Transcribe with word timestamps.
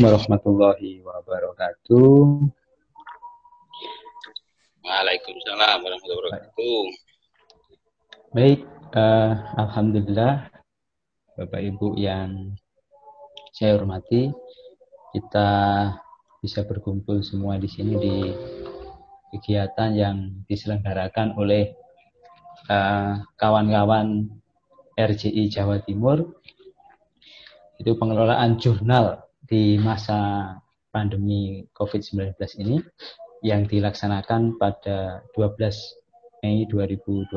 Assalamualaikum 0.00 0.32
warahmatullahi 0.32 0.92
wabarakatuh. 1.04 2.24
Waalaikumsalam 4.80 5.76
warahmatullahi 5.84 6.20
wabarakatuh. 6.24 6.80
Baik, 8.32 8.60
uh, 8.96 9.32
alhamdulillah 9.60 10.48
Bapak 11.36 11.60
Ibu 11.60 12.00
yang 12.00 12.56
saya 13.52 13.76
hormati, 13.76 14.32
kita 15.12 15.48
bisa 16.40 16.64
berkumpul 16.64 17.20
semua 17.20 17.60
di 17.60 17.68
sini 17.68 17.92
di 18.00 18.16
kegiatan 19.36 19.92
yang 19.92 20.16
diselenggarakan 20.48 21.36
oleh 21.36 21.76
eh, 22.72 23.12
kawan-kawan 23.36 24.32
uh, 24.96 25.04
RJI 25.12 25.52
Jawa 25.52 25.84
Timur 25.84 26.40
itu 27.76 27.92
pengelolaan 28.00 28.56
jurnal 28.56 29.28
di 29.50 29.74
masa 29.82 30.54
pandemi 30.94 31.66
COVID-19 31.74 32.38
ini 32.62 32.78
yang 33.42 33.66
dilaksanakan 33.66 34.54
pada 34.62 35.26
12 35.34 35.58
Mei 36.46 36.64
2020. 36.70 37.34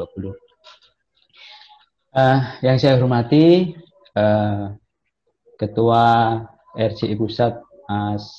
Uh, 2.13 2.39
yang 2.61 2.77
saya 2.77 3.01
hormati 3.01 3.73
uh, 4.13 4.77
Ketua 5.57 6.37
RCI 6.77 7.17
Pusat 7.17 7.65
Mas 7.89 8.29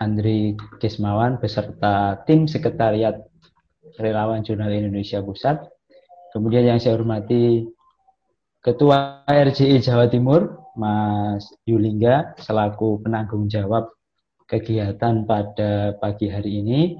Andri 0.00 0.56
Kismawan 0.80 1.36
beserta 1.36 2.24
tim 2.24 2.48
sekretariat 2.48 3.20
Relawan 4.00 4.40
Jurnal 4.40 4.72
Indonesia 4.72 5.20
Pusat. 5.20 5.68
Kemudian 6.32 6.64
yang 6.64 6.80
saya 6.80 6.96
hormati 6.96 7.68
Ketua 8.62 9.26
RCI 9.26 9.82
Jawa 9.82 10.06
Timur 10.06 10.70
Mas 10.78 11.50
Yulingga 11.66 12.38
selaku 12.38 13.02
penanggung 13.02 13.50
jawab 13.50 13.90
kegiatan 14.46 15.26
pada 15.26 15.98
pagi 15.98 16.30
hari 16.30 16.62
ini. 16.62 16.94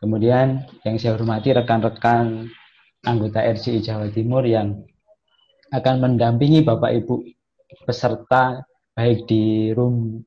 Kemudian 0.00 0.64
yang 0.88 0.96
saya 0.96 1.20
hormati 1.20 1.52
rekan-rekan 1.52 2.48
anggota 3.04 3.44
RCI 3.44 3.84
Jawa 3.84 4.08
Timur 4.08 4.48
yang 4.48 4.80
akan 5.76 5.94
mendampingi 6.00 6.64
Bapak 6.64 6.96
Ibu 7.04 7.20
peserta 7.84 8.64
baik 8.96 9.28
di 9.28 9.76
room 9.76 10.24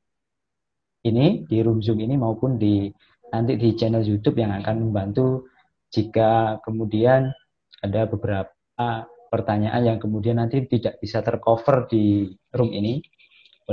ini, 1.02 1.42
di 1.42 1.58
room 1.58 1.82
Zoom 1.82 1.98
ini 2.06 2.14
maupun 2.14 2.54
di 2.62 2.86
nanti 3.34 3.58
di 3.58 3.74
channel 3.74 4.06
YouTube 4.06 4.38
yang 4.38 4.54
akan 4.62 4.78
membantu 4.78 5.50
jika 5.90 6.62
kemudian 6.62 7.34
ada 7.82 8.06
beberapa 8.06 9.10
pertanyaan 9.32 9.88
yang 9.88 9.98
kemudian 9.98 10.36
nanti 10.36 10.68
tidak 10.68 11.00
bisa 11.00 11.24
tercover 11.24 11.88
di 11.88 12.28
room 12.52 12.68
ini 12.68 13.00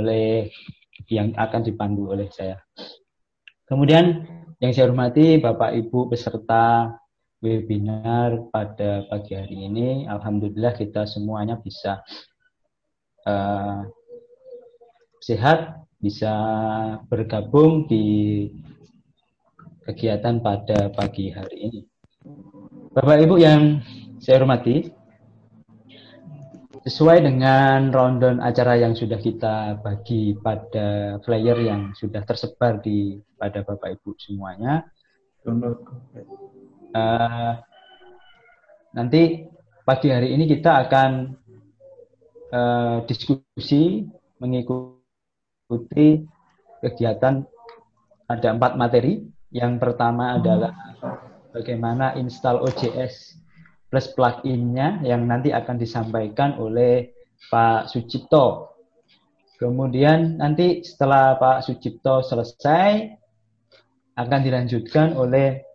oleh 0.00 0.48
yang 1.12 1.36
akan 1.36 1.60
dipandu 1.60 2.16
oleh 2.16 2.32
saya. 2.32 2.56
Kemudian 3.68 4.24
yang 4.56 4.72
saya 4.72 4.88
hormati 4.88 5.36
Bapak 5.36 5.76
Ibu 5.76 6.08
peserta 6.08 6.96
webinar 7.44 8.48
pada 8.48 9.04
pagi 9.08 9.36
hari 9.36 9.68
ini, 9.68 10.08
Alhamdulillah 10.08 10.72
kita 10.76 11.04
semuanya 11.04 11.60
bisa 11.60 12.00
uh, 13.28 13.84
sehat 15.20 15.84
bisa 16.00 16.32
bergabung 17.12 17.84
di 17.84 18.48
kegiatan 19.84 20.40
pada 20.40 20.88
pagi 20.88 21.28
hari 21.28 21.68
ini. 21.68 21.80
Bapak 22.96 23.16
Ibu 23.22 23.36
yang 23.36 23.84
saya 24.20 24.40
hormati, 24.40 24.99
sesuai 26.80 27.20
dengan 27.20 27.92
rundown 27.92 28.40
acara 28.40 28.80
yang 28.80 28.96
sudah 28.96 29.20
kita 29.20 29.80
bagi 29.84 30.32
pada 30.40 31.20
flyer 31.20 31.58
yang 31.60 31.92
sudah 31.92 32.24
tersebar 32.24 32.80
di 32.80 33.20
pada 33.36 33.60
Bapak 33.60 34.00
Ibu 34.00 34.16
semuanya, 34.16 34.88
uh, 36.96 37.52
nanti 38.96 39.44
pagi 39.84 40.08
hari 40.08 40.32
ini 40.32 40.48
kita 40.48 40.88
akan 40.88 41.10
uh, 42.52 42.96
diskusi 43.04 44.08
mengikuti 44.40 46.24
kegiatan 46.80 47.44
ada 48.24 48.48
empat 48.56 48.80
materi. 48.80 49.26
Yang 49.50 49.82
pertama 49.82 50.38
adalah 50.38 50.70
bagaimana 51.50 52.14
install 52.14 52.62
OJS 52.62 53.39
plus 53.90 54.06
plugin-nya 54.14 55.02
yang 55.02 55.26
nanti 55.26 55.50
akan 55.50 55.76
disampaikan 55.76 56.54
oleh 56.62 57.10
Pak 57.50 57.90
Sucipto. 57.90 58.70
Kemudian 59.58 60.38
nanti 60.40 60.86
setelah 60.86 61.36
Pak 61.36 61.66
Sucipto 61.66 62.22
selesai 62.24 63.12
akan 64.16 64.40
dilanjutkan 64.40 65.18
oleh 65.18 65.66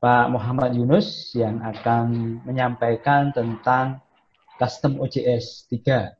Pak 0.00 0.32
Muhammad 0.32 0.72
Yunus 0.72 1.36
yang 1.36 1.60
akan 1.60 2.40
menyampaikan 2.48 3.36
tentang 3.36 4.00
custom 4.56 4.96
OJS 4.96 5.68
3. 5.68 6.16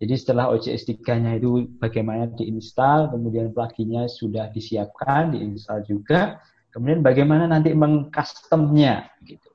Jadi 0.00 0.14
setelah 0.16 0.48
OJS 0.54 0.88
3-nya 0.88 1.36
itu 1.36 1.68
bagaimana 1.76 2.30
diinstal, 2.32 3.10
kemudian 3.12 3.52
pluginnya 3.52 4.08
sudah 4.08 4.48
disiapkan, 4.54 5.34
diinstal 5.36 5.84
juga, 5.84 6.40
kemudian 6.72 7.02
bagaimana 7.04 7.50
nanti 7.50 7.74
mengcustomnya 7.76 9.10
gitu. 9.26 9.49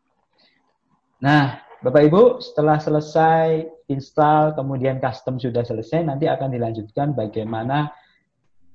Nah, 1.26 1.58
Bapak 1.82 2.06
Ibu, 2.06 2.38
setelah 2.38 2.78
selesai 2.78 3.66
install, 3.90 4.54
kemudian 4.54 5.02
custom 5.02 5.42
sudah 5.42 5.66
selesai, 5.66 6.06
nanti 6.06 6.30
akan 6.30 6.54
dilanjutkan 6.54 7.18
bagaimana 7.18 7.90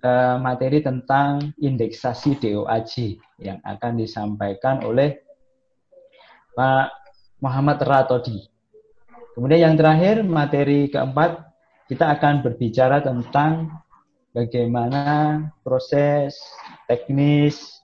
uh, 0.03 0.35
materi 0.43 0.83
tentang 0.83 1.55
indeksasi 1.63 2.43
DOAJ 2.43 3.23
yang 3.39 3.63
akan 3.63 4.03
disampaikan 4.03 4.83
oleh 4.83 5.23
Pak 6.59 6.91
Muhammad 7.39 7.79
Ratodi. 7.87 8.43
Kemudian 9.39 9.71
yang 9.71 9.77
terakhir, 9.79 10.27
materi 10.27 10.91
keempat, 10.91 11.47
kita 11.87 12.19
akan 12.19 12.43
berbicara 12.43 12.99
tentang 12.99 13.79
bagaimana 14.35 15.39
proses 15.63 16.35
teknis 16.91 17.80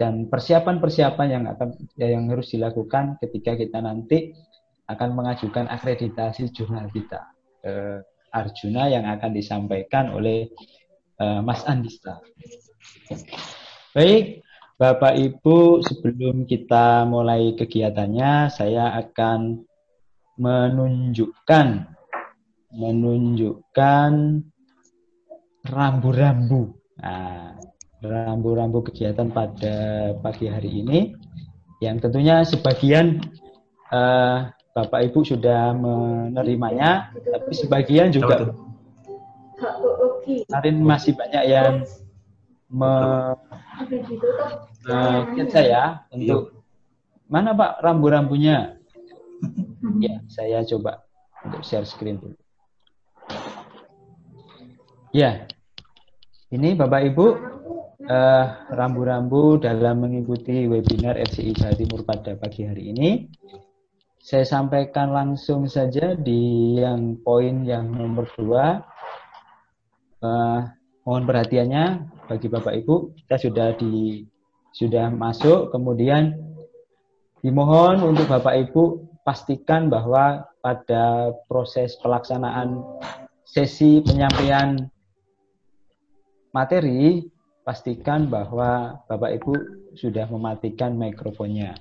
dan 0.00 0.32
persiapan-persiapan 0.32 1.28
yang 1.28 1.44
akan 1.44 1.76
yang 2.00 2.24
harus 2.32 2.56
dilakukan 2.56 3.20
ketika 3.20 3.52
kita 3.52 3.84
nanti 3.84 4.32
akan 4.88 5.12
mengajukan 5.12 5.68
akreditasi 5.68 6.48
jurnal 6.56 6.88
kita 6.88 7.28
eh, 7.68 8.00
Arjuna 8.32 8.88
yang 8.88 9.04
akan 9.04 9.36
disampaikan 9.36 10.16
oleh 10.16 10.48
eh, 11.20 11.40
Mas 11.44 11.68
Andista. 11.68 12.24
Baik, 13.92 14.40
Bapak 14.80 15.20
Ibu, 15.20 15.84
sebelum 15.84 16.48
kita 16.48 17.04
mulai 17.04 17.52
kegiatannya, 17.52 18.48
saya 18.48 18.96
akan 18.96 19.68
menunjukkan 20.40 21.68
menunjukkan 22.70 24.12
rambu-rambu. 25.66 26.80
Nah, 27.02 27.58
rambu-rambu 28.00 28.80
kegiatan 28.88 29.28
pada 29.28 29.76
pagi 30.24 30.48
hari 30.48 30.80
ini 30.80 31.12
yang 31.84 32.00
tentunya 32.00 32.44
sebagian 32.44 33.20
uh, 33.92 34.48
Bapak 34.70 35.10
Ibu 35.10 35.26
sudah 35.26 35.74
menerimanya, 35.74 37.10
tapi 37.12 37.52
sebagian 37.52 38.14
juga 38.14 38.54
kemarin 40.24 40.76
masih 40.80 41.12
banyak 41.18 41.44
yang 41.50 41.82
me, 42.70 42.92
uh, 44.86 45.20
saya 45.50 46.06
untuk 46.14 46.64
mana 47.28 47.52
Pak 47.52 47.84
rambu-rambunya? 47.84 48.76
Ya, 49.96 50.20
saya 50.28 50.60
coba 50.68 51.08
untuk 51.40 51.64
share 51.64 51.88
screen 51.88 52.20
dulu. 52.20 52.36
Ya, 55.16 55.48
ini 56.52 56.76
Bapak 56.76 57.00
Ibu 57.08 57.26
rambu-rambu 58.70 59.56
uh, 59.56 59.60
dalam 59.60 60.00
mengikuti 60.00 60.64
webinar 60.64 61.20
RCI 61.20 61.52
Jawa 61.52 61.74
Timur 61.76 62.00
pada 62.08 62.32
pagi 62.38 62.64
hari 62.64 62.96
ini. 62.96 63.28
Saya 64.20 64.44
sampaikan 64.44 65.12
langsung 65.12 65.68
saja 65.68 66.16
di 66.16 66.76
yang 66.80 67.20
poin 67.20 67.64
yang 67.64 67.92
nomor 67.92 68.28
dua. 68.36 68.84
Uh, 70.20 70.68
mohon 71.04 71.24
perhatiannya 71.24 72.08
bagi 72.28 72.48
Bapak 72.48 72.76
Ibu, 72.84 73.16
kita 73.24 73.36
sudah 73.40 73.68
di 73.76 74.24
sudah 74.70 75.08
masuk, 75.10 75.72
kemudian 75.72 76.36
dimohon 77.40 78.04
untuk 78.04 78.28
Bapak 78.28 78.54
Ibu 78.68 79.08
pastikan 79.24 79.88
bahwa 79.88 80.44
pada 80.60 81.32
proses 81.48 81.96
pelaksanaan 82.04 82.84
sesi 83.48 84.04
penyampaian 84.04 84.76
materi, 86.52 87.24
pastikan 87.62 88.26
bahwa 88.26 89.02
Bapak 89.06 89.30
Ibu 89.40 89.52
sudah 89.94 90.26
mematikan 90.30 90.96
mikrofonnya. 90.96 91.76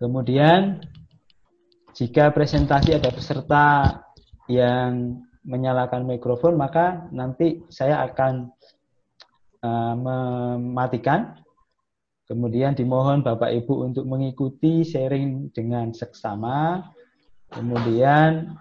Kemudian, 0.00 0.80
jika 1.92 2.32
presentasi 2.32 2.96
ada 2.96 3.10
peserta 3.12 3.66
yang 4.48 5.20
menyalakan 5.44 6.08
mikrofon, 6.08 6.56
maka 6.56 7.04
nanti 7.12 7.64
saya 7.68 8.04
akan 8.08 8.48
uh, 9.60 9.94
mematikan. 9.96 11.36
Kemudian 12.30 12.78
dimohon 12.78 13.26
Bapak 13.26 13.50
Ibu 13.50 13.90
untuk 13.90 14.06
mengikuti 14.06 14.86
sharing 14.86 15.50
dengan 15.50 15.90
seksama. 15.90 16.86
Kemudian 17.50 18.54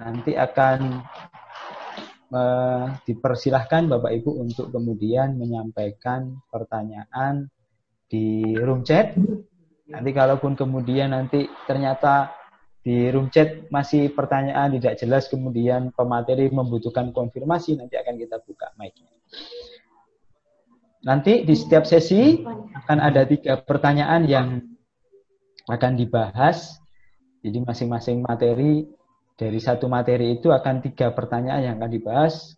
nanti 0.00 0.32
akan 0.32 1.04
uh, 2.34 2.96
dipersilahkan 3.04 3.90
Bapak 3.90 4.10
Ibu 4.22 4.30
untuk 4.40 4.70
kemudian 4.70 5.36
menyampaikan 5.36 6.40
pertanyaan 6.48 7.50
di 8.10 8.56
room 8.58 8.82
chat. 8.82 9.14
Nanti 9.90 10.10
kalaupun 10.14 10.54
kemudian 10.54 11.14
nanti 11.14 11.50
ternyata 11.66 12.30
di 12.80 13.12
room 13.12 13.28
chat 13.28 13.68
masih 13.68 14.08
pertanyaan 14.14 14.72
tidak 14.78 14.96
jelas 14.96 15.28
kemudian 15.28 15.92
pemateri 15.92 16.48
membutuhkan 16.48 17.12
konfirmasi 17.12 17.76
nanti 17.76 17.98
akan 18.00 18.16
kita 18.16 18.40
buka 18.40 18.72
mic-nya. 18.80 19.12
Nanti 21.00 21.44
di 21.48 21.54
setiap 21.56 21.88
sesi 21.88 22.44
akan 22.76 22.98
ada 23.00 23.24
tiga 23.24 23.60
pertanyaan 23.60 24.24
yang 24.28 24.48
akan 25.68 25.92
dibahas. 25.96 26.76
Jadi 27.40 27.56
masing-masing 27.64 28.20
materi 28.20 28.84
dari 29.40 29.56
satu 29.56 29.88
materi 29.88 30.36
itu 30.36 30.52
akan 30.52 30.84
tiga 30.84 31.16
pertanyaan 31.16 31.64
yang 31.64 31.74
akan 31.80 31.88
dibahas. 31.88 32.52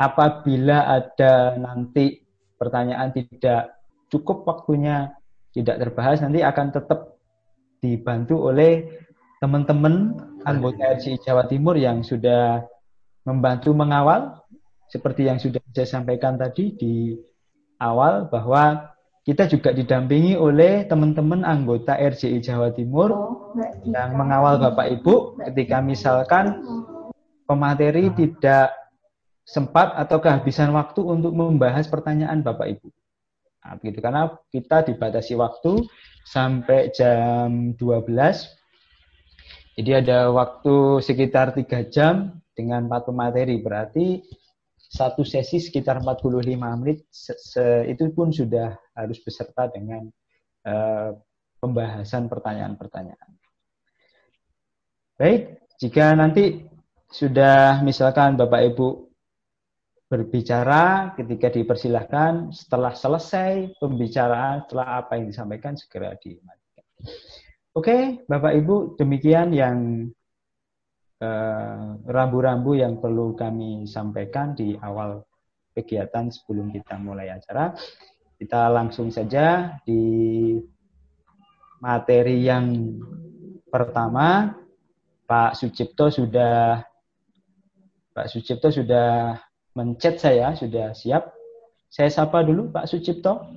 Apabila 0.00 0.88
ada 0.88 1.52
nanti 1.60 2.24
pertanyaan 2.56 3.12
tidak 3.12 3.76
cukup 4.08 4.48
waktunya 4.48 5.12
tidak 5.52 5.84
terbahas, 5.84 6.24
nanti 6.24 6.40
akan 6.40 6.72
tetap 6.72 7.20
dibantu 7.84 8.48
oleh 8.48 9.04
teman-teman 9.44 10.16
anggota 10.48 10.96
RCI 10.96 11.20
Jawa 11.20 11.44
Timur 11.44 11.76
yang 11.76 12.00
sudah 12.00 12.64
membantu 13.28 13.76
mengawal 13.76 14.40
seperti 14.88 15.28
yang 15.28 15.36
sudah 15.36 15.60
saya 15.76 16.00
sampaikan 16.00 16.40
tadi 16.40 16.72
di 16.72 17.12
awal 17.76 18.32
bahwa 18.32 18.93
kita 19.24 19.48
juga 19.48 19.72
didampingi 19.72 20.36
oleh 20.36 20.84
teman-teman 20.84 21.48
anggota 21.48 21.96
RCI 21.96 22.44
Jawa 22.44 22.76
Timur 22.76 23.08
oh, 23.08 23.56
yang 23.88 24.20
mengawal 24.20 24.60
Bapak 24.60 25.00
Ibu 25.00 25.40
ketika 25.48 25.80
misalkan 25.80 26.60
pemateri 27.48 28.12
tidak 28.12 28.76
sempat 29.48 29.96
atau 29.96 30.20
kehabisan 30.20 30.76
waktu 30.76 31.00
untuk 31.00 31.32
membahas 31.32 31.88
pertanyaan 31.88 32.44
Bapak 32.44 32.76
Ibu. 32.76 32.88
Nah, 33.64 33.80
begitu 33.80 34.04
karena 34.04 34.28
kita 34.52 34.84
dibatasi 34.92 35.40
waktu 35.40 35.88
sampai 36.28 36.92
jam 36.92 37.72
12. 37.80 37.80
Jadi 39.80 39.90
ada 40.04 40.28
waktu 40.36 41.00
sekitar 41.00 41.56
tiga 41.56 41.80
jam 41.88 42.44
dengan 42.52 42.92
empat 42.92 43.08
pemateri. 43.08 43.56
Berarti 43.56 44.20
satu 44.76 45.24
sesi 45.24 45.64
sekitar 45.64 46.04
45 46.04 46.76
menit. 46.76 47.08
Se 47.08 47.32
-se 47.40 47.88
itu 47.88 48.12
pun 48.12 48.28
sudah 48.28 48.83
harus 48.94 49.18
beserta 49.20 49.68
dengan 49.70 50.06
uh, 50.66 51.10
pembahasan 51.58 52.30
pertanyaan-pertanyaan. 52.30 53.30
Baik, 55.14 55.62
jika 55.78 56.14
nanti 56.18 56.66
sudah 57.10 57.82
misalkan 57.86 58.34
Bapak 58.34 58.74
Ibu 58.74 58.88
berbicara 60.10 61.14
ketika 61.14 61.50
dipersilahkan 61.50 62.50
setelah 62.50 62.94
selesai 62.94 63.78
pembicaraan 63.78 64.66
setelah 64.66 65.02
apa 65.02 65.18
yang 65.18 65.30
disampaikan 65.30 65.74
segera 65.78 66.14
dimatikan. 66.18 66.86
Oke, 67.74 68.22
Bapak 68.26 68.54
Ibu, 68.54 68.98
demikian 68.98 69.50
yang 69.54 70.10
Eh, 71.24 71.86
rambu-rambu 72.04 72.76
yang 72.76 73.00
perlu 73.00 73.32
kami 73.32 73.88
sampaikan 73.88 74.52
di 74.52 74.76
awal 74.76 75.24
kegiatan 75.72 76.28
sebelum 76.28 76.68
kita 76.74 77.00
mulai 77.00 77.32
acara. 77.32 77.72
Kita 78.44 78.68
langsung 78.68 79.08
saja 79.08 79.72
di 79.88 80.52
materi 81.80 82.44
yang 82.44 82.76
pertama. 83.72 84.52
Pak 85.24 85.56
Sucipto 85.56 86.12
sudah 86.12 86.84
Pak 88.12 88.28
Sucipto 88.28 88.68
sudah 88.68 89.40
mencet 89.72 90.20
saya, 90.20 90.52
sudah 90.52 90.92
siap. 90.92 91.32
Saya 91.88 92.12
sapa 92.12 92.44
dulu 92.44 92.68
Pak 92.68 92.84
Sucipto. 92.84 93.48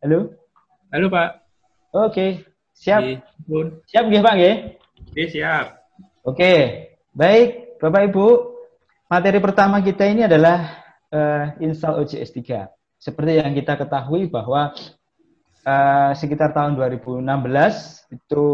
Halo. 0.00 0.32
Halo 0.88 1.12
Pak. 1.12 1.44
Oke, 1.92 2.48
siap. 2.72 3.04
Siap 3.92 4.04
nggih 4.08 4.24
Pak 4.24 4.34
nggih? 4.40 4.56
Oke, 5.04 5.22
siap. 5.28 5.84
Oke, 6.24 6.52
baik 7.12 7.76
Bapak 7.76 8.08
Ibu. 8.08 8.56
Materi 9.12 9.36
pertama 9.36 9.84
kita 9.84 10.08
ini 10.08 10.24
adalah 10.24 10.80
uh, 11.12 11.60
install 11.60 12.00
OJS 12.08 12.32
3. 12.32 12.73
Seperti 13.04 13.36
yang 13.36 13.52
kita 13.52 13.76
ketahui 13.76 14.32
bahwa 14.32 14.72
uh, 15.68 16.10
sekitar 16.16 16.56
tahun 16.56 16.72
2016 16.80 17.20
itu 18.16 18.44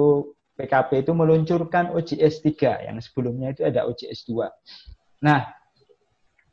PKP 0.58 1.06
itu 1.06 1.12
meluncurkan 1.14 1.94
OJS 1.94 2.42
3 2.42 2.90
yang 2.90 2.98
sebelumnya 2.98 3.54
itu 3.54 3.62
ada 3.62 3.86
OJS 3.86 4.26
2. 4.26 4.50
Nah, 5.22 5.54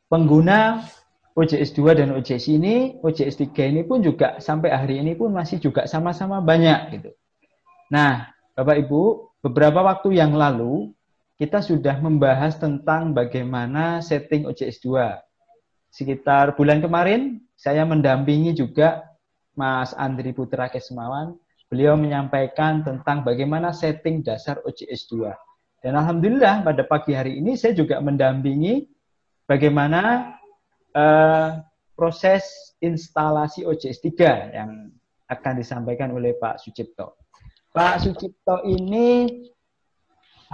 pengguna 0.05 0.85
OJS 1.33 1.73
2 1.73 1.97
dan 1.97 2.13
OJS 2.13 2.45
ini, 2.53 3.01
OJS 3.01 3.49
3 3.49 3.73
ini 3.73 3.81
pun 3.81 4.05
juga 4.05 4.37
sampai 4.37 4.77
hari 4.77 5.01
ini 5.01 5.17
pun 5.17 5.33
masih 5.33 5.57
juga 5.57 5.89
sama-sama 5.89 6.37
banyak 6.37 7.01
gitu. 7.01 7.11
Nah, 7.89 8.29
Bapak 8.53 8.77
Ibu, 8.85 9.33
beberapa 9.41 9.81
waktu 9.81 10.21
yang 10.21 10.37
lalu 10.37 10.93
kita 11.41 11.65
sudah 11.65 11.97
membahas 11.97 12.61
tentang 12.61 13.17
bagaimana 13.17 14.05
setting 14.05 14.45
OJS 14.45 14.85
2. 14.85 15.26
Sekitar 15.97 16.53
bulan 16.53 16.77
kemarin, 16.77 17.41
saya 17.57 17.81
mendampingi 17.81 18.53
juga 18.53 19.17
Mas 19.57 19.97
Andri 19.97 20.29
Putra 20.29 20.69
Kesemawan. 20.69 21.33
Beliau 21.73 21.97
menyampaikan 21.97 22.85
tentang 22.85 23.25
bagaimana 23.25 23.73
setting 23.73 24.21
dasar 24.21 24.61
OJS 24.61 25.09
2. 25.09 25.33
Dan 25.81 25.97
Alhamdulillah 25.97 26.61
pada 26.61 26.85
pagi 26.85 27.17
hari 27.17 27.41
ini 27.41 27.57
saya 27.57 27.73
juga 27.73 27.97
mendampingi 27.97 28.85
bagaimana 29.49 30.37
uh, 30.93 31.65
proses 31.97 32.45
instalasi 32.77 33.65
OJS 33.65 33.97
3 34.05 34.53
yang 34.53 34.93
akan 35.25 35.53
disampaikan 35.57 36.13
oleh 36.13 36.37
Pak 36.37 36.61
Sucipto. 36.61 37.17
Pak 37.73 38.05
Sucipto 38.05 38.61
ini 38.69 39.25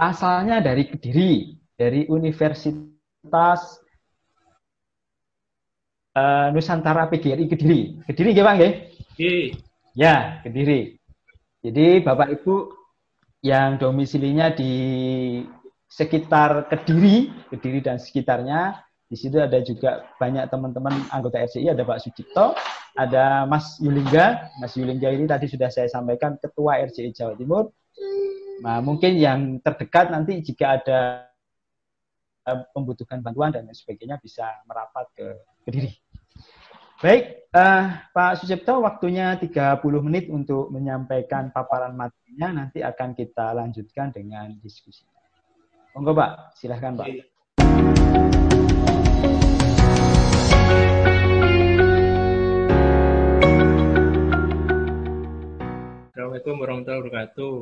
asalnya 0.00 0.64
dari 0.64 0.88
Kediri, 0.88 1.52
dari 1.76 2.08
Universitas 2.08 3.83
uh, 6.14 6.48
Nusantara 6.54 7.10
PGRI 7.10 7.44
Kediri. 7.50 7.80
Kediri 8.06 8.32
nggih 8.32 8.46
Pak 8.46 8.54
nggih? 8.58 8.72
Ya, 9.94 10.40
Kediri. 10.42 10.98
Jadi 11.62 12.02
Bapak 12.02 12.28
Ibu 12.40 12.54
yang 13.44 13.76
domisilinya 13.76 14.50
di 14.54 14.72
sekitar 15.86 16.66
Kediri, 16.72 17.30
Kediri 17.52 17.78
dan 17.84 18.00
sekitarnya, 18.00 18.82
di 19.04 19.16
situ 19.20 19.38
ada 19.38 19.60
juga 19.62 20.10
banyak 20.18 20.50
teman-teman 20.50 21.06
anggota 21.14 21.38
RCI, 21.38 21.70
ada 21.70 21.86
Pak 21.86 22.02
Sucipto, 22.02 22.56
ada 22.98 23.46
Mas 23.46 23.78
Yulingga. 23.78 24.50
Mas 24.58 24.74
Yulingga 24.74 25.12
ini 25.14 25.28
tadi 25.30 25.46
sudah 25.46 25.70
saya 25.70 25.86
sampaikan 25.86 26.34
Ketua 26.40 26.82
RCI 26.82 27.14
Jawa 27.14 27.38
Timur. 27.38 27.70
Nah, 28.64 28.82
mungkin 28.82 29.14
yang 29.14 29.62
terdekat 29.62 30.10
nanti 30.10 30.42
jika 30.42 30.82
ada 30.82 31.30
eh, 32.48 32.58
membutuhkan 32.74 33.22
bantuan 33.22 33.54
dan 33.54 33.70
sebagainya 33.70 34.18
bisa 34.18 34.50
merapat 34.66 35.06
ke 35.14 35.26
Kediri. 35.68 36.03
Baik, 37.04 37.52
uh, 37.52 38.00
Pak 38.16 38.40
Sucipto, 38.40 38.80
waktunya 38.80 39.36
30 39.36 39.76
menit 40.00 40.24
untuk 40.32 40.72
menyampaikan 40.72 41.52
paparan 41.52 41.92
materinya, 41.92 42.64
nanti 42.64 42.80
akan 42.80 43.12
kita 43.12 43.52
lanjutkan 43.52 44.08
dengan 44.08 44.56
diskusi. 44.64 45.04
Monggo 45.92 46.16
Pak, 46.16 46.56
silahkan 46.56 46.96
Pak. 46.96 47.04
Assalamualaikum 56.08 56.54
warahmatullahi 56.56 57.00
wabarakatuh. 57.04 57.54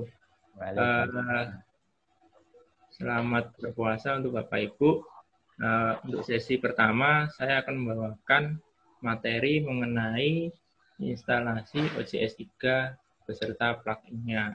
Uh, 0.55 1.47
selamat 2.95 3.59
berpuasa 3.59 4.23
untuk 4.23 4.39
Bapak 4.39 4.71
Ibu. 4.71 5.03
Uh, 5.59 5.99
untuk 6.07 6.23
sesi 6.23 6.63
pertama, 6.63 7.27
saya 7.35 7.59
akan 7.59 7.75
membawakan 7.75 8.63
materi 9.02 9.61
mengenai 9.61 10.49
instalasi 11.02 11.82
OJS 11.99 12.38
3 12.59 13.26
beserta 13.26 13.78
pluginnya. 13.82 14.54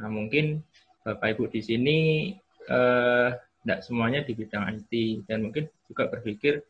Nah, 0.00 0.08
mungkin 0.08 0.64
Bapak 1.04 1.36
Ibu 1.36 1.52
di 1.52 1.60
sini 1.60 1.98
uh, 2.68 3.32
tidak 3.64 3.80
semuanya 3.84 4.24
di 4.24 4.32
bidang 4.32 4.64
IT 4.80 4.92
dan 5.28 5.44
mungkin 5.44 5.68
juga 5.88 6.08
berpikir 6.08 6.64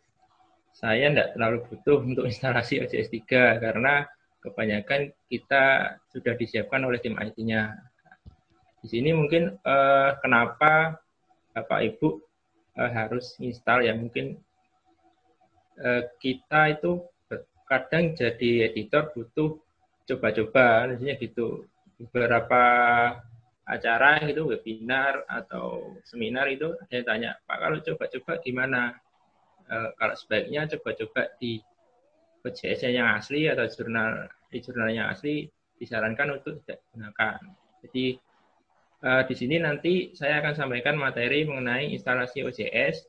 saya 0.74 1.10
tidak 1.10 1.34
terlalu 1.34 1.58
butuh 1.70 1.98
untuk 2.02 2.24
instalasi 2.26 2.82
OJS 2.82 3.10
3 3.10 3.62
karena 3.62 4.06
kebanyakan 4.38 5.10
kita 5.26 5.96
sudah 6.14 6.34
disiapkan 6.38 6.82
oleh 6.86 7.02
tim 7.02 7.18
IT-nya. 7.18 7.74
Di 8.78 8.86
sini 8.86 9.10
mungkin 9.10 9.58
uh, 9.66 10.10
kenapa 10.22 11.02
Bapak 11.50 11.80
Ibu 11.82 12.08
uh, 12.78 12.90
harus 12.94 13.34
install 13.42 13.90
ya 13.90 13.94
mungkin 13.98 14.38
kita 16.18 16.74
itu 16.74 17.06
kadang 17.68 18.16
jadi 18.16 18.72
editor 18.72 19.12
butuh 19.12 19.60
coba-coba, 20.08 20.88
maksudnya 20.88 21.20
gitu. 21.20 21.68
Beberapa 21.98 22.62
acara 23.68 24.22
gitu, 24.24 24.48
webinar 24.48 25.28
atau 25.28 25.98
seminar 26.08 26.48
itu 26.48 26.72
ada 26.72 26.92
yang 26.94 27.06
tanya, 27.06 27.30
Pak 27.44 27.58
kalau 27.60 27.78
coba-coba 27.84 28.32
gimana? 28.40 28.82
E, 29.68 29.76
kalau 30.00 30.14
sebaiknya 30.16 30.64
coba-coba 30.72 31.28
di 31.36 31.60
OJS 32.46 32.88
yang 32.88 33.12
asli 33.12 33.50
atau 33.50 33.68
jurnal 33.68 34.30
di 34.48 34.58
jurnal 34.64 34.88
yang 34.88 35.12
asli 35.12 35.44
disarankan 35.76 36.40
untuk 36.40 36.64
tidak 36.64 36.80
gunakan. 36.94 37.38
Jadi 37.84 38.16
e, 39.04 39.10
di 39.28 39.34
sini 39.36 39.56
nanti 39.60 40.16
saya 40.16 40.40
akan 40.40 40.54
sampaikan 40.56 40.96
materi 40.96 41.44
mengenai 41.44 41.92
instalasi 41.92 42.46
OJS 42.46 43.04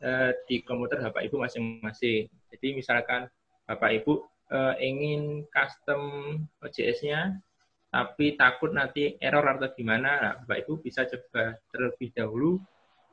e, 0.00 0.10
di 0.48 0.60
komputer 0.62 1.00
Bapak 1.00 1.22
Ibu 1.26 1.36
masing-masing. 1.42 2.28
Jadi 2.52 2.68
misalkan 2.76 3.28
Bapak 3.66 3.90
Ibu 4.02 4.14
uh, 4.50 4.74
ingin 4.78 5.46
custom 5.50 6.02
OJS-nya, 6.62 7.34
tapi 7.90 8.38
takut 8.38 8.70
nanti 8.74 9.18
error 9.18 9.42
atau 9.46 9.70
gimana, 9.74 10.10
nah, 10.22 10.34
Bapak 10.42 10.66
Ibu 10.66 10.72
bisa 10.82 11.06
coba 11.06 11.58
terlebih 11.74 12.14
dahulu 12.14 12.62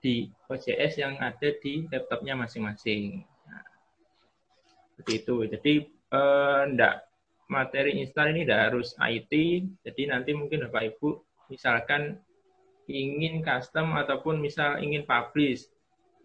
di 0.03 0.27
OJS 0.51 0.99
yang 0.99 1.15
ada 1.17 1.49
di 1.63 1.87
laptopnya 1.87 2.35
masing-masing. 2.35 3.23
Nah, 3.47 3.65
seperti 4.93 5.13
itu. 5.23 5.35
Jadi 5.47 5.73
uh, 6.11 6.67
enggak 6.67 7.07
materi 7.47 7.99
install 8.01 8.33
ini 8.35 8.45
tidak 8.47 8.71
harus 8.71 8.95
IT, 8.99 9.31
jadi 9.85 10.01
nanti 10.13 10.31
mungkin 10.37 10.69
Bapak 10.69 10.95
Ibu 10.95 11.09
misalkan 11.49 12.19
ingin 12.91 13.39
custom 13.39 13.95
ataupun 13.95 14.43
misal 14.43 14.79
ingin 14.83 15.07
publish 15.07 15.71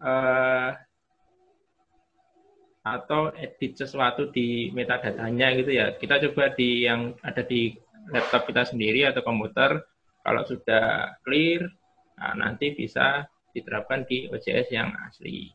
uh, 0.03 0.71
atau 2.83 3.29
edit 3.35 3.75
sesuatu 3.75 4.31
di 4.31 4.71
metadatanya 4.71 5.53
gitu 5.59 5.71
ya. 5.75 5.93
Kita 5.99 6.17
coba 6.29 6.55
di 6.55 6.87
yang 6.87 7.13
ada 7.21 7.43
di 7.43 7.75
laptop 8.09 8.49
kita 8.49 8.65
sendiri 8.65 9.05
atau 9.05 9.21
komputer. 9.21 9.83
Kalau 10.19 10.43
sudah 10.43 11.15
clear, 11.23 11.63
nah 12.19 12.35
nanti 12.35 12.75
bisa 12.75 13.23
diterapkan 13.55 14.03
di 14.05 14.27
OJS 14.27 14.67
yang 14.71 14.91
asli. 15.07 15.49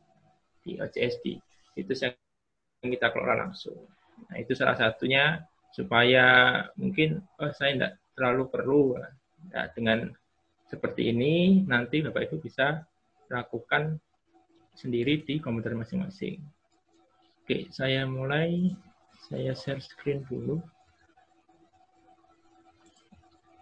Di 0.64 0.80
OJS 0.80 1.20
di 1.20 1.36
itu 1.74 1.92
yang 2.00 2.90
kita 2.90 3.12
kelola 3.12 3.48
langsung. 3.48 3.84
Nah, 4.30 4.36
itu 4.40 4.54
salah 4.56 4.78
satunya 4.78 5.42
supaya 5.74 6.24
mungkin 6.78 7.18
oh 7.42 7.50
saya 7.50 7.74
tidak 7.74 7.92
terlalu 8.14 8.44
perlu 8.46 8.82
nah, 9.50 9.66
dengan 9.74 10.06
seperti 10.70 11.10
ini 11.10 11.66
nanti 11.66 11.98
Bapak 11.98 12.30
Ibu 12.30 12.38
bisa 12.38 12.86
lakukan 13.26 13.98
sendiri 14.74 15.22
di 15.22 15.38
komputer 15.38 15.74
masing-masing. 15.78 16.42
Oke, 17.44 17.68
saya 17.70 18.04
mulai. 18.08 18.74
Saya 19.24 19.56
share 19.56 19.80
screen 19.80 20.20
dulu. 20.28 20.60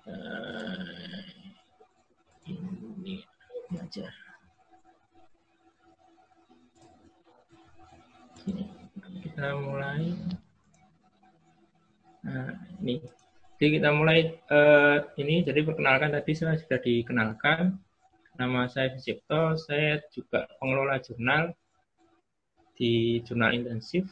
Uh, 0.03 1.23
ini 2.47 3.23
aja. 3.79 4.07
Kita 9.23 9.55
mulai. 9.63 10.19
Nah, 12.27 12.51
ini. 12.83 12.99
Jadi 13.63 13.79
kita 13.79 13.95
mulai 13.95 14.35
uh, 14.51 14.99
ini. 15.19 15.47
Jadi 15.47 15.63
perkenalkan 15.63 16.11
tadi 16.11 16.33
saya 16.35 16.59
sudah 16.59 16.83
dikenalkan. 16.83 17.79
Nama 18.43 18.67
saya 18.67 18.91
Vicipto. 18.91 19.55
Saya 19.55 20.03
juga 20.11 20.51
pengelola 20.59 20.99
jurnal 20.99 21.55
di 22.75 23.23
jurnal 23.23 23.55
intensif, 23.55 24.11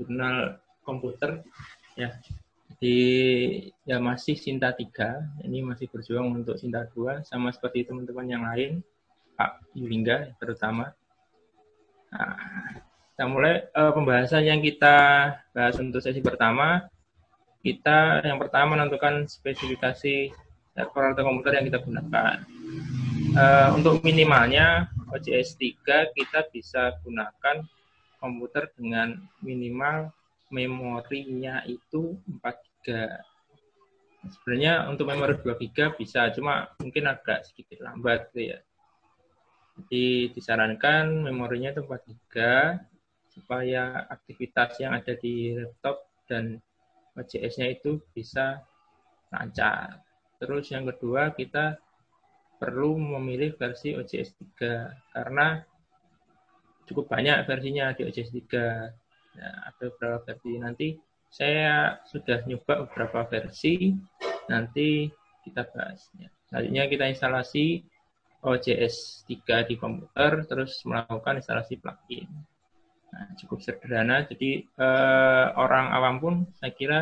jurnal 0.00 0.56
komputer, 0.88 1.44
ya. 1.92 2.16
Di 2.80 2.96
ya 3.84 4.00
masih 4.00 4.40
Sinta 4.40 4.72
3, 4.72 5.44
ini 5.44 5.60
masih 5.60 5.84
berjuang 5.92 6.32
untuk 6.32 6.56
Sinta 6.56 6.88
2, 6.88 7.28
sama 7.28 7.52
seperti 7.52 7.84
teman-teman 7.84 8.24
yang 8.24 8.48
lain, 8.48 8.80
Pak 9.36 9.60
Yulingga 9.76 10.32
terutama. 10.40 10.96
Nah, 12.08 12.40
kita 13.12 13.24
mulai 13.28 13.68
uh, 13.76 13.92
pembahasan 13.92 14.48
yang 14.48 14.64
kita 14.64 14.96
bahas 15.52 15.76
untuk 15.76 16.00
sesi 16.00 16.24
pertama. 16.24 16.88
Kita 17.60 18.24
yang 18.24 18.40
pertama 18.40 18.80
menentukan 18.80 19.28
spesifikasi 19.28 20.32
server 20.72 21.04
atau 21.12 21.22
komputer 21.28 21.60
yang 21.60 21.68
kita 21.68 21.84
gunakan. 21.84 22.48
Uh, 23.36 23.76
untuk 23.76 24.00
minimalnya 24.00 24.88
OJS 25.12 25.60
3 25.60 26.16
kita 26.16 26.48
bisa 26.48 26.96
gunakan 27.04 27.64
komputer 28.16 28.72
dengan 28.72 29.20
minimal 29.44 30.12
memorinya 30.48 31.60
itu 31.68 32.16
4 32.24 32.40
GB. 32.84 32.88
Sebenarnya 34.28 34.88
untuk 34.88 35.08
memori 35.12 35.36
2 35.36 35.44
GB 35.60 36.00
bisa, 36.00 36.32
cuma 36.32 36.72
mungkin 36.80 37.04
agak 37.08 37.44
sedikit 37.48 37.84
lambat 37.84 38.32
gitu 38.32 38.56
ya. 38.56 38.58
Jadi 39.78 40.34
disarankan 40.34 41.28
memorinya 41.28 41.70
itu 41.76 41.84
4 41.84 42.08
GB 42.08 42.34
supaya 43.28 44.08
aktivitas 44.10 44.80
yang 44.82 44.98
ada 44.98 45.14
di 45.14 45.54
laptop 45.54 46.02
dan 46.26 46.58
OJS-nya 47.14 47.76
itu 47.76 48.02
bisa 48.10 48.62
lancar. 49.30 50.02
Terus 50.38 50.70
yang 50.70 50.86
kedua 50.86 51.34
kita 51.34 51.78
perlu 52.58 52.98
memilih 52.98 53.54
versi 53.54 53.94
OJS 53.94 54.34
3 54.58 55.14
karena 55.14 55.62
cukup 56.90 57.06
banyak 57.06 57.46
versinya 57.46 57.94
di 57.94 58.02
OJS 58.04 58.30
3. 58.34 59.38
Ya, 59.38 59.50
ada 59.70 59.84
beberapa 59.94 60.18
versi. 60.26 60.52
Nanti 60.58 60.88
saya 61.30 62.02
sudah 62.08 62.42
nyoba 62.48 62.88
beberapa 62.88 63.22
versi, 63.28 63.94
nanti 64.50 65.06
kita 65.46 65.68
bahas. 65.70 66.10
Ya. 66.18 66.28
Selanjutnya 66.50 66.84
kita 66.90 67.04
instalasi 67.12 67.86
OJS 68.42 69.28
3 69.28 69.68
di 69.68 69.74
komputer, 69.78 70.48
terus 70.48 70.82
melakukan 70.82 71.38
instalasi 71.38 71.78
plugin. 71.78 72.26
Nah, 73.08 73.28
cukup 73.40 73.64
sederhana, 73.64 74.24
jadi 74.28 74.64
eh, 74.64 75.46
orang 75.56 75.92
awam 75.92 76.14
pun 76.20 76.34
saya 76.56 76.72
kira 76.72 77.00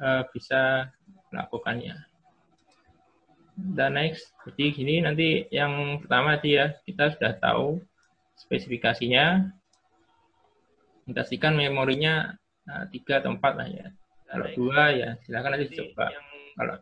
eh, 0.00 0.22
bisa 0.32 0.92
melakukannya. 1.32 2.13
Dan 3.54 3.94
next, 3.94 4.34
jadi 4.42 4.64
gini 4.74 4.94
nanti 4.98 5.46
yang 5.54 6.02
pertama 6.02 6.38
dia 6.42 6.74
kita 6.82 7.14
sudah 7.14 7.38
tahu 7.38 7.78
spesifikasinya. 8.34 9.46
Indikasikan 11.04 11.54
memorinya 11.54 12.34
nah, 12.64 12.88
tiga 12.90 13.22
atau 13.22 13.36
empat 13.36 13.52
lah 13.54 13.68
ya. 13.70 13.86
Kalau 14.26 14.46
dua 14.56 14.82
ya 14.90 15.10
silakan 15.22 15.50
nanti 15.54 15.66
dicoba. 15.70 16.10
kalau 16.54 16.76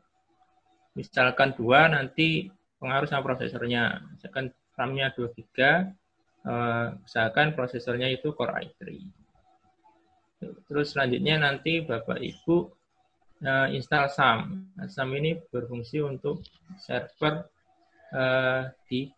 misalkan 0.97 1.57
dua 1.57 1.91
nanti 1.93 2.49
pengaruh 2.81 3.09
sama 3.09 3.25
prosesornya. 3.25 4.01
Misalkan 4.17 4.53
RAM-nya 4.73 5.13
2 5.13 5.37
GB 5.37 5.57
eh, 6.49 6.87
misalkan 7.05 7.53
prosesornya 7.53 8.09
itu 8.09 8.33
Core 8.33 8.67
i3 8.67 8.81
terus 10.67 10.91
selanjutnya 10.91 11.39
nanti 11.39 11.87
Bapak 11.87 12.19
Ibu 12.19 12.82
eh, 13.43 13.69
install 13.75 14.07
SAM 14.09 14.39
SAM 14.87 15.11
ini 15.19 15.37
berfungsi 15.51 16.01
untuk 16.01 16.41
server 16.79 17.47
eh, 18.15 18.71
di 18.87 19.11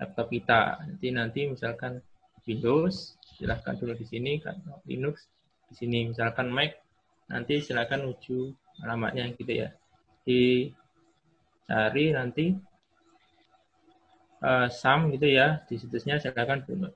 laptop 0.00 0.28
kita. 0.28 0.84
Nanti 0.84 1.08
nanti 1.12 1.40
misalkan 1.48 2.00
Windows, 2.46 3.18
silahkan 3.36 3.74
dulu 3.74 3.98
di 3.98 4.06
sini, 4.06 4.38
Linux 4.86 5.26
di 5.66 5.74
sini, 5.74 6.06
misalkan 6.14 6.46
Mac, 6.46 6.78
nanti 7.26 7.58
silahkan 7.58 8.06
uju 8.06 8.54
alamatnya 8.86 9.34
gitu 9.34 9.66
ya. 9.66 9.74
Dicari 10.22 12.04
nanti 12.14 12.54
uh, 14.46 14.70
SAM 14.70 15.10
gitu 15.10 15.26
ya, 15.26 15.66
di 15.66 15.74
situsnya 15.74 16.22
silahkan 16.22 16.62
download. 16.62 16.94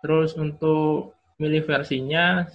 Terus 0.00 0.32
untuk 0.40 1.12
milih 1.36 1.68
versinya 1.68 2.48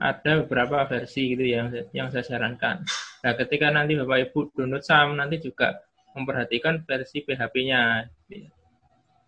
ada 0.00 0.40
beberapa 0.42 0.88
versi 0.88 1.36
gitu 1.36 1.44
ya, 1.44 1.68
yang 1.68 1.68
yang 1.92 2.08
saya 2.08 2.24
sarankan. 2.24 2.80
Nah, 3.20 3.32
ketika 3.36 3.68
nanti 3.68 4.00
Bapak 4.00 4.32
Ibu 4.32 4.56
download 4.56 4.80
SAM 4.80 5.20
nanti 5.20 5.36
juga 5.44 5.84
memperhatikan 6.16 6.80
versi 6.88 7.20
PHP-nya. 7.20 8.08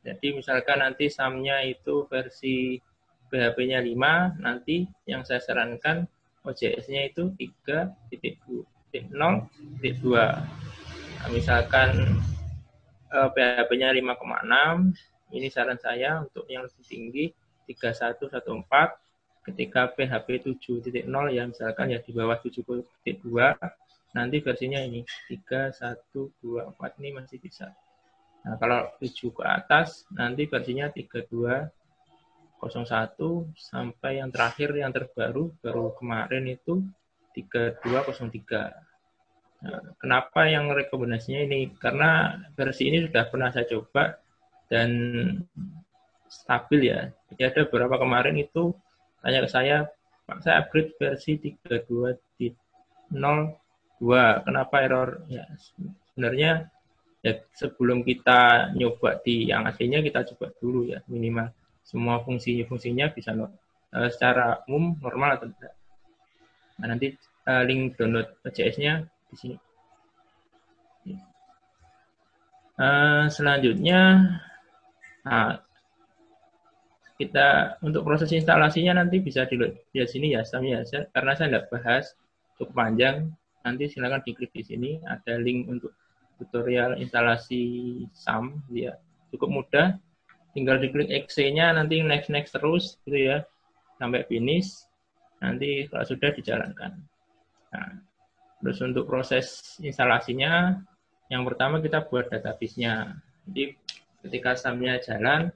Jadi 0.03 0.27
misalkan 0.35 0.83
nanti 0.83 1.07
SAM-nya 1.13 1.63
itu 1.63 2.09
versi 2.11 2.81
PHP-nya 3.31 3.85
5, 3.85 4.43
nanti 4.43 4.89
yang 5.07 5.23
saya 5.23 5.39
sarankan 5.39 6.09
OJS-nya 6.43 7.07
itu 7.07 7.31
3.0.2. 7.39 8.99
Nah, 11.23 11.29
misalkan 11.31 12.19
eh, 13.13 13.29
PHP-nya 13.31 13.95
5,6, 13.95 15.37
ini 15.37 15.49
saran 15.53 15.79
saya 15.79 16.25
untuk 16.25 16.49
yang 16.51 16.67
lebih 16.67 16.85
tinggi 16.89 17.25
3114 17.71 19.02
ketika 19.43 19.91
PHP 19.91 20.55
7.0 20.55 21.07
ya 21.35 21.43
misalkan 21.51 21.91
ya 21.91 21.99
di 21.99 22.11
bawah 22.15 22.39
7.2 22.39 22.87
nanti 24.13 24.37
versinya 24.45 24.81
ini 24.83 25.03
3, 25.31 25.75
1, 25.75 26.15
2, 26.15 26.75
4 26.79 27.01
ini 27.01 27.11
masih 27.17 27.41
bisa 27.43 27.75
Nah, 28.43 28.59
kalau 28.59 28.91
7 28.99 29.31
ke 29.31 29.43
atas, 29.47 30.03
nanti 30.11 30.51
versinya 30.51 30.91
3201 30.91 31.71
sampai 33.55 34.19
yang 34.19 34.35
terakhir, 34.35 34.75
yang 34.75 34.91
terbaru, 34.91 35.55
baru 35.63 35.95
kemarin 35.95 36.51
itu 36.51 36.83
3203. 37.39 38.75
Nah, 39.63 39.95
kenapa 40.03 40.51
yang 40.51 40.75
rekomendasinya 40.75 41.47
ini? 41.47 41.71
Karena 41.79 42.35
versi 42.59 42.91
ini 42.91 43.07
sudah 43.07 43.31
pernah 43.31 43.55
saya 43.55 43.63
coba 43.71 44.19
dan 44.67 44.91
stabil 46.27 46.91
ya. 46.91 47.15
Jadi 47.31 47.43
ada 47.47 47.61
beberapa 47.71 47.95
kemarin 48.03 48.43
itu 48.43 48.75
tanya 49.23 49.39
ke 49.47 49.49
saya, 49.51 49.77
Pak 50.27 50.43
saya 50.43 50.63
upgrade 50.63 50.93
versi 50.99 51.39
32.02, 51.39 52.53
kenapa 54.47 54.75
error? 54.83 55.23
Ya, 55.31 55.47
sebenarnya 56.13 56.69
ya 57.23 57.39
sebelum 57.55 58.03
kita 58.03 58.75
nyoba 58.75 59.23
di 59.23 59.47
yang 59.47 59.63
aslinya 59.63 60.03
kita 60.03 60.27
coba 60.35 60.51
dulu 60.59 60.91
ya 60.91 60.99
minimal 61.07 61.55
semua 61.87 62.19
fungsi-fungsinya 62.27 63.15
bisa 63.15 63.31
uh, 63.35 64.09
secara 64.11 64.67
umum 64.67 64.99
normal 64.99 65.39
atau 65.39 65.47
tidak. 65.55 65.75
Nah, 66.83 66.87
nanti 66.91 67.15
uh, 67.47 67.63
link 67.63 67.95
download 67.95 68.27
JS-nya 68.43 69.07
di 69.31 69.37
sini. 69.39 69.57
Uh, 72.73 73.29
selanjutnya, 73.31 74.01
nah, 75.23 75.61
kita 77.23 77.79
untuk 77.87 78.03
proses 78.03 78.35
instalasinya 78.35 78.99
nanti 78.99 79.23
bisa 79.23 79.47
di, 79.47 79.55
di 79.95 79.99
sini 80.03 80.35
ya, 80.35 80.43
Sam 80.43 80.67
ya, 80.67 80.83
karena 81.15 81.33
saya 81.39 81.49
tidak 81.55 81.67
bahas 81.71 82.05
cukup 82.59 82.75
panjang. 82.75 83.31
Nanti 83.63 83.87
silakan 83.87 84.27
diklik 84.27 84.51
di 84.51 84.67
sini, 84.67 84.91
ada 85.07 85.39
link 85.39 85.71
untuk 85.71 85.95
tutorial 86.43 86.99
instalasi 86.99 88.03
SAM 88.11 88.67
ya. 88.75 88.99
Cukup 89.31 89.49
mudah. 89.63 89.95
Tinggal 90.53 90.83
diklik 90.83 91.09
exe-nya 91.09 91.73
nanti 91.73 92.03
next 92.03 92.29
next 92.29 92.53
terus 92.59 92.99
gitu 93.07 93.31
ya. 93.31 93.47
Sampai 94.03 94.27
finish 94.27 94.83
nanti 95.39 95.87
kalau 95.87 96.03
sudah 96.03 96.35
dijalankan. 96.35 96.93
Nah, 97.73 97.93
terus 98.61 98.83
untuk 98.83 99.07
proses 99.07 99.79
instalasinya 99.79 100.83
yang 101.31 101.47
pertama 101.47 101.79
kita 101.79 102.05
buat 102.11 102.29
database-nya. 102.29 103.17
Jadi 103.49 103.79
ketika 104.27 104.59
SAM-nya 104.59 104.99
jalan 105.01 105.55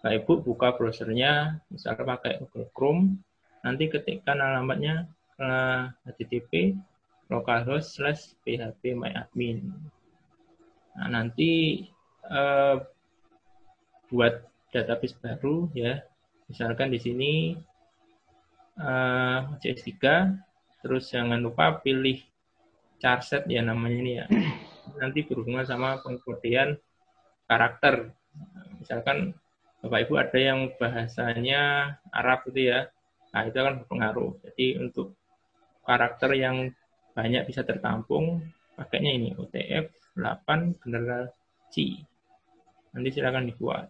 Bapak 0.00 0.12
Ibu 0.24 0.32
buka 0.48 0.68
browsernya 0.80 1.60
misalnya 1.68 2.16
pakai 2.16 2.40
Google 2.40 2.72
Chrome 2.72 3.20
nanti 3.60 3.92
ketikkan 3.92 4.40
alamatnya 4.40 5.04
http 6.08 6.76
localhost 7.28 8.00
slash 8.00 8.32
php 8.44 8.96
myadmin 8.96 9.68
Nah, 11.00 11.08
nanti 11.08 11.80
uh, 12.26 12.76
buat 14.10 14.42
database 14.74 15.14
baru 15.22 15.70
ya. 15.72 16.02
Misalkan 16.50 16.90
di 16.90 16.98
sini 16.98 17.32
uh, 18.82 19.54
eh, 19.54 19.62
CS3 19.62 19.94
terus 20.82 21.08
jangan 21.12 21.38
lupa 21.38 21.78
pilih 21.78 22.18
charset 22.98 23.46
ya 23.46 23.62
namanya 23.62 23.98
ini 24.02 24.12
ya. 24.18 24.26
Nanti 24.98 25.22
berhubungan 25.22 25.62
sama 25.62 26.02
pengkodean 26.02 26.74
karakter. 27.46 28.10
Misalkan 28.82 29.38
Bapak 29.80 29.98
Ibu 30.04 30.14
ada 30.20 30.38
yang 30.38 30.60
bahasanya 30.76 31.62
Arab 32.12 32.44
itu 32.52 32.68
ya. 32.68 32.92
Nah, 33.32 33.48
itu 33.48 33.56
akan 33.56 33.80
berpengaruh. 33.84 34.32
Jadi 34.44 34.76
untuk 34.76 35.16
karakter 35.88 36.36
yang 36.36 36.68
banyak 37.16 37.48
bisa 37.48 37.64
tertampung, 37.64 38.44
pakainya 38.76 39.12
ini 39.16 39.28
OTF 39.40 39.88
8 40.20 40.84
general 40.84 41.32
C. 41.72 41.96
Nanti 42.92 43.08
silakan 43.08 43.48
dibuat. 43.48 43.88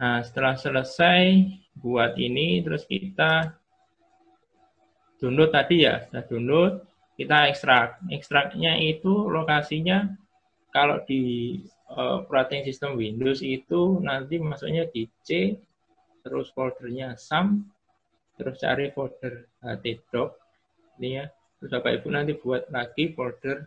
Nah, 0.00 0.24
setelah 0.24 0.56
selesai 0.56 1.44
buat 1.76 2.16
ini, 2.16 2.64
terus 2.64 2.88
kita 2.88 3.60
download 5.20 5.52
tadi 5.52 5.84
ya, 5.84 6.00
kita 6.08 6.20
download, 6.32 6.80
kita 7.20 7.52
ekstrak. 7.52 8.00
Ekstraknya 8.08 8.80
itu 8.80 9.28
lokasinya 9.28 10.16
kalau 10.74 11.04
di 11.06 11.60
uh, 11.94 12.26
operating 12.26 12.66
system 12.66 12.98
Windows 12.98 13.40
itu 13.40 14.02
nanti 14.02 14.42
masuknya 14.42 14.90
di 14.90 15.06
C, 15.22 15.54
terus 16.26 16.50
foldernya 16.52 17.14
SAM, 17.14 17.64
terus 18.36 18.58
cari 18.58 18.90
folder 18.90 19.46
htdoc, 19.62 20.34
ini 20.98 21.22
ya. 21.22 21.26
Terus 21.58 21.70
Bapak 21.80 22.02
Ibu 22.02 22.08
nanti 22.12 22.32
buat 22.36 22.68
lagi 22.68 23.14
folder 23.16 23.64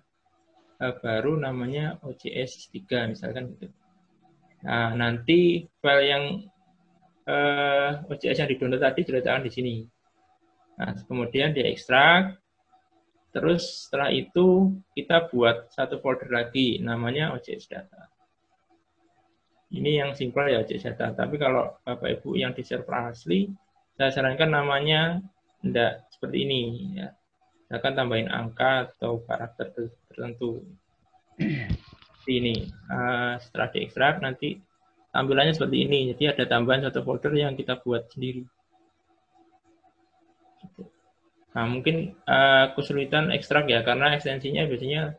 uh, 0.84 0.94
baru 1.02 1.40
namanya 1.40 1.98
OJS 2.06 2.70
3 2.74 3.16
misalkan 3.16 3.58
gitu. 3.58 3.74
Nah, 4.66 4.94
nanti 4.98 5.70
file 5.82 6.06
yang 6.06 6.24
uh, 7.30 8.02
eh, 8.02 8.10
OJS 8.10 8.42
yang 8.42 8.50
di-download 8.50 8.82
tadi 8.82 9.02
diletakkan 9.06 9.46
di 9.46 9.52
sini. 9.54 9.76
Nah, 10.82 10.94
kemudian 11.06 11.54
diekstrak. 11.54 12.38
Terus 13.34 13.86
setelah 13.86 14.10
itu 14.10 14.74
kita 14.98 15.30
buat 15.30 15.70
satu 15.70 16.02
folder 16.02 16.32
lagi 16.34 16.82
namanya 16.82 17.38
OJS 17.38 17.70
data. 17.70 18.10
Ini 19.67 19.99
yang 19.99 20.12
simpel 20.15 20.47
ya 20.47 20.63
OJS 20.63 20.95
data. 20.95 21.12
Tapi 21.12 21.36
kalau 21.36 21.75
Bapak 21.84 22.21
Ibu 22.21 22.39
yang 22.39 22.56
di 22.56 22.63
server 22.63 23.12
asli, 23.12 23.51
saya 23.99 24.13
sarankan 24.13 24.47
namanya 24.47 25.19
tidak 25.60 26.08
seperti 26.13 26.47
ini 26.47 26.62
ya 26.95 27.12
akan 27.67 27.93
tambahin 27.99 28.32
angka 28.32 28.88
atau 28.95 29.19
karakter 29.27 29.75
tertentu. 29.75 30.63
ini 32.27 32.67
uh, 32.91 33.39
setelah 33.39 33.71
diekstrak 33.71 34.19
nanti 34.19 34.60
tampilannya 35.12 35.56
seperti 35.56 35.77
ini. 35.88 35.99
Jadi 36.12 36.23
ada 36.27 36.43
tambahan 36.47 36.88
satu 36.88 37.03
folder 37.03 37.32
yang 37.36 37.56
kita 37.56 37.80
buat 37.80 38.08
sendiri. 38.12 38.43
Nah, 41.56 41.65
mungkin 41.65 42.13
uh, 42.27 42.75
kesulitan 42.75 43.34
ekstrak 43.34 43.65
ya, 43.71 43.82
karena 43.82 44.13
ekstensinya 44.13 44.67
biasanya 44.67 45.15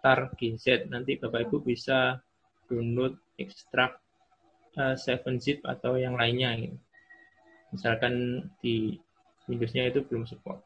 tar 0.00 0.32
gz. 0.34 0.88
Nanti 0.88 1.20
Bapak 1.20 1.46
Ibu 1.46 1.62
bisa 1.62 2.18
download 2.66 3.18
ekstrak 3.40 3.98
uh, 4.76 4.94
7-zip 4.94 5.64
atau 5.64 5.96
yang 5.96 6.14
lainnya. 6.14 6.54
Gitu. 6.58 6.78
Misalkan 7.74 8.46
di 8.62 8.96
Windows-nya 9.46 9.90
itu 9.90 10.02
belum 10.06 10.26
support 10.26 10.62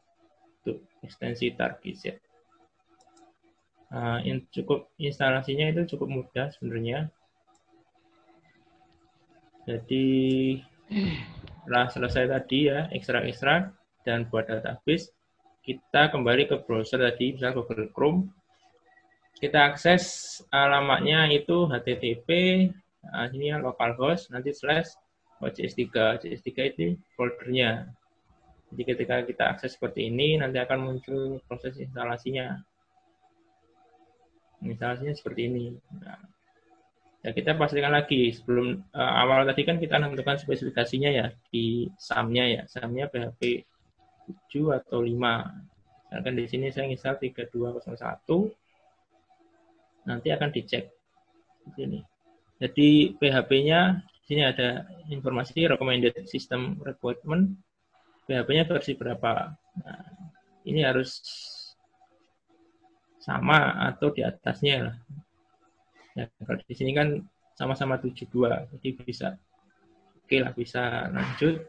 untuk 0.61 0.85
ekstensi 1.05 1.53
target. 1.53 2.17
Nah, 3.91 4.23
in, 4.23 4.47
cukup 4.49 4.87
instalasinya 4.95 5.67
itu 5.67 5.83
cukup 5.95 6.07
mudah 6.07 6.47
sebenarnya. 6.55 7.11
Jadi 9.67 10.07
setelah 11.61 11.87
selesai 11.91 12.25
tadi 12.31 12.71
ya 12.71 12.87
ekstrak-ekstrak 12.89 13.75
dan 14.07 14.25
buat 14.31 14.49
database, 14.49 15.13
kita 15.61 16.09
kembali 16.09 16.49
ke 16.49 16.65
browser 16.65 16.97
tadi, 17.03 17.37
misalnya 17.37 17.61
Google 17.61 17.91
Chrome. 17.93 18.33
Kita 19.41 19.73
akses 19.73 20.37
alamatnya 20.53 21.25
itu 21.33 21.65
HTTP, 21.65 22.29
nah, 23.01 23.25
ini 23.33 23.49
ya 23.49 23.57
localhost, 23.57 24.29
nanti 24.29 24.53
slash 24.53 24.93
OCS3. 25.41 25.81
OCS3 26.21 26.49
itu 26.69 26.93
foldernya. 27.17 27.89
Jadi 28.69 28.83
ketika 28.85 29.25
kita 29.25 29.43
akses 29.57 29.73
seperti 29.73 30.13
ini, 30.13 30.37
nanti 30.37 30.61
akan 30.61 30.79
muncul 30.85 31.41
proses 31.49 31.73
instalasinya. 31.81 32.61
Instalasinya 34.61 35.17
seperti 35.17 35.41
ini. 35.49 35.65
Nah, 35.97 36.21
ya 37.25 37.33
kita 37.33 37.57
pastikan 37.57 37.97
lagi 37.97 38.29
sebelum 38.37 38.77
uh, 38.93 39.13
awal 39.25 39.49
tadi 39.49 39.65
kan 39.65 39.81
kita 39.81 39.97
menentukan 39.97 40.37
spesifikasinya 40.37 41.09
ya 41.09 41.33
di 41.49 41.89
SAM-nya 41.97 42.45
ya. 42.45 42.61
SAM-nya 42.69 43.09
PHP 43.09 43.65
7 44.53 44.77
atau 44.77 45.01
5. 45.01 45.17
Misalkan 45.17 46.33
di 46.37 46.45
sini 46.45 46.69
saya 46.69 46.85
install 46.93 47.17
3201. 47.17 48.60
Nanti 50.07 50.27
akan 50.33 50.49
dicek 50.49 50.89
di 51.65 51.71
sini. 51.77 51.99
Jadi 52.61 53.17
PHP-nya 53.17 54.01
di 54.05 54.23
sini 54.25 54.41
ada 54.45 54.85
informasi 55.09 55.65
recommended 55.65 56.13
system 56.29 56.77
requirement 56.81 57.57
PHP-nya 58.29 58.69
versi 58.69 58.93
berapa. 58.93 59.49
Nah, 59.81 60.05
ini 60.69 60.85
harus 60.85 61.17
sama 63.21 63.89
atau 63.89 64.13
di 64.13 64.21
atasnya 64.25 64.89
lah. 64.89 64.95
Ya, 66.17 66.25
kalau 66.43 66.59
di 66.65 66.75
sini 66.75 66.91
kan 66.91 67.21
sama-sama 67.57 68.01
72, 68.01 68.27
jadi 68.77 68.89
bisa 69.01 69.27
oke 70.21 70.37
lah 70.41 70.51
bisa 70.53 71.09
lanjut. 71.13 71.61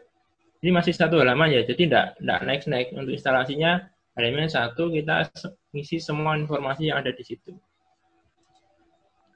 Ini 0.62 0.70
masih 0.70 0.94
satu 0.94 1.18
halaman 1.18 1.50
ya, 1.50 1.66
jadi 1.66 1.90
tidak 1.90 2.06
tidak 2.22 2.40
next 2.46 2.94
untuk 2.94 3.12
instalasinya 3.12 3.82
halaman 4.14 4.46
satu 4.46 4.92
kita 4.94 5.26
ngisi 5.74 5.98
semua 5.98 6.38
informasi 6.38 6.92
yang 6.92 7.02
ada 7.02 7.10
di 7.10 7.24
situ. 7.26 7.52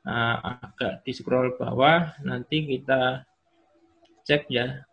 Nah, 0.06 0.38
agak 0.62 1.02
di 1.02 1.10
scroll 1.10 1.58
bawah 1.58 2.14
nanti 2.22 2.62
kita 2.62 3.26
cek 4.22 4.46
ya 4.46 4.86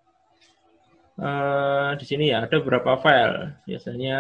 uh, 1.22 1.92
di 1.98 2.06
sini 2.06 2.34
ya 2.34 2.46
ada 2.46 2.58
beberapa 2.62 2.98
file. 2.98 3.62
Biasanya 3.68 4.20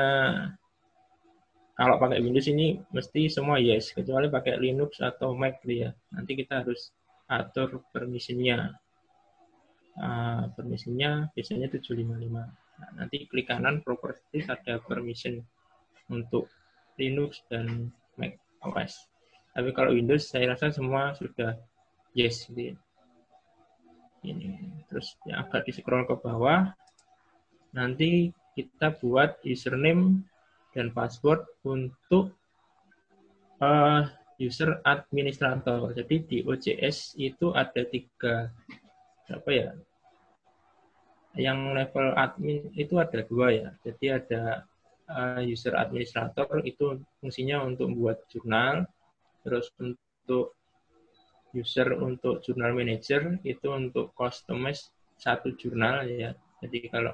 kalau 1.73 1.97
pakai 1.97 2.21
Windows 2.21 2.45
ini 2.45 2.77
mesti 2.93 3.25
semua 3.29 3.57
yes, 3.57 3.89
kecuali 3.97 4.29
pakai 4.29 4.61
Linux 4.61 5.01
atau 5.01 5.33
Mac 5.33 5.65
ya. 5.65 5.89
Nanti 6.13 6.37
kita 6.37 6.61
harus 6.61 6.93
atur 7.25 7.81
permisinya. 7.89 8.69
Uh, 9.93 10.49
permisinya 10.57 11.29
biasanya 11.37 11.69
755. 11.69 12.17
Nah, 12.33 12.89
nanti 12.97 13.29
klik 13.29 13.45
kanan 13.45 13.85
properties 13.85 14.49
ada 14.49 14.81
permission 14.81 15.37
untuk 16.09 16.49
Linux 16.97 17.45
dan 17.49 17.93
Mac 18.17 18.37
OS. 18.65 19.12
Tapi 19.53 19.69
kalau 19.71 19.93
Windows 19.93 20.25
saya 20.25 20.53
rasa 20.53 20.73
semua 20.73 21.13
sudah 21.13 21.53
yes 22.17 22.49
gitu 22.49 22.73
ya. 22.73 22.75
Ini 24.23 24.81
terus 24.89 25.13
yang 25.29 25.45
agak 25.45 25.67
di 25.67 25.71
scroll 25.75 26.09
ke 26.09 26.15
bawah 26.17 26.71
nanti 27.73 28.33
kita 28.53 28.93
buat 29.01 29.41
username 29.45 30.21
dan 30.73 30.89
password 30.93 31.45
untuk 31.65 32.33
uh, 33.61 34.05
user 34.41 34.81
administrator. 34.85 35.93
Jadi 35.93 36.15
di 36.25 36.37
OJS 36.41 37.17
itu 37.17 37.53
ada 37.53 37.81
tiga 37.85 38.49
apa 39.29 39.49
ya? 39.53 39.69
Yang 41.33 41.59
level 41.73 42.07
admin 42.13 42.57
itu 42.77 43.01
ada 43.01 43.19
dua 43.25 43.47
ya. 43.49 43.69
Jadi 43.81 44.05
ada 44.13 44.65
uh, 45.09 45.41
user 45.41 45.73
administrator 45.73 46.61
itu 46.61 47.01
fungsinya 47.21 47.65
untuk 47.65 47.89
buat 47.97 48.21
jurnal, 48.29 48.85
terus 49.43 49.69
untuk 49.77 50.55
user 51.53 51.93
untuk 52.01 52.41
jurnal 52.41 52.73
manager 52.73 53.37
itu 53.45 53.67
untuk 53.69 54.15
customize 54.17 54.89
satu 55.19 55.53
jurnal 55.53 56.09
ya. 56.09 56.33
Jadi 56.63 56.89
kalau 56.89 57.13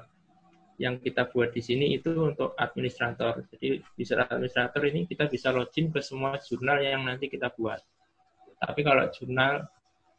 yang 0.80 0.96
kita 0.96 1.28
buat 1.28 1.52
di 1.52 1.60
sini 1.60 1.92
itu 1.92 2.08
untuk 2.16 2.56
administrator. 2.56 3.44
Jadi 3.52 3.84
bisa 3.92 4.16
administrator 4.24 4.80
ini 4.88 5.04
kita 5.04 5.28
bisa 5.28 5.52
login 5.52 5.92
ke 5.92 6.00
semua 6.00 6.40
jurnal 6.40 6.80
yang 6.80 7.04
nanti 7.04 7.28
kita 7.28 7.52
buat. 7.52 7.84
Tapi 8.56 8.80
kalau 8.80 9.04
jurnal 9.12 9.68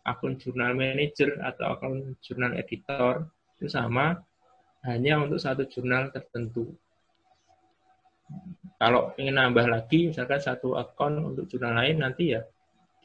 akun 0.06 0.38
jurnal 0.38 0.78
manager 0.78 1.42
atau 1.42 1.74
akun 1.74 2.14
jurnal 2.22 2.54
editor 2.58 3.26
itu 3.58 3.66
sama 3.70 4.22
hanya 4.86 5.18
untuk 5.18 5.42
satu 5.42 5.66
jurnal 5.66 6.14
tertentu. 6.14 6.74
Kalau 8.82 9.14
ingin 9.22 9.38
nambah 9.38 9.70
lagi, 9.70 10.10
misalkan 10.10 10.42
satu 10.42 10.74
akun 10.74 11.22
untuk 11.22 11.46
jurnal 11.46 11.78
lain, 11.78 12.02
nanti 12.02 12.34
ya 12.34 12.42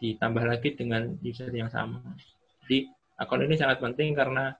ditambah 0.00 0.44
lagi 0.44 0.72
dengan 0.72 1.16
user 1.20 1.52
yang 1.52 1.68
sama. 1.68 2.00
Jadi 2.64 2.88
akun 3.20 3.44
ini 3.44 3.56
sangat 3.60 3.80
penting 3.80 4.16
karena 4.16 4.56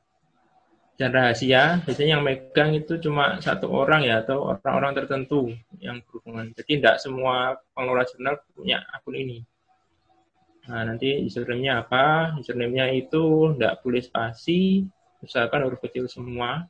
dan 0.97 1.13
rahasia 1.13 1.85
biasanya 1.85 2.17
yang 2.17 2.25
megang 2.25 2.73
itu 2.73 2.97
cuma 2.97 3.37
satu 3.45 3.69
orang 3.69 4.01
ya 4.01 4.25
atau 4.25 4.49
orang-orang 4.49 4.97
tertentu 4.97 5.53
yang 5.77 6.01
berhubungan. 6.09 6.57
Jadi 6.57 6.81
tidak 6.81 6.97
semua 7.05 7.61
pengelola 7.77 8.09
jurnal 8.09 8.41
punya 8.57 8.81
akun 8.97 9.17
ini. 9.17 9.45
Nah 10.73 10.89
nanti 10.89 11.21
username-nya 11.21 11.85
apa? 11.85 12.33
Username-nya 12.41 12.97
itu 12.97 13.53
tidak 13.57 13.85
boleh 13.85 14.01
spasi 14.01 14.89
usahakan 15.21 15.69
huruf 15.69 15.85
kecil 15.85 16.09
semua 16.09 16.65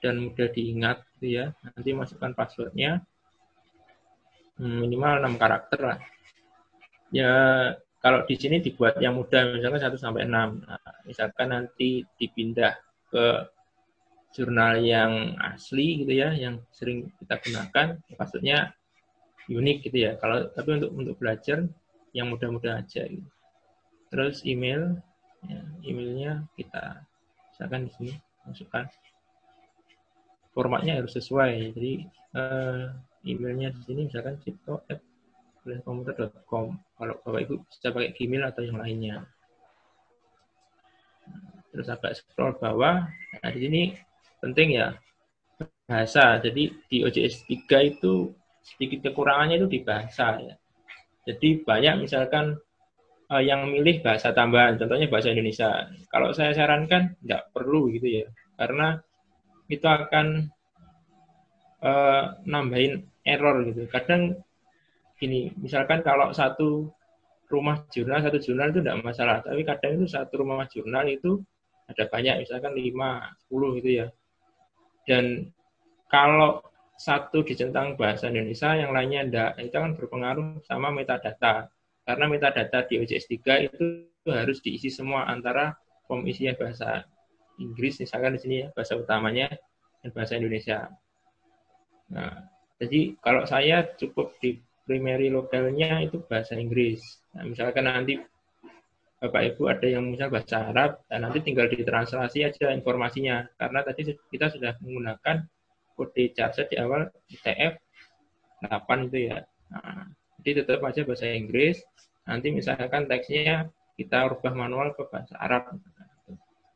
dan 0.00 0.16
mudah 0.24 0.48
diingat 0.48 1.04
gitu 1.16 1.44
ya. 1.44 1.46
Nanti 1.60 1.92
masukkan 1.92 2.32
passwordnya 2.32 3.04
minimal 4.60 5.24
6 5.24 5.40
karakter 5.40 5.80
lah 5.80 5.98
ya 7.10 7.32
kalau 8.00 8.24
di 8.28 8.36
sini 8.36 8.60
dibuat 8.60 9.00
yang 9.00 9.16
mudah 9.16 9.56
misalkan 9.56 9.80
1 9.80 9.96
sampai 9.96 10.28
6 10.28 10.30
nah, 10.30 10.92
misalkan 11.08 11.48
nanti 11.52 12.04
dipindah 12.20 12.76
ke 13.08 13.48
jurnal 14.30 14.78
yang 14.78 15.34
asli 15.42 16.06
gitu 16.06 16.12
ya, 16.14 16.30
yang 16.34 16.62
sering 16.70 17.10
kita 17.18 17.38
gunakan, 17.42 17.98
maksudnya 18.14 18.74
unik 19.50 19.78
gitu 19.90 19.98
ya. 20.10 20.12
Kalau 20.22 20.46
tapi 20.54 20.78
untuk 20.78 20.90
untuk 20.94 21.16
belajar 21.18 21.66
yang 22.14 22.30
mudah-mudah 22.30 22.78
aja. 22.78 23.06
Gitu. 23.06 23.26
Terus 24.10 24.42
email, 24.46 24.98
ya, 25.46 25.62
emailnya 25.82 26.32
kita 26.54 27.02
misalkan 27.50 27.86
di 27.86 27.92
sini 27.94 28.12
masukkan 28.46 28.86
formatnya 30.54 31.02
harus 31.02 31.14
sesuai. 31.18 31.74
Jadi 31.74 31.92
uh, 32.38 32.94
emailnya 33.24 33.70
di 33.74 33.82
sini 33.84 34.04
misalkan 34.08 34.36
cipto@komputer.com. 34.40 36.66
Kalau 36.96 37.14
bapak 37.24 37.40
ibu 37.44 37.54
bisa 37.68 37.92
pakai 37.92 38.12
Gmail 38.16 38.44
atau 38.48 38.62
yang 38.64 38.78
lainnya 38.80 39.26
terus 41.70 41.86
agak 41.86 42.18
scroll 42.18 42.58
bawah. 42.58 43.06
Nah, 43.40 43.50
di 43.54 43.60
sini 43.62 43.94
penting 44.42 44.74
ya 44.74 44.90
bahasa. 45.86 46.42
Jadi 46.42 46.74
di 46.90 47.06
OJS 47.06 47.46
3 47.46 47.86
itu 47.86 48.34
sedikit 48.62 49.10
kekurangannya 49.10 49.58
itu 49.58 49.68
di 49.70 49.80
bahasa 49.82 50.38
ya. 50.38 50.54
Jadi 51.26 51.62
banyak 51.62 52.06
misalkan 52.06 52.58
uh, 53.30 53.42
yang 53.42 53.70
milih 53.70 54.02
bahasa 54.02 54.34
tambahan, 54.34 54.80
contohnya 54.80 55.06
bahasa 55.06 55.30
Indonesia. 55.30 55.86
Kalau 56.10 56.34
saya 56.34 56.54
sarankan 56.56 57.14
tidak 57.22 57.52
perlu 57.54 57.92
gitu 57.94 58.22
ya, 58.22 58.26
karena 58.58 58.98
itu 59.70 59.86
akan 59.86 60.50
uh, 61.84 62.24
nambahin 62.48 63.06
error 63.24 63.64
gitu. 63.68 63.84
Kadang 63.90 64.40
gini, 65.20 65.52
misalkan 65.60 66.00
kalau 66.00 66.32
satu 66.32 66.88
rumah 67.50 67.84
jurnal, 67.90 68.22
satu 68.22 68.38
jurnal 68.40 68.70
itu 68.70 68.80
tidak 68.80 69.02
masalah, 69.02 69.42
tapi 69.42 69.66
kadang 69.66 70.00
itu 70.00 70.06
satu 70.06 70.40
rumah 70.40 70.64
jurnal 70.70 71.04
itu 71.10 71.42
ada 71.90 72.06
banyak, 72.06 72.46
misalkan 72.46 72.72
5, 72.72 73.50
10 73.50 73.76
gitu 73.82 73.90
ya. 73.90 74.06
Dan 75.04 75.50
kalau 76.06 76.62
satu 76.94 77.42
dicentang 77.42 77.98
bahasa 77.98 78.30
Indonesia, 78.30 78.78
yang 78.78 78.94
lainnya 78.94 79.26
tidak, 79.26 79.50
itu 79.58 79.74
akan 79.74 79.92
berpengaruh 79.98 80.62
sama 80.62 80.94
metadata. 80.94 81.66
Karena 82.06 82.24
metadata 82.30 82.86
di 82.86 83.02
OJS 83.02 83.26
3 83.26 83.66
itu 83.66 84.06
harus 84.30 84.62
diisi 84.62 84.92
semua 84.92 85.26
antara 85.26 85.74
form 86.06 86.28
isinya 86.28 86.54
bahasa 86.54 87.02
Inggris, 87.58 87.98
misalkan 87.98 88.38
di 88.38 88.40
sini 88.40 88.56
ya, 88.62 88.68
bahasa 88.70 88.94
utamanya, 88.94 89.50
dan 90.00 90.10
bahasa 90.14 90.38
Indonesia. 90.38 90.88
Nah, 92.14 92.46
jadi 92.80 93.12
kalau 93.20 93.44
saya 93.44 93.84
cukup 94.00 94.40
di 94.40 94.56
primary 94.88 95.28
lokalnya 95.28 96.00
itu 96.00 96.18
bahasa 96.24 96.56
Inggris. 96.56 97.20
Nah, 97.36 97.44
misalkan 97.44 97.84
nanti 97.86 98.18
Bapak 99.20 99.52
Ibu 99.52 99.68
ada 99.68 99.84
yang 99.84 100.08
misal 100.08 100.32
bahasa 100.32 100.72
Arab, 100.72 101.04
dan 101.12 101.28
nanti 101.28 101.44
tinggal 101.44 101.68
ditranslasi 101.68 102.40
aja 102.40 102.72
informasinya. 102.72 103.44
Karena 103.60 103.84
tadi 103.84 104.16
kita 104.32 104.48
sudah 104.48 104.80
menggunakan 104.80 105.44
kode 105.92 106.32
charset 106.32 106.72
di 106.72 106.80
awal 106.80 107.12
ITF 107.28 107.76
8 108.64 109.12
itu 109.12 109.28
ya. 109.28 109.44
Nah, 109.70 110.08
jadi 110.40 110.64
tetap 110.64 110.80
aja 110.88 111.04
bahasa 111.04 111.28
Inggris. 111.28 111.84
Nanti 112.24 112.48
misalkan 112.48 113.04
teksnya 113.04 113.68
kita 114.00 114.24
rubah 114.32 114.56
manual 114.56 114.96
ke 114.96 115.04
bahasa 115.12 115.36
Arab. 115.36 115.76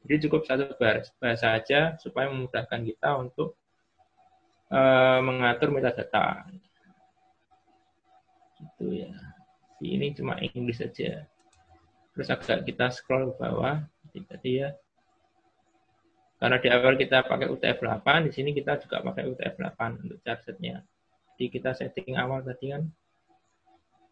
Jadi 0.05 0.29
cukup 0.29 0.45
satu 0.45 0.77
bahasa 1.17 1.57
aja 1.57 1.97
supaya 1.97 2.29
memudahkan 2.29 2.85
kita 2.85 3.17
untuk 3.17 3.57
uh, 4.71 5.19
mengatur 5.21 5.69
metadata. 5.75 6.49
Gitu 8.61 9.05
ya. 9.05 9.13
Ini 9.85 10.17
cuma 10.17 10.41
Inggris 10.41 10.81
saja 10.81 11.29
terus 12.15 12.31
agak 12.31 12.65
kita 12.65 12.89
scroll 12.95 13.35
ke 13.35 13.43
bawah. 13.43 13.85
Tadi 14.15 14.63
ya. 14.63 14.71
Karena 16.39 16.57
di 16.63 16.69
awal 16.71 16.95
kita 16.95 17.27
pakai 17.27 17.51
UTF-8 17.51 18.07
di 18.29 18.31
sini 18.31 18.51
kita 18.55 18.79
juga 18.79 19.03
pakai 19.03 19.27
UTF-8 19.27 19.81
untuk 20.07 20.21
charsetnya 20.23 20.85
jadi 21.35 21.51
kita 21.51 21.71
setting 21.75 22.15
awal 22.15 22.47
tadi 22.47 22.71
kan 22.71 22.83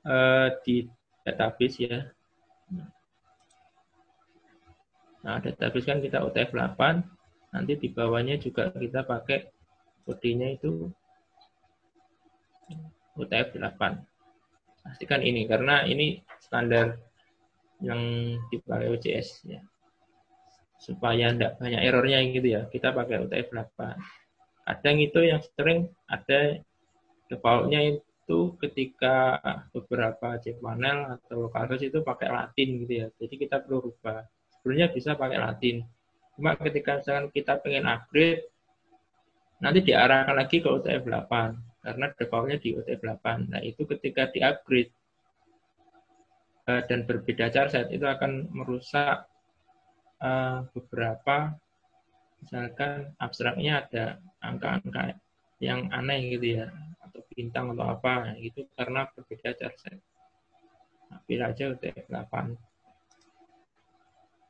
uh, 0.07 0.49
di 0.67 0.91
database 1.23 1.79
ya. 1.87 2.11
Nah 5.23 5.39
database 5.39 5.87
kan 5.87 6.03
kita 6.03 6.19
UTF-8 6.27 6.81
nanti 7.55 7.73
di 7.79 7.89
bawahnya 7.95 8.43
juga 8.43 8.75
kita 8.75 9.07
pakai 9.07 9.55
kodenya 10.05 10.55
itu 10.55 10.91
UTF-8 13.19 13.81
pastikan 14.83 15.23
ini 15.23 15.47
karena 15.47 15.87
ini 15.87 16.23
standar 16.43 16.99
yang 17.83 18.01
dipakai 18.51 18.91
OJS 18.95 19.47
ya. 19.47 19.61
Supaya 20.83 21.31
tidak 21.31 21.63
banyak 21.63 21.83
errornya 21.83 22.19
gitu 22.35 22.49
ya 22.59 22.67
kita 22.67 22.91
pakai 22.91 23.23
UTF 23.23 23.55
8 23.55 24.23
kadang 24.63 24.97
itu 25.03 25.19
yang 25.27 25.43
sering 25.59 25.91
ada 26.07 26.63
defaultnya 27.27 27.99
itu 27.99 28.55
ketika 28.63 29.41
beberapa 29.75 30.39
panel 30.39 31.19
atau 31.19 31.49
lokalhost 31.49 31.85
itu 31.89 31.99
pakai 32.07 32.29
Latin 32.31 32.69
gitu 32.87 32.93
ya. 33.05 33.07
Jadi 33.19 33.35
kita 33.41 33.59
perlu 33.65 33.91
rubah. 33.91 34.23
Sebenarnya 34.61 34.95
bisa 34.95 35.19
pakai 35.19 35.39
Latin. 35.43 35.83
Cuma 36.39 36.55
ketika 36.57 37.03
misalkan 37.03 37.27
kita 37.35 37.59
pengen 37.61 37.85
upgrade 37.91 38.52
nanti 39.63 39.81
diarahkan 39.87 40.35
lagi 40.35 40.59
ke 40.59 40.69
UTF 40.69 41.07
8 41.07 41.87
karena 41.87 42.07
defaultnya 42.19 42.59
di 42.59 42.75
UTF 42.75 43.01
8 43.01 43.55
nah 43.55 43.61
itu 43.63 43.87
ketika 43.87 44.27
di 44.29 44.43
upgrade 44.43 44.91
Eh, 46.63 46.83
dan 46.87 47.03
berbeda 47.03 47.51
charset 47.51 47.91
itu 47.91 48.07
akan 48.07 48.55
merusak 48.55 49.27
uh, 50.23 50.63
beberapa 50.71 51.59
misalkan 52.39 53.11
abstraknya 53.19 53.83
ada 53.83 54.05
angka-angka 54.39 55.19
yang 55.59 55.91
aneh 55.91 56.39
gitu 56.39 56.63
ya 56.63 56.71
atau 57.03 57.19
bintang 57.35 57.75
atau 57.75 57.99
apa 57.99 58.39
gitu 58.39 58.63
karena 58.79 59.11
berbeda 59.11 59.59
charset. 59.59 59.99
Nah, 61.11 61.19
pilih 61.27 61.51
aja 61.51 61.75
UTF-8. 61.75 62.35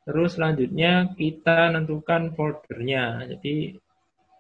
Terus 0.04 0.30
selanjutnya 0.36 1.16
kita 1.16 1.72
tentukan 1.72 2.36
foldernya. 2.36 3.24
Jadi 3.24 3.80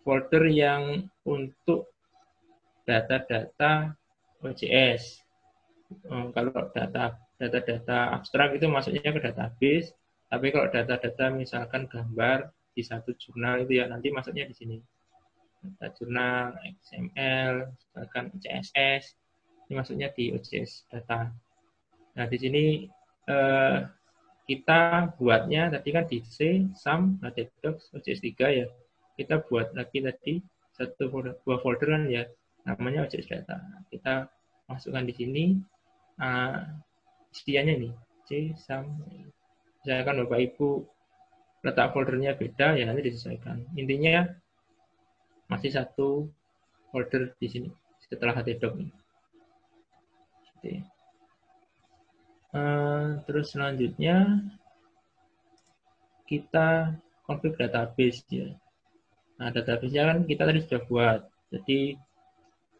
folder 0.02 0.44
yang 0.50 1.06
untuk 1.26 1.90
data-data 2.86 3.94
OJS. 4.42 5.22
Hmm, 6.08 6.34
kalau 6.34 6.70
data 6.74 7.18
data-data 7.38 8.14
abstrak 8.14 8.54
itu 8.58 8.66
masuknya 8.70 9.10
ke 9.10 9.20
database, 9.22 9.94
tapi 10.30 10.54
kalau 10.54 10.70
data-data 10.70 11.34
misalkan 11.34 11.90
gambar 11.90 12.50
di 12.72 12.82
satu 12.86 13.12
jurnal 13.18 13.66
itu 13.66 13.82
ya 13.82 13.90
nanti 13.90 14.14
masuknya 14.14 14.46
di 14.46 14.54
sini. 14.54 14.76
Data 15.62 15.94
jurnal, 15.94 16.58
XML, 16.82 17.70
misalkan 17.70 18.34
CSS, 18.38 19.14
ini 19.66 19.72
masuknya 19.78 20.10
di 20.10 20.34
OJS 20.34 20.90
data. 20.90 21.30
Nah, 22.18 22.26
di 22.26 22.38
sini 22.38 22.64
eh, 23.30 23.78
kita 24.46 25.14
buatnya 25.16 25.70
tadi 25.70 25.88
kan 25.94 26.04
di 26.10 26.18
C, 26.26 26.66
SAM, 26.74 27.22
Docs, 27.62 27.94
OJS 27.94 28.20
3 28.20 28.58
ya. 28.58 28.66
Kita 29.18 29.44
buat 29.44 29.76
lagi 29.76 30.00
tadi 30.00 30.40
satu 30.72 31.08
dua 31.44 31.56
folder 31.60 31.88
kan 31.92 32.04
ya, 32.08 32.24
namanya 32.64 33.04
OJS 33.04 33.28
data. 33.28 33.60
Kita 33.92 34.26
masukkan 34.66 35.04
di 35.04 35.14
sini 35.14 35.44
uh, 36.18 36.58
isiannya 37.32 37.74
nih 37.88 37.92
C, 38.24 38.30
SAM. 38.56 38.88
Misalkan 39.82 40.24
Bapak 40.24 40.40
Ibu 40.40 40.68
letak 41.62 41.92
foldernya 41.92 42.34
beda, 42.38 42.78
ya 42.78 42.88
nanti 42.88 43.12
disesuaikan. 43.12 43.68
Intinya 43.76 44.24
masih 45.52 45.74
satu 45.74 46.32
folder 46.88 47.36
di 47.36 47.48
sini 47.50 47.68
setelah 48.08 48.36
htdoc 48.36 48.76
ini. 48.80 48.92
Uh, 52.52 53.18
terus 53.26 53.50
selanjutnya 53.56 54.44
kita 56.28 56.94
konfig 57.24 57.56
database 57.58 58.22
ya. 58.30 58.52
Nah, 59.42 59.50
database-nya 59.50 60.06
kan 60.06 60.18
kita 60.22 60.46
tadi 60.46 60.62
sudah 60.62 60.80
buat. 60.86 61.20
Jadi 61.50 61.98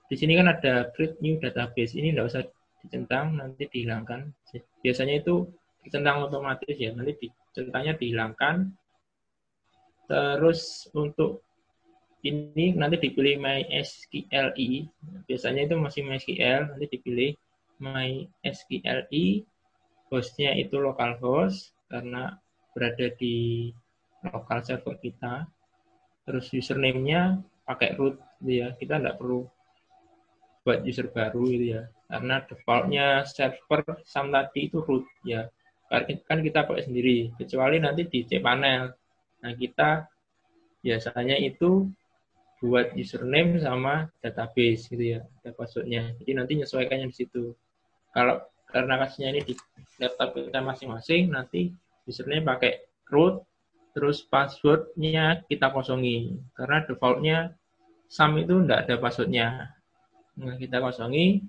di 0.07 0.15
sini 0.15 0.39
kan 0.39 0.47
ada 0.47 0.95
create 0.95 1.19
new 1.19 1.43
database. 1.43 1.99
Ini 1.99 2.15
tidak 2.15 2.31
usah 2.31 2.43
dicentang, 2.87 3.35
nanti 3.35 3.67
dihilangkan. 3.67 4.31
Biasanya 4.79 5.27
itu 5.27 5.51
dicentang 5.83 6.23
otomatis 6.23 6.79
ya, 6.79 6.95
nanti 6.95 7.19
dicentangnya 7.19 7.99
dihilangkan. 7.99 8.71
Terus 10.07 10.87
untuk 10.95 11.43
ini 12.23 12.79
nanti 12.79 13.03
dipilih 13.03 13.43
MySQLi. 13.43 14.87
Biasanya 15.27 15.67
itu 15.67 15.75
masih 15.75 16.07
MySQL, 16.07 16.71
nanti 16.71 16.87
dipilih 16.87 17.35
MySQLi 17.83 19.43
hostnya 20.13 20.55
itu 20.55 20.79
localhost 20.79 21.75
karena 21.91 22.39
berada 22.71 23.11
di 23.19 23.67
lokal 24.23 24.63
server 24.63 24.95
kita. 25.03 25.51
Terus 26.23 26.47
username-nya 26.55 27.43
pakai 27.67 27.99
root 27.99 28.19
gitu 28.43 28.53
ya. 28.63 28.69
Kita 28.79 28.99
tidak 29.03 29.19
perlu 29.19 29.47
buat 30.63 30.87
user 30.87 31.11
baru 31.11 31.43
gitu 31.51 31.67
ya. 31.79 31.83
Karena 32.07 32.45
defaultnya 32.45 33.07
server 33.27 33.83
SAM 34.07 34.31
tadi 34.31 34.71
itu 34.71 34.79
root 34.85 35.05
ya. 35.27 35.51
Kan 36.27 36.41
kita 36.41 36.65
pakai 36.65 36.87
sendiri. 36.87 37.35
Kecuali 37.35 37.83
nanti 37.83 38.07
di 38.07 38.23
cPanel. 38.25 38.95
Nah 39.43 39.53
kita 39.59 40.07
biasanya 40.83 41.39
itu 41.39 41.91
buat 42.63 42.95
username 42.95 43.59
sama 43.59 44.07
database 44.23 44.87
gitu 44.87 45.19
ya. 45.19 45.21
Ada 45.43 45.51
passwordnya. 45.59 46.15
Jadi 46.23 46.31
nanti 46.39 46.53
menyesuaikannya 46.55 47.11
di 47.11 47.17
situ. 47.17 47.51
Kalau 48.15 48.39
karena 48.71 49.03
kasusnya 49.03 49.35
ini 49.35 49.41
di 49.45 49.55
laptop 50.01 50.33
kita 50.33 50.63
masing-masing 50.63 51.29
nanti 51.29 51.75
username 52.07 52.47
pakai 52.47 52.87
root 53.11 53.43
terus 53.93 54.25
passwordnya 54.25 55.45
kita 55.47 55.69
kosongi. 55.73 56.37
Karena 56.57 56.85
defaultnya 56.85 57.39
SAM 58.09 58.41
itu 58.41 58.65
tidak 58.65 58.89
ada 58.89 58.95
passwordnya. 59.01 59.47
Nah, 60.41 60.57
kita 60.57 60.81
kosongi. 60.81 61.45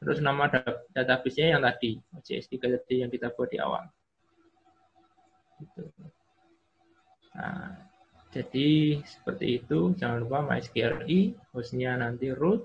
Terus 0.00 0.18
nama 0.24 0.48
database-nya 0.96 1.58
yang 1.58 1.62
tadi 1.62 2.00
OJS3 2.16 2.54
tadi 2.56 2.94
yang 3.04 3.10
kita 3.12 3.36
buat 3.36 3.52
di 3.52 3.60
awal. 3.60 3.84
Gitu. 5.60 5.84
nah, 7.36 7.76
jadi 8.32 8.96
seperti 9.04 9.60
itu. 9.60 9.92
Jangan 9.98 10.24
lupa 10.24 10.40
MySQLi 10.46 11.36
hostnya 11.52 12.00
nanti 12.00 12.32
root. 12.32 12.64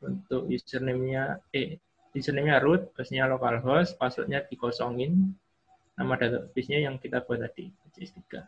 Untuk 0.00 0.48
username-nya 0.48 1.38
eh 1.52 1.76
username-nya 2.16 2.58
root, 2.64 2.90
hostnya 2.96 3.28
localhost, 3.30 3.94
passwordnya 4.00 4.42
dikosongin, 4.48 5.36
nama 6.00 6.16
database-nya 6.16 6.88
yang 6.88 6.96
kita 6.96 7.20
buat 7.28 7.44
tadi, 7.44 7.68
JS3. 7.92 8.40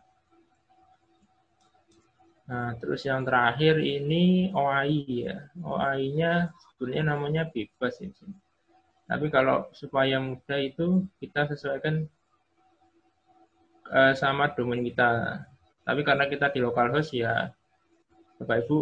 Nah, 2.49 2.73
terus 2.81 3.05
yang 3.05 3.29
terakhir 3.29 3.77
ini 3.77 4.49
OAI 4.57 5.05
ya. 5.29 5.37
OAI-nya 5.61 6.49
sebetulnya 6.57 7.13
namanya 7.13 7.43
bebas 7.53 8.01
ya. 8.01 8.09
Tapi 9.05 9.29
kalau 9.29 9.69
supaya 9.77 10.17
mudah 10.17 10.57
itu 10.57 11.05
kita 11.21 11.45
sesuaikan 11.53 12.09
uh, 13.93 14.17
sama 14.17 14.49
domain 14.57 14.81
kita. 14.81 15.45
Tapi 15.85 16.01
karena 16.09 16.25
kita 16.33 16.49
di 16.49 16.65
localhost 16.65 17.13
ya 17.13 17.53
Bapak 18.41 18.65
Ibu 18.65 18.79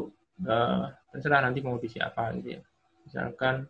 uh, 0.47 0.87
terserah 1.11 1.43
nanti 1.43 1.59
mau 1.61 1.77
di 1.77 1.91
siapa 1.91 2.33
gitu 2.39 2.57
ya. 2.57 2.63
Misalkan 3.05 3.67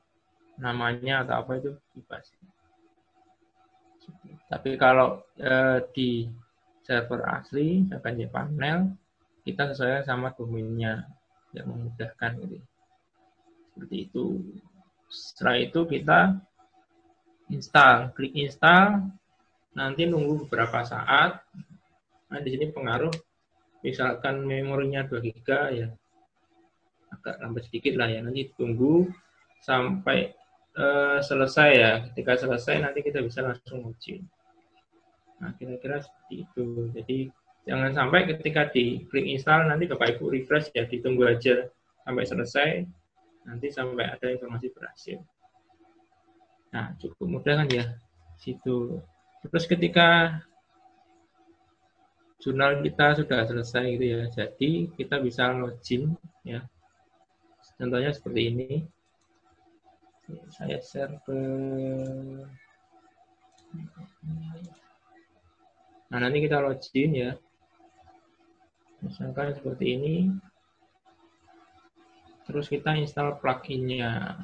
namanya 0.61 1.25
atau 1.25 1.41
apa 1.41 1.57
itu 1.57 1.71
bebas. 1.97 2.29
Tapi 4.51 4.75
kalau 4.75 5.23
eh, 5.38 5.79
di 5.94 6.27
server 6.83 7.23
asli, 7.23 7.87
misalkan 7.87 8.18
di 8.18 8.27
panel, 8.27 8.90
kita 9.46 9.70
sesuai 9.70 10.03
sama 10.03 10.35
domainnya 10.35 11.07
yang 11.55 11.70
memudahkan 11.70 12.38
gitu. 12.42 12.59
Seperti 13.70 13.96
itu. 14.11 14.25
Setelah 15.11 15.57
itu 15.59 15.81
kita 15.87 16.20
install, 17.51 18.14
klik 18.14 18.35
install, 18.38 19.11
nanti 19.75 20.07
nunggu 20.07 20.46
beberapa 20.46 20.87
saat. 20.87 21.42
Nah, 22.31 22.38
di 22.38 22.51
sini 22.55 22.70
pengaruh, 22.70 23.11
misalkan 23.83 24.46
memorinya 24.46 25.03
2 25.03 25.18
GB 25.18 25.49
ya, 25.75 25.88
agak 27.11 27.35
lambat 27.42 27.66
sedikit 27.66 27.99
lah 27.99 28.07
ya. 28.07 28.23
Nanti 28.23 28.55
tunggu 28.55 29.11
sampai 29.62 30.31
uh, 30.81 31.19
selesai 31.21 31.71
ya. 31.77 31.93
Ketika 32.11 32.40
selesai 32.40 32.81
nanti 32.81 33.05
kita 33.05 33.21
bisa 33.21 33.45
langsung 33.45 33.85
uji. 33.85 34.25
Nah, 35.45 35.53
kira-kira 35.61 36.01
seperti 36.01 36.49
itu. 36.49 36.88
Jadi 36.97 37.19
jangan 37.69 37.93
sampai 37.93 38.25
ketika 38.33 38.73
di 38.73 39.05
klik 39.12 39.29
install 39.29 39.69
nanti 39.69 39.85
Bapak 39.85 40.16
Ibu 40.16 40.33
refresh 40.33 40.73
ya, 40.73 40.88
ditunggu 40.88 41.29
aja 41.29 41.69
sampai 42.05 42.25
selesai. 42.25 42.69
Nanti 43.45 43.69
sampai 43.69 44.05
ada 44.09 44.27
informasi 44.33 44.73
berhasil. 44.73 45.19
Nah, 46.73 46.97
cukup 46.97 47.27
mudah 47.29 47.64
kan 47.64 47.69
ya 47.69 47.85
situ. 48.40 49.01
Terus 49.45 49.64
ketika 49.69 50.40
jurnal 52.40 52.81
kita 52.81 53.21
sudah 53.21 53.45
selesai 53.45 53.85
gitu 53.97 54.07
ya. 54.16 54.23
Jadi 54.33 54.93
kita 54.97 55.21
bisa 55.21 55.53
login 55.53 56.16
ya. 56.45 56.64
Contohnya 57.77 58.12
seperti 58.12 58.40
ini 58.53 58.71
saya 60.51 60.79
share 60.83 61.14
ke 61.23 61.38
nah 66.11 66.19
nanti 66.19 66.38
kita 66.43 66.59
login 66.59 67.11
ya. 67.14 67.31
Misalkan 69.01 69.57
seperti 69.57 69.97
ini. 69.97 70.16
Terus 72.45 72.66
kita 72.66 72.99
install 72.99 73.38
pluginnya. 73.38 74.37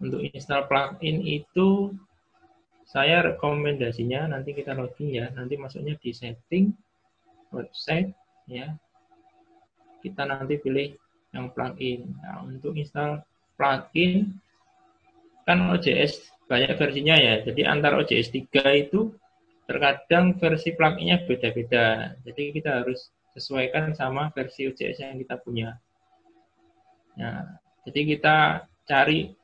Untuk 0.00 0.24
install 0.28 0.68
plugin 0.68 1.24
itu 1.24 1.92
saya 2.84 3.22
rekomendasinya 3.24 4.30
nanti 4.30 4.52
kita 4.52 4.76
login 4.76 5.24
ya. 5.24 5.26
Nanti 5.32 5.56
masuknya 5.56 5.96
di 5.96 6.12
setting 6.12 6.70
website 7.50 8.12
ya. 8.46 8.76
Kita 10.04 10.28
nanti 10.28 10.60
pilih 10.60 10.94
yang 11.32 11.48
plugin. 11.50 12.12
Nah 12.20 12.44
untuk 12.44 12.76
install 12.76 13.24
plugin 13.56 14.36
kan 15.50 15.66
OJS 15.74 16.30
banyak 16.46 16.78
versinya 16.78 17.18
ya. 17.18 17.42
Jadi 17.42 17.66
antar 17.66 17.98
OJS 17.98 18.30
3 18.30 18.86
itu 18.86 19.10
terkadang 19.66 20.38
versi 20.38 20.70
pluginnya 20.78 21.26
beda-beda. 21.26 22.14
Jadi 22.22 22.54
kita 22.54 22.86
harus 22.86 23.10
sesuaikan 23.34 23.90
sama 23.98 24.30
versi 24.30 24.70
OJS 24.70 25.02
yang 25.02 25.18
kita 25.18 25.42
punya. 25.42 25.74
Nah, 27.18 27.58
jadi 27.82 28.00
kita 28.14 28.36
cari 28.86 29.34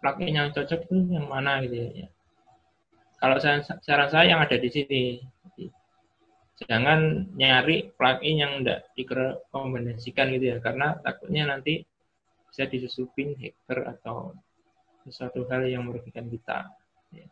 plugin 0.00 0.32
yang 0.32 0.48
cocok 0.56 0.88
itu 0.88 0.96
yang 1.12 1.28
mana 1.28 1.60
gitu 1.60 1.76
ya. 1.92 2.08
Kalau 3.20 3.36
saya, 3.36 3.60
saran 3.84 4.08
saya 4.08 4.32
yang 4.32 4.40
ada 4.40 4.56
di 4.56 4.68
sini. 4.72 5.04
Jangan 6.60 7.32
nyari 7.40 7.88
plugin 7.96 8.36
yang 8.36 8.52
tidak 8.60 8.92
direkomendasikan 8.92 10.28
gitu 10.36 10.44
ya, 10.52 10.56
karena 10.60 10.92
takutnya 11.00 11.48
nanti 11.48 11.88
bisa 12.52 12.68
disusupin 12.68 13.32
hacker 13.32 13.96
atau 13.96 14.36
sesuatu 15.06 15.46
hal 15.48 15.66
yang 15.66 15.86
merugikan 15.88 16.28
kita. 16.28 16.72
Ya. 17.14 17.26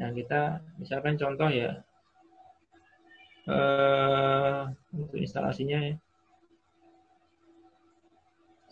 Nah 0.00 0.08
kita 0.16 0.64
misalkan 0.80 1.20
contoh 1.20 1.48
ya 1.52 1.84
uh, 3.48 4.70
untuk 4.94 5.18
instalasinya 5.18 5.78
ya. 5.92 5.96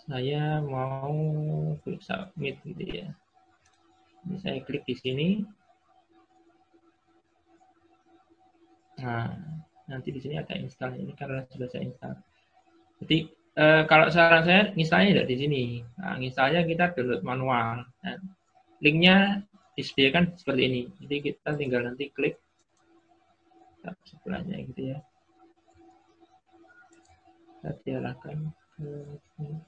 Saya 0.08 0.64
mau 0.64 1.12
klik 1.84 2.00
submit 2.00 2.56
gitu 2.64 2.84
ya. 2.88 3.12
Ini 4.24 4.36
saya 4.40 4.58
klik 4.64 4.88
di 4.88 4.96
sini. 4.96 5.28
Nah, 8.98 9.30
nanti 9.86 10.10
di 10.10 10.18
sini 10.18 10.40
ada 10.40 10.58
install 10.58 10.98
ini 10.98 11.12
karena 11.14 11.44
sudah 11.52 11.68
saya 11.70 11.86
install. 11.86 12.16
Jadi 13.04 13.30
eh, 13.58 13.82
kalau 13.90 14.06
saran 14.08 14.46
saya 14.46 14.62
installnya 14.78 15.20
tidak 15.20 15.28
di 15.28 15.36
sini. 15.36 15.64
Nah, 15.98 16.16
installnya 16.22 16.62
kita 16.62 16.94
download 16.94 17.22
manual. 17.26 17.82
Nah, 17.84 18.16
linknya 18.78 19.42
disediakan 19.74 20.38
seperti 20.38 20.62
ini. 20.66 20.82
Jadi 21.02 21.16
kita 21.30 21.54
tinggal 21.58 21.82
nanti 21.86 22.10
klik 22.14 22.38
sebelahnya 24.06 24.58
gitu 24.68 24.94
ya. 24.94 24.98
Kita 27.58 27.70
diarahkan 27.82 28.38
sini. 28.78 29.58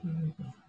Hmm. 0.00 0.59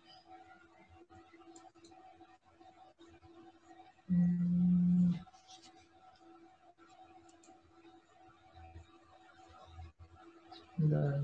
Dan 10.81 11.21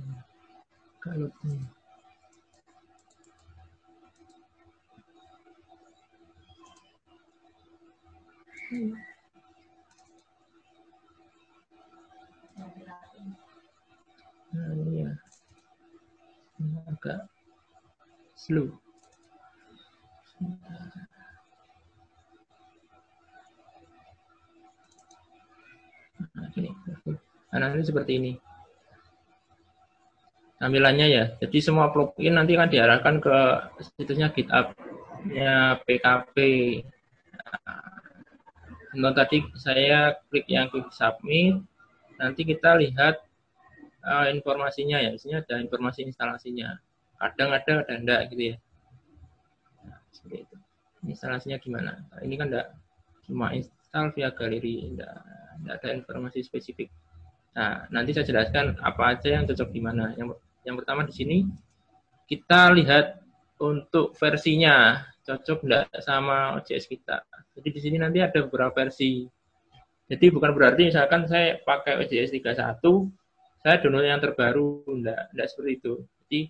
kalau 1.01 1.29
ini 1.49 1.65
Nah, 14.57 14.73
ini 14.73 15.05
ya. 15.05 15.11
Agak 16.91 17.29
slow. 18.35 18.67
Nah, 26.35 26.47
ini. 26.57 26.71
Nah, 27.53 27.57
nanti 27.61 27.87
seperti 27.87 28.11
ini. 28.19 28.31
Tampilannya 30.57 31.07
ya. 31.07 31.23
Jadi 31.37 31.57
semua 31.61 31.93
plugin 31.93 32.33
nanti 32.33 32.57
akan 32.57 32.69
diarahkan 32.73 33.15
ke 33.21 33.37
situsnya 33.93 34.33
GitHub 34.33 34.73
ya 35.29 35.77
PKP. 35.85 36.35
Nah, 38.97 39.13
tadi 39.13 39.45
saya 39.53 40.17
klik 40.33 40.49
yang 40.49 40.73
klik 40.73 40.89
submit, 40.89 41.61
nanti 42.17 42.41
kita 42.41 42.73
lihat 42.81 43.21
uh, 44.01 44.25
informasinya 44.33 44.97
ya. 44.97 45.13
Di 45.13 45.37
ada 45.37 45.61
informasi 45.61 46.09
instalasinya. 46.09 46.73
Kadang 47.21 47.53
ada 47.53 47.85
ada 47.85 47.93
enggak 47.93 48.33
gitu 48.33 48.53
ya. 48.53 48.55
Nah, 49.85 50.01
seperti 50.09 50.37
itu. 50.49 50.55
Instalasinya 51.05 51.61
gimana? 51.61 52.01
Nah, 52.09 52.19
ini 52.25 52.33
kan 52.33 52.49
enggak 52.49 52.73
cuma 53.29 53.53
install 53.53 54.09
via 54.17 54.33
galeri 54.33 54.89
enggak, 54.89 55.21
enggak 55.61 55.75
ada 55.77 55.89
informasi 55.93 56.41
spesifik. 56.41 56.89
Nah 57.57 57.89
nanti 57.89 58.13
saya 58.13 58.25
jelaskan 58.29 58.77
apa 58.85 59.17
aja 59.17 59.33
yang 59.33 59.49
cocok 59.49 59.69
di 59.73 59.81
mana. 59.81 60.13
Yang 60.13 60.37
yang 60.67 60.75
pertama 60.75 61.07
di 61.07 61.13
sini 61.15 61.37
kita 62.27 62.75
lihat 62.75 63.23
untuk 63.63 64.11
versinya 64.19 65.07
cocok 65.23 65.59
enggak 65.63 65.87
sama 66.03 66.59
OJS 66.59 66.91
kita 66.91 67.23
jadi 67.55 67.69
di 67.71 67.79
sini 67.79 67.97
nanti 67.97 68.19
ada 68.19 68.43
beberapa 68.43 68.83
versi 68.83 69.23
jadi 70.11 70.27
bukan 70.29 70.51
berarti 70.51 70.91
misalkan 70.91 71.23
saya 71.31 71.57
pakai 71.63 72.03
OJS 72.03 72.35
31 72.35 72.83
saya 73.63 73.75
download 73.79 74.03
yang 74.03 74.19
terbaru 74.19 74.83
enggak 74.91 75.31
enggak 75.31 75.47
seperti 75.47 75.71
itu 75.79 75.93
jadi 76.27 76.41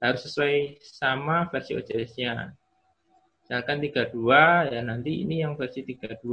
harus 0.00 0.24
sesuai 0.24 0.80
sama 0.80 1.46
versi 1.52 1.76
OJS-nya. 1.76 2.56
Misalkan 3.44 3.78
32, 3.84 4.72
ya 4.72 4.80
nanti 4.80 5.20
ini 5.22 5.44
yang 5.44 5.54
versi 5.60 5.84
32. 5.84 6.24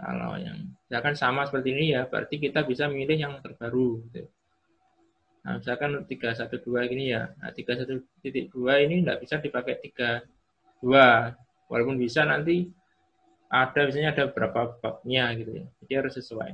Kalau 0.00 0.32
yang 0.40 0.56
misalkan 0.88 1.14
sama 1.18 1.44
seperti 1.44 1.68
ini 1.76 1.86
ya, 1.92 2.06
berarti 2.06 2.40
kita 2.40 2.64
bisa 2.64 2.86
milih 2.88 3.18
yang 3.18 3.34
terbaru. 3.42 4.00
Gitu. 4.08 4.30
Nah, 5.40 5.56
misalkan 5.56 6.04
312 6.04 6.92
gini 6.92 7.16
ya, 7.16 7.32
nah 7.40 7.48
31.2 7.48 8.52
ini 8.84 9.00
tidak 9.00 9.18
bisa 9.24 9.40
dipakai 9.40 9.80
32. 9.80 10.84
Walaupun 11.70 11.96
bisa 11.96 12.28
nanti 12.28 12.68
ada 13.50 13.80
misalnya 13.88 14.12
ada 14.12 14.24
berapa 14.28 14.78
babnya 14.78 15.32
gitu 15.40 15.64
ya. 15.64 15.66
Jadi 15.82 15.92
harus 15.96 16.14
sesuai. 16.20 16.52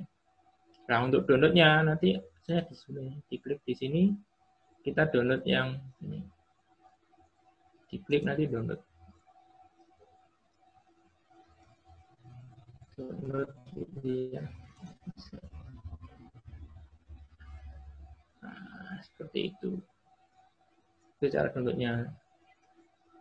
Nah, 0.87 0.99
untuk 1.03 1.27
downloadnya 1.27 1.83
nanti 1.83 2.15
saya 2.47 2.63
di 2.63 2.79
sini 2.79 3.19
diklik 3.27 3.59
di 3.67 3.75
sini 3.75 4.03
kita 4.87 5.11
download 5.11 5.43
yang 5.43 5.83
ini. 6.07 6.23
Diklik 7.91 8.23
nanti 8.23 8.47
download. 8.47 8.81
Download 12.95 13.51
ini 13.75 14.39
ya. 14.39 14.47
Nah, 18.47 19.03
seperti 19.03 19.51
itu. 19.51 19.83
Itu 21.19 21.27
cara 21.35 21.51
downloadnya. 21.51 22.15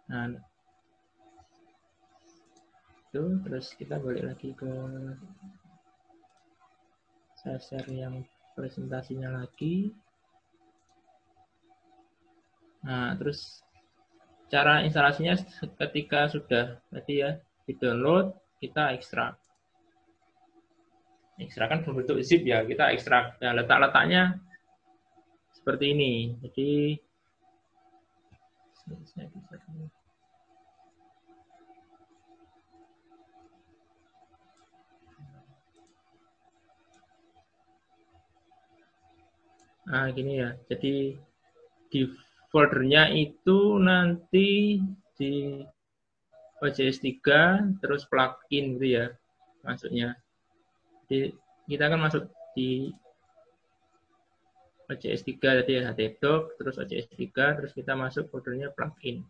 Nah, 0.06 0.38
itu 3.10 3.24
terus 3.42 3.74
kita 3.74 3.98
balik 3.98 4.28
lagi 4.30 4.54
ke 4.54 4.70
saya 7.42 7.58
share 7.58 7.90
yang 7.90 8.22
presentasinya 8.54 9.42
lagi 9.42 9.96
Nah, 12.86 13.18
terus 13.18 13.66
cara 14.46 14.86
instalasinya 14.86 15.34
ketika 15.82 16.30
sudah 16.30 16.78
tadi 16.94 17.26
ya 17.26 17.42
di-download, 17.66 18.38
kita 18.62 18.94
ekstrak. 18.94 19.34
Ekstrak 21.42 21.68
kan 21.74 21.80
berbentuk 21.82 22.22
zip 22.22 22.46
ya, 22.46 22.62
kita 22.62 22.94
ekstrak. 22.94 23.42
Nah, 23.42 23.58
letak-letaknya 23.58 24.38
seperti 25.66 25.98
ini. 25.98 26.38
Jadi 26.46 26.94
saya 29.10 29.26
bisa 29.26 29.58
Nah, 39.90 40.06
gini 40.14 40.38
ya. 40.38 40.54
Jadi 40.70 41.18
di 41.90 42.02
foldernya 42.54 43.10
itu 43.18 43.82
nanti 43.82 44.78
di 45.18 45.66
OJS 46.62 47.02
3 47.02 47.82
terus 47.82 48.06
plugin 48.06 48.78
gitu 48.78 49.02
ya 49.02 49.06
masuknya. 49.66 50.14
Jadi 51.10 51.34
kita 51.66 51.90
akan 51.90 52.06
masuk 52.06 52.30
di 52.54 52.94
OJS 54.86 55.26
3 55.26 55.60
tadi 55.62 55.72
ya 55.82 55.90
htdoc 55.90 56.58
terus 56.62 56.78
OJS 56.78 57.10
3 57.18 57.58
terus 57.58 57.72
kita 57.74 57.98
masuk 57.98 58.30
foldernya 58.30 58.70
plugin. 58.70 59.26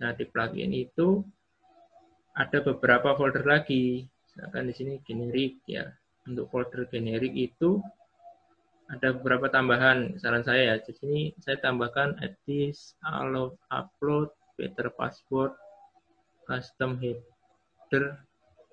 Nah, 0.00 0.14
di 0.14 0.24
plugin 0.24 0.72
itu 0.72 1.20
ada 2.38 2.58
beberapa 2.62 3.18
folder 3.18 3.44
lagi. 3.44 4.06
Misalkan 4.30 4.70
di 4.70 4.74
sini 4.74 4.94
generik 5.02 5.60
ya. 5.66 5.84
Untuk 6.24 6.48
folder 6.54 6.86
generik 6.86 7.34
itu 7.34 7.82
ada 8.90 9.14
beberapa 9.14 9.50
tambahan 9.50 10.16
saran 10.22 10.46
saya 10.46 10.74
ya. 10.74 10.74
Di 10.78 10.94
sini 10.94 11.20
saya 11.42 11.58
tambahkan 11.58 12.22
edit, 12.22 12.78
allow 13.02 13.58
upload, 13.74 14.30
better 14.54 14.88
password, 14.94 15.52
custom 16.46 16.96
header, 17.02 18.22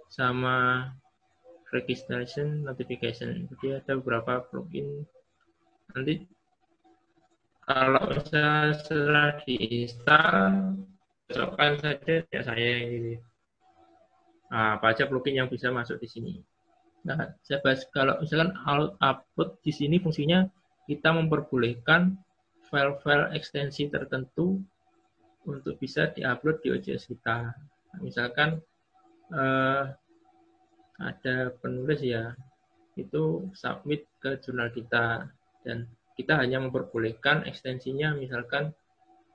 sama 0.07 0.87
registration 1.75 2.63
notification. 2.63 3.49
Jadi 3.51 3.83
ada 3.83 3.99
beberapa 3.99 4.45
plugin. 4.47 5.03
Nanti 5.97 6.21
kalau 7.65 8.05
saya 8.29 8.69
setelah 8.77 9.41
diinstal, 9.41 10.77
cocokkan 11.25 11.71
saja 11.81 12.13
ya 12.29 12.41
saya 12.45 12.69
ini. 12.85 13.17
Nah, 14.53 14.77
apa 14.77 14.93
aja 14.93 15.09
plugin 15.09 15.41
yang 15.41 15.49
bisa 15.49 15.73
masuk 15.73 15.97
di 15.97 16.05
sini. 16.07 16.33
Nah, 17.01 17.33
saya 17.41 17.57
bahas 17.65 17.81
kalau 17.89 18.21
misalkan 18.21 18.53
output 19.01 19.57
di 19.65 19.73
sini 19.73 19.97
fungsinya 19.97 20.45
kita 20.85 21.11
memperbolehkan 21.11 22.15
file-file 22.69 23.33
ekstensi 23.33 23.89
tertentu 23.89 24.61
untuk 25.49 25.81
bisa 25.81 26.13
diupload 26.13 26.61
di 26.61 26.77
OJS 26.77 27.09
kita. 27.09 27.51
Nah, 27.57 27.99
misalkan 28.05 28.61
eh, 29.33 29.83
ada 31.01 31.35
penulis 31.57 31.99
ya, 32.05 32.37
itu 32.95 33.49
submit 33.57 34.07
ke 34.23 34.39
jurnal 34.39 34.71
kita 34.71 35.27
dan 35.67 35.83
kita 36.15 36.39
hanya 36.39 36.63
memperbolehkan 36.63 37.43
ekstensinya 37.43 38.15
misalkan 38.15 38.71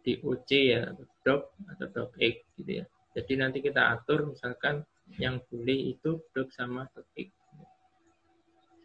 di 0.00 0.16
OC 0.18 0.50
ya 0.50 0.82
doc 1.22 1.52
atau 1.68 1.86
docx 1.92 2.34
gitu 2.56 2.82
ya. 2.82 2.84
Jadi 3.12 3.32
nanti 3.36 3.60
kita 3.60 3.92
atur 3.92 4.32
misalkan 4.32 4.80
yang 5.20 5.44
boleh 5.52 5.92
itu 5.92 6.24
doc 6.32 6.48
sama 6.56 6.88
docx 6.96 7.28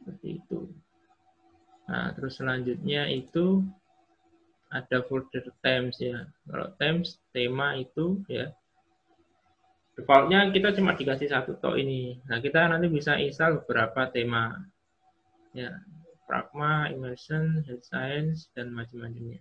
seperti 0.04 0.44
itu. 0.44 0.68
Nah 1.88 2.12
terus 2.14 2.36
selanjutnya 2.36 3.08
itu 3.08 3.64
ada 4.68 5.02
folder 5.08 5.48
themes 5.64 5.98
ya. 5.98 6.28
Kalau 6.46 6.68
themes 6.76 7.18
tema 7.32 7.80
itu 7.80 8.22
ya. 8.28 8.52
Defaultnya 9.98 10.54
kita 10.54 10.78
cuma 10.78 10.94
dikasih 10.94 11.34
satu 11.34 11.58
tok 11.58 11.80
ini. 11.82 12.22
Nah 12.30 12.38
kita 12.38 12.70
nanti 12.70 12.86
bisa 12.92 13.18
install 13.18 13.66
beberapa 13.66 14.06
tema 14.14 14.54
ya 15.58 15.74
pragma 16.28 16.92
immersion 16.92 17.64
health 17.64 17.88
science 17.88 18.52
dan 18.54 18.76
macam-macamnya. 18.76 19.40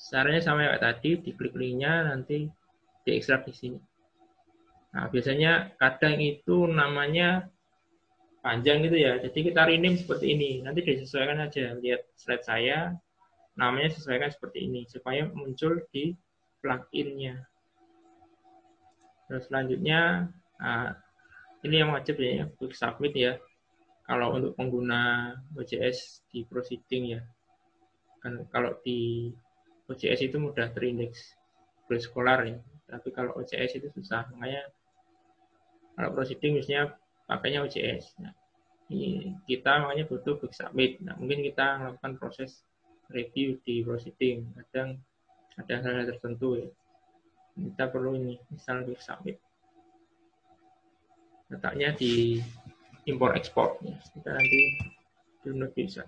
Caranya 0.00 0.40
sama 0.40 0.64
kayak 0.64 0.80
tadi 0.80 1.10
diklik 1.20 1.52
linknya 1.52 2.08
nanti 2.08 2.48
diekstrak 3.04 3.44
di 3.44 3.52
sini. 3.52 3.80
Nah 4.96 5.12
biasanya 5.12 5.76
kadang 5.76 6.16
itu 6.22 6.64
namanya 6.70 7.50
panjang 8.40 8.80
gitu 8.86 8.96
ya. 8.96 9.20
Jadi 9.20 9.52
kita 9.52 9.68
rename 9.68 10.00
seperti 10.00 10.32
ini. 10.32 10.50
Nanti 10.64 10.80
disesuaikan 10.80 11.44
aja. 11.44 11.76
Lihat 11.76 12.16
slide 12.16 12.44
saya 12.46 12.78
namanya 13.60 13.92
sesuaikan 13.92 14.32
seperti 14.32 14.64
ini 14.64 14.88
supaya 14.88 15.28
muncul 15.28 15.84
di 15.92 16.16
pluginnya. 16.64 17.44
Terus 19.28 19.46
selanjutnya, 19.46 20.26
nah, 20.58 20.90
ini 21.62 21.76
yang 21.78 21.94
wajib 21.94 22.18
ya, 22.18 22.50
quick 22.58 22.74
submit 22.74 23.14
ya. 23.14 23.38
Kalau 24.10 24.34
untuk 24.34 24.58
pengguna 24.58 25.30
OJS 25.54 26.26
di 26.34 26.42
proceeding 26.42 27.14
ya. 27.14 27.22
Kan 28.18 28.42
kalau 28.50 28.74
di 28.82 29.30
OJS 29.86 30.26
itu 30.26 30.42
mudah 30.42 30.74
terindeks 30.74 31.38
preskolar 31.86 32.42
ya. 32.42 32.58
Tapi 32.90 33.14
kalau 33.14 33.38
OJS 33.38 33.78
itu 33.78 33.86
susah. 33.94 34.26
Makanya 34.34 34.66
kalau 35.94 36.10
proceeding 36.10 36.58
misalnya 36.58 36.98
pakainya 37.30 37.62
OJS. 37.62 38.18
Nah, 38.18 38.34
ini 38.90 39.38
kita 39.46 39.86
makanya 39.86 40.10
butuh 40.10 40.42
quick 40.42 40.58
submit. 40.58 40.98
Nah, 41.06 41.14
mungkin 41.14 41.46
kita 41.46 41.78
melakukan 41.78 42.18
proses 42.18 42.66
review 43.14 43.62
di 43.62 43.86
proceeding. 43.86 44.50
Kadang 44.58 44.98
ada 45.54 45.74
hal-hal 45.86 46.10
tertentu 46.10 46.58
ya 46.58 46.70
kita 47.60 47.92
perlu 47.92 48.16
ini 48.16 48.40
misal 48.48 48.86
di 48.86 48.94
submit 48.96 49.36
letaknya 51.50 51.92
di 51.98 52.38
import 53.08 53.36
export 53.36 53.80
ya. 53.80 53.96
kita 54.12 54.30
nanti 54.36 54.60
download 55.44 55.72
bisa. 55.72 56.04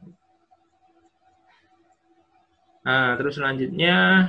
Nah 2.83 3.15
terus 3.17 3.39
selanjutnya 3.39 4.29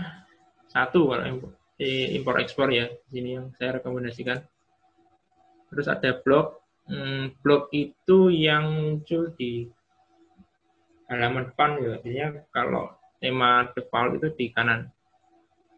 satu 0.69 1.11
kalau 1.11 1.25
import, 1.25 1.55
import 1.81 2.37
export 2.39 2.71
ya. 2.71 2.87
Sini 3.09 3.35
yang 3.35 3.51
saya 3.57 3.81
rekomendasikan. 3.81 4.39
Terus 5.73 5.87
ada 5.89 6.21
blog 6.21 6.61
hmm, 6.87 7.41
blog 7.41 7.67
itu 7.73 8.29
yang 8.29 8.69
muncul 8.69 9.33
di 9.35 9.67
halaman 11.09 11.51
depan 11.51 11.81
ya. 11.81 11.89
Artinya 11.99 12.27
kalau 12.53 12.93
tema 13.17 13.67
default 13.71 14.19
itu 14.19 14.27
di 14.35 14.45
kanan. 14.51 14.91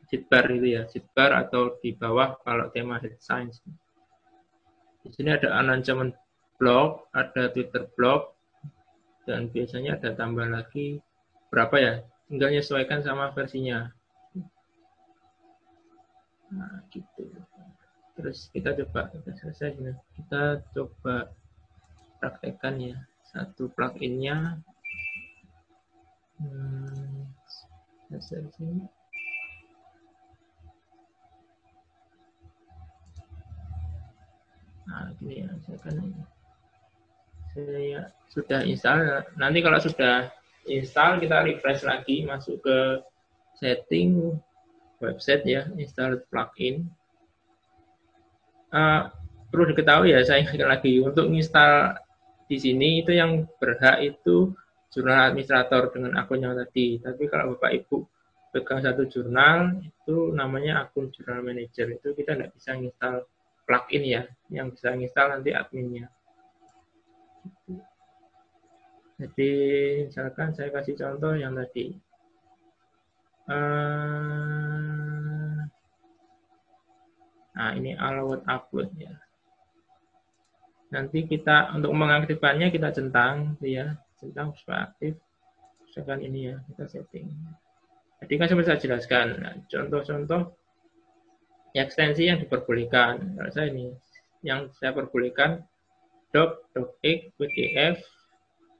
Sidebar 0.05 0.53
itu 0.53 0.67
ya, 0.77 0.85
sidebar 0.85 1.33
atau 1.33 1.81
di 1.81 1.89
bawah 1.97 2.37
kalau 2.45 2.69
tema 2.69 3.01
head 3.01 3.17
science. 3.17 3.57
Di 5.01 5.09
sini 5.13 5.33
ada 5.33 5.53
announcement 5.61 6.13
blog, 6.55 7.07
ada 7.11 7.51
Twitter 7.51 7.87
blog, 7.95 8.31
dan 9.25 9.49
biasanya 9.49 9.97
ada 9.97 10.13
tambah 10.13 10.45
lagi 10.47 11.01
berapa 11.49 11.75
ya, 11.77 11.93
tinggal 12.29 12.53
menyesuaikan 12.53 13.01
sama 13.01 13.33
versinya. 13.33 13.89
Nah, 16.53 16.85
gitu. 16.93 17.25
Terus 18.15 18.47
kita 18.53 18.71
coba, 18.79 19.11
kita 19.11 19.31
selesai 19.35 19.75
ini. 19.75 19.91
Kita 20.15 20.63
coba 20.71 21.35
praktekkan 22.23 22.79
ya. 22.79 22.97
Satu 23.27 23.67
pluginnya. 23.73 24.61
Hmm, 26.39 27.27
selesai 28.07 28.47
sini. 28.55 28.87
Nah, 34.85 35.11
gini 35.19 35.43
ya, 35.43 35.49
saya 35.65 35.77
kan 35.81 35.97
saya 37.55 38.11
sudah 38.35 38.67
install. 38.67 39.23
Nanti 39.39 39.63
kalau 39.63 39.79
sudah 39.79 40.27
install, 40.67 41.23
kita 41.23 41.47
refresh 41.47 41.87
lagi, 41.87 42.27
masuk 42.27 42.59
ke 42.59 42.77
setting 43.55 44.35
website 44.99 45.47
ya, 45.47 45.63
install 45.79 46.19
plugin. 46.27 46.91
Uh, 48.75 49.07
perlu 49.47 49.71
diketahui 49.71 50.11
ya, 50.11 50.19
saya 50.27 50.43
ingatkan 50.43 50.67
lagi 50.67 50.99
untuk 50.99 51.31
install 51.31 51.95
di 52.51 52.59
sini 52.59 53.01
itu 53.01 53.15
yang 53.15 53.47
berhak 53.57 54.03
itu 54.03 54.51
jurnal 54.91 55.31
administrator 55.31 55.95
dengan 55.95 56.19
akun 56.19 56.43
yang 56.43 56.59
tadi. 56.59 56.99
Tapi 56.99 57.23
kalau 57.31 57.55
Bapak 57.55 57.71
Ibu 57.71 57.97
pegang 58.55 58.79
satu 58.79 59.03
jurnal 59.07 59.83
itu 59.83 60.31
namanya 60.31 60.87
akun 60.87 61.11
jurnal 61.11 61.43
manager 61.43 61.91
itu 61.91 62.15
kita 62.15 62.39
tidak 62.39 62.55
bisa 62.55 62.71
install 62.75 63.27
plugin 63.67 64.03
ya 64.03 64.21
yang 64.51 64.71
bisa 64.71 64.95
install 64.95 65.39
nanti 65.39 65.51
adminnya. 65.51 66.11
Jadi 69.15 69.51
misalkan 70.11 70.51
saya 70.51 70.69
kasih 70.75 70.99
contoh 70.99 71.39
yang 71.39 71.55
tadi. 71.55 71.95
Uh, 73.45 75.61
nah 77.55 77.71
ini 77.77 77.95
allowed 77.95 78.43
upload 78.49 78.91
ya. 78.99 79.15
Nanti 80.91 81.27
kita 81.27 81.71
untuk 81.75 81.91
mengaktifkannya 81.95 82.71
kita 82.71 82.91
centang 82.91 83.55
ya, 83.63 83.95
centang 84.19 84.51
supaya 84.59 84.91
aktif. 84.91 85.15
Misalkan 85.87 86.19
ini 86.23 86.51
ya 86.51 86.55
kita 86.71 86.85
setting. 86.91 87.31
Jadi 88.19 88.33
kan 88.35 88.47
saya 88.51 88.59
bisa 88.59 88.75
jelaskan. 88.79 89.27
Nah, 89.39 89.55
contoh-contoh 89.67 90.55
ekstensi 91.75 92.27
yang 92.27 92.39
diperbolehkan. 92.39 93.35
Kalau 93.35 93.51
saya 93.51 93.71
ini 93.71 93.91
yang 94.43 94.71
saya 94.75 94.95
perbolehkan 94.95 95.63
doc, 96.31 96.71
docx, 96.71 97.35
pdf, 97.35 97.99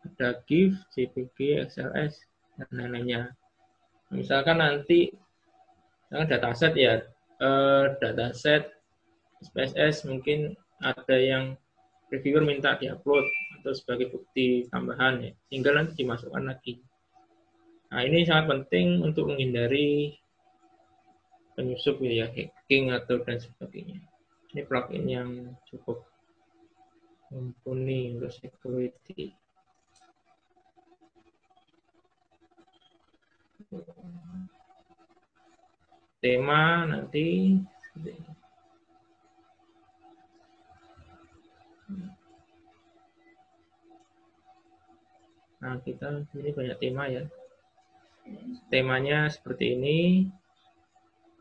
ada 0.06 0.38
GIF, 0.46 0.78
JPG, 0.94 1.66
XLS, 1.66 2.22
dan 2.56 2.70
lain-lainnya. 2.72 3.34
Misalkan 4.14 4.62
nanti 4.62 5.10
misalkan 6.08 6.30
dataset 6.30 6.74
ya, 6.78 7.02
eh, 7.42 7.84
dataset 7.98 8.70
SPSS 9.42 10.06
mungkin 10.08 10.54
ada 10.80 11.18
yang 11.18 11.58
reviewer 12.14 12.46
minta 12.46 12.78
diupload 12.78 13.26
atau 13.60 13.74
sebagai 13.74 14.14
bukti 14.14 14.70
tambahan 14.70 15.26
ya, 15.26 15.32
sehingga 15.50 15.74
nanti 15.74 16.06
dimasukkan 16.06 16.46
lagi. 16.46 16.80
Nah 17.90 18.02
ini 18.06 18.26
sangat 18.26 18.46
penting 18.50 19.02
untuk 19.02 19.34
menghindari 19.34 20.14
penyusup 21.56 21.98
ya 22.04 22.28
hacking 22.30 22.92
atau 22.92 23.24
dan 23.24 23.40
sebagainya. 23.40 24.04
Ini 24.52 24.62
plugin 24.68 25.06
yang 25.08 25.30
cukup 25.68 26.04
mumpuni 27.32 28.16
untuk 28.16 28.32
security. 28.32 29.36
Tema 36.20 36.86
nanti 36.90 37.56
Nah, 45.66 45.82
kita 45.82 46.22
ini 46.38 46.54
banyak 46.54 46.78
tema 46.78 47.10
ya. 47.10 47.26
Temanya 48.70 49.34
seperti 49.34 49.74
ini, 49.74 50.30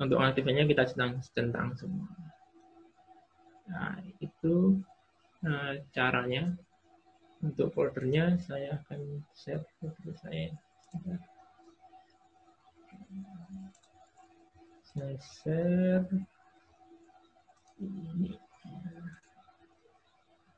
untuk 0.01 0.17
aktifnya 0.17 0.65
kita 0.65 0.89
centang, 0.89 1.21
centang 1.37 1.77
semua. 1.77 2.09
Nah, 3.69 4.01
itu 4.25 4.81
nah, 5.45 5.77
caranya. 5.93 6.57
Untuk 7.45 7.77
foldernya 7.77 8.41
saya 8.41 8.81
akan 8.81 9.21
share 9.37 9.61
folder 9.77 10.17
saya. 10.17 10.49
Saya 14.95 16.07
ini. 17.83 18.31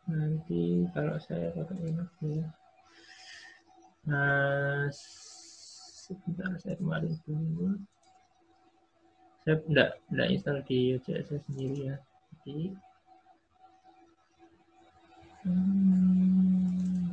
Nanti 0.06 0.84
kalau 0.92 1.16
saya 1.16 1.50
pakai 1.56 1.88
ini. 1.88 2.44
Nah, 4.06 4.86
sebentar 6.06 6.54
saya 6.62 6.78
kemarin 6.78 7.10
dulu 7.26 7.74
saya 9.42 9.58
tidak 9.66 9.88
tidak 10.06 10.28
install 10.30 10.58
di 10.62 10.78
UCS 10.94 11.28
sendiri 11.50 11.78
ya 11.90 11.96
jadi 12.42 12.58
hmm, 15.46 17.05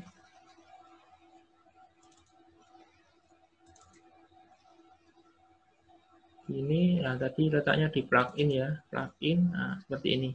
ini 6.51 6.99
nah 6.99 7.15
tadi 7.15 7.47
letaknya 7.47 7.87
di 7.87 8.03
plugin 8.03 8.49
ya 8.51 8.67
plugin 8.91 9.51
nah 9.53 9.79
seperti 9.79 10.09
ini. 10.19 10.31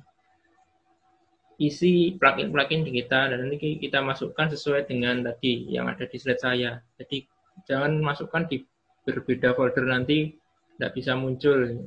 Isi 1.59 2.15
plugin-plugin 2.15 2.87
di 2.87 2.95
kita 3.03 3.35
dan 3.35 3.43
nanti 3.43 3.77
kita 3.83 3.99
masukkan 3.99 4.47
sesuai 4.47 4.87
dengan 4.87 5.27
tadi 5.27 5.67
yang 5.69 5.91
ada 5.91 6.07
di 6.07 6.17
slide 6.17 6.39
saya. 6.39 6.79
Jadi 6.97 7.27
jangan 7.67 7.99
masukkan 7.99 8.47
di 8.47 8.63
berbeda 9.03 9.59
folder 9.59 9.85
nanti 9.85 10.39
tidak 10.79 10.95
bisa 10.95 11.19
muncul. 11.19 11.83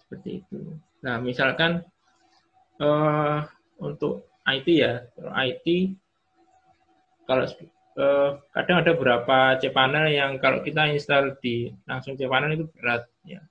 Seperti 0.00 0.40
itu. 0.40 0.72
Nah 1.04 1.20
misalkan 1.20 1.84
uh, 2.80 3.44
untuk 3.76 4.32
IT 4.48 4.66
ya. 4.72 5.04
IT 5.20 5.66
kalau 7.28 7.44
uh, 7.98 8.40
kadang 8.52 8.84
ada 8.84 8.92
beberapa 8.96 9.56
cPanel 9.60 10.06
yang 10.12 10.40
kalau 10.40 10.64
kita 10.64 10.88
install 10.92 11.36
di 11.40 11.72
langsung 11.84 12.16
cPanel 12.16 12.56
itu 12.56 12.66
berat 12.76 13.04
ya 13.26 13.42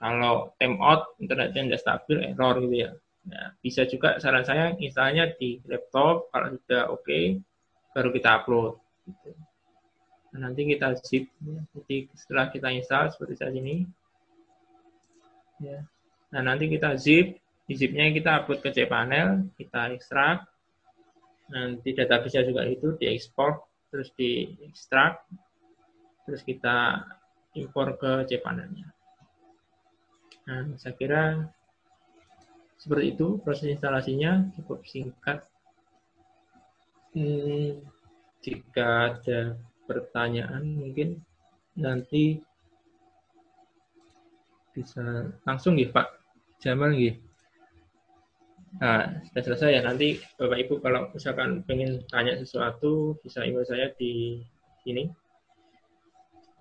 kalau 0.00 0.54
timeout 0.56 1.12
internetnya 1.20 1.76
tidak 1.76 1.82
stabil 1.82 2.18
error 2.32 2.56
gitu 2.64 2.76
ya 2.88 2.90
nah, 3.28 3.52
bisa 3.60 3.84
juga 3.84 4.16
saran 4.22 4.46
saya 4.46 4.72
instalnya 4.80 5.28
di 5.36 5.60
laptop 5.68 6.30
kalau 6.32 6.56
sudah 6.56 6.82
oke 6.88 7.04
okay, 7.04 7.24
baru 7.92 8.08
kita 8.14 8.28
upload 8.40 8.80
gitu. 9.04 9.30
nah, 10.34 10.48
nanti 10.48 10.62
kita 10.64 10.96
zip 11.02 11.28
ya. 11.42 11.60
jadi 11.76 11.96
setelah 12.16 12.46
kita 12.48 12.68
install 12.72 13.12
seperti 13.12 13.34
saat 13.36 13.54
ini 13.54 13.84
ya 15.60 15.84
nah 16.30 16.42
nanti 16.46 16.70
kita 16.70 16.96
zip 16.96 17.36
di 17.66 17.74
zipnya 17.78 18.10
kita 18.10 18.42
upload 18.42 18.64
ke 18.64 18.70
cPanel 18.72 19.50
kita 19.58 19.94
ekstrak 19.94 20.46
nanti 21.50 21.92
database 21.92 22.46
juga 22.46 22.62
itu 22.66 22.94
diekspor 22.96 23.58
terus 23.90 24.14
diekstrak 24.14 25.26
terus 26.24 26.46
kita 26.46 27.02
impor 27.58 27.98
ke 27.98 28.30
cPanel-nya. 28.30 28.86
Nah, 30.46 30.78
saya 30.78 30.94
kira 30.94 31.50
seperti 32.78 33.12
itu 33.18 33.42
proses 33.42 33.66
instalasinya 33.68 34.48
cukup 34.56 34.86
singkat. 34.86 35.44
Hmm, 37.10 37.82
jika 38.40 39.18
ada 39.18 39.58
pertanyaan 39.84 40.62
mungkin 40.78 41.18
nanti 41.74 42.38
bisa 44.70 45.34
langsung 45.42 45.74
ya 45.76 45.90
Pak 45.90 46.08
Jamal 46.62 46.94
ya. 46.94 47.18
Nah, 48.78 49.18
sudah 49.26 49.42
selesai 49.42 49.70
ya. 49.74 49.82
Nanti 49.82 50.22
Bapak 50.38 50.58
Ibu 50.62 50.74
kalau 50.78 51.10
misalkan 51.10 51.66
pengen 51.66 52.06
tanya 52.06 52.38
sesuatu, 52.38 53.18
bisa 53.18 53.42
email 53.42 53.66
saya 53.66 53.90
di 53.98 54.38
sini. 54.86 55.10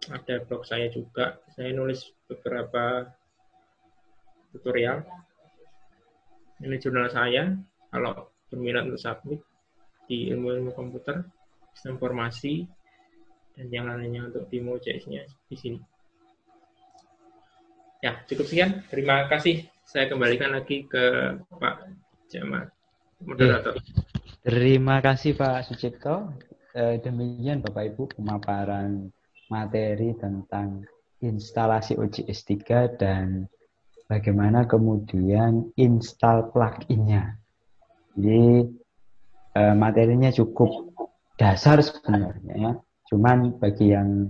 Ada 0.10 0.42
blog 0.50 0.66
saya 0.66 0.90
juga. 0.90 1.38
Saya 1.54 1.70
nulis 1.78 2.02
beberapa 2.26 3.06
tutorial. 4.50 5.06
Ini 6.66 6.76
jurnal 6.82 7.14
saya. 7.14 7.54
Kalau 7.94 8.34
berminat 8.50 8.90
untuk 8.90 9.02
submit 9.02 9.42
di 10.10 10.34
ilmu-ilmu 10.34 10.74
komputer, 10.74 11.22
informasi, 11.86 12.66
dan 13.54 13.70
yang 13.70 13.86
lainnya 13.86 14.26
untuk 14.26 14.50
demo 14.50 14.82
JS-nya 14.82 15.26
di 15.46 15.58
sini. 15.58 15.80
Ya, 18.02 18.18
cukup 18.26 18.50
sekian. 18.50 18.82
Terima 18.90 19.30
kasih 19.30 19.68
saya 19.84 20.06
kembalikan 20.06 20.54
lagi 20.54 20.86
ke 20.86 21.36
Pak 21.50 21.99
Jamal, 22.30 22.70
moderator. 23.26 23.82
Terima 24.46 25.02
kasih 25.02 25.34
Pak 25.34 25.66
Sucipto. 25.66 26.30
Eh, 26.78 27.02
demikian 27.02 27.66
Bapak 27.66 27.92
Ibu 27.92 28.14
pemaparan 28.14 29.10
materi 29.50 30.14
tentang 30.14 30.86
instalasi 31.26 31.98
OJS 31.98 32.46
3 32.46 33.02
dan 33.02 33.50
bagaimana 34.06 34.70
kemudian 34.70 35.74
install 35.74 36.54
pluginnya. 36.54 37.36
Jadi 38.14 38.70
eh, 39.58 39.76
materinya 39.76 40.30
cukup 40.30 40.94
dasar 41.36 41.82
sebenarnya 41.82 42.54
ya. 42.54 42.72
Cuman 43.10 43.58
bagi 43.58 43.90
yang 43.90 44.30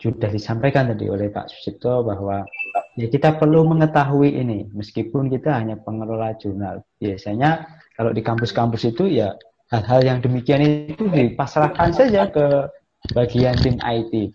sudah 0.00 0.32
disampaikan 0.32 0.92
tadi 0.92 1.08
oleh 1.08 1.28
Pak 1.28 1.52
Susipto 1.52 2.00
bahwa 2.00 2.48
ya 2.96 3.06
kita 3.12 3.36
perlu 3.36 3.68
mengetahui 3.68 4.40
ini 4.40 4.66
meskipun 4.72 5.28
kita 5.28 5.52
hanya 5.52 5.76
pengelola 5.76 6.32
jurnal. 6.40 6.82
Biasanya 6.96 7.68
kalau 7.94 8.10
di 8.10 8.24
kampus-kampus 8.24 8.88
itu 8.88 9.06
ya 9.08 9.36
hal-hal 9.68 10.00
yang 10.02 10.18
demikian 10.24 10.64
itu 10.64 11.04
dipasrahkan 11.06 11.92
saja 11.92 12.26
ke 12.32 12.72
bagian 13.12 13.54
tim 13.60 13.76
IT. 13.78 14.32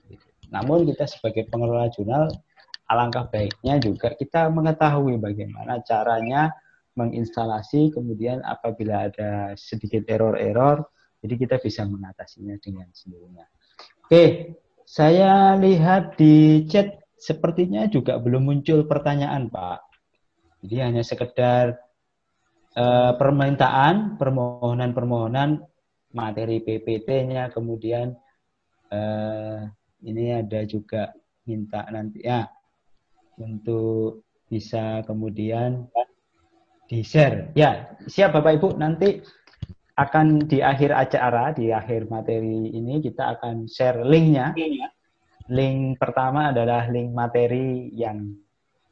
Namun 0.53 0.85
kita 0.85 1.09
sebagai 1.09 1.49
pengelola 1.49 1.89
jurnal 1.89 2.29
alangkah 2.91 3.25
baiknya 3.31 3.79
juga 3.79 4.13
kita 4.13 4.51
mengetahui 4.51 5.15
bagaimana 5.17 5.79
caranya 5.81 6.51
menginstalasi 6.99 7.95
kemudian 7.95 8.43
apabila 8.43 9.07
ada 9.07 9.55
sedikit 9.55 10.03
error-error 10.11 10.83
jadi 11.23 11.33
kita 11.39 11.55
bisa 11.63 11.87
mengatasinya 11.87 12.59
dengan 12.59 12.91
sendirinya. 12.91 13.45
Oke, 14.03 14.57
saya 14.83 15.55
lihat 15.55 16.19
di 16.19 16.67
chat 16.67 17.00
sepertinya 17.21 17.85
juga 17.85 18.17
belum 18.17 18.49
muncul 18.49 18.89
pertanyaan, 18.89 19.53
Pak. 19.53 19.79
Jadi 20.65 20.75
hanya 20.81 21.03
sekedar 21.05 21.77
uh, 22.73 23.13
permintaan, 23.13 24.17
permohonan-permohonan 24.17 25.61
materi 26.17 26.65
PPT-nya, 26.65 27.53
kemudian 27.53 28.17
uh, 28.89 29.69
ini 30.01 30.33
ada 30.33 30.65
juga 30.65 31.13
minta 31.45 31.85
nanti 31.93 32.25
ya 32.25 32.45
untuk 33.37 34.25
bisa 34.49 35.05
kemudian 35.05 35.85
di 36.89 37.05
share. 37.05 37.53
Ya, 37.53 37.95
siap 38.09 38.33
Bapak 38.33 38.59
Ibu 38.59 38.81
nanti 38.81 39.21
akan 39.95 40.49
di 40.49 40.59
akhir 40.59 40.91
acara, 40.91 41.53
di 41.53 41.69
akhir 41.69 42.09
materi 42.09 42.73
ini 42.73 42.97
kita 42.99 43.37
akan 43.37 43.69
share 43.69 44.01
linknya. 44.01 44.57
Link 44.57 45.00
pertama 45.99 46.55
adalah 46.55 46.87
link 46.87 47.11
materi 47.11 47.91
yang 47.91 48.31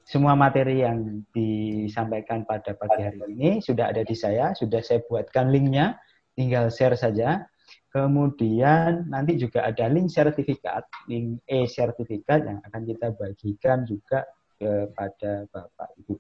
semua 0.04 0.36
materi 0.36 0.84
yang 0.84 1.24
disampaikan 1.32 2.44
pada 2.44 2.76
pagi 2.76 3.00
hari 3.06 3.22
ini 3.32 3.64
sudah 3.64 3.94
ada 3.94 4.04
di 4.04 4.16
saya, 4.18 4.52
sudah 4.58 4.82
saya 4.84 5.00
buatkan 5.06 5.54
linknya, 5.54 5.96
tinggal 6.36 6.68
share 6.68 7.00
saja. 7.00 7.48
Kemudian 7.90 9.10
nanti 9.10 9.38
juga 9.38 9.66
ada 9.66 9.88
link 9.90 10.12
sertifikat, 10.14 10.86
link 11.10 11.42
e-sertifikat 11.46 12.46
yang 12.46 12.58
akan 12.66 12.82
kita 12.86 13.14
bagikan 13.18 13.86
juga 13.86 14.26
kepada 14.60 15.46
Bapak 15.50 15.90
Ibu. 15.98 16.16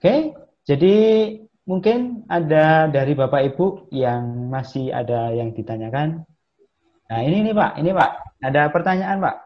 Oke, 0.00 0.14
jadi 0.64 0.96
Mungkin 1.64 2.28
ada 2.28 2.92
dari 2.92 3.16
Bapak 3.16 3.40
Ibu 3.40 3.88
yang 3.88 4.52
masih 4.52 4.92
ada 4.92 5.32
yang 5.32 5.56
ditanyakan. 5.56 6.28
Nah, 7.04 7.20
ini 7.20 7.44
nih 7.44 7.54
Pak, 7.54 7.72
ini 7.80 7.90
Pak. 7.92 8.10
Ada 8.40 8.62
pertanyaan 8.72 9.18
Pak. 9.20 9.36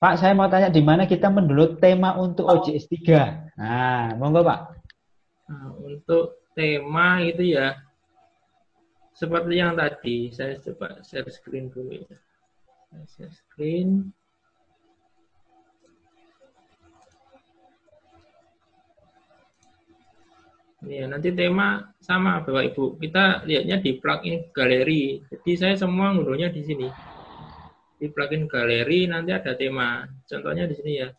Pak, 0.00 0.14
saya 0.16 0.32
mau 0.32 0.48
tanya 0.48 0.72
di 0.72 0.80
mana 0.80 1.04
kita 1.04 1.28
mendownload 1.28 1.76
tema 1.76 2.16
untuk 2.16 2.48
OJS 2.48 2.88
3. 2.88 3.60
Nah, 3.60 4.16
monggo 4.16 4.40
Pak. 4.40 4.60
Nah, 5.50 5.76
untuk 5.76 6.40
tema 6.56 7.20
itu 7.20 7.54
ya 7.54 7.76
seperti 9.12 9.60
yang 9.60 9.76
tadi, 9.76 10.32
saya 10.32 10.56
coba 10.56 11.04
share 11.04 11.28
screen 11.28 11.68
dulu 11.68 11.92
ya. 11.92 12.16
Share 13.04 13.28
screen. 13.28 14.16
Ya, 20.80 21.04
nanti 21.04 21.28
tema 21.36 21.92
sama 22.00 22.40
Bapak 22.40 22.72
Ibu. 22.72 22.96
Kita 22.96 23.44
lihatnya 23.44 23.84
di 23.84 24.00
plugin 24.00 24.48
galeri. 24.48 25.20
Jadi 25.28 25.52
saya 25.52 25.74
semua 25.76 26.16
ngunduhnya 26.16 26.48
di 26.48 26.64
sini. 26.64 26.88
Di 28.00 28.08
plugin 28.08 28.48
galeri 28.48 29.04
nanti 29.04 29.28
ada 29.36 29.52
tema. 29.60 30.08
Contohnya 30.24 30.64
di 30.64 30.72
sini 30.72 30.92
ya. 31.04 31.12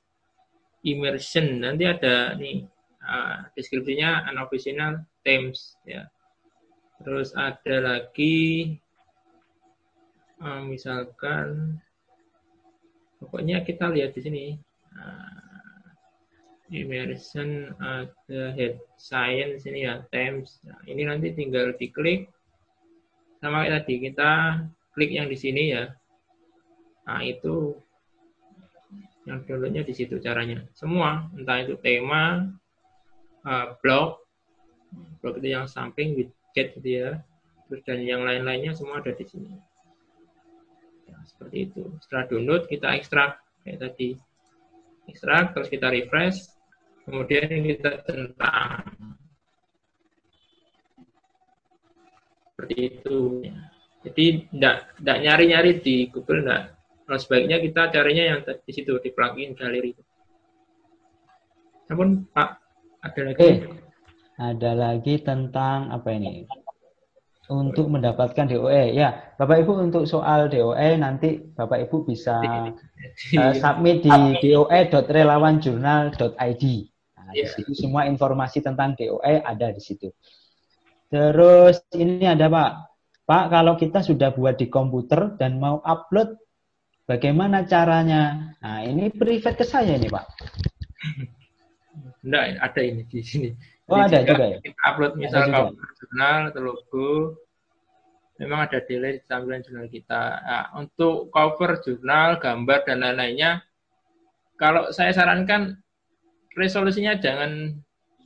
Immersion. 0.81 1.61
Nanti 1.61 1.85
ada 1.85 2.33
nih 2.41 2.65
uh, 3.05 3.53
deskripsinya 3.53 4.25
unofficial 4.33 5.05
themes 5.21 5.77
ya. 5.85 6.09
Terus 7.05 7.37
ada 7.37 7.77
lagi 7.85 8.73
uh, 10.41 10.65
misalkan 10.65 11.77
pokoknya 13.21 13.61
kita 13.61 13.93
lihat 13.93 14.17
di 14.17 14.21
sini. 14.25 14.45
Uh, 14.97 15.50
immersion 16.71 17.75
ada 17.83 18.55
head 18.55 18.79
science 18.95 19.67
ini 19.67 19.83
ya 19.85 19.99
Thames. 20.07 20.63
Nah, 20.63 20.79
ini 20.87 21.03
nanti 21.03 21.35
tinggal 21.35 21.75
diklik. 21.75 22.31
Sama 23.43 23.67
kayak 23.67 23.83
tadi 23.83 23.95
kita 24.07 24.31
klik 24.95 25.11
yang 25.11 25.27
di 25.27 25.35
sini 25.35 25.75
ya. 25.75 25.91
Nah 27.05 27.21
itu 27.27 27.75
yang 29.27 29.43
downloadnya 29.45 29.83
di 29.83 29.93
situ 29.93 30.17
caranya. 30.23 30.63
Semua 30.71 31.27
entah 31.35 31.59
itu 31.59 31.75
tema 31.77 32.47
uh, 33.43 33.67
blog 33.83 34.21
blog 35.19 35.39
itu 35.43 35.51
yang 35.51 35.67
samping 35.67 36.15
widget 36.15 36.77
gitu 36.79 36.89
ya. 36.89 37.11
Terus 37.67 37.81
dan 37.87 38.03
yang 38.03 38.23
lain-lainnya 38.23 38.75
semua 38.75 38.99
ada 38.99 39.15
di 39.15 39.23
sini. 39.23 39.55
Ya, 41.07 41.17
seperti 41.23 41.71
itu. 41.71 41.83
Setelah 42.03 42.27
download 42.27 42.63
kita 42.67 42.95
ekstrak 42.95 43.39
kayak 43.63 43.79
tadi. 43.79 44.19
Ekstrak, 45.09 45.57
terus 45.57 45.67
kita 45.71 45.89
refresh, 45.89 46.51
kemudian 47.05 47.47
kita 47.47 48.01
centang. 48.05 48.83
Seperti 52.51 52.75
itu. 52.77 53.19
Jadi 54.01 54.49
tidak 54.49 54.75
tidak 54.97 55.17
nyari-nyari 55.21 55.71
di 55.81 56.09
Google 56.09 56.41
enggak. 56.45 56.73
Nah, 57.09 57.19
sebaiknya 57.19 57.59
kita 57.59 57.91
carinya 57.91 58.23
yang 58.23 58.39
di 58.45 58.71
situ 58.71 58.97
di 59.01 59.09
plugin 59.11 59.53
galeri. 59.53 59.93
Namun 61.91 62.23
Pak, 62.31 62.49
ada 63.03 63.21
lagi. 63.27 63.43
Eh, 63.43 63.67
ada 64.39 64.71
lagi 64.73 65.19
tentang 65.19 65.91
apa 65.91 66.09
ini? 66.15 66.47
Untuk 67.51 67.91
mendapatkan 67.91 68.47
DOE. 68.47 68.95
Ya, 68.95 69.35
Bapak 69.35 69.67
Ibu 69.67 69.91
untuk 69.91 70.07
soal 70.07 70.47
DOE 70.47 70.95
nanti 70.95 71.43
Bapak 71.51 71.83
Ibu 71.89 72.07
bisa 72.07 72.39
uh, 72.39 72.71
submit 73.59 74.07
di 74.07 74.39
doe.relawanjurnal.id. 74.39 76.90
Nah, 77.31 77.39
yeah. 77.39 77.47
di 77.47 77.63
iya. 77.63 77.63
situ 77.63 77.87
semua 77.87 78.03
informasi 78.11 78.59
tentang 78.59 78.91
DOE 78.99 79.39
ada 79.39 79.71
di 79.71 79.79
situ. 79.79 80.11
Terus 81.07 81.79
ini 81.95 82.27
ada 82.27 82.51
Pak. 82.51 82.71
Pak, 83.23 83.45
kalau 83.47 83.79
kita 83.79 84.03
sudah 84.03 84.35
buat 84.35 84.59
di 84.59 84.67
komputer 84.67 85.39
dan 85.39 85.55
mau 85.55 85.79
upload, 85.79 86.35
bagaimana 87.07 87.63
caranya? 87.63 88.51
Nah, 88.59 88.83
ini 88.83 89.07
private 89.07 89.63
ke 89.63 89.65
saya 89.67 89.95
ini 89.95 90.11
Pak. 90.11 90.25
Enggak, 92.27 92.43
ada 92.59 92.81
ini 92.83 93.01
di 93.07 93.23
sini. 93.23 93.49
Oh, 93.87 93.95
ada 93.95 94.19
juga 94.23 94.45
ya? 94.51 94.57
Kita 94.59 94.81
upload 94.91 95.13
misal 95.15 95.47
kalau 95.47 95.71
jurnal 95.99 96.39
atau 96.51 96.61
logo, 96.63 97.11
memang 98.39 98.67
ada 98.67 98.83
delay 98.83 99.19
di 99.19 99.21
tampilan 99.27 99.63
jurnal 99.63 99.87
kita. 99.87 100.23
Nah, 100.43 100.65
untuk 100.75 101.31
cover 101.31 101.79
jurnal, 101.83 102.39
gambar, 102.39 102.79
dan 102.83 103.03
lain-lainnya, 103.03 103.63
kalau 104.59 104.91
saya 104.91 105.15
sarankan 105.15 105.81
resolusinya 106.55 107.17
jangan 107.19 107.75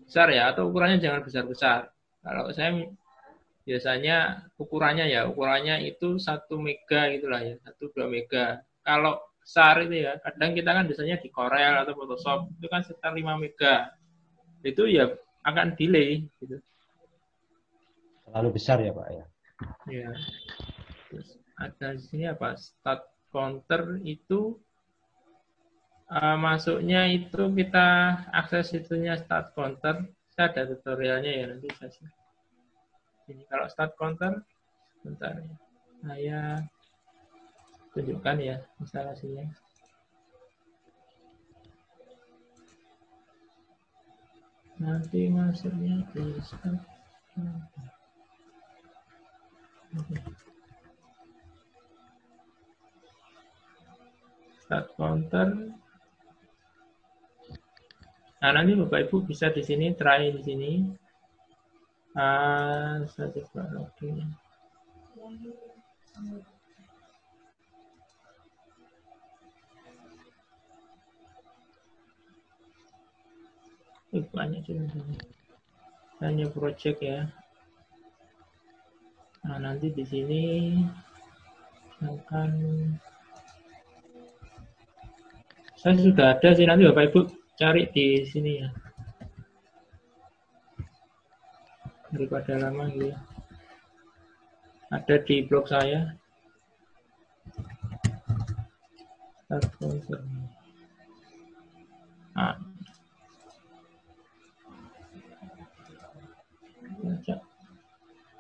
besar 0.05 0.29
ya, 0.33 0.53
atau 0.53 0.69
ukurannya 0.69 1.01
jangan 1.01 1.21
besar-besar. 1.25 1.89
Kalau 2.21 2.49
saya 2.53 2.73
biasanya 3.65 4.45
ukurannya 4.61 5.09
ya, 5.09 5.25
ukurannya 5.25 5.81
itu 5.85 6.21
satu 6.21 6.61
mega 6.61 7.09
gitulah 7.13 7.41
ya, 7.41 7.55
satu 7.61 7.89
dua 7.93 8.05
mega. 8.09 8.61
Kalau 8.85 9.17
besar 9.41 9.85
itu 9.85 10.05
ya, 10.05 10.17
kadang 10.21 10.57
kita 10.57 10.69
kan 10.73 10.89
biasanya 10.89 11.21
di 11.21 11.29
Corel 11.29 11.85
atau 11.85 11.93
Photoshop 11.93 12.49
itu 12.57 12.65
kan 12.65 12.81
sekitar 12.81 13.13
5 13.13 13.37
mega. 13.37 13.93
Itu 14.65 14.89
ya 14.89 15.13
akan 15.45 15.77
delay 15.77 16.25
gitu. 16.41 16.57
Terlalu 18.25 18.49
besar 18.57 18.81
ya 18.81 18.89
Pak 18.89 19.09
ya. 19.13 19.25
Ya. 19.85 20.09
Terus 21.13 21.37
ada 21.61 21.87
di 21.93 22.01
sini 22.01 22.25
apa? 22.25 22.57
Start 22.57 23.05
counter 23.29 24.01
itu 24.01 24.57
uh, 26.11 26.37
masuknya 26.37 27.07
itu 27.09 27.49
kita 27.53 27.87
akses 28.33 28.73
itunya 28.75 29.17
start 29.17 29.53
counter. 29.53 30.05
Saya 30.35 30.51
ada 30.51 30.67
tutorialnya 30.67 31.31
ya 31.31 31.45
nanti 31.47 31.71
saya 31.79 32.11
Ini 33.31 33.43
kalau 33.49 33.65
start 33.71 33.95
counter, 33.95 34.43
bentar 35.01 35.33
ya. 35.39 35.53
Saya 36.05 36.41
tunjukkan 37.95 38.37
ya 38.43 38.57
instalasinya. 38.83 39.47
nanti 44.75 45.31
masuknya 45.31 46.03
di 46.11 46.35
start 46.43 46.83
start 54.59 54.87
counter 54.99 55.47
nah 58.45 58.61
nanti 58.61 58.77
bapak 58.77 59.09
ibu 59.09 59.25
bisa 59.25 59.49
di 59.49 59.65
sini 59.65 59.97
try 59.97 60.29
di 60.29 60.41
sini. 60.45 60.71
Ah 62.13 63.01
saya 63.09 63.33
coba 63.33 63.65
login 63.73 64.29
banyak 74.29 74.61
juga 74.61 74.93
hanya 76.21 76.45
project 76.53 77.01
ya. 77.01 77.25
Nah 79.41 79.57
nanti 79.57 79.89
di 79.89 80.05
sini 80.05 80.43
akan 82.05 82.51
saya 85.73 85.97
sudah 85.97 86.37
ada 86.37 86.49
sih 86.53 86.69
nanti 86.69 86.85
bapak 86.85 87.09
ibu 87.09 87.44
cari 87.55 87.87
di 87.91 88.23
sini 88.27 88.51
ya 88.59 88.69
daripada 92.11 92.59
lama 92.59 92.87
gitu 92.91 93.11
ada 94.91 95.15
di 95.23 95.35
blog 95.47 95.67
saya 95.67 96.15
nah, 102.35 102.55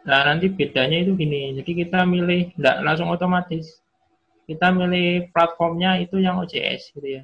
Nah, 0.05 0.21
nanti 0.21 0.53
bedanya 0.53 1.01
itu 1.01 1.17
gini. 1.17 1.57
Jadi 1.57 1.71
kita 1.81 2.05
milih, 2.05 2.53
enggak 2.61 2.77
langsung 2.85 3.09
otomatis. 3.09 3.81
Kita 4.45 4.69
milih 4.69 5.33
platformnya 5.33 5.97
itu 5.97 6.21
yang 6.21 6.37
OJS 6.45 6.93
gitu 6.93 7.09
ya. 7.21 7.23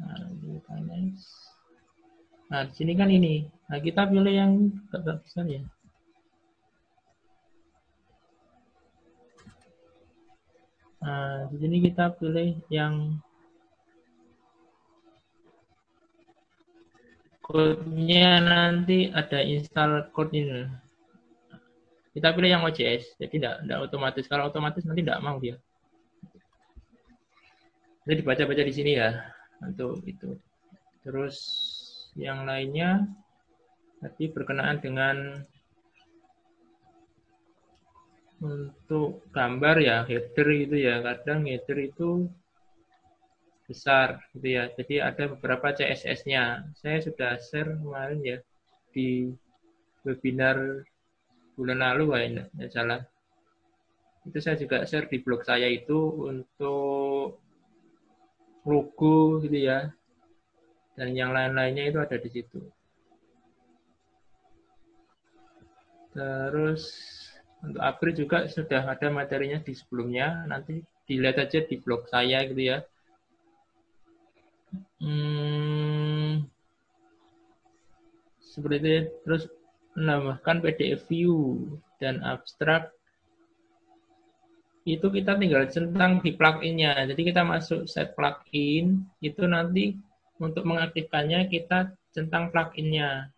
Nah, 0.00 0.32
nah 2.50 2.62
di 2.68 2.72
sini 2.76 2.92
kan 2.94 3.10
ini. 3.10 3.48
Nah, 3.64 3.80
kita 3.80 4.04
pilih 4.06 4.34
yang 4.34 4.52
agak 4.92 5.24
besar 5.24 5.48
ya. 5.48 5.64
Nah, 11.04 11.48
di 11.52 11.56
sini 11.60 11.76
kita 11.84 12.12
pilih 12.16 12.60
yang 12.68 13.16
code-nya 17.44 18.40
nanti 18.40 19.12
ada 19.12 19.44
install 19.44 20.12
code 20.16 20.32
ini. 20.32 20.64
Kita 22.14 22.30
pilih 22.30 22.50
yang 22.56 22.62
OJS, 22.62 23.18
jadi 23.18 23.32
tidak, 23.32 23.54
tidak 23.66 23.78
otomatis. 23.90 24.24
Kalau 24.30 24.48
otomatis 24.48 24.86
nanti 24.86 25.02
tidak 25.02 25.18
mau 25.18 25.36
dia. 25.42 25.58
Jadi 28.06 28.20
dibaca-baca 28.20 28.62
di 28.62 28.72
sini 28.72 28.92
ya 29.00 29.18
untuk 29.64 29.98
itu. 30.06 30.36
Terus 31.02 31.36
yang 32.14 32.46
lainnya 32.46 33.10
tadi 33.98 34.30
berkenaan 34.30 34.78
dengan 34.78 35.16
untuk 38.44 39.24
gambar 39.32 39.76
ya 39.80 39.96
header 40.04 40.48
itu 40.52 40.76
ya 40.76 41.00
kadang 41.00 41.48
header 41.48 41.78
itu 41.80 42.28
besar 43.64 44.20
gitu 44.36 44.46
ya. 44.60 44.68
Jadi 44.76 45.00
ada 45.00 45.24
beberapa 45.32 45.72
CSS-nya. 45.72 46.68
Saya 46.76 47.00
sudah 47.00 47.40
share 47.40 47.80
kemarin 47.80 48.20
ya 48.20 48.38
di 48.92 49.32
webinar 50.04 50.84
bulan 51.56 51.80
lalu 51.80 52.04
ya, 52.36 52.68
salah. 52.68 53.00
Itu 54.28 54.38
saya 54.40 54.56
juga 54.60 54.84
share 54.84 55.08
di 55.08 55.20
blog 55.20 55.44
saya 55.44 55.68
itu 55.68 56.28
untuk 56.28 57.40
logo 58.64 59.40
gitu 59.44 59.58
ya. 59.64 59.88
Dan 60.94 61.14
yang 61.18 61.34
lain-lainnya 61.34 61.90
itu 61.90 61.98
ada 61.98 62.16
di 62.18 62.30
situ. 62.30 62.60
Terus 66.14 66.82
untuk 67.64 67.82
April 67.82 68.12
juga 68.14 68.38
sudah 68.46 68.86
ada 68.86 69.10
materinya 69.10 69.58
di 69.58 69.74
sebelumnya. 69.74 70.46
Nanti 70.46 70.78
dilihat 71.10 71.50
aja 71.50 71.60
di 71.66 71.76
blog 71.82 72.06
saya 72.08 72.46
gitu 72.48 72.62
ya 72.62 72.78
Hmm, 75.04 76.48
seperti 78.40 78.76
itu. 78.80 78.92
Terus 79.26 79.42
menambahkan 79.94 80.56
PDF 80.64 81.06
view 81.06 81.36
dan 82.02 82.24
abstrak 82.24 82.90
itu 84.84 85.06
kita 85.08 85.36
tinggal 85.40 85.64
centang 85.68 86.20
di 86.20 86.32
pluginnya. 86.36 87.04
Jadi 87.08 87.22
kita 87.24 87.40
masuk 87.44 87.88
set 87.88 88.12
plugin, 88.16 89.04
itu 89.24 89.42
nanti 89.48 89.96
untuk 90.42 90.66
mengaktifkannya 90.66 91.46
kita 91.46 91.94
centang 92.14 92.50
pluginnya. 92.50 93.30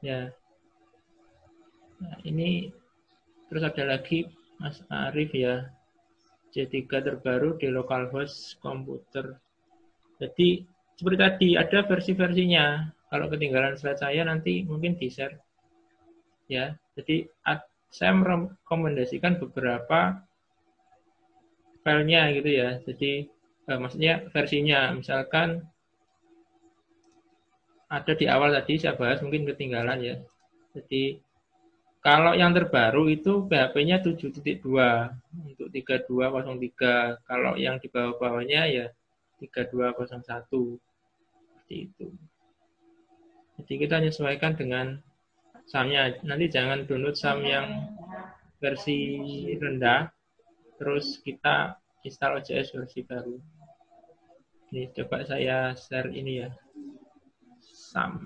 Ya. 0.00 0.32
Nah, 2.00 2.16
ini 2.24 2.72
terus 3.52 3.62
ada 3.66 3.96
lagi 3.96 4.24
Mas 4.56 4.80
Arif 4.88 5.30
ya. 5.36 5.68
C3 6.50 6.82
terbaru 6.90 7.54
di 7.62 7.70
localhost 7.70 8.58
komputer. 8.58 9.38
Jadi 10.18 10.66
seperti 10.98 11.18
tadi 11.18 11.48
ada 11.54 11.86
versi-versinya. 11.86 12.90
Kalau 13.06 13.30
ketinggalan 13.30 13.78
slide 13.78 14.02
saya 14.02 14.26
nanti 14.26 14.66
mungkin 14.66 14.98
di-share. 14.98 15.38
Ya, 16.50 16.74
jadi 16.98 17.30
saya 17.90 18.14
merekomendasikan 18.18 19.38
beberapa 19.38 20.26
filenya 21.86 22.34
gitu 22.34 22.50
ya. 22.50 22.82
Jadi 22.82 23.30
eh, 23.70 23.78
maksudnya 23.78 24.14
versinya 24.34 24.90
misalkan 24.90 25.62
ada 27.90 28.12
di 28.14 28.26
awal 28.26 28.54
tadi 28.54 28.78
saya 28.78 28.98
bahas 28.98 29.22
mungkin 29.22 29.46
ketinggalan 29.46 29.98
ya. 30.02 30.16
Jadi 30.74 31.18
kalau 32.00 32.32
yang 32.32 32.56
terbaru 32.56 33.12
itu 33.12 33.44
PHP-nya 33.44 34.00
7.2 34.00 34.40
untuk 35.36 35.68
3203. 35.68 37.28
Kalau 37.28 37.52
yang 37.60 37.76
di 37.82 37.92
bawah-bawahnya 37.92 38.62
ya 38.70 38.86
3201. 39.42 40.80
Seperti 41.60 41.76
itu. 41.90 42.06
Jadi 43.60 43.74
kita 43.76 44.00
menyesuaikan 44.00 44.56
dengan 44.56 44.96
SAM-nya. 45.68 46.24
Nanti 46.24 46.48
jangan 46.48 46.88
download 46.88 47.20
SAM 47.20 47.44
yang 47.44 47.68
versi 48.60 48.98
rendah, 49.60 50.08
terus 50.80 51.20
kita 51.20 51.76
install 52.04 52.40
OJS 52.40 52.72
versi 52.72 53.04
baru. 53.04 53.59
Ini 54.70 54.86
coba 54.94 55.26
saya 55.26 55.74
share 55.74 56.14
ini 56.14 56.46
ya. 56.46 56.48
SAM. 57.58 58.22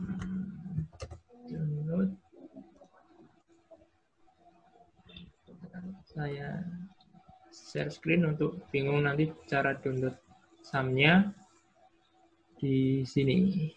Download. 1.48 2.12
Saya 6.04 6.60
share 7.48 7.88
screen 7.88 8.28
untuk 8.28 8.60
bingung 8.68 9.08
nanti 9.08 9.32
cara 9.48 9.72
download 9.80 10.20
SAM-nya 10.60 11.32
di 12.60 13.08
sini. 13.08 13.72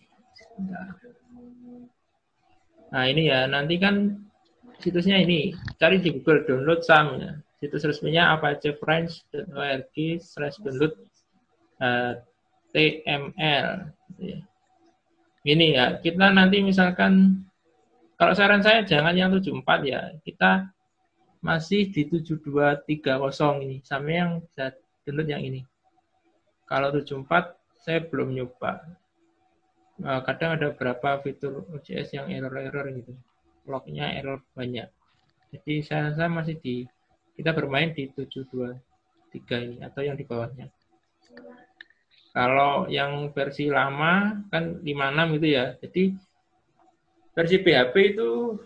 Nah 2.92 3.04
ini 3.08 3.32
ya, 3.32 3.48
nanti 3.48 3.80
kan 3.80 4.12
situsnya 4.84 5.24
ini, 5.24 5.56
cari 5.80 6.04
di 6.04 6.20
Google 6.20 6.44
download 6.44 6.84
SAM. 6.84 7.08
Ya. 7.16 7.32
Situs 7.64 7.88
resminya 7.88 8.36
apa 8.36 8.60
aja 8.60 8.76
friends.org 8.76 9.96
slash 10.20 10.60
download 10.60 10.94
uh, 11.80 12.20
TML. 12.76 13.68
Ya. 14.20 14.40
Ini 15.48 15.66
ya, 15.76 15.86
kita 16.04 16.34
nanti 16.36 16.60
misalkan, 16.60 17.44
kalau 18.20 18.34
saran 18.36 18.60
saya 18.60 18.84
jangan 18.84 19.16
yang 19.16 19.32
74 19.32 19.64
ya, 19.88 20.12
kita 20.28 20.68
masih 21.40 21.88
di 21.94 22.04
7230 22.10 23.64
ini, 23.64 23.80
sama 23.86 24.10
yang 24.12 24.44
bisa 24.44 24.76
download 25.08 25.30
yang 25.32 25.44
ini. 25.46 25.62
Kalau 26.68 26.92
74 26.92 27.56
saya 27.80 28.04
belum 28.04 28.36
nyoba 28.36 28.84
uh, 30.04 30.22
kadang 30.26 30.60
ada 30.60 30.74
beberapa 30.74 31.22
fitur 31.24 31.66
OJS 31.74 32.14
yang 32.14 32.28
error-error 32.30 32.86
gitu. 32.94 33.14
Lognya 33.66 34.14
error 34.14 34.44
banyak. 34.54 34.88
Jadi 35.56 35.74
saya 35.82 36.12
rasa 36.12 36.28
masih 36.28 36.60
di 36.60 36.84
kita 37.40 37.54
bermain 37.54 37.94
di 37.94 38.10
723 38.12 39.66
ini 39.66 39.78
atau 39.86 40.02
yang 40.04 40.18
di 40.18 40.26
bawahnya. 40.26 40.68
Kalau 42.38 42.86
yang 42.86 43.34
versi 43.34 43.66
lama 43.66 44.46
kan 44.54 44.78
56 44.86 45.42
itu 45.42 45.48
ya. 45.58 45.74
Jadi 45.82 46.04
versi 47.34 47.56
PHP 47.66 47.96
itu 48.14 48.62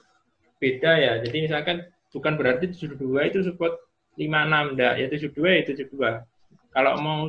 beda 0.60 0.92
ya. 1.00 1.14
Jadi 1.24 1.38
misalkan 1.48 1.88
bukan 2.12 2.36
berarti 2.36 2.68
72 2.68 3.00
itu 3.32 3.40
support 3.48 3.80
56 4.20 4.76
enggak, 4.76 4.94
ya 5.00 5.08
72 5.08 5.56
ya 5.56 5.64
72. 5.64 5.88
Kalau 6.76 6.94
mau 7.00 7.20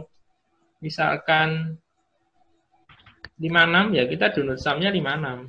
misalkan 0.82 1.78
56 3.38 3.95
ya 3.95 4.05
kita 4.11 4.34
download 4.34 4.59
SAM-nya 4.59 4.90
56. 4.90 5.47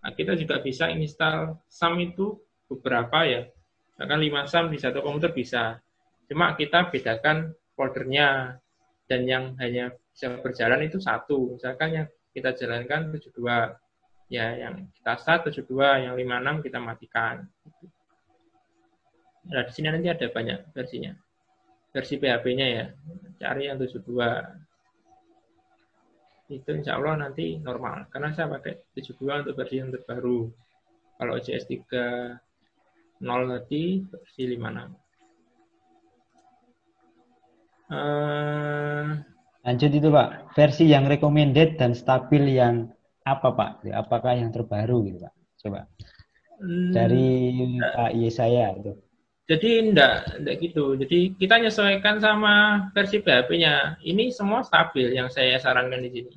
Nah, 0.00 0.12
kita 0.16 0.32
juga 0.40 0.64
bisa 0.64 0.88
install 0.88 1.52
SAM 1.68 2.00
itu 2.00 2.40
beberapa 2.72 3.28
ya. 3.28 3.44
Misalkan 3.92 4.24
5 4.24 4.48
SAM 4.48 4.64
di 4.72 4.80
satu 4.80 5.04
komputer 5.04 5.36
bisa. 5.36 5.84
Cuma 6.32 6.56
kita 6.56 6.88
bedakan 6.88 7.52
foldernya 7.76 8.56
dan 9.06 9.26
yang 9.26 9.54
hanya 9.62 9.94
bisa 10.10 10.38
berjalan 10.42 10.82
itu 10.86 10.98
satu. 10.98 11.54
Misalkan 11.54 11.88
yang 11.94 12.06
kita 12.34 12.52
jalankan 12.58 13.14
72. 13.14 13.78
Ya, 14.26 14.58
yang 14.58 14.90
kita 14.90 15.14
start 15.22 15.54
72, 15.54 16.02
yang 16.02 16.18
56 16.18 16.66
kita 16.66 16.78
matikan. 16.82 17.46
Nah, 19.46 19.62
di 19.62 19.70
sini 19.70 19.86
nanti 19.94 20.10
ada 20.10 20.26
banyak 20.26 20.74
versinya. 20.74 21.14
Versi 21.94 22.18
PHP-nya 22.18 22.66
ya. 22.66 22.90
Cari 23.38 23.70
yang 23.70 23.78
72 23.78 24.02
itu 26.46 26.70
insya 26.74 26.98
Allah 26.98 27.22
nanti 27.22 27.62
normal. 27.62 28.10
Karena 28.10 28.34
saya 28.34 28.50
pakai 28.50 28.90
72 28.98 29.46
untuk 29.46 29.54
versi 29.54 29.78
yang 29.78 29.94
terbaru. 29.94 30.50
Kalau 31.16 31.32
OJS 31.38 31.70
3.0 31.70 33.22
tadi 33.22 34.02
versi 34.10 34.42
56. 34.50 35.05
Uh, 37.86 39.22
Lanjut 39.66 39.90
itu 39.90 40.08
Pak, 40.14 40.54
versi 40.54 40.86
yang 40.86 41.10
recommended 41.10 41.74
dan 41.74 41.90
stabil 41.90 42.54
yang 42.54 42.86
apa 43.26 43.50
Pak? 43.50 43.82
Apakah 43.90 44.38
yang 44.38 44.54
terbaru 44.54 45.02
gitu 45.10 45.26
Pak? 45.26 45.34
Coba. 45.58 45.80
Hmm. 46.62 46.94
Dari 46.94 47.26
Pak 47.82 48.14
saya 48.30 48.78
itu. 48.78 48.94
Jadi 49.46 49.90
enggak, 49.90 50.42
enggak 50.42 50.56
gitu. 50.62 50.98
Jadi 50.98 51.34
kita 51.38 51.58
menyesuaikan 51.58 52.18
sama 52.22 52.86
versi 52.94 53.18
PHP-nya. 53.22 54.02
Ini 54.02 54.30
semua 54.30 54.62
stabil 54.62 55.14
yang 55.14 55.30
saya 55.30 55.58
sarankan 55.58 56.02
di 56.02 56.10
sini. 56.10 56.34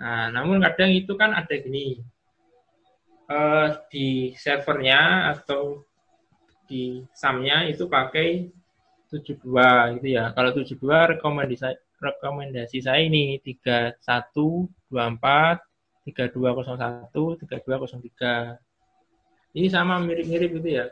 Nah, 0.00 0.32
namun 0.32 0.60
kadang 0.60 0.92
itu 0.92 1.12
kan 1.16 1.36
ada 1.36 1.52
gini. 1.56 2.00
Uh, 3.32 3.80
di 3.88 4.36
servernya 4.36 5.32
atau 5.32 5.84
di 6.68 7.00
SAM-nya 7.16 7.64
itu 7.68 7.88
pakai 7.88 8.52
72 9.12 10.00
gitu 10.00 10.08
ya. 10.08 10.32
Kalau 10.32 10.50
72 10.56 11.12
rekomendasi 11.18 11.76
rekomendasi 12.00 12.82
saya 12.82 13.04
ini 13.04 13.36
3124 13.44 14.88
3201 16.08 17.12
3203. 17.12 18.56
Ini 19.52 19.68
sama 19.68 20.00
mirip-mirip 20.00 20.50
gitu 20.56 20.68
ya. 20.80 20.88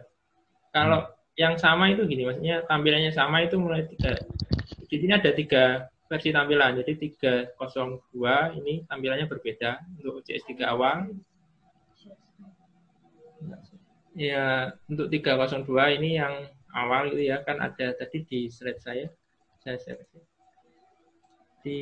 Kalau 0.70 1.08
hmm. 1.08 1.10
yang 1.40 1.56
sama 1.56 1.90
itu 1.90 2.04
gini, 2.04 2.28
maksudnya 2.28 2.62
tampilannya 2.68 3.10
sama 3.10 3.42
itu 3.42 3.56
mulai 3.56 3.88
tiga. 3.88 4.14
Di 4.86 4.96
sini 5.00 5.12
ada 5.16 5.32
tiga 5.32 5.88
versi 6.06 6.30
tampilan. 6.30 6.78
Jadi 6.84 7.16
302 7.16 8.58
ini 8.60 8.84
tampilannya 8.86 9.26
berbeda 9.26 9.82
untuk 9.98 10.22
CS 10.26 10.44
3 10.46 10.66
awal. 10.68 11.08
Ya, 14.14 14.74
untuk 14.90 15.08
302 15.08 15.96
ini 15.96 16.20
yang 16.20 16.50
awal 16.74 17.10
gitu 17.14 17.30
ya, 17.30 17.42
kan 17.42 17.58
ada 17.58 17.92
tadi 17.94 18.26
di 18.26 18.40
slide 18.50 18.80
saya. 18.80 19.06
Saya 19.60 19.76
share. 19.80 20.04
Di 21.60 21.80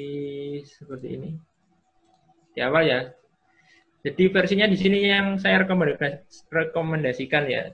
seperti 0.66 1.09
ini. 1.14 1.30
Di 2.53 2.61
awal 2.64 2.84
ya. 2.86 3.01
Jadi 4.03 4.30
versinya 4.30 4.66
di 4.70 4.78
sini 4.78 5.05
yang 5.07 5.36
saya 5.36 5.62
rekomendasikan 6.49 7.45
ya 7.51 7.70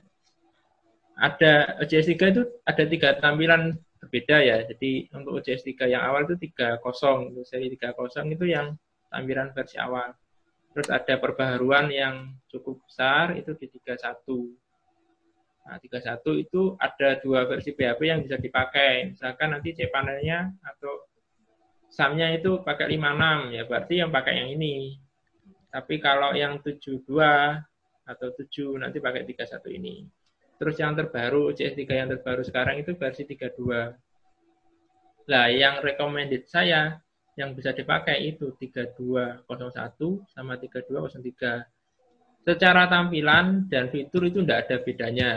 ada 1.15 1.79
OJS 1.79 2.11
3 2.11 2.31
itu 2.35 2.43
ada 2.67 2.83
tiga 2.83 3.09
tampilan 3.19 3.79
berbeda 4.03 4.37
ya. 4.43 4.57
Jadi 4.67 5.07
untuk 5.15 5.39
OJS 5.39 5.63
3 5.63 5.87
yang 5.87 6.03
awal 6.03 6.27
itu 6.27 6.35
30, 6.51 7.31
untuk 7.31 7.45
seri 7.47 7.71
30 7.71 8.35
itu 8.35 8.45
yang 8.51 8.75
tampilan 9.07 9.55
versi 9.55 9.79
awal. 9.79 10.11
Terus 10.75 10.91
ada 10.91 11.15
perbaharuan 11.15 11.87
yang 11.87 12.35
cukup 12.51 12.83
besar 12.83 13.31
itu 13.39 13.55
di 13.55 13.71
31. 13.71 14.51
Nah, 15.65 15.81
31 15.81 16.21
itu 16.45 16.77
ada 16.77 17.17
dua 17.25 17.49
versi 17.49 17.73
PHP 17.73 18.01
yang 18.05 18.21
bisa 18.21 18.37
dipakai. 18.37 19.17
Misalkan 19.17 19.57
nanti 19.57 19.73
cPanel-nya 19.73 20.53
atau 20.61 21.09
SAM-nya 21.89 22.37
itu 22.37 22.61
pakai 22.61 22.91
56 22.93 23.55
ya, 23.55 23.63
berarti 23.65 23.93
yang 23.97 24.11
pakai 24.13 24.33
yang 24.45 24.49
ini. 24.53 24.99
Tapi 25.73 25.97
kalau 25.97 26.37
yang 26.37 26.61
72 26.61 27.01
atau 28.05 28.27
7 28.29 28.77
nanti 28.77 29.01
pakai 29.01 29.25
31 29.25 29.73
ini. 29.73 30.05
Terus 30.55 30.75
yang 30.79 30.95
terbaru, 30.95 31.51
CS3 31.51 31.81
yang 31.89 32.09
terbaru 32.13 32.45
sekarang 32.45 32.79
itu 32.79 32.95
versi 32.95 33.27
32. 33.27 33.97
Nah, 35.25 35.49
yang 35.49 35.81
recommended 35.81 36.45
saya 36.45 37.01
yang 37.35 37.51
bisa 37.57 37.75
dipakai 37.75 38.23
itu 38.23 38.55
3201 38.55 39.43
sama 40.31 40.55
3203. 40.55 41.74
Secara 42.45 42.85
tampilan 42.85 43.65
dan 43.65 43.89
fitur 43.89 44.29
itu 44.29 44.45
tidak 44.45 44.69
ada 44.69 44.75
bedanya. 44.85 45.31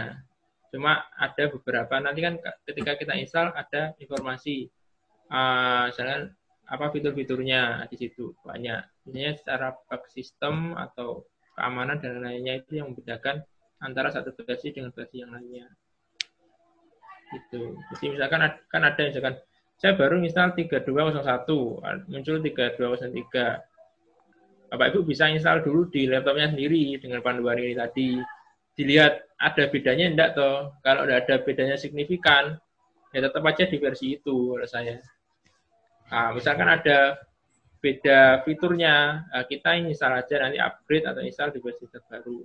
Cuma 0.69 1.09
ada 1.17 1.49
beberapa, 1.49 1.97
nanti 1.97 2.21
kan 2.21 2.37
ketika 2.69 3.01
kita 3.01 3.17
install 3.17 3.57
ada 3.57 3.97
informasi, 3.97 4.69
uh, 5.33 5.89
apa 6.69 6.87
fitur-fiturnya 6.93 7.89
di 7.89 7.97
situ 7.97 8.37
banyak. 8.45 9.09
Misalnya 9.09 9.33
secara 9.41 9.69
bug 9.73 10.05
system 10.13 10.77
atau 10.77 11.25
keamanan 11.57 11.97
dan 11.97 12.21
lainnya 12.21 12.61
itu 12.61 12.77
yang 12.77 12.93
membedakan 12.93 13.41
antara 13.81 14.13
satu 14.13 14.37
versi 14.45 14.77
dengan 14.77 14.93
versi 14.93 15.25
yang 15.25 15.33
lainnya. 15.33 15.65
Itu. 17.33 17.81
Jadi 17.97 18.05
misalkan 18.13 18.45
kan 18.69 18.83
ada 18.85 19.01
misalkan 19.01 19.41
saya 19.81 19.97
baru 19.97 20.21
install 20.21 20.53
3201, 20.53 22.11
muncul 22.13 22.37
3203. 22.45 23.78
Bapak 24.69 24.93
Ibu 24.93 25.09
bisa 25.09 25.33
install 25.33 25.64
dulu 25.64 25.89
di 25.89 26.05
laptopnya 26.05 26.53
sendiri 26.53 27.01
dengan 27.01 27.25
panduan 27.25 27.57
ini 27.57 27.73
tadi. 27.73 28.21
Dilihat 28.77 29.41
ada 29.41 29.64
bedanya 29.73 30.07
enggak 30.12 30.31
toh. 30.37 30.77
Kalau 30.85 31.09
tidak 31.09 31.19
ada 31.25 31.35
bedanya 31.41 31.77
signifikan, 31.81 32.55
ya 33.16 33.19
tetap 33.25 33.43
aja 33.49 33.64
di 33.64 33.77
versi 33.81 34.21
itu 34.21 34.53
menurut 34.53 34.69
saya. 34.69 35.01
Nah, 36.12 36.37
misalkan 36.37 36.69
ada 36.69 37.16
beda 37.81 38.45
fiturnya, 38.45 39.25
nah, 39.33 39.45
kita 39.49 39.79
install 39.81 40.21
aja 40.21 40.37
nanti 40.45 40.59
upgrade 40.61 41.07
atau 41.09 41.23
install 41.25 41.51
di 41.57 41.61
versi 41.64 41.85
terbaru. 41.89 42.39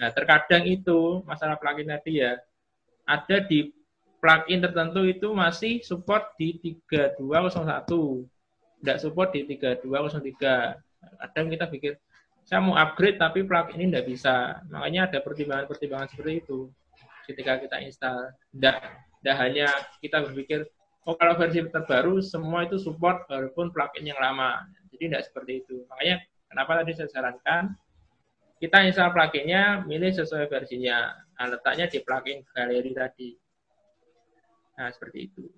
Nah, 0.00 0.08
terkadang 0.10 0.64
itu 0.64 1.20
masalah 1.28 1.60
plugin 1.60 1.92
tadi 1.92 2.24
ya, 2.24 2.40
ada 3.04 3.36
di 3.44 3.68
plugin 4.22 4.64
tertentu 4.64 5.04
itu 5.04 5.28
masih 5.36 5.84
support 5.84 6.32
di 6.40 6.56
3201, 6.88 8.24
tidak 8.80 8.98
support 9.04 9.28
di 9.36 9.44
3203. 9.46 10.91
Kadang 11.02 11.46
kita 11.50 11.66
pikir, 11.70 11.92
saya 12.42 12.58
mau 12.62 12.74
upgrade 12.74 13.18
tapi 13.18 13.46
plugin 13.46 13.78
ini 13.78 13.86
tidak 13.94 14.06
bisa. 14.10 14.34
Makanya 14.70 15.10
ada 15.10 15.18
pertimbangan-pertimbangan 15.22 16.08
seperti 16.10 16.32
itu 16.42 16.70
ketika 17.30 17.58
kita 17.62 17.76
install. 17.82 18.34
Tidak, 18.54 18.76
tidak 19.22 19.36
hanya 19.38 19.66
kita 20.02 20.26
berpikir, 20.26 20.66
oh 21.06 21.14
kalau 21.14 21.38
versi 21.38 21.62
terbaru 21.62 22.18
semua 22.22 22.66
itu 22.66 22.78
support 22.78 23.26
walaupun 23.30 23.70
plugin 23.70 24.10
yang 24.10 24.18
lama. 24.18 24.66
Jadi 24.90 25.10
tidak 25.10 25.22
seperti 25.30 25.52
itu. 25.62 25.86
Makanya 25.86 26.22
kenapa 26.50 26.82
tadi 26.82 26.90
saya 26.98 27.08
sarankan 27.10 27.74
kita 28.62 28.78
install 28.86 29.10
pluginnya, 29.10 29.82
milih 29.82 30.14
sesuai 30.14 30.46
versinya. 30.46 31.10
Nah, 31.34 31.46
letaknya 31.50 31.90
di 31.90 31.98
plugin 31.98 32.46
galeri 32.54 32.94
tadi. 32.94 33.34
Nah, 34.78 34.86
seperti 34.94 35.18
itu. 35.26 35.50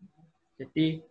Jadi, 0.56 1.04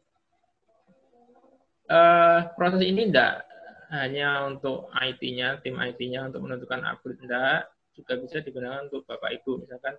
uh, 1.93 2.49
proses 2.57 2.81
ini 2.81 3.13
tidak 3.13 3.45
hanya 3.93 4.49
untuk 4.49 4.89
IT-nya, 4.89 5.61
tim 5.61 5.77
IT-nya 5.77 6.25
untuk 6.25 6.41
menentukan 6.49 6.81
upgrade, 6.81 7.21
tidak. 7.21 7.69
Juga 7.93 8.13
bisa 8.17 8.41
digunakan 8.41 8.89
untuk 8.89 9.05
Bapak 9.05 9.29
Ibu. 9.37 9.61
Misalkan, 9.61 9.93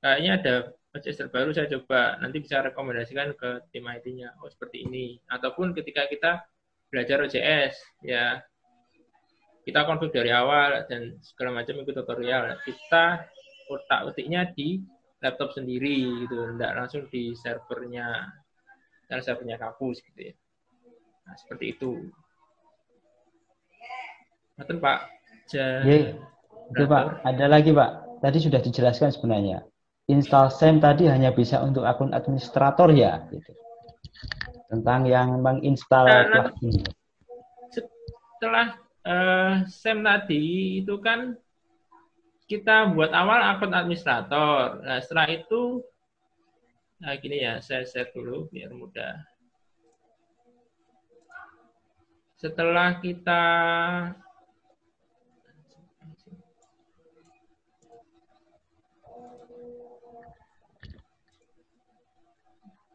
kayaknya 0.00 0.32
ada 0.40 0.54
OJS 0.96 1.28
terbaru, 1.28 1.52
saya 1.52 1.68
coba. 1.68 2.16
Nanti 2.24 2.40
bisa 2.40 2.64
rekomendasikan 2.64 3.36
ke 3.36 3.68
tim 3.68 3.84
IT-nya. 3.84 4.32
Oh, 4.40 4.48
seperti 4.48 4.88
ini. 4.88 5.20
Ataupun 5.28 5.76
ketika 5.76 6.08
kita 6.08 6.40
belajar 6.88 7.20
OJS, 7.28 8.00
ya 8.00 8.40
kita 9.68 9.84
konfig 9.84 10.08
dari 10.08 10.32
awal 10.32 10.88
dan 10.88 11.20
segala 11.20 11.60
macam 11.60 11.76
ikut 11.84 11.92
tutorial. 11.92 12.56
Kita 12.64 13.28
otak 13.68 14.08
utiknya 14.08 14.48
di 14.56 14.80
laptop 15.20 15.52
sendiri 15.52 16.24
gitu, 16.24 16.56
tidak 16.56 16.72
langsung 16.72 17.04
di 17.12 17.36
servernya 17.36 18.32
dan 19.12 19.20
servernya 19.20 19.60
kampus 19.60 20.00
gitu 20.00 20.32
ya. 20.32 20.34
Nah, 21.28 21.36
seperti 21.36 21.76
itu. 21.76 22.08
Betul 24.58 24.82
Pak. 24.82 24.98
Ja 25.54 25.86
itu 26.68 26.84
Pak, 26.84 27.24
ada 27.24 27.46
lagi 27.48 27.72
Pak. 27.72 28.20
Tadi 28.20 28.38
sudah 28.42 28.60
dijelaskan 28.60 29.08
sebenarnya. 29.08 29.64
Install 30.08 30.52
SEM 30.52 30.80
tadi 30.80 31.08
hanya 31.08 31.32
bisa 31.32 31.60
untuk 31.60 31.84
akun 31.84 32.12
administrator 32.12 32.92
ya, 32.92 33.24
gitu. 33.32 33.52
Tentang 34.68 35.08
yang 35.08 35.40
menginstal 35.40 36.04
nah, 36.04 36.48
plugin. 36.52 36.84
Setelah 37.72 38.66
uh, 39.04 39.52
SEM 39.68 40.04
tadi 40.04 40.80
itu 40.84 40.96
kan 41.00 41.36
kita 42.48 42.92
buat 42.92 43.12
awal 43.12 43.40
akun 43.56 43.72
administrator. 43.76 44.80
Nah, 44.80 45.00
setelah 45.04 45.28
itu, 45.28 45.84
nah 47.00 47.16
gini 47.20 47.44
ya, 47.44 47.60
saya 47.60 47.84
share 47.84 48.12
dulu 48.12 48.48
biar 48.48 48.72
mudah. 48.72 49.24
Setelah 52.40 53.00
kita 53.00 53.44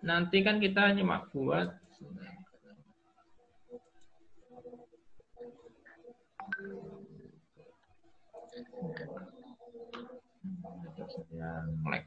nanti 0.04 0.43
kan 0.43 0.60
kita 0.60 0.91
nyemak 0.91 1.32
buat 1.32 1.80
yang 11.34 11.68
lag. 11.88 12.04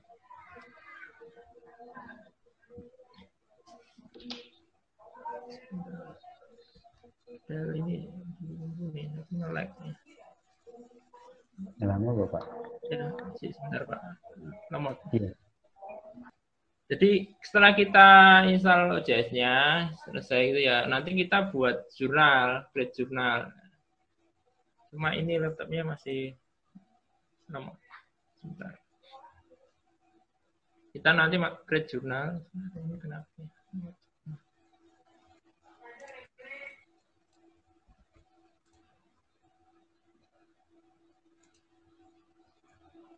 Del 7.47 7.71
ini 7.79 8.11
ini 8.83 9.03
nge-lag 9.35 9.71
nih. 9.81 9.95
Lama 11.81 12.11
Bapak? 12.13 12.45
Ya, 12.93 13.09
sebentar 13.41 13.83
Pak. 13.89 14.01
Nomor. 14.69 14.95
Iya. 15.15 15.33
Jadi 16.87 17.34
setelah 17.43 17.74
kita 17.74 18.09
install 18.47 19.03
OJS-nya, 19.03 19.55
selesai 20.07 20.55
itu 20.55 20.61
ya, 20.70 20.87
nanti 20.87 21.18
kita 21.18 21.51
buat 21.51 21.91
jurnal, 21.99 22.62
create 22.70 22.95
jurnal. 22.95 23.51
Cuma 24.95 25.11
ini 25.18 25.34
laptopnya 25.34 25.82
masih 25.82 26.39
nomor. 27.51 27.74
Sebentar. 28.39 28.78
Kita 30.95 31.11
nanti 31.11 31.34
create 31.66 31.91
jurnal. 31.91 32.39
Ini 32.55 32.95
kenapa? 33.03 33.43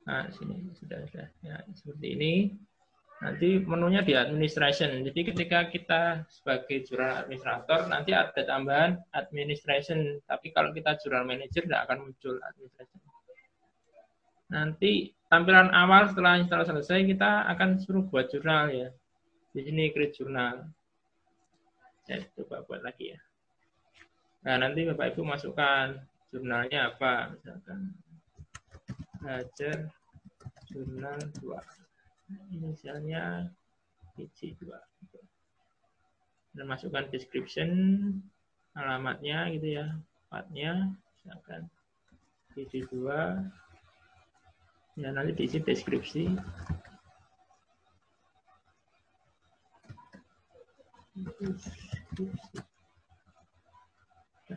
Nah, 0.09 0.25
sini 0.33 0.73
sudah 0.73 1.05
sudah 1.05 1.29
ya 1.45 1.61
seperti 1.77 2.07
ini. 2.17 2.35
Nanti 3.19 3.59
menunya 3.59 4.07
di 4.07 4.15
administration. 4.15 5.03
Jadi 5.03 5.21
ketika 5.35 5.67
kita 5.67 6.23
sebagai 6.31 6.87
jurnal 6.87 7.27
administrator 7.27 7.91
nanti 7.91 8.15
ada 8.15 8.43
tambahan 8.47 8.95
administration. 9.11 10.23
Tapi 10.23 10.55
kalau 10.55 10.71
kita 10.71 10.95
jurnal 11.03 11.27
manager 11.27 11.67
tidak 11.67 11.91
akan 11.91 12.07
muncul 12.07 12.39
administration. 12.39 13.03
Nanti 14.55 15.11
tampilan 15.27 15.75
awal 15.75 16.09
setelah 16.09 16.39
install 16.39 16.63
selesai 16.63 17.05
kita 17.11 17.51
akan 17.51 17.83
suruh 17.83 18.07
buat 18.07 18.31
jurnal 18.31 18.71
ya. 18.71 18.89
Di 19.51 19.67
sini 19.67 19.91
create 19.91 20.15
jurnal. 20.15 20.71
Saya 22.07 22.23
coba 22.39 22.63
buat 22.71 22.87
lagi 22.87 23.13
ya. 23.13 23.21
Nah, 24.47 24.63
nanti 24.63 24.87
Bapak 24.87 25.13
Ibu 25.13 25.27
masukkan 25.27 25.99
jurnalnya 26.31 26.95
apa 26.95 27.35
misalkan. 27.35 27.99
Belajar 29.19 29.91
jurnal 30.71 31.19
2. 31.43 31.88
Inisialnya 32.53 33.49
PC2. 34.17 34.69
Dan 36.53 36.65
masukkan 36.69 37.07
description 37.09 37.71
alamatnya 38.77 39.49
gitu 39.55 39.69
ya. 39.81 39.87
Partnya 40.29 40.93
misalkan 41.25 41.73
PC2 42.53 42.95
ya 44.99 45.15
nanti 45.15 45.31
diisi 45.31 45.63
deskripsi 45.63 46.35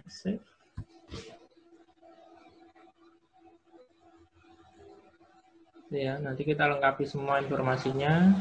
save 0.10 0.61
ya 5.92 6.16
nanti 6.24 6.48
kita 6.48 6.72
lengkapi 6.72 7.04
semua 7.04 7.44
informasinya 7.44 8.32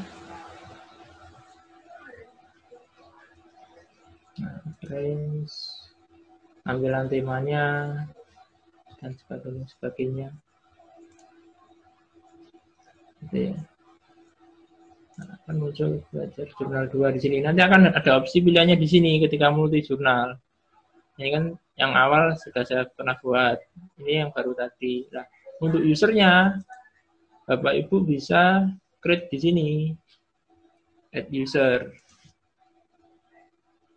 nah, 4.39 4.63
range 4.87 5.55
tampilan 6.63 7.11
temanya 7.11 7.67
dan 9.03 9.11
sebagainya 9.19 9.67
sebagainya 9.67 10.29
gitu 13.27 13.53
ya. 13.53 13.57
Nah, 15.21 15.37
akan 15.45 15.55
muncul 15.61 15.91
belajar 16.09 16.47
jurnal 16.57 16.85
2 16.89 17.17
di 17.17 17.21
sini. 17.21 17.37
Nanti 17.45 17.61
akan 17.61 17.93
ada 17.93 18.11
opsi 18.17 18.41
pilihannya 18.41 18.81
di 18.81 18.89
sini 18.89 19.21
ketika 19.21 19.53
multi 19.53 19.85
jurnal. 19.85 20.41
Ini 21.21 21.29
kan 21.37 21.45
yang 21.77 21.93
awal 21.93 22.33
sudah 22.41 22.65
saya 22.65 22.89
pernah 22.89 23.13
buat. 23.21 23.61
Ini 24.01 24.25
yang 24.25 24.31
baru 24.33 24.57
tadi. 24.57 25.05
Nah, 25.13 25.29
untuk 25.61 25.85
usernya, 25.85 26.57
Bapak 27.49 27.73
Ibu 27.87 28.05
bisa 28.05 28.69
create 29.01 29.29
di 29.33 29.39
sini. 29.41 29.69
Add 31.11 31.27
user. 31.35 31.91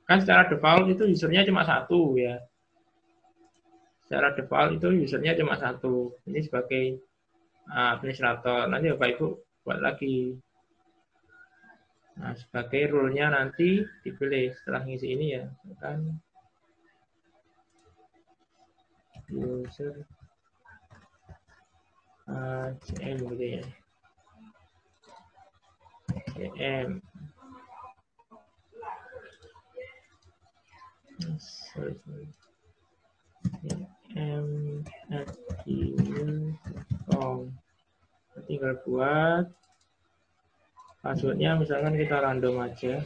Kan 0.04 0.20
secara 0.22 0.50
default 0.50 0.92
itu 0.92 1.04
usernya 1.08 1.46
cuma 1.48 1.64
satu 1.64 2.18
ya. 2.18 2.42
Secara 4.06 4.36
default 4.36 4.78
itu 4.82 4.88
usernya 5.06 5.38
cuma 5.38 5.56
satu. 5.56 6.14
Ini 6.28 6.40
sebagai 6.44 7.00
administrator. 7.70 8.68
Nanti 8.68 8.92
Bapak 8.96 9.10
Ibu 9.18 9.28
buat 9.64 9.80
lagi. 9.80 10.36
Nah, 12.14 12.38
sebagai 12.38 12.94
rule-nya 12.94 13.34
nanti 13.34 13.82
dipilih 14.06 14.54
setelah 14.54 14.86
ngisi 14.86 15.08
ini 15.18 15.28
ya. 15.34 15.46
Kan 15.82 16.22
user 19.34 20.06
CM 22.84 23.18
gitu 23.34 23.46
ya 23.60 23.64
CM 26.34 27.04
sorry 31.40 31.96
sorry 32.04 32.28
CM 34.14 34.48
at 35.12 35.30
gmail.com 35.68 37.38
tinggal 38.48 38.76
buat 38.84 39.46
passwordnya 41.04 41.60
misalkan 41.60 42.00
kita 42.00 42.24
random 42.24 42.64
aja. 42.64 43.04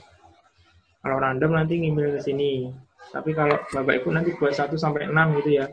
Kalau 1.01 1.17
random 1.17 1.51
nanti 1.57 1.81
ngimil 1.81 2.13
ke 2.13 2.21
sini. 2.21 2.69
Tapi 3.09 3.33
kalau 3.33 3.57
bapak 3.73 4.03
ibu 4.03 4.09
nanti 4.13 4.35
buat 4.37 4.53
1 4.53 4.69
sampai 4.77 5.09
6 5.09 5.37
gitu 5.41 5.49
ya. 5.57 5.65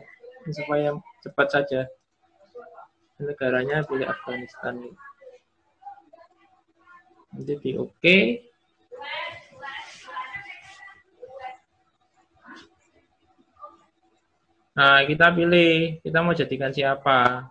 Supaya 0.49 0.97
cepat 1.21 1.47
saja 1.53 1.81
negaranya 3.19 3.83
pilih 3.87 4.07
Afghanistan 4.07 4.75
nanti 7.31 7.53
di 7.59 7.71
oke 7.75 7.91
okay. 7.99 8.23
Nah, 14.75 15.07
kita 15.07 15.31
pilih, 15.31 16.03
kita 16.03 16.19
mau 16.19 16.35
jadikan 16.35 16.67
siapa. 16.67 17.47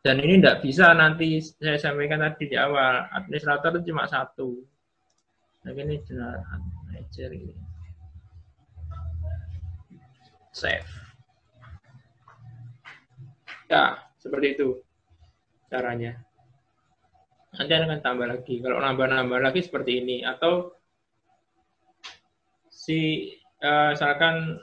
Dan 0.00 0.24
ini 0.24 0.40
tidak 0.40 0.64
bisa 0.64 0.96
nanti 0.96 1.36
saya 1.40 1.76
sampaikan 1.76 2.20
tadi 2.20 2.48
di 2.48 2.56
awal, 2.56 3.12
administrator 3.12 3.76
itu 3.76 3.92
cuma 3.92 4.08
satu. 4.08 4.56
Nah, 5.64 5.72
ini 5.76 6.00
general 6.04 6.40
manager 6.88 7.28
ini. 7.28 7.52
Save. 10.52 10.88
Ya, 13.68 14.03
seperti 14.24 14.56
itu 14.56 14.80
caranya. 15.68 16.16
Nanti 17.54 17.70
akan 17.70 18.00
tambah 18.00 18.26
lagi. 18.26 18.58
Kalau 18.64 18.80
nambah-nambah 18.80 19.38
lagi 19.44 19.60
seperti 19.60 20.00
ini. 20.00 20.16
Atau 20.24 20.74
si, 22.72 23.30
uh, 23.62 23.92
misalkan 23.92 24.58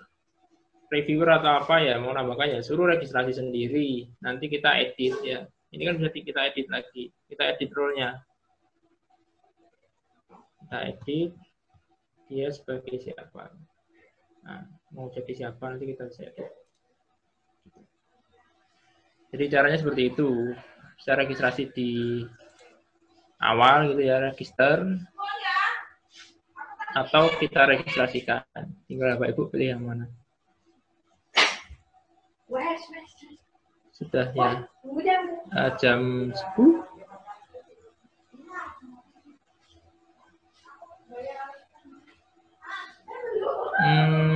reviewer 0.91 1.39
atau 1.39 1.63
apa 1.63 1.79
ya 1.79 1.95
mau 2.03 2.11
nambahkan 2.11 2.57
ya 2.57 2.59
suruh 2.65 2.89
registrasi 2.89 3.37
sendiri. 3.37 4.09
Nanti 4.25 4.49
kita 4.49 4.75
edit 4.81 5.15
ya. 5.23 5.45
Ini 5.71 5.87
kan 5.87 5.95
bisa 6.01 6.09
kita 6.11 6.41
edit 6.51 6.67
lagi. 6.67 7.13
Kita 7.29 7.43
edit 7.47 7.69
role-nya. 7.71 8.19
Kita 10.65 10.77
edit. 10.89 11.31
Dia 12.27 12.47
sebagai 12.51 12.97
siapa? 12.99 13.55
Nah, 14.41 14.67
mau 14.91 15.07
jadi 15.13 15.31
siapa 15.31 15.63
nanti 15.69 15.85
kita 15.85 16.09
bisa 16.11 16.27
edit 16.27 16.49
jadi 19.31 19.43
caranya 19.47 19.79
seperti 19.79 20.11
itu. 20.11 20.51
Bisa 20.99 21.17
registrasi 21.17 21.71
di 21.71 22.21
awal 23.41 23.95
gitu 23.95 24.01
ya 24.03 24.19
register. 24.19 24.83
Atau 26.91 27.31
kita 27.39 27.63
registrasikan. 27.71 28.43
Tinggal 28.91 29.15
bapak 29.15 29.31
ibu 29.31 29.47
pilih 29.47 29.67
yang 29.71 29.83
mana. 29.87 30.05
Sudah 33.95 34.27
ya. 34.35 34.67
Uh, 35.55 35.71
jam 35.79 36.29
10. 36.35 36.91
Hmm, 43.81 44.30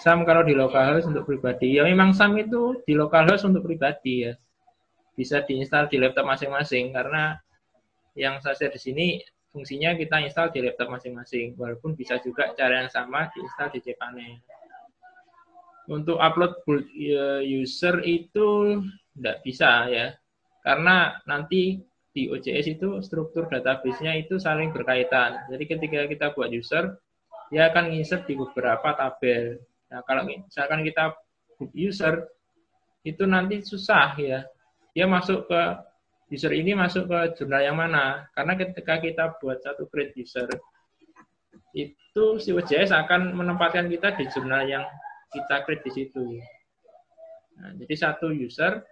SAM 0.00 0.24
kalau 0.24 0.40
di 0.40 0.56
local 0.56 0.96
host 0.96 1.06
untuk 1.06 1.28
pribadi. 1.28 1.76
Ya 1.76 1.84
memang 1.84 2.16
SAM 2.16 2.40
itu 2.40 2.80
di 2.88 2.96
local 2.96 3.28
host 3.28 3.44
untuk 3.44 3.64
pribadi 3.64 4.28
ya. 4.28 4.32
Bisa 5.14 5.44
diinstal 5.44 5.86
di 5.92 6.00
laptop 6.00 6.24
masing-masing 6.24 6.96
karena 6.96 7.36
yang 8.16 8.40
saya 8.40 8.72
di 8.72 8.80
sini 8.80 9.06
fungsinya 9.52 9.92
kita 9.94 10.24
install 10.24 10.50
di 10.56 10.64
laptop 10.64 10.88
masing-masing. 10.88 11.52
Walaupun 11.60 11.92
bisa 11.92 12.16
juga 12.24 12.56
cara 12.56 12.80
yang 12.80 12.90
sama 12.90 13.28
diinstal 13.36 13.68
di 13.68 13.84
cPanel 13.84 14.40
untuk 15.90 16.22
upload 16.22 16.62
ya, 16.94 17.42
user 17.42 17.98
itu 18.06 18.78
tidak 19.18 19.36
bisa 19.42 19.90
ya 19.90 20.06
karena 20.62 21.18
nanti 21.26 21.82
di 22.10 22.30
OJS 22.30 22.78
itu 22.78 22.88
struktur 23.02 23.50
database-nya 23.50 24.14
itu 24.18 24.38
saling 24.38 24.70
berkaitan 24.70 25.50
jadi 25.50 25.64
ketika 25.66 26.00
kita 26.06 26.26
buat 26.32 26.54
user 26.54 26.94
dia 27.50 27.74
akan 27.74 27.90
insert 27.90 28.30
di 28.30 28.38
beberapa 28.38 28.94
tabel 28.94 29.58
nah 29.90 30.00
kalau 30.06 30.22
misalkan 30.24 30.86
kita 30.86 31.12
book 31.58 31.72
user 31.74 32.30
itu 33.02 33.26
nanti 33.26 33.60
susah 33.60 34.14
ya 34.16 34.46
dia 34.94 35.06
masuk 35.10 35.50
ke 35.50 35.62
user 36.30 36.54
ini 36.54 36.78
masuk 36.78 37.10
ke 37.10 37.42
jurnal 37.42 37.60
yang 37.60 37.74
mana 37.74 38.30
karena 38.32 38.54
ketika 38.54 39.02
kita 39.02 39.24
buat 39.42 39.58
satu 39.60 39.90
create 39.90 40.14
user 40.14 40.46
itu 41.74 42.24
si 42.42 42.50
OJS 42.50 42.90
akan 42.90 43.34
menempatkan 43.34 43.86
kita 43.86 44.14
di 44.18 44.26
jurnal 44.30 44.66
yang 44.66 44.84
kita 45.30 45.62
create 45.62 45.86
di 45.86 45.92
situ. 45.94 46.24
Nah, 47.62 47.70
jadi 47.78 47.94
satu 47.94 48.34
user, 48.34 48.82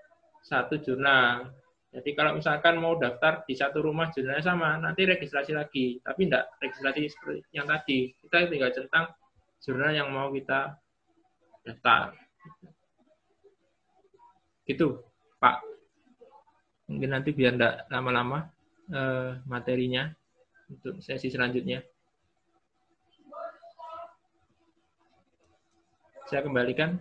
satu 0.47 0.79
jurnal. 0.79 1.51
Jadi 1.89 2.15
kalau 2.15 2.37
misalkan 2.37 2.79
mau 2.79 2.95
daftar 3.01 3.43
di 3.49 3.57
satu 3.57 3.81
rumah 3.83 4.13
jurnalnya 4.13 4.45
sama, 4.45 4.77
nanti 4.79 5.09
registrasi 5.09 5.57
lagi. 5.57 5.99
Tapi 6.05 6.29
tidak 6.29 6.53
registrasi 6.63 7.03
seperti 7.11 7.41
yang 7.51 7.67
tadi. 7.67 8.13
Kita 8.23 8.47
tinggal 8.47 8.71
centang 8.71 9.07
jurnal 9.59 9.91
yang 9.97 10.09
mau 10.15 10.31
kita 10.31 10.79
daftar. 11.69 12.17
Gitu, 14.65 15.05
Pak. 15.37 15.65
Mungkin 16.89 17.11
nanti 17.13 17.37
biar 17.37 17.57
tidak 17.57 17.85
lama-lama 17.93 18.49
eh, 18.89 19.37
materinya 19.45 20.09
untuk 20.69 21.01
sesi 21.05 21.29
selanjutnya. 21.29 21.85
Saya 26.29 26.45
kembalikan 26.45 27.01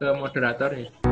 ke 0.00 0.08
moderator 0.16 0.72
ya. 0.72 1.07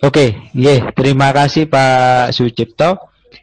Oke, 0.00 0.32
yeah, 0.56 0.88
terima 0.96 1.28
kasih 1.28 1.68
Pak 1.68 2.32
Sucipto. 2.32 2.96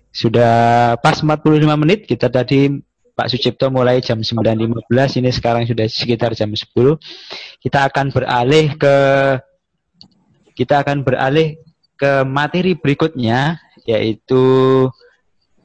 Sudah 0.09 0.97
pas 0.97 1.13
45 1.13 1.53
menit 1.77 2.09
kita 2.09 2.33
tadi 2.33 2.81
Pak 3.13 3.29
Sucipto 3.29 3.69
mulai 3.69 4.01
jam 4.01 4.25
9.15, 4.25 5.21
ini 5.21 5.29
sekarang 5.29 5.69
sudah 5.69 5.85
sekitar 5.85 6.33
jam 6.33 6.49
10. 6.49 6.65
Kita 7.61 7.85
akan 7.85 8.09
beralih 8.09 8.73
ke 8.73 8.95
kita 10.57 10.81
akan 10.81 11.05
beralih 11.05 11.61
ke 11.93 12.25
materi 12.25 12.73
berikutnya 12.73 13.61
yaitu 13.85 14.41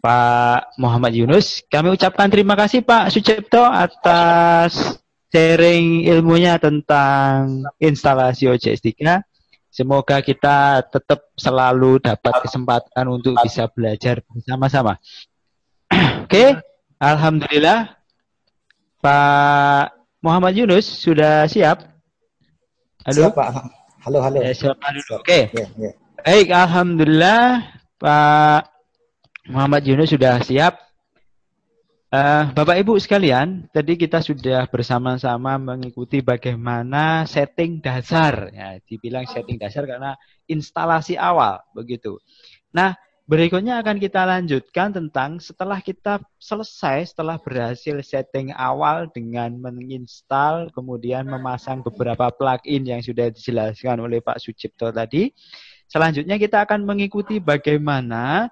Pak 0.05 0.77
Muhammad 0.77 1.17
Yunus. 1.17 1.65
Kami 1.73 1.89
ucapkan 1.97 2.29
terima 2.29 2.53
kasih 2.53 2.85
Pak 2.85 3.09
Sucipto 3.09 3.65
atas 3.65 5.01
sharing 5.33 6.05
ilmunya 6.05 6.61
tentang 6.61 7.65
instalasi 7.81 8.53
OJS 8.53 8.85
3. 8.85 9.32
Semoga 9.73 10.21
kita 10.21 10.85
tetap 10.85 11.33
selalu 11.33 11.97
dapat 11.97 12.45
kesempatan 12.45 13.09
untuk 13.09 13.33
bisa 13.41 13.65
belajar 13.73 14.21
bersama-sama. 14.29 15.01
Oke, 16.29 16.29
okay? 16.29 16.49
Alhamdulillah 17.01 17.97
Pak 19.01 19.97
Muhammad 20.21 20.53
Yunus 20.53 20.85
sudah 20.85 21.49
siap. 21.49 21.89
Halo 23.09 23.33
siap, 23.33 23.33
Pak. 23.33 23.49
Halo, 24.05 24.21
halo. 24.21 24.39
Ya, 24.45 24.53
siap, 24.53 24.77
halo. 24.85 25.01
Oke. 25.17 25.49
Okay. 25.49 25.57
Ya, 25.57 25.67
ya. 25.81 25.91
Baik, 26.21 26.49
alhamdulillah 26.53 27.65
Pak 27.97 28.69
Muhammad 29.49 29.89
Yunus 29.89 30.13
sudah 30.13 30.37
siap. 30.45 30.82
Uh, 32.13 32.53
Bapak 32.53 32.77
Ibu 32.77 33.01
sekalian, 33.01 33.73
tadi 33.73 33.97
kita 33.97 34.21
sudah 34.21 34.69
bersama-sama 34.69 35.57
mengikuti 35.57 36.21
bagaimana 36.21 37.25
setting 37.25 37.81
dasar. 37.81 38.53
Ya, 38.53 38.77
dibilang 38.85 39.25
setting 39.25 39.57
dasar 39.57 39.89
karena 39.89 40.13
instalasi 40.45 41.17
awal 41.17 41.65
begitu. 41.73 42.21
Nah, 42.69 42.93
Berikutnya 43.23 43.79
akan 43.79 44.03
kita 44.03 44.27
lanjutkan 44.27 44.93
tentang 44.93 45.39
setelah 45.39 45.79
kita 45.79 46.19
selesai, 46.43 47.15
setelah 47.15 47.39
berhasil 47.39 48.03
setting 48.03 48.51
awal 48.53 49.09
dengan 49.15 49.57
menginstal, 49.63 50.69
kemudian 50.75 51.31
memasang 51.31 51.87
beberapa 51.87 52.29
plugin 52.35 52.83
yang 52.83 52.99
sudah 52.99 53.31
dijelaskan 53.31 54.03
oleh 54.03 54.19
Pak 54.19 54.43
Sucipto 54.43 54.91
tadi. 54.91 55.31
Selanjutnya 55.87 56.35
kita 56.35 56.67
akan 56.67 56.83
mengikuti 56.83 57.39
bagaimana 57.39 58.51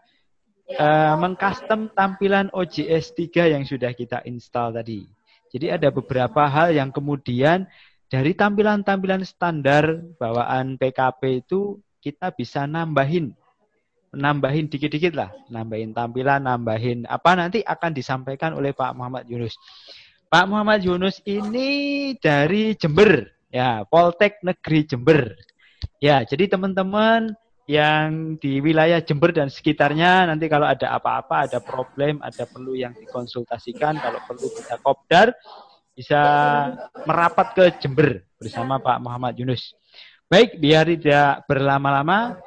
uh, 0.78 1.14
mengcustom 1.18 1.90
tampilan 1.96 2.52
OJS 2.54 3.16
3 3.16 3.54
yang 3.56 3.64
sudah 3.66 3.90
kita 3.96 4.22
install 4.28 4.76
tadi. 4.76 5.08
Jadi 5.50 5.66
ada 5.72 5.90
beberapa 5.90 6.46
hal 6.46 6.76
yang 6.76 6.94
kemudian 6.94 7.66
dari 8.06 8.34
tampilan-tampilan 8.34 9.26
standar 9.26 9.98
bawaan 10.18 10.78
PKP 10.78 11.42
itu 11.46 11.82
kita 11.98 12.30
bisa 12.30 12.66
nambahin 12.66 13.34
nambahin 14.10 14.66
dikit-dikit 14.66 15.14
lah, 15.14 15.30
nambahin 15.46 15.94
tampilan, 15.94 16.42
nambahin 16.42 17.06
apa 17.06 17.30
nanti 17.38 17.62
akan 17.62 17.94
disampaikan 17.94 18.58
oleh 18.58 18.74
Pak 18.74 18.94
Muhammad 18.98 19.24
Yunus. 19.30 19.54
Pak 20.30 20.46
Muhammad 20.46 20.82
Yunus 20.82 21.22
ini 21.26 22.14
dari 22.18 22.74
Jember, 22.78 23.26
ya, 23.50 23.82
Poltek 23.86 24.42
Negeri 24.42 24.86
Jember. 24.86 25.34
Ya, 25.98 26.22
jadi 26.22 26.50
teman-teman 26.50 27.34
yang 27.68 28.36
di 28.40 28.58
wilayah 28.58 29.02
Jember 29.04 29.34
dan 29.34 29.52
sekitarnya 29.52 30.28
nanti 30.28 30.48
kalau 30.48 30.66
ada 30.66 30.96
apa-apa, 30.96 31.50
ada 31.50 31.58
problem, 31.60 32.22
ada 32.24 32.48
perlu 32.48 32.74
yang 32.74 32.96
dikonsultasikan, 32.96 34.00
kalau 34.00 34.20
perlu 34.24 34.46
kita 34.50 34.80
kopdar 34.80 35.34
bisa 35.94 36.20
merapat 37.04 37.46
ke 37.52 37.64
Jember 37.82 38.24
bersama 38.40 38.80
Pak 38.80 38.98
Muhammad 39.04 39.36
Yunus. 39.36 39.76
Baik, 40.30 40.56
biar 40.62 40.86
tidak 40.86 41.44
berlama-lama, 41.50 42.38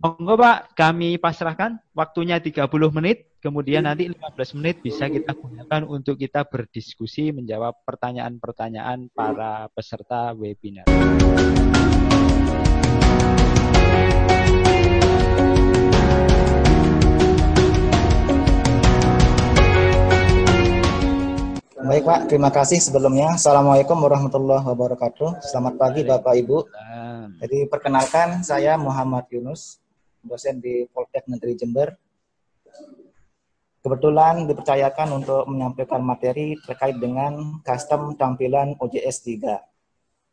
monggo 0.00 0.34
Pak, 0.40 0.72
kami 0.72 1.20
pasrahkan 1.20 1.76
waktunya 1.92 2.40
30 2.40 2.66
menit, 2.90 3.36
kemudian 3.38 3.84
nanti 3.84 4.08
15 4.08 4.58
menit 4.58 4.80
bisa 4.80 5.06
kita 5.06 5.36
gunakan 5.36 5.84
untuk 5.86 6.16
kita 6.18 6.48
berdiskusi 6.48 7.36
menjawab 7.36 7.76
pertanyaan-pertanyaan 7.84 9.12
para 9.12 9.68
peserta 9.76 10.32
webinar. 10.32 10.88
Baik 21.86 22.02
Pak, 22.02 22.20
terima 22.26 22.50
kasih 22.50 22.82
sebelumnya. 22.82 23.38
Assalamualaikum 23.38 23.94
warahmatullahi 23.94 24.66
wabarakatuh. 24.66 25.38
Selamat 25.38 25.78
pagi 25.78 26.02
Bapak 26.02 26.34
Ibu. 26.34 26.66
Jadi 27.38 27.70
perkenalkan 27.70 28.42
saya 28.42 28.74
Muhammad 28.74 29.30
Yunus, 29.30 29.78
dosen 30.18 30.58
di 30.58 30.82
Poltek 30.90 31.30
Negeri 31.30 31.54
Jember. 31.54 31.94
Kebetulan 33.86 34.50
dipercayakan 34.50 35.14
untuk 35.14 35.46
menyampaikan 35.46 36.02
materi 36.02 36.58
terkait 36.66 36.98
dengan 36.98 37.62
custom 37.62 38.18
tampilan 38.18 38.74
OJS 38.82 39.22
3. 39.22 39.75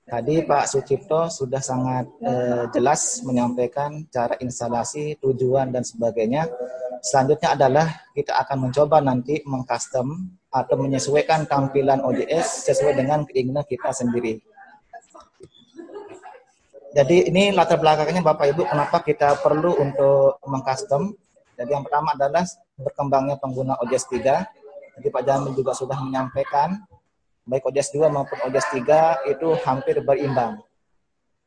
Tadi 0.04 0.44
Pak 0.44 0.68
Sucipto 0.68 1.32
sudah 1.32 1.64
sangat 1.64 2.04
eh, 2.20 2.68
jelas 2.76 3.24
menyampaikan 3.24 4.04
cara 4.12 4.36
instalasi, 4.44 5.16
tujuan, 5.24 5.72
dan 5.72 5.88
sebagainya. 5.88 6.52
Selanjutnya 7.00 7.56
adalah 7.56 7.88
kita 8.12 8.36
akan 8.36 8.68
mencoba 8.68 9.00
nanti 9.00 9.40
mengcustom 9.48 10.28
atau 10.52 10.76
menyesuaikan 10.76 11.48
tampilan 11.48 12.04
OJS 12.04 12.68
sesuai 12.68 13.00
dengan 13.00 13.24
keinginan 13.24 13.64
kita 13.64 13.96
sendiri. 13.96 14.44
Jadi 16.94 17.32
ini 17.32 17.56
latar 17.56 17.80
belakangnya 17.80 18.22
Bapak 18.22 18.54
Ibu 18.54 18.70
kenapa 18.70 19.02
kita 19.02 19.40
perlu 19.40 19.72
untuk 19.80 20.38
mengcustom. 20.46 21.16
Jadi 21.56 21.74
yang 21.74 21.82
pertama 21.88 22.12
adalah 22.12 22.44
berkembangnya 22.76 23.40
pengguna 23.40 23.80
OJS 23.80 24.06
3. 24.12 25.00
Jadi 25.00 25.08
Pak 25.10 25.24
Jamil 25.26 25.56
juga 25.58 25.72
sudah 25.74 25.98
menyampaikan 26.04 26.76
baik 27.44 27.68
OJS 27.68 27.96
2 27.96 28.08
maupun 28.08 28.38
OJS 28.48 28.68
3 28.76 29.32
itu 29.32 29.48
hampir 29.68 30.00
berimbang. 30.00 30.60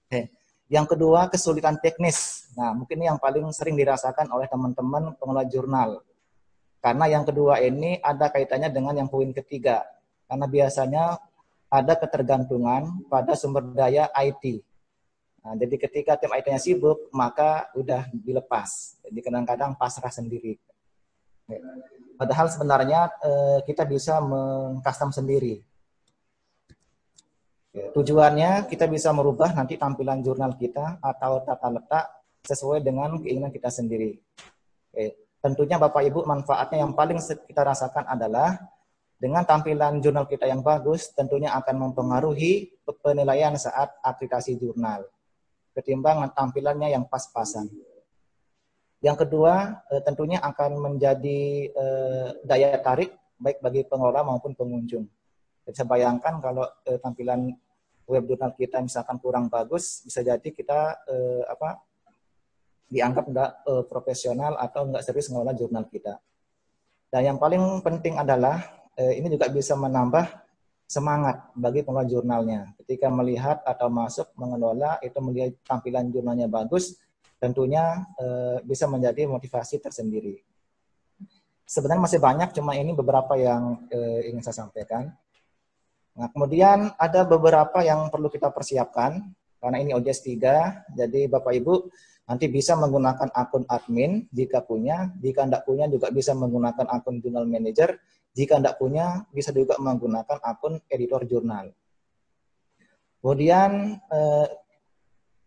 Oke. 0.06 0.32
Yang 0.66 0.86
kedua 0.96 1.30
kesulitan 1.30 1.78
teknis. 1.78 2.50
Nah 2.58 2.74
mungkin 2.74 2.98
ini 3.00 3.06
yang 3.06 3.20
paling 3.22 3.46
sering 3.54 3.78
dirasakan 3.78 4.28
oleh 4.34 4.50
teman-teman 4.50 5.14
pengelola 5.16 5.46
jurnal 5.46 6.02
karena 6.86 7.10
yang 7.10 7.26
kedua 7.26 7.58
ini 7.66 7.98
ada 7.98 8.30
kaitannya 8.30 8.70
dengan 8.70 8.94
yang 8.94 9.10
poin 9.10 9.34
ketiga. 9.34 9.82
Karena 10.30 10.46
biasanya 10.46 11.18
ada 11.66 11.98
ketergantungan 11.98 13.10
pada 13.10 13.34
sumber 13.34 13.74
daya 13.74 14.06
IT. 14.14 14.62
Nah, 15.42 15.58
jadi 15.58 15.74
ketika 15.82 16.14
tim 16.14 16.30
IT-nya 16.30 16.62
sibuk, 16.62 17.10
maka 17.10 17.70
udah 17.74 18.06
dilepas. 18.14 19.02
Jadi 19.02 19.18
kadang-kadang 19.18 19.74
pasrah 19.74 20.14
sendiri. 20.14 20.62
Padahal 22.14 22.46
sebenarnya 22.50 23.10
eh, 23.18 23.58
kita 23.66 23.82
bisa 23.82 24.22
mengcustom 24.22 25.10
sendiri. 25.10 25.66
Tujuannya 27.92 28.70
kita 28.72 28.88
bisa 28.88 29.12
merubah 29.12 29.52
nanti 29.52 29.76
tampilan 29.76 30.24
jurnal 30.24 30.56
kita 30.56 30.96
atau 31.00 31.44
tata 31.44 31.68
letak 31.68 32.04
sesuai 32.46 32.80
dengan 32.80 33.20
keinginan 33.20 33.52
kita 33.52 33.68
sendiri. 33.68 34.16
Oke. 34.92 35.26
Tentunya 35.36 35.76
Bapak 35.78 36.02
Ibu 36.02 36.26
manfaatnya 36.26 36.82
yang 36.82 36.96
paling 36.96 37.20
kita 37.20 37.62
rasakan 37.62 38.08
adalah 38.08 38.56
dengan 39.16 39.44
tampilan 39.44 40.02
jurnal 40.02 40.26
kita 40.26 40.48
yang 40.48 40.60
bagus 40.60 41.12
tentunya 41.14 41.54
akan 41.54 41.88
mempengaruhi 41.88 42.82
penilaian 43.00 43.54
saat 43.54 43.94
aplikasi 44.02 44.58
jurnal 44.58 45.06
ketimbang 45.76 46.24
tampilannya 46.32 46.96
yang 46.96 47.04
pas-pasan. 47.04 47.68
Yang 49.04 49.28
kedua, 49.28 49.84
eh, 49.92 50.00
tentunya 50.00 50.40
akan 50.40 50.80
menjadi 50.80 51.68
eh, 51.68 52.28
daya 52.48 52.80
tarik 52.80 53.12
baik 53.36 53.60
bagi 53.60 53.84
pengelola 53.84 54.24
maupun 54.24 54.56
pengunjung. 54.56 55.04
Bisa 55.68 55.84
bayangkan 55.84 56.40
kalau 56.40 56.64
eh, 56.88 56.96
tampilan 56.96 57.52
web 58.06 58.24
jurnal 58.24 58.54
kita 58.54 58.78
misalkan 58.80 59.18
kurang 59.18 59.50
bagus, 59.50 60.06
bisa 60.06 60.22
jadi 60.22 60.48
kita 60.48 61.04
apa 61.50 61.82
dianggap 62.86 63.24
nggak 63.26 63.50
uh, 63.66 63.84
profesional 63.90 64.54
atau 64.62 64.86
nggak 64.86 65.02
serius 65.02 65.26
mengelola 65.30 65.54
jurnal 65.58 65.84
kita. 65.90 66.22
Dan 67.10 67.34
yang 67.34 67.38
paling 67.38 67.82
penting 67.82 68.18
adalah 68.18 68.62
uh, 68.94 69.12
ini 69.14 69.26
juga 69.26 69.50
bisa 69.50 69.74
menambah 69.74 70.26
semangat 70.86 71.50
bagi 71.58 71.82
pengelola 71.82 72.06
jurnalnya. 72.06 72.60
Ketika 72.78 73.10
melihat 73.10 73.58
atau 73.66 73.90
masuk 73.90 74.30
mengelola 74.38 75.02
itu 75.02 75.18
melihat 75.18 75.58
tampilan 75.66 76.14
jurnalnya 76.14 76.46
bagus, 76.46 76.94
tentunya 77.42 78.06
uh, 78.22 78.62
bisa 78.62 78.86
menjadi 78.86 79.26
motivasi 79.26 79.82
tersendiri. 79.82 80.46
Sebenarnya 81.66 82.06
masih 82.06 82.22
banyak, 82.22 82.54
cuma 82.54 82.78
ini 82.78 82.94
beberapa 82.94 83.34
yang 83.34 83.82
uh, 83.90 84.20
ingin 84.22 84.46
saya 84.46 84.62
sampaikan. 84.62 85.10
Nah, 86.16 86.32
kemudian 86.32 86.96
ada 86.96 87.28
beberapa 87.28 87.84
yang 87.84 88.08
perlu 88.08 88.32
kita 88.32 88.48
persiapkan 88.48 89.20
karena 89.60 89.78
ini 89.80 89.92
OJS 89.92 90.20
3. 90.24 90.96
Jadi 90.96 91.28
Bapak 91.28 91.52
Ibu 91.52 91.74
Nanti 92.26 92.50
bisa 92.50 92.74
menggunakan 92.74 93.30
akun 93.30 93.62
admin 93.70 94.26
jika 94.34 94.58
punya, 94.66 95.14
jika 95.22 95.46
tidak 95.46 95.62
punya 95.62 95.86
juga 95.86 96.10
bisa 96.10 96.34
menggunakan 96.34 96.86
akun 96.90 97.22
jurnal 97.22 97.46
manager, 97.46 98.02
jika 98.34 98.58
tidak 98.58 98.82
punya 98.82 99.22
bisa 99.30 99.54
juga 99.54 99.78
menggunakan 99.78 100.42
akun 100.42 100.82
editor 100.90 101.22
jurnal. 101.22 101.70
Kemudian 103.22 104.02
eh, 104.10 104.46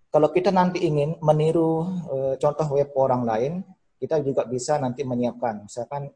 kalau 0.08 0.32
kita 0.32 0.56
nanti 0.56 0.88
ingin 0.88 1.20
meniru 1.20 1.84
eh, 2.16 2.34
contoh 2.40 2.80
web 2.80 2.96
orang 2.96 3.28
lain, 3.28 3.54
kita 4.00 4.24
juga 4.24 4.48
bisa 4.48 4.80
nanti 4.80 5.04
menyiapkan, 5.04 5.68
misalkan 5.68 6.08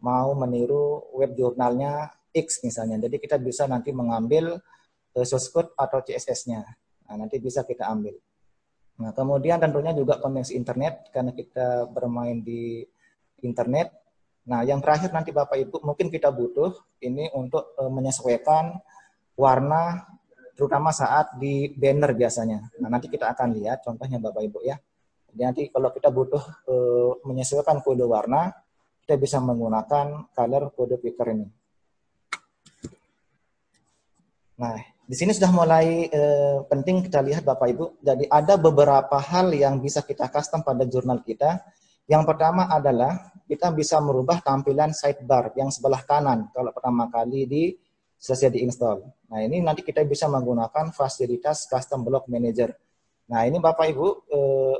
mau 0.00 0.32
meniru 0.32 1.12
web 1.12 1.36
jurnalnya 1.36 2.08
X 2.36 2.60
misalnya, 2.60 3.00
jadi 3.00 3.16
kita 3.16 3.36
bisa 3.40 3.64
nanti 3.64 3.96
mengambil 3.96 4.60
eh, 5.16 5.24
source 5.24 5.48
code 5.48 5.72
atau 5.72 6.04
CSS-nya. 6.04 6.60
Nah, 7.06 7.14
nanti 7.16 7.40
bisa 7.40 7.64
kita 7.64 7.88
ambil. 7.88 8.12
Nah, 8.96 9.12
kemudian 9.12 9.60
tentunya 9.60 9.92
juga 9.92 10.16
koneksi 10.16 10.56
internet 10.56 11.12
karena 11.12 11.32
kita 11.36 11.88
bermain 11.92 12.40
di 12.40 12.80
internet. 13.44 13.92
Nah, 14.48 14.64
yang 14.64 14.80
terakhir 14.80 15.12
nanti 15.12 15.36
Bapak 15.36 15.58
Ibu 15.58 15.84
mungkin 15.84 16.08
kita 16.08 16.32
butuh 16.32 16.72
ini 17.04 17.28
untuk 17.36 17.76
e, 17.76 17.82
menyesuaikan 17.92 18.78
warna 19.36 20.06
terutama 20.56 20.96
saat 20.96 21.36
di 21.36 21.68
banner 21.76 22.16
biasanya. 22.16 22.72
Nah, 22.80 22.88
nanti 22.88 23.12
kita 23.12 23.28
akan 23.36 23.52
lihat 23.52 23.84
contohnya 23.84 24.16
Bapak 24.16 24.42
Ibu 24.48 24.64
ya. 24.64 24.80
Jadi 25.28 25.42
nanti 25.44 25.62
kalau 25.68 25.92
kita 25.92 26.08
butuh 26.08 26.40
e, 26.64 26.74
menyesuaikan 27.28 27.84
kode 27.84 28.06
warna, 28.08 28.48
kita 29.04 29.20
bisa 29.20 29.44
menggunakan 29.44 30.32
color 30.32 30.72
kode 30.72 30.96
picker 31.04 31.36
ini. 31.36 31.46
Nah, 34.56 34.76
di 35.06 35.14
sini 35.14 35.36
sudah 35.36 35.52
mulai 35.52 36.08
eh, 36.08 36.58
penting 36.66 37.04
kita 37.04 37.20
lihat 37.20 37.44
Bapak 37.44 37.68
Ibu. 37.70 38.00
Jadi 38.00 38.24
ada 38.26 38.56
beberapa 38.56 39.20
hal 39.20 39.52
yang 39.52 39.78
bisa 39.78 40.00
kita 40.00 40.26
custom 40.32 40.64
pada 40.64 40.88
jurnal 40.88 41.20
kita. 41.20 41.60
Yang 42.08 42.24
pertama 42.24 42.70
adalah 42.70 43.34
kita 43.46 43.70
bisa 43.74 44.00
merubah 44.00 44.40
tampilan 44.40 44.94
sidebar 44.96 45.54
yang 45.58 45.70
sebelah 45.70 46.02
kanan 46.06 46.50
kalau 46.54 46.70
pertama 46.70 47.10
kali 47.10 47.46
di 47.46 47.62
selesai 48.16 48.50
diinstal. 48.54 49.04
Nah 49.28 49.42
ini 49.44 49.60
nanti 49.60 49.84
kita 49.84 50.02
bisa 50.06 50.26
menggunakan 50.26 50.90
fasilitas 50.90 51.68
custom 51.68 52.02
block 52.06 52.26
manager. 52.26 52.72
Nah 53.28 53.44
ini 53.44 53.60
Bapak 53.60 53.86
Ibu 53.92 54.06
eh, 54.32 54.76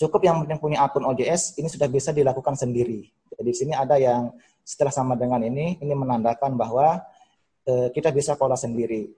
cukup 0.00 0.20
yang 0.24 0.58
punya 0.58 0.86
akun 0.86 1.04
OJS 1.04 1.60
ini 1.60 1.68
sudah 1.68 1.86
bisa 1.86 2.10
dilakukan 2.10 2.56
sendiri. 2.56 3.04
Jadi 3.36 3.42
di 3.44 3.54
sini 3.54 3.72
ada 3.76 4.00
yang 4.00 4.32
setelah 4.66 4.90
sama 4.90 5.14
dengan 5.14 5.38
ini, 5.46 5.78
ini 5.78 5.94
menandakan 5.94 6.58
bahwa 6.58 6.98
kita 7.66 8.14
bisa 8.14 8.38
pola 8.38 8.54
sendiri. 8.54 9.10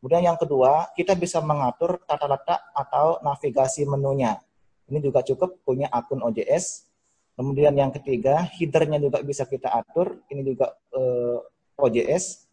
Kemudian 0.00 0.32
yang 0.32 0.38
kedua, 0.40 0.88
kita 0.96 1.12
bisa 1.12 1.44
mengatur 1.44 2.00
tata 2.08 2.24
letak 2.24 2.60
atau 2.72 3.20
navigasi 3.20 3.84
menunya. 3.84 4.40
Ini 4.88 4.96
juga 5.04 5.20
cukup 5.20 5.60
punya 5.60 5.92
akun 5.92 6.24
OJS. 6.24 6.88
Kemudian 7.36 7.76
yang 7.76 7.92
ketiga, 7.92 8.48
headernya 8.56 8.96
juga 8.96 9.20
bisa 9.20 9.44
kita 9.44 9.68
atur. 9.68 10.24
Ini 10.32 10.40
juga 10.40 10.72
eh, 10.96 11.38
OJS. 11.76 12.48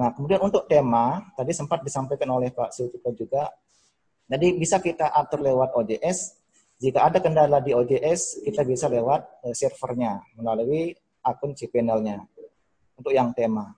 Nah, 0.00 0.16
kemudian 0.16 0.40
untuk 0.40 0.64
tema, 0.64 1.28
tadi 1.36 1.52
sempat 1.52 1.84
disampaikan 1.84 2.32
oleh 2.32 2.50
Pak 2.56 2.72
Sultiko 2.72 3.12
juga. 3.12 3.52
Jadi 4.24 4.56
bisa 4.56 4.80
kita 4.80 5.12
atur 5.12 5.44
lewat 5.44 5.76
OJS. 5.76 6.40
Jika 6.80 7.04
ada 7.04 7.20
kendala 7.20 7.60
di 7.60 7.76
OJS, 7.76 8.48
kita 8.48 8.64
bisa 8.64 8.88
lewat 8.88 9.44
eh, 9.44 9.52
servernya 9.52 10.24
melalui 10.40 10.96
akun 11.20 11.52
cPanel-nya 11.52 12.24
untuk 12.96 13.12
yang 13.12 13.30
tema. 13.36 13.77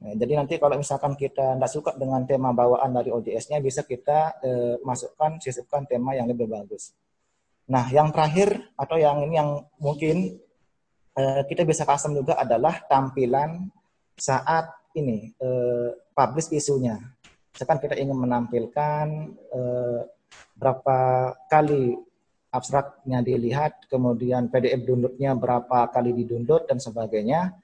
Nah, 0.00 0.16
jadi 0.16 0.32
nanti 0.40 0.56
kalau 0.56 0.80
misalkan 0.80 1.12
kita 1.12 1.60
tidak 1.60 1.70
suka 1.70 1.92
dengan 1.92 2.24
tema 2.24 2.56
bawaan 2.56 2.96
dari 2.96 3.12
OJS-nya, 3.12 3.60
bisa 3.60 3.84
kita 3.84 4.40
eh, 4.40 4.74
masukkan, 4.80 5.36
sisipkan 5.36 5.84
tema 5.84 6.16
yang 6.16 6.24
lebih 6.24 6.48
bagus. 6.48 6.96
Nah, 7.68 7.84
yang 7.92 8.08
terakhir 8.08 8.72
atau 8.80 8.96
yang 8.96 9.20
ini 9.28 9.36
yang 9.36 9.60
mungkin 9.76 10.40
eh, 11.20 11.42
kita 11.44 11.68
bisa 11.68 11.84
custom 11.84 12.16
juga 12.16 12.40
adalah 12.40 12.80
tampilan 12.88 13.68
saat 14.16 14.72
ini 14.96 15.36
eh, 15.36 15.90
publish 16.16 16.48
isunya. 16.56 16.96
Misalkan 17.52 17.78
kita 17.84 17.94
ingin 18.00 18.16
menampilkan 18.16 19.06
eh, 19.52 20.00
berapa 20.56 20.98
kali 21.52 21.92
abstraknya 22.50 23.20
dilihat, 23.20 23.84
kemudian 23.86 24.48
PDF 24.48 24.80
downloadnya 24.82 25.36
berapa 25.36 25.92
kali 25.92 26.10
di-download 26.16 26.66
dan 26.66 26.82
sebagainya 26.82 27.54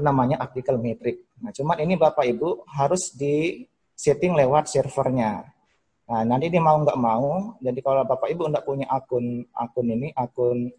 namanya 0.00 0.40
artikel 0.40 0.80
metrik. 0.80 1.28
Nah, 1.44 1.52
cuman 1.52 1.76
ini 1.84 2.00
Bapak 2.00 2.24
Ibu 2.24 2.64
harus 2.72 3.12
di 3.12 3.66
setting 3.92 4.32
lewat 4.32 4.72
servernya. 4.72 5.44
Nah, 6.08 6.22
nanti 6.24 6.48
dia 6.48 6.64
mau 6.64 6.80
nggak 6.80 6.96
mau, 6.96 7.56
jadi 7.60 7.78
kalau 7.84 8.02
Bapak 8.08 8.32
Ibu 8.32 8.48
nggak 8.48 8.64
punya 8.64 8.86
akun 8.88 9.44
akun 9.52 9.86
ini, 9.92 10.08
akun 10.16 10.72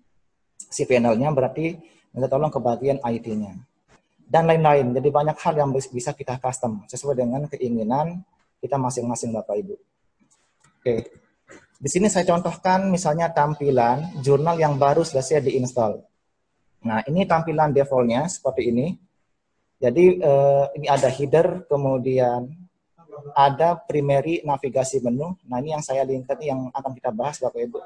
si 0.58 0.90
panelnya, 0.90 1.30
berarti 1.30 1.78
minta 2.10 2.26
tolong 2.26 2.50
ke 2.50 2.58
bagian 2.58 2.98
IT-nya. 3.06 3.54
Dan 4.26 4.50
lain-lain. 4.50 4.98
Jadi 4.98 5.10
banyak 5.14 5.38
hal 5.38 5.54
yang 5.62 5.70
bisa 5.70 6.10
kita 6.18 6.42
custom 6.42 6.82
sesuai 6.90 7.14
dengan 7.14 7.46
keinginan 7.46 8.26
kita 8.58 8.82
masing-masing 8.82 9.30
Bapak 9.30 9.62
Ibu. 9.62 9.76
Oke. 10.82 10.96
Di 11.78 11.90
sini 11.92 12.08
saya 12.08 12.24
contohkan 12.24 12.88
misalnya 12.90 13.30
tampilan 13.30 14.24
jurnal 14.24 14.56
yang 14.58 14.80
baru 14.80 15.04
selesai 15.06 15.44
diinstal. 15.44 16.02
Nah, 16.84 17.00
ini 17.08 17.24
tampilan 17.24 17.72
defaultnya 17.72 18.28
seperti 18.28 18.70
ini. 18.70 18.88
Jadi 19.80 20.20
eh, 20.20 20.66
ini 20.80 20.88
ada 20.88 21.08
header, 21.12 21.68
kemudian 21.68 22.48
ada 23.36 23.80
primary 23.80 24.44
navigasi 24.44 25.00
menu. 25.00 25.36
Nah, 25.48 25.64
ini 25.64 25.72
yang 25.76 25.84
saya 25.84 26.04
linkkan 26.04 26.40
yang 26.44 26.60
akan 26.76 26.92
kita 26.96 27.12
bahas 27.16 27.40
Bapak 27.40 27.62
Ibu. 27.64 27.80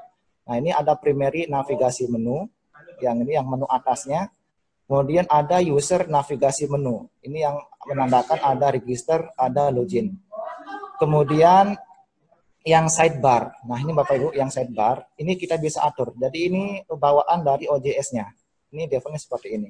Nah, 0.49 0.55
ini 0.57 0.69
ada 0.73 0.97
primary 0.97 1.45
navigasi 1.45 2.09
menu. 2.09 2.49
Yang 2.97 3.15
ini 3.25 3.31
yang 3.37 3.45
menu 3.45 3.69
atasnya. 3.69 4.33
Kemudian 4.87 5.27
ada 5.29 5.59
user 5.61 6.07
navigasi 6.09 6.65
menu. 6.65 7.05
Ini 7.21 7.37
yang 7.49 7.55
menandakan 7.85 8.39
ada 8.39 8.71
register, 8.73 9.29
ada 9.35 9.69
login. 9.69 10.15
Kemudian 10.97 11.77
yang 12.65 12.89
sidebar. 12.89 13.53
Nah, 13.67 13.77
ini 13.77 13.91
Bapak 13.93 14.15
Ibu 14.17 14.29
yang 14.33 14.49
sidebar. 14.49 15.05
Ini 15.19 15.37
kita 15.37 15.59
bisa 15.61 15.85
atur. 15.85 16.15
Jadi 16.17 16.39
ini 16.49 16.63
bawaan 16.87 17.45
dari 17.45 17.67
OJS-nya. 17.69 18.46
Ini 18.71 18.89
defaultnya 18.91 19.21
seperti 19.21 19.55
ini. 19.55 19.69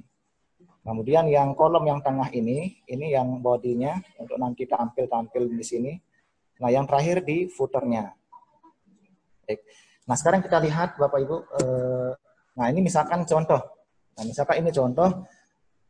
Kemudian 0.87 1.27
yang 1.27 1.51
kolom 1.51 1.83
yang 1.83 1.99
tengah 1.99 2.31
ini, 2.31 2.79
ini 2.87 3.11
yang 3.11 3.43
bodinya 3.43 3.99
untuk 4.17 4.39
nanti 4.39 4.63
tampil-tampil 4.63 5.51
di 5.51 5.65
sini. 5.65 5.91
Nah, 6.63 6.71
yang 6.71 6.87
terakhir 6.87 7.27
di 7.27 7.51
footernya. 7.51 8.15
Baik. 9.43 9.59
Nah, 10.07 10.15
sekarang 10.15 10.39
kita 10.39 10.57
lihat 10.63 10.95
Bapak 10.95 11.19
Ibu. 11.21 11.37
Eh, 11.59 12.11
nah, 12.55 12.65
ini 12.71 12.79
misalkan 12.79 13.27
contoh. 13.27 13.59
Nah, 14.15 14.23
misalkan 14.23 14.63
ini 14.63 14.71
contoh 14.71 15.27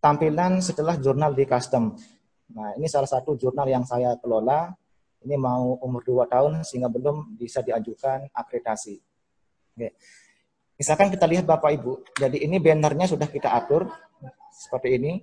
tampilan 0.01 0.59
setelah 0.65 0.97
jurnal 0.97 1.31
di 1.37 1.45
custom. 1.45 1.93
Nah, 2.57 2.73
ini 2.75 2.89
salah 2.89 3.07
satu 3.07 3.37
jurnal 3.37 3.69
yang 3.69 3.85
saya 3.85 4.17
kelola. 4.17 4.73
Ini 5.21 5.37
mau 5.37 5.77
umur 5.81 6.01
2 6.01 6.25
tahun 6.25 6.65
sehingga 6.65 6.89
belum 6.89 7.37
bisa 7.37 7.61
diajukan 7.61 8.33
akreditasi. 8.33 8.97
Oke. 9.77 9.93
Misalkan 10.77 11.09
kita 11.09 11.25
lihat 11.25 11.49
Bapak 11.49 11.73
Ibu, 11.73 12.05
jadi 12.13 12.37
ini 12.37 12.61
bannernya 12.61 13.09
sudah 13.09 13.25
kita 13.25 13.49
atur 13.49 13.89
seperti 14.53 15.01
ini. 15.01 15.13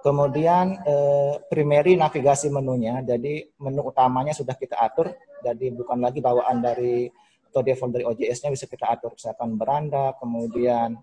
Kemudian 0.00 0.80
eh, 0.84 1.34
primary 1.48 1.96
navigasi 1.96 2.48
menunya, 2.48 3.04
jadi 3.04 3.44
menu 3.60 3.88
utamanya 3.88 4.32
sudah 4.36 4.56
kita 4.56 4.76
atur, 4.80 5.12
jadi 5.44 5.72
bukan 5.72 6.00
lagi 6.00 6.20
bawaan 6.20 6.60
dari 6.60 7.08
atau 7.48 7.62
default 7.62 7.94
dari 7.94 8.04
OJS-nya 8.04 8.50
bisa 8.50 8.66
kita 8.66 8.90
atur, 8.90 9.14
misalkan 9.14 9.54
beranda, 9.56 10.12
kemudian 10.20 11.00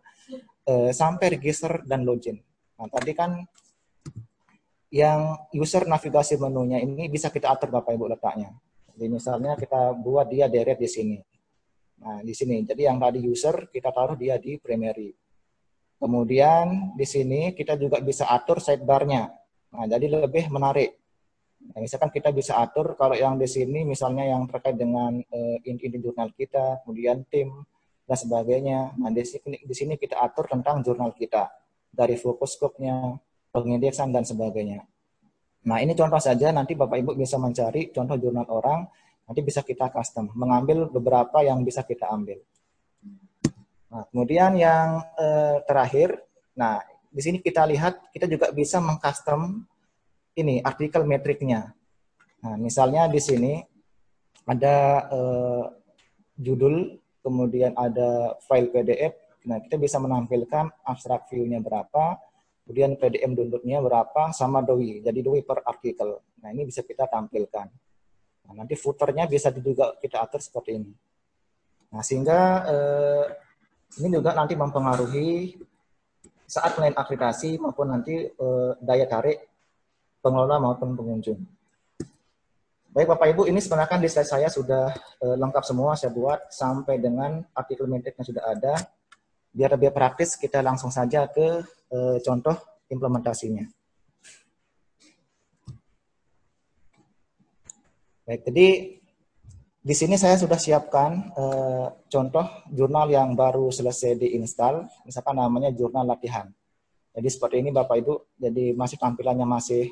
eh, 0.66 0.92
sampai 0.94 1.38
register 1.38 1.82
dan 1.86 2.06
login. 2.06 2.42
Nah 2.78 2.90
tadi 2.90 3.14
kan 3.14 3.42
yang 4.92 5.50
user 5.56 5.88
navigasi 5.88 6.36
menunya 6.36 6.82
ini 6.84 7.08
bisa 7.08 7.32
kita 7.32 7.54
atur 7.54 7.70
Bapak 7.72 7.96
Ibu 7.96 8.06
letaknya. 8.12 8.54
Jadi 8.92 9.06
misalnya 9.08 9.56
kita 9.56 9.96
buat 9.96 10.28
dia 10.28 10.52
deret 10.52 10.78
di 10.78 10.90
sini. 10.90 11.18
Nah, 12.02 12.20
di 12.26 12.34
sini. 12.34 12.66
Jadi 12.66 12.90
yang 12.90 12.98
tadi 12.98 13.22
user 13.22 13.70
kita 13.70 13.94
taruh 13.94 14.18
dia 14.18 14.42
di 14.42 14.58
primary. 14.58 15.14
Kemudian 16.02 16.98
di 16.98 17.06
sini 17.06 17.54
kita 17.54 17.78
juga 17.78 18.02
bisa 18.02 18.26
atur 18.26 18.58
sidebar-nya. 18.58 19.30
Nah, 19.72 19.86
jadi 19.86 20.10
lebih 20.10 20.50
menarik. 20.50 20.98
Nah, 21.62 21.78
misalkan 21.78 22.10
kita 22.10 22.34
bisa 22.34 22.58
atur 22.58 22.98
kalau 22.98 23.14
yang 23.14 23.38
di 23.38 23.46
sini 23.46 23.86
misalnya 23.86 24.26
yang 24.26 24.50
terkait 24.50 24.82
dengan 24.82 25.14
uh, 25.22 25.58
inti 25.62 25.94
jurnal 25.94 26.34
kita, 26.34 26.82
kemudian 26.82 27.22
tim 27.30 27.54
dan 28.10 28.18
sebagainya. 28.18 28.98
Nah, 28.98 29.14
di 29.14 29.22
sini 29.22 29.62
di 29.62 29.76
sini 29.78 29.94
kita 29.94 30.18
atur 30.18 30.50
tentang 30.50 30.82
jurnal 30.82 31.14
kita 31.14 31.54
dari 31.94 32.18
fokus 32.18 32.58
scope-nya, 32.58 33.14
pengindeksan 33.54 34.10
dan 34.10 34.26
sebagainya. 34.26 34.82
Nah, 35.70 35.78
ini 35.78 35.94
contoh 35.94 36.18
saja 36.18 36.50
nanti 36.50 36.74
Bapak 36.74 36.98
Ibu 36.98 37.14
bisa 37.14 37.38
mencari 37.38 37.94
contoh 37.94 38.18
jurnal 38.18 38.50
orang 38.50 38.90
Nanti 39.32 39.48
bisa 39.48 39.64
kita 39.64 39.88
custom, 39.88 40.28
mengambil 40.36 40.92
beberapa 40.92 41.40
yang 41.40 41.64
bisa 41.64 41.88
kita 41.88 42.12
ambil. 42.12 42.44
Nah, 43.88 44.04
kemudian 44.12 44.60
yang 44.60 45.00
eh, 45.16 45.64
terakhir, 45.64 46.20
nah 46.52 46.84
di 47.08 47.24
sini 47.24 47.40
kita 47.40 47.64
lihat 47.64 48.12
kita 48.12 48.28
juga 48.28 48.52
bisa 48.52 48.84
mengcustom 48.84 49.64
ini 50.36 50.60
artikel 50.60 51.08
metriknya. 51.08 51.72
Nah, 52.44 52.60
misalnya 52.60 53.08
di 53.08 53.24
sini 53.24 53.64
ada 54.44 55.08
eh, 55.08 55.64
judul, 56.36 57.00
kemudian 57.24 57.72
ada 57.80 58.36
file 58.44 58.68
PDF. 58.68 59.16
Nah, 59.48 59.64
kita 59.64 59.80
bisa 59.80 59.96
menampilkan 59.96 60.76
abstrak 60.84 61.32
view-nya 61.32 61.64
berapa, 61.64 62.20
kemudian 62.68 63.00
PDM 63.00 63.32
download-nya 63.32 63.80
berapa, 63.80 64.36
sama 64.36 64.60
DOI. 64.60 65.08
Jadi 65.08 65.24
DOI 65.24 65.40
per 65.48 65.64
artikel. 65.64 66.20
Nah, 66.44 66.52
ini 66.52 66.68
bisa 66.68 66.84
kita 66.84 67.08
tampilkan. 67.08 67.72
Nah, 68.48 68.54
nanti 68.64 68.74
footernya 68.76 69.30
bisa 69.30 69.54
juga 69.54 69.94
kita 70.02 70.24
atur 70.24 70.42
seperti 70.42 70.72
ini. 70.82 70.92
Nah, 71.92 72.02
sehingga 72.02 72.40
eh, 72.68 73.26
ini 74.00 74.08
juga 74.16 74.32
nanti 74.32 74.56
mempengaruhi 74.56 75.60
saat 76.48 76.76
melayan 76.76 76.96
akreditasi 77.00 77.60
maupun 77.60 77.92
nanti 77.92 78.28
eh, 78.28 78.72
daya 78.80 79.08
tarik 79.08 79.40
pengelola 80.20 80.60
maupun 80.60 80.96
pengunjung. 80.96 81.40
Baik 82.92 83.08
Bapak 83.08 83.32
Ibu, 83.32 83.48
ini 83.48 83.64
sebenarnya 83.64 84.04
di 84.04 84.12
slide 84.12 84.28
saya 84.28 84.48
sudah 84.52 84.92
eh, 85.24 85.36
lengkap 85.40 85.64
semua 85.64 85.96
saya 85.96 86.12
buat 86.12 86.52
sampai 86.52 87.00
dengan 87.00 87.40
artikel 87.56 87.88
metriknya 87.88 88.28
sudah 88.28 88.44
ada. 88.52 88.76
Biar 89.52 89.76
lebih 89.76 89.92
praktis, 89.92 90.40
kita 90.40 90.60
langsung 90.64 90.92
saja 90.92 91.28
ke 91.28 91.64
eh, 91.92 92.18
contoh 92.20 92.56
implementasinya. 92.92 93.81
Baik, 98.22 98.46
jadi 98.46 98.68
di 99.82 99.94
sini 99.98 100.14
saya 100.14 100.38
sudah 100.38 100.62
siapkan 100.62 101.34
uh, 101.34 101.90
contoh 102.06 102.46
jurnal 102.70 103.10
yang 103.10 103.34
baru 103.34 103.74
selesai 103.74 104.14
diinstal, 104.14 104.86
misalkan 105.10 105.42
namanya 105.42 105.74
jurnal 105.74 106.06
latihan. 106.06 106.46
Jadi 107.18 107.28
seperti 107.28 107.66
ini 107.66 107.74
Bapak 107.74 107.98
Ibu, 107.98 108.38
jadi 108.38 108.78
masih 108.78 109.02
tampilannya 109.02 109.44
masih 109.50 109.90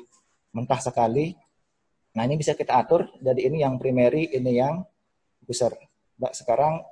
mentah 0.54 0.78
sekali. 0.78 1.34
Nah 2.14 2.22
ini 2.22 2.38
bisa 2.38 2.54
kita 2.54 2.78
atur, 2.78 3.10
jadi 3.18 3.50
ini 3.50 3.66
yang 3.66 3.82
primary, 3.82 4.30
ini 4.30 4.62
yang 4.62 4.86
user. 5.50 5.74
Nah, 6.22 6.30
sekarang 6.30 6.86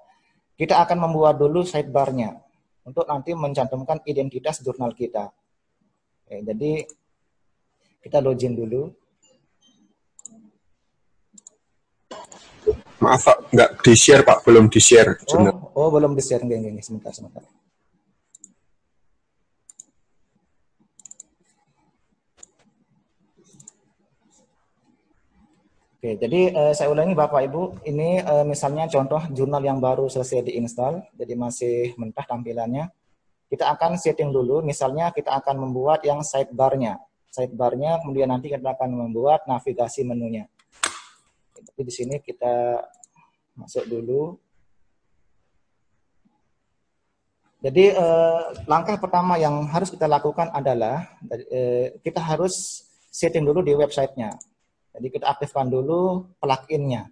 kita 0.59 0.83
akan 0.83 1.07
membuat 1.07 1.39
dulu 1.39 1.63
sidebar-nya 1.63 2.35
untuk 2.83 3.07
nanti 3.07 3.31
mencantumkan 3.31 4.03
identitas 4.11 4.59
jurnal 4.59 4.91
kita. 4.91 5.31
Oke, 6.27 6.43
jadi 6.43 6.83
kita 8.03 8.19
login 8.19 8.59
dulu. 8.59 8.91
Maaf 12.99 13.31
Pak, 13.31 13.55
nggak 13.55 13.71
di-share 13.87 14.27
Pak, 14.27 14.43
belum 14.43 14.67
di-share. 14.67 15.23
Oh, 15.31 15.71
oh, 15.79 15.89
belum 15.95 16.19
di-share. 16.19 16.43
Gini, 16.43 16.75
gini, 16.75 16.81
sebentar, 16.83 17.15
sebentar. 17.15 17.47
Oke, 25.99 26.15
jadi 26.15 26.41
uh, 26.55 26.73
saya 26.75 26.91
ulangi 26.91 27.15
Bapak 27.15 27.47
Ibu, 27.51 27.83
ini 27.87 28.23
uh, 28.23 28.43
misalnya 28.43 28.91
contoh 28.91 29.19
jurnal 29.31 29.63
yang 29.63 29.79
baru 29.79 30.11
selesai 30.11 30.47
diinstal, 30.47 31.03
jadi 31.15 31.35
masih 31.39 31.95
mentah 31.99 32.23
tampilannya. 32.27 32.91
Kita 33.47 33.71
akan 33.79 33.95
setting 33.95 34.35
dulu, 34.35 34.63
misalnya 34.63 35.15
kita 35.15 35.39
akan 35.39 35.59
membuat 35.59 36.03
yang 36.03 36.23
sidebar-nya. 36.27 36.99
Sidebar-nya, 37.31 38.03
kemudian 38.03 38.31
nanti 38.31 38.51
kita 38.51 38.75
akan 38.75 39.07
membuat 39.07 39.47
navigasi 39.47 40.03
menunya. 40.03 40.51
Tapi 41.79 41.87
di 41.87 41.95
sini 41.95 42.19
kita 42.19 42.83
masuk 43.55 43.87
dulu. 43.87 44.35
Jadi 47.63 47.95
eh, 47.95 48.43
langkah 48.67 48.99
pertama 48.99 49.39
yang 49.39 49.63
harus 49.71 49.95
kita 49.95 50.11
lakukan 50.11 50.51
adalah 50.51 51.07
eh, 51.31 51.95
kita 52.03 52.19
harus 52.19 52.83
setting 53.15 53.47
dulu 53.47 53.63
di 53.63 53.79
websitenya. 53.79 54.35
Jadi 54.91 55.07
kita 55.07 55.31
aktifkan 55.31 55.71
dulu 55.71 56.27
pluginnya. 56.43 57.07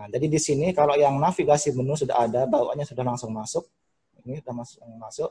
Nah, 0.00 0.08
jadi 0.08 0.32
di 0.32 0.40
sini 0.40 0.72
kalau 0.72 0.96
yang 0.96 1.20
navigasi 1.20 1.76
menu 1.76 1.92
sudah 1.92 2.24
ada, 2.24 2.48
bawaannya 2.48 2.88
sudah 2.88 3.04
langsung 3.04 3.36
masuk. 3.36 3.68
Ini 4.24 4.40
sudah 4.40 4.56
masuk. 4.56 4.80
masuk. 4.96 5.30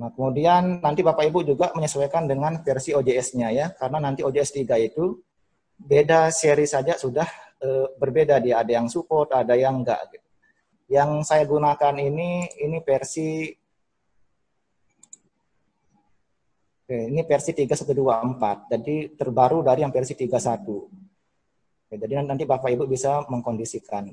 Nah, 0.00 0.08
kemudian 0.16 0.80
nanti 0.80 1.04
Bapak 1.04 1.28
Ibu 1.28 1.44
juga 1.44 1.76
menyesuaikan 1.76 2.24
dengan 2.24 2.64
versi 2.64 2.96
OJS-nya 2.96 3.52
ya, 3.52 3.76
karena 3.76 4.00
nanti 4.00 4.24
OJS 4.24 4.64
3 4.64 4.80
itu 4.80 5.20
beda 5.78 6.30
seri 6.30 6.64
saja 6.64 6.94
sudah 6.96 7.26
e, 7.60 7.68
berbeda 7.98 8.38
dia, 8.40 8.62
ada 8.62 8.72
yang 8.72 8.86
support, 8.86 9.32
ada 9.34 9.54
yang 9.58 9.82
enggak 9.82 10.00
gitu. 10.12 10.28
Yang 10.92 11.10
saya 11.26 11.44
gunakan 11.48 11.94
ini 11.96 12.48
ini 12.60 12.78
versi 12.84 13.48
Oke, 16.84 17.08
ini 17.08 17.24
versi 17.24 17.56
3124. 17.56 18.68
Jadi 18.68 19.16
terbaru 19.16 19.64
dari 19.64 19.88
yang 19.88 19.88
versi 19.88 20.12
31. 20.12 20.68
Oke, 20.68 21.94
jadi 21.96 22.20
nanti 22.20 22.44
Bapak 22.44 22.68
Ibu 22.76 22.84
bisa 22.84 23.24
mengkondisikan. 23.32 24.12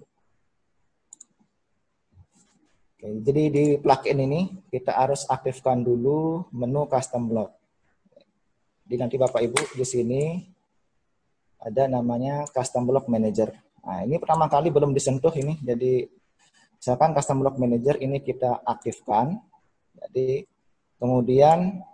Oke, 2.95 3.07
jadi 3.27 3.43
di 3.51 3.63
plugin 3.75 4.23
ini 4.23 4.63
kita 4.71 4.95
harus 4.95 5.27
aktifkan 5.27 5.83
dulu 5.83 6.47
menu 6.55 6.87
custom 6.87 7.27
block. 7.27 7.51
Jadi 8.87 8.95
nanti 8.95 9.15
Bapak 9.19 9.43
Ibu 9.43 9.75
di 9.75 9.83
sini 9.83 10.23
ada 11.61 11.85
namanya 11.85 12.49
custom 12.49 12.89
block 12.89 13.05
manager. 13.05 13.53
Nah, 13.85 14.01
ini 14.01 14.17
pertama 14.17 14.49
kali 14.49 14.73
belum 14.73 14.93
disentuh 14.93 15.33
ini. 15.37 15.61
Jadi 15.61 16.09
misalkan 16.81 17.13
custom 17.13 17.45
block 17.45 17.61
manager 17.61 18.01
ini 18.01 18.17
kita 18.21 18.65
aktifkan. 18.65 19.37
Jadi 19.93 20.45
kemudian 20.97 21.85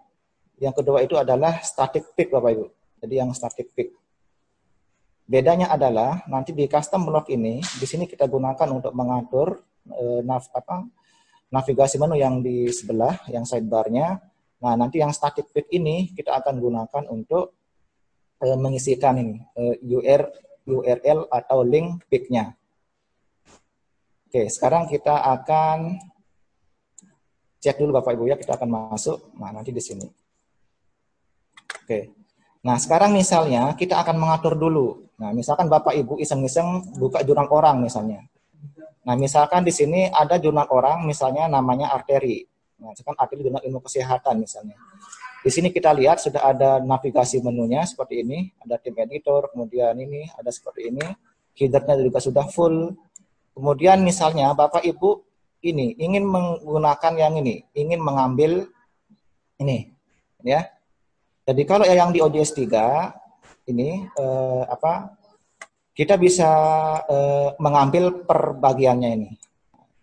yang 0.57 0.73
kedua 0.73 1.03
itu 1.03 1.19
adalah 1.19 1.59
static 1.59 2.15
pick 2.15 2.31
Bapak 2.31 2.51
Ibu. 2.55 2.65
Jadi 3.03 3.13
yang 3.13 3.29
static 3.35 3.75
pick. 3.75 3.91
Bedanya 5.27 5.67
adalah 5.67 6.23
nanti 6.31 6.55
di 6.55 6.63
custom 6.71 7.03
block 7.03 7.27
ini, 7.27 7.59
di 7.59 7.83
sini 7.83 8.07
kita 8.07 8.31
gunakan 8.31 8.67
untuk 8.71 8.95
mengatur 8.95 9.59
eh, 9.91 10.23
nav, 10.23 10.47
apa, 10.55 10.87
navigasi 11.51 11.99
menu 11.99 12.15
yang 12.15 12.39
di 12.39 12.71
sebelah, 12.71 13.27
yang 13.27 13.43
sidebarnya. 13.43 14.23
Nah, 14.63 14.73
nanti 14.79 15.03
yang 15.03 15.11
static 15.11 15.51
pick 15.51 15.67
ini 15.75 16.15
kita 16.15 16.31
akan 16.39 16.63
gunakan 16.63 17.03
untuk 17.11 17.59
eh, 18.43 18.57
mengisikan 18.57 19.17
ini 19.17 19.41
eh, 19.57 19.75
UR, 19.81 20.21
URL 20.67 21.19
atau 21.31 21.59
link 21.63 22.05
picknya. 22.11 22.53
Oke, 24.27 24.51
sekarang 24.51 24.91
kita 24.91 25.23
akan 25.23 25.95
cek 27.63 27.79
dulu 27.79 27.95
Bapak 27.97 28.13
Ibu 28.19 28.27
ya, 28.27 28.35
kita 28.35 28.59
akan 28.59 28.69
masuk. 28.91 29.33
Nah, 29.39 29.55
nanti 29.55 29.71
di 29.71 29.79
sini. 29.79 30.07
Oke. 31.83 32.11
Nah, 32.67 32.75
sekarang 32.75 33.15
misalnya 33.15 33.71
kita 33.79 33.95
akan 34.03 34.19
mengatur 34.19 34.59
dulu. 34.59 35.07
Nah, 35.17 35.31
misalkan 35.31 35.71
Bapak 35.71 35.95
Ibu 35.95 36.19
iseng-iseng 36.19 36.99
buka 36.99 37.23
jurnal 37.23 37.47
orang 37.47 37.79
misalnya. 37.79 38.27
Nah, 39.07 39.15
misalkan 39.15 39.63
di 39.63 39.71
sini 39.71 40.11
ada 40.11 40.35
jurnal 40.35 40.67
orang, 40.67 41.07
misalnya 41.07 41.47
namanya 41.47 41.95
arteri. 41.95 42.43
Nah, 42.83 42.91
misalkan 42.91 43.15
arteri 43.15 43.47
jurnal 43.47 43.63
ilmu 43.63 43.79
kesehatan 43.79 44.43
misalnya. 44.43 44.75
Di 45.43 45.49
sini 45.53 45.69
kita 45.69 45.93
lihat 45.93 46.19
sudah 46.19 46.43
ada 46.43 46.81
navigasi 46.81 47.39
menunya 47.45 47.85
seperti 47.85 48.25
ini, 48.25 48.51
ada 48.61 48.81
tim 48.81 48.97
editor, 48.97 49.49
kemudian 49.53 49.95
ini 49.97 50.27
ada 50.33 50.49
seperti 50.49 50.89
ini, 50.89 51.05
headernya 51.55 51.95
juga 52.01 52.19
sudah 52.19 52.45
full. 52.49 52.93
Kemudian 53.53 54.01
misalnya 54.01 54.53
Bapak 54.53 54.85
Ibu 54.85 55.23
ini 55.65 55.97
ingin 55.97 56.25
menggunakan 56.25 57.13
yang 57.17 57.33
ini, 57.41 57.65
ingin 57.73 58.01
mengambil 58.01 58.69
ini, 59.57 59.93
ya. 60.45 60.67
Jadi 61.47 61.63
kalau 61.63 61.87
yang 61.87 62.11
di 62.11 62.19
ODS 62.19 62.53
3 62.59 63.71
ini 63.71 64.03
eh, 64.03 64.63
apa 64.67 65.17
kita 65.97 66.13
bisa 66.13 66.49
uh, 67.09 67.57
mengambil 67.57 68.21
per 68.21 68.53
bagiannya 68.53 69.09
ini. 69.17 69.29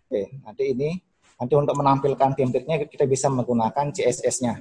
Oke, 0.03 0.43
nanti 0.43 0.75
ini 0.75 0.91
nanti 1.39 1.55
untuk 1.55 1.79
menampilkan 1.79 2.35
template-nya 2.35 2.83
kita 2.91 3.07
bisa 3.07 3.31
menggunakan 3.31 3.95
CSS-nya. 3.95 4.59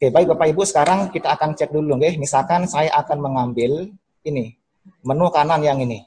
Oke, 0.00 0.08
baik 0.08 0.32
Bapak 0.32 0.48
Ibu, 0.56 0.64
sekarang 0.64 1.12
kita 1.12 1.28
akan 1.36 1.52
cek 1.52 1.76
dulu 1.76 2.00
nggih. 2.00 2.16
Misalkan 2.16 2.64
saya 2.64 2.88
akan 3.04 3.20
mengambil 3.20 3.92
ini, 4.24 4.56
menu 5.04 5.28
kanan 5.28 5.60
yang 5.60 5.76
ini. 5.76 6.00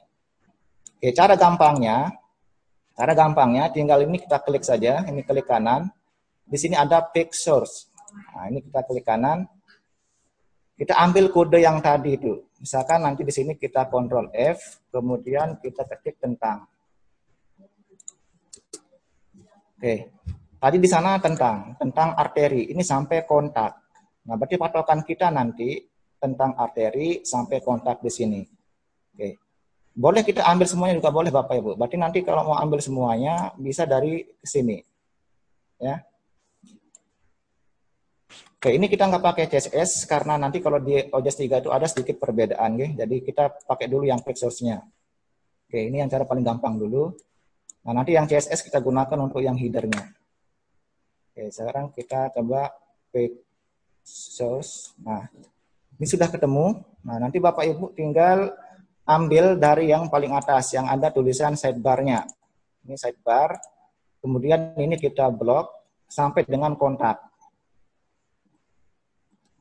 Oke, 0.98 1.14
cara 1.14 1.38
gampangnya 1.38 2.10
cara 2.98 3.14
gampangnya 3.14 3.70
tinggal 3.70 4.02
ini 4.02 4.18
kita 4.18 4.42
klik 4.42 4.66
saja, 4.66 5.06
ini 5.06 5.22
klik 5.22 5.46
kanan. 5.46 5.94
Di 6.42 6.58
sini 6.58 6.74
ada 6.74 7.06
pick 7.06 7.30
source. 7.38 7.86
Nah, 8.34 8.50
ini 8.50 8.66
kita 8.66 8.82
klik 8.82 9.06
kanan. 9.06 9.46
Kita 10.74 10.98
ambil 10.98 11.30
kode 11.30 11.62
yang 11.62 11.78
tadi 11.78 12.18
itu. 12.18 12.42
Misalkan 12.58 12.98
nanti 12.98 13.22
di 13.22 13.30
sini 13.30 13.54
kita 13.54 13.86
kontrol 13.94 14.26
F, 14.34 14.82
kemudian 14.90 15.54
kita 15.62 15.86
ketik 15.86 16.18
tentang. 16.18 16.66
Oke, 19.78 20.10
tadi 20.58 20.76
di 20.82 20.88
sana 20.90 21.14
tentang, 21.22 21.78
tentang 21.78 22.18
arteri. 22.18 22.74
Ini 22.74 22.82
sampai 22.82 23.22
kontak. 23.22 23.83
Nah, 24.24 24.34
berarti 24.40 24.56
patokan 24.56 25.04
kita 25.04 25.28
nanti 25.28 25.84
tentang 26.16 26.56
arteri 26.56 27.20
sampai 27.20 27.60
kontak 27.60 28.00
di 28.00 28.08
sini. 28.08 28.40
Oke. 29.12 29.36
Boleh 29.94 30.26
kita 30.26 30.42
ambil 30.42 30.66
semuanya 30.66 30.98
juga 30.98 31.12
boleh 31.12 31.30
Bapak 31.30 31.54
Ibu. 31.54 31.70
Berarti 31.78 31.96
nanti 32.00 32.18
kalau 32.26 32.50
mau 32.50 32.56
ambil 32.58 32.82
semuanya 32.82 33.52
bisa 33.60 33.84
dari 33.86 34.26
sini. 34.42 34.80
Ya. 35.78 36.02
Oke, 38.58 38.72
ini 38.72 38.88
kita 38.88 39.04
nggak 39.04 39.20
pakai 39.20 39.44
CSS 39.52 40.08
karena 40.08 40.40
nanti 40.40 40.64
kalau 40.64 40.80
di 40.80 40.96
OJS 40.96 41.36
3 41.36 41.60
itu 41.60 41.68
ada 41.68 41.84
sedikit 41.84 42.16
perbedaan, 42.16 42.80
ya. 42.80 43.04
jadi 43.04 43.20
kita 43.20 43.68
pakai 43.68 43.92
dulu 43.92 44.08
yang 44.08 44.24
quick 44.24 44.40
source-nya. 44.40 44.80
Oke, 45.68 45.84
ini 45.84 46.00
yang 46.00 46.08
cara 46.08 46.24
paling 46.24 46.40
gampang 46.40 46.80
dulu. 46.80 47.12
Nah, 47.84 47.92
nanti 47.92 48.16
yang 48.16 48.24
CSS 48.24 48.64
kita 48.64 48.80
gunakan 48.80 49.20
untuk 49.20 49.44
yang 49.44 49.52
header-nya. 49.52 50.16
Oke, 51.28 51.52
sekarang 51.52 51.92
kita 51.92 52.32
coba 52.32 52.72
quick 53.12 53.43
source. 54.04 54.92
Nah, 55.00 55.26
ini 55.96 56.06
sudah 56.06 56.28
ketemu. 56.28 56.84
Nah, 57.02 57.16
nanti 57.16 57.40
Bapak 57.40 57.64
Ibu 57.64 57.96
tinggal 57.96 58.52
ambil 59.08 59.56
dari 59.56 59.90
yang 59.90 60.12
paling 60.12 60.36
atas, 60.36 60.76
yang 60.76 60.86
ada 60.86 61.08
tulisan 61.08 61.56
sidebar-nya. 61.56 62.28
Ini 62.84 62.94
sidebar. 63.00 63.56
Kemudian 64.20 64.76
ini 64.80 64.96
kita 65.00 65.28
blok 65.32 65.68
sampai 66.08 66.44
dengan 66.44 66.76
kontak. 66.76 67.20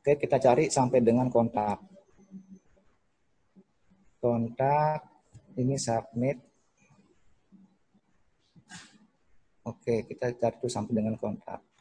Oke, 0.03 0.19
kita 0.19 0.35
cari 0.35 0.67
sampai 0.67 0.99
dengan 0.99 1.31
kontak. 1.31 1.79
Kontak, 4.19 4.99
ini 5.55 5.75
submit. 5.79 6.39
Oke, 9.63 10.03
kita 10.03 10.35
cari 10.35 10.67
sampai 10.67 10.91
dengan 10.91 11.15
kontak. 11.15 11.72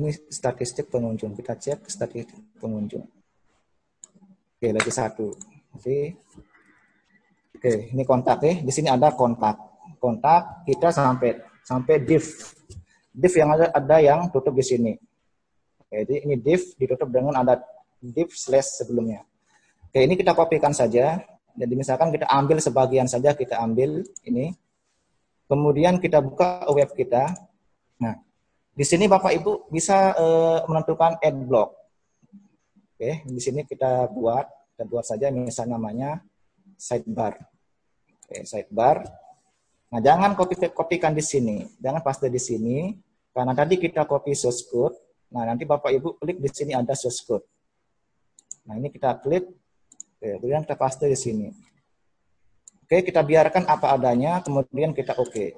Ini 0.00 0.08
statistik 0.32 0.88
pengunjung. 0.88 1.36
Kita 1.36 1.60
cek 1.60 1.84
statistik 1.92 2.56
pengunjung. 2.56 3.04
Oke, 4.56 4.68
lagi 4.72 4.88
satu. 4.88 5.28
Oke. 5.76 6.16
Oke, 7.52 7.92
ini 7.92 8.02
kontak 8.08 8.40
ya. 8.40 8.64
Di 8.64 8.72
sini 8.72 8.88
ada 8.88 9.12
kontak 9.12 9.70
kontak 10.00 10.64
kita 10.64 10.88
sampai 10.88 11.36
sampai 11.60 12.00
div 12.00 12.24
div 13.12 13.32
yang 13.36 13.52
ada 13.52 13.66
ada 13.74 13.96
yang 14.00 14.20
tutup 14.32 14.56
di 14.56 14.64
sini 14.64 14.92
jadi 15.92 16.24
ini 16.24 16.40
div 16.40 16.62
ditutup 16.80 17.12
dengan 17.12 17.36
ada 17.36 17.60
div 18.00 18.32
slash 18.32 18.80
sebelumnya 18.80 19.20
oke 19.90 19.98
ini 20.00 20.16
kita 20.16 20.32
kopikan 20.32 20.72
saja 20.72 21.20
jadi 21.52 21.72
misalkan 21.76 22.08
kita 22.14 22.24
ambil 22.32 22.62
sebagian 22.62 23.04
saja 23.04 23.36
kita 23.36 23.60
ambil 23.60 24.00
ini 24.24 24.56
kemudian 25.50 26.00
kita 26.00 26.24
buka 26.24 26.64
web 26.72 26.88
kita 26.96 27.34
nah 28.00 28.16
di 28.80 28.84
sini 28.88 29.04
bapak 29.04 29.36
ibu 29.36 29.68
bisa 29.68 30.16
e, 30.16 30.26
menentukan 30.64 31.20
add 31.20 31.36
block 31.44 31.76
oke 32.96 33.10
di 33.28 33.40
sini 33.44 33.68
kita 33.68 34.08
buat 34.08 34.48
kita 34.48 34.84
buat 34.88 35.04
saja 35.04 35.28
misalnya 35.28 35.76
namanya 35.76 36.24
sidebar 36.80 37.36
oke 38.24 38.48
sidebar 38.48 39.04
Nah, 39.90 39.98
jangan 39.98 40.38
copy 40.38 40.54
kopikan 40.70 41.10
di 41.10 41.22
sini. 41.22 41.66
Jangan 41.82 42.00
paste 42.00 42.30
di 42.30 42.38
sini. 42.38 42.94
Karena 43.34 43.54
tadi 43.54 43.74
kita 43.74 44.06
copy 44.06 44.38
source 44.38 44.62
code. 44.70 44.94
Nah, 45.34 45.46
nanti 45.46 45.66
Bapak 45.66 45.90
Ibu 45.90 46.18
klik 46.22 46.38
di 46.38 46.50
sini 46.50 46.72
ada 46.74 46.94
source 46.94 47.26
code. 47.26 47.42
Nah, 48.70 48.78
ini 48.78 48.86
kita 48.90 49.18
klik. 49.18 49.50
Kemudian 50.22 50.62
kita 50.62 50.78
paste 50.78 51.10
di 51.10 51.18
sini. 51.18 51.48
Oke, 52.86 53.02
kita 53.06 53.22
biarkan 53.22 53.66
apa 53.70 53.94
adanya, 53.94 54.42
kemudian 54.42 54.90
kita 54.94 55.14
oke. 55.16 55.30
Okay. 55.30 55.50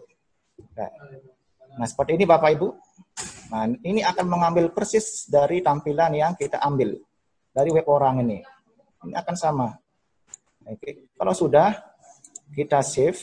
Nah, 1.76 1.88
seperti 1.88 2.16
ini 2.16 2.24
Bapak 2.28 2.56
Ibu. 2.56 2.68
Nah, 3.52 3.68
ini 3.84 4.00
akan 4.00 4.26
mengambil 4.32 4.72
persis 4.72 5.28
dari 5.28 5.60
tampilan 5.60 6.16
yang 6.16 6.32
kita 6.32 6.56
ambil 6.64 6.96
dari 7.52 7.68
web 7.68 7.84
orang 7.84 8.24
ini. 8.24 8.40
Ini 9.04 9.12
akan 9.12 9.36
sama. 9.36 9.68
Oke, 10.64 11.12
kalau 11.12 11.36
sudah 11.36 11.76
kita 12.56 12.80
save, 12.80 13.20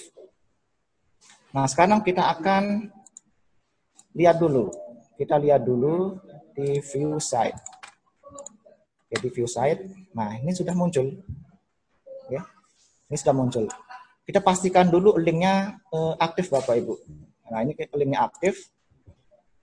Nah, 1.49 1.65
sekarang 1.65 2.05
kita 2.05 2.29
akan 2.29 2.93
lihat 4.13 4.37
dulu. 4.37 4.69
Kita 5.17 5.41
lihat 5.41 5.65
dulu 5.65 6.21
di 6.53 6.77
view 6.77 7.17
site. 7.17 7.57
Oke, 9.09 9.15
di 9.17 9.29
view 9.33 9.49
site. 9.49 9.81
Nah, 10.13 10.37
ini 10.37 10.53
sudah 10.53 10.77
muncul. 10.77 11.09
Ya. 12.29 12.45
Ini 13.09 13.17
sudah 13.17 13.33
muncul. 13.33 13.65
Kita 14.29 14.45
pastikan 14.45 14.93
dulu 14.93 15.17
linknya 15.17 15.81
uh, 15.89 16.13
aktif 16.21 16.53
Bapak 16.53 16.77
Ibu. 16.85 16.93
Nah, 17.49 17.65
ini 17.65 17.73
linknya 17.73 18.29
aktif. 18.29 18.69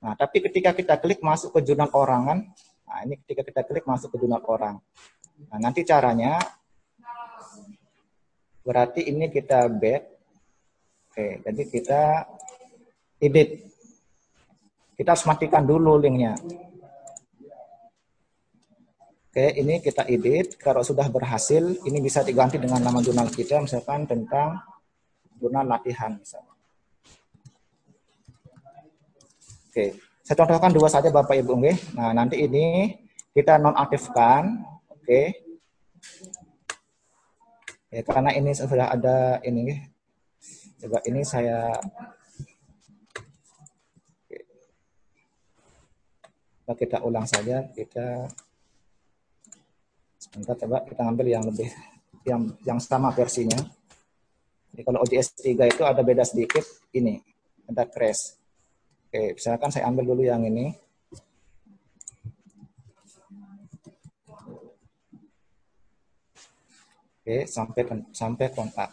Nah, 0.01 0.13
tapi 0.13 0.45
ketika 0.45 0.77
kita 0.77 1.01
klik 1.01 1.25
masuk 1.25 1.57
ke 1.57 1.61
jurnal 1.65 1.89
orangan, 1.93 2.45
nah 2.85 2.99
ini 3.03 3.17
ketika 3.25 3.43
kita 3.43 3.61
klik 3.65 3.85
masuk 3.89 4.13
ke 4.13 4.17
jurnal 4.21 4.45
orang. 4.45 4.77
Nah, 5.49 5.59
nanti 5.61 5.85
caranya 5.85 6.37
berarti 8.67 9.07
ini 9.09 9.31
kita 9.33 9.69
back. 9.73 10.03
Oke, 11.13 11.41
jadi 11.45 11.63
kita 11.65 12.03
edit. 13.23 13.49
Kita 14.97 15.13
harus 15.13 15.29
matikan 15.29 15.65
dulu 15.65 15.97
linknya. 16.01 16.37
Oke, 19.37 19.53
ini 19.61 19.85
kita 19.85 20.09
edit. 20.09 20.57
Kalau 20.57 20.81
sudah 20.81 21.13
berhasil, 21.13 21.61
ini 21.85 22.01
bisa 22.01 22.25
diganti 22.25 22.57
dengan 22.57 22.81
nama 22.81 23.05
jurnal 23.05 23.29
kita, 23.29 23.61
misalkan 23.61 24.09
tentang 24.09 24.57
jurnal 25.37 25.69
latihan. 25.69 26.17
Misalnya. 26.17 26.56
Oke, 29.77 29.93
saya 30.25 30.41
contohkan 30.41 30.73
dua 30.73 30.89
saja 30.89 31.13
Bapak 31.13 31.37
Ibu. 31.37 31.61
Oke. 31.61 31.77
Nah, 31.93 32.17
nanti 32.17 32.41
ini 32.41 32.97
kita 33.37 33.61
nonaktifkan. 33.61 34.65
Oke. 34.89 35.37
Ya, 37.93 38.01
karena 38.01 38.33
ini 38.33 38.57
sudah 38.57 38.89
ada 38.89 39.37
ini. 39.45 39.77
Coba 40.81 41.05
ini 41.05 41.21
saya 41.21 41.77
kita 46.73 47.05
ulang 47.05 47.29
saja. 47.29 47.69
Kita 47.77 48.33
Sebentar 50.17 50.57
coba 50.57 50.89
kita 50.89 51.05
ambil 51.05 51.29
yang 51.29 51.45
lebih 51.45 51.69
yang 52.25 52.49
yang 52.65 52.81
sama 52.81 53.13
versinya. 53.13 53.61
Jadi 54.73 54.81
kalau 54.89 55.05
OJS 55.05 55.37
3 55.37 55.69
itu 55.69 55.85
ada 55.85 56.01
beda 56.01 56.25
sedikit 56.25 56.65
ini, 56.97 57.21
ada 57.69 57.85
crash. 57.85 58.46
Oke, 59.07 59.39
misalkan 59.39 59.71
saya 59.71 59.87
ambil 59.87 60.03
dulu 60.11 60.23
yang 60.27 60.43
ini. 60.43 60.75
Oke, 67.23 67.47
sampai 67.47 67.83
sampai 68.11 68.47
kontak. 68.51 68.91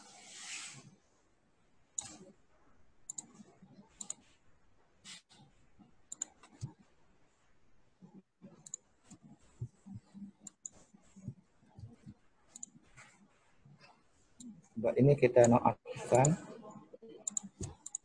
ini 15.03 15.17
kita 15.17 15.49
nonaktifkan. 15.49 16.52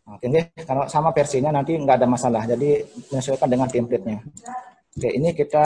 Oke, 0.09 0.24
okay, 0.24 0.64
kalau 0.64 0.89
sama 0.89 1.12
versinya 1.12 1.52
nanti 1.52 1.76
nggak 1.76 2.01
ada 2.01 2.09
masalah. 2.09 2.48
Jadi 2.48 2.80
menyesuaikan 3.12 3.44
dengan 3.44 3.68
template-nya. 3.68 4.24
Oke, 4.97 5.09
ini 5.12 5.36
kita 5.36 5.64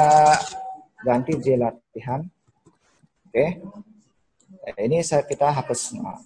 ganti 1.06 1.38
J 1.38 1.62
latihan. 1.62 2.26
Oke. 3.30 3.46
Ini 4.82 4.98
saya 5.06 5.22
kita 5.22 5.46
hapus. 5.46 5.94
Nah, 5.94 6.18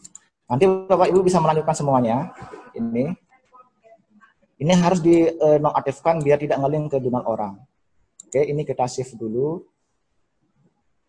nanti 0.49 0.65
Bapak 0.65 1.13
Ibu 1.13 1.29
bisa 1.29 1.45
melanjutkan 1.45 1.77
semuanya. 1.77 2.33
Ini. 2.73 3.13
Ini 4.65 4.73
harus 4.81 5.05
di 5.05 5.29
uh, 5.29 5.61
nonaktifkan 5.61 6.17
biar 6.25 6.41
tidak 6.41 6.57
ngeling 6.57 6.89
ke 6.89 6.97
jurnal 6.97 7.25
orang. 7.29 7.61
Oke, 8.25 8.41
ini 8.49 8.65
kita 8.65 8.89
save 8.89 9.13
dulu. 9.13 9.61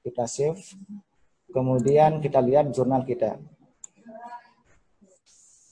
Kita 0.04 0.28
save. 0.28 0.60
Kemudian 1.56 2.20
kita 2.20 2.44
lihat 2.44 2.76
jurnal 2.76 3.08
kita. 3.08 3.40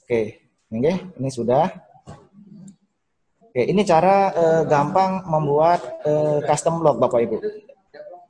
Oke, 0.07 0.44
ini, 0.75 0.91
ini 1.17 1.29
sudah. 1.31 1.71
Oke, 3.55 3.63
ini 3.63 3.87
cara 3.87 4.35
eh, 4.35 4.63
gampang 4.67 5.23
membuat 5.31 5.79
eh, 6.03 6.43
custom 6.43 6.83
log 6.83 6.99
Bapak 6.99 7.23
Ibu. 7.23 7.37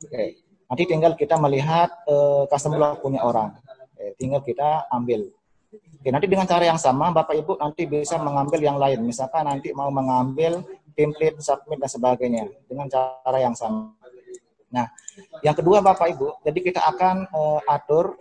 Oke, 0.06 0.24
nanti 0.70 0.82
tinggal 0.86 1.18
kita 1.18 1.34
melihat 1.34 1.90
eh, 2.06 2.46
custom 2.46 2.78
log 2.78 3.02
punya 3.02 3.26
orang. 3.26 3.50
Oke, 3.94 4.14
tinggal 4.22 4.40
kita 4.46 4.86
ambil. 4.94 5.26
Oke, 5.74 6.08
nanti 6.14 6.30
dengan 6.30 6.46
cara 6.46 6.62
yang 6.62 6.78
sama 6.78 7.10
Bapak 7.10 7.34
Ibu 7.34 7.58
nanti 7.58 7.90
bisa 7.90 8.22
mengambil 8.22 8.62
yang 8.62 8.78
lain. 8.78 9.02
Misalkan 9.02 9.50
nanti 9.50 9.74
mau 9.74 9.90
mengambil 9.90 10.62
template, 10.94 11.42
submit 11.42 11.82
dan 11.82 11.90
sebagainya 11.90 12.46
dengan 12.70 12.86
cara 12.86 13.38
yang 13.42 13.58
sama. 13.58 13.98
Nah, 14.70 14.86
yang 15.42 15.58
kedua 15.58 15.82
Bapak 15.82 16.06
Ibu, 16.14 16.38
jadi 16.46 16.58
kita 16.62 16.80
akan 16.86 17.26
uh, 17.34 17.60
atur 17.66 18.14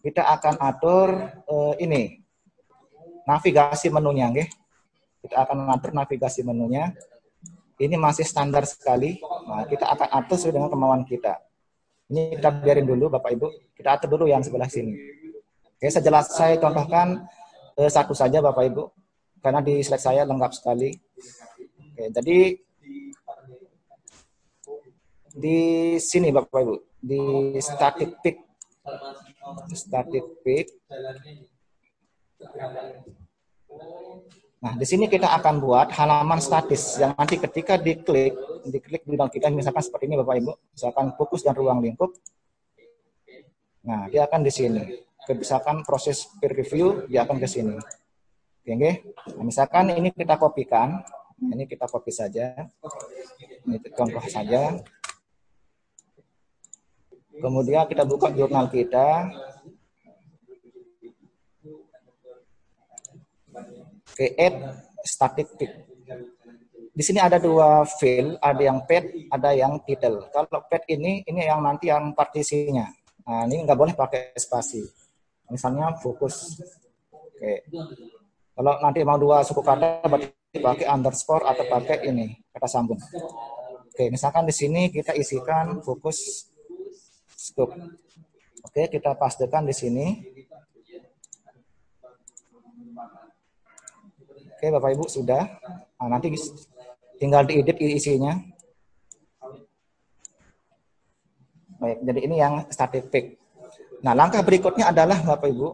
kita 0.00 0.24
akan 0.24 0.56
atur 0.64 1.08
uh, 1.44 1.76
ini 1.76 2.20
navigasi 3.24 3.88
menunya 3.92 4.28
nggih. 4.30 4.48
Kita 5.20 5.44
akan 5.44 5.66
mengatur 5.66 5.90
navigasi 5.92 6.40
menunya. 6.44 6.92
Ini 7.80 7.96
masih 7.96 8.28
standar 8.28 8.68
sekali. 8.68 9.20
Nah, 9.48 9.64
kita 9.64 9.88
akan 9.88 10.08
atur 10.12 10.36
sesuai 10.36 10.54
dengan 10.60 10.68
kemauan 10.68 11.02
kita. 11.08 11.40
Ini 12.12 12.36
kita 12.36 12.50
biarin 12.60 12.84
dulu 12.84 13.08
Bapak 13.08 13.32
Ibu. 13.32 13.48
Kita 13.72 13.96
atur 13.96 14.16
dulu 14.16 14.28
yang 14.28 14.44
sebelah 14.44 14.68
sini. 14.68 14.96
Oke, 15.80 15.88
saya 15.88 16.04
jelas 16.04 16.28
saya 16.28 16.60
contohkan 16.60 17.24
uh, 17.80 17.88
satu 17.88 18.12
saja 18.12 18.44
Bapak 18.44 18.68
Ibu 18.68 18.92
karena 19.40 19.64
di 19.64 19.80
slide 19.80 20.04
saya 20.04 20.22
lengkap 20.28 20.52
sekali. 20.52 20.92
Oke, 21.96 22.04
jadi 22.12 22.38
di 25.32 25.58
sini 25.96 26.28
Bapak 26.28 26.60
Ibu, 26.60 26.76
di 27.00 27.20
static 27.64 28.20
pick 28.20 28.50
static 29.72 30.24
pick. 30.44 30.66
Nah, 34.60 34.76
di 34.76 34.84
sini 34.84 35.08
kita 35.08 35.32
akan 35.40 35.56
buat 35.56 35.88
halaman 35.96 36.36
statis 36.36 37.00
yang 37.00 37.16
nanti 37.16 37.40
ketika 37.40 37.80
diklik, 37.80 38.36
diklik 38.68 39.02
di 39.08 39.16
kita 39.16 39.48
misalkan 39.48 39.80
seperti 39.80 40.04
ini 40.04 40.20
Bapak 40.20 40.36
Ibu, 40.36 40.52
misalkan 40.76 41.06
fokus 41.16 41.40
dan 41.40 41.56
ruang 41.56 41.80
lingkup. 41.80 42.12
Nah, 43.88 44.12
dia 44.12 44.28
akan 44.28 44.44
di 44.44 44.52
sini. 44.52 44.84
Misalkan 45.30 45.80
proses 45.86 46.28
peer 46.36 46.52
review, 46.52 47.08
dia 47.08 47.24
akan 47.24 47.40
ke 47.40 47.48
sini. 47.48 47.80
Oke, 48.60 49.02
nah, 49.32 49.44
misalkan 49.48 49.88
ini 49.96 50.12
kita 50.12 50.36
kopikan, 50.36 51.00
nah, 51.40 51.52
ini 51.56 51.64
kita 51.64 51.88
copy 51.88 52.12
saja. 52.12 52.68
Ini 53.64 53.80
contoh 53.96 54.24
saja. 54.28 54.76
Kemudian 57.40 57.88
kita 57.88 58.04
buka 58.04 58.28
jurnal 58.28 58.68
kita. 58.68 59.32
Add 64.18 64.56
static 65.04 65.48
pick. 65.56 65.72
Di 66.90 67.02
sini 67.06 67.22
ada 67.22 67.38
dua 67.38 67.86
file, 67.86 68.36
ada 68.42 68.60
yang 68.60 68.84
pet, 68.84 69.30
ada 69.30 69.54
yang 69.54 69.78
title. 69.86 70.26
Kalau 70.34 70.66
pet 70.68 70.84
ini, 70.90 71.22
ini 71.24 71.46
yang 71.46 71.62
nanti 71.62 71.88
yang 71.88 72.12
partisinya. 72.12 72.90
Nah, 73.24 73.46
ini 73.46 73.62
nggak 73.62 73.78
boleh 73.78 73.94
pakai 73.94 74.34
spasi. 74.36 74.82
Misalnya 75.48 75.94
fokus. 75.96 76.60
Oke. 77.14 77.64
Kalau 78.52 78.74
nanti 78.84 79.00
mau 79.06 79.16
dua 79.16 79.40
suku 79.40 79.62
kata, 79.64 80.04
berarti 80.04 80.58
pakai 80.60 80.86
underscore 80.90 81.46
atau 81.46 81.64
pakai 81.64 82.10
ini, 82.10 82.36
kata 82.52 82.68
sambung. 82.68 83.00
Oke, 83.88 84.12
misalkan 84.12 84.44
di 84.44 84.52
sini 84.52 84.92
kita 84.92 85.16
isikan 85.16 85.80
fokus 85.80 86.50
scope. 87.32 87.72
Oke, 88.60 88.92
kita 88.92 89.16
pastikan 89.16 89.64
di 89.64 89.72
sini. 89.72 90.06
Oke, 94.60 94.68
Bapak 94.68 94.92
Ibu 94.92 95.08
sudah. 95.08 95.40
Nah, 95.96 96.08
nanti 96.12 96.36
tinggal 97.16 97.48
diedit 97.48 97.80
isinya. 97.80 98.36
Baik, 101.80 102.04
jadi 102.04 102.20
ini 102.28 102.36
yang 102.36 102.68
static 102.68 103.08
pick. 103.08 103.40
Nah, 104.04 104.12
langkah 104.12 104.44
berikutnya 104.44 104.92
adalah 104.92 105.16
Bapak 105.24 105.48
Ibu, 105.48 105.68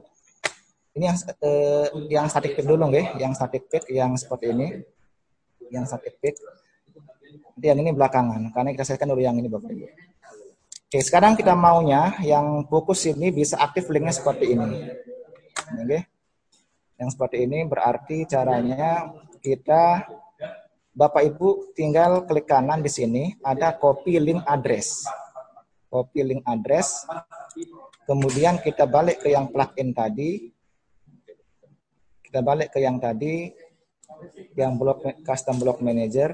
ini 0.95 1.11
yang 1.11 1.19
eh, 1.19 1.87
yang 2.15 2.27
static 2.31 2.63
dulu 2.63 2.87
nggih, 2.95 3.19
yang 3.19 3.35
static 3.35 3.67
yang 3.91 4.15
seperti 4.15 4.55
ini. 4.55 4.79
Yang 5.75 5.91
static 5.91 6.23
pick. 6.23 6.39
Yang 7.59 7.83
ini 7.83 7.91
belakangan, 7.91 8.55
karena 8.55 8.71
kita 8.71 8.87
selesaikan 8.87 9.11
dulu 9.11 9.19
yang 9.19 9.35
ini 9.35 9.51
Bapak 9.51 9.67
Ibu. 9.67 9.87
Oke, 10.87 11.03
sekarang 11.03 11.35
kita 11.35 11.59
maunya 11.59 12.15
yang 12.23 12.63
fokus 12.71 13.03
ini 13.11 13.35
bisa 13.35 13.59
aktif 13.59 13.91
linknya 13.91 14.15
seperti 14.15 14.55
ini. 14.55 14.95
Oke. 15.75 16.16
Yang 16.97 17.09
seperti 17.13 17.45
ini 17.45 17.65
berarti 17.69 18.25
caranya 18.25 19.13
kita 19.45 20.09
Bapak 20.97 21.29
Ibu 21.29 21.77
tinggal 21.77 22.25
klik 22.25 22.49
kanan 22.49 22.81
di 22.81 22.89
sini 22.89 23.37
ada 23.45 23.77
copy 23.77 24.17
link 24.17 24.41
address. 24.49 25.05
Copy 25.93 26.25
link 26.25 26.43
address. 26.49 27.05
Kemudian 28.09 28.57
kita 28.65 28.89
balik 28.89 29.21
ke 29.21 29.29
yang 29.29 29.53
plugin 29.53 29.93
tadi. 29.93 30.49
Kita 32.25 32.41
balik 32.41 32.73
ke 32.73 32.81
yang 32.81 32.97
tadi. 32.97 33.53
yang 34.57 34.81
block 34.81 35.05
custom 35.21 35.61
block 35.61 35.85
manager. 35.85 36.33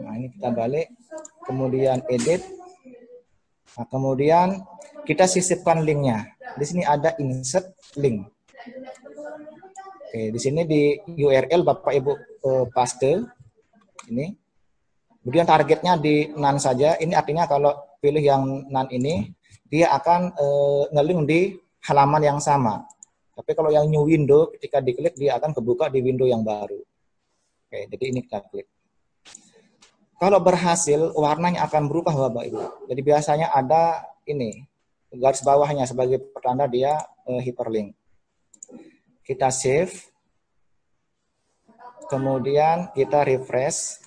Nah, 0.00 0.16
ini 0.16 0.32
kita 0.32 0.48
balik. 0.48 0.88
Kemudian 1.44 2.00
edit. 2.08 2.40
Nah, 3.76 3.84
kemudian 3.92 4.64
kita 5.04 5.28
sisipkan 5.28 5.84
linknya. 5.84 6.32
Di 6.56 6.64
sini 6.64 6.82
ada 6.88 7.12
insert 7.20 7.76
link. 8.00 8.33
Oke, 8.64 10.32
di 10.32 10.40
sini 10.40 10.64
di 10.64 10.96
URL 11.20 11.60
Bapak 11.60 11.92
Ibu 11.92 12.12
eh, 12.16 12.64
paste 12.72 13.12
ini. 14.08 14.32
Kemudian 15.24 15.48
targetnya 15.48 15.96
di 15.96 16.28
nan 16.36 16.60
saja. 16.60 17.00
Ini 17.00 17.16
artinya 17.16 17.48
kalau 17.48 17.72
pilih 18.00 18.20
yang 18.20 18.68
nan 18.68 18.88
ini, 18.92 19.32
dia 19.68 19.92
akan 19.92 20.32
eh, 20.36 20.82
ngelink 20.96 21.20
di 21.28 21.40
halaman 21.88 22.22
yang 22.24 22.38
sama. 22.40 22.84
Tapi 23.34 23.50
kalau 23.52 23.68
yang 23.68 23.90
new 23.90 24.06
window, 24.06 24.48
ketika 24.56 24.78
diklik 24.78 25.16
dia 25.18 25.36
akan 25.36 25.50
kebuka 25.52 25.90
di 25.90 26.00
window 26.00 26.24
yang 26.24 26.46
baru. 26.46 26.80
Oke, 27.66 27.78
jadi 27.90 28.04
ini 28.14 28.20
kita 28.24 28.40
klik. 28.48 28.68
Kalau 30.14 30.38
berhasil, 30.38 31.10
warnanya 31.18 31.66
akan 31.66 31.90
berubah 31.90 32.14
Bapak 32.14 32.44
Ibu. 32.46 32.62
Jadi 32.86 33.00
biasanya 33.02 33.50
ada 33.50 34.06
ini, 34.30 34.62
garis 35.10 35.42
bawahnya 35.42 35.84
sebagai 35.90 36.22
pertanda 36.22 36.70
dia 36.70 37.02
uh, 37.26 37.42
hyperlink. 37.42 37.98
Kita 39.24 39.48
save. 39.48 40.12
Kemudian 42.06 42.92
kita 42.92 43.24
refresh. 43.24 44.04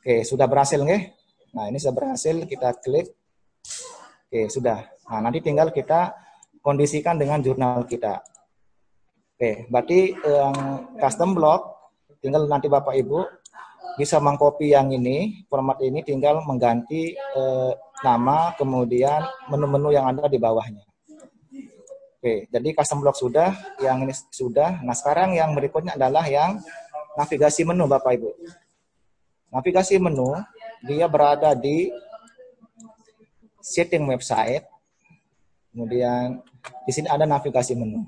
Oke, 0.00 0.24
sudah 0.24 0.48
berhasil 0.48 0.80
nggih? 0.80 1.12
Nah, 1.52 1.68
ini 1.68 1.76
sudah 1.76 1.92
berhasil, 1.92 2.40
kita 2.48 2.72
klik. 2.80 3.12
Oke, 4.26 4.48
sudah. 4.48 4.88
Nah, 5.12 5.20
nanti 5.20 5.44
tinggal 5.44 5.68
kita 5.68 6.16
kondisikan 6.64 7.20
dengan 7.20 7.44
jurnal 7.44 7.84
kita. 7.84 8.24
Oke, 9.36 9.68
berarti 9.68 10.16
yang 10.16 10.56
custom 11.00 11.36
block 11.36 11.92
tinggal 12.20 12.44
nanti 12.44 12.68
Bapak 12.68 12.92
Ibu 12.96 13.24
bisa 13.96 14.20
mengcopy 14.20 14.72
yang 14.72 14.92
ini, 14.92 15.44
format 15.48 15.80
ini 15.84 16.00
tinggal 16.04 16.40
mengganti 16.44 17.12
eh, 17.16 17.72
nama 18.00 18.56
kemudian 18.56 19.20
menu-menu 19.52 19.92
yang 19.92 20.08
ada 20.08 20.28
di 20.28 20.40
bawahnya. 20.40 20.89
Oke, 22.20 22.52
jadi 22.52 22.68
custom 22.76 23.00
block 23.00 23.16
sudah, 23.16 23.56
yang 23.80 24.04
ini 24.04 24.12
sudah. 24.12 24.84
Nah, 24.84 24.92
sekarang 24.92 25.32
yang 25.32 25.56
berikutnya 25.56 25.96
adalah 25.96 26.28
yang 26.28 26.60
navigasi 27.16 27.64
menu 27.64 27.88
Bapak 27.88 28.20
Ibu. 28.20 28.28
Navigasi 29.48 29.96
menu 29.96 30.36
dia 30.84 31.08
berada 31.08 31.56
di 31.56 31.88
setting 33.64 34.04
website 34.04 34.68
Kemudian 35.70 36.42
di 36.82 36.92
sini 36.92 37.06
ada 37.06 37.22
navigasi 37.22 37.78
menu. 37.78 38.02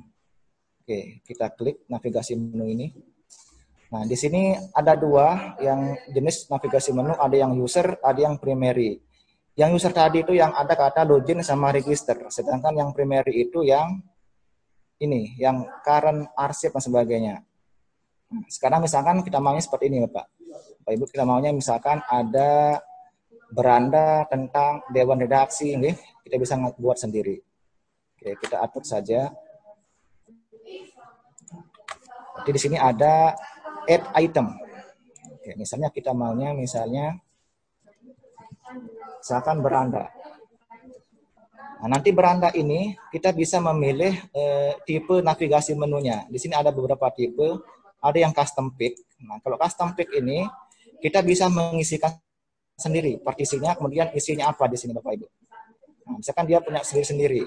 Oke, 0.82 1.22
kita 1.22 1.47
klik 1.55 1.86
navigasi 1.86 2.34
menu 2.34 2.66
ini. 2.66 2.86
Nah, 3.94 4.02
di 4.02 4.18
sini 4.18 4.59
ada 4.74 4.98
dua 4.98 5.55
yang 5.62 5.94
jenis 6.10 6.51
navigasi 6.51 6.90
menu, 6.90 7.14
ada 7.14 7.36
yang 7.39 7.55
user, 7.55 8.02
ada 8.02 8.18
yang 8.18 8.34
primary. 8.43 8.98
Yang 9.52 9.70
user 9.84 9.92
tadi 9.92 10.24
itu 10.24 10.32
yang 10.32 10.56
ada 10.56 10.72
kata 10.72 11.04
login 11.04 11.44
sama 11.44 11.68
register, 11.76 12.16
sedangkan 12.32 12.72
yang 12.72 12.88
primary 12.96 13.44
itu 13.44 13.60
yang 13.60 14.00
ini, 14.96 15.36
yang 15.36 15.68
current 15.84 16.30
arsip 16.32 16.72
dan 16.72 16.80
sebagainya. 16.80 17.36
Nah, 18.32 18.48
sekarang 18.48 18.80
misalkan 18.80 19.20
kita 19.20 19.42
maunya 19.44 19.60
seperti 19.60 19.92
ini, 19.92 20.08
Bapak. 20.08 20.24
Bapak 20.80 20.92
Ibu 20.96 21.04
kita 21.04 21.28
maunya 21.28 21.52
misalkan 21.52 22.00
ada 22.08 22.80
beranda 23.52 24.24
tentang 24.32 24.80
dewan 24.88 25.20
redaksi, 25.20 25.76
ini 25.76 25.92
kita 26.24 26.40
bisa 26.40 26.56
buat 26.80 26.96
sendiri. 26.96 27.44
Oke, 28.16 28.38
kita 28.40 28.64
atur 28.64 28.88
saja. 28.88 29.28
Jadi 32.40 32.50
di 32.56 32.60
sini 32.60 32.76
ada 32.80 33.36
add 33.84 34.04
item. 34.16 34.56
Oke, 35.36 35.52
misalnya 35.60 35.92
kita 35.92 36.16
maunya 36.16 36.56
misalnya 36.56 37.20
misalkan 39.22 39.62
beranda. 39.62 40.10
Nah, 41.82 41.98
nanti 41.98 42.14
beranda 42.14 42.54
ini 42.54 42.94
kita 43.10 43.34
bisa 43.34 43.58
memilih 43.58 44.14
eh, 44.30 44.78
tipe 44.86 45.18
navigasi 45.18 45.74
menunya. 45.74 46.22
Di 46.30 46.38
sini 46.38 46.54
ada 46.54 46.70
beberapa 46.70 47.10
tipe, 47.10 47.58
ada 47.98 48.18
yang 48.18 48.30
custom 48.30 48.70
pick. 48.70 48.94
Nah, 49.18 49.42
kalau 49.42 49.58
custom 49.58 49.90
pick 49.98 50.10
ini 50.14 50.46
kita 51.02 51.26
bisa 51.26 51.50
mengisikan 51.50 52.14
sendiri 52.78 53.18
partisinya, 53.18 53.74
kemudian 53.74 54.14
isinya 54.14 54.54
apa 54.54 54.70
di 54.70 54.78
sini 54.78 54.94
Bapak 54.94 55.12
Ibu. 55.18 55.26
Nah, 56.06 56.16
misalkan 56.22 56.46
dia 56.46 56.62
punya 56.62 56.86
sendiri-sendiri. 56.86 57.42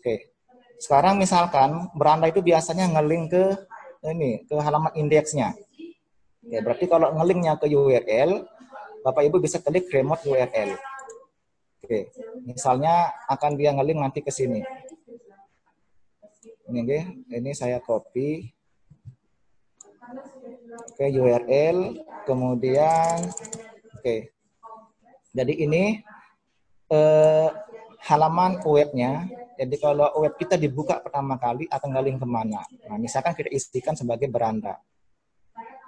Oke. 0.00 0.36
Sekarang 0.76 1.16
misalkan 1.16 1.88
beranda 1.96 2.28
itu 2.28 2.44
biasanya 2.44 2.92
ngeling 2.92 3.32
ke 3.32 3.44
ini 4.04 4.44
ke 4.44 4.54
halaman 4.60 4.92
indeksnya. 4.92 5.56
Oke, 6.44 6.60
berarti 6.60 6.84
kalau 6.92 7.16
ngelingnya 7.16 7.56
ke 7.56 7.72
URL, 7.72 8.44
Bapak 9.06 9.22
Ibu 9.22 9.38
bisa 9.38 9.62
klik 9.62 9.86
remote 9.94 10.26
URL. 10.26 10.74
Oke, 11.78 12.10
misalnya 12.42 13.14
akan 13.30 13.54
dia 13.54 13.70
ngeling 13.70 14.02
nanti 14.02 14.18
ke 14.18 14.34
sini. 14.34 14.66
Ini 16.66 16.82
oke, 16.82 17.00
ini 17.30 17.50
saya 17.54 17.78
copy. 17.78 18.50
Oke, 20.90 21.06
URL, 21.06 22.02
kemudian 22.26 23.30
oke. 23.94 24.34
Jadi 25.30 25.54
ini 25.54 26.02
eh, 26.90 27.48
halaman 28.10 28.58
webnya 28.66 29.30
jadi 29.54 29.76
kalau 29.78 30.10
web 30.18 30.34
kita 30.34 30.58
dibuka 30.58 30.98
pertama 30.98 31.38
kali 31.38 31.70
akan 31.70 31.88
ngaling 31.94 32.18
ke 32.18 32.26
mana? 32.26 32.60
Nah, 32.90 32.98
misalkan 32.98 33.38
kita 33.38 33.54
isikan 33.54 33.94
sebagai 33.94 34.26
beranda. 34.26 34.82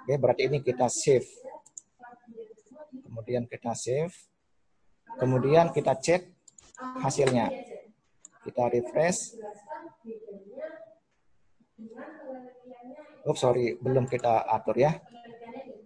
Oke, 0.07 0.15
berarti 0.15 0.47
ini 0.47 0.63
kita 0.63 0.87
save. 0.87 1.48
Kemudian 3.09 3.49
kita 3.49 3.73
save. 3.73 4.13
Kemudian 5.17 5.73
kita 5.73 5.97
cek 5.97 6.29
hasilnya. 7.01 7.49
Kita 8.45 8.69
refresh. 8.69 9.33
Oh, 13.25 13.33
sorry, 13.33 13.81
belum 13.81 14.05
kita 14.05 14.45
atur 14.45 14.77
ya. 14.77 14.93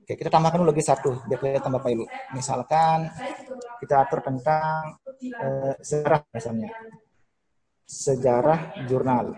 Oke, 0.04 0.20
kita 0.20 0.28
tambahkan 0.28 0.68
lagi 0.68 0.84
satu 0.84 1.24
biar 1.32 1.40
kelihatan 1.40 1.72
Bapak 1.80 1.96
Ibu. 1.96 2.06
Misalkan 2.36 3.08
kita 3.80 4.04
atur 4.04 4.20
tentang 4.20 5.00
eh, 5.24 5.80
sejarah 5.80 6.28
misalnya 6.28 6.76
sejarah 7.88 8.84
jurnal. 8.84 9.32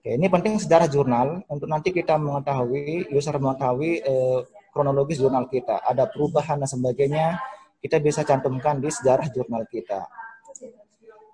Oke, 0.00 0.16
ini 0.16 0.26
penting 0.32 0.56
sejarah 0.56 0.88
jurnal 0.88 1.44
untuk 1.44 1.68
nanti 1.68 1.92
kita 1.92 2.16
mengetahui, 2.16 3.12
user 3.12 3.36
mengetahui 3.36 4.00
eh, 4.00 4.40
kronologis 4.72 5.20
jurnal 5.20 5.46
kita. 5.46 5.84
Ada 5.84 6.08
perubahan 6.08 6.58
dan 6.58 6.66
sebagainya, 6.66 7.36
kita 7.84 8.00
bisa 8.00 8.24
cantumkan 8.24 8.80
di 8.80 8.88
sejarah 8.88 9.28
jurnal 9.28 9.68
kita. 9.68 10.08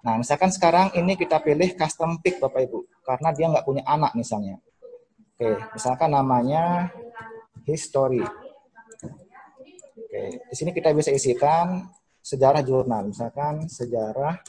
Nah, 0.02 0.18
misalkan 0.18 0.50
sekarang 0.50 0.90
ini 0.98 1.14
kita 1.14 1.38
pilih 1.38 1.74
custom 1.78 2.18
pick 2.18 2.42
Bapak 2.42 2.66
Ibu, 2.66 3.02
karena 3.06 3.28
dia 3.30 3.46
nggak 3.50 3.66
punya 3.66 3.82
anak 3.86 4.12
misalnya. 4.18 4.58
Oke, 5.38 5.54
misalkan 5.74 6.10
namanya 6.10 6.90
history. 7.62 8.26
Oke, 9.98 10.22
di 10.50 10.54
sini 10.54 10.74
kita 10.74 10.90
bisa 10.94 11.14
isikan 11.14 11.86
sejarah 12.18 12.62
jurnal, 12.66 13.10
misalkan 13.10 13.70
sejarah 13.70 14.40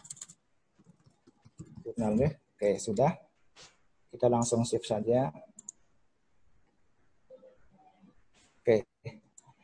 jurnalnya. 1.85 2.33
Oke, 2.55 2.79
sudah. 2.79 3.11
Kita 4.09 4.25
langsung 4.25 4.65
save 4.65 4.85
saja. 4.87 5.29
Oke. 8.59 8.85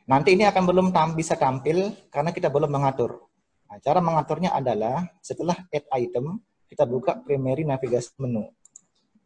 Nanti 0.06 0.38
ini 0.38 0.46
akan 0.46 0.62
belum 0.62 0.86
tam 0.94 1.18
bisa 1.18 1.34
tampil 1.34 1.90
karena 2.14 2.30
kita 2.30 2.46
belum 2.46 2.70
mengatur. 2.70 3.26
Nah, 3.66 3.82
cara 3.82 3.98
mengaturnya 3.98 4.54
adalah 4.54 5.02
setelah 5.18 5.58
add 5.74 5.86
item, 5.98 6.38
kita 6.70 6.86
buka 6.86 7.18
primary 7.26 7.66
navigasi 7.66 8.14
menu. 8.22 8.46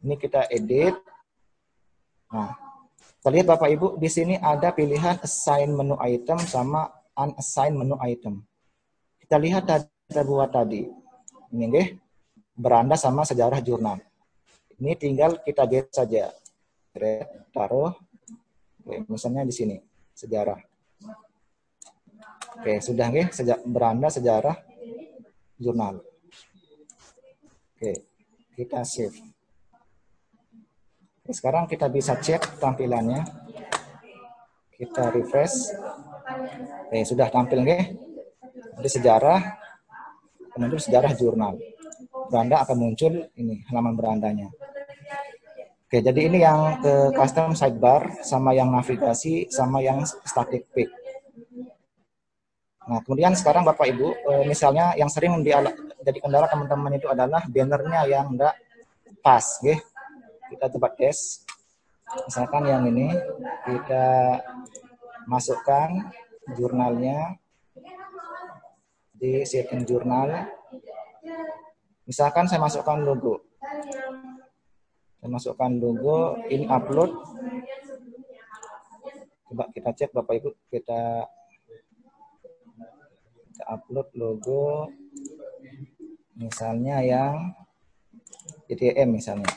Ini 0.01 0.17
kita 0.17 0.49
edit. 0.49 0.97
Nah, 2.33 2.57
kita 3.21 3.29
lihat 3.29 3.45
Bapak 3.45 3.69
Ibu, 3.69 3.87
di 4.01 4.09
sini 4.09 4.41
ada 4.41 4.73
pilihan 4.73 5.21
assign 5.21 5.69
menu 5.77 5.93
item 6.01 6.41
sama 6.41 6.89
unassign 7.13 7.77
menu 7.77 7.93
item. 8.01 8.41
Kita 9.21 9.37
lihat 9.37 9.69
tadi 9.69 9.85
kita 10.09 10.25
buat 10.25 10.49
tadi. 10.49 10.89
Ini 11.53 11.65
deh 11.69 11.87
beranda 12.57 12.97
sama 12.97 13.21
sejarah 13.21 13.61
jurnal. 13.61 14.01
Ini 14.81 14.97
tinggal 14.97 15.37
kita 15.45 15.69
get 15.69 15.93
saja. 15.93 16.33
Taruh, 17.53 17.93
misalnya 19.05 19.45
di 19.45 19.53
sini, 19.53 19.77
sejarah. 20.17 20.70
Oke, 22.61 22.77
sudah 22.77 23.09
nggih, 23.09 23.33
sejak 23.33 23.57
beranda 23.65 24.05
sejarah 24.05 24.53
jurnal. 25.57 25.97
Oke, 27.73 28.05
kita 28.53 28.85
save. 28.85 29.17
Oke, 31.25 31.33
sekarang 31.33 31.65
kita 31.65 31.89
bisa 31.89 32.13
cek 32.21 32.61
tampilannya. 32.61 33.25
Kita 34.77 35.09
refresh. 35.09 35.73
Oke, 36.85 37.01
sudah 37.01 37.33
tampil 37.33 37.65
nggih. 37.65 37.97
Jadi 38.77 38.89
sejarah, 38.93 39.41
kemudian 40.53 40.77
sejarah 40.77 41.17
jurnal 41.17 41.57
beranda 42.29 42.61
akan 42.61 42.77
muncul 42.77 43.25
ini 43.41 43.65
halaman 43.73 43.97
berandanya. 43.97 44.53
Oke, 45.89 45.97
jadi 45.97 46.29
ini 46.29 46.45
yang 46.45 46.77
ke 46.77 47.09
custom 47.17 47.57
sidebar, 47.57 48.21
sama 48.21 48.53
yang 48.53 48.69
navigasi, 48.69 49.49
sama 49.49 49.81
yang 49.81 50.05
static 50.05 50.69
pick. 50.77 51.00
Nah, 52.91 52.99
kemudian 53.07 53.31
sekarang 53.31 53.63
Bapak 53.63 53.87
Ibu, 53.87 54.07
eh, 54.19 54.43
misalnya 54.43 54.91
yang 54.99 55.07
sering 55.07 55.39
jadi 55.39 56.19
kendala 56.19 56.51
teman-teman 56.51 56.91
itu 56.99 57.07
adalah 57.07 57.39
bannernya 57.47 58.03
yang 58.03 58.35
enggak 58.35 58.51
pas, 59.23 59.63
ya. 59.63 59.79
Kita 60.51 60.67
coba 60.75 60.91
tes. 60.91 61.47
Misalkan 62.27 62.67
yang 62.67 62.83
ini, 62.91 63.15
kita 63.63 64.43
masukkan 65.23 66.11
jurnalnya 66.51 67.39
di 69.15 69.47
setting 69.47 69.87
jurnal. 69.87 70.51
Misalkan 72.03 72.51
saya 72.51 72.59
masukkan 72.59 72.99
logo. 72.99 73.39
Saya 75.23 75.31
masukkan 75.31 75.71
logo, 75.79 76.43
ini 76.51 76.67
upload. 76.67 77.15
Coba 79.47 79.63
kita 79.71 79.95
cek 79.95 80.11
Bapak 80.11 80.43
Ibu, 80.43 80.49
kita 80.67 81.23
kita 83.61 83.77
upload 83.77 84.09
logo 84.17 84.89
misalnya 86.33 86.97
yang 87.05 87.53
ETM 88.65 89.21
misalnya. 89.21 89.53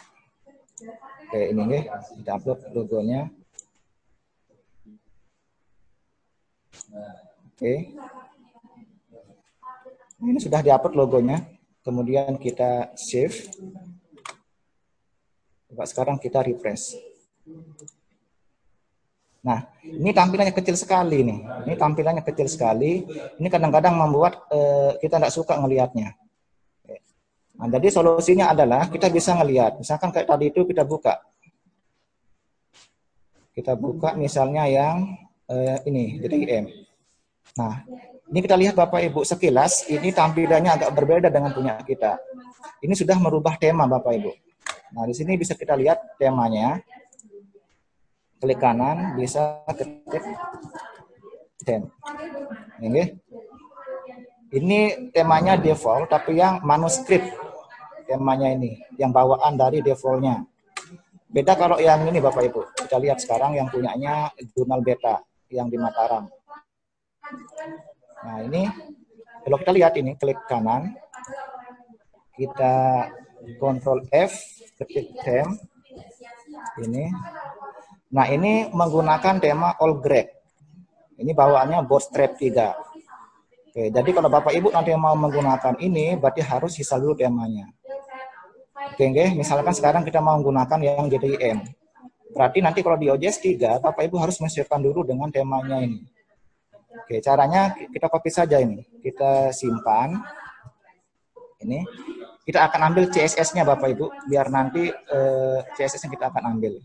Oke, 1.25 1.41
ini 1.49 1.63
nih, 1.65 1.89
kita 2.21 2.37
upload 2.37 2.61
logonya. 2.77 3.33
Oke. 7.49 7.97
Ini 10.21 10.37
sudah 10.37 10.61
diupload 10.61 11.01
logonya. 11.01 11.41
Kemudian 11.81 12.37
kita 12.37 12.93
save. 13.01 13.49
Coba 15.73 15.89
sekarang 15.89 16.21
kita 16.21 16.45
refresh. 16.45 16.93
Nah, 19.45 19.61
ini 19.85 20.11
tampilannya 20.17 20.57
kecil 20.57 20.73
sekali 20.73 21.21
nih. 21.21 21.39
Ini 21.69 21.75
tampilannya 21.77 22.25
kecil 22.25 22.49
sekali. 22.49 23.05
Ini 23.37 23.49
kadang-kadang 23.53 23.93
membuat 23.93 24.49
eh, 24.49 24.97
kita 25.05 25.21
tidak 25.21 25.33
suka 25.37 25.61
ngelihatnya. 25.61 26.17
Nah, 27.55 27.69
jadi 27.71 27.87
solusinya 27.93 28.51
adalah 28.51 28.91
kita 28.91 29.07
bisa 29.13 29.37
ngelihat. 29.39 29.79
Misalkan 29.79 30.11
kayak 30.11 30.27
tadi 30.27 30.51
itu 30.51 30.67
kita 30.67 30.83
buka. 30.83 31.23
Kita 33.55 33.79
buka 33.79 34.19
misalnya 34.19 34.67
yang 34.67 35.15
eh, 35.47 35.79
ini, 35.87 36.19
jadi 36.19 36.35
IM. 36.35 36.65
Nah, 37.55 37.87
ini 38.27 38.39
kita 38.43 38.59
lihat 38.59 38.75
Bapak 38.75 38.99
Ibu 39.13 39.23
sekilas, 39.23 39.87
ini 39.87 40.11
tampilannya 40.11 40.75
agak 40.75 40.91
berbeda 40.91 41.29
dengan 41.31 41.55
punya 41.55 41.79
kita. 41.85 42.19
Ini 42.83 42.97
sudah 42.97 43.15
merubah 43.21 43.55
tema 43.61 43.87
Bapak 43.87 44.13
Ibu. 44.19 44.33
Nah, 44.99 45.07
di 45.07 45.15
sini 45.15 45.39
bisa 45.39 45.55
kita 45.55 45.79
lihat 45.79 46.19
temanya. 46.19 46.83
Klik 48.43 48.59
kanan, 48.61 49.17
bisa 49.19 49.63
ketik 49.71 50.25
tem. 51.65 51.83
Ini. 52.83 53.19
Ini 54.55 55.11
temanya 55.11 55.59
default, 55.59 56.07
tapi 56.07 56.39
yang 56.39 56.63
manuskrip 56.63 57.27
temanya 58.07 58.55
ini, 58.55 58.79
yang 59.01 59.11
bawaan 59.11 59.59
dari 59.59 59.83
defaultnya. 59.83 60.47
Beda 61.27 61.59
kalau 61.59 61.83
yang 61.83 62.07
ini 62.07 62.23
Bapak 62.23 62.47
Ibu. 62.47 62.63
Kita 62.87 63.03
lihat 63.03 63.19
sekarang 63.19 63.59
yang 63.59 63.67
punyanya 63.67 64.31
jurnal 64.55 64.79
beta 64.87 65.19
yang 65.51 65.67
di 65.67 65.75
Mataram. 65.75 66.31
Nah 68.23 68.39
ini, 68.47 68.71
kalau 69.43 69.59
kita 69.59 69.73
lihat 69.75 69.99
ini, 69.99 70.15
klik 70.15 70.39
kanan, 70.47 70.95
kita 72.39 73.11
Ctrl 73.59 74.07
F, 74.15 74.33
ketik 74.79 75.19
tem, 75.27 75.47
ini. 76.79 77.11
Nah 78.15 78.27
ini 78.31 78.71
menggunakan 78.71 79.43
tema 79.43 79.75
all 79.83 79.99
grade. 79.99 80.31
Ini 81.19 81.35
bawaannya 81.35 81.83
bootstrap 81.83 82.39
3. 82.39 83.75
Oke, 83.75 83.91
jadi 83.91 84.11
kalau 84.15 84.31
Bapak 84.31 84.55
Ibu 84.55 84.71
nanti 84.71 84.95
mau 84.95 85.19
menggunakan 85.19 85.75
ini, 85.83 86.15
berarti 86.15 86.47
harus 86.47 86.79
install 86.79 87.11
dulu 87.11 87.15
temanya. 87.19 87.67
Oke, 88.95 89.11
oke, 89.11 89.35
misalkan 89.35 89.75
sekarang 89.75 90.07
kita 90.07 90.23
mau 90.23 90.39
menggunakan 90.39 90.79
yang 90.79 91.11
JDIM. 91.11 91.59
Berarti 92.31 92.59
nanti 92.63 92.87
kalau 92.87 92.95
di 92.95 93.11
OJS 93.11 93.43
3, 93.43 93.83
Bapak 93.83 94.07
Ibu 94.07 94.23
harus 94.23 94.39
menyiapkan 94.39 94.79
dulu 94.79 95.03
dengan 95.03 95.27
temanya 95.35 95.83
ini. 95.83 96.07
Oke, 97.03 97.19
caranya 97.19 97.75
kita 97.75 98.07
copy 98.07 98.31
saja 98.31 98.63
ini. 98.63 98.87
Kita 99.03 99.51
simpan. 99.51 100.23
Ini 101.67 101.83
kita 102.47 102.71
akan 102.71 102.95
ambil 102.95 103.11
CSS-nya 103.11 103.67
Bapak 103.67 103.91
Ibu 103.91 104.31
biar 104.31 104.55
nanti 104.55 104.87
eh, 104.91 105.59
CSS-nya 105.75 106.15
kita 106.15 106.31
akan 106.31 106.55
ambil. 106.55 106.79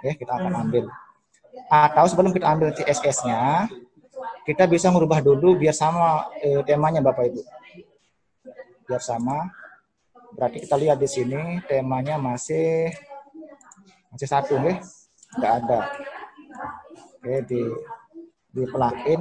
Ya, 0.00 0.12
kita 0.16 0.32
akan 0.36 0.68
ambil. 0.68 0.88
Atau 1.68 2.04
sebelum 2.08 2.32
kita 2.32 2.46
ambil 2.48 2.72
CSS-nya, 2.72 3.68
kita 4.48 4.64
bisa 4.64 4.88
merubah 4.88 5.20
dulu 5.20 5.60
biar 5.60 5.76
sama 5.76 6.28
eh, 6.40 6.64
temanya 6.64 7.04
Bapak 7.04 7.30
Ibu. 7.30 7.42
Biar 8.88 9.02
sama. 9.02 9.50
Berarti 10.34 10.62
kita 10.64 10.78
lihat 10.78 10.98
di 10.98 11.08
sini 11.10 11.58
temanya 11.66 12.16
masih 12.16 12.94
masih 14.14 14.28
satu 14.30 14.56
nih, 14.62 14.78
nggak 15.38 15.52
ada. 15.64 15.80
Oke 17.20 17.34
di 17.46 17.62
di 18.50 18.62
plugin 18.66 19.20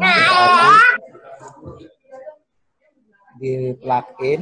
di 3.37 3.53
plugin 3.77 4.41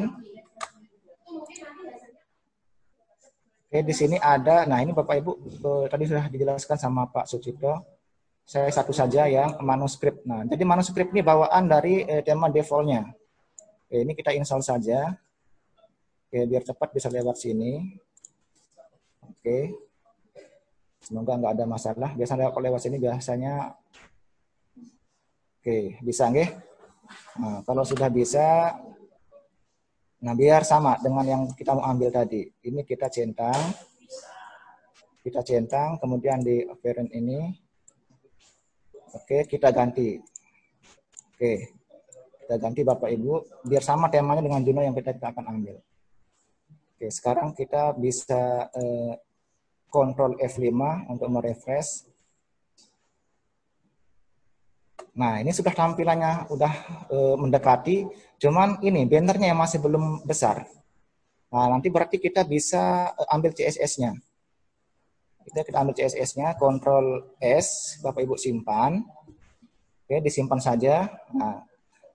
Oke, 3.68 3.84
di 3.84 3.92
sini 3.92 4.16
ada, 4.16 4.64
nah 4.64 4.80
ini 4.80 4.96
Bapak 4.96 5.20
Ibu 5.20 5.32
eh, 5.44 5.86
tadi 5.92 6.08
sudah 6.08 6.32
dijelaskan 6.32 6.80
sama 6.80 7.04
Pak 7.12 7.28
Sucipto. 7.28 7.84
Saya 8.48 8.72
satu 8.72 8.96
saja 8.96 9.28
yang 9.28 9.60
manuskrip. 9.60 10.24
Nah, 10.24 10.48
jadi 10.48 10.64
manuskrip 10.64 11.12
ini 11.12 11.20
bawaan 11.20 11.68
dari 11.68 12.08
eh, 12.08 12.24
tema 12.24 12.48
defaultnya. 12.48 13.12
Oke, 13.84 14.08
ini 14.08 14.16
kita 14.16 14.32
install 14.32 14.64
saja. 14.64 15.12
Oke, 16.32 16.48
biar 16.48 16.64
cepat 16.64 16.96
bisa 16.96 17.12
lewat 17.12 17.36
sini. 17.44 17.92
Oke. 19.20 19.76
Semoga 21.04 21.36
nggak 21.36 21.60
ada 21.60 21.66
masalah. 21.68 22.16
Biasanya 22.16 22.56
kalau 22.56 22.72
lewat 22.72 22.88
sini 22.88 23.04
biasanya 23.04 23.76
Oke, 25.60 26.00
bisa 26.00 26.32
nggih? 26.32 26.48
Nah, 27.44 27.60
kalau 27.68 27.84
sudah 27.84 28.08
bisa 28.08 28.80
Nah, 30.18 30.34
biar 30.34 30.66
sama 30.66 30.98
dengan 30.98 31.26
yang 31.26 31.42
kita 31.54 31.78
mau 31.78 31.86
ambil 31.86 32.10
tadi. 32.10 32.50
Ini 32.66 32.82
kita 32.82 33.06
centang. 33.06 33.60
Kita 35.22 35.46
centang, 35.46 36.02
kemudian 36.02 36.42
di 36.42 36.66
parent 36.82 37.12
ini. 37.14 37.54
Oke, 39.14 39.46
kita 39.46 39.70
ganti. 39.70 40.18
Oke, 41.36 41.78
kita 42.42 42.56
ganti 42.58 42.82
Bapak 42.82 43.12
Ibu, 43.12 43.62
biar 43.68 43.84
sama 43.84 44.08
temanya 44.08 44.40
dengan 44.40 44.64
jurnal 44.64 44.88
yang 44.88 44.96
kita, 44.96 45.14
kita 45.14 45.36
akan 45.36 45.46
ambil. 45.52 45.78
Oke, 46.96 47.14
sekarang 47.14 47.54
kita 47.54 47.94
bisa 47.94 48.72
eh, 48.74 49.20
Ctrl 49.92 50.40
F5 50.40 50.72
untuk 51.12 51.28
merefresh. 51.28 52.07
Nah, 55.18 55.42
ini 55.42 55.50
sudah 55.50 55.74
tampilannya 55.74 56.46
udah 56.54 56.74
e, 57.10 57.18
mendekati, 57.42 58.06
cuman 58.38 58.78
ini 58.86 59.10
bannernya 59.10 59.50
yang 59.50 59.58
masih 59.58 59.82
belum 59.82 60.22
besar. 60.22 60.70
Nah, 61.50 61.66
nanti 61.74 61.90
berarti 61.90 62.22
kita 62.22 62.46
bisa 62.46 63.10
e, 63.18 63.22
ambil 63.34 63.50
CSS-nya. 63.50 64.14
Kita 65.42 65.66
kita 65.66 65.78
ambil 65.82 65.98
CSS-nya, 65.98 66.54
Ctrl 66.54 67.34
S, 67.42 67.98
Bapak 68.06 68.22
Ibu 68.30 68.38
simpan. 68.38 69.02
Oke, 70.06 70.22
disimpan 70.22 70.62
saja. 70.62 71.10
Nah, 71.34 71.66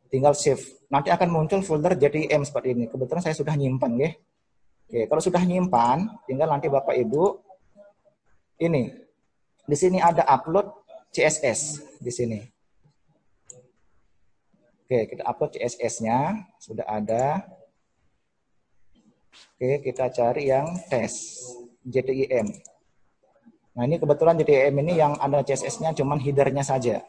tinggal 0.06 0.38
save. 0.38 0.62
Nanti 0.86 1.10
akan 1.10 1.26
muncul 1.26 1.58
folder 1.66 1.98
JDM 1.98 2.46
seperti 2.46 2.70
ini. 2.70 2.84
Kebetulan 2.86 3.18
saya 3.18 3.34
sudah 3.34 3.58
nyimpan, 3.58 3.98
ya. 3.98 4.14
Oke, 4.86 5.10
kalau 5.10 5.18
sudah 5.24 5.42
nyimpan, 5.42 6.06
tinggal 6.30 6.46
nanti 6.46 6.70
Bapak 6.70 6.94
Ibu 6.94 7.34
ini. 8.62 8.94
Di 9.66 9.74
sini 9.74 9.98
ada 9.98 10.22
upload 10.22 10.70
CSS 11.10 11.82
di 11.98 12.12
sini. 12.14 12.51
Oke, 14.92 15.16
kita 15.16 15.24
upload 15.24 15.56
CSS-nya. 15.56 16.44
Sudah 16.60 16.84
ada. 16.84 17.48
Oke, 19.56 19.80
kita 19.80 20.12
cari 20.12 20.52
yang 20.52 20.68
tes. 20.92 21.40
JTIM. 21.80 22.44
Nah, 23.72 23.88
ini 23.88 23.96
kebetulan 23.96 24.36
JTIM 24.36 24.76
ini 24.84 25.00
yang 25.00 25.16
ada 25.16 25.40
CSS-nya 25.40 25.96
cuman 25.96 26.20
header-nya 26.20 26.60
saja. 26.60 27.00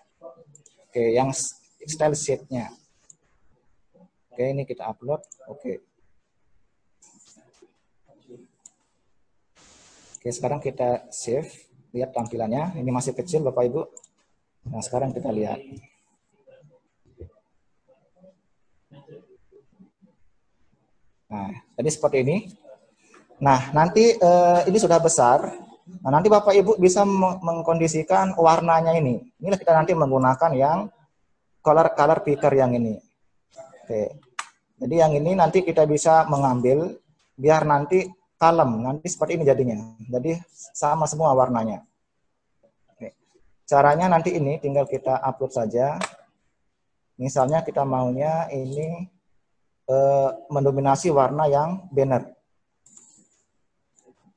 Oke, 0.88 1.12
yang 1.12 1.36
style 1.84 2.16
sheet-nya. 2.16 2.72
Oke, 4.32 4.48
ini 4.48 4.64
kita 4.64 4.88
upload. 4.88 5.20
Oke. 5.52 5.84
Oke, 10.24 10.30
sekarang 10.32 10.64
kita 10.64 11.12
save. 11.12 11.52
Lihat 11.92 12.16
tampilannya. 12.16 12.80
Ini 12.80 12.90
masih 12.96 13.12
kecil, 13.12 13.44
Bapak 13.44 13.68
Ibu. 13.68 13.84
Nah, 14.72 14.80
sekarang 14.80 15.12
kita 15.12 15.36
lihat. 15.36 15.60
Nah, 21.34 21.50
tadi 21.74 21.90
seperti 21.90 22.18
ini. 22.22 22.38
Nah, 23.42 23.74
nanti 23.74 24.14
eh, 24.14 24.60
ini 24.70 24.78
sudah 24.78 25.02
besar. 25.02 25.50
Nah, 26.06 26.12
nanti 26.14 26.30
Bapak 26.30 26.54
Ibu 26.54 26.78
bisa 26.78 27.02
mengkondisikan 27.42 28.38
warnanya 28.38 28.94
ini. 28.94 29.26
Inilah 29.42 29.58
kita 29.58 29.74
nanti 29.74 29.98
menggunakan 29.98 30.52
yang 30.54 30.94
color 31.66 31.98
color 31.98 32.22
picker 32.22 32.54
yang 32.54 32.78
ini. 32.78 33.02
Oke. 33.82 34.14
Jadi 34.78 34.96
yang 34.96 35.12
ini 35.18 35.34
nanti 35.34 35.66
kita 35.66 35.90
bisa 35.90 36.30
mengambil 36.30 37.02
biar 37.34 37.66
nanti 37.66 38.06
kalem. 38.38 38.86
Nanti 38.86 39.10
seperti 39.10 39.42
ini 39.42 39.44
jadinya. 39.50 39.78
Jadi 40.06 40.38
sama 40.54 41.10
semua 41.10 41.34
warnanya. 41.34 41.82
Oke. 42.94 43.18
Caranya 43.66 44.06
nanti 44.06 44.38
ini 44.38 44.62
tinggal 44.62 44.86
kita 44.86 45.18
upload 45.18 45.52
saja. 45.52 45.98
Misalnya 47.18 47.66
kita 47.66 47.82
maunya 47.82 48.48
ini 48.54 49.10
eh, 49.90 50.30
mendominasi 50.48 51.12
warna 51.12 51.48
yang 51.48 51.88
banner. 51.92 52.32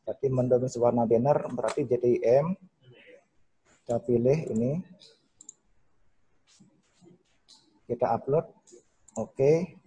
Berarti 0.07 0.27
mendominasi 0.31 0.79
warna 0.79 1.03
banner 1.03 1.39
berarti 1.51 1.83
JDM. 1.83 2.55
Kita 3.83 3.99
pilih 4.03 4.39
ini. 4.55 4.73
Kita 7.87 8.15
upload. 8.15 8.47
Oke. 9.19 9.79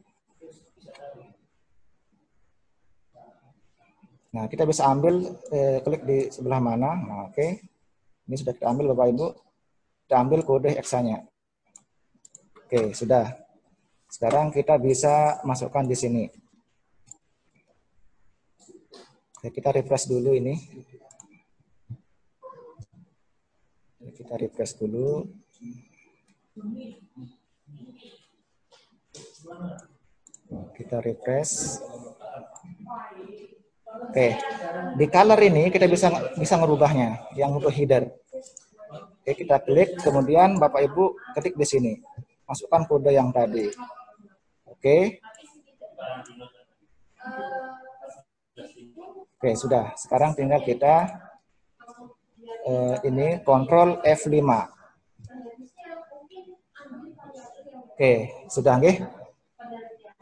Nah, 4.30 4.46
kita 4.46 4.64
bisa 4.64 4.86
ambil 4.88 5.26
eh, 5.50 5.82
klik 5.82 6.06
di 6.06 6.30
sebelah 6.30 6.62
mana. 6.62 6.96
Nah, 6.96 7.20
oke. 7.28 7.48
Ini 8.30 8.36
sudah 8.38 8.54
kita 8.54 8.70
ambil 8.70 8.94
Bapak 8.94 9.08
Ibu. 9.10 9.28
Kita 10.06 10.16
ambil 10.22 10.40
kode 10.46 10.70
heksanya. 10.78 11.26
Oke, 12.70 12.94
sudah. 12.94 13.49
Sekarang 14.10 14.50
kita 14.50 14.74
bisa 14.82 15.38
masukkan 15.46 15.86
di 15.86 15.94
sini. 15.94 16.26
Oke, 19.38 19.54
kita 19.54 19.70
refresh 19.70 20.10
dulu 20.10 20.34
ini. 20.34 20.58
Kita 24.18 24.34
refresh 24.36 24.74
dulu. 24.82 25.30
Kita 30.74 30.98
refresh. 31.00 31.80
Oke, 34.10 34.28
di 34.98 35.06
color 35.06 35.40
ini 35.46 35.70
kita 35.70 35.86
bisa 35.86 36.10
bisa 36.34 36.58
merubahnya 36.58 37.30
yang 37.38 37.54
untuk 37.54 37.70
header. 37.70 38.10
Oke, 39.22 39.38
kita 39.38 39.62
klik, 39.62 40.02
kemudian 40.02 40.58
Bapak 40.58 40.82
Ibu 40.90 41.14
ketik 41.38 41.54
di 41.54 41.66
sini. 41.70 41.94
Masukkan 42.50 42.90
kode 42.90 43.14
yang 43.14 43.30
tadi. 43.30 43.70
Oke. 44.80 45.20
Oke, 49.36 49.52
sudah. 49.60 49.92
Sekarang 50.00 50.32
tinggal 50.40 50.64
kita 50.64 51.20
uh, 52.64 52.96
ini 53.04 53.44
kontrol 53.44 54.00
F5. 54.08 54.40
Oke, 57.92 58.32
sudah 58.48 58.80
nggih? 58.80 59.04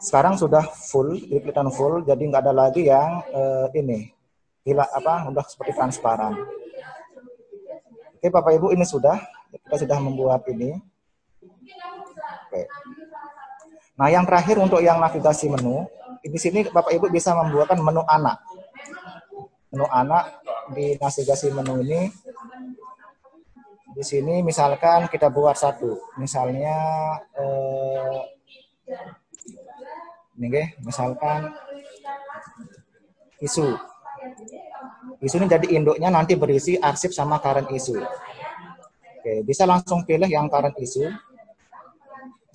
Sekarang 0.01 0.33
sudah 0.41 0.65
full, 0.65 1.21
kelihatan 1.29 1.69
full, 1.69 2.01
jadi 2.01 2.17
nggak 2.17 2.49
ada 2.49 2.53
lagi 2.57 2.89
yang 2.89 3.21
uh, 3.29 3.69
ini. 3.77 4.09
Gila 4.65 4.89
apa? 4.89 5.29
Udah 5.29 5.45
seperti 5.45 5.77
transparan. 5.77 6.33
Oke, 8.17 8.33
Bapak 8.33 8.57
Ibu, 8.57 8.73
ini 8.73 8.89
sudah. 8.89 9.21
Kita 9.53 9.85
sudah 9.85 10.01
membuat 10.01 10.49
ini. 10.49 10.81
Oke. 12.49 12.65
Nah, 13.97 14.07
yang 14.13 14.29
terakhir 14.29 14.61
untuk 14.61 14.77
yang 14.77 15.01
navigasi 15.01 15.49
menu, 15.49 15.89
di 16.21 16.37
sini 16.37 16.61
Bapak 16.69 16.93
Ibu 16.93 17.09
bisa 17.09 17.33
membuatkan 17.33 17.81
menu 17.81 18.05
anak. 18.05 18.37
Menu 19.73 19.89
anak 19.89 20.37
di 20.77 20.93
navigasi 21.01 21.49
menu 21.49 21.81
ini 21.81 22.01
di 23.97 24.03
sini 24.05 24.45
misalkan 24.45 25.09
kita 25.09 25.33
buat 25.33 25.57
satu. 25.57 25.97
Misalnya 26.21 26.77
eh, 27.33 28.19
ini 30.37 30.45
deh, 30.53 30.67
misalkan 30.85 31.49
isu. 33.41 33.73
Isu 35.17 35.35
ini 35.41 35.47
jadi 35.49 35.67
induknya 35.73 36.13
nanti 36.13 36.37
berisi 36.37 36.77
arsip 36.77 37.09
sama 37.09 37.41
current 37.41 37.73
isu. 37.73 37.97
Oke 39.17 39.41
bisa 39.41 39.65
langsung 39.65 40.05
pilih 40.05 40.29
yang 40.29 40.45
current 40.45 40.77
isu 40.77 41.09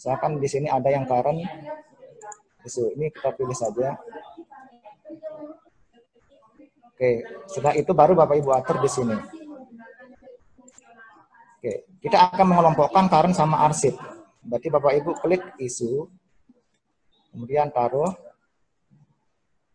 misalkan 0.03 0.43
di 0.43 0.51
sini 0.51 0.67
ada 0.67 0.91
yang 0.91 1.07
current 1.07 1.47
isu 2.67 2.91
ini 2.99 3.07
kita 3.15 3.39
pilih 3.39 3.55
saja 3.55 3.95
Oke, 7.03 7.27
setelah 7.51 7.75
itu 7.75 7.91
baru 7.91 8.15
Bapak 8.15 8.39
Ibu 8.39 8.51
atur 8.55 8.79
di 8.79 8.87
sini. 8.87 9.19
Oke, 11.59 11.99
kita 11.99 12.31
akan 12.31 12.55
mengelompokkan 12.55 13.11
current 13.11 13.35
sama 13.35 13.67
arsip. 13.67 13.99
Berarti 14.39 14.71
Bapak 14.71 14.95
Ibu 15.03 15.11
klik 15.19 15.43
isu, 15.59 16.07
kemudian 17.35 17.75
taruh. 17.75 18.07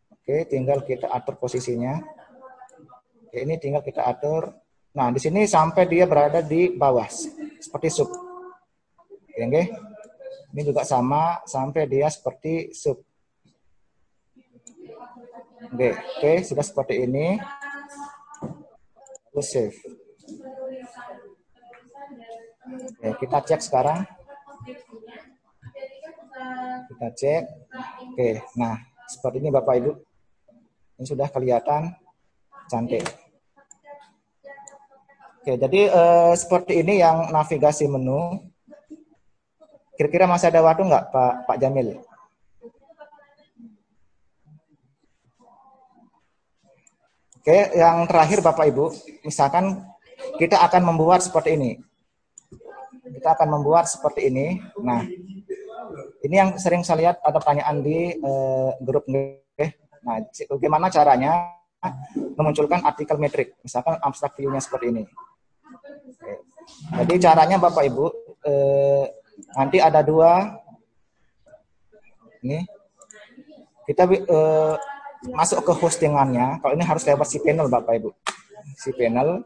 Oke, 0.08 0.48
tinggal 0.48 0.88
kita 0.88 1.12
atur 1.12 1.36
posisinya. 1.36 2.00
Oke, 3.28 3.44
ini 3.44 3.60
tinggal 3.60 3.84
kita 3.84 4.08
atur. 4.08 4.56
Nah, 4.96 5.12
di 5.12 5.20
sini 5.20 5.44
sampai 5.44 5.84
dia 5.84 6.08
berada 6.08 6.40
di 6.40 6.72
bawah, 6.72 7.12
seperti 7.60 7.92
sub. 7.92 8.08
Oke, 8.08 9.68
ini 10.58 10.74
juga 10.74 10.82
sama 10.82 11.38
sampai 11.46 11.86
dia 11.86 12.10
seperti 12.10 12.74
sub. 12.74 12.98
Oke, 15.70 15.94
oke, 15.94 16.32
sudah 16.42 16.66
seperti 16.66 17.06
ini. 17.06 17.38
Lalu 19.38 19.44
save. 19.46 19.78
Oke, 22.98 23.10
kita 23.22 23.38
cek 23.46 23.62
sekarang. 23.62 24.02
Kita 26.90 27.08
cek. 27.14 27.44
Oke, 28.18 28.42
nah 28.58 28.82
seperti 29.06 29.38
ini 29.38 29.54
Bapak 29.54 29.78
Ibu. 29.78 29.92
Ini 30.98 31.06
sudah 31.06 31.30
kelihatan 31.30 31.94
cantik. 32.66 33.06
Oke, 35.46 35.54
jadi 35.54 35.82
eh, 35.86 36.34
seperti 36.34 36.82
ini 36.82 36.98
yang 36.98 37.30
navigasi 37.30 37.86
menu. 37.86 38.42
Kira-kira 39.98 40.30
masih 40.30 40.54
ada 40.54 40.62
waktu 40.62 40.86
nggak 40.86 41.10
Pak 41.10 41.34
Pak 41.50 41.58
Jamil? 41.58 41.98
Oke, 47.42 47.58
yang 47.74 48.04
terakhir 48.06 48.44
Bapak 48.44 48.68
Ibu, 48.70 48.92
misalkan 49.24 49.82
kita 50.38 50.62
akan 50.62 50.94
membuat 50.94 51.24
seperti 51.24 51.56
ini. 51.56 51.72
Kita 53.08 53.40
akan 53.40 53.58
membuat 53.58 53.88
seperti 53.88 54.28
ini. 54.28 54.60
Nah, 54.84 55.02
ini 56.22 56.36
yang 56.36 56.60
sering 56.60 56.84
saya 56.84 57.08
lihat 57.08 57.18
ada 57.24 57.40
pertanyaan 57.40 57.80
di 57.82 58.20
uh, 58.20 58.76
grup 58.84 59.08
Nah, 60.08 60.24
bagaimana 60.56 60.88
caranya 60.88 61.52
memunculkan 62.40 62.80
artikel 62.80 63.20
metrik, 63.20 63.60
misalkan 63.60 64.00
abstrak 64.00 64.40
view-nya 64.40 64.64
seperti 64.64 64.94
ini. 64.94 65.04
Oke. 66.08 66.34
Jadi 67.04 67.14
caranya 67.20 67.58
Bapak 67.60 67.84
Ibu, 67.92 68.06
eh, 68.48 69.06
nanti 69.58 69.78
ada 69.82 70.02
dua, 70.06 70.58
ini, 72.42 72.64
kita 73.88 74.04
eh, 74.10 74.76
masuk 75.32 75.64
ke 75.66 75.74
hostingannya, 75.74 76.62
kalau 76.62 76.74
ini 76.76 76.86
harus 76.86 77.04
lewat 77.08 77.28
si 77.28 77.38
panel 77.42 77.72
Bapak 77.72 77.98
Ibu. 77.98 78.10
Si 78.78 78.94
panel. 78.94 79.44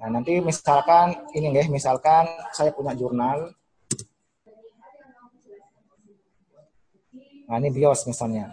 Nah, 0.00 0.08
nanti 0.08 0.40
misalkan 0.40 1.12
ini 1.36 1.52
nggih, 1.52 1.68
misalkan 1.68 2.24
saya 2.56 2.72
punya 2.72 2.96
jurnal. 2.96 3.52
Nah, 7.50 7.56
ini 7.58 7.68
BIOS 7.68 8.06
misalnya. 8.08 8.48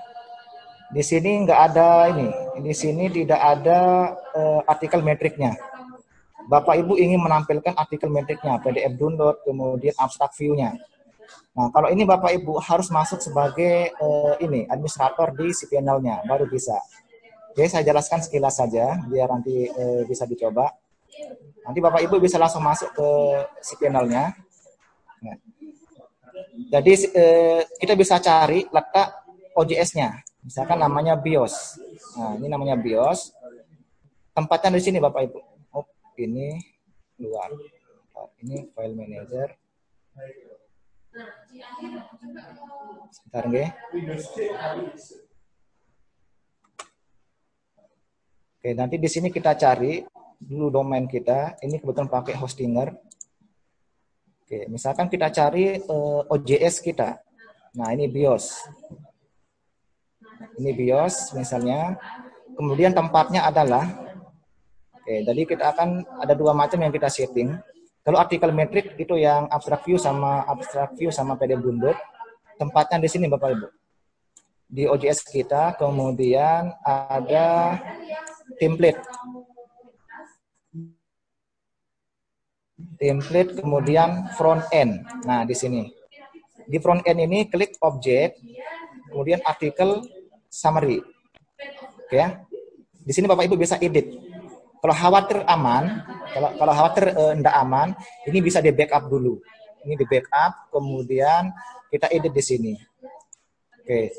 Di 0.87 1.03
sini 1.03 1.43
nggak 1.43 1.61
ada 1.71 2.11
ini. 2.11 2.27
Di 2.63 2.73
sini 2.73 3.11
tidak 3.11 3.39
ada 3.39 4.11
uh, 4.33 4.61
artikel 4.65 5.03
metriknya. 5.03 5.55
Bapak 6.47 6.79
Ibu 6.79 6.95
ingin 6.95 7.19
menampilkan 7.19 7.75
artikel 7.75 8.07
metriknya, 8.07 8.55
PDF 8.63 8.95
download, 8.95 9.43
kemudian 9.43 9.91
abstract 9.99 10.39
view-nya. 10.39 10.79
Nah, 11.51 11.67
kalau 11.75 11.91
ini 11.91 12.07
Bapak 12.07 12.31
Ibu 12.39 12.63
harus 12.63 12.87
masuk 12.87 13.19
sebagai 13.19 13.91
uh, 13.99 14.39
ini 14.39 14.63
administrator 14.71 15.35
di 15.35 15.51
cPanel-nya, 15.51 16.23
baru 16.23 16.47
bisa. 16.47 16.79
Oke, 17.51 17.67
saya 17.67 17.83
jelaskan 17.83 18.23
sekilas 18.23 18.55
saja 18.63 18.95
biar 19.11 19.27
nanti 19.27 19.67
uh, 19.67 20.07
bisa 20.07 20.23
dicoba. 20.23 20.71
Nanti 21.67 21.83
Bapak 21.83 21.99
Ibu 22.07 22.15
bisa 22.23 22.39
langsung 22.39 22.63
masuk 22.63 22.95
ke 22.95 23.09
cPanel-nya. 23.59 24.31
Nah. 25.19 25.37
Jadi 26.71 26.93
uh, 27.11 27.61
kita 27.75 27.93
bisa 27.99 28.23
cari 28.23 28.63
letak 28.71 29.27
OJS-nya. 29.51 30.23
Misalkan 30.47 30.79
namanya 30.79 31.19
BIOS. 31.19 31.75
Nah, 32.15 32.39
ini 32.39 32.47
namanya 32.47 32.79
BIOS. 32.79 33.35
Tempatnya 34.31 34.77
di 34.77 34.81
sini 34.85 35.01
Bapak 35.03 35.27
Ibu. 35.27 35.56
Ini 36.17 36.49
luar. 37.21 37.53
Ini 38.41 38.73
file 38.73 38.95
manager. 38.97 39.47
Sebentar 43.13 43.43
nggih. 43.45 43.69
Oke, 48.57 48.69
nanti 48.73 48.95
di 48.97 49.05
sini 49.05 49.29
kita 49.29 49.53
cari 49.53 50.01
dulu 50.41 50.73
domain 50.73 51.05
kita. 51.05 51.61
Ini 51.61 51.77
kebetulan 51.77 52.09
pakai 52.09 52.33
hostinger. 52.33 52.97
Oke, 54.41 54.65
misalkan 54.73 55.13
kita 55.13 55.29
cari 55.29 55.77
uh, 55.85 56.25
eh, 56.25 56.33
OJS 56.33 56.81
kita. 56.81 57.21
Nah, 57.77 57.93
ini 57.93 58.09
BIOS. 58.09 58.65
Ini 60.57 60.73
BIOS 60.73 61.37
misalnya. 61.37 61.93
Kemudian 62.57 62.89
tempatnya 62.89 63.45
adalah 63.45 64.06
Oke, 65.07 65.23
jadi 65.23 65.41
kita 65.47 65.71
akan 65.71 66.03
ada 66.19 66.35
dua 66.35 66.51
macam 66.51 66.83
yang 66.83 66.91
kita 66.91 67.07
setting. 67.07 67.55
Kalau 68.03 68.19
artikel 68.19 68.51
metrik 68.51 68.91
itu 68.99 69.15
yang 69.15 69.47
abstract 69.47 69.87
view 69.87 69.95
sama 69.95 70.43
abstract 70.43 70.99
view 70.99 71.15
sama 71.15 71.39
PDF 71.39 71.63
download. 71.63 71.95
Tempatnya 72.59 72.99
di 72.99 73.07
sini 73.07 73.31
Bapak 73.31 73.55
Ibu. 73.55 73.67
Di 74.67 74.83
OJS 74.83 75.23
kita 75.31 75.79
kemudian 75.79 76.75
ada 76.83 77.79
template. 78.59 78.99
Template 82.99 83.63
kemudian 83.63 84.27
front 84.35 84.67
end. 84.75 85.07
Nah, 85.23 85.47
di 85.47 85.55
sini. 85.55 85.87
Di 86.67 86.83
front 86.83 86.99
end 87.07 87.23
ini 87.23 87.47
klik 87.47 87.79
object, 87.79 88.43
kemudian 89.07 89.39
artikel 89.47 90.03
summary. 90.51 90.99
Oke 92.03 92.19
ya. 92.19 92.43
Di 93.07 93.15
sini 93.15 93.23
Bapak 93.23 93.47
Ibu 93.47 93.55
bisa 93.55 93.79
edit 93.79 94.26
kalau 94.77 94.95
khawatir 94.95 95.41
aman, 95.49 96.05
kalau 96.33 96.49
kalau 96.55 96.73
khawatir 96.73 97.05
uh, 97.17 97.59
aman, 97.61 97.97
ini 98.29 98.39
bisa 98.39 98.61
di 98.61 98.69
backup 98.69 99.09
dulu. 99.09 99.41
Ini 99.87 99.93
di 99.97 100.05
backup, 100.05 100.69
kemudian 100.69 101.49
kita 101.89 102.11
edit 102.11 102.33
di 102.33 102.43
sini. 102.43 102.73
Oke. 103.81 104.11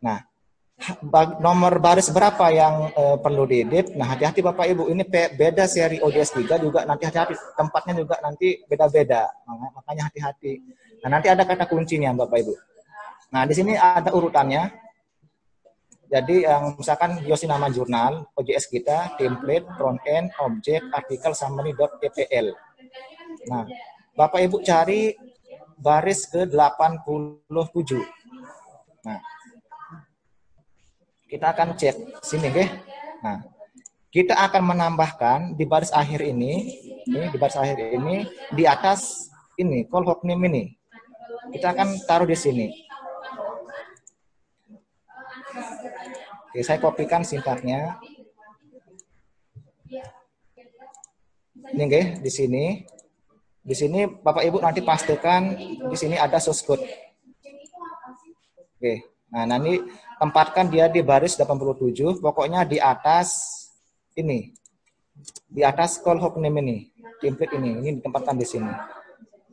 Nah, 0.00 0.20
nomor 1.40 1.76
baris 1.80 2.08
berapa 2.08 2.48
yang 2.52 2.92
uh, 2.96 3.16
perlu 3.20 3.44
diedit? 3.44 3.92
Nah, 3.96 4.16
hati-hati 4.16 4.40
Bapak 4.40 4.64
Ibu, 4.72 4.88
ini 4.88 5.04
beda 5.08 5.68
seri 5.68 6.00
ODS 6.00 6.40
3 6.40 6.56
juga 6.60 6.84
nanti 6.88 7.04
hati-hati 7.04 7.36
tempatnya 7.56 7.94
juga 8.00 8.16
nanti 8.24 8.64
beda-beda. 8.64 9.28
Makanya 9.76 10.08
hati-hati. 10.08 10.60
Nah, 11.04 11.18
nanti 11.18 11.28
ada 11.28 11.44
kata 11.44 11.68
kuncinya 11.68 12.12
Bapak 12.16 12.38
Ibu. 12.44 12.54
Nah, 13.30 13.42
di 13.46 13.54
sini 13.54 13.76
ada 13.76 14.10
urutannya. 14.12 14.89
Jadi 16.10 16.42
yang 16.42 16.74
misalkan 16.74 17.22
Yosi 17.22 17.46
nama 17.46 17.70
jurnal, 17.70 18.26
OJS 18.34 18.66
kita, 18.66 19.14
template, 19.14 19.62
front 19.78 20.02
end, 20.10 20.34
object, 20.42 20.82
artikel, 20.90 21.30
summary.epl. 21.38 22.46
Nah, 23.46 23.62
Bapak 24.18 24.42
Ibu 24.42 24.58
cari 24.66 25.14
baris 25.78 26.26
ke 26.26 26.50
87. 26.50 27.46
Nah, 29.06 29.20
kita 31.30 31.54
akan 31.54 31.78
cek 31.78 31.96
sini, 32.26 32.50
oke? 32.50 32.66
Nah, 33.22 33.38
kita 34.10 34.34
akan 34.34 34.62
menambahkan 34.74 35.38
di 35.54 35.62
baris 35.62 35.94
akhir 35.94 36.26
ini, 36.26 36.74
ini 37.06 37.30
di 37.30 37.38
baris 37.38 37.54
akhir 37.54 37.78
ini, 37.78 38.26
di 38.50 38.66
atas 38.66 39.30
ini, 39.54 39.86
call 39.86 40.02
hook 40.02 40.26
name 40.26 40.50
ini. 40.50 40.64
Kita 41.54 41.70
akan 41.70 42.02
taruh 42.02 42.26
di 42.26 42.34
sini. 42.34 42.89
Oke, 46.50 46.66
saya 46.66 46.82
kopikan 46.82 47.22
sintaknya. 47.22 47.94
Ini 51.70 51.82
nggih, 51.86 52.06
di 52.18 52.30
sini. 52.30 52.82
Di 53.62 53.70
sini 53.78 54.02
Bapak 54.02 54.42
Ibu 54.42 54.58
nanti 54.58 54.82
pastikan 54.82 55.54
di 55.62 55.94
sini 55.94 56.18
ada 56.18 56.42
source 56.42 56.66
code. 56.66 56.82
Oke. 58.74 59.06
Nah, 59.30 59.46
nanti 59.46 59.78
tempatkan 60.18 60.66
dia 60.66 60.90
di 60.90 61.06
baris 61.06 61.38
87, 61.38 62.18
pokoknya 62.18 62.66
di 62.66 62.82
atas 62.82 63.30
ini. 64.18 64.50
Di 65.46 65.62
atas 65.62 66.02
call 66.02 66.18
hook 66.18 66.34
name 66.42 66.58
ini, 66.66 66.76
template 67.22 67.54
ini, 67.62 67.78
ini 67.78 67.88
ditempatkan 68.02 68.34
di 68.34 68.42
sini. 68.42 68.74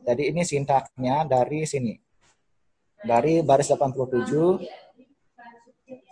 Jadi 0.02 0.34
ini 0.34 0.42
sintaknya 0.42 1.22
dari 1.22 1.62
sini. 1.62 1.94
Dari 3.06 3.46
baris 3.46 3.70
87 3.70 4.87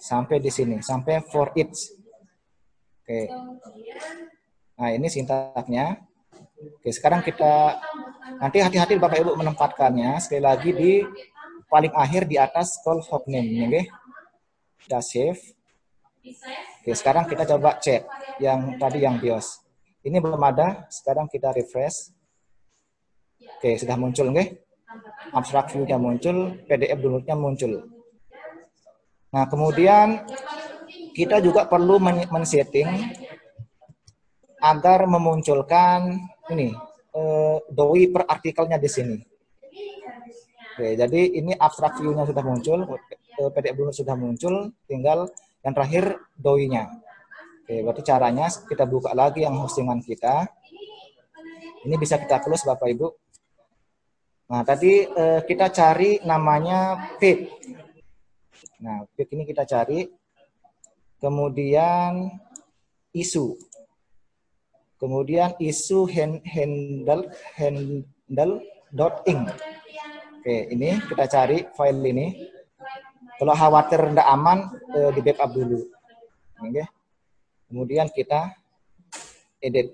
sampai 0.01 0.41
di 0.41 0.51
sini, 0.53 0.81
sampai 0.81 1.25
for 1.27 1.53
each. 1.57 1.93
Oke. 3.03 3.31
Nah, 4.77 4.91
ini 4.93 5.09
sintaknya. 5.09 6.03
Oke, 6.57 6.91
sekarang 6.93 7.21
kita 7.21 7.77
nanti 8.41 8.61
hati-hati 8.61 8.97
Bapak 8.97 9.21
Ibu 9.21 9.37
menempatkannya 9.37 10.21
sekali 10.21 10.43
lagi 10.43 10.71
di 10.73 10.93
paling 11.69 11.93
akhir 11.93 12.25
di 12.29 12.37
atas 12.41 12.81
call 12.81 13.05
hook 13.05 13.29
name, 13.29 13.69
oke. 13.69 13.83
Kita 14.87 14.99
save. 15.05 15.41
Oke, 16.83 16.93
sekarang 16.95 17.25
kita 17.29 17.47
coba 17.47 17.79
cek 17.79 18.03
yang 18.43 18.79
tadi 18.81 19.05
yang 19.05 19.19
BIOS. 19.19 19.63
Ini 20.07 20.23
belum 20.23 20.39
ada, 20.39 20.87
sekarang 20.91 21.27
kita 21.27 21.51
refresh. 21.51 22.15
Oke, 23.59 23.75
sudah 23.79 23.99
muncul, 23.99 24.31
oke. 24.31 24.45
Abstract 25.35 25.75
view-nya 25.75 25.99
muncul, 25.99 26.63
PDF 26.65 26.99
download-nya 27.03 27.35
muncul. 27.35 27.96
Nah, 29.35 29.45
kemudian 29.51 30.23
kita 31.17 31.41
juga 31.43 31.67
perlu 31.67 31.99
men-setting 32.03 32.89
agar 34.61 35.07
memunculkan 35.09 36.15
ini 36.53 36.73
eh, 37.17 37.59
doi 37.73 38.03
per 38.13 38.23
artikelnya 38.29 38.77
di 38.77 38.91
sini. 38.91 39.17
Oke, 40.77 40.93
jadi 40.93 41.21
ini 41.41 41.57
abstract 41.57 42.05
view-nya 42.05 42.29
sudah 42.29 42.45
muncul, 42.45 42.85
eh, 43.41 43.51
PDF 43.51 43.77
dulu 43.81 43.91
sudah 43.97 44.13
muncul, 44.13 44.77
tinggal 44.85 45.25
yang 45.65 45.73
terakhir 45.73 46.21
doi-nya. 46.37 46.93
Oke, 47.65 47.81
berarti 47.81 48.03
caranya 48.05 48.47
kita 48.47 48.85
buka 48.85 49.17
lagi 49.17 49.43
yang 49.43 49.57
hostingan 49.57 50.05
kita. 50.05 50.45
Ini 51.83 51.97
bisa 51.97 52.21
kita 52.21 52.45
close 52.45 52.69
Bapak 52.69 52.93
Ibu. 52.93 53.09
Nah, 54.53 54.63
tadi 54.63 55.03
eh, 55.03 55.41
kita 55.43 55.73
cari 55.73 56.21
namanya 56.23 57.11
feed. 57.19 57.51
Nah, 58.81 59.09
objek 59.09 59.33
ini 59.33 59.49
kita 59.49 59.65
cari. 59.65 60.05
Kemudian 61.17 62.29
isu. 63.17 63.57
Kemudian 65.01 65.57
isu 65.57 66.05
handle 66.09 67.33
handle 67.57 68.55
dot 68.93 69.25
ing. 69.25 69.49
Oke, 70.41 70.57
ini 70.73 71.01
kita 71.09 71.25
cari 71.25 71.65
file 71.73 72.05
ini. 72.05 72.27
Kalau 73.37 73.53
khawatir 73.53 74.13
tidak 74.13 74.29
aman, 74.29 74.59
eh, 74.97 75.11
di 75.13 75.21
backup 75.21 75.51
dulu. 75.53 75.81
Oke. 76.61 76.85
Kemudian 77.69 78.09
kita 78.13 78.57
edit. 79.61 79.93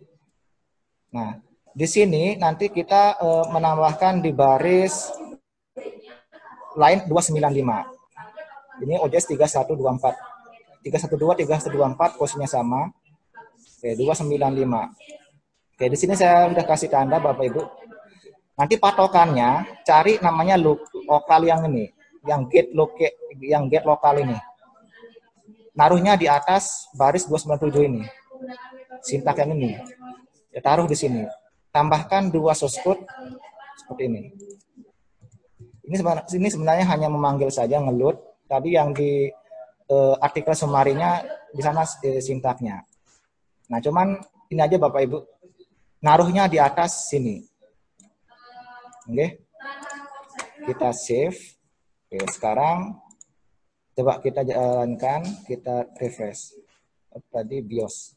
Nah, 1.15 1.39
di 1.71 1.87
sini 1.87 2.35
nanti 2.35 2.67
kita 2.67 3.19
eh, 3.19 3.45
menambahkan 3.51 4.23
di 4.23 4.31
baris 4.35 5.11
line 6.75 7.07
295. 7.07 8.02
Ini 8.83 8.99
ODS 8.99 9.31
3124. 9.39 10.83
312, 10.83 11.47
324 11.47 12.19
posisinya 12.19 12.51
sama. 12.51 12.91
Oke, 13.79 13.95
295. 13.95 14.91
Oke, 15.79 15.85
di 15.87 15.99
sini 15.99 16.15
saya 16.19 16.51
sudah 16.51 16.67
kasih 16.67 16.91
tanda 16.91 17.23
Bapak 17.23 17.47
Ibu. 17.47 17.63
Nanti 18.59 18.79
patokannya 18.79 19.83
cari 19.87 20.19
namanya 20.19 20.59
lokal 20.59 21.41
yang 21.47 21.67
ini, 21.71 21.91
yang 22.27 22.47
get 22.51 22.71
loke, 22.75 22.99
yang 23.41 23.71
get 23.71 23.87
lokal 23.87 24.19
ini. 24.19 24.37
Naruhnya 25.73 26.19
di 26.21 26.29
atas 26.29 26.91
baris 26.95 27.25
297 27.27 27.89
ini. 27.89 28.03
Sintak 29.03 29.41
yang 29.41 29.57
ini. 29.57 29.79
Ya, 30.53 30.61
taruh 30.61 30.85
di 30.85 30.95
sini. 30.95 31.25
Tambahkan 31.73 32.29
dua 32.29 32.53
source 32.53 32.77
code 32.85 33.03
seperti 33.81 34.03
ini. 34.07 34.23
Ini 35.89 35.95
sebenarnya, 35.99 36.25
ini 36.37 36.49
sebenarnya 36.53 36.87
hanya 36.87 37.09
memanggil 37.09 37.49
saja 37.49 37.81
ngelut 37.81 38.21
tadi 38.53 38.77
yang 38.77 38.93
di 38.93 39.33
uh, 39.89 40.15
artikel 40.21 40.53
semarinya 40.53 41.25
di 41.49 41.65
sana 41.65 41.89
uh, 41.89 42.21
sintaknya. 42.21 42.85
Nah, 43.73 43.81
cuman 43.81 44.21
ini 44.53 44.61
aja 44.61 44.77
Bapak 44.77 45.01
Ibu. 45.09 45.19
Naruhnya 46.05 46.45
di 46.53 46.61
atas 46.61 47.09
sini. 47.09 47.41
Oke. 49.09 49.17
Okay. 49.17 49.31
Kita 50.69 50.93
save. 50.93 51.41
Oke, 52.13 52.29
sekarang 52.29 53.01
coba 53.97 54.21
kita 54.21 54.45
jalankan, 54.45 55.25
kita 55.49 55.89
refresh. 55.97 56.61
Tadi 57.33 57.65
BIOS. 57.65 58.17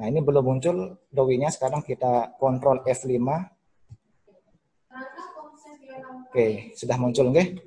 Nah, 0.00 0.08
ini 0.08 0.18
belum 0.24 0.42
muncul 0.42 0.96
dowinya, 1.12 1.52
sekarang 1.52 1.84
kita 1.84 2.34
kontrol 2.40 2.82
F5. 2.88 3.20
Oke, 6.30 6.72
sudah 6.78 6.96
muncul, 6.96 7.30
nggih? 7.34 7.58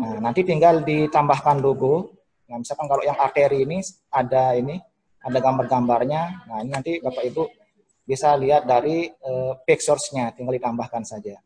Nah, 0.00 0.16
nanti 0.16 0.40
tinggal 0.48 0.80
ditambahkan 0.80 1.60
logo. 1.60 2.16
Nah, 2.48 2.56
misalkan 2.56 2.88
kalau 2.88 3.04
yang 3.04 3.20
arteri 3.20 3.68
ini 3.68 3.84
ada 4.08 4.56
ini, 4.56 4.80
ada 5.20 5.38
gambar-gambarnya. 5.38 6.48
Nah, 6.48 6.56
ini 6.64 6.70
nanti 6.72 6.92
Bapak 7.04 7.24
Ibu 7.28 7.44
bisa 8.08 8.32
lihat 8.40 8.64
dari 8.64 9.06
uh, 9.06 9.60
page 9.62 9.84
source-nya, 9.84 10.32
tinggal 10.32 10.56
ditambahkan 10.56 11.04
saja. 11.04 11.36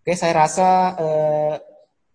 Oke, 0.00 0.14
saya 0.14 0.46
rasa 0.46 0.68
uh, 0.96 1.54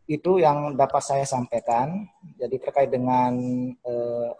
itu 0.07 0.39
yang 0.39 0.73
dapat 0.79 1.03
saya 1.03 1.25
sampaikan. 1.27 2.07
Jadi 2.39 2.55
terkait 2.63 2.89
dengan 2.89 3.35
uh, 3.83 4.31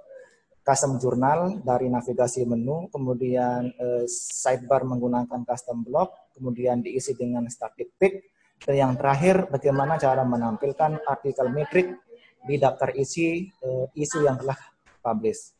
custom 0.64 0.96
jurnal 0.98 1.60
dari 1.60 1.92
navigasi 1.92 2.48
menu, 2.48 2.88
kemudian 2.88 3.68
eh, 3.76 4.08
sidebar 4.08 4.88
menggunakan 4.88 5.44
custom 5.44 5.84
block, 5.84 6.32
kemudian 6.40 6.80
diisi 6.80 7.12
dengan 7.20 7.44
static 7.52 8.00
pick, 8.00 8.33
dan 8.64 8.76
yang 8.80 8.94
terakhir 8.96 9.52
bagaimana 9.52 10.00
cara 10.00 10.24
menampilkan 10.24 11.04
artikel 11.04 11.52
metrik 11.52 12.00
di 12.44 12.56
daftar 12.60 12.96
isi 12.96 13.48
eh, 13.48 13.86
isu 13.96 14.24
yang 14.24 14.40
telah 14.40 14.56
publish. 15.04 15.52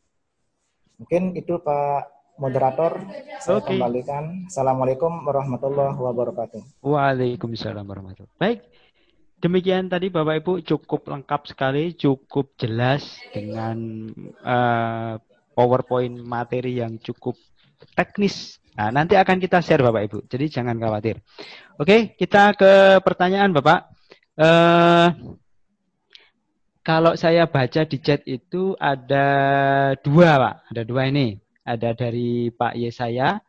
Mungkin 1.00 1.36
itu 1.36 1.60
Pak 1.60 2.14
moderator 2.40 2.98
saya 3.38 3.60
Oke. 3.60 3.76
kembalikan. 3.76 4.48
Assalamualaikum 4.48 5.22
warahmatullahi 5.22 5.94
wabarakatuh. 5.94 6.82
Waalaikumsalam 6.82 7.84
warahmatullahi 7.84 8.40
Baik. 8.40 8.60
Demikian 9.44 9.92
tadi 9.92 10.08
Bapak 10.08 10.40
Ibu 10.40 10.52
cukup 10.64 11.04
lengkap 11.04 11.52
sekali, 11.52 11.92
cukup 11.92 12.56
jelas 12.56 13.20
dengan 13.36 14.08
eh, 14.24 15.14
PowerPoint 15.52 16.16
materi 16.24 16.80
yang 16.80 16.96
cukup 16.96 17.36
teknis. 17.92 18.63
Nah, 18.74 18.90
nanti 18.90 19.14
akan 19.14 19.38
kita 19.38 19.62
share 19.62 19.86
Bapak 19.86 20.02
Ibu. 20.10 20.18
Jadi 20.26 20.50
jangan 20.50 20.74
khawatir. 20.82 21.22
Oke, 21.78 22.18
kita 22.18 22.54
ke 22.58 22.98
pertanyaan 23.06 23.54
Bapak. 23.54 23.86
Eh, 24.34 25.08
kalau 26.82 27.14
saya 27.14 27.46
baca 27.46 27.86
di 27.86 27.96
chat 28.02 28.20
itu 28.26 28.74
ada 28.76 29.26
dua 30.02 30.36
Pak, 30.36 30.54
ada 30.74 30.82
dua 30.82 31.06
ini. 31.08 31.38
Ada 31.64 31.96
dari 31.96 32.52
Pak 32.52 32.76
Yesaya. 32.76 33.40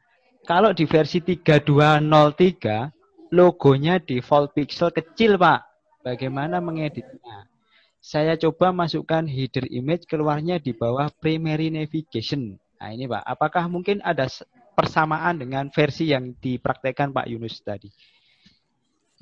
Kalau 0.48 0.72
di 0.72 0.88
versi 0.88 1.20
3203 1.20 2.96
logonya 3.36 4.00
default 4.00 4.56
pixel 4.56 4.94
kecil, 4.96 5.36
Pak. 5.36 5.68
Bagaimana 6.06 6.64
mengeditnya? 6.64 7.50
Saya 7.98 8.38
coba 8.38 8.70
masukkan 8.70 9.26
header 9.26 9.66
image 9.74 10.06
keluarnya 10.06 10.62
di 10.62 10.72
bawah 10.72 11.10
primary 11.18 11.74
navigation. 11.74 12.56
Nah, 12.78 12.94
ini, 12.94 13.10
Pak. 13.10 13.26
Apakah 13.26 13.66
mungkin 13.68 14.00
ada 14.06 14.30
persamaan 14.76 15.40
dengan 15.40 15.72
versi 15.72 16.12
yang 16.12 16.36
dipraktekkan 16.36 17.16
Pak 17.16 17.26
Yunus 17.32 17.64
tadi? 17.64 17.88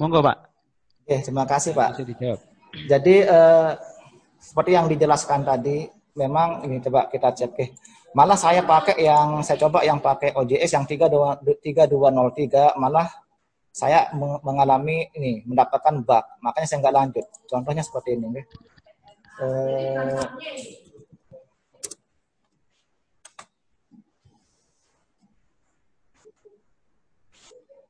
Monggo, 0.01 0.25
Pak. 0.25 0.37
Oke, 1.05 1.15
terima 1.21 1.45
kasih 1.45 1.71
Pak. 1.77 1.87
Bisa 1.93 2.03
dijawab. 2.07 2.39
Jadi 2.89 3.15
eh, 3.21 3.71
seperti 4.41 4.71
yang 4.73 4.89
dijelaskan 4.89 5.45
tadi, 5.45 5.85
memang 6.17 6.65
ini 6.65 6.81
coba 6.81 7.05
kita 7.11 7.29
cek. 7.29 7.51
Eh, 7.61 7.69
malah 8.17 8.39
saya 8.39 8.65
pakai 8.65 8.97
yang 9.03 9.45
saya 9.45 9.61
coba 9.61 9.85
yang 9.85 10.01
pakai 10.01 10.33
OJS 10.33 10.73
yang 10.73 10.85
32 10.89 11.43
3203 11.61 12.73
malah 12.81 13.09
saya 13.73 14.09
meng- 14.13 14.41
mengalami 14.41 15.09
ini 15.17 15.45
mendapatkan 15.45 16.01
bug. 16.01 16.25
Makanya 16.41 16.67
saya 16.69 16.79
nggak 16.81 16.95
lanjut. 16.97 17.25
Contohnya 17.45 17.83
seperti 17.85 18.17
ini. 18.17 18.41
Eh, 19.41 20.23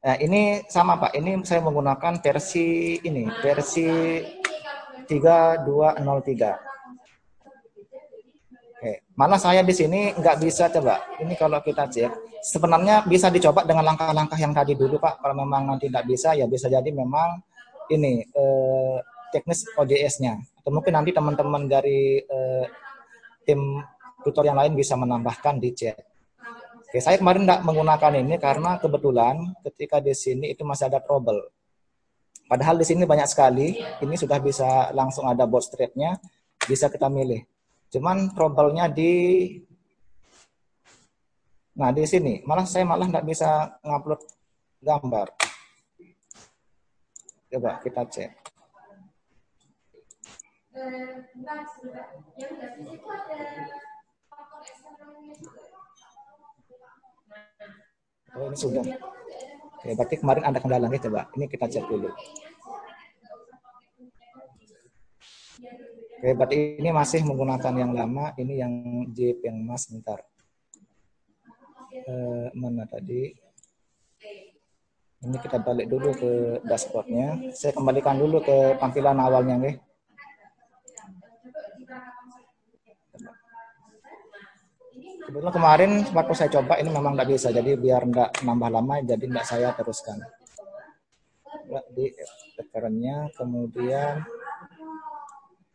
Nah, 0.03 0.19
ini 0.19 0.59
sama 0.67 0.99
Pak. 0.99 1.15
Ini 1.15 1.39
saya 1.47 1.63
menggunakan 1.63 2.19
versi 2.19 2.99
ini, 3.07 3.23
versi 3.39 4.19
3203. 5.07 6.59
Oke, 8.83 9.07
malah 9.15 9.39
saya 9.39 9.63
di 9.63 9.71
sini 9.71 10.11
nggak 10.11 10.43
bisa 10.43 10.67
coba. 10.67 10.99
Ini 11.23 11.39
kalau 11.39 11.63
kita 11.63 11.87
cek, 11.87 12.43
sebenarnya 12.43 13.07
bisa 13.07 13.31
dicoba 13.31 13.63
dengan 13.63 13.87
langkah-langkah 13.95 14.35
yang 14.35 14.51
tadi 14.51 14.75
dulu 14.75 14.99
Pak. 14.99 15.23
Kalau 15.23 15.39
memang 15.39 15.71
nanti 15.71 15.87
tidak 15.87 16.03
bisa, 16.03 16.35
ya 16.35 16.51
bisa 16.51 16.67
jadi 16.67 16.91
memang 16.91 17.39
ini 17.87 18.27
eh, 18.27 18.97
teknis 19.31 19.63
ODS-nya. 19.79 20.35
Atau 20.59 20.75
mungkin 20.75 20.99
nanti 20.99 21.15
teman-teman 21.15 21.63
dari 21.71 22.19
eh, 22.19 22.65
tim 23.47 23.79
tutor 24.19 24.43
yang 24.51 24.59
lain 24.59 24.75
bisa 24.75 24.99
menambahkan 24.99 25.63
di 25.63 25.71
chat. 25.71 25.95
Oke, 26.93 27.01
saya 27.01 27.17
kemarin 27.17 27.41
tidak 27.41 27.65
menggunakan 27.65 28.21
ini 28.21 28.37
karena 28.37 28.77
kebetulan 28.77 29.57
ketika 29.65 29.97
di 29.97 30.13
sini 30.13 30.53
itu 30.53 30.61
masih 30.61 30.93
ada 30.93 31.01
trouble. 31.01 31.41
Padahal 32.45 32.77
di 32.77 32.85
sini 32.85 33.01
banyak 33.01 33.25
sekali, 33.25 33.81
ini 33.81 34.13
sudah 34.13 34.37
bisa 34.37 34.93
langsung 34.93 35.25
ada 35.25 35.49
board 35.49 35.65
straight-nya, 35.65 36.21
bisa 36.69 36.93
kita 36.93 37.09
milih. 37.09 37.41
Cuman 37.89 38.29
trouble-nya 38.37 38.93
di 38.93 39.09
Nah, 41.73 41.89
di 41.89 42.05
sini 42.05 42.45
malah 42.45 42.69
saya 42.69 42.85
malah 42.85 43.09
tidak 43.09 43.25
bisa 43.25 43.73
ngupload 43.81 44.21
gambar. 44.77 45.33
Coba 47.49 47.81
kita 47.81 48.05
cek. 48.05 48.29
Oh, 58.33 58.49
ini 58.49 58.57
sudah. 58.57 58.83
Oke, 59.77 59.93
berarti 59.93 60.15
kemarin 60.17 60.43
ada 60.47 60.57
kendala 60.57 60.87
nih, 60.89 61.01
coba. 61.05 61.29
Ini 61.37 61.45
kita 61.45 61.65
cek 61.69 61.85
dulu. 61.85 62.09
Oke, 66.17 66.29
berarti 66.33 66.57
ini 66.79 66.89
masih 66.89 67.21
menggunakan 67.27 67.73
yang 67.77 67.91
lama, 67.93 68.31
ini 68.39 68.53
yang 68.57 68.73
Jeep 69.11 69.43
yang 69.43 69.59
Mas 69.61 69.85
bentar. 69.91 70.23
Eh, 71.93 72.47
mana 72.57 72.89
tadi? 72.89 73.37
Ini 75.23 75.37
kita 75.39 75.61
balik 75.61 75.87
dulu 75.87 76.09
ke 76.17 76.31
dashboardnya. 76.65 77.53
Saya 77.55 77.71
kembalikan 77.71 78.17
dulu 78.17 78.41
ke 78.41 78.75
tampilan 78.81 79.19
awalnya, 79.21 79.55
nih. 79.61 79.75
Kebetulan 85.23 85.53
kemarin 85.55 85.91
waktu 86.11 86.33
saya 86.35 86.49
coba 86.59 86.75
ini 86.83 86.89
memang 86.91 87.15
nggak 87.15 87.29
bisa, 87.31 87.47
jadi 87.55 87.79
biar 87.79 88.03
nggak 88.11 88.43
nambah 88.43 88.69
lama, 88.69 88.99
jadi 89.03 89.23
nggak 89.23 89.47
saya 89.47 89.71
teruskan. 89.71 90.19
Coba 91.47 91.79
Di 91.95 92.11
referennya, 92.59 93.31
kemudian 93.33 94.19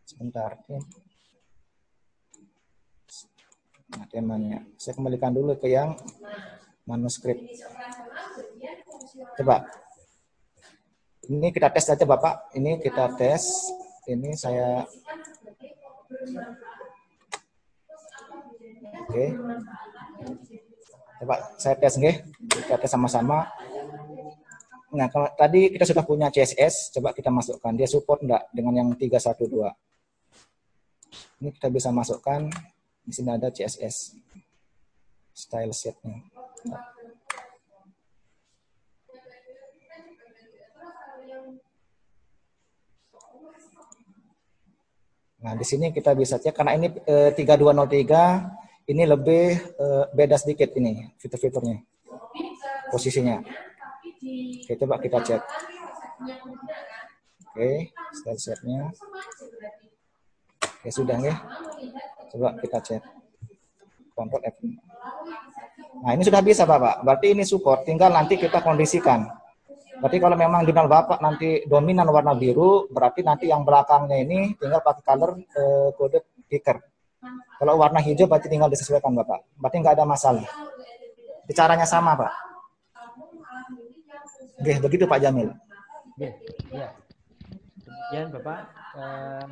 sebentar. 0.04 0.58
Ini. 0.68 0.80
Nah, 3.88 4.04
temanya. 4.12 4.60
Saya 4.76 5.00
kembalikan 5.00 5.32
dulu 5.32 5.56
ke 5.56 5.72
yang 5.72 5.96
manuskrip. 6.84 7.40
Coba. 9.40 9.64
Ini 11.28 11.48
kita 11.52 11.72
tes 11.72 11.88
aja 11.88 12.04
Bapak. 12.04 12.52
Ini 12.52 12.80
kita 12.84 13.16
tes. 13.16 13.72
Ini 14.08 14.32
saya 14.36 14.84
Oke. 19.04 19.24
Coba 21.18 21.34
saya 21.58 21.74
tes 21.76 21.94
nggih. 21.98 22.16
Kita 22.48 22.78
tes 22.78 22.90
sama-sama. 22.90 23.48
Nah, 24.88 25.04
kalau 25.12 25.28
tadi 25.36 25.68
kita 25.68 25.84
sudah 25.84 26.00
punya 26.00 26.32
CSS, 26.32 26.96
coba 26.96 27.12
kita 27.12 27.28
masukkan. 27.28 27.76
Dia 27.76 27.84
support 27.84 28.24
enggak 28.24 28.48
dengan 28.56 28.72
yang 28.72 28.88
312? 28.96 29.68
Ini 31.44 31.48
kita 31.52 31.68
bisa 31.68 31.92
masukkan. 31.92 32.48
Di 33.04 33.12
sini 33.12 33.28
ada 33.28 33.52
CSS. 33.52 34.16
Style 35.36 35.72
sheet-nya. 35.76 36.24
Nah, 45.38 45.54
di 45.54 45.62
sini 45.62 45.94
kita 45.94 46.18
bisa 46.18 46.42
cek 46.42 46.50
karena 46.50 46.74
ini 46.74 46.90
eh, 47.06 47.30
3203 47.30 48.67
ini 48.88 49.04
lebih 49.04 49.44
eh, 49.60 50.04
beda 50.10 50.36
sedikit 50.40 50.72
ini 50.80 51.12
fitur-fiturnya. 51.20 51.84
Posisinya. 52.88 53.44
Oke, 54.64 54.72
coba 54.80 54.96
kita 54.96 55.18
cek. 55.20 55.42
Oke, 57.52 57.92
style 58.16 58.40
sheet-nya. 58.40 58.88
Oke, 60.64 60.88
sudah 60.88 61.20
ya. 61.20 61.36
Coba 62.32 62.56
kita 62.56 62.78
cek. 62.80 63.02
Kontrol 64.16 64.42
F. 64.42 64.56
Nah, 66.02 66.10
ini 66.16 66.22
sudah 66.26 66.42
bisa, 66.42 66.66
Bapak. 66.66 67.06
Berarti 67.06 67.36
ini 67.36 67.44
support, 67.46 67.86
tinggal 67.86 68.10
nanti 68.10 68.34
kita 68.40 68.64
kondisikan. 68.64 69.26
Berarti 69.98 70.18
kalau 70.22 70.38
memang 70.38 70.62
jurnal 70.62 70.86
Bapak 70.86 71.18
nanti 71.18 71.66
dominan 71.66 72.06
warna 72.10 72.34
biru, 72.34 72.86
berarti 72.90 73.26
nanti 73.26 73.50
yang 73.50 73.66
belakangnya 73.66 74.22
ini 74.22 74.54
tinggal 74.54 74.78
pakai 74.78 75.02
color 75.02 75.30
eh, 75.42 75.88
kode 75.94 76.18
picker. 76.46 76.78
Kalau 77.58 77.74
warna 77.78 77.98
hijau 77.98 78.30
berarti 78.30 78.46
tinggal 78.46 78.70
disesuaikan 78.70 79.14
Bapak. 79.14 79.42
Berarti 79.58 79.76
nggak 79.82 79.94
ada 79.98 80.06
masalah. 80.06 80.46
Caranya 81.50 81.88
sama, 81.88 82.14
Pak. 82.14 82.32
Oke, 84.58 84.74
begitu 84.82 85.04
Pak 85.06 85.22
Jamil. 85.22 85.54
Ya, 86.18 86.30
ya. 86.74 86.88
Demikian 87.78 88.28
Bapak. 88.34 88.58
Eh, 88.98 89.44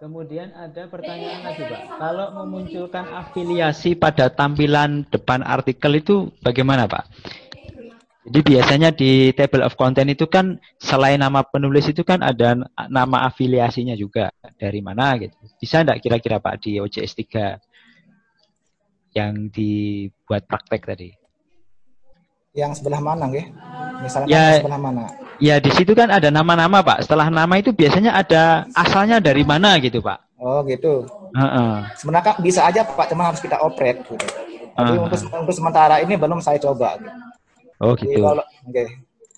kemudian 0.00 0.48
ada 0.52 0.84
pertanyaan 0.88 1.40
lagi 1.44 1.64
Pak. 1.64 1.82
Kalau 1.96 2.26
memunculkan 2.44 3.04
afiliasi 3.08 3.96
pada 3.96 4.28
tampilan 4.28 5.08
depan 5.08 5.40
artikel 5.40 5.96
itu 5.96 6.28
bagaimana 6.44 6.84
Pak? 6.84 7.08
Jadi 8.20 8.40
biasanya 8.44 8.92
di 8.92 9.32
table 9.32 9.64
of 9.64 9.80
content 9.80 10.12
itu 10.12 10.28
kan 10.28 10.60
selain 10.76 11.16
nama 11.16 11.40
penulis 11.40 11.88
itu 11.88 12.04
kan 12.04 12.20
ada 12.20 12.52
nama 12.92 13.24
afiliasinya 13.24 13.96
juga. 13.96 14.28
Dari 14.60 14.84
mana 14.84 15.16
gitu. 15.16 15.32
Bisa 15.56 15.80
enggak 15.80 16.04
kira-kira 16.04 16.36
Pak 16.36 16.60
di 16.60 16.76
OJS 16.76 17.16
3? 17.16 17.56
yang 19.10 19.50
dibuat 19.50 20.46
praktek 20.46 20.86
tadi. 20.86 21.10
Yang 22.54 22.82
sebelah 22.82 23.02
mana, 23.02 23.30
nggih? 23.30 23.46
Misalnya 24.02 24.30
Ya. 24.30 24.46
sebelah 24.62 24.78
mana? 24.78 25.02
Ya 25.42 25.56
di 25.58 25.70
situ 25.74 25.94
kan 25.98 26.10
ada 26.10 26.30
nama-nama 26.30 26.78
Pak. 26.78 27.06
Setelah 27.06 27.26
nama 27.26 27.58
itu 27.58 27.74
biasanya 27.74 28.14
ada 28.14 28.66
asalnya 28.74 29.18
dari 29.18 29.42
mana 29.42 29.78
gitu 29.82 30.02
Pak. 30.02 30.38
Oh, 30.38 30.62
gitu. 30.62 31.06
Heeh. 31.34 31.74
Sebenarnya 31.98 32.26
kan 32.32 32.36
bisa 32.42 32.60
aja 32.66 32.86
Pak, 32.86 33.06
cuma 33.10 33.30
harus 33.30 33.42
kita 33.42 33.58
operate 33.62 34.02
gitu. 34.06 34.26
Tapi 34.78 34.92
Ah. 34.94 35.02
untuk 35.02 35.18
untuk 35.26 35.54
sementara 35.54 35.98
ini 36.02 36.14
belum 36.14 36.38
saya 36.38 36.58
coba. 36.62 36.94
gitu. 36.98 37.29
Oh 37.80 37.96
gitu. 37.96 38.20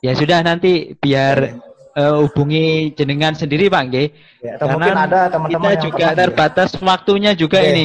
Ya 0.03 0.13
sudah 0.19 0.43
nanti 0.43 0.99
biar 0.99 1.63
eh, 1.95 2.15
hubungi 2.19 2.91
jenengan 2.99 3.39
sendiri 3.39 3.71
Pak, 3.71 3.83
nggih. 3.87 4.09
Ya, 4.43 4.59
atau 4.59 4.67
mungkin 4.75 4.99
ada 4.99 5.31
teman-teman 5.31 5.51
kita 5.55 5.71
yang 5.71 5.83
juga 5.87 5.97
pernah, 5.97 6.11
ya. 6.11 6.19
terbatas 6.19 6.71
waktunya 6.83 7.31
juga 7.39 7.59
Oke. 7.63 7.71
ini. 7.71 7.85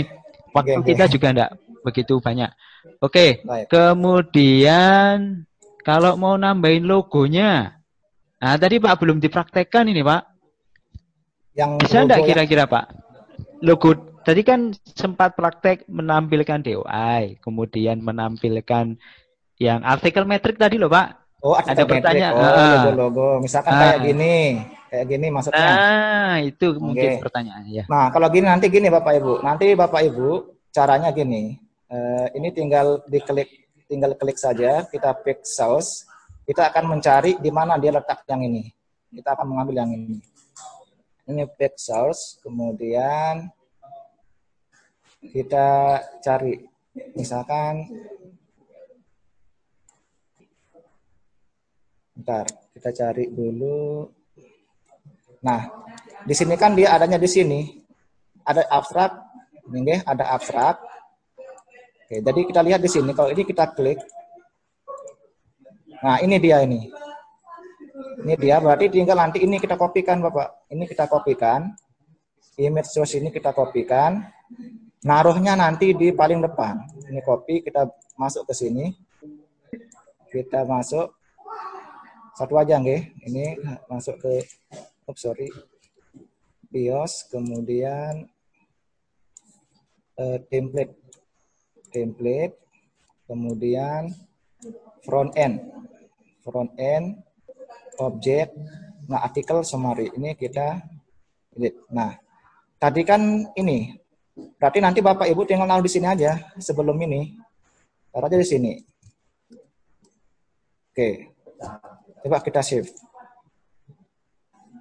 Waktu 0.57 0.79
oke. 0.81 0.87
kita 0.89 1.05
juga 1.13 1.27
enggak 1.29 1.51
begitu 1.85 2.13
banyak. 2.17 2.49
Oke, 2.97 3.45
Baik. 3.45 3.69
kemudian 3.69 5.45
kalau 5.85 6.17
mau 6.17 6.33
nambahin 6.35 6.89
logonya. 6.89 7.77
Nah, 8.37 8.53
tadi 8.57 8.77
Pak 8.81 8.97
belum 9.01 9.17
dipraktekkan 9.21 9.85
ini, 9.89 10.01
Pak. 10.01 10.21
Yang 11.57 11.71
Bisa 11.85 11.97
enggak 12.05 12.25
kira-kira, 12.25 12.65
Pak? 12.65 12.85
Logo 13.61 13.93
tadi 14.21 14.41
kan 14.45 14.73
sempat 14.93 15.33
praktek 15.37 15.85
menampilkan 15.89 16.61
DOI, 16.61 17.41
kemudian 17.41 18.01
menampilkan 18.01 18.97
yang 19.57 19.81
artikel 19.81 20.23
metrik 20.23 20.57
tadi 20.57 20.77
loh, 20.77 20.89
Pak. 20.89 21.07
Oh, 21.41 21.53
ada, 21.53 21.85
pertanyaan. 21.85 22.33
Oh, 22.33 22.41
Ah. 22.41 22.73
logo-logo. 22.81 23.27
Misalkan 23.45 23.73
Ah. 23.73 23.79
kayak 23.93 23.99
gini. 24.09 24.35
Kayak 24.87 25.05
gini 25.11 25.27
maksudnya. 25.27 25.59
Nah, 25.67 26.35
itu 26.41 26.67
mungkin 26.79 27.19
Oke. 27.19 27.21
pertanyaannya 27.21 27.71
ya. 27.75 27.85
Nah, 27.91 28.07
kalau 28.07 28.27
gini 28.31 28.47
nanti 28.47 28.71
gini 28.71 28.87
Bapak 28.87 29.19
Ibu. 29.19 29.33
Nanti 29.43 29.75
Bapak 29.75 30.01
Ibu 30.01 30.29
caranya 30.71 31.11
gini. 31.11 31.59
Eh, 31.87 32.27
ini 32.39 32.49
tinggal 32.55 33.03
diklik 33.05 33.67
tinggal 33.87 34.15
klik 34.19 34.35
saja, 34.35 34.83
kita 34.87 35.11
pick 35.23 35.43
source. 35.43 36.07
Kita 36.47 36.71
akan 36.71 36.95
mencari 36.95 37.35
di 37.39 37.51
mana 37.51 37.75
dia 37.75 37.91
letak 37.91 38.23
yang 38.31 38.43
ini. 38.47 38.67
Kita 39.11 39.35
akan 39.35 39.47
mengambil 39.47 39.83
yang 39.83 39.91
ini. 39.91 40.19
Ini 41.27 41.43
pick 41.59 41.75
source, 41.75 42.39
kemudian 42.39 43.51
kita 45.19 45.67
cari 46.23 46.63
misalkan 47.15 47.87
Bentar, 52.27 52.43
kita 52.75 52.91
cari 52.91 53.31
dulu. 53.31 54.03
Nah, 55.47 55.63
di 56.27 56.35
sini 56.35 56.59
kan 56.59 56.75
dia 56.75 56.91
adanya 56.91 57.15
di 57.15 57.23
sini. 57.23 57.71
Ada 58.43 58.67
abstrak, 58.67 59.15
ini 59.71 60.03
ada 60.03 60.35
abstrak. 60.35 60.75
Oke, 62.03 62.19
jadi 62.19 62.41
kita 62.51 62.59
lihat 62.67 62.83
di 62.83 62.91
sini. 62.91 63.15
Kalau 63.15 63.31
ini 63.31 63.47
kita 63.47 63.71
klik. 63.71 64.03
Nah, 66.03 66.19
ini 66.19 66.35
dia 66.35 66.67
ini. 66.67 66.91
Ini 68.27 68.35
dia, 68.35 68.59
berarti 68.59 68.91
tinggal 68.91 69.23
nanti 69.23 69.47
ini 69.47 69.55
kita 69.55 69.79
kopikan, 69.79 70.19
Bapak. 70.19 70.67
Ini 70.67 70.83
kita 70.83 71.07
kopikan. 71.07 71.79
Image 72.59 72.91
source 72.91 73.23
ini 73.23 73.31
kita 73.31 73.55
kopikan. 73.55 74.19
Naruhnya 75.07 75.55
nanti 75.55 75.95
di 75.95 76.11
paling 76.11 76.43
depan. 76.43 76.91
Ini 77.07 77.23
copy, 77.23 77.63
kita 77.63 77.87
masuk 78.19 78.43
ke 78.43 78.51
sini. 78.51 78.91
Kita 80.27 80.67
masuk. 80.67 81.15
Satu 82.37 82.53
aja, 82.53 82.77
nggih. 82.77 83.01
Ini 83.25 83.57
masuk 83.89 84.21
ke, 84.21 84.45
oops, 85.09 85.25
sorry. 85.25 85.49
BIOS, 86.69 87.25
kemudian 87.33 88.29
eh, 90.21 90.37
template, 90.45 90.93
template, 91.89 92.53
kemudian 93.25 94.13
front 95.01 95.33
end, 95.33 95.65
front 96.45 96.69
end, 96.77 97.17
objek, 97.97 98.53
nah 99.09 99.25
artikel 99.25 99.65
summary 99.65 100.13
ini 100.13 100.37
kita 100.37 100.77
edit. 101.57 101.73
Nah, 101.89 102.13
tadi 102.77 103.01
kan 103.01 103.49
ini, 103.57 103.97
berarti 104.61 104.77
nanti 104.77 104.99
bapak 105.01 105.25
ibu 105.25 105.41
tinggal 105.41 105.65
naruh 105.65 105.81
di 105.81 105.89
sini 105.89 106.05
aja 106.05 106.37
sebelum 106.61 107.01
ini, 107.01 107.33
taruh 108.13 108.29
aja 108.29 108.37
di 108.37 108.45
sini. 108.45 108.73
Oke, 110.93 111.33
coba 112.23 112.37
kita 112.41 112.61
save. 112.63 112.89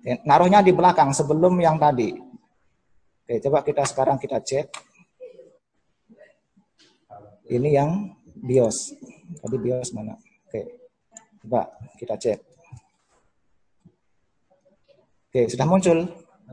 Oke, 0.01 0.23
Naruhnya 0.23 0.63
di 0.63 0.71
belakang 0.71 1.11
sebelum 1.11 1.59
yang 1.59 1.77
tadi. 1.77 2.15
Oke, 3.27 3.43
coba 3.43 3.67
kita 3.67 3.83
sekarang 3.83 4.17
kita 4.23 4.39
cek. 4.39 4.67
Ini 7.47 7.69
yang 7.79 7.91
BIOS. 8.39 8.95
Tadi 9.43 9.57
BIOS 9.59 9.91
mana? 9.95 10.15
Oke. 10.47 10.63
Coba 11.43 11.67
kita 11.99 12.15
cek. 12.19 12.39
Oke, 15.27 15.41
sudah 15.51 15.67
muncul. 15.67 15.99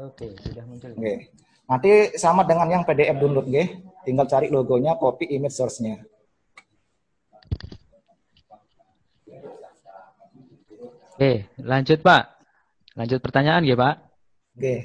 Oke, 0.01 0.33
sudah 0.41 0.65
muncul. 0.65 0.91
Oke. 0.97 1.33
Nanti 1.69 1.91
sama 2.19 2.43
dengan 2.43 2.67
yang 2.67 2.83
PDF 2.83 3.17
download, 3.17 3.47
nggih. 3.47 3.69
Tinggal 4.03 4.27
cari 4.27 4.47
logonya, 4.51 4.99
copy 4.99 5.31
image 5.31 5.55
source-nya. 5.55 6.01
Oke, 11.13 11.45
lanjut 11.61 12.01
Pak. 12.01 12.23
Lanjut 12.97 13.19
pertanyaan 13.21 13.65
ya 13.65 13.77
Pak. 13.77 13.95
Oke. 14.57 14.75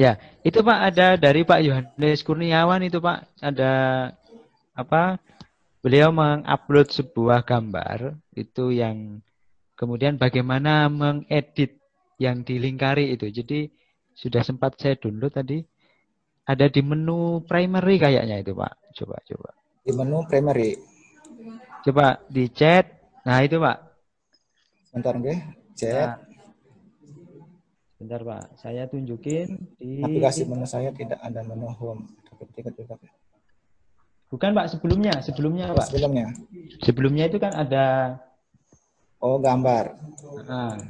Ya, 0.00 0.16
itu 0.40 0.64
Pak 0.64 0.78
ada 0.92 1.20
dari 1.20 1.44
Pak 1.44 1.60
Yohanes 1.60 2.24
Kurniawan 2.24 2.80
itu 2.80 3.04
Pak 3.04 3.28
ada 3.44 3.72
apa? 4.72 5.20
Beliau 5.80 6.12
mengupload 6.12 6.92
sebuah 6.92 7.44
gambar 7.44 8.16
itu 8.36 8.72
yang 8.72 9.24
kemudian 9.76 10.20
bagaimana 10.20 10.88
mengedit 10.92 11.80
yang 12.20 12.44
dilingkari 12.44 13.16
itu. 13.16 13.32
Jadi 13.32 13.72
sudah 14.12 14.44
sempat 14.44 14.76
saya 14.76 14.96
download 15.00 15.32
tadi. 15.32 15.60
Ada 16.44 16.68
di 16.68 16.80
menu 16.84 17.44
primary 17.44 17.96
kayaknya 17.96 18.40
itu 18.40 18.52
Pak. 18.52 18.72
Coba 18.96 19.16
coba. 19.24 19.50
Di 19.80 19.92
menu 19.96 20.24
primary. 20.28 20.76
Coba 21.80 22.20
di 22.28 22.48
chat. 22.52 22.84
Nah, 23.24 23.40
itu 23.40 23.56
Pak. 23.56 23.89
Bentar, 24.90 25.14
nggih. 25.16 25.38
Cek. 25.78 25.94
Nah, 25.94 26.16
Bentar 28.00 28.20
Pak, 28.24 28.44
saya 28.56 28.88
tunjukin 28.88 29.60
di 29.76 30.00
Navigasi 30.00 30.48
menu 30.48 30.64
saya 30.64 30.88
tidak 30.88 31.20
ada 31.20 31.44
menu 31.44 31.68
home. 31.76 32.08
Bukan 34.30 34.50
Pak, 34.56 34.66
sebelumnya, 34.72 35.20
sebelumnya 35.20 35.76
Pak. 35.76 35.92
Sebelumnya. 35.92 36.26
Sebelumnya 36.80 37.24
itu 37.28 37.36
kan 37.36 37.52
ada 37.52 38.16
Oh, 39.20 39.36
gambar. 39.36 40.00
ah, 40.48 40.80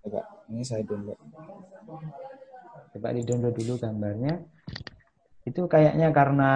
Coba, 0.00 0.24
ini 0.48 0.64
saya 0.64 0.80
download. 0.88 1.20
coba 2.90 3.08
di-download 3.12 3.54
dulu 3.54 3.76
gambarnya. 3.76 4.40
Itu 5.50 5.66
kayaknya 5.66 6.14
karena 6.14 6.50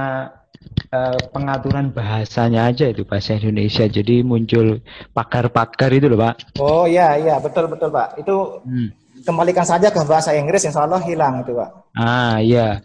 eh, 0.88 1.18
pengaturan 1.34 1.90
bahasanya 1.90 2.70
aja 2.70 2.86
itu 2.88 3.02
bahasa 3.02 3.34
Indonesia. 3.34 3.84
Jadi 3.84 4.22
muncul 4.22 4.80
pakar-pakar 5.10 5.90
itu 5.92 6.06
loh, 6.06 6.22
Pak. 6.22 6.34
Oh 6.62 6.86
iya 6.86 7.18
iya 7.18 7.42
betul 7.42 7.66
betul 7.66 7.90
pak. 7.90 8.14
Itu 8.22 8.62
Hmm. 8.62 8.94
kembalikan 9.26 9.66
saja 9.66 9.90
ke 9.90 9.98
bahasa 10.06 10.30
Inggris 10.32 10.62
insya 10.62 10.86
Allah 10.86 11.02
hilang 11.02 11.42
itu 11.42 11.52
pak. 11.58 11.70
Ah, 11.98 12.38
iya. 12.38 12.78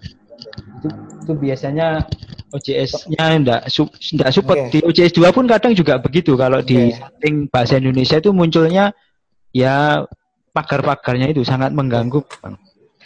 Itu, 0.82 0.88
itu 1.24 1.34
biasanya 1.38 2.10
OJS-nya 2.50 3.24
enggak, 3.38 3.62
su, 3.70 3.86
enggak 4.18 4.30
support. 4.34 4.58
Oke. 4.58 4.72
Di 4.74 4.80
OJS 4.82 5.14
2 5.14 5.30
pun 5.30 5.46
kadang 5.46 5.74
juga 5.78 6.02
begitu. 6.02 6.34
Kalau 6.34 6.66
di 6.66 6.90
Oke. 6.90 6.98
setting 6.98 7.46
bahasa 7.54 7.78
Indonesia 7.78 8.18
itu 8.18 8.34
munculnya 8.34 8.90
ya 9.54 10.06
pagar-pagarnya 10.56 11.30
itu 11.30 11.46
sangat 11.46 11.70
mengganggu. 11.76 12.26
Bang. 12.42 12.58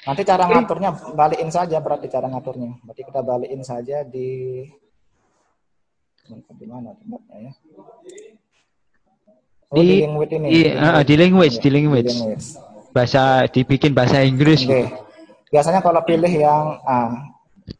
Nanti 0.03 0.21
cara 0.27 0.43
ngaturnya 0.51 0.89
balikin 1.15 1.47
saja 1.47 1.77
berarti 1.79 2.07
cara 2.11 2.27
ngaturnya. 2.27 2.75
Berarti 2.83 3.01
kita 3.07 3.21
balikin 3.23 3.61
saja 3.63 4.03
di 4.03 4.63
di 6.31 6.65
mana 6.67 6.91
tempatnya 6.95 7.37
ya? 7.49 7.53
Oh, 9.73 9.81
di, 9.81 9.87
Di- 9.89 10.01
language 10.05 10.33
ini. 10.37 10.47
di, 10.53 10.61
ah, 10.77 11.01
di 11.01 11.15
language, 11.17 11.55
di 11.57 11.67
Iya, 11.67 11.75
language. 11.81 12.13
language. 12.13 12.47
Bahasa 12.93 13.21
dibikin 13.49 13.91
bahasa 13.97 14.21
Inggris 14.21 14.61
Oke. 14.63 14.69
gitu. 14.69 14.85
Biasanya 15.49 15.81
kalau 15.81 16.01
pilih 16.05 16.29
yang 16.29 16.77
ah, 16.85 17.09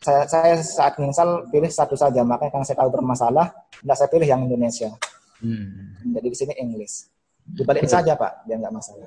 saya, 0.01 0.25
saya 0.25 0.57
saat 0.57 0.97
install 0.97 1.53
pilih 1.53 1.69
satu 1.69 1.93
saja, 1.93 2.25
makanya 2.25 2.49
kalau 2.49 2.65
saya 2.65 2.81
tahu 2.81 2.89
bermasalah, 2.97 3.53
tidak 3.77 3.95
saya 3.99 4.09
pilih 4.09 4.25
yang 4.25 4.41
Indonesia. 4.41 4.89
Hmm. 5.37 5.93
Jadi 6.17 6.27
di 6.33 6.37
sini 6.37 6.53
English. 6.57 7.11
Dibalikin 7.43 7.91
saja 7.91 8.15
Pak, 8.15 8.47
biar 8.47 8.57
nggak 8.63 8.73
masalah. 8.73 9.05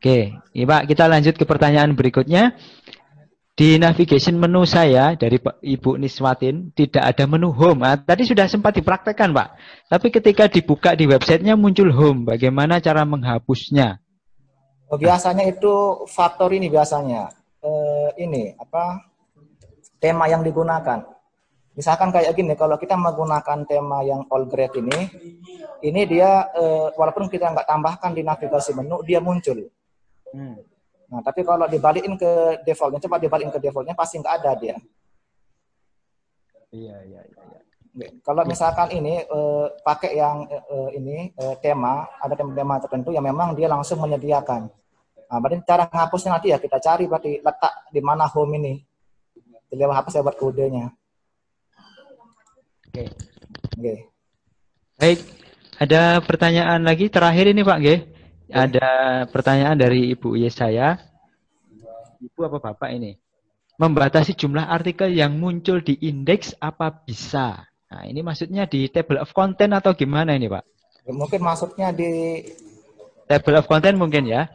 Oke, 0.00 0.32
ya, 0.56 0.64
Pak, 0.64 0.88
kita 0.88 1.04
lanjut 1.12 1.36
ke 1.36 1.44
pertanyaan 1.44 1.92
berikutnya. 1.92 2.56
Di 3.52 3.76
navigation 3.76 4.40
menu 4.40 4.64
saya 4.64 5.12
dari 5.12 5.36
Ibu 5.36 6.00
Niswatin 6.00 6.72
tidak 6.72 7.04
ada 7.04 7.28
menu 7.28 7.52
home. 7.52 7.84
Ah, 7.84 8.00
tadi 8.00 8.24
sudah 8.24 8.48
sempat 8.48 8.80
dipraktekkan, 8.80 9.28
Pak. 9.36 9.60
Tapi 9.92 10.08
ketika 10.08 10.48
dibuka 10.48 10.96
di 10.96 11.04
websitenya 11.04 11.52
muncul 11.52 11.92
home. 11.92 12.24
Bagaimana 12.24 12.80
cara 12.80 13.04
menghapusnya? 13.04 14.00
Oh, 14.88 14.96
biasanya 14.96 15.44
itu 15.44 16.08
faktor 16.08 16.48
ini 16.56 16.72
biasanya 16.72 17.28
eh, 17.60 18.08
ini 18.24 18.56
apa 18.56 19.04
tema 20.00 20.32
yang 20.32 20.40
digunakan. 20.40 21.04
Misalkan 21.76 22.08
kayak 22.08 22.32
gini, 22.32 22.56
kalau 22.56 22.80
kita 22.80 22.96
menggunakan 22.96 23.68
tema 23.68 24.00
yang 24.00 24.24
all 24.32 24.48
grade 24.48 24.80
ini, 24.80 25.12
ini 25.84 26.08
dia 26.08 26.48
eh, 26.56 26.88
walaupun 26.96 27.28
kita 27.28 27.52
nggak 27.52 27.68
tambahkan 27.68 28.16
di 28.16 28.24
navigasi 28.24 28.72
menu, 28.72 29.04
dia 29.04 29.20
muncul. 29.20 29.68
Hmm. 30.30 30.56
Nah, 31.10 31.20
tapi 31.26 31.42
kalau 31.42 31.66
dibalikin 31.66 32.14
ke 32.14 32.62
defaultnya, 32.62 33.02
coba 33.02 33.18
dibalikin 33.18 33.50
ke 33.50 33.58
defaultnya 33.58 33.98
pasti 33.98 34.22
nggak 34.22 34.34
ada 34.42 34.52
dia. 34.54 34.76
Iya, 36.70 36.96
iya, 37.02 37.20
iya. 37.26 37.42
iya. 37.98 38.08
Kalau 38.22 38.46
misalkan 38.46 38.94
ini 38.94 39.26
eh, 39.26 39.66
pakai 39.82 40.14
yang 40.14 40.46
eh, 40.46 40.64
eh, 40.70 40.90
ini 41.02 41.16
eh, 41.34 41.54
tema, 41.58 42.06
ada 42.22 42.38
tema-tema 42.38 42.78
tertentu 42.78 43.10
yang 43.10 43.26
memang 43.26 43.58
dia 43.58 43.66
langsung 43.66 43.98
menyediakan. 43.98 44.70
Nah, 45.30 45.38
berarti 45.42 45.66
cara 45.66 45.90
ngapusnya 45.90 46.30
nanti 46.38 46.54
ya 46.54 46.62
kita 46.62 46.78
cari 46.78 47.10
berarti 47.10 47.42
letak 47.42 47.90
di 47.90 48.00
mana 48.02 48.30
home 48.30 48.62
ini. 48.62 48.74
Di 49.66 49.74
lewat 49.78 50.06
apa 50.06 50.08
saya 50.14 50.22
buat 50.22 50.38
kodenya. 50.38 50.90
Oke. 52.90 53.06
Oke. 53.78 53.94
Baik, 54.98 55.18
ada 55.78 56.22
pertanyaan 56.22 56.82
lagi 56.82 57.06
terakhir 57.10 57.50
ini 57.50 57.62
Pak 57.66 57.78
G. 57.82 57.86
Ada 58.50 59.24
pertanyaan 59.30 59.78
dari 59.78 60.10
Ibu 60.14 60.34
Yesaya. 60.36 60.98
Ibu 62.20 62.40
apa 62.46 62.58
Bapak 62.60 62.90
ini? 62.92 63.16
Membatasi 63.80 64.36
jumlah 64.36 64.68
artikel 64.68 65.08
yang 65.14 65.40
muncul 65.40 65.80
di 65.80 65.96
indeks 66.04 66.52
apa 66.60 66.92
bisa? 66.92 67.64
Nah, 67.90 68.02
ini 68.04 68.20
maksudnya 68.20 68.68
di 68.68 68.86
table 68.92 69.18
of 69.22 69.32
content 69.32 69.72
atau 69.72 69.96
gimana 69.96 70.36
ini 70.36 70.50
Pak? 70.50 70.64
Mungkin 71.10 71.40
masuknya 71.42 71.90
di 71.90 72.42
Table 73.30 73.62
of 73.62 73.70
content 73.70 73.94
mungkin 73.94 74.26
ya? 74.26 74.50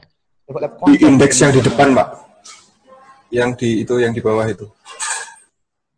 Di 0.83 0.99
indeks 1.07 1.39
yang 1.39 1.55
di 1.55 1.63
depan, 1.63 1.95
Pak. 1.95 2.07
Yang 3.31 3.49
di 3.63 3.69
itu 3.87 3.95
yang 4.03 4.11
di 4.11 4.19
bawah 4.19 4.43
itu. 4.51 4.67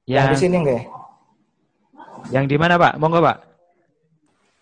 yang 0.06 0.30
di 0.30 0.38
Yang, 0.38 0.42
sini 0.46 0.56
enggak? 0.62 0.86
yang 2.30 2.46
di 2.46 2.54
mana 2.54 2.78
Pak? 2.78 3.02
Monggo 3.02 3.18
Pak. 3.18 3.38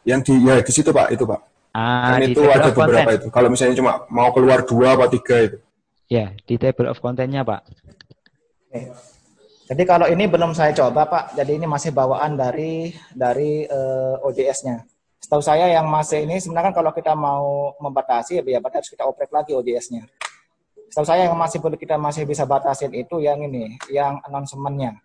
Yang 0.08 0.32
di 0.32 0.34
ya 0.48 0.64
di 0.64 0.72
situ, 0.72 0.96
Pak, 0.96 1.12
itu, 1.12 1.28
Pak. 1.28 1.44
Ah, 1.76 2.16
di 2.24 2.32
itu 2.32 2.40
table 2.40 2.56
ada 2.56 2.72
of 2.72 2.76
content. 2.80 3.04
beberapa 3.04 3.12
itu. 3.20 3.28
Kalau 3.28 3.48
misalnya 3.52 3.76
cuma 3.76 4.08
mau 4.08 4.32
keluar 4.32 4.64
dua 4.64 4.96
apa 4.96 5.12
tiga 5.12 5.36
itu. 5.44 5.58
Ya, 6.08 6.32
di 6.48 6.56
table 6.56 6.88
of 6.88 7.04
contentnya 7.04 7.44
Pak. 7.44 7.68
Oke. 8.72 8.82
Jadi 9.66 9.84
kalau 9.84 10.08
ini 10.08 10.30
belum 10.30 10.56
saya 10.56 10.72
coba 10.72 11.04
Pak, 11.10 11.36
jadi 11.36 11.58
ini 11.60 11.68
masih 11.68 11.92
bawaan 11.92 12.40
dari 12.40 12.96
dari 13.12 13.68
eh, 13.68 14.16
ODS-nya. 14.24 14.88
Setahu 15.20 15.42
saya 15.42 15.68
yang 15.68 15.90
masih 15.90 16.24
ini 16.24 16.38
sebenarnya 16.38 16.70
kan 16.72 16.76
kalau 16.80 16.92
kita 16.96 17.12
mau 17.18 17.74
membatasi 17.82 18.40
ya 18.46 18.62
berarti 18.62 18.78
harus 18.80 18.92
kita 18.94 19.04
oprek 19.10 19.34
lagi 19.34 19.52
ODS-nya. 19.58 20.06
Setahu 20.94 21.04
saya 21.04 21.28
yang 21.28 21.36
masih 21.36 21.60
boleh 21.60 21.76
kita 21.82 21.98
masih 22.00 22.24
bisa 22.24 22.46
batasin 22.48 22.94
itu 22.94 23.20
yang 23.20 23.42
ini, 23.42 23.76
yang 23.92 24.22
announcement-nya. 24.30 24.96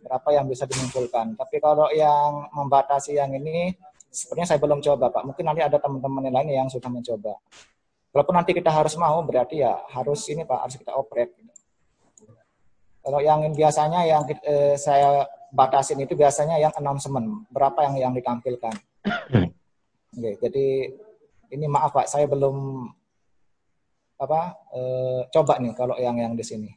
Berapa 0.00 0.32
yang 0.32 0.48
bisa 0.48 0.64
dimunculkan. 0.64 1.36
Tapi 1.36 1.60
kalau 1.60 1.92
yang 1.92 2.48
membatasi 2.56 3.20
yang 3.20 3.36
ini 3.36 3.76
sepertinya 4.10 4.48
saya 4.50 4.58
belum 4.58 4.82
coba 4.82 5.06
Pak. 5.08 5.22
Mungkin 5.22 5.44
nanti 5.46 5.62
ada 5.62 5.78
teman-teman 5.78 6.26
yang 6.26 6.36
lain 6.42 6.48
yang 6.66 6.68
sudah 6.68 6.90
mencoba. 6.90 7.38
Walaupun 8.10 8.34
nanti 8.34 8.50
kita 8.50 8.74
harus 8.74 8.98
mau 8.98 9.22
berarti 9.22 9.62
ya 9.62 9.78
harus 9.94 10.26
ini 10.26 10.42
Pak, 10.42 10.58
harus 10.66 10.76
kita 10.76 10.92
oprek. 10.98 11.30
Kalau 13.00 13.22
yang 13.22 13.46
biasanya 13.54 14.04
yang 14.04 14.26
eh, 14.44 14.74
saya 14.76 15.24
batasin 15.54 16.02
itu 16.02 16.18
biasanya 16.18 16.58
yang 16.58 16.74
announcement, 16.76 17.46
berapa 17.48 17.86
yang 17.86 17.94
yang 18.10 18.12
ditampilkan. 18.12 18.74
Oke, 20.10 20.30
jadi 20.42 20.66
ini 21.54 21.66
maaf 21.70 21.94
Pak, 21.94 22.10
saya 22.10 22.26
belum 22.26 22.86
apa 24.20 24.40
eh, 24.74 25.20
coba 25.32 25.56
nih 25.62 25.72
kalau 25.72 25.94
yang 25.96 26.18
yang 26.18 26.34
di 26.34 26.44
sini. 26.44 26.70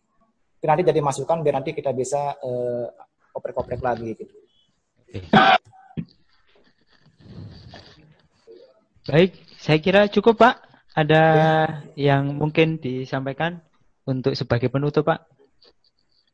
Tapi 0.61 0.65
nanti 0.69 0.83
jadi 0.87 1.01
masukan 1.03 1.43
biar 1.43 1.59
nanti 1.59 1.75
kita 1.75 1.91
bisa 1.91 2.37
eh, 2.39 2.87
oprek-oprek 3.33 3.81
lagi 3.81 4.15
gitu. 4.15 4.35
Baik, 9.03 9.35
saya 9.59 9.83
kira 9.83 10.07
cukup 10.07 10.39
Pak. 10.39 10.55
Ada 10.95 11.23
yang 11.99 12.39
mungkin 12.39 12.79
disampaikan 12.79 13.59
untuk 14.07 14.31
sebagai 14.31 14.71
penutup 14.71 15.03
Pak? 15.03 15.27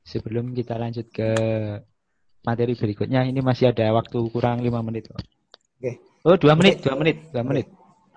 Sebelum 0.06 0.54
kita 0.54 0.78
lanjut 0.78 1.10
ke 1.10 1.34
materi 2.46 2.78
berikutnya, 2.78 3.26
ini 3.26 3.42
masih 3.42 3.74
ada 3.74 3.90
waktu 3.90 4.22
kurang 4.30 4.62
lima 4.62 4.86
menit. 4.86 5.10
Pak. 5.10 5.18
Oke. 5.82 5.92
Oh, 6.22 6.38
dua 6.38 6.54
menit, 6.54 6.86
dua 6.86 6.94
menit, 6.94 7.18
dua 7.34 7.42
menit. 7.42 7.66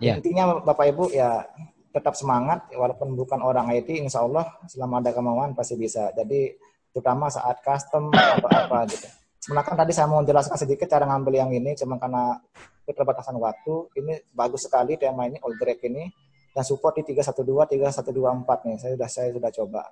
Ya. 0.04 0.20
Intinya 0.20 0.60
Bapak 0.60 0.84
Ibu 0.92 1.16
ya 1.16 1.48
tetap 1.88 2.12
semangat 2.12 2.68
walaupun 2.76 3.16
bukan 3.16 3.40
orang 3.40 3.72
IT 3.72 3.88
insya 3.88 4.20
Allah 4.20 4.52
selama 4.68 5.00
ada 5.00 5.16
kemauan 5.16 5.56
pasti 5.56 5.80
bisa. 5.80 6.12
Jadi 6.12 6.52
terutama 6.92 7.32
saat 7.32 7.64
custom 7.64 8.12
atau 8.12 8.52
apa 8.52 8.84
gitu. 8.84 9.08
Sebenarnya 9.42 9.74
kan 9.74 9.76
tadi 9.82 9.90
saya 9.90 10.06
mau 10.06 10.22
menjelaskan 10.22 10.54
sedikit 10.54 10.86
cara 10.86 11.02
ngambil 11.02 11.34
yang 11.34 11.50
ini 11.50 11.74
cuma 11.74 11.98
karena 11.98 12.38
keterbatasan 12.86 13.34
waktu. 13.42 13.90
Ini 13.98 14.30
bagus 14.30 14.70
sekali 14.70 14.94
tema 14.94 15.26
ini 15.26 15.42
all 15.42 15.58
grade 15.58 15.82
ini 15.82 16.06
dan 16.54 16.62
support 16.62 16.94
di 16.94 17.02
312 17.02 17.42
3124 17.42 18.66
nih. 18.70 18.76
Saya 18.78 18.90
sudah 18.94 19.08
saya 19.10 19.28
sudah 19.34 19.50
coba. 19.50 19.82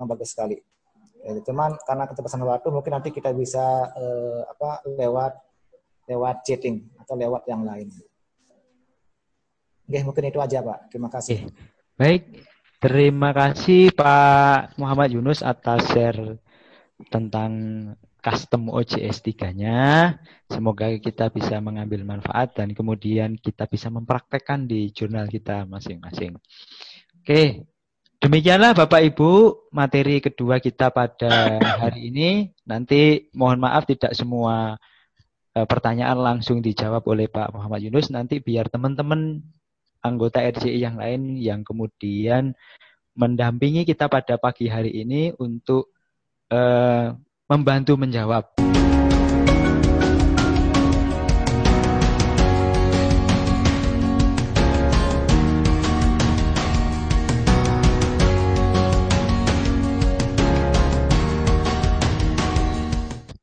Yang 0.00 0.06
bagus 0.08 0.28
sekali. 0.32 0.56
Ya, 1.20 1.36
cuman 1.44 1.76
karena 1.84 2.08
keterbatasan 2.08 2.40
waktu 2.48 2.68
mungkin 2.72 2.92
nanti 2.96 3.12
kita 3.12 3.28
bisa 3.36 3.92
eh, 3.92 4.40
apa 4.48 4.88
lewat 4.88 5.36
lewat 6.08 6.36
chatting 6.40 6.80
atau 6.96 7.20
lewat 7.20 7.44
yang 7.44 7.60
lain. 7.60 7.92
Oke, 9.84 10.00
mungkin 10.00 10.32
itu 10.32 10.40
aja, 10.40 10.64
Pak. 10.64 10.88
Terima 10.88 11.12
kasih. 11.12 11.44
Baik, 12.00 12.40
terima 12.80 13.36
kasih 13.36 13.92
Pak 13.92 14.80
Muhammad 14.80 15.12
Yunus 15.12 15.44
atas 15.44 15.84
share 15.92 16.40
tentang 17.12 17.52
custom 18.20 18.68
OJS 18.68 19.24
3-nya. 19.24 20.14
Semoga 20.46 20.92
kita 21.00 21.32
bisa 21.32 21.58
mengambil 21.58 22.04
manfaat 22.04 22.54
dan 22.54 22.76
kemudian 22.76 23.40
kita 23.40 23.64
bisa 23.66 23.88
mempraktekkan 23.88 24.68
di 24.68 24.92
jurnal 24.92 25.26
kita 25.26 25.64
masing-masing. 25.64 26.36
Oke, 27.20 27.64
demikianlah 28.20 28.76
Bapak 28.76 29.00
Ibu 29.00 29.30
materi 29.72 30.20
kedua 30.20 30.60
kita 30.60 30.92
pada 30.92 31.58
hari 31.80 32.12
ini. 32.12 32.52
Nanti 32.68 33.32
mohon 33.32 33.58
maaf 33.58 33.88
tidak 33.88 34.12
semua 34.12 34.76
eh, 35.56 35.66
pertanyaan 35.66 36.20
langsung 36.20 36.60
dijawab 36.60 37.02
oleh 37.08 37.26
Pak 37.26 37.56
Muhammad 37.56 37.80
Yunus. 37.82 38.12
Nanti 38.12 38.38
biar 38.44 38.68
teman-teman 38.68 39.40
anggota 40.00 40.40
RCI 40.40 40.80
yang 40.80 40.96
lain 40.96 41.36
yang 41.36 41.60
kemudian 41.64 42.56
mendampingi 43.16 43.84
kita 43.84 44.08
pada 44.08 44.40
pagi 44.40 44.68
hari 44.68 44.92
ini 44.96 45.32
untuk 45.36 45.92
eh, 46.52 47.12
membantu 47.50 47.98
menjawab. 47.98 48.46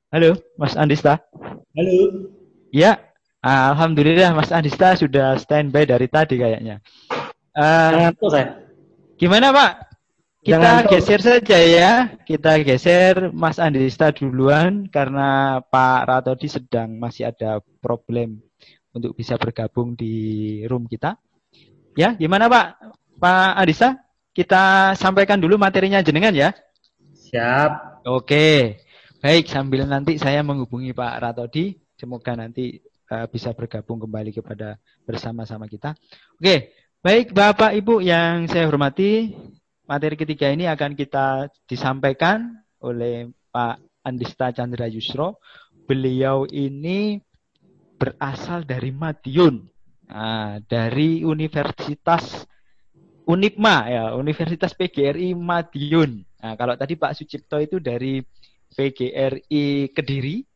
Halo, 0.08 0.40
Mas 0.56 0.74
Andista. 0.80 1.20
Halo. 1.76 2.32
Ya, 2.72 2.96
Alhamdulillah 3.44 4.32
Mas 4.32 4.56
Andista 4.56 4.96
sudah 4.96 5.36
standby 5.36 5.84
dari 5.84 6.08
tadi 6.08 6.40
kayaknya. 6.40 6.80
Saya. 7.52 8.56
gimana 9.20 9.52
Pak? 9.52 9.87
Kita 10.38 10.54
Jangan 10.62 10.84
geser 10.88 11.22
saja 11.26 11.58
ya. 11.58 11.92
Kita 12.22 12.62
geser 12.62 13.34
Mas 13.34 13.58
Andista 13.58 14.14
duluan 14.14 14.86
karena 14.88 15.60
Pak 15.66 16.02
Ratodi 16.08 16.48
sedang 16.48 16.96
masih 17.02 17.34
ada 17.34 17.60
problem 17.82 18.40
untuk 18.94 19.18
bisa 19.18 19.38
bergabung 19.38 19.98
di 19.98 20.62
room 20.70 20.86
kita. 20.86 21.18
Ya, 21.98 22.14
gimana 22.14 22.46
Pak? 22.46 22.66
Pak 23.18 23.52
Andista, 23.58 23.98
kita 24.38 24.94
sampaikan 24.94 25.42
dulu 25.42 25.58
materinya 25.58 25.98
jenengan 26.06 26.34
ya. 26.34 26.54
Siap. 27.28 28.06
Oke, 28.06 28.80
baik 29.20 29.50
sambil 29.50 29.84
nanti 29.90 30.22
saya 30.22 30.46
menghubungi 30.46 30.94
Pak 30.94 31.14
Ratodi, 31.20 31.76
semoga 31.98 32.38
nanti 32.38 32.78
eh, 32.86 33.28
bisa 33.28 33.52
bergabung 33.52 33.98
kembali 34.00 34.32
kepada 34.32 34.78
bersama-sama 35.04 35.66
kita. 35.66 35.98
Oke, 36.38 36.72
baik 37.02 37.34
Bapak 37.34 37.74
Ibu 37.76 38.00
yang 38.00 38.46
saya 38.46 38.70
hormati, 38.70 39.34
materi 39.88 40.20
ketiga 40.20 40.52
ini 40.52 40.68
akan 40.68 40.94
kita 40.94 41.48
disampaikan 41.66 42.60
oleh 42.84 43.32
Pak 43.50 44.04
Andista 44.04 44.52
Chandra 44.52 44.86
Yusro. 44.86 45.40
Beliau 45.88 46.44
ini 46.52 47.24
berasal 47.98 48.68
dari 48.68 48.92
Madiun, 48.92 49.64
Nah, 50.08 50.64
dari 50.64 51.28
Universitas 51.28 52.48
Unipma 53.28 53.92
ya, 53.92 54.16
Universitas 54.16 54.72
PGRI 54.72 55.36
Madiun. 55.36 56.24
Nah, 56.24 56.56
kalau 56.56 56.80
tadi 56.80 56.96
Pak 56.96 57.12
Sucipto 57.12 57.60
itu 57.60 57.84
dari 57.84 58.24
PGRI 58.72 59.92
Kediri, 59.92 60.48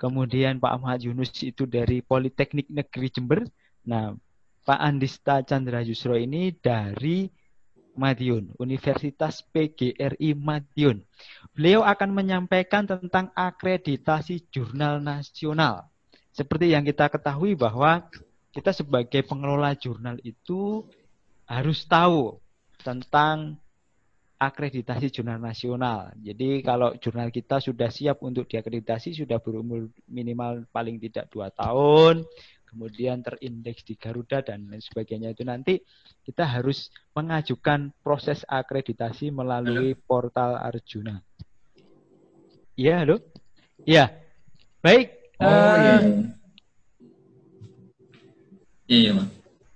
kemudian 0.00 0.56
Pak 0.56 0.72
Ahmad 0.72 1.04
Yunus 1.04 1.36
itu 1.44 1.68
dari 1.68 2.00
Politeknik 2.00 2.72
Negeri 2.72 3.08
Jember. 3.12 3.44
Nah, 3.84 4.16
Pak 4.64 4.80
Andista 4.80 5.44
Chandra 5.44 5.84
Yusro 5.84 6.16
ini 6.16 6.48
dari 6.56 7.28
Madiun, 7.94 8.52
Universitas 8.58 9.42
PGRI 9.54 10.34
Madiun. 10.36 11.02
Beliau 11.54 11.86
akan 11.86 12.10
menyampaikan 12.10 12.84
tentang 12.84 13.30
akreditasi 13.34 14.50
jurnal 14.50 15.00
nasional. 15.00 15.88
Seperti 16.34 16.74
yang 16.74 16.82
kita 16.82 17.06
ketahui 17.08 17.54
bahwa 17.54 18.06
kita 18.54 18.74
sebagai 18.74 19.22
pengelola 19.26 19.74
jurnal 19.74 20.18
itu 20.22 20.86
harus 21.46 21.86
tahu 21.86 22.38
tentang 22.82 23.58
akreditasi 24.38 25.08
jurnal 25.14 25.38
nasional. 25.38 26.12
Jadi 26.18 26.60
kalau 26.60 26.92
jurnal 26.98 27.30
kita 27.30 27.62
sudah 27.62 27.88
siap 27.88 28.20
untuk 28.20 28.44
diakreditasi, 28.50 29.14
sudah 29.14 29.38
berumur 29.38 29.88
minimal 30.10 30.66
paling 30.74 30.98
tidak 31.00 31.30
dua 31.30 31.48
tahun, 31.54 32.26
kemudian 32.74 33.22
terindeks 33.22 33.86
di 33.86 33.94
Garuda 33.94 34.42
dan 34.42 34.66
lain 34.66 34.82
sebagainya 34.82 35.30
itu 35.30 35.46
nanti 35.46 35.78
kita 36.26 36.42
harus 36.42 36.90
mengajukan 37.14 37.94
proses 38.02 38.42
akreditasi 38.50 39.30
melalui 39.30 39.94
portal 39.94 40.58
Arjuna. 40.58 41.22
Iya, 42.74 43.06
halo? 43.06 43.22
Iya. 43.86 44.10
Baik. 44.82 45.06
Oh, 45.38 45.46
uh, 45.46 45.76
iya. 45.78 45.94
Iya, 48.90 48.98
iya, 48.98 49.10
Pak. 49.14 49.26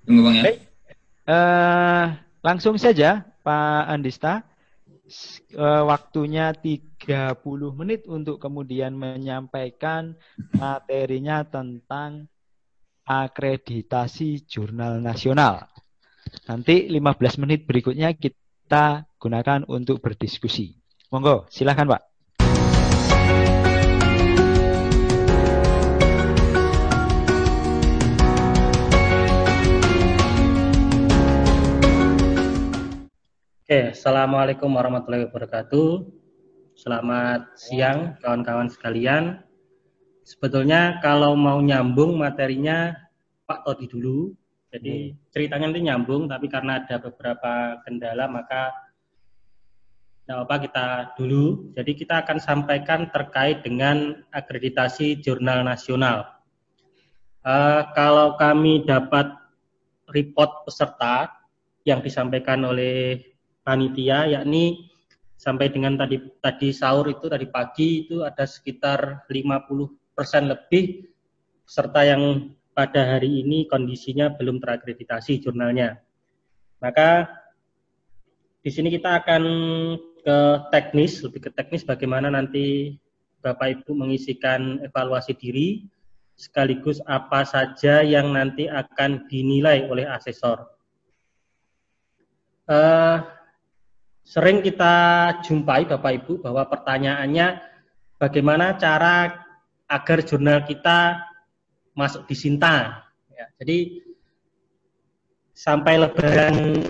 Tunggu, 0.02 0.20
Bang 0.26 0.34
ya. 0.34 0.42
Baik. 0.42 0.58
Uh, 1.28 2.06
langsung 2.42 2.74
saja 2.74 3.22
Pak 3.46 3.82
Andista. 3.86 4.42
Uh, 5.56 5.88
waktunya 5.88 6.52
30 6.52 7.40
menit 7.72 8.04
untuk 8.04 8.36
kemudian 8.36 8.92
menyampaikan 8.92 10.12
materinya 10.60 11.46
tentang 11.46 12.28
akreditasi 13.08 14.44
jurnal 14.44 15.00
nasional. 15.00 15.64
Nanti 16.44 16.92
15 16.92 17.40
menit 17.40 17.64
berikutnya 17.64 18.12
kita 18.12 19.08
gunakan 19.16 19.64
untuk 19.64 20.04
berdiskusi. 20.04 20.76
Monggo, 21.08 21.48
silahkan 21.48 21.88
Pak. 21.88 22.02
Oke, 33.68 33.92
Assalamualaikum 33.92 34.68
warahmatullahi 34.68 35.28
wabarakatuh. 35.28 36.12
Selamat 36.76 37.56
siang 37.56 38.20
kawan-kawan 38.20 38.68
sekalian. 38.68 39.47
Sebetulnya 40.28 41.00
kalau 41.00 41.32
mau 41.32 41.56
nyambung 41.56 42.20
materinya 42.20 42.92
Pak 43.48 43.64
Todi 43.64 43.88
dulu. 43.88 44.28
Jadi 44.68 45.08
hmm. 45.08 45.32
ceritanya 45.32 45.72
nanti 45.72 45.80
nyambung, 45.80 46.28
tapi 46.28 46.52
karena 46.52 46.84
ada 46.84 47.00
beberapa 47.00 47.80
kendala 47.88 48.28
maka 48.28 48.68
tidak 50.20 50.44
apa 50.44 50.56
kita 50.68 50.86
dulu. 51.16 51.72
Jadi 51.72 51.96
kita 51.96 52.20
akan 52.20 52.36
sampaikan 52.36 53.08
terkait 53.08 53.64
dengan 53.64 54.20
akreditasi 54.28 55.24
jurnal 55.24 55.64
nasional. 55.64 56.28
Uh, 57.40 57.88
kalau 57.96 58.36
kami 58.36 58.84
dapat 58.84 59.32
report 60.12 60.68
peserta 60.68 61.32
yang 61.88 62.04
disampaikan 62.04 62.60
oleh 62.68 63.24
panitia, 63.64 64.28
yakni 64.28 64.92
sampai 65.40 65.72
dengan 65.72 65.96
tadi 65.96 66.20
tadi 66.44 66.68
sahur 66.76 67.08
itu 67.08 67.32
tadi 67.32 67.48
pagi 67.48 68.04
itu 68.04 68.20
ada 68.20 68.44
sekitar 68.44 69.24
50 69.32 69.88
persen 69.88 69.97
lebih 70.26 71.08
peserta 71.68 72.00
yang 72.02 72.54
pada 72.78 73.18
hari 73.18 73.42
ini 73.42 73.66
kondisinya 73.66 74.30
belum 74.38 74.62
terakreditasi 74.62 75.42
jurnalnya. 75.42 75.98
Maka 76.78 77.26
di 78.62 78.70
sini 78.70 78.90
kita 78.94 79.18
akan 79.18 79.42
ke 80.22 80.38
teknis, 80.70 81.18
lebih 81.26 81.48
ke 81.48 81.50
teknis 81.50 81.82
bagaimana 81.82 82.30
nanti 82.30 82.94
Bapak 83.42 83.82
Ibu 83.82 83.98
mengisikan 83.98 84.82
evaluasi 84.82 85.34
diri, 85.34 85.86
sekaligus 86.38 87.02
apa 87.06 87.42
saja 87.42 88.06
yang 88.06 88.30
nanti 88.30 88.70
akan 88.70 89.26
dinilai 89.26 89.90
oleh 89.90 90.06
asesor. 90.06 90.70
Uh, 92.68 93.24
sering 94.22 94.62
kita 94.62 94.94
jumpai 95.42 95.88
Bapak 95.88 96.22
Ibu 96.22 96.46
bahwa 96.46 96.62
pertanyaannya 96.70 97.58
bagaimana 98.22 98.78
cara 98.78 99.47
agar 99.88 100.20
jurnal 100.20 100.68
kita 100.68 101.24
masuk 101.96 102.28
di 102.28 102.36
Sinta. 102.36 103.08
Ya, 103.32 103.48
jadi 103.58 104.04
sampai 105.56 105.98
lebaran 105.98 106.84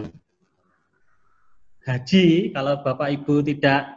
haji, 1.86 2.52
kalau 2.52 2.82
Bapak 2.84 3.08
Ibu 3.22 3.40
tidak 3.46 3.96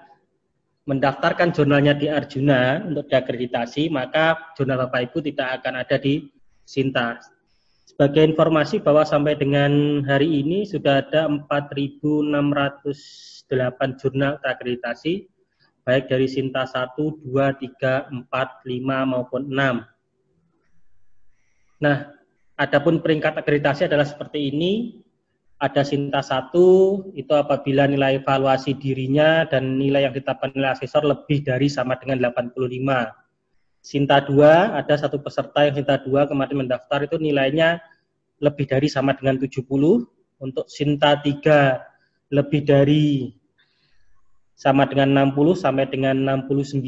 mendaftarkan 0.87 1.51
jurnalnya 1.51 1.97
di 1.97 2.07
Arjuna 2.07 2.79
untuk 2.87 3.11
diakreditasi, 3.11 3.91
maka 3.91 4.55
jurnal 4.55 4.87
Bapak 4.87 5.11
Ibu 5.11 5.17
tidak 5.27 5.59
akan 5.61 5.83
ada 5.83 5.99
di 5.99 6.31
Sinta. 6.63 7.19
Sebagai 7.83 8.23
informasi 8.23 8.79
bahwa 8.79 9.03
sampai 9.03 9.35
dengan 9.35 9.99
hari 10.07 10.39
ini 10.41 10.63
sudah 10.63 11.03
ada 11.03 11.27
4.608 11.27 13.99
jurnal 13.99 14.39
terakreditasi 14.39 15.27
baik 15.81 16.09
dari 16.09 16.29
Sinta 16.29 16.65
1, 16.65 16.93
2, 16.97 17.25
3, 17.25 18.09
4, 18.09 18.27
5 18.29 19.11
maupun 19.11 19.41
6. 19.49 19.81
Nah, 21.81 21.97
adapun 22.57 23.01
peringkat 23.01 23.41
akreditasi 23.41 23.89
adalah 23.89 24.05
seperti 24.05 24.53
ini. 24.53 25.01
Ada 25.61 25.85
Sinta 25.85 26.25
1 26.25 27.13
itu 27.13 27.33
apabila 27.37 27.85
nilai 27.85 28.17
evaluasi 28.17 28.73
dirinya 28.81 29.45
dan 29.45 29.77
nilai 29.77 30.09
yang 30.09 30.13
ditetapkan 30.13 30.49
nilai 30.57 30.73
asesor 30.73 31.05
lebih 31.05 31.45
dari 31.45 31.69
sama 31.69 32.01
dengan 32.01 32.17
85. 32.33 33.13
Sinta 33.81 34.21
2 34.25 34.77
ada 34.77 34.93
satu 34.97 35.21
peserta 35.21 35.65
yang 35.65 35.77
Sinta 35.77 36.01
2 36.01 36.29
kemarin 36.29 36.65
mendaftar 36.65 37.05
itu 37.05 37.21
nilainya 37.21 37.77
lebih 38.41 38.65
dari 38.69 38.89
sama 38.89 39.13
dengan 39.13 39.37
70. 39.37 39.61
Untuk 40.41 40.65
Sinta 40.65 41.21
3 41.21 42.33
lebih 42.33 42.61
dari 42.65 43.29
sama 44.61 44.85
dengan 44.85 45.33
60 45.33 45.57
sampai 45.57 45.89
dengan 45.89 46.45
69, 46.45 46.85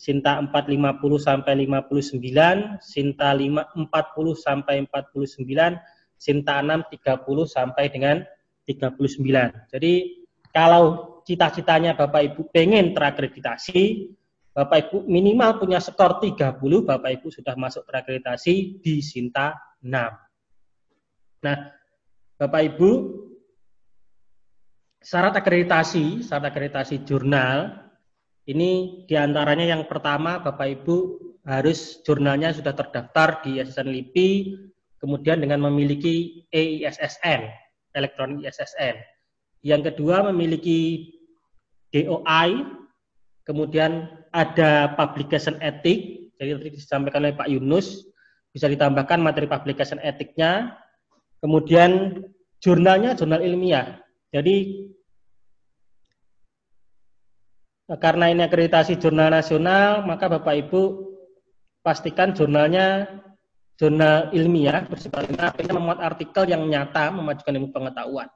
Sinta 0.00 0.40
450 0.40 1.20
sampai 1.20 1.68
59, 1.68 2.80
Sinta 2.80 3.36
5 3.36 3.76
40 3.84 4.32
sampai 4.32 4.88
49, 4.88 5.76
Sinta 6.16 6.56
6 6.64 6.88
30 6.88 7.44
sampai 7.44 7.84
dengan 7.92 8.24
39. 8.64 9.76
Jadi 9.76 10.24
kalau 10.56 11.20
cita-citanya 11.28 11.92
Bapak 11.92 12.32
Ibu 12.32 12.48
pengen 12.48 12.96
terakreditasi, 12.96 14.16
Bapak 14.56 14.88
Ibu 14.88 15.04
minimal 15.04 15.60
punya 15.60 15.84
skor 15.84 16.16
30, 16.16 16.56
Bapak 16.88 17.20
Ibu 17.20 17.28
sudah 17.28 17.60
masuk 17.60 17.84
terakreditasi 17.84 18.80
di 18.80 19.04
Sinta 19.04 19.52
6. 19.84 21.44
Nah, 21.44 21.56
Bapak 22.40 22.62
Ibu 22.72 22.90
syarat 25.00 25.34
akreditasi, 25.40 26.20
syarat 26.20 26.52
akreditasi 26.52 27.02
jurnal 27.08 27.90
ini 28.44 29.04
di 29.08 29.14
antaranya 29.16 29.76
yang 29.76 29.88
pertama 29.88 30.40
Bapak 30.40 30.80
Ibu 30.80 30.96
harus 31.44 32.04
jurnalnya 32.04 32.52
sudah 32.52 32.76
terdaftar 32.76 33.40
di 33.44 33.60
Yayasan 33.60 33.88
LIPI, 33.88 34.30
kemudian 35.00 35.40
dengan 35.40 35.64
memiliki 35.64 36.44
EISSN, 36.52 37.48
elektronik 37.96 38.44
ISSN. 38.44 38.96
Yang 39.64 39.92
kedua 39.92 40.28
memiliki 40.32 41.12
DOI, 41.92 42.64
kemudian 43.44 44.08
ada 44.32 44.94
publication 44.94 45.56
etik, 45.64 46.32
jadi 46.36 46.56
tadi 46.56 46.70
disampaikan 46.76 47.24
oleh 47.24 47.36
Pak 47.36 47.48
Yunus, 47.48 48.08
bisa 48.52 48.68
ditambahkan 48.68 49.20
materi 49.20 49.48
publication 49.48 50.00
etiknya, 50.00 50.76
kemudian 51.40 52.20
jurnalnya 52.60 53.16
jurnal 53.16 53.40
ilmiah, 53.40 54.00
jadi 54.30 54.56
karena 57.98 58.30
ini 58.30 58.46
akreditasi 58.46 59.02
jurnal 59.02 59.34
nasional, 59.34 60.06
maka 60.06 60.30
Bapak 60.30 60.54
Ibu 60.54 60.82
pastikan 61.82 62.30
jurnalnya 62.30 63.10
jurnal 63.74 64.30
ilmiah 64.30 64.86
bersifat 64.86 65.26
ilmiah, 65.26 65.50
artinya 65.50 65.74
memuat 65.82 65.98
artikel 65.98 66.46
yang 66.46 66.62
nyata 66.70 67.10
memajukan 67.10 67.50
ilmu 67.58 67.74
pengetahuan. 67.74 68.30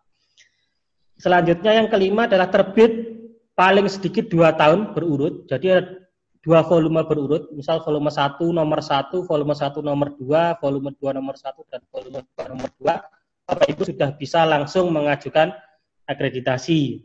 Selanjutnya 1.15 1.79
yang 1.79 1.87
kelima 1.87 2.27
adalah 2.27 2.51
terbit 2.51 3.15
paling 3.55 3.87
sedikit 3.87 4.27
dua 4.27 4.51
tahun 4.59 4.91
berurut. 4.91 5.47
Jadi 5.47 5.67
ada 5.71 6.03
dua 6.43 6.67
volume 6.67 7.07
berurut, 7.07 7.55
misal 7.55 7.81
volume 7.81 8.11
1 8.11 8.37
nomor 8.53 8.83
1, 8.83 9.25
volume 9.25 9.55
1 9.55 9.81
nomor 9.81 10.09
2, 10.19 10.61
volume 10.61 10.91
2 10.99 11.17
nomor 11.17 11.35
1, 11.39 11.71
dan 11.73 11.81
volume 11.89 12.21
2 12.37 12.53
nomor 12.53 12.71
2, 12.83 13.49
Bapak 13.49 13.67
Ibu 13.71 13.83
sudah 13.89 14.11
bisa 14.13 14.45
langsung 14.45 14.93
mengajukan 14.93 15.57
akreditasi. 16.09 17.01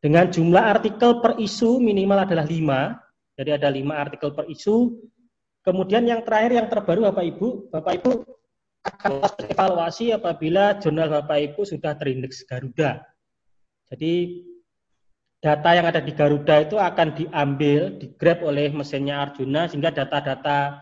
Dengan 0.00 0.32
jumlah 0.32 0.64
artikel 0.80 1.20
per 1.20 1.36
isu 1.36 1.76
minimal 1.76 2.24
adalah 2.24 2.48
5, 2.48 3.36
jadi 3.36 3.60
ada 3.60 3.68
5 3.68 3.92
artikel 3.92 4.30
per 4.32 4.48
isu. 4.48 4.96
Kemudian 5.60 6.08
yang 6.08 6.24
terakhir, 6.24 6.56
yang 6.56 6.68
terbaru 6.72 7.12
Bapak 7.12 7.24
Ibu, 7.36 7.48
Bapak 7.68 7.92
Ibu 8.00 8.12
akan 8.80 9.12
evaluasi 9.52 10.16
apabila 10.16 10.80
jurnal 10.80 11.12
Bapak 11.12 11.52
Ibu 11.52 11.68
sudah 11.68 11.92
terindeks 12.00 12.48
Garuda. 12.48 13.04
Jadi 13.92 14.40
data 15.36 15.70
yang 15.76 15.84
ada 15.84 16.00
di 16.00 16.16
Garuda 16.16 16.64
itu 16.64 16.80
akan 16.80 17.12
diambil, 17.12 18.00
digrab 18.00 18.40
oleh 18.40 18.72
mesinnya 18.72 19.20
Arjuna 19.20 19.68
sehingga 19.68 19.92
data-data 19.92 20.80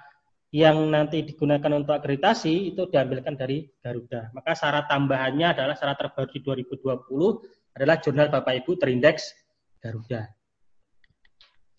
yang 0.48 0.80
nanti 0.88 1.20
digunakan 1.20 1.68
untuk 1.76 2.00
akreditasi 2.00 2.72
itu 2.72 2.88
diambilkan 2.88 3.36
dari 3.36 3.68
Garuda. 3.84 4.32
Maka 4.32 4.56
syarat 4.56 4.88
tambahannya 4.88 5.52
adalah 5.52 5.76
syarat 5.76 6.00
terbaru 6.00 6.28
di 6.32 6.40
2020 6.40 7.76
adalah 7.76 7.96
jurnal 8.00 8.32
Bapak 8.32 8.64
Ibu 8.64 8.80
terindeks 8.80 9.28
Garuda. 9.76 10.24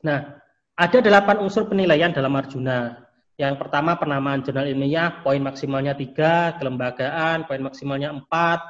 Nah, 0.06 0.38
ada 0.78 1.00
delapan 1.02 1.42
unsur 1.42 1.66
penilaian 1.66 2.14
dalam 2.14 2.32
Arjuna. 2.38 3.10
Yang 3.40 3.56
pertama 3.58 3.98
penamaan 3.98 4.46
jurnal 4.46 4.68
ilmiah, 4.70 5.24
poin 5.26 5.42
maksimalnya 5.42 5.96
tiga, 5.98 6.54
kelembagaan, 6.60 7.50
poin 7.50 7.64
maksimalnya 7.64 8.14
empat, 8.14 8.62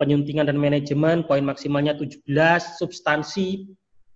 penyuntingan 0.00 0.50
dan 0.50 0.58
manajemen, 0.58 1.22
poin 1.24 1.44
maksimalnya 1.44 1.94
17, 1.94 2.26
substansi, 2.80 3.70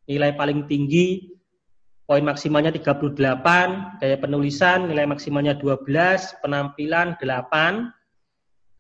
nilai 0.09 0.32
paling 0.35 0.66
tinggi, 0.66 1.38
poin 2.09 2.24
maksimalnya 2.24 2.72
38, 2.72 4.01
gaya 4.01 4.16
penulisan, 4.16 4.89
nilai 4.89 5.05
maksimalnya 5.05 5.60
12, 5.60 6.40
penampilan 6.40 7.20
8, 7.20 7.93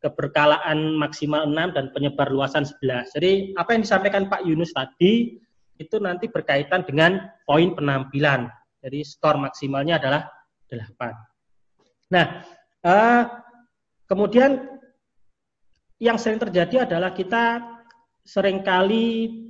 keberkalaan 0.00 0.96
maksimal 0.96 1.44
6, 1.44 1.76
dan 1.76 1.92
penyebar 1.92 2.32
luasan 2.32 2.64
11. 2.64 3.12
Jadi 3.12 3.52
apa 3.60 3.76
yang 3.76 3.84
disampaikan 3.84 4.32
Pak 4.32 4.48
Yunus 4.48 4.72
tadi, 4.72 5.36
itu 5.76 5.96
nanti 6.00 6.32
berkaitan 6.32 6.88
dengan 6.88 7.28
poin 7.44 7.76
penampilan. 7.76 8.48
Jadi 8.80 9.04
skor 9.04 9.36
maksimalnya 9.36 10.00
adalah 10.00 10.24
8. 10.72 11.12
Nah, 12.08 12.26
eh, 12.80 13.22
kemudian 14.08 14.56
yang 16.00 16.16
sering 16.16 16.40
terjadi 16.40 16.88
adalah 16.88 17.12
kita 17.12 17.60
sering 18.24 18.64
kali 18.64 19.47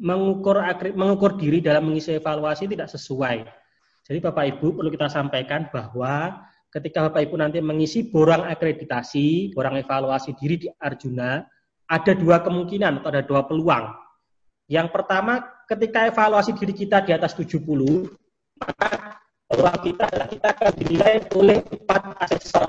mengukur 0.00 0.58
mengukur 0.94 1.38
diri 1.38 1.62
dalam 1.62 1.90
mengisi 1.90 2.18
evaluasi 2.18 2.66
tidak 2.66 2.90
sesuai. 2.90 3.46
Jadi 4.04 4.18
Bapak 4.20 4.44
Ibu 4.56 4.76
perlu 4.76 4.90
kita 4.92 5.08
sampaikan 5.08 5.70
bahwa 5.72 6.44
ketika 6.68 7.08
Bapak 7.08 7.24
Ibu 7.30 7.40
nanti 7.40 7.62
mengisi 7.62 8.10
borang 8.10 8.44
akreditasi, 8.44 9.54
borang 9.54 9.78
evaluasi 9.80 10.36
diri 10.36 10.56
di 10.60 10.68
Arjuna, 10.68 11.40
ada 11.88 12.12
dua 12.12 12.42
kemungkinan 12.42 13.00
atau 13.00 13.08
ada 13.14 13.22
dua 13.24 13.46
peluang. 13.46 13.94
Yang 14.68 14.88
pertama, 14.92 15.44
ketika 15.68 16.08
evaluasi 16.08 16.56
diri 16.56 16.74
kita 16.74 17.04
di 17.04 17.12
atas 17.12 17.36
70, 17.36 17.64
maka 18.60 19.20
peluang 19.48 19.78
kita 19.84 20.06
kita 20.32 20.48
akan 20.56 20.72
dinilai 20.80 21.14
oleh 21.36 21.58
empat 21.62 22.02
asesor 22.28 22.68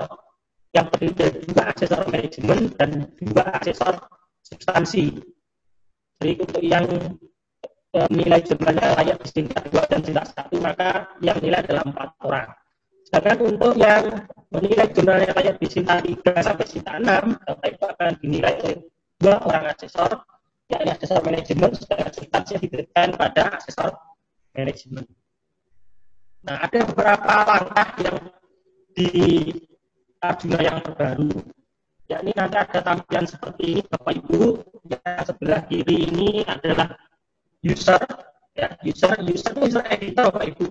yang 0.76 0.86
terdiri 0.92 1.12
dari 1.16 1.38
dua 1.48 1.62
asesor 1.72 2.02
manajemen 2.12 2.60
dan 2.76 2.90
dua 3.16 3.44
asesor 3.60 3.94
substansi. 4.44 5.35
Jadi 6.16 6.32
untuk 6.40 6.62
yang 6.64 6.86
e, 7.92 7.98
nilai 8.12 8.40
jumlahnya 8.40 8.86
layak 8.96 9.18
di 9.20 9.30
tingkat 9.32 9.62
dua 9.68 9.84
dan 9.88 10.00
tingkat 10.00 10.26
satu 10.32 10.56
maka 10.60 11.10
yang 11.20 11.36
nilai 11.44 11.60
adalah 11.60 11.84
empat 11.84 12.08
orang. 12.24 12.48
Sedangkan 13.06 13.38
untuk 13.44 13.72
yang 13.78 14.02
menilai 14.50 14.86
jumlahnya 14.90 15.30
layak 15.36 15.56
di 15.62 15.68
tingkat 15.70 15.98
tiga 16.02 16.34
sampai 16.42 16.66
tingkat 16.66 16.94
enam, 16.98 17.24
maka 17.38 17.66
itu 17.70 17.84
akan 17.84 18.10
dinilai 18.18 18.54
oleh 18.64 18.76
dua 19.20 19.36
orang 19.46 19.64
asesor, 19.70 20.10
yakni 20.72 20.90
asesor 20.90 21.20
manajemen, 21.22 21.70
sedangkan 21.76 22.12
substansi 22.12 22.52
diberikan 22.66 23.08
pada 23.14 23.42
asesor 23.60 23.94
manajemen. 24.56 25.06
Nah, 26.46 26.56
ada 26.62 26.78
beberapa 26.86 27.34
langkah 27.42 27.88
yang 28.02 28.18
di 28.94 29.08
Arjuna 30.22 30.58
yang 30.64 30.78
terbaru. 30.80 31.30
Ya 32.06 32.22
ini 32.22 32.30
nanti 32.38 32.54
ada 32.54 32.78
tampilan 32.82 33.26
seperti 33.26 33.62
ini 33.78 33.82
Bapak 33.82 34.14
Ibu. 34.14 34.62
Yang 34.86 35.22
sebelah 35.26 35.60
kiri 35.66 35.96
ini 36.06 36.28
adalah 36.46 36.94
user 37.66 37.98
ya 38.54 38.78
user 38.86 39.10
user 39.26 39.54
user 39.58 39.84
editor 39.90 40.30
Bapak 40.30 40.46
Ibu. 40.54 40.66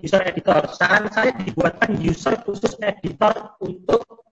User 0.00 0.22
editor. 0.24 0.60
Saran 0.72 1.12
saya 1.12 1.36
dibuatkan 1.36 2.00
user 2.00 2.40
khusus 2.48 2.80
editor 2.80 3.60
untuk 3.60 4.24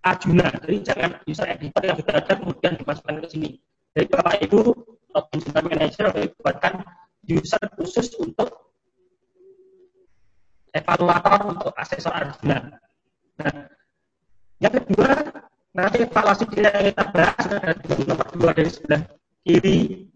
Arjuna. 0.00 0.48
Jadi 0.64 0.76
jangan 0.80 1.10
user 1.28 1.48
editor 1.52 1.82
yang 1.92 1.96
sudah 2.00 2.14
ada 2.24 2.32
kemudian 2.40 2.72
dimasukkan 2.80 3.16
ke 3.20 3.26
sini. 3.28 3.50
Jadi 3.92 4.06
Bapak 4.08 4.36
Ibu 4.48 4.58
login 5.12 5.38
Jurnal 5.44 5.64
Manager 5.68 6.06
buatkan 6.40 6.74
user 7.28 7.62
khusus 7.76 8.16
untuk 8.16 8.72
evaluator 10.72 11.52
untuk 11.52 11.72
asesor 11.76 12.10
Arjuna. 12.10 12.80
Nah, 13.38 13.54
yang 14.64 14.72
kedua, 14.72 15.12
nanti 15.76 15.96
evaluasi 16.08 16.44
diri 16.48 16.64
yang 16.64 16.84
kita 16.88 17.04
bahas 17.12 17.44
ada 17.52 17.76
di 17.76 18.04
nomor 18.08 18.28
dua 18.32 18.50
dari 18.56 18.70
sebelah 18.72 19.02
kiri. 19.44 20.08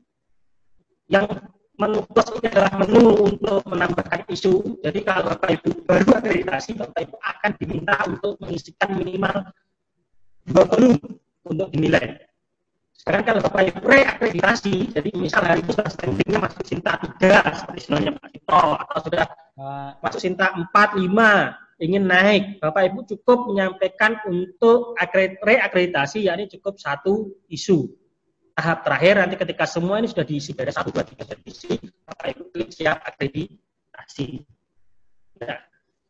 Yang 1.08 1.26
menu 1.76 2.00
plus 2.08 2.28
ini 2.32 2.46
adalah 2.48 2.72
menu 2.80 3.04
untuk 3.28 3.60
menambahkan 3.68 4.24
isu. 4.32 4.80
Jadi 4.80 5.04
kalau 5.04 5.28
Bapak 5.36 5.60
Ibu 5.60 5.70
baru 5.84 6.08
akreditasi, 6.16 6.80
Bapak 6.80 7.00
Ibu 7.04 7.16
akan 7.20 7.50
diminta 7.60 7.96
untuk 8.08 8.34
mengisikan 8.40 8.88
minimal 8.96 9.36
dua 10.48 10.64
kolom 10.64 10.96
untuk 11.44 11.68
dinilai. 11.68 12.24
Sekarang 12.96 13.22
kalau 13.24 13.40
Bapak 13.44 13.62
Ibu 13.68 13.80
reakreditasi, 13.84 14.96
jadi 14.96 15.10
misal 15.16 15.44
hari 15.44 15.60
itu 15.60 15.76
sudah 15.76 15.92
standingnya 15.92 16.40
masuk 16.40 16.64
Sinta 16.66 16.96
3, 16.96 17.40
seperti 17.56 17.80
sebenarnya 17.84 18.12
Pak 18.16 18.28
Tito, 18.32 18.64
atau 18.74 18.98
sudah 19.06 19.24
masuk 20.02 20.20
Sinta 20.20 20.52
4, 20.52 20.68
5, 20.98 21.67
ingin 21.78 22.04
naik, 22.10 22.58
Bapak 22.58 22.90
Ibu 22.90 23.06
cukup 23.14 23.48
menyampaikan 23.50 24.18
untuk 24.26 24.98
reakreditasi, 25.42 26.26
yakni 26.26 26.50
cukup 26.50 26.76
satu 26.76 27.38
isu. 27.46 27.86
Tahap 28.58 28.82
terakhir 28.82 29.22
nanti 29.22 29.38
ketika 29.38 29.70
semua 29.70 30.02
ini 30.02 30.10
sudah 30.10 30.26
diisi 30.26 30.50
beres 30.50 30.74
satu 30.74 30.90
dua 30.90 31.06
tiga 31.06 31.22
diisi, 31.38 31.78
Bapak 31.78 32.26
Ibu 32.34 32.42
klik 32.50 32.70
siap 32.74 32.98
akreditasi. 33.06 34.42
Nah, 35.38 35.58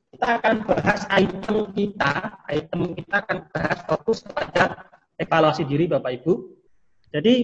kita 0.08 0.26
akan 0.40 0.54
bahas 0.64 1.02
item 1.12 1.58
kita, 1.76 2.12
item 2.48 2.80
kita 2.96 3.14
akan 3.20 3.38
bahas 3.52 3.78
fokus 3.84 4.24
kepada 4.24 4.88
evaluasi 5.20 5.68
diri 5.68 5.84
Bapak 5.84 6.24
Ibu. 6.24 6.32
Jadi 7.12 7.34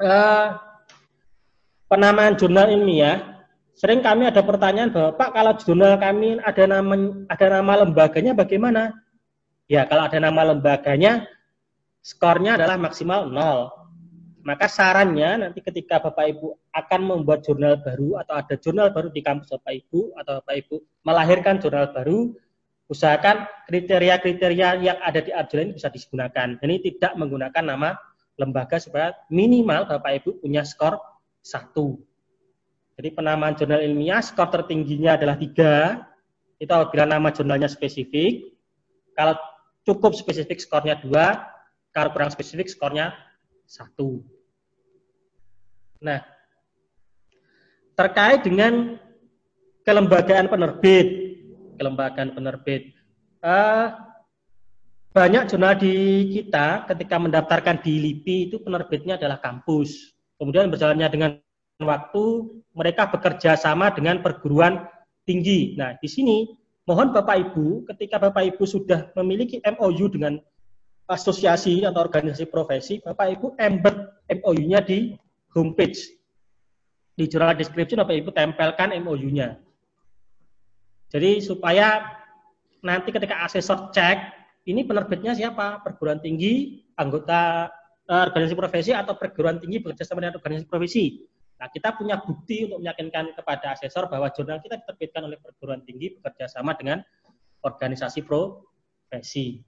eh, 0.00 0.48
penamaan 1.88 2.40
jurnal 2.40 2.72
ilmiah 2.72 3.37
Sering 3.78 4.02
kami 4.02 4.26
ada 4.26 4.42
pertanyaan 4.42 4.90
bahwa 4.90 5.14
Pak 5.14 5.30
kalau 5.38 5.54
jurnal 5.62 5.94
kami 6.02 6.42
ada 6.42 6.64
nama 6.66 6.94
ada 7.30 7.46
nama 7.46 7.72
lembaganya 7.86 8.34
bagaimana? 8.34 8.90
Ya 9.70 9.86
kalau 9.86 10.10
ada 10.10 10.18
nama 10.18 10.50
lembaganya 10.50 11.30
skornya 12.02 12.58
adalah 12.58 12.74
maksimal 12.74 13.30
0. 13.30 13.78
Maka 14.42 14.66
sarannya 14.66 15.46
nanti 15.46 15.62
ketika 15.62 16.02
Bapak 16.02 16.26
Ibu 16.26 16.58
akan 16.74 17.00
membuat 17.06 17.46
jurnal 17.46 17.78
baru 17.78 18.18
atau 18.18 18.34
ada 18.34 18.54
jurnal 18.58 18.90
baru 18.90 19.14
di 19.14 19.22
kampus 19.22 19.54
Bapak 19.54 19.70
Ibu 19.86 20.18
atau 20.18 20.32
Bapak 20.42 20.54
Ibu 20.58 20.76
melahirkan 21.06 21.62
jurnal 21.62 21.94
baru, 21.94 22.34
usahakan 22.90 23.46
kriteria-kriteria 23.70 24.68
yang 24.82 24.98
ada 25.04 25.22
di 25.22 25.30
Arjuna 25.30 25.70
ini 25.70 25.78
bisa 25.78 25.86
digunakan. 25.86 26.58
Ini 26.58 26.76
tidak 26.82 27.14
menggunakan 27.14 27.62
nama 27.62 27.94
lembaga 28.40 28.82
supaya 28.82 29.14
minimal 29.30 29.86
Bapak 29.86 30.18
Ibu 30.18 30.42
punya 30.42 30.66
skor 30.66 30.98
satu. 31.44 32.00
Jadi 32.98 33.14
penamaan 33.14 33.54
jurnal 33.54 33.78
ilmiah 33.78 34.18
skor 34.18 34.50
tertingginya 34.50 35.14
adalah 35.14 35.38
tiga. 35.38 36.02
Itu 36.58 36.74
apabila 36.74 37.06
nama 37.06 37.30
jurnalnya 37.30 37.70
spesifik. 37.70 38.58
Kalau 39.14 39.38
cukup 39.86 40.18
spesifik 40.18 40.58
skornya 40.58 40.98
dua. 40.98 41.46
Kalau 41.94 42.10
kurang 42.10 42.34
spesifik 42.34 42.66
skornya 42.66 43.14
satu. 43.70 44.26
Nah, 46.02 46.26
terkait 47.94 48.42
dengan 48.42 48.98
kelembagaan 49.86 50.50
penerbit, 50.50 51.06
kelembagaan 51.78 52.34
penerbit, 52.34 52.94
uh, 53.42 53.94
banyak 55.10 55.50
jurnal 55.50 55.74
di 55.74 55.94
kita 56.34 56.86
ketika 56.86 57.16
mendaftarkan 57.18 57.82
di 57.82 57.98
LIPI 57.98 58.36
itu 58.50 58.56
penerbitnya 58.62 59.18
adalah 59.18 59.42
kampus. 59.42 60.14
Kemudian 60.38 60.70
berjalannya 60.70 61.08
dengan 61.10 61.30
waktu 61.78 62.24
mereka 62.74 63.06
bekerja 63.06 63.54
sama 63.54 63.94
dengan 63.94 64.18
perguruan 64.18 64.86
tinggi. 65.22 65.78
Nah, 65.78 65.94
di 66.02 66.08
sini 66.10 66.50
mohon 66.90 67.14
Bapak 67.14 67.54
Ibu, 67.54 67.86
ketika 67.94 68.18
Bapak 68.18 68.54
Ibu 68.54 68.64
sudah 68.66 69.14
memiliki 69.14 69.62
MOU 69.62 70.10
dengan 70.10 70.42
asosiasi 71.06 71.86
atau 71.86 72.02
organisasi 72.02 72.50
profesi, 72.50 72.98
Bapak 72.98 73.38
Ibu 73.38 73.46
embed 73.62 73.96
MOU-nya 74.42 74.82
di 74.82 75.14
homepage. 75.54 76.18
Di 77.14 77.26
jurnal 77.30 77.54
description 77.54 78.02
Bapak 78.02 78.16
Ibu 78.26 78.30
tempelkan 78.34 78.94
MOU-nya. 78.98 79.58
Jadi 81.08 81.40
supaya 81.40 82.04
nanti 82.82 83.14
ketika 83.14 83.46
asesor 83.46 83.94
cek, 83.94 84.18
ini 84.68 84.84
penerbitnya 84.84 85.32
siapa? 85.32 85.80
Perguruan 85.80 86.20
tinggi, 86.20 86.84
anggota 86.98 87.70
eh, 88.04 88.22
organisasi 88.28 88.58
profesi 88.58 88.90
atau 88.92 89.16
perguruan 89.16 89.56
tinggi 89.56 89.80
bekerja 89.80 90.04
sama 90.04 90.20
dengan 90.20 90.36
organisasi 90.42 90.68
profesi. 90.68 91.04
Nah, 91.58 91.66
kita 91.74 91.90
punya 91.98 92.22
bukti 92.22 92.70
untuk 92.70 92.86
meyakinkan 92.86 93.34
kepada 93.34 93.74
asesor 93.74 94.06
bahwa 94.06 94.30
jurnal 94.30 94.62
kita 94.62 94.78
diterbitkan 94.78 95.26
oleh 95.26 95.42
perguruan 95.42 95.82
tinggi 95.82 96.14
bekerja 96.14 96.46
sama 96.46 96.78
dengan 96.78 97.02
organisasi 97.66 98.22
profesi. 98.22 99.58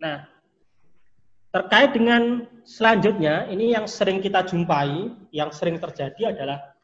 Nah, 0.00 0.28
terkait 1.52 1.96
dengan 1.96 2.44
selanjutnya, 2.68 3.48
ini 3.48 3.72
yang 3.72 3.88
sering 3.88 4.20
kita 4.20 4.44
jumpai, 4.44 5.08
yang 5.32 5.48
sering 5.52 5.80
terjadi 5.80 6.36
adalah 6.36 6.76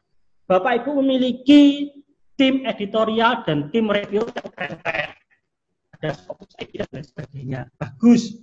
Bapak 0.49 0.81
Ibu 0.81 0.97
memiliki 1.05 1.93
tim 2.37 2.65
editorial 2.65 3.45
dan 3.45 3.69
tim 3.69 3.85
review 3.89 4.25
yang 4.25 4.49
keren-keren. 4.53 5.11
Ada 5.97 6.13
dan 6.93 7.03
sebagainya. 7.03 7.61
Bagus. 7.77 8.37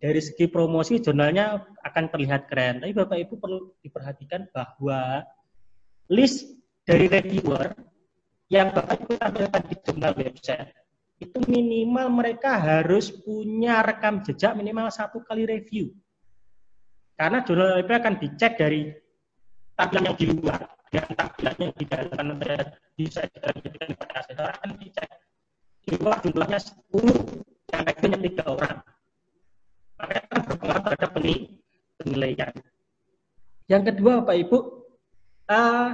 Dari 0.00 0.20
segi 0.24 0.48
promosi 0.48 0.96
jurnalnya 0.96 1.60
akan 1.84 2.04
terlihat 2.08 2.48
keren. 2.48 2.80
Tapi 2.80 2.96
Bapak 2.96 3.18
Ibu 3.20 3.34
perlu 3.36 3.76
diperhatikan 3.84 4.48
bahwa 4.48 5.20
list 6.08 6.48
dari 6.88 7.04
reviewer 7.04 7.76
yang 8.48 8.72
Bapak 8.72 9.04
Ibu 9.04 9.12
tampilkan 9.20 9.62
di 9.68 9.76
jurnal 9.84 10.12
website 10.16 10.72
itu 11.20 11.36
minimal 11.44 12.08
mereka 12.08 12.56
harus 12.56 13.12
punya 13.12 13.84
rekam 13.84 14.24
jejak 14.24 14.56
minimal 14.56 14.88
satu 14.88 15.20
kali 15.20 15.44
review. 15.44 15.92
Karena 17.12 17.44
jurnal 17.44 17.84
review 17.84 17.96
akan 18.00 18.14
dicek 18.16 18.56
dari 18.56 18.88
tampilan 19.76 20.08
yang 20.08 20.16
di 20.16 20.26
luar 20.32 20.60
dengan 20.88 21.12
tampilan 21.12 21.54
yang 21.60 21.72
di 21.76 21.84
dalam 21.84 22.36
bisa 22.96 23.20
dijadikan 23.28 23.88
pada 24.00 24.14
asesor 24.24 24.48
akan 24.48 24.70
dicek 24.80 25.08
di 25.84 25.90
luar 26.00 26.16
jumlahnya 26.24 26.58
10 26.60 27.72
yang 27.76 27.82
reviewnya 27.84 28.18
tiga 28.24 28.44
orang. 28.48 28.76
Maka 30.00 30.24
akan 30.24 30.40
berpengaruh 30.48 30.82
terhadap 30.88 31.10
penilaian. 32.00 32.52
Yang 33.70 33.82
kedua 33.94 34.24
Pak 34.24 34.36
Ibu, 34.48 34.58
uh, 35.52 35.90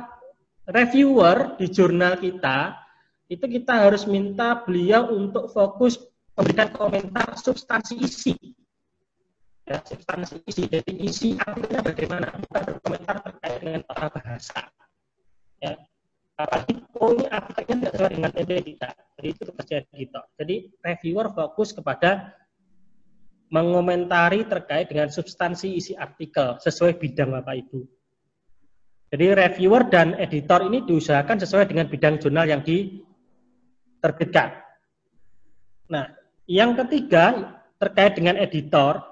reviewer 0.70 1.58
di 1.58 1.66
jurnal 1.68 2.16
kita 2.18 2.86
itu 3.26 3.42
kita 3.42 3.90
harus 3.90 4.06
minta 4.06 4.62
beliau 4.62 5.10
untuk 5.10 5.50
fokus 5.50 5.98
memberikan 6.38 6.70
komentar 6.70 7.34
substansi 7.34 7.98
isi. 7.98 8.34
Ya, 9.66 9.82
substansi 9.82 10.46
isi. 10.46 10.70
Jadi 10.70 10.92
isi 11.02 11.28
artinya 11.34 11.82
bagaimana? 11.82 12.30
Bukan 12.38 12.62
berkomentar 12.70 13.16
terkait 13.26 13.58
dengan 13.58 13.82
tata 13.82 14.06
bahasa. 14.14 14.60
Ya. 15.58 15.74
Apalagi 16.36 16.76
ini 16.84 17.24
artikelnya 17.32 17.76
tidak 17.80 17.92
sesuai 17.96 18.12
dengan 18.12 18.30
TB 18.30 18.50
kita. 18.62 18.88
Jadi 19.16 19.28
itu 19.32 19.42
terjadi 19.42 19.90
gitu. 19.96 20.20
Jadi 20.36 20.56
reviewer 20.84 21.26
fokus 21.32 21.72
kepada 21.72 22.36
mengomentari 23.50 24.46
terkait 24.46 24.90
dengan 24.90 25.06
substansi 25.06 25.78
isi 25.78 25.92
artikel 25.94 26.58
sesuai 26.58 26.98
bidang 26.98 27.30
Bapak 27.30 27.54
Ibu. 27.66 27.80
Jadi 29.06 29.26
reviewer 29.38 29.86
dan 29.86 30.18
editor 30.18 30.66
ini 30.66 30.82
diusahakan 30.82 31.38
sesuai 31.38 31.70
dengan 31.70 31.86
bidang 31.86 32.18
jurnal 32.18 32.50
yang 32.50 32.66
di 32.66 33.06
terbitkan. 34.02 34.50
Nah, 35.86 36.10
yang 36.50 36.74
ketiga 36.74 37.54
terkait 37.78 38.18
dengan 38.18 38.34
editor. 38.40 39.02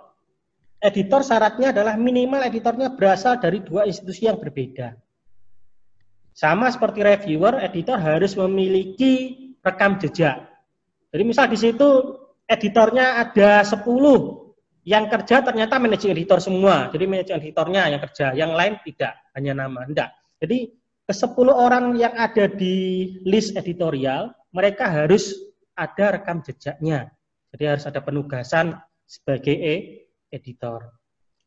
Editor 0.85 1.24
syaratnya 1.24 1.73
adalah 1.73 1.97
minimal 1.97 2.44
editornya 2.44 2.93
berasal 2.93 3.40
dari 3.40 3.65
dua 3.65 3.89
institusi 3.89 4.28
yang 4.28 4.36
berbeda. 4.36 4.93
Sama 6.35 6.69
seperti 6.69 7.01
reviewer, 7.01 7.56
editor 7.62 7.97
harus 7.97 8.36
memiliki 8.36 9.32
rekam 9.65 9.97
jejak. 9.97 10.44
Jadi 11.09 11.23
misal 11.24 11.47
di 11.48 11.56
situ 11.56 11.89
editornya 12.49 13.25
ada 13.25 13.65
10 13.65 13.85
yang 14.85 15.09
kerja 15.09 15.41
ternyata 15.41 15.81
managing 15.81 16.12
editor 16.12 16.39
semua. 16.41 16.93
Jadi 16.93 17.05
managing 17.09 17.41
editornya 17.41 17.89
yang 17.89 18.01
kerja, 18.05 18.27
yang 18.37 18.53
lain 18.53 18.77
tidak, 18.85 19.16
hanya 19.33 19.65
nama. 19.65 19.89
Tidak. 19.89 20.11
Jadi 20.45 20.59
ke 21.05 21.12
10 21.12 21.53
orang 21.53 21.97
yang 21.97 22.12
ada 22.16 22.49
di 22.49 23.09
list 23.25 23.57
editorial 23.57 24.33
mereka 24.53 24.89
harus 24.89 25.33
ada 25.77 26.21
rekam 26.21 26.45
jejaknya. 26.45 27.11
Jadi 27.55 27.65
harus 27.65 27.85
ada 27.89 28.01
penugasan 28.05 28.77
sebagai 29.05 29.55
e 29.55 29.75
editor. 30.31 30.91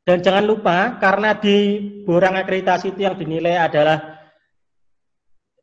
Dan 0.08 0.24
jangan 0.24 0.46
lupa 0.48 0.96
karena 1.04 1.36
di 1.36 1.84
borang 2.08 2.40
akreditasi 2.40 2.96
itu 2.96 3.04
yang 3.04 3.20
dinilai 3.20 3.60
adalah 3.60 4.24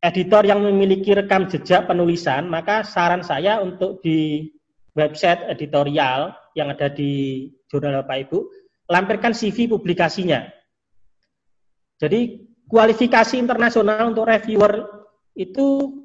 editor 0.05 0.45
yang 0.45 0.61
memiliki 0.61 1.17
rekam 1.17 1.49
jejak 1.49 1.89
penulisan, 1.89 2.45
maka 2.45 2.85
saran 2.85 3.25
saya 3.25 3.65
untuk 3.65 4.05
di 4.05 4.45
website 4.95 5.43
editorial 5.51 6.33
yang 6.55 6.71
ada 6.71 6.87
di 6.89 7.47
jurnal 7.67 8.03
Bapak 8.03 8.31
Ibu, 8.31 8.39
lampirkan 8.89 9.35
CV 9.35 9.67
publikasinya. 9.67 10.47
Jadi 11.99 12.47
kualifikasi 12.71 13.35
internasional 13.39 14.15
untuk 14.15 14.31
reviewer 14.31 14.87
itu 15.35 15.99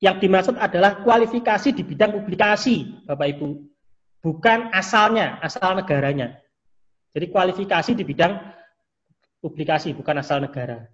yang 0.00 0.20
dimaksud 0.20 0.60
adalah 0.60 1.00
kualifikasi 1.00 1.72
di 1.72 1.82
bidang 1.84 2.12
publikasi, 2.20 3.04
Bapak 3.08 3.28
Ibu. 3.36 3.48
Bukan 4.24 4.72
asalnya, 4.72 5.40
asal 5.44 5.76
negaranya. 5.76 6.40
Jadi 7.12 7.28
kualifikasi 7.28 7.92
di 7.92 8.04
bidang 8.04 8.32
publikasi, 9.44 9.92
bukan 9.92 10.24
asal 10.24 10.40
negara. 10.40 10.88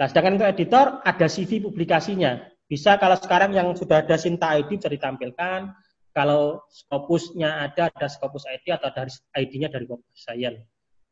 Nah, 0.00 0.06
sedangkan 0.08 0.40
untuk 0.40 0.48
editor 0.48 0.86
ada 1.04 1.26
CV 1.28 1.60
publikasinya. 1.62 2.40
Bisa 2.64 2.96
kalau 2.96 3.20
sekarang 3.20 3.52
yang 3.52 3.76
sudah 3.76 4.00
ada 4.00 4.16
Sinta 4.16 4.56
ID 4.56 4.80
bisa 4.80 4.88
ditampilkan. 4.88 5.68
Kalau 6.12 6.60
Scopusnya 6.68 7.64
ada, 7.68 7.88
ada 7.88 8.06
Scopus 8.08 8.44
ID 8.44 8.76
atau 8.76 8.92
dari 8.92 9.12
ID-nya 9.32 9.72
dari 9.72 9.88
Web 9.88 10.04
Science. 10.12 10.60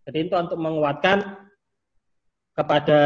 Jadi 0.05 0.29
itu 0.29 0.37
untuk 0.37 0.61
menguatkan 0.61 1.25
kepada 2.53 3.01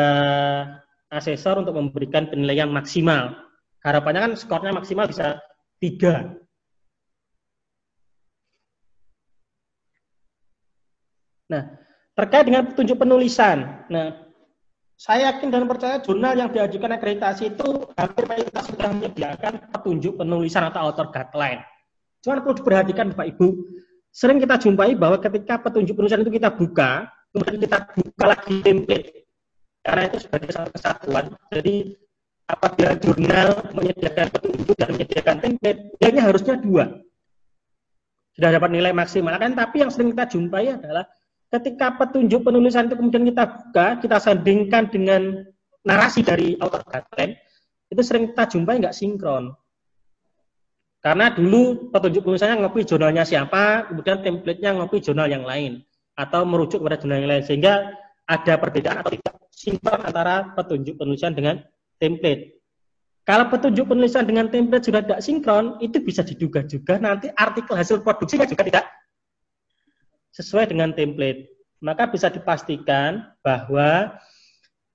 asesor 1.15 1.63
untuk 1.63 1.79
memberikan 1.79 2.27
penilaian 2.27 2.67
maksimal 2.67 3.45
Harapannya 3.85 4.21
kan 4.25 4.33
skornya 4.33 4.73
maksimal 4.73 5.05
bisa 5.05 5.45
tiga. 5.77 6.33
Nah, 11.53 11.69
terkait 12.17 12.49
dengan 12.49 12.65
petunjuk 12.73 12.97
penulisan. 12.97 13.85
Nah, 13.93 14.25
saya 14.97 15.37
yakin 15.37 15.53
dan 15.53 15.69
percaya 15.69 16.01
jurnal 16.01 16.33
yang 16.33 16.49
diajukan 16.49 16.97
akreditasi 16.97 17.53
itu 17.53 17.85
hampir 18.01 18.25
mayoritas 18.25 18.65
sudah 18.73 18.89
menyediakan 18.97 19.61
petunjuk 19.69 20.17
penulisan 20.17 20.65
atau 20.65 20.89
author 20.89 21.13
guideline. 21.13 21.61
Cuma 22.25 22.41
perlu 22.41 22.57
diperhatikan 22.57 23.13
Bapak 23.13 23.37
Ibu, 23.37 23.49
sering 24.09 24.41
kita 24.41 24.57
jumpai 24.57 24.97
bahwa 24.97 25.21
ketika 25.21 25.61
petunjuk 25.61 25.93
penulisan 25.93 26.25
itu 26.25 26.33
kita 26.33 26.57
buka, 26.57 27.13
kemudian 27.37 27.61
kita 27.61 27.79
buka 27.93 28.25
lagi 28.25 28.57
template. 28.65 29.29
Karena 29.85 30.09
itu 30.09 30.17
sebagai 30.25 30.49
satu 30.49 30.73
kesatuan. 30.73 31.37
Jadi 31.53 31.93
apabila 32.49 32.97
jurnal 32.97 33.49
menyediakan 33.77 34.27
petunjuk 34.33 34.73
dan 34.81 34.89
menyediakan 34.97 35.37
template, 35.45 35.81
nilainya 36.01 36.23
harusnya 36.25 36.55
dua. 36.57 36.85
Sudah 38.33 38.51
dapat 38.57 38.73
nilai 38.73 38.97
maksimal 38.97 39.37
kan, 39.37 39.53
tapi 39.53 39.85
yang 39.85 39.93
sering 39.93 40.17
kita 40.17 40.25
jumpai 40.33 40.81
adalah 40.81 41.05
ketika 41.53 41.93
petunjuk 42.01 42.41
penulisan 42.41 42.89
itu 42.89 42.97
kemudian 42.97 43.29
kita 43.29 43.45
buka, 43.47 43.87
kita 44.01 44.17
sandingkan 44.17 44.89
dengan 44.89 45.45
narasi 45.85 46.25
dari 46.25 46.57
author 46.65 46.81
guideline, 46.89 47.37
itu 47.93 48.01
sering 48.01 48.33
kita 48.33 48.49
jumpai 48.49 48.81
nggak 48.81 48.97
sinkron. 48.97 49.53
Karena 51.05 51.29
dulu 51.29 51.93
petunjuk 51.93 52.25
penulisannya 52.25 52.65
ngopi 52.65 52.89
jurnalnya 52.89 53.29
siapa, 53.29 53.93
kemudian 53.93 54.25
template-nya 54.25 54.73
ngopi 54.73 55.05
jurnal 55.05 55.29
yang 55.29 55.45
lain 55.45 55.85
atau 56.17 56.49
merujuk 56.49 56.81
kepada 56.81 56.97
jurnal 56.97 57.21
yang 57.21 57.29
lain 57.29 57.45
sehingga 57.45 57.93
ada 58.25 58.57
perbedaan 58.57 59.05
atau 59.05 59.13
tidak 59.13 59.37
sinkron 59.53 60.01
antara 60.01 60.57
petunjuk 60.57 60.97
penulisan 60.97 61.37
dengan 61.37 61.61
template. 62.01 62.57
Kalau 63.29 63.53
petunjuk 63.53 63.85
penulisan 63.85 64.25
dengan 64.25 64.49
template 64.49 64.89
sudah 64.89 65.05
tidak 65.05 65.21
sinkron, 65.21 65.77
itu 65.85 66.01
bisa 66.01 66.25
diduga 66.25 66.65
juga 66.65 66.97
nanti 66.97 67.29
artikel 67.37 67.77
hasil 67.77 68.01
produksinya 68.01 68.49
juga 68.49 68.65
tidak 68.65 68.85
sesuai 70.33 70.73
dengan 70.73 70.97
template. 70.97 71.53
Maka 71.85 72.09
bisa 72.09 72.33
dipastikan 72.33 73.29
bahwa 73.45 74.17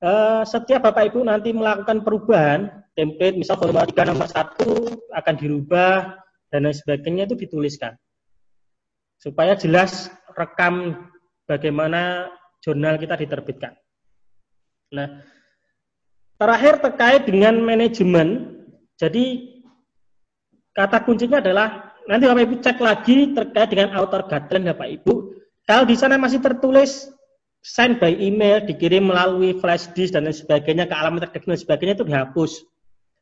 eh, 0.01 0.41
setiap 0.41 0.89
Bapak 0.89 1.13
Ibu 1.13 1.21
nanti 1.21 1.53
melakukan 1.53 2.01
perubahan, 2.01 2.69
template 2.99 3.39
misal 3.39 3.55
formulir 3.55 3.87
3 3.87 4.11
nomor 4.11 4.27
1 4.27 5.15
akan 5.15 5.35
dirubah 5.39 6.19
dan 6.51 6.67
lain 6.67 6.75
sebagainya 6.75 7.31
itu 7.31 7.39
dituliskan. 7.39 7.95
Supaya 9.15 9.55
jelas 9.55 10.11
rekam 10.35 11.07
bagaimana 11.47 12.27
jurnal 12.59 12.99
kita 12.99 13.15
diterbitkan. 13.15 13.71
Nah, 14.91 15.23
Terakhir 16.39 16.79
terkait 16.79 17.27
dengan 17.27 17.59
manajemen. 17.59 18.55
Jadi 18.95 19.59
kata 20.71 21.03
kuncinya 21.03 21.43
adalah 21.43 21.91
nanti 22.07 22.31
Bapak 22.31 22.43
Ibu 22.47 22.55
cek 22.63 22.77
lagi 22.79 23.35
terkait 23.35 23.75
dengan 23.75 23.99
author 23.99 24.23
guideline 24.23 24.71
Bapak 24.71 24.87
Ibu. 24.87 25.13
Kalau 25.67 25.83
di 25.83 25.99
sana 25.99 26.15
masih 26.15 26.39
tertulis 26.39 27.11
send 27.59 27.99
by 27.99 28.15
email, 28.15 28.63
dikirim 28.63 29.11
melalui 29.11 29.59
flash 29.59 29.91
disk 29.91 30.15
dan 30.15 30.31
lain 30.31 30.31
sebagainya 30.31 30.87
ke 30.87 30.95
alamat 30.95 31.27
terdekat 31.27 31.43
dan 31.43 31.59
sebagainya 31.59 31.93
itu 31.99 32.07
dihapus. 32.07 32.51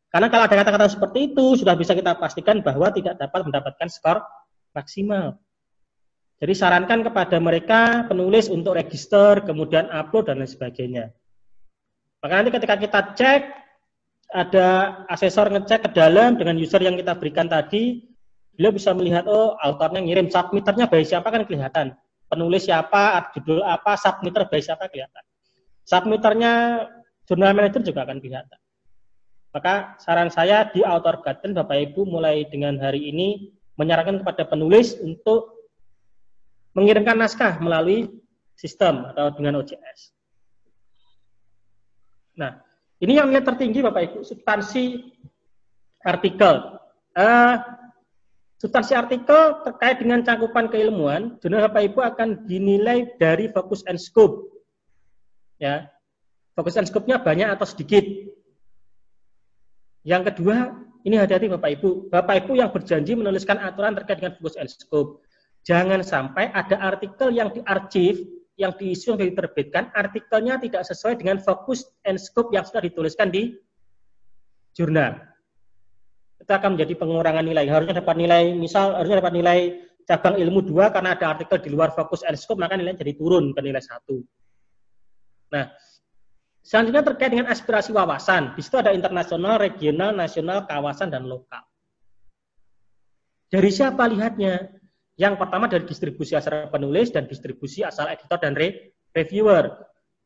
Karena 0.07 0.27
kalau 0.31 0.43
ada 0.47 0.55
kata-kata 0.55 0.88
seperti 0.88 1.34
itu 1.34 1.59
sudah 1.59 1.75
bisa 1.75 1.91
kita 1.91 2.15
pastikan 2.15 2.63
bahwa 2.63 2.88
tidak 2.95 3.19
dapat 3.19 3.43
mendapatkan 3.43 3.88
skor 3.91 4.23
maksimal. 4.71 5.35
Jadi 6.38 6.53
sarankan 6.53 7.01
kepada 7.01 7.41
mereka 7.41 8.05
penulis 8.05 8.45
untuk 8.47 8.77
register, 8.77 9.41
kemudian 9.41 9.89
upload 9.89 10.29
dan 10.29 10.38
lain 10.38 10.47
sebagainya. 10.47 11.05
Maka 12.21 12.34
nanti 12.38 12.51
ketika 12.53 12.75
kita 12.77 12.99
cek, 13.17 13.41
ada 14.38 14.67
asesor 15.09 15.49
ngecek 15.49 15.88
ke 15.88 15.89
dalam 15.97 16.38
dengan 16.38 16.59
user 16.61 16.84
yang 16.84 16.93
kita 16.93 17.17
berikan 17.17 17.49
tadi, 17.49 18.05
beliau 18.53 18.69
bisa 18.69 18.93
melihat, 18.93 19.25
oh 19.25 19.57
autornya 19.57 20.03
ngirim, 20.03 20.29
submitternya 20.29 20.85
baik 20.85 21.09
siapa 21.09 21.27
kan 21.29 21.43
kelihatan. 21.43 21.97
penulis 22.27 22.67
siapa, 22.67 23.31
judul 23.31 23.63
apa, 23.63 23.95
submitter 23.95 24.51
by 24.51 24.59
siapa 24.59 24.91
kelihatan. 24.91 25.23
Submitternya 25.88 26.84
jurnal 27.23 27.55
manager 27.55 27.79
juga 27.79 28.03
akan 28.03 28.19
kelihatan. 28.19 28.59
Maka 29.56 29.95
saran 30.03 30.30
saya 30.30 30.68
di 30.69 30.84
author 30.84 31.24
guidance 31.24 31.56
Bapak 31.56 31.78
Ibu 31.91 32.03
mulai 32.03 32.45
dengan 32.52 32.78
hari 32.78 33.10
ini 33.10 33.53
menyarankan 33.80 34.22
kepada 34.22 34.44
penulis 34.49 34.98
untuk 34.99 35.56
mengirimkan 36.78 37.18
naskah 37.18 37.57
melalui 37.57 38.10
sistem 38.57 39.10
atau 39.14 39.34
dengan 39.34 39.61
OJS. 39.61 40.14
Nah, 42.38 42.61
ini 43.02 43.18
yang 43.18 43.30
nilai 43.30 43.45
tertinggi 43.45 43.82
Bapak 43.82 44.14
Ibu, 44.14 44.19
substansi 44.26 45.14
artikel. 46.06 46.78
Uh, 47.18 47.57
substansi 48.61 48.94
artikel 48.94 49.65
terkait 49.65 49.98
dengan 50.02 50.22
cakupan 50.22 50.69
keilmuan, 50.69 51.38
jurnal 51.41 51.65
Bapak 51.69 51.84
Ibu 51.94 51.99
akan 52.02 52.30
dinilai 52.45 53.10
dari 53.18 53.49
fokus 53.49 53.82
and 53.90 53.98
scope. 53.98 54.49
Ya, 55.57 55.90
fokus 56.53 56.78
and 56.78 56.86
scope-nya 56.86 57.18
banyak 57.22 57.49
atau 57.49 57.65
sedikit. 57.65 58.06
Yang 60.07 60.31
kedua, 60.31 60.71
ini 61.03 61.19
hati-hati 61.19 61.51
Bapak 61.51 61.69
Ibu. 61.79 62.07
Bapak 62.07 62.47
Ibu 62.47 62.55
yang 62.55 62.71
berjanji 62.71 63.19
menuliskan 63.19 63.59
aturan 63.59 63.91
terkait 63.91 64.23
dengan 64.23 64.39
fokus 64.39 64.55
and 64.55 64.71
scope. 64.71 65.19
Jangan 65.67 65.99
sampai 65.99 66.47
ada 66.55 66.79
artikel 66.79 67.35
yang 67.35 67.51
diarsip, 67.51 68.23
yang 68.55 68.71
diisu 68.71 69.19
yang 69.19 69.35
diterbitkan, 69.35 69.91
artikelnya 69.91 70.63
tidak 70.63 70.88
sesuai 70.88 71.19
dengan 71.19 71.43
fokus 71.43 71.84
and 72.07 72.15
scope 72.15 72.55
yang 72.55 72.63
sudah 72.63 72.79
dituliskan 72.79 73.27
di 73.27 73.59
jurnal 74.71 75.27
itu 76.47 76.55
akan 76.55 76.79
menjadi 76.79 76.93
pengurangan 76.95 77.43
nilai. 77.43 77.67
Harusnya 77.67 77.99
dapat 77.99 78.15
nilai, 78.15 78.55
misal 78.55 78.95
harusnya 78.95 79.19
dapat 79.19 79.35
nilai 79.35 79.84
cabang 80.07 80.39
ilmu 80.39 80.63
dua 80.63 80.95
karena 80.95 81.11
ada 81.19 81.35
artikel 81.35 81.59
di 81.59 81.69
luar 81.75 81.91
fokus 81.91 82.23
and 82.23 82.39
scope, 82.39 82.55
maka 82.55 82.79
nilainya 82.79 83.03
jadi 83.03 83.19
turun 83.19 83.51
ke 83.51 83.59
nilai 83.59 83.84
satu. 83.84 84.23
Nah, 85.51 85.67
selanjutnya 86.68 87.07
terkait 87.07 87.31
dengan 87.31 87.48
aspirasi 87.48 87.95
wawasan. 87.95 88.52
Di 88.60 88.61
situ 88.61 88.76
ada 88.76 88.91
internasional, 88.91 89.56
regional, 89.56 90.11
nasional, 90.11 90.67
kawasan, 90.67 91.08
dan 91.08 91.24
lokal. 91.24 91.64
Dari 93.48 93.72
siapa 93.72 94.03
lihatnya? 94.11 94.75
Yang 95.16 95.40
pertama 95.40 95.72
dari 95.72 95.88
distribusi 95.88 96.35
asal 96.35 96.67
penulis 96.67 97.09
dan 97.16 97.25
distribusi 97.25 97.82
asal 97.82 98.11
editor 98.11 98.38
dan 98.38 98.53
re 98.53 98.93
reviewer. 99.16 99.72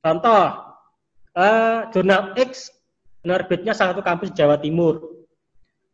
Contoh, 0.01 0.43
uh, 1.37 1.87
jurnal 1.93 2.33
X 2.35 2.73
penerbitnya 3.21 3.71
salah 3.77 3.93
satu 3.93 4.03
kampus 4.03 4.33
Jawa 4.33 4.57
Timur 4.57 5.21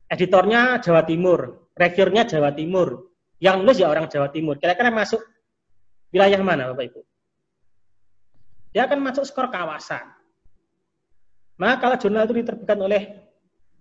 editornya 0.08 0.80
Jawa 0.80 1.04
Timur, 1.04 1.70
reviewernya 1.76 2.24
Jawa 2.28 2.56
Timur, 2.56 3.12
yang 3.44 3.62
nulis 3.62 3.78
ya 3.80 3.92
orang 3.92 4.08
Jawa 4.08 4.32
Timur. 4.32 4.56
Kira-kira 4.58 4.90
masuk 4.90 5.22
wilayah 6.12 6.40
mana 6.40 6.72
Bapak 6.72 6.86
Ibu? 6.92 7.02
Dia 8.72 8.88
akan 8.88 9.00
masuk 9.04 9.24
skor 9.28 9.52
kawasan. 9.52 10.17
Maka 11.58 11.74
kalau 11.82 11.96
jurnal 11.98 12.30
itu 12.30 12.46
diterbitkan 12.46 12.78
oleh 12.78 13.02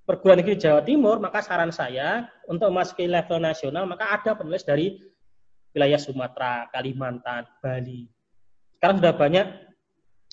perguruan 0.08 0.40
tinggi 0.40 0.56
Jawa 0.56 0.80
Timur, 0.80 1.20
maka 1.20 1.44
saran 1.44 1.68
saya 1.68 2.24
untuk 2.48 2.72
masuk 2.72 3.02
ke 3.02 3.04
level 3.04 3.42
nasional, 3.42 3.84
maka 3.84 4.16
ada 4.16 4.32
penulis 4.32 4.64
dari 4.64 4.96
wilayah 5.76 6.00
Sumatera, 6.00 6.72
Kalimantan, 6.72 7.44
Bali. 7.60 8.08
Sekarang 8.80 8.96
sudah 9.02 9.12
banyak 9.12 9.46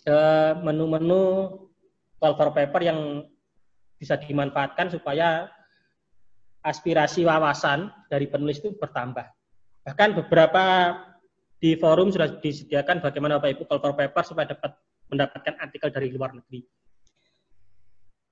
eh, 0.07 0.53
menu-menu 0.63 1.23
for 2.15 2.49
paper 2.55 2.79
yang 2.79 3.27
bisa 3.99 4.15
dimanfaatkan 4.15 4.87
supaya 4.87 5.51
aspirasi 6.63 7.27
wawasan 7.27 7.91
dari 8.07 8.31
penulis 8.31 8.63
itu 8.63 8.71
bertambah. 8.79 9.27
Bahkan 9.83 10.15
beberapa 10.23 10.95
di 11.59 11.75
forum 11.75 12.07
sudah 12.07 12.39
disediakan 12.39 13.03
bagaimana 13.03 13.39
Bapak 13.39 13.59
Ibu 13.59 13.63
for 13.67 13.93
paper 13.95 14.23
supaya 14.23 14.55
dapat 14.55 14.71
mendapatkan 15.11 15.59
artikel 15.59 15.91
dari 15.91 16.07
luar 16.15 16.31
negeri. 16.31 16.63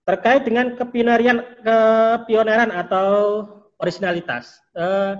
Terkait 0.01 0.41
dengan 0.41 0.73
kepionerian, 0.73 1.45
kepioneran 1.61 2.73
atau 2.73 3.45
originalitas, 3.77 4.57
eh, 4.73 5.13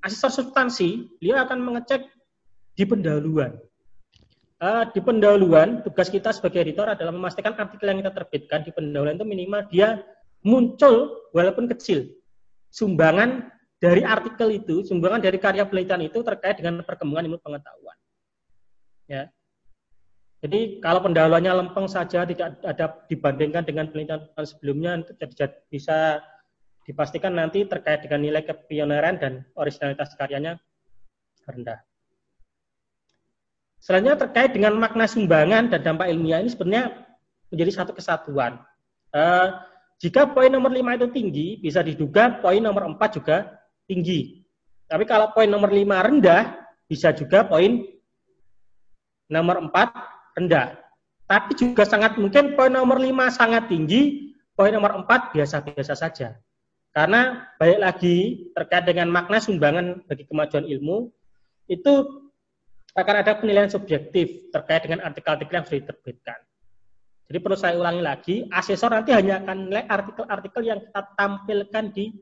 asesor 0.00 0.32
substansi, 0.32 1.12
dia 1.20 1.44
akan 1.44 1.60
mengecek 1.60 2.08
di 2.72 2.84
pendahuluan. 2.88 3.56
Eh, 4.62 4.84
di 4.94 5.00
pendahuluan, 5.02 5.84
tugas 5.84 6.08
kita 6.08 6.32
sebagai 6.32 6.62
editor 6.62 6.88
adalah 6.88 7.12
memastikan 7.12 7.52
artikel 7.58 7.90
yang 7.90 8.00
kita 8.00 8.14
terbitkan 8.14 8.60
di 8.64 8.70
pendahuluan 8.70 9.18
itu 9.18 9.26
minimal 9.26 9.60
dia 9.68 10.00
muncul 10.42 11.28
walaupun 11.34 11.66
kecil 11.70 12.08
sumbangan 12.72 13.52
dari 13.82 14.06
artikel 14.06 14.48
itu, 14.54 14.86
sumbangan 14.86 15.20
dari 15.20 15.36
karya 15.42 15.66
penelitian 15.66 16.06
itu 16.06 16.22
terkait 16.22 16.62
dengan 16.62 16.86
perkembangan 16.86 17.26
ilmu 17.28 17.38
pengetahuan. 17.42 17.98
Ya. 19.10 19.28
Jadi 20.42 20.82
kalau 20.82 21.06
pendahuluannya 21.06 21.54
lempeng 21.54 21.86
saja 21.86 22.26
tidak 22.26 22.58
ada 22.66 22.98
dibandingkan 23.06 23.62
dengan 23.62 23.86
penelitian 23.94 24.26
sebelumnya 24.42 24.98
bisa 25.70 26.18
dipastikan 26.82 27.38
nanti 27.38 27.62
terkait 27.62 28.02
dengan 28.02 28.26
nilai 28.26 28.42
kepioneran 28.42 29.22
dan 29.22 29.46
originalitas 29.54 30.18
karyanya 30.18 30.58
rendah. 31.46 31.78
Selanjutnya 33.78 34.18
terkait 34.18 34.50
dengan 34.50 34.74
makna 34.78 35.06
sumbangan 35.06 35.70
dan 35.70 35.80
dampak 35.82 36.10
ilmiah 36.10 36.42
ini 36.42 36.50
sebenarnya 36.50 36.90
menjadi 37.54 37.70
satu 37.82 37.94
kesatuan. 37.94 38.58
Uh, 39.14 39.62
jika 40.02 40.26
poin 40.26 40.50
nomor 40.50 40.74
5 40.74 40.98
itu 40.98 41.06
tinggi, 41.14 41.48
bisa 41.62 41.86
diduga 41.86 42.42
poin 42.42 42.58
nomor 42.58 42.90
4 42.98 42.98
juga 43.22 43.62
tinggi. 43.86 44.42
Tapi 44.90 45.06
kalau 45.06 45.30
poin 45.30 45.46
nomor 45.46 45.70
5 45.70 45.86
rendah, 45.86 46.58
bisa 46.90 47.14
juga 47.14 47.46
poin 47.46 47.86
nomor 49.30 49.70
4 49.70 50.21
rendah. 50.36 50.78
Tapi 51.26 51.56
juga 51.56 51.88
sangat 51.88 52.20
mungkin 52.20 52.58
poin 52.58 52.72
nomor 52.72 53.00
5 53.00 53.08
sangat 53.32 53.72
tinggi, 53.72 54.34
poin 54.52 54.72
nomor 54.72 55.04
4 55.04 55.32
biasa-biasa 55.32 55.94
saja. 55.96 56.36
Karena 56.92 57.48
balik 57.56 57.80
lagi 57.80 58.16
terkait 58.52 58.84
dengan 58.84 59.08
makna 59.08 59.40
sumbangan 59.40 60.04
bagi 60.04 60.28
kemajuan 60.28 60.68
ilmu, 60.68 61.08
itu 61.72 61.92
akan 62.92 63.14
ada 63.24 63.40
penilaian 63.40 63.72
subjektif 63.72 64.52
terkait 64.52 64.84
dengan 64.84 65.00
artikel-artikel 65.08 65.56
yang 65.56 65.64
sudah 65.64 65.80
diterbitkan. 65.80 66.38
Jadi 67.32 67.38
perlu 67.40 67.56
saya 67.56 67.80
ulangi 67.80 68.02
lagi, 68.04 68.36
asesor 68.52 68.92
nanti 68.92 69.16
hanya 69.16 69.40
akan 69.40 69.72
nilai 69.72 69.88
artikel-artikel 69.88 70.62
yang 70.68 70.84
kita 70.84 71.00
tampilkan 71.16 71.84
di 71.96 72.12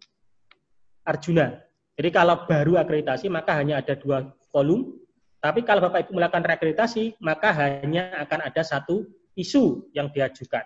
Arjuna. 1.02 1.58
Jadi 1.98 2.08
kalau 2.14 2.46
baru 2.46 2.78
akreditasi 2.78 3.26
maka 3.26 3.58
hanya 3.58 3.82
ada 3.82 3.98
dua 3.98 4.30
volume, 4.54 5.02
tapi 5.40 5.64
kalau 5.64 5.88
Bapak 5.88 6.06
Ibu 6.06 6.20
melakukan 6.20 6.44
reakreditasi 6.44 7.16
maka 7.24 7.52
hanya 7.56 8.12
akan 8.28 8.44
ada 8.44 8.60
satu 8.60 9.08
isu 9.40 9.88
yang 9.96 10.12
diajukan 10.12 10.64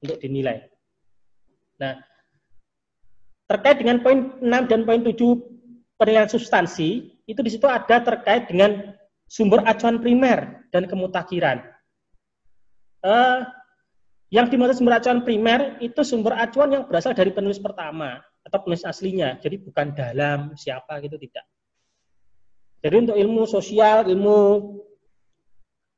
untuk 0.00 0.16
dinilai. 0.20 0.64
Nah, 1.76 2.00
terkait 3.44 3.76
dengan 3.76 4.00
poin 4.00 4.32
6 4.40 4.70
dan 4.72 4.88
poin 4.88 5.04
7 5.04 5.12
penilaian 6.00 6.28
substansi, 6.28 7.12
itu 7.28 7.40
di 7.44 7.50
situ 7.52 7.68
ada 7.68 8.00
terkait 8.00 8.48
dengan 8.48 8.96
sumber 9.28 9.60
acuan 9.68 10.00
primer 10.00 10.64
dan 10.72 10.88
kemutakhiran. 10.88 11.60
Uh, 13.04 13.44
yang 14.32 14.50
dimaksud 14.50 14.82
sumber 14.82 14.98
acuan 14.98 15.22
primer 15.22 15.78
itu 15.78 16.00
sumber 16.02 16.34
acuan 16.34 16.72
yang 16.72 16.84
berasal 16.88 17.14
dari 17.14 17.30
penulis 17.30 17.60
pertama 17.60 18.18
atau 18.46 18.58
penulis 18.62 18.86
aslinya. 18.86 19.38
Jadi 19.38 19.62
bukan 19.62 19.92
dalam 19.94 20.54
siapa 20.54 20.98
gitu 21.02 21.18
tidak. 21.18 21.46
Jadi 22.86 23.02
untuk 23.02 23.18
ilmu 23.18 23.50
sosial, 23.50 24.06
ilmu 24.06 24.38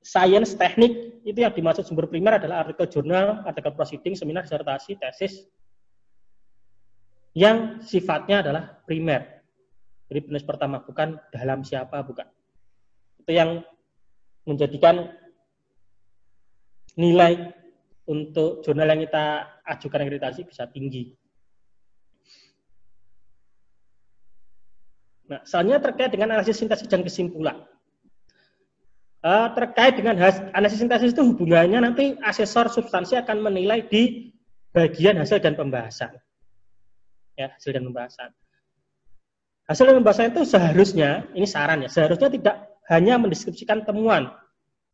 sains, 0.00 0.57
teknik 0.57 1.20
itu 1.20 1.36
yang 1.44 1.52
dimaksud 1.52 1.84
sumber 1.84 2.08
primer 2.08 2.41
adalah 2.41 2.65
artikel 2.65 2.89
jurnal, 2.89 3.44
artikel 3.44 3.76
proceeding, 3.76 4.17
seminar, 4.17 4.49
disertasi, 4.49 4.97
tesis 4.97 5.44
yang 7.36 7.84
sifatnya 7.84 8.41
adalah 8.41 8.81
primer. 8.89 9.44
Jadi 10.08 10.33
penulis 10.33 10.49
pertama 10.49 10.81
bukan 10.81 11.20
dalam 11.28 11.60
siapa 11.60 12.00
bukan. 12.00 12.25
Itu 13.20 13.36
yang 13.36 13.60
menjadikan 14.49 15.12
nilai 16.97 17.52
untuk 18.08 18.65
jurnal 18.65 18.97
yang 18.97 19.05
kita 19.05 19.44
ajukan 19.76 20.08
akreditasi 20.08 20.49
bisa 20.49 20.65
tinggi. 20.73 21.12
Nah, 25.28 25.40
soalnya 25.44 25.76
terkait 25.78 26.08
dengan 26.08 26.34
analisis 26.34 26.57
sintesis 26.57 26.89
dan 26.89 27.05
kesimpulan. 27.05 27.68
Uh, 29.18 29.50
terkait 29.52 29.98
dengan 29.98 30.16
analisis 30.57 30.81
sintesis 30.81 31.12
itu 31.12 31.20
hubungannya 31.20 31.84
nanti 31.84 32.16
asesor 32.23 32.70
substansi 32.73 33.18
akan 33.18 33.44
menilai 33.44 33.84
di 33.84 34.32
bagian 34.73 35.20
hasil 35.20 35.42
dan 35.44 35.52
pembahasan. 35.52 36.16
Ya, 37.36 37.52
hasil 37.52 37.76
dan 37.76 37.84
pembahasan. 37.84 38.31
Hasil 39.68 39.84
dan 39.84 39.97
pembahasan 40.00 40.32
itu 40.32 40.42
seharusnya, 40.48 41.28
ini 41.36 41.44
saran 41.44 41.84
ya, 41.84 41.92
seharusnya 41.92 42.32
tidak 42.32 42.57
hanya 42.89 43.20
mendeskripsikan 43.20 43.84
temuan, 43.84 44.32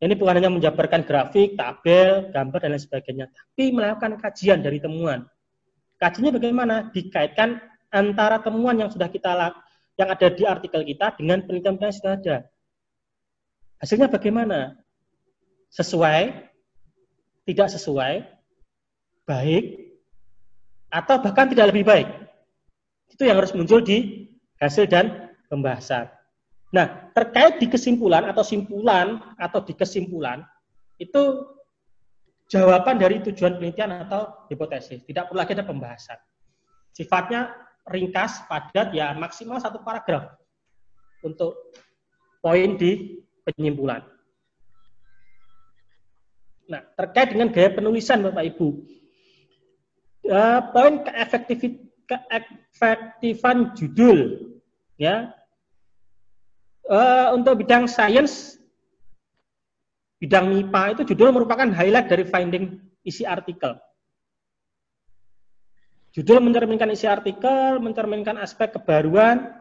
ini 0.03 0.11
bukan 0.19 0.35
hanya 0.43 0.51
menjabarkan 0.51 1.07
grafik, 1.07 1.55
tabel, 1.55 2.27
gambar, 2.35 2.59
dan 2.59 2.69
lain 2.75 2.83
sebagainya, 2.83 3.25
tapi 3.31 3.71
melakukan 3.71 4.19
kajian 4.19 4.59
dari 4.59 4.83
temuan. 4.83 5.23
Kajiannya 5.95 6.31
bagaimana? 6.35 6.75
Dikaitkan 6.91 7.63
antara 7.95 8.43
temuan 8.43 8.75
yang 8.75 8.91
sudah 8.91 9.07
kita 9.07 9.31
yang 9.95 10.11
ada 10.11 10.27
di 10.27 10.43
artikel 10.43 10.83
kita 10.83 11.15
dengan 11.15 11.43
penelitian 11.43 11.79
yang 11.79 11.95
sudah 11.95 12.13
ada. 12.19 12.37
Hasilnya 13.79 14.07
bagaimana? 14.11 14.75
Sesuai, 15.71 16.31
tidak 17.47 17.67
sesuai, 17.75 18.23
baik, 19.27 19.63
atau 20.91 21.15
bahkan 21.19 21.51
tidak 21.51 21.75
lebih 21.75 21.83
baik. 21.83 22.07
Itu 23.11 23.27
yang 23.27 23.39
harus 23.39 23.51
muncul 23.51 23.83
di 23.83 24.27
hasil 24.59 24.87
dan 24.87 25.35
pembahasan. 25.51 26.07
Nah, 26.71 27.11
terkait 27.15 27.59
di 27.59 27.67
kesimpulan 27.71 28.27
atau 28.27 28.43
simpulan 28.43 29.19
atau 29.39 29.63
di 29.63 29.75
kesimpulan, 29.75 30.43
itu 30.99 31.43
jawaban 32.51 32.99
dari 32.99 33.23
tujuan 33.23 33.59
penelitian 33.59 34.07
atau 34.07 34.47
hipotesis. 34.51 35.03
Tidak 35.03 35.31
perlu 35.31 35.39
lagi 35.39 35.55
ada 35.55 35.65
pembahasan. 35.67 36.19
Sifatnya 36.95 37.51
ringkas, 37.85 38.41
padat, 38.49 38.89
ya 38.93 39.13
maksimal 39.13 39.61
satu 39.61 39.79
paragraf 39.85 40.33
untuk 41.21 41.53
poin 42.41 42.77
di 42.77 43.21
penyimpulan. 43.45 44.01
Nah, 46.65 46.81
terkait 46.97 47.29
dengan 47.29 47.53
gaya 47.53 47.69
penulisan 47.69 48.25
Bapak 48.25 48.57
Ibu, 48.57 48.81
uh, 50.33 50.65
poin 50.73 51.05
keefektifan 51.05 53.77
judul, 53.77 54.49
ya, 54.97 55.29
uh, 56.89 57.37
untuk 57.37 57.61
bidang 57.61 57.85
sains, 57.85 58.57
bidang 60.17 60.49
MIPA 60.49 60.97
itu 60.97 61.13
judul 61.13 61.37
merupakan 61.37 61.69
highlight 61.69 62.09
dari 62.09 62.25
finding 62.25 62.81
isi 63.05 63.29
artikel. 63.29 63.77
Judul 66.15 66.39
mencerminkan 66.39 66.87
isi 66.95 67.11
artikel, 67.11 67.83
mencerminkan 67.83 68.39
aspek 68.39 68.71
kebaruan, 68.71 69.51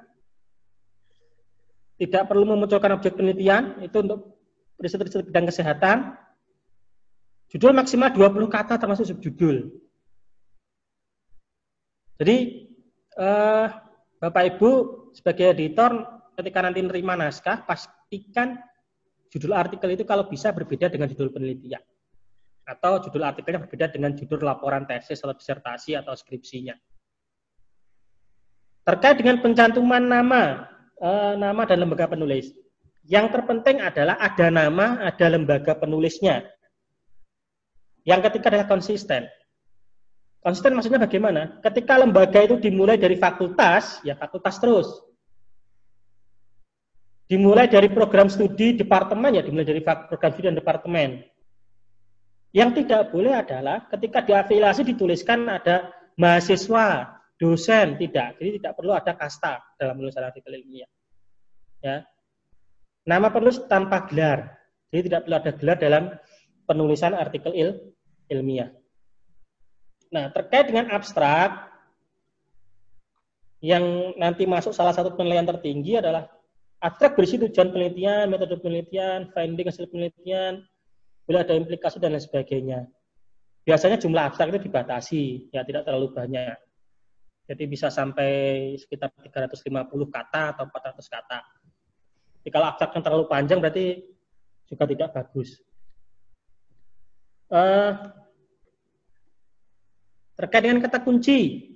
tidak 1.99 2.31
perlu 2.31 2.47
memunculkan 2.47 2.95
objek 2.95 3.19
penelitian, 3.19 3.83
itu 3.83 3.99
untuk 3.99 4.39
riset-riset 4.79 5.27
bidang 5.27 5.51
kesehatan. 5.51 6.15
Judul 7.51 7.75
maksimal 7.75 8.15
20 8.15 8.47
kata 8.47 8.79
termasuk 8.79 9.03
subjudul. 9.03 9.67
Jadi, 12.23 12.71
eh, 13.19 13.67
Bapak 14.23 14.55
Ibu 14.55 14.71
sebagai 15.11 15.59
editor 15.59 15.91
ketika 16.39 16.63
nanti 16.63 16.87
menerima 16.87 17.19
naskah, 17.19 17.67
pastikan 17.67 18.63
judul 19.27 19.59
artikel 19.59 19.91
itu 19.91 20.07
kalau 20.07 20.31
bisa 20.31 20.55
berbeda 20.55 20.87
dengan 20.87 21.11
judul 21.11 21.35
penelitian. 21.35 21.83
Atau 22.65 23.05
judul 23.09 23.29
artikelnya 23.29 23.61
berbeda 23.69 23.93
dengan 23.93 24.17
judul 24.17 24.41
laporan 24.41 24.89
tesis 24.89 25.21
atau 25.21 25.37
disertasi 25.37 26.01
atau 26.01 26.17
skripsinya. 26.17 26.73
Terkait 28.85 29.17
dengan 29.17 29.41
pencantuman 29.41 30.01
nama, 30.01 30.69
uh, 31.01 31.37
nama 31.37 31.65
dan 31.65 31.85
lembaga 31.85 32.09
penulis. 32.09 32.53
Yang 33.05 33.37
terpenting 33.37 33.85
adalah 33.85 34.17
ada 34.17 34.49
nama, 34.49 35.01
ada 35.05 35.27
lembaga 35.29 35.77
penulisnya. 35.77 36.45
Yang 38.05 38.29
ketiga 38.29 38.53
adalah 38.53 38.69
konsisten. 38.69 39.29
Konsisten 40.45 40.77
maksudnya 40.77 41.01
bagaimana? 41.01 41.57
Ketika 41.65 41.97
lembaga 41.97 42.45
itu 42.45 42.61
dimulai 42.61 43.01
dari 43.01 43.17
fakultas, 43.17 44.05
ya 44.05 44.13
fakultas 44.13 44.61
terus. 44.61 44.89
Dimulai 47.25 47.65
dari 47.65 47.89
program 47.89 48.29
studi 48.29 48.77
departemen, 48.77 49.41
ya 49.41 49.41
dimulai 49.41 49.65
dari 49.65 49.81
program 49.81 50.31
studi 50.37 50.53
dan 50.53 50.61
departemen. 50.61 51.25
Yang 52.55 52.87
tidak 52.87 53.11
boleh 53.11 53.35
adalah 53.35 53.91
ketika 53.91 54.23
diafiliasi 54.23 54.87
dituliskan 54.87 55.51
ada 55.51 55.91
mahasiswa, 56.15 57.19
dosen 57.35 57.99
tidak. 57.99 58.39
Jadi 58.39 58.63
tidak 58.63 58.79
perlu 58.79 58.95
ada 58.95 59.11
kasta 59.19 59.59
dalam 59.75 59.99
penulisan 59.99 60.23
artikel 60.23 60.55
ilmiah. 60.55 60.91
Ya. 61.83 62.07
Nama 63.05 63.27
penulis 63.35 63.59
tanpa 63.67 64.07
gelar. 64.07 64.55
Jadi 64.95 65.11
tidak 65.11 65.27
perlu 65.27 65.35
ada 65.35 65.53
gelar 65.59 65.77
dalam 65.83 66.05
penulisan 66.71 67.13
artikel 67.19 67.53
il, 67.59 67.75
ilmiah. 68.31 68.71
Nah, 70.15 70.31
terkait 70.31 70.71
dengan 70.71 70.95
abstrak 70.95 71.75
yang 73.59 74.15
nanti 74.15 74.47
masuk 74.47 74.71
salah 74.71 74.95
satu 74.95 75.19
penilaian 75.19 75.49
tertinggi 75.49 75.99
adalah 75.99 76.31
abstrak 76.79 77.19
berisi 77.19 77.35
tujuan 77.41 77.75
penelitian, 77.75 78.31
metode 78.31 78.63
penelitian, 78.63 79.33
finding 79.35 79.67
hasil 79.67 79.91
penelitian, 79.91 80.63
bila 81.25 81.41
ada 81.41 81.57
implikasi 81.57 81.97
dan 82.01 82.17
lain 82.17 82.23
sebagainya. 82.23 82.85
Biasanya 83.65 83.97
jumlah 83.97 84.29
abstrak 84.29 84.53
itu 84.53 84.69
dibatasi, 84.69 85.23
ya 85.49 85.65
tidak 85.65 85.89
terlalu 85.89 86.13
banyak. 86.13 86.57
Jadi 87.49 87.65
bisa 87.69 87.89
sampai 87.89 88.73
sekitar 88.77 89.13
350 89.21 89.89
kata 90.09 90.57
atau 90.57 90.65
400 90.69 91.01
kata. 91.09 91.39
Jadi 92.41 92.49
kalau 92.53 92.67
abstraknya 92.69 93.01
terlalu 93.01 93.25
panjang 93.25 93.61
berarti 93.61 94.05
juga 94.69 94.85
tidak 94.85 95.09
bagus. 95.17 95.61
Uh, 97.49 97.93
terkait 100.37 100.65
dengan 100.65 100.85
kata 100.85 101.01
kunci. 101.01 101.73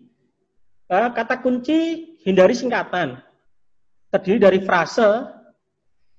Uh, 0.88 1.08
kata 1.12 1.40
kunci 1.40 2.12
hindari 2.24 2.52
singkatan. 2.52 3.20
Terdiri 4.12 4.40
dari 4.40 4.60
frase 4.60 5.08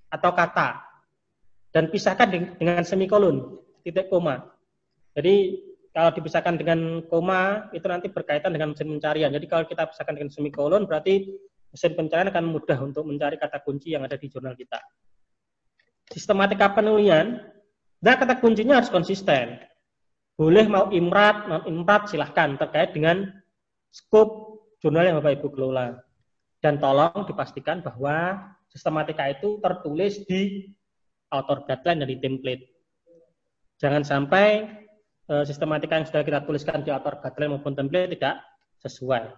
atau 0.10 0.32
kata. 0.34 0.89
Dan 1.70 1.94
pisahkan 1.94 2.28
dengan 2.58 2.82
semikolon, 2.82 3.62
titik 3.86 4.10
koma. 4.10 4.42
Jadi 5.14 5.62
kalau 5.94 6.10
dipisahkan 6.14 6.58
dengan 6.58 7.02
koma 7.06 7.70
itu 7.74 7.86
nanti 7.86 8.10
berkaitan 8.10 8.54
dengan 8.54 8.74
mesin 8.74 8.90
pencarian. 8.90 9.30
Jadi 9.34 9.46
kalau 9.46 9.66
kita 9.70 9.90
pisahkan 9.90 10.14
dengan 10.18 10.32
semikolon 10.34 10.86
berarti 10.90 11.30
mesin 11.70 11.94
pencarian 11.94 12.30
akan 12.34 12.46
mudah 12.50 12.78
untuk 12.82 13.06
mencari 13.06 13.38
kata 13.38 13.62
kunci 13.62 13.94
yang 13.94 14.06
ada 14.06 14.18
di 14.18 14.30
jurnal 14.30 14.58
kita. 14.58 14.82
Sistematika 16.10 16.74
penulisan, 16.74 17.38
dan 18.02 18.16
kata 18.18 18.42
kuncinya 18.42 18.82
harus 18.82 18.90
konsisten. 18.90 19.62
Boleh 20.40 20.66
mau 20.72 20.88
imrat, 20.90 21.52
non 21.52 21.68
imrat 21.68 22.08
silahkan 22.10 22.56
terkait 22.56 22.96
dengan 22.96 23.28
skop 23.92 24.58
jurnal 24.80 25.06
yang 25.06 25.16
Bapak 25.20 25.38
Ibu 25.38 25.48
kelola. 25.52 26.00
Dan 26.64 26.80
tolong 26.80 27.28
dipastikan 27.28 27.84
bahwa 27.84 28.40
sistematika 28.72 29.28
itu 29.28 29.60
tertulis 29.60 30.24
di 30.26 30.72
author 31.30 31.66
guideline 31.66 32.04
dan 32.04 32.10
di 32.10 32.18
template. 32.18 32.64
Jangan 33.80 34.04
sampai 34.04 34.68
Eh, 35.30 35.46
sistematika 35.46 35.94
yang 35.94 36.10
sudah 36.10 36.26
kita 36.26 36.42
tuliskan 36.42 36.82
di 36.82 36.90
author 36.90 37.22
guideline 37.22 37.54
maupun 37.54 37.78
template 37.78 38.18
tidak 38.18 38.42
sesuai. 38.82 39.30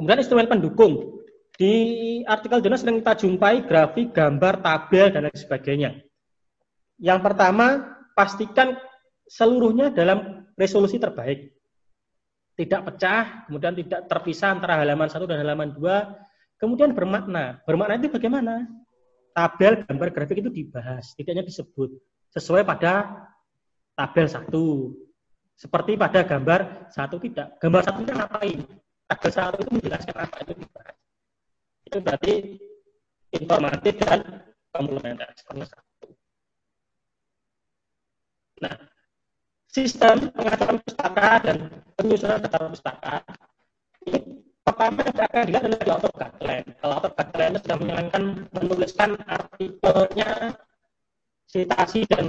Kemudian 0.00 0.24
instrumen 0.24 0.48
pendukung. 0.48 1.20
Di 1.52 1.74
artikel 2.24 2.64
jurnal 2.64 2.80
sering 2.80 3.04
kita 3.04 3.20
jumpai 3.20 3.68
grafik, 3.68 4.16
gambar, 4.16 4.64
tabel, 4.64 5.12
dan 5.12 5.28
lain 5.28 5.36
sebagainya. 5.36 5.90
Yang 6.96 7.20
pertama, 7.20 7.84
pastikan 8.16 8.80
seluruhnya 9.28 9.92
dalam 9.92 10.48
resolusi 10.56 10.96
terbaik. 10.96 11.52
Tidak 12.56 12.80
pecah, 12.88 13.44
kemudian 13.44 13.76
tidak 13.76 14.08
terpisah 14.08 14.56
antara 14.56 14.80
halaman 14.80 15.12
satu 15.12 15.28
dan 15.28 15.44
halaman 15.44 15.76
dua. 15.76 16.16
Kemudian 16.56 16.96
bermakna. 16.96 17.60
Bermakna 17.68 18.00
itu 18.00 18.08
bagaimana? 18.08 18.64
Tabel, 19.38 19.86
gambar, 19.86 20.10
grafik 20.10 20.42
itu 20.42 20.50
dibahas, 20.50 21.14
tidaknya 21.14 21.46
disebut. 21.46 21.94
Sesuai 22.34 22.66
pada 22.66 23.22
tabel 23.94 24.26
satu. 24.26 24.98
Seperti 25.54 25.94
pada 25.94 26.26
gambar 26.26 26.90
satu 26.90 27.22
tidak. 27.22 27.54
Gambar 27.62 27.86
satu 27.86 28.02
itu 28.02 28.12
ngapain? 28.18 28.60
Tabel 29.06 29.30
satu 29.30 29.62
itu 29.62 29.70
menjelaskan 29.78 30.14
apa 30.18 30.36
itu 30.42 30.52
dibahas. 30.58 30.96
Itu 31.86 31.98
berarti 32.02 32.34
informatif 33.38 33.94
dan 34.02 34.42
komplementer. 34.74 35.30
Nah, 38.58 38.74
sistem 39.70 40.34
pengaturan 40.34 40.82
pustaka 40.82 41.30
dan 41.46 41.58
penyusunan 41.94 42.42
data 42.42 42.58
pustaka 42.66 43.22
ini 44.02 44.47
pertama 44.68 45.00
yang 45.00 45.16
akan 45.16 45.42
dilihat 45.48 45.64
adalah 45.64 45.80
di 45.80 45.90
author 45.90 46.12
guideline. 46.12 46.68
Kalau 46.76 46.94
author 47.00 47.12
guideline 47.16 47.52
itu 47.56 47.60
sudah 47.64 47.78
menyarankan 47.80 48.22
menuliskan 48.52 49.10
artikelnya, 49.24 50.30
citasi 51.48 52.00
dan 52.12 52.26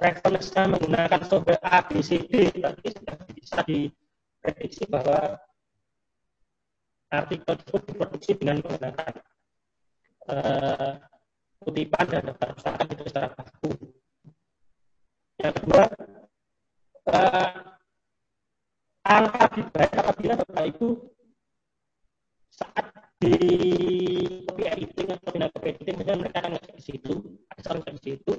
referensinya 0.00 0.64
menggunakan 0.74 1.20
software 1.28 1.60
A, 1.60 1.84
B, 1.84 2.00
C, 2.00 2.24
D, 2.24 2.48
berarti 2.56 2.88
sudah 2.96 3.16
bisa 3.36 3.58
diprediksi 3.68 4.82
bahwa 4.88 5.36
artikel 7.12 7.52
tersebut 7.60 7.82
diproduksi 7.92 8.30
dengan 8.40 8.56
menggunakan 8.64 9.12
uh, 10.32 10.92
kutipan 11.60 12.06
dan 12.08 12.22
daftar 12.32 12.48
pustaka 12.56 12.82
itu 12.88 13.04
secara 13.04 13.28
baku. 13.36 13.70
Yang 15.36 15.54
kedua, 15.60 15.84
uh, 17.12 17.52
angka 19.04 19.44
dibayar 19.60 19.96
apabila 20.00 20.34
Bapak 20.40 20.64
Ibu 20.72 21.11
saat 22.62 22.86
di 23.18 23.34
copy 24.46 24.62
editing 24.66 25.08
atau 25.10 25.30
pindah 25.34 25.50
copy 25.50 25.66
editing, 25.74 25.96
mereka 25.98 26.38
akan 26.42 26.50
ngecek 26.58 26.74
di 26.78 26.84
situ, 26.86 27.14
ada 27.50 27.90
di 27.90 28.02
situ, 28.02 28.32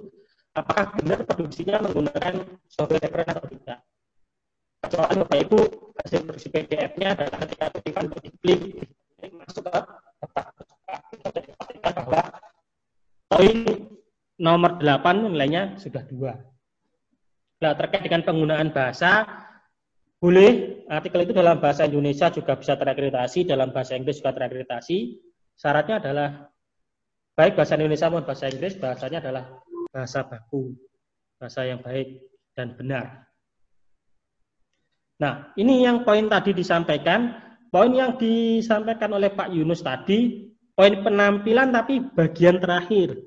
apakah 0.55 0.85
benar 0.99 1.19
produksinya 1.27 1.75
menggunakan 1.83 2.33
software 2.71 3.03
reference 3.03 3.31
atau 3.35 3.47
tidak. 3.51 3.79
Kecuali 4.83 5.15
Bapak 5.23 5.39
Ibu 5.47 5.59
hasil 5.95 6.19
produksi 6.27 6.47
PDF-nya 6.51 7.07
adalah 7.15 7.37
ketika 7.47 7.65
kutipan 7.71 8.03
untuk 8.11 8.21
diklik 8.23 8.61
masuk 9.31 9.63
ke 9.63 11.19
kita 11.23 11.39
dipastikan 11.39 11.91
bahwa 12.03 12.21
poin 13.31 13.57
nomor 14.39 14.71
8 14.79 15.31
nilainya 15.31 15.79
sudah 15.79 16.03
dua. 16.03 16.35
Nah, 17.63 17.71
terkait 17.79 18.03
dengan 18.03 18.27
penggunaan 18.27 18.75
bahasa, 18.75 19.23
boleh 20.23 20.79
artikel 20.87 21.27
itu 21.27 21.35
dalam 21.35 21.59
bahasa 21.59 21.83
Indonesia 21.83 22.31
juga 22.31 22.55
bisa 22.55 22.79
terakreditasi, 22.79 23.43
dalam 23.43 23.75
bahasa 23.75 23.99
Inggris 23.99 24.23
juga 24.23 24.31
terakreditasi. 24.31 25.19
Syaratnya 25.59 25.99
adalah 25.99 26.47
baik 27.35 27.59
bahasa 27.59 27.75
Indonesia 27.75 28.07
maupun 28.07 28.31
bahasa 28.31 28.47
Inggris, 28.47 28.79
bahasanya 28.79 29.19
adalah 29.19 29.59
bahasa 29.91 30.23
baku, 30.23 30.79
bahasa 31.35 31.67
yang 31.67 31.83
baik 31.83 32.23
dan 32.55 32.71
benar. 32.79 33.27
Nah, 35.19 35.51
ini 35.59 35.83
yang 35.83 36.07
poin 36.07 36.31
tadi 36.31 36.55
disampaikan. 36.55 37.43
Poin 37.67 37.91
yang 37.91 38.15
disampaikan 38.15 39.11
oleh 39.17 39.33
Pak 39.33 39.51
Yunus 39.51 39.83
tadi, 39.83 40.45
poin 40.71 41.03
penampilan 41.03 41.75
tapi 41.75 41.99
bagian 42.15 42.63
terakhir. 42.63 43.17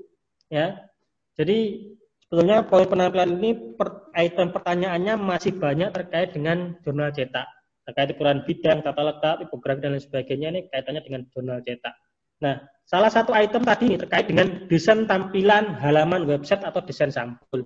Ya, 0.48 0.86
jadi 1.34 1.92
sebetulnya 2.26 2.66
poin 2.66 2.86
penampilan 2.90 3.38
ini 3.38 3.50
per, 3.78 4.10
item 4.18 4.50
pertanyaannya 4.50 5.14
masih 5.14 5.54
banyak 5.54 5.94
terkait 5.94 6.34
dengan 6.34 6.74
jurnal 6.82 7.14
cetak, 7.14 7.46
terkait 7.86 8.14
ukuran 8.18 8.42
bidang, 8.42 8.82
tata 8.82 9.02
letak, 9.02 9.34
tipografi 9.46 9.80
dan 9.82 9.94
lain 9.94 10.02
sebagainya 10.02 10.48
ini 10.50 10.60
kaitannya 10.70 11.02
dengan 11.06 11.22
jurnal 11.30 11.62
cetak. 11.62 11.94
Nah, 12.42 12.60
salah 12.84 13.08
satu 13.08 13.32
item 13.32 13.64
tadi 13.64 13.88
ini 13.88 13.96
terkait 13.96 14.26
dengan 14.28 14.68
desain 14.68 15.08
tampilan 15.08 15.78
halaman 15.80 16.28
website 16.28 16.66
atau 16.66 16.84
desain 16.84 17.08
sampul. 17.08 17.64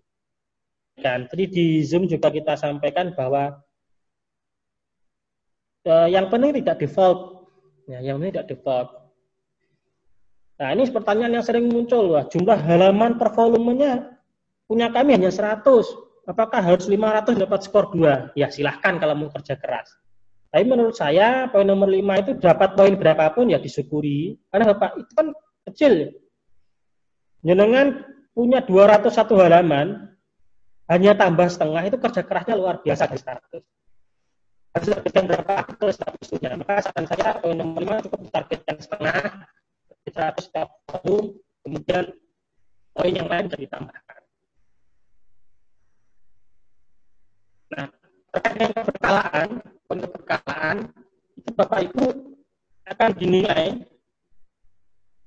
Dan 1.00 1.26
tadi 1.26 1.48
di 1.48 1.66
Zoom 1.82 2.06
juga 2.06 2.28
kita 2.28 2.54
sampaikan 2.60 3.16
bahwa 3.16 3.56
uh, 5.88 6.08
yang 6.12 6.28
penting 6.28 6.60
tidak 6.60 6.76
default. 6.84 7.48
Ya, 7.88 8.04
yang 8.04 8.20
penting 8.20 8.36
tidak 8.36 8.48
default. 8.52 8.88
Nah, 10.60 10.76
ini 10.76 10.92
pertanyaan 10.92 11.40
yang 11.40 11.46
sering 11.46 11.72
muncul. 11.72 12.12
Wah, 12.12 12.28
jumlah 12.28 12.60
halaman 12.60 13.16
per 13.16 13.32
volumenya 13.32 14.09
punya 14.70 14.86
kami 14.94 15.18
hanya 15.18 15.34
100. 15.34 15.66
Apakah 16.30 16.62
harus 16.62 16.86
500 16.86 17.42
dapat 17.42 17.60
skor 17.66 17.90
2? 17.90 18.38
Ya, 18.38 18.46
silahkan 18.54 19.02
kalau 19.02 19.18
mau 19.18 19.30
kerja 19.34 19.58
keras. 19.58 19.98
Tapi 20.54 20.62
menurut 20.62 20.94
saya, 20.94 21.50
poin 21.50 21.66
nomor 21.66 21.90
5 21.90 22.22
itu 22.22 22.30
dapat 22.38 22.78
poin 22.78 22.94
berapapun 22.94 23.50
ya 23.50 23.58
disyukuri. 23.58 24.38
Karena 24.46 24.70
Bapak 24.70 24.90
itu 25.02 25.12
kan 25.18 25.26
kecil. 25.66 25.94
Jenengan 27.42 28.06
punya 28.30 28.62
201 28.62 29.10
halaman, 29.42 30.14
hanya 30.86 31.18
tambah 31.18 31.50
setengah, 31.50 31.82
itu 31.90 31.98
kerja 31.98 32.22
kerasnya 32.22 32.54
luar 32.54 32.78
biasa 32.78 33.10
di 33.10 33.18
100 33.18 33.66
harus 34.70 34.86
targetkan 34.86 35.24
berapa 35.26 35.52
artikel 35.66 35.88
statusnya. 35.90 36.50
Maka 36.62 36.86
saran 36.86 37.06
saya 37.10 37.42
poin 37.42 37.56
nomor 37.58 37.82
lima 37.82 37.98
cukup 38.06 38.30
targetkan 38.30 38.76
setengah, 38.78 39.18
kita 40.06 40.20
harus 40.30 40.46
satu, 40.46 41.16
kemudian 41.66 42.04
poin 42.94 43.12
yang 43.14 43.26
lain 43.26 43.50
bisa 43.50 43.58
ditambahkan. 43.58 44.09
Nah, 47.74 47.86
terkait 48.34 48.54
dengan 48.58 48.74
keberkalaan, 48.82 49.48
poin 49.86 50.00
keberkalaan, 50.02 50.76
itu 51.38 51.50
Bapak 51.54 51.80
Ibu 51.90 52.04
akan 52.90 53.10
dinilai 53.14 53.66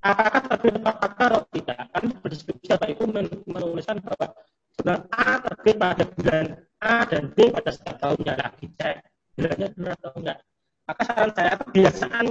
apakah 0.03 0.41
terbit 0.51 0.75
fakta 0.83 1.07
atau 1.31 1.41
tidak. 1.55 1.79
Kan 1.95 2.03
berdiskusi 2.19 2.67
Bapak 2.67 2.89
Ibu 2.91 3.03
menuliskan 3.47 4.03
bahwa 4.03 4.35
bulan 4.79 4.99
A 5.15 5.39
terbit 5.39 5.75
pada 5.79 6.03
bulan 6.03 6.45
A 6.83 7.07
dan 7.07 7.31
B 7.31 7.47
pada 7.53 7.71
setiap 7.71 7.97
tahunnya 8.03 8.33
lagi 8.35 8.67
cek 8.75 8.95
bilangnya 9.39 9.67
benar 9.73 9.93
atau 9.97 10.11
enggak 10.19 10.37
maka 10.83 11.01
saran 11.07 11.31
saya 11.31 11.53
kebiasaan 11.63 12.27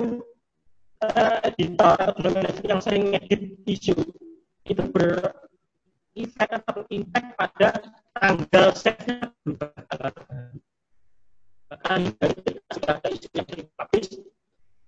editor 1.48 1.94
atau 1.98 2.30
manajer 2.30 2.64
yang 2.68 2.82
sering 2.84 3.16
edit 3.16 3.42
isu 3.66 3.96
itu 4.68 4.82
berefek 6.12 6.50
atau 6.60 6.84
impact 6.92 7.28
pada 7.40 7.68
tanggal 8.12 8.66
setnya 8.76 9.32
berubah. 9.44 9.72
Tanggal 11.72 12.12
maka 12.12 12.52
jika 12.76 12.90
ada 13.00 13.08
isu 13.08 13.28
yang 13.32 13.48
dipublish 13.48 14.10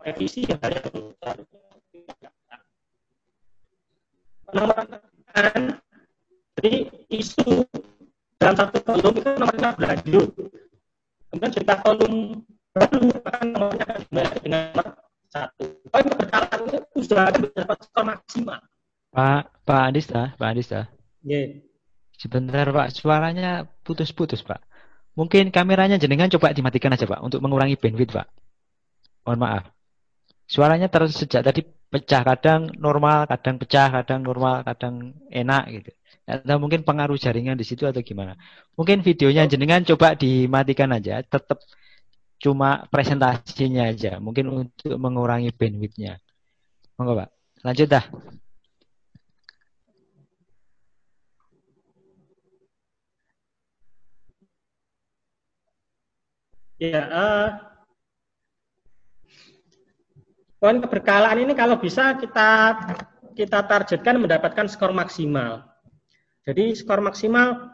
revisi 0.05 0.41
yang 0.45 0.61
ada 0.61 0.85
yang 0.85 0.93
penambahan 4.45 5.81
jadi 6.61 6.93
isu 7.09 7.65
dalam 8.37 8.55
satu 8.61 8.79
volume 8.85 9.17
itu 9.25 9.31
nomornya 9.41 9.71
berlanjut 9.73 10.29
kemudian 11.33 11.51
cerita 11.57 11.75
kolom 11.81 12.45
baru 12.77 13.01
akan 13.25 13.47
nomornya 13.49 13.87
dimulai 14.05 14.39
dengan 14.45 14.63
nomor 14.77 14.95
satu. 15.33 15.65
Poin 15.89 16.07
keberkalaan 16.07 16.59
itu 16.69 16.99
sudah 17.03 17.33
ada 17.33 17.39
dapat 17.43 17.79
skor 17.83 18.05
maksimal. 18.07 18.61
Pak 19.15 19.43
Pak 19.67 19.83
Andista 19.91 20.23
Pak 20.37 20.49
Andista 20.53 20.81
yeah. 21.25 21.59
sebentar 22.21 22.69
Pak 22.71 22.95
suaranya 22.95 23.67
putus-putus 23.83 24.45
Pak 24.45 24.61
mungkin 25.19 25.51
kameranya 25.51 25.99
jenengan 25.99 26.31
coba 26.31 26.55
dimatikan 26.55 26.95
aja 26.95 27.09
Pak 27.09 27.21
untuk 27.25 27.41
mengurangi 27.43 27.81
bandwidth 27.81 28.15
Pak 28.15 28.29
mohon 29.25 29.41
maaf 29.41 29.65
suaranya 30.45 30.93
terus 30.93 31.17
sejak 31.17 31.41
tadi 31.43 31.65
pecah 31.65 32.23
kadang 32.23 32.71
normal 32.77 33.25
kadang 33.27 33.57
pecah 33.57 33.89
kadang 33.89 34.21
normal 34.21 34.63
kadang 34.63 35.17
enak 35.33 35.65
gitu 35.73 35.91
atau 36.25 36.57
mungkin 36.57 36.81
pengaruh 36.83 37.21
jaringan 37.21 37.57
di 37.61 37.67
situ 37.69 37.85
atau 37.85 38.01
gimana. 38.01 38.37
Mungkin 38.81 39.05
videonya 39.05 39.45
jenengan 39.45 39.85
coba 39.85 40.17
dimatikan 40.17 40.89
aja, 40.97 41.21
tetap 41.21 41.61
cuma 42.41 42.89
presentasinya 42.89 43.93
aja, 43.93 44.21
mungkin 44.21 44.49
untuk 44.65 44.97
mengurangi 44.97 45.53
bandwidthnya. 45.53 46.21
Monggo 46.97 47.21
Pak, 47.21 47.29
lanjut 47.65 47.89
dah. 47.89 48.05
Ya, 56.75 57.07
uh, 57.07 57.49
poin 60.59 60.83
keberkalaan 60.83 61.39
ini 61.47 61.55
kalau 61.55 61.79
bisa 61.79 62.19
kita 62.19 62.75
kita 63.39 63.63
targetkan 63.63 64.19
mendapatkan 64.19 64.67
skor 64.67 64.91
maksimal. 64.91 65.63
Jadi 66.43 66.75
skor 66.75 66.99
maksimal 66.99 67.71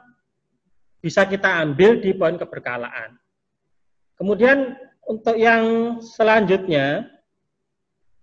bisa 1.00 1.24
kita 1.24 1.64
ambil 1.64 1.96
di 1.96 2.12
poin 2.12 2.36
keberkalaan. 2.36 3.16
Kemudian 4.20 4.76
untuk 5.08 5.32
yang 5.40 5.96
selanjutnya, 6.04 7.08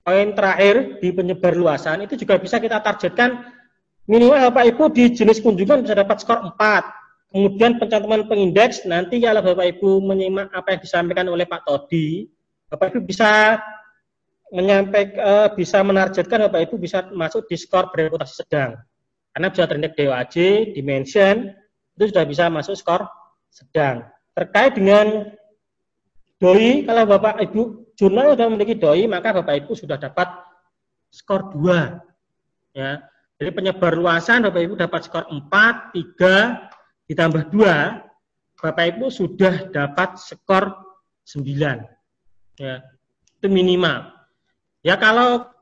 poin 0.05 0.29
terakhir 0.37 1.01
di 1.01 1.09
penyebar 1.09 1.57
luasan 1.57 2.05
itu 2.05 2.13
juga 2.13 2.37
bisa 2.37 2.61
kita 2.61 2.85
targetkan 2.85 3.49
minimal 4.05 4.53
Bapak 4.53 4.77
Ibu 4.77 4.93
di 4.93 5.09
jenis 5.09 5.41
kunjungan 5.41 5.81
bisa 5.81 5.97
dapat 5.97 6.21
skor 6.21 6.45
4. 6.53 6.96
Kemudian 7.27 7.75
pencatuman 7.75 8.23
pengindeks, 8.23 8.87
nanti 8.87 9.19
kalau 9.19 9.43
Bapak 9.43 9.77
Ibu 9.77 9.99
menyimak 9.99 10.47
apa 10.55 10.75
yang 10.75 10.81
disampaikan 10.81 11.27
oleh 11.27 11.43
Pak 11.43 11.67
Todi, 11.67 12.23
Bapak 12.71 12.95
Ibu 12.95 13.03
bisa 13.03 13.59
menyampaikan 14.47 15.19
eh, 15.19 15.49
bisa 15.51 15.83
menargetkan 15.83 16.47
Bapak 16.47 16.71
Ibu 16.71 16.75
bisa 16.79 17.03
masuk 17.11 17.51
di 17.51 17.59
skor 17.59 17.91
bereputasi 17.91 18.47
sedang. 18.47 18.79
Karena 19.35 19.47
bisa 19.51 19.67
terindeks 19.67 19.95
DOAJ, 19.99 20.35
dimension, 20.71 21.51
itu 21.99 22.03
sudah 22.09 22.23
bisa 22.23 22.47
masuk 22.47 22.79
skor 22.79 23.03
sedang. 23.51 24.07
Terkait 24.31 24.79
dengan 24.79 25.27
doi, 26.39 26.87
kalau 26.87 27.03
Bapak 27.11 27.43
Ibu 27.43 27.91
jurnal 27.99 28.37
sudah 28.37 28.47
memiliki 28.47 28.79
doi, 28.79 29.03
maka 29.09 29.35
Bapak 29.35 29.67
Ibu 29.67 29.75
sudah 29.75 29.99
dapat 29.99 30.31
skor 31.11 31.51
2. 31.51 32.77
Ya. 32.77 33.03
Jadi 33.37 33.49
penyebar 33.53 33.93
luasan 33.97 34.45
Bapak 34.45 34.61
Ibu 34.63 34.73
dapat 34.77 35.01
skor 35.09 35.25
4, 35.29 35.93
3, 35.93 36.76
ditambah 37.07 37.49
2, 37.51 38.59
Bapak 38.59 38.85
Ibu 38.95 39.07
sudah 39.07 39.69
dapat 39.71 40.19
skor 40.19 40.75
9. 41.23 41.43
Ya. 42.57 42.83
Itu 43.37 43.47
minimal. 43.47 44.11
Ya 44.81 44.97
kalau 44.97 45.57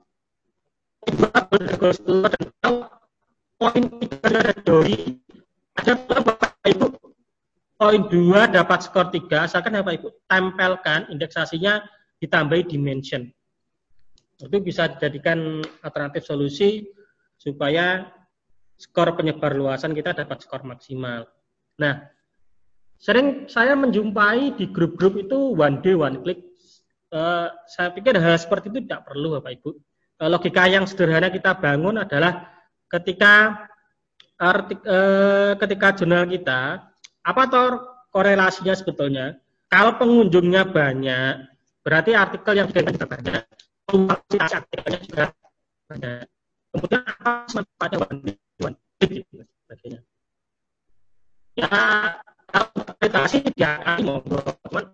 dan 1.06 2.74
poin 3.56 3.84
tiga 4.02 4.28
ada 4.28 4.54
doi 4.66 5.22
ada 5.78 5.94
bapak 5.96 6.66
ibu 6.66 6.86
poin 7.78 8.02
dua 8.10 8.50
dapat 8.50 8.80
skor 8.84 9.14
tiga 9.14 9.46
asalkan 9.46 9.78
bapak 9.80 10.02
ibu 10.02 10.10
tempelkan 10.26 11.06
indeksasinya 11.14 11.86
ditambahi 12.20 12.66
dimension 12.66 13.30
itu 14.36 14.58
bisa 14.60 14.92
dijadikan 14.92 15.64
alternatif 15.86 16.28
solusi 16.28 16.90
supaya 17.40 18.10
skor 18.76 19.16
penyebar 19.16 19.56
luasan 19.56 19.96
kita 19.96 20.12
dapat 20.12 20.44
skor 20.44 20.66
maksimal 20.68 21.30
nah 21.76 22.08
sering 23.00 23.46
saya 23.52 23.76
menjumpai 23.76 24.56
di 24.56 24.72
grup-grup 24.72 25.20
itu 25.20 25.54
one 25.54 25.84
day 25.84 25.94
one 25.94 26.24
click. 26.24 26.42
Uh, 27.14 27.48
saya 27.70 27.94
pikir 27.96 28.18
hal 28.18 28.36
seperti 28.36 28.74
itu 28.74 28.84
tidak 28.84 29.08
perlu 29.08 29.40
bapak 29.40 29.62
ibu. 29.62 29.78
Uh, 30.20 30.30
logika 30.32 30.68
yang 30.68 30.84
sederhana 30.88 31.32
kita 31.32 31.56
bangun 31.56 32.02
adalah 32.02 32.50
ketika 32.92 33.66
artik, 34.36 34.80
eh, 34.84 35.54
ketika 35.60 35.88
jurnal 35.96 36.28
kita 36.28 36.84
apa 37.24 37.42
toh 37.48 37.68
korelasinya 38.12 38.76
sebetulnya? 38.76 39.40
Kalau 39.72 39.98
pengunjungnya 39.98 40.70
banyak 40.70 41.34
berarti 41.82 42.12
artikel 42.14 42.54
yang 42.56 42.68
sudah 42.70 42.84
juga 42.86 43.06
banyak. 43.06 43.44
Kemudian 46.76 47.02
apa 47.08 47.32
pada 47.80 47.96
one 48.04 48.20
gitu, 48.26 48.36
sebagainya. 49.00 49.55
Ya, 51.56 51.72
kalau 52.52 52.68
akreditasi 52.84 53.38
ya 53.56 53.80
monggo, 54.04 54.44
cuman 54.68 54.92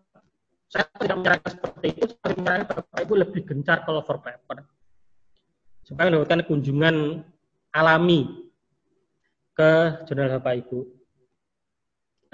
saya 0.69 0.85
tidak 1.01 1.17
menyarankan 1.17 1.51
seperti 1.57 1.87
itu, 1.97 2.13
saya 2.21 2.33
menyarankan 2.37 2.75
Bapak 2.77 2.99
Ibu 3.01 3.13
lebih 3.17 3.41
gencar 3.49 3.77
kalau 3.81 4.05
for 4.05 4.21
paper. 4.21 4.61
Supaya 5.81 6.13
mendapatkan 6.13 6.45
kunjungan 6.45 7.25
alami 7.73 8.45
ke 9.57 10.05
jurnal 10.05 10.37
Bapak 10.37 10.53
Ibu. 10.61 10.79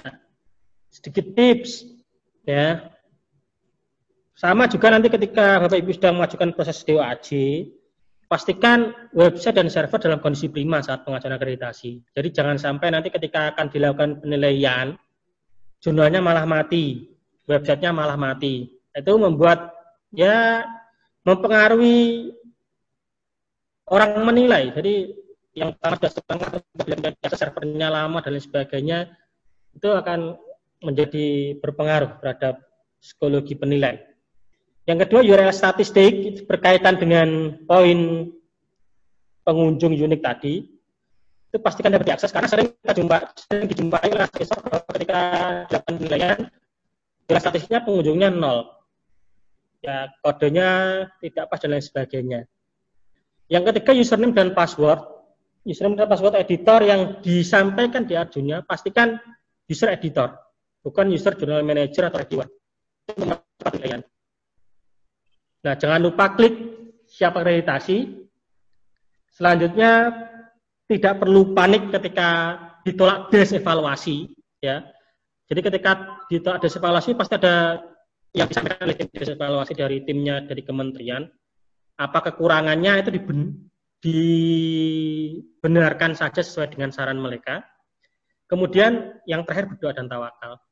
Nah, 0.04 0.16
sedikit 0.92 1.26
tips 1.32 1.88
ya. 2.44 2.94
Sama 4.38 4.68
juga 4.70 4.92
nanti 4.92 5.08
ketika 5.08 5.64
Bapak 5.64 5.80
Ibu 5.82 5.92
sedang 5.96 6.20
mengajukan 6.20 6.52
proses 6.52 6.84
DOAJ, 6.84 7.28
pastikan 8.28 8.92
website 9.16 9.56
dan 9.56 9.72
server 9.72 10.00
dalam 10.00 10.20
kondisi 10.20 10.52
prima 10.52 10.84
saat 10.84 11.08
pengajuan 11.08 11.40
akreditasi. 11.40 12.04
Jadi 12.12 12.28
jangan 12.36 12.60
sampai 12.60 12.92
nanti 12.92 13.08
ketika 13.08 13.56
akan 13.56 13.72
dilakukan 13.72 14.20
penilaian, 14.20 15.00
jurnalnya 15.80 16.20
malah 16.20 16.44
mati, 16.44 17.08
websitenya 17.48 17.96
malah 17.96 18.20
mati. 18.20 18.68
Itu 18.92 19.16
membuat 19.16 19.72
ya 20.12 20.68
mempengaruhi 21.24 22.32
orang 23.88 24.12
menilai. 24.28 24.76
Jadi 24.76 24.94
yang 25.58 25.74
pertama 25.74 25.96
sudah 25.98 26.12
setengah 26.14 26.50
servernya 27.34 27.88
lama 27.90 28.22
dan 28.22 28.32
lain 28.36 28.44
sebagainya 28.44 29.00
itu 29.74 29.90
akan 29.90 30.38
menjadi 30.86 31.58
berpengaruh 31.58 32.22
terhadap 32.22 32.62
psikologi 33.02 33.58
penilai. 33.58 33.98
Yang 34.88 34.98
kedua 35.04 35.20
URL 35.20 35.52
statistik 35.52 36.48
berkaitan 36.48 36.96
dengan 36.96 37.60
poin 37.68 38.32
pengunjung 39.44 39.92
unik 39.92 40.22
tadi 40.24 40.64
itu 41.48 41.58
pastikan 41.60 41.92
dapat 41.92 42.12
diakses 42.12 42.32
karena 42.32 42.48
sering 42.48 42.72
kita 42.72 42.96
jumpa 42.96 43.16
sering 43.36 43.68
dijumpai 43.68 44.08
oleh 44.12 44.28
asesor 44.28 44.64
ketika 44.96 45.20
dilakukan 45.68 45.94
penilaian 46.00 46.40
URL 47.28 47.42
statistiknya 47.44 47.84
pengunjungnya 47.84 48.30
nol 48.32 48.68
ya 49.84 50.08
kodenya 50.24 50.70
tidak 51.20 51.46
pas 51.52 51.60
dan 51.60 51.70
lain 51.76 51.84
sebagainya. 51.84 52.40
Yang 53.52 53.64
ketiga 53.72 53.92
username 53.92 54.36
dan 54.36 54.56
password 54.56 55.04
username 55.68 56.00
dan 56.00 56.08
password 56.08 56.40
editor 56.40 56.80
yang 56.88 57.20
disampaikan 57.20 58.08
di 58.08 58.16
Arjunya 58.16 58.64
pastikan 58.64 59.20
user 59.68 59.92
editor, 59.92 60.32
bukan 60.80 61.12
user 61.12 61.36
journal 61.36 61.64
manager 61.68 62.08
atau 62.08 62.24
reviewer. 62.24 62.48
Nah, 65.68 65.76
jangan 65.76 66.00
lupa 66.00 66.32
klik 66.32 66.56
siap 67.12 67.36
akreditasi. 67.36 68.24
Selanjutnya 69.28 70.16
tidak 70.88 71.20
perlu 71.20 71.52
panik 71.52 71.92
ketika 71.92 72.56
ditolak 72.88 73.28
des 73.28 73.52
evaluasi, 73.52 74.32
ya. 74.64 74.80
Jadi 75.52 75.60
ketika 75.60 76.24
ditolak 76.32 76.64
des 76.64 76.80
evaluasi 76.80 77.20
pasti 77.20 77.36
ada 77.36 77.84
yang 78.32 78.48
disampaikan 78.48 78.88
oleh 78.88 78.96
tim 78.96 79.12
des 79.12 79.28
evaluasi 79.28 79.76
dari 79.76 80.08
timnya 80.08 80.40
dari 80.48 80.64
kementerian. 80.64 81.28
Apa 82.00 82.32
kekurangannya 82.32 83.04
itu 83.04 83.12
dibenarkan 84.08 86.16
saja 86.16 86.40
sesuai 86.40 86.80
dengan 86.80 86.96
saran 86.96 87.20
mereka. 87.20 87.60
Kemudian 88.48 89.20
yang 89.28 89.44
terakhir 89.44 89.76
berdoa 89.76 89.92
dan 89.92 90.08
tawakal. 90.08 90.64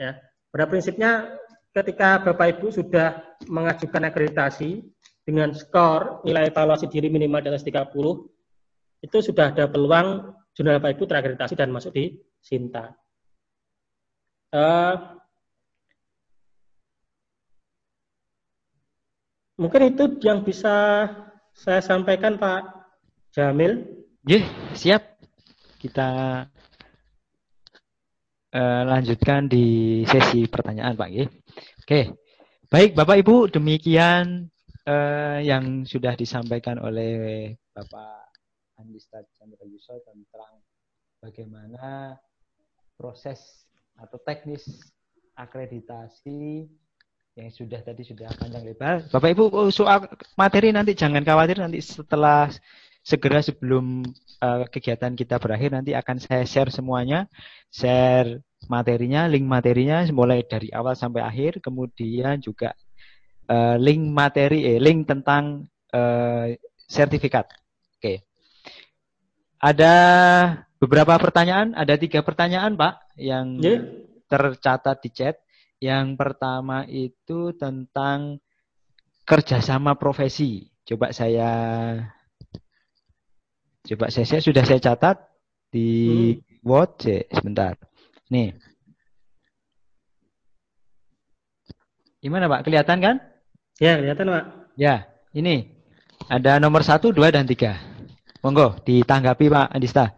Ya. 0.00 0.16
Pada 0.48 0.64
prinsipnya 0.64 1.36
ketika 1.82 2.18
Bapak 2.22 2.58
Ibu 2.58 2.74
sudah 2.74 3.38
mengajukan 3.46 4.10
akreditasi 4.10 4.82
dengan 5.22 5.52
skor 5.52 6.24
nilai 6.24 6.48
evaluasi 6.48 6.88
diri 6.88 7.12
minimal 7.12 7.44
di 7.44 7.48
atas 7.52 7.62
30, 7.62 7.94
itu 9.04 9.16
sudah 9.22 9.54
ada 9.54 9.70
peluang 9.70 10.34
jurnal 10.56 10.82
Bapak 10.82 10.98
Ibu 10.98 11.04
terakreditasi 11.06 11.54
dan 11.54 11.70
masuk 11.70 11.94
di 11.94 12.18
Sinta. 12.42 12.90
Uh, 14.48 14.96
mungkin 19.60 19.92
itu 19.92 20.04
yang 20.24 20.40
bisa 20.40 21.06
saya 21.52 21.80
sampaikan 21.84 22.40
Pak 22.40 22.64
Jamil. 23.36 23.84
Yeah, 24.24 24.48
siap. 24.72 25.20
Kita 25.78 26.08
uh, 28.54 28.82
lanjutkan 28.88 29.46
di 29.46 30.02
sesi 30.08 30.48
pertanyaan 30.48 30.96
Pak. 30.96 31.10
Oke, 31.88 32.04
baik 32.68 32.92
Bapak 32.92 33.16
Ibu, 33.24 33.48
demikian 33.48 34.52
uh, 34.84 35.40
yang 35.40 35.88
sudah 35.88 36.12
disampaikan 36.20 36.76
oleh 36.84 37.56
Bapak 37.72 38.28
Andista 38.76 39.24
Chandra 39.32 39.64
Yusuf 39.64 39.96
tentang 40.04 40.60
bagaimana 41.24 42.12
proses 42.92 43.40
atau 43.96 44.20
teknis 44.20 44.68
akreditasi 45.32 46.68
yang 47.40 47.48
sudah 47.48 47.80
tadi 47.80 48.04
sudah 48.04 48.36
panjang 48.36 48.68
lebar. 48.68 49.08
Bapak 49.08 49.32
Ibu 49.32 49.48
oh, 49.48 49.72
soal 49.72 50.12
materi 50.36 50.76
nanti 50.76 50.92
jangan 50.92 51.24
khawatir 51.24 51.56
nanti 51.56 51.80
setelah 51.80 52.52
segera 53.00 53.40
sebelum 53.40 54.04
uh, 54.44 54.68
kegiatan 54.68 55.16
kita 55.16 55.40
berakhir 55.40 55.72
nanti 55.72 55.96
akan 55.96 56.20
saya 56.20 56.44
share 56.44 56.68
semuanya, 56.68 57.24
share 57.72 58.44
materinya, 58.66 59.30
link 59.30 59.46
materinya 59.46 60.02
mulai 60.10 60.42
dari 60.42 60.74
awal 60.74 60.98
sampai 60.98 61.22
akhir, 61.22 61.62
kemudian 61.62 62.42
juga 62.42 62.74
uh, 63.46 63.76
link 63.78 64.02
materi, 64.10 64.66
eh, 64.66 64.78
link 64.82 65.06
tentang 65.06 65.70
uh, 65.94 66.50
sertifikat. 66.90 67.46
Oke. 67.98 68.02
Okay. 68.02 68.16
Ada 69.58 69.94
beberapa 70.78 71.18
pertanyaan, 71.18 71.74
ada 71.74 71.94
tiga 71.98 72.22
pertanyaan 72.22 72.74
Pak 72.78 73.18
yang 73.18 73.58
yeah. 73.58 73.82
tercatat 74.26 74.98
di 75.02 75.10
chat. 75.10 75.36
Yang 75.78 76.18
pertama 76.18 76.82
itu 76.90 77.54
tentang 77.54 78.42
kerjasama 79.22 79.94
profesi. 79.94 80.66
Coba 80.82 81.14
saya 81.14 81.50
coba 83.86 84.10
saya, 84.10 84.26
saya 84.26 84.42
sudah 84.42 84.66
saya 84.66 84.82
catat 84.82 85.22
di 85.70 86.34
hmm. 86.34 86.66
Word. 86.66 86.98
Sebentar. 87.30 87.78
Nih. 88.28 88.52
Gimana 92.20 92.50
Pak? 92.50 92.68
Kelihatan 92.68 92.98
kan? 93.00 93.16
Ya, 93.80 93.96
kelihatan 93.96 94.28
Pak. 94.28 94.44
Ya, 94.76 95.08
ini. 95.32 95.72
Ada 96.28 96.60
nomor 96.60 96.84
satu, 96.84 97.14
dua, 97.14 97.32
dan 97.32 97.48
tiga. 97.48 97.78
Monggo, 98.44 98.76
ditanggapi 98.84 99.48
Pak 99.48 99.66
Andista. 99.72 100.12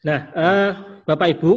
Nah, 0.00 0.20
uh, 0.32 0.70
Bapak 1.04 1.28
Ibu, 1.38 1.50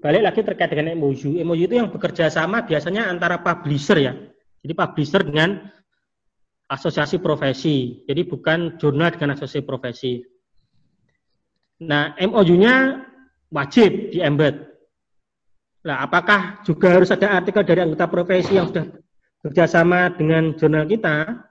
balik 0.00 0.22
lagi 0.24 0.40
terkait 0.44 0.72
dengan 0.72 0.94
MOU. 0.96 1.40
MOU 1.40 1.64
itu 1.64 1.74
yang 1.76 1.88
bekerja 1.88 2.28
sama 2.28 2.64
biasanya 2.64 3.08
antara 3.08 3.40
publisher 3.40 3.98
ya. 3.98 4.12
Jadi 4.60 4.72
publisher 4.76 5.22
dengan 5.24 5.68
asosiasi 6.68 7.18
profesi. 7.18 8.04
Jadi 8.04 8.22
bukan 8.28 8.76
jurnal 8.76 9.16
dengan 9.16 9.34
asosiasi 9.34 9.64
profesi. 9.64 10.20
Nah, 11.78 12.14
MOU-nya 12.18 13.06
wajib 13.54 14.10
di 14.10 14.18
embed. 14.18 14.66
Nah, 15.86 16.02
apakah 16.02 16.60
juga 16.66 16.98
harus 16.98 17.08
ada 17.14 17.38
artikel 17.38 17.62
dari 17.62 17.86
anggota 17.86 18.10
profesi 18.10 18.58
yang 18.58 18.66
sudah 18.66 18.90
bekerjasama 19.40 20.10
dengan 20.18 20.52
jurnal 20.58 20.84
kita? 20.90 21.46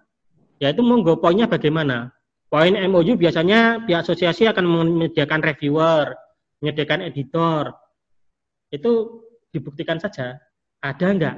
Ya 0.59 0.75
itu 0.75 0.83
monggo 0.83 1.15
poinnya 1.17 1.47
bagaimana? 1.47 2.11
Poin 2.51 2.75
MOU 2.75 3.15
biasanya 3.15 3.87
pihak 3.87 4.03
asosiasi 4.03 4.47
akan 4.47 4.67
menyediakan 4.67 5.43
reviewer, 5.43 6.15
menyediakan 6.59 7.07
editor. 7.07 7.75
Itu 8.67 9.23
dibuktikan 9.51 9.99
saja. 9.99 10.35
Ada 10.83 11.07
enggak 11.07 11.35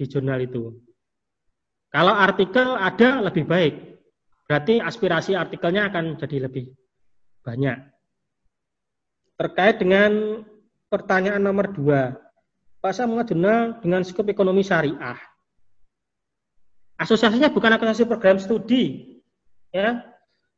di 0.00 0.04
jurnal 0.08 0.40
itu? 0.40 0.80
Kalau 1.92 2.14
artikel 2.14 2.76
ada 2.76 3.20
lebih 3.20 3.44
baik. 3.44 3.74
Berarti 4.48 4.82
aspirasi 4.82 5.38
artikelnya 5.38 5.92
akan 5.92 6.18
jadi 6.18 6.50
lebih 6.50 6.72
banyak. 7.44 7.99
Terkait 9.40 9.80
dengan 9.80 10.44
pertanyaan 10.92 11.40
nomor 11.40 11.72
dua, 11.72 12.12
Pak 12.84 12.92
Samuel 12.92 13.24
jurnal 13.24 13.80
dengan 13.80 14.04
skop 14.04 14.28
ekonomi 14.28 14.60
syariah. 14.60 15.16
Asosiasinya 17.00 17.48
bukan 17.48 17.80
asosiasi 17.80 18.04
program 18.04 18.36
studi, 18.36 19.16
ya 19.72 20.04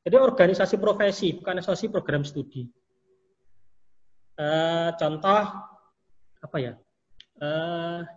jadi 0.02 0.18
organisasi 0.18 0.82
profesi, 0.82 1.38
bukan 1.38 1.62
asosiasi 1.62 1.86
program 1.86 2.26
studi. 2.26 2.66
E, 4.34 4.46
contoh 4.98 5.42
apa 6.42 6.56
ya? 6.58 6.74
E, 7.38 7.48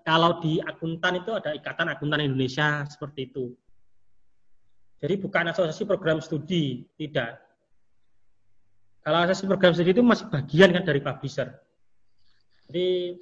kalau 0.02 0.42
di 0.42 0.58
akuntan 0.66 1.22
itu 1.22 1.30
ada 1.38 1.54
Ikatan 1.54 1.94
Akuntan 1.94 2.26
Indonesia 2.26 2.82
seperti 2.90 3.30
itu. 3.30 3.54
Jadi 4.98 5.14
bukan 5.22 5.54
asosiasi 5.54 5.86
program 5.86 6.18
studi, 6.26 6.90
tidak. 6.98 7.45
Kalau 9.06 9.22
asosiasi 9.22 9.46
program 9.46 9.72
studi 9.78 9.94
itu 9.94 10.02
masih 10.02 10.26
bagian 10.34 10.74
kan 10.74 10.82
dari 10.82 10.98
publisher. 10.98 11.62
Jadi 12.66 13.14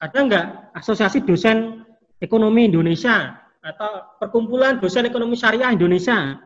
ada 0.00 0.16
nggak 0.16 0.46
asosiasi 0.72 1.28
dosen 1.28 1.84
ekonomi 2.18 2.72
Indonesia 2.72 3.36
atau 3.60 4.16
perkumpulan 4.16 4.80
dosen 4.80 5.04
ekonomi 5.04 5.36
syariah 5.36 5.76
Indonesia? 5.76 6.40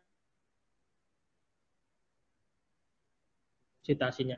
citasinya. 3.85 4.37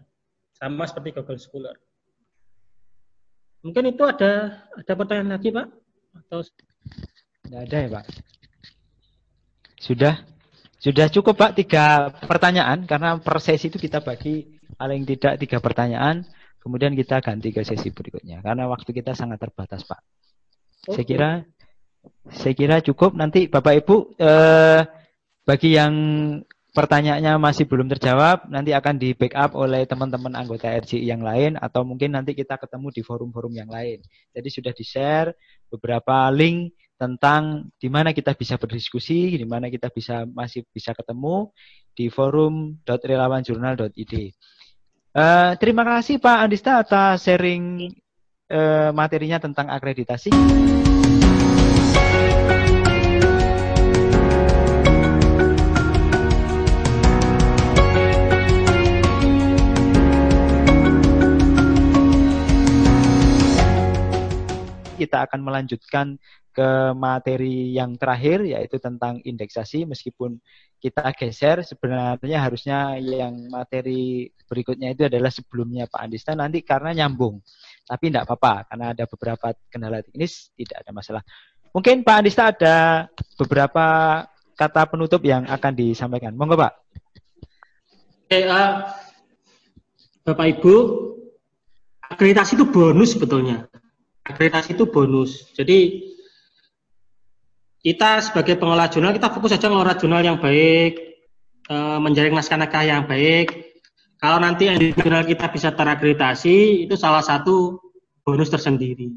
Sama 0.55 0.83
seperti 0.87 1.15
Google 1.15 1.39
Scholar. 1.39 1.75
Mungkin 3.63 3.95
itu 3.95 4.03
ada 4.03 4.63
ada 4.75 4.93
pertanyaan 4.93 5.39
lagi 5.39 5.49
Pak? 5.55 5.67
Atau 6.19 6.43
tidak 7.47 7.61
ada 7.63 7.77
ya 7.79 7.89
Pak? 7.95 8.05
Sudah 9.79 10.15
sudah 10.83 11.07
cukup 11.07 11.39
Pak 11.39 11.51
tiga 11.55 12.11
pertanyaan 12.27 12.83
karena 12.83 13.15
per 13.23 13.39
sesi 13.39 13.71
itu 13.71 13.79
kita 13.79 14.03
bagi 14.03 14.59
paling 14.75 15.07
tidak 15.07 15.39
tiga 15.39 15.63
pertanyaan, 15.63 16.27
kemudian 16.59 16.91
kita 16.91 17.23
ganti 17.23 17.55
ke 17.55 17.63
sesi 17.63 17.87
berikutnya 17.95 18.43
karena 18.43 18.67
waktu 18.67 18.91
kita 18.91 19.15
sangat 19.15 19.39
terbatas 19.39 19.87
Pak. 19.87 20.03
Oke. 20.91 20.99
Saya 20.99 21.05
kira 21.07 21.31
saya 22.35 22.53
kira 22.53 22.83
cukup 22.83 23.15
nanti 23.15 23.47
Bapak 23.47 23.79
Ibu 23.79 23.95
eh, 24.19 24.81
bagi 25.47 25.79
yang 25.79 25.95
pertanyaannya 26.73 27.37
masih 27.37 27.69
belum 27.69 27.85
terjawab, 27.85 28.49
nanti 28.49 28.73
akan 28.73 28.97
di 28.97 29.13
backup 29.13 29.53
oleh 29.53 29.85
teman-teman 29.85 30.33
anggota 30.33 30.73
RJI 30.73 31.05
yang 31.05 31.21
lain 31.21 31.53
atau 31.61 31.85
mungkin 31.85 32.17
nanti 32.17 32.33
kita 32.33 32.57
ketemu 32.57 32.89
di 32.89 33.05
forum-forum 33.05 33.53
yang 33.53 33.69
lain. 33.69 34.01
Jadi 34.33 34.49
sudah 34.49 34.73
di-share 34.73 35.37
beberapa 35.69 36.33
link 36.33 36.73
tentang 36.97 37.69
di 37.77 37.93
mana 37.93 38.09
kita 38.09 38.33
bisa 38.33 38.57
berdiskusi, 38.57 39.37
di 39.37 39.45
mana 39.45 39.69
kita 39.69 39.93
bisa 39.93 40.25
masih 40.25 40.65
bisa 40.73 40.97
ketemu 40.97 41.53
di 41.93 42.09
forum.relawanjurnal.id. 42.09 44.13
Uh, 45.13 45.53
terima 45.61 45.85
kasih 45.85 46.17
Pak 46.17 46.41
Andista 46.41 46.81
atas 46.81 47.21
sharing 47.21 47.85
uh, 48.49 48.89
materinya 48.89 49.37
tentang 49.37 49.69
akreditasi. 49.69 50.33
Kita 65.03 65.27
akan 65.27 65.39
melanjutkan 65.43 66.15
ke 66.53 66.93
materi 66.93 67.73
yang 67.73 67.97
terakhir 67.97 68.45
yaitu 68.45 68.77
tentang 68.77 69.19
indeksasi. 69.25 69.89
Meskipun 69.89 70.37
kita 70.77 71.11
geser 71.17 71.65
sebenarnya 71.65 72.39
harusnya 72.39 72.95
yang 73.01 73.49
materi 73.49 74.29
berikutnya 74.45 74.93
itu 74.93 75.09
adalah 75.09 75.33
sebelumnya 75.33 75.89
Pak 75.89 75.99
Andista. 75.99 76.37
Nanti 76.37 76.61
karena 76.61 76.93
nyambung 76.93 77.41
tapi 77.83 78.13
tidak 78.13 78.29
apa-apa 78.29 78.69
karena 78.71 78.85
ada 78.93 79.03
beberapa 79.09 79.47
kendala 79.67 80.05
teknis 80.05 80.53
tidak 80.53 80.85
ada 80.85 80.91
masalah. 80.93 81.23
Mungkin 81.73 82.05
Pak 82.05 82.15
Andista 82.21 82.53
ada 82.53 83.09
beberapa 83.35 83.85
kata 84.53 84.81
penutup 84.85 85.25
yang 85.25 85.49
akan 85.49 85.73
disampaikan. 85.73 86.37
Monggo 86.37 86.53
Pak. 86.53 86.73
Oke, 88.29 88.39
uh, 88.45 88.87
Bapak 90.23 90.47
Ibu 90.53 90.75
akreditasi 92.13 92.53
itu 92.61 92.69
bonus 92.69 93.17
sebetulnya 93.17 93.65
akreditasi 94.23 94.75
itu 94.75 94.87
bonus. 94.87 95.51
Jadi 95.55 96.09
kita 97.83 98.23
sebagai 98.23 98.55
pengelola 98.55 98.87
jurnal 98.87 99.11
kita 99.11 99.27
fokus 99.27 99.51
saja 99.55 99.67
mengelola 99.67 99.99
jurnal 99.99 100.23
yang 100.23 100.39
baik, 100.39 101.19
e, 101.67 101.75
menjaring 101.99 102.31
naskah-naskah 102.31 102.83
yang 102.87 103.03
baik. 103.03 103.75
Kalau 104.15 104.39
nanti 104.39 104.71
yang 104.71 104.79
di 104.79 104.95
jurnal 104.95 105.27
kita 105.27 105.51
bisa 105.51 105.75
terakreditasi, 105.75 106.87
itu 106.87 106.95
salah 106.95 107.19
satu 107.19 107.75
bonus 108.23 108.47
tersendiri. 108.47 109.11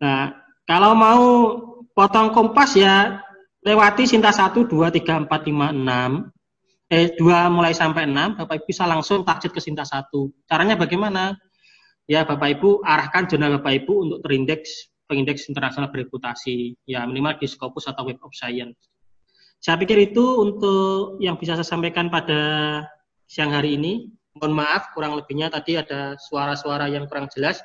Nah, 0.00 0.32
kalau 0.64 0.96
mau 0.96 1.22
potong 1.92 2.32
kompas 2.32 2.72
ya 2.72 3.20
lewati 3.60 4.08
Sinta 4.08 4.32
1, 4.32 4.64
2, 4.64 4.88
3, 4.88 5.28
4, 5.28 5.28
5, 5.28 5.76
6. 5.76 6.32
Eh, 6.88 7.12
2 7.20 7.52
mulai 7.52 7.76
sampai 7.76 8.08
6, 8.08 8.40
Bapak 8.40 8.64
bisa 8.64 8.88
langsung 8.88 9.24
takjil 9.28 9.52
ke 9.52 9.60
Sinta 9.60 9.84
1. 9.84 10.32
Caranya 10.48 10.76
bagaimana? 10.80 11.36
Ya 12.04 12.24
Bapak 12.28 12.60
Ibu 12.60 12.84
arahkan 12.84 13.28
jurnal 13.28 13.60
Bapak 13.60 13.84
Ibu 13.84 13.92
untuk 14.08 14.18
terindeks 14.24 14.92
pengindeks 15.04 15.48
internasional 15.48 15.92
bereputasi 15.92 16.76
ya 16.88 17.04
minimal 17.04 17.36
di 17.36 17.46
Scopus 17.48 17.88
atau 17.88 18.08
Web 18.08 18.20
of 18.24 18.32
Science. 18.32 18.76
Saya 19.60 19.80
pikir 19.80 19.96
itu 20.12 20.44
untuk 20.44 21.16
yang 21.24 21.40
bisa 21.40 21.56
saya 21.56 21.64
sampaikan 21.64 22.12
pada 22.12 22.84
siang 23.24 23.52
hari 23.52 23.80
ini. 23.80 24.12
Mohon 24.36 24.66
maaf 24.66 24.90
kurang 24.92 25.14
lebihnya 25.16 25.48
tadi 25.48 25.78
ada 25.78 26.18
suara-suara 26.18 26.90
yang 26.90 27.06
kurang 27.08 27.30
jelas. 27.32 27.62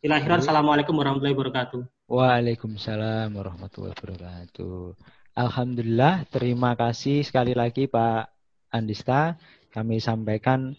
Dilahirkan 0.00 0.40
Assalamualaikum 0.44 0.96
warahmatullahi 0.96 1.36
wabarakatuh. 1.36 1.80
Waalaikumsalam 2.08 3.32
warahmatullahi 3.32 3.96
wabarakatuh. 3.96 4.96
Alhamdulillah, 5.34 6.28
terima 6.30 6.78
kasih 6.78 7.26
sekali 7.26 7.58
lagi 7.58 7.90
Pak 7.90 8.30
Andista. 8.70 9.34
Kami 9.74 9.98
sampaikan 9.98 10.78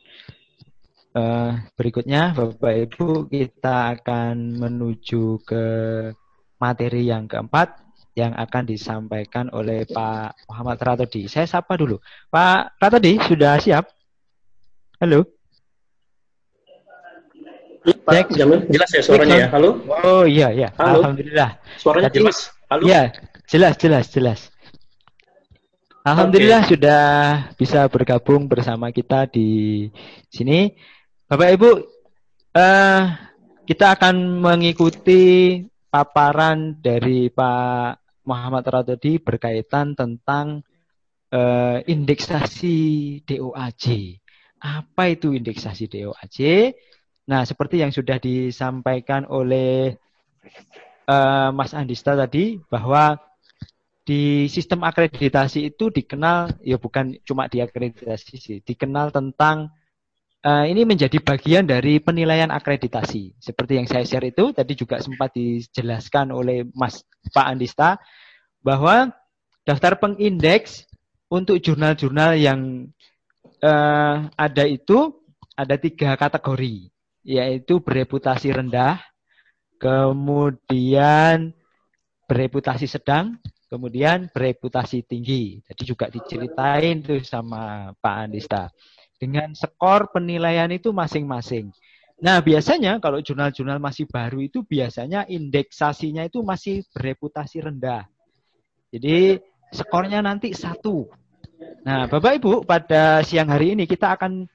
Uh, 1.15 1.63
berikutnya, 1.79 2.35
Bapak 2.35 2.75
Ibu, 2.75 3.31
kita 3.31 3.95
akan 3.95 4.59
menuju 4.59 5.39
ke 5.47 5.65
materi 6.59 7.07
yang 7.07 7.23
keempat 7.23 7.79
yang 8.19 8.35
akan 8.35 8.67
disampaikan 8.67 9.47
oleh 9.55 9.87
Pak 9.87 10.47
Muhammad 10.51 10.75
Ratodi. 10.83 11.31
Saya 11.31 11.47
sapa 11.47 11.79
dulu. 11.79 12.03
Pak 12.27 12.79
Ratodi, 12.83 13.15
sudah 13.23 13.55
siap? 13.63 13.87
Halo? 14.99 15.23
Pak 17.85 18.11
Cek. 18.11 18.27
jelas 18.71 18.89
ya 18.91 19.01
suaranya 19.05 19.35
ya? 19.45 19.47
Halo? 19.55 19.69
Oh 20.03 20.27
iya, 20.27 20.51
iya. 20.51 20.69
Halo? 20.75 20.99
Alhamdulillah. 20.99 21.49
Suaranya 21.79 22.11
Tadi, 22.11 22.17
jelas? 22.23 22.37
Halo? 22.67 22.83
Iya, 22.83 23.01
jelas, 23.47 23.73
jelas, 23.77 24.05
jelas. 24.11 24.39
Alhamdulillah 26.05 26.61
okay. 26.65 26.71
sudah 26.77 27.03
bisa 27.57 27.89
bergabung 27.89 28.45
bersama 28.45 28.93
kita 28.93 29.25
di 29.25 29.89
sini. 30.29 30.73
Bapak 31.25 31.57
Ibu, 31.57 31.71
uh, 32.53 33.01
kita 33.65 33.97
akan 33.97 34.45
mengikuti 34.45 35.57
paparan 35.89 36.77
dari 36.77 37.33
Pak 37.33 38.21
Muhammad 38.29 38.61
Radodi 38.69 39.17
berkaitan 39.17 39.97
tentang 39.97 40.61
uh, 41.33 41.81
indeksasi 41.81 42.77
DOAJ. 43.25 43.85
Apa 44.61 45.17
itu 45.17 45.33
indeksasi 45.33 45.89
DOAJ? 45.89 46.37
Nah, 47.25 47.41
seperti 47.41 47.81
yang 47.81 47.89
sudah 47.89 48.21
disampaikan 48.21 49.25
oleh 49.25 49.97
uh, 51.09 51.49
Mas 51.49 51.73
Andista 51.73 52.13
tadi 52.13 52.61
bahwa 52.69 53.17
di 54.05 54.45
sistem 54.45 54.85
akreditasi 54.85 55.73
itu 55.73 55.89
dikenal 55.89 56.61
ya 56.61 56.77
bukan 56.77 57.17
cuma 57.25 57.49
di 57.49 57.65
akreditasi 57.65 58.37
sih, 58.37 58.57
dikenal 58.61 59.09
tentang 59.09 59.73
uh, 60.45 60.65
ini 60.69 60.85
menjadi 60.85 61.17
bagian 61.17 61.65
dari 61.65 61.97
penilaian 61.97 62.53
akreditasi. 62.53 63.33
Seperti 63.41 63.81
yang 63.81 63.89
saya 63.89 64.05
share 64.05 64.29
itu 64.29 64.53
tadi 64.53 64.77
juga 64.77 65.01
sempat 65.01 65.33
dijelaskan 65.33 66.29
oleh 66.29 66.69
Mas 66.77 67.01
Pak 67.33 67.45
Andista 67.49 67.97
bahwa 68.61 69.09
daftar 69.65 69.97
pengindeks 69.97 70.85
untuk 71.27 71.57
jurnal-jurnal 71.57 72.37
yang 72.37 72.85
uh, 73.65 74.29
ada 74.37 74.63
itu 74.69 75.17
ada 75.57 75.75
tiga 75.81 76.13
kategori, 76.13 76.93
yaitu 77.25 77.81
bereputasi 77.81 78.53
rendah, 78.53 79.01
kemudian 79.81 81.55
bereputasi 82.29 82.85
sedang, 82.85 83.41
kemudian 83.71 84.29
bereputasi 84.29 85.01
tinggi. 85.07 85.63
Jadi 85.65 85.81
juga 85.87 86.05
diceritain 86.11 87.01
tuh 87.01 87.21
sama 87.25 87.93
Pak 87.97 88.15
Andista. 88.29 88.69
Dengan 89.15 89.55
skor 89.55 90.11
penilaian 90.11 90.67
itu 90.71 90.91
masing-masing. 90.91 91.71
Nah, 92.19 92.39
biasanya 92.39 93.03
kalau 93.03 93.19
jurnal-jurnal 93.19 93.79
masih 93.79 94.07
baru 94.07 94.39
itu 94.39 94.63
biasanya 94.63 95.27
indeksasinya 95.27 96.23
itu 96.23 96.39
masih 96.43 96.83
bereputasi 96.95 97.59
rendah. 97.59 98.07
Jadi 98.91 99.39
skornya 99.75 100.23
nanti 100.23 100.55
satu. 100.55 101.11
Nah, 101.83 102.07
Bapak 102.07 102.39
Ibu, 102.39 102.63
pada 102.63 103.19
siang 103.23 103.51
hari 103.51 103.75
ini 103.75 103.83
kita 103.83 104.15
akan 104.15 104.47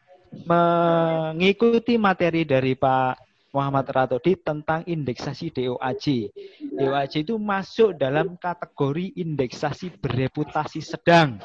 mengikuti 0.48 2.00
materi 2.00 2.48
dari 2.48 2.72
Pak 2.72 3.30
Muhammad 3.50 3.86
Ratodi 3.90 4.38
tentang 4.38 4.86
indeksasi 4.86 5.50
DOAJ. 5.50 6.30
DOAJ 6.78 7.26
itu 7.26 7.34
masuk 7.36 7.98
dalam 7.98 8.38
kategori 8.38 9.10
indeksasi 9.18 9.98
bereputasi 9.98 10.80
sedang. 10.80 11.42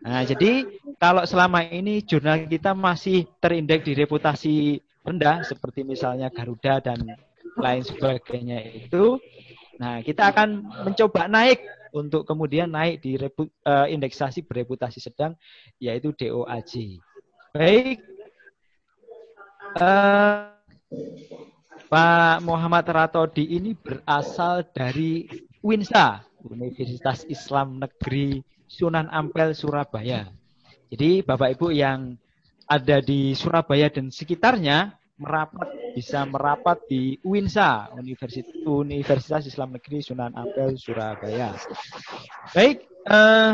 Nah, 0.00 0.24
jadi 0.24 0.64
kalau 0.96 1.28
selama 1.28 1.60
ini 1.68 2.00
jurnal 2.00 2.48
kita 2.48 2.72
masih 2.72 3.28
terindeks 3.36 3.84
di 3.84 3.92
reputasi 3.92 4.54
rendah 5.04 5.44
seperti 5.44 5.84
misalnya 5.84 6.32
Garuda 6.32 6.80
dan 6.80 7.04
lain 7.60 7.82
sebagainya 7.84 8.64
itu, 8.88 9.20
nah 9.76 10.00
kita 10.00 10.32
akan 10.32 10.64
mencoba 10.88 11.28
naik 11.28 11.60
untuk 11.92 12.24
kemudian 12.24 12.70
naik 12.70 13.04
di 13.04 13.20
repu, 13.20 13.48
uh, 13.66 13.86
indeksasi 13.90 14.46
bereputasi 14.46 15.02
sedang 15.02 15.36
yaitu 15.76 16.16
DOAJ. 16.16 17.02
Baik. 17.52 18.00
Uh, 19.76 20.48
Pak 21.90 22.38
Muhammad 22.46 22.86
Ratodi 22.86 23.50
ini 23.50 23.74
berasal 23.74 24.62
dari 24.70 25.26
UINSA, 25.60 26.22
Universitas 26.46 27.26
Islam 27.26 27.82
Negeri 27.82 28.38
Sunan 28.70 29.10
Ampel, 29.10 29.50
Surabaya. 29.58 30.30
Jadi 30.86 31.26
Bapak 31.26 31.58
Ibu 31.58 31.74
yang 31.74 32.14
ada 32.70 33.02
di 33.02 33.34
Surabaya 33.34 33.90
dan 33.90 34.14
sekitarnya 34.14 34.94
merapat 35.18 35.68
bisa 35.98 36.22
merapat 36.22 36.78
di 36.86 37.18
UINSA, 37.26 37.90
Universitas, 37.98 38.54
Universitas 38.62 39.42
Islam 39.50 39.74
Negeri 39.74 39.98
Sunan 40.06 40.30
Ampel, 40.38 40.78
Surabaya. 40.78 41.58
Baik, 42.54 42.86
eh, 43.10 43.52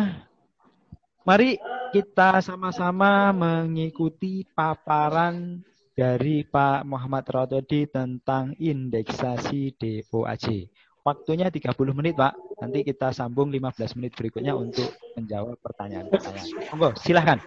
mari 1.25 1.57
kita 1.97 2.45
sama-sama 2.45 3.33
mengikuti 3.33 4.45
paparan 4.53 5.65
dari 5.97 6.45
Pak 6.45 6.85
Muhammad 6.85 7.25
Ratodi 7.25 7.89
tentang 7.89 8.53
indeksasi 8.61 9.81
DOAJ. 9.81 10.69
Waktunya 11.07 11.47
30 11.47 11.71
menit, 11.95 12.19
Pak. 12.19 12.35
Nanti 12.59 12.83
kita 12.83 13.15
sambung 13.15 13.47
15 13.55 13.95
menit 13.95 14.19
berikutnya 14.19 14.59
untuk 14.59 14.91
menjawab 15.15 15.55
pertanyaan-pertanyaan. 15.63 16.51
Monggo, 16.75 16.99
silahkan. 16.99 17.39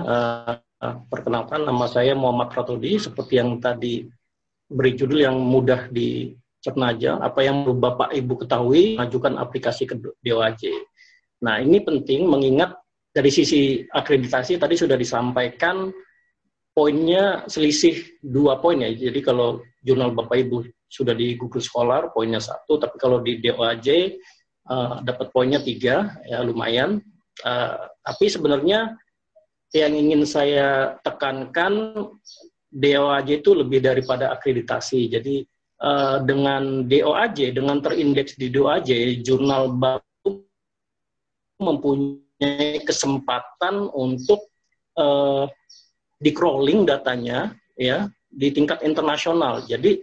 Uh, 0.00 0.56
perkenalkan 1.12 1.68
nama 1.68 1.84
saya 1.92 2.16
Muhammad 2.16 2.56
Ratodi 2.56 2.96
seperti 2.96 3.36
yang 3.36 3.60
tadi 3.60 4.08
beri 4.64 4.96
judul 4.96 5.28
yang 5.28 5.36
mudah 5.36 5.92
di 5.92 6.32
cerna 6.64 6.96
aja 6.96 7.20
apa 7.20 7.44
yang 7.44 7.68
Bapak 7.76 8.16
Ibu 8.16 8.48
ketahui 8.48 8.96
majukan 8.96 9.36
aplikasi 9.36 9.84
ke 9.84 10.00
DOAJ. 10.24 10.88
Nah, 11.40 11.58
ini 11.60 11.80
penting 11.80 12.28
mengingat 12.28 12.76
dari 13.10 13.30
sisi 13.32 13.82
akreditasi 13.90 14.60
tadi 14.60 14.78
sudah 14.78 14.94
disampaikan 14.94 15.90
poinnya 16.70 17.42
selisih 17.50 18.20
dua 18.22 18.62
poin 18.62 18.78
ya. 18.78 18.90
Jadi 18.92 19.20
kalau 19.24 19.64
jurnal 19.82 20.14
Bapak 20.14 20.46
Ibu 20.46 20.68
sudah 20.86 21.14
di 21.16 21.34
Google 21.34 21.64
Scholar 21.64 22.14
poinnya 22.14 22.38
satu, 22.38 22.78
tapi 22.78 22.96
kalau 23.00 23.18
di 23.24 23.42
DOAJ 23.42 23.88
uh, 24.70 24.72
eh, 24.72 24.94
dapat 25.02 25.26
poinnya 25.34 25.60
tiga, 25.62 26.14
ya 26.28 26.44
lumayan. 26.44 27.02
Uh, 27.40 27.88
tapi 28.04 28.28
sebenarnya 28.28 28.94
yang 29.72 29.94
ingin 29.94 30.22
saya 30.28 30.98
tekankan 31.02 31.94
DOAJ 32.70 33.42
itu 33.42 33.50
lebih 33.56 33.82
daripada 33.82 34.30
akreditasi. 34.30 35.10
Jadi 35.10 35.42
uh, 35.82 36.22
dengan 36.22 36.86
DOAJ, 36.86 37.56
dengan 37.56 37.82
terindeks 37.82 38.38
di 38.38 38.52
DOAJ, 38.52 39.22
jurnal 39.24 39.74
baru 39.74 40.09
mempunyai 41.60 42.80
kesempatan 42.82 43.86
untuk 43.92 44.48
uh, 44.96 45.44
di 46.20 46.32
crawling 46.32 46.88
datanya 46.88 47.54
ya 47.76 48.08
di 48.28 48.48
tingkat 48.50 48.80
internasional. 48.82 49.62
Jadi 49.64 50.00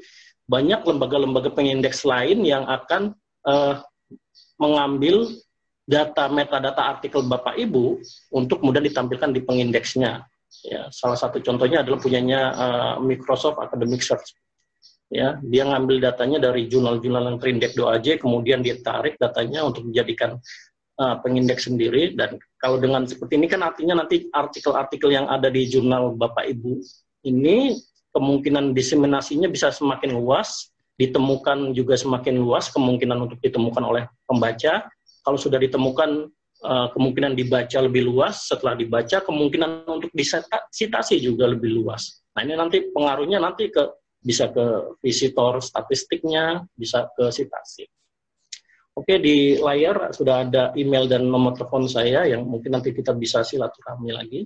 banyak 0.47 0.85
lembaga-lembaga 0.87 1.51
pengindeks 1.51 2.07
lain 2.07 2.45
yang 2.45 2.63
akan 2.63 3.17
uh, 3.43 3.83
mengambil 4.61 5.27
data 5.87 6.27
metadata 6.31 6.83
artikel 6.83 7.23
Bapak 7.25 7.59
Ibu 7.59 7.99
untuk 8.31 8.63
kemudian 8.63 8.85
ditampilkan 8.85 9.31
di 9.35 9.41
pengindeksnya. 9.43 10.23
Ya, 10.63 10.87
salah 10.95 11.19
satu 11.19 11.43
contohnya 11.43 11.83
adalah 11.83 11.99
punyanya 11.99 12.41
uh, 12.55 12.95
Microsoft 13.03 13.59
Academic 13.59 13.99
Search 13.99 14.31
ya 15.07 15.39
dia 15.39 15.63
ngambil 15.63 16.03
datanya 16.03 16.51
dari 16.51 16.67
jurnal-jurnal 16.67 17.31
yang 17.31 17.37
terindeks 17.39 17.79
DOAJ 17.79 18.19
kemudian 18.19 18.59
dia 18.59 18.75
tarik 18.83 19.15
datanya 19.15 19.63
untuk 19.63 19.87
dijadikan 19.87 20.35
uh, 20.98 21.16
pengindeks 21.22 21.69
sendiri. 21.69 22.14
Dan 22.17 22.42
kalau 22.61 22.82
dengan 22.82 23.06
seperti 23.06 23.38
ini 23.38 23.48
kan 23.48 23.64
artinya 23.64 24.03
nanti 24.03 24.27
artikel-artikel 24.34 25.14
yang 25.14 25.26
ada 25.30 25.48
di 25.48 25.69
jurnal 25.69 26.17
Bapak 26.17 26.45
Ibu 26.50 26.82
ini 27.26 27.77
kemungkinan 28.14 28.74
diseminasinya 28.74 29.48
bisa 29.50 29.69
semakin 29.69 30.17
luas 30.17 30.74
ditemukan 30.98 31.77
juga 31.77 31.93
semakin 31.93 32.42
luas 32.42 32.74
kemungkinan 32.74 33.30
untuk 33.30 33.38
ditemukan 33.42 33.84
oleh 33.85 34.03
pembaca. 34.26 34.90
Kalau 35.22 35.38
sudah 35.38 35.61
ditemukan 35.61 36.32
uh, 36.66 36.88
kemungkinan 36.95 37.38
dibaca 37.38 37.77
lebih 37.84 38.09
luas 38.09 38.50
setelah 38.50 38.74
dibaca 38.74 39.22
kemungkinan 39.22 39.85
untuk 39.85 40.09
disitasi 40.16 41.22
juga 41.22 41.45
lebih 41.45 41.77
luas. 41.77 42.26
Nah 42.34 42.42
ini 42.42 42.58
nanti 42.58 42.90
pengaruhnya 42.90 43.38
nanti 43.38 43.69
ke 43.69 43.85
bisa 44.17 44.50
ke 44.50 44.98
visitor 45.00 45.61
statistiknya, 45.61 46.66
bisa 46.74 47.08
ke 47.14 47.30
sitasi. 47.30 47.85
Oke, 48.98 49.22
di 49.22 49.61
layar 49.61 50.09
sudah 50.09 50.42
ada 50.42 50.64
email 50.74 51.06
dan 51.06 51.30
nomor 51.30 51.53
telepon 51.53 51.85
saya 51.85 52.26
yang 52.26 52.42
mungkin 52.50 52.74
nanti 52.74 52.90
kita 52.90 53.14
bisa 53.14 53.45
silaturahmi 53.45 54.09
lagi. 54.09 54.42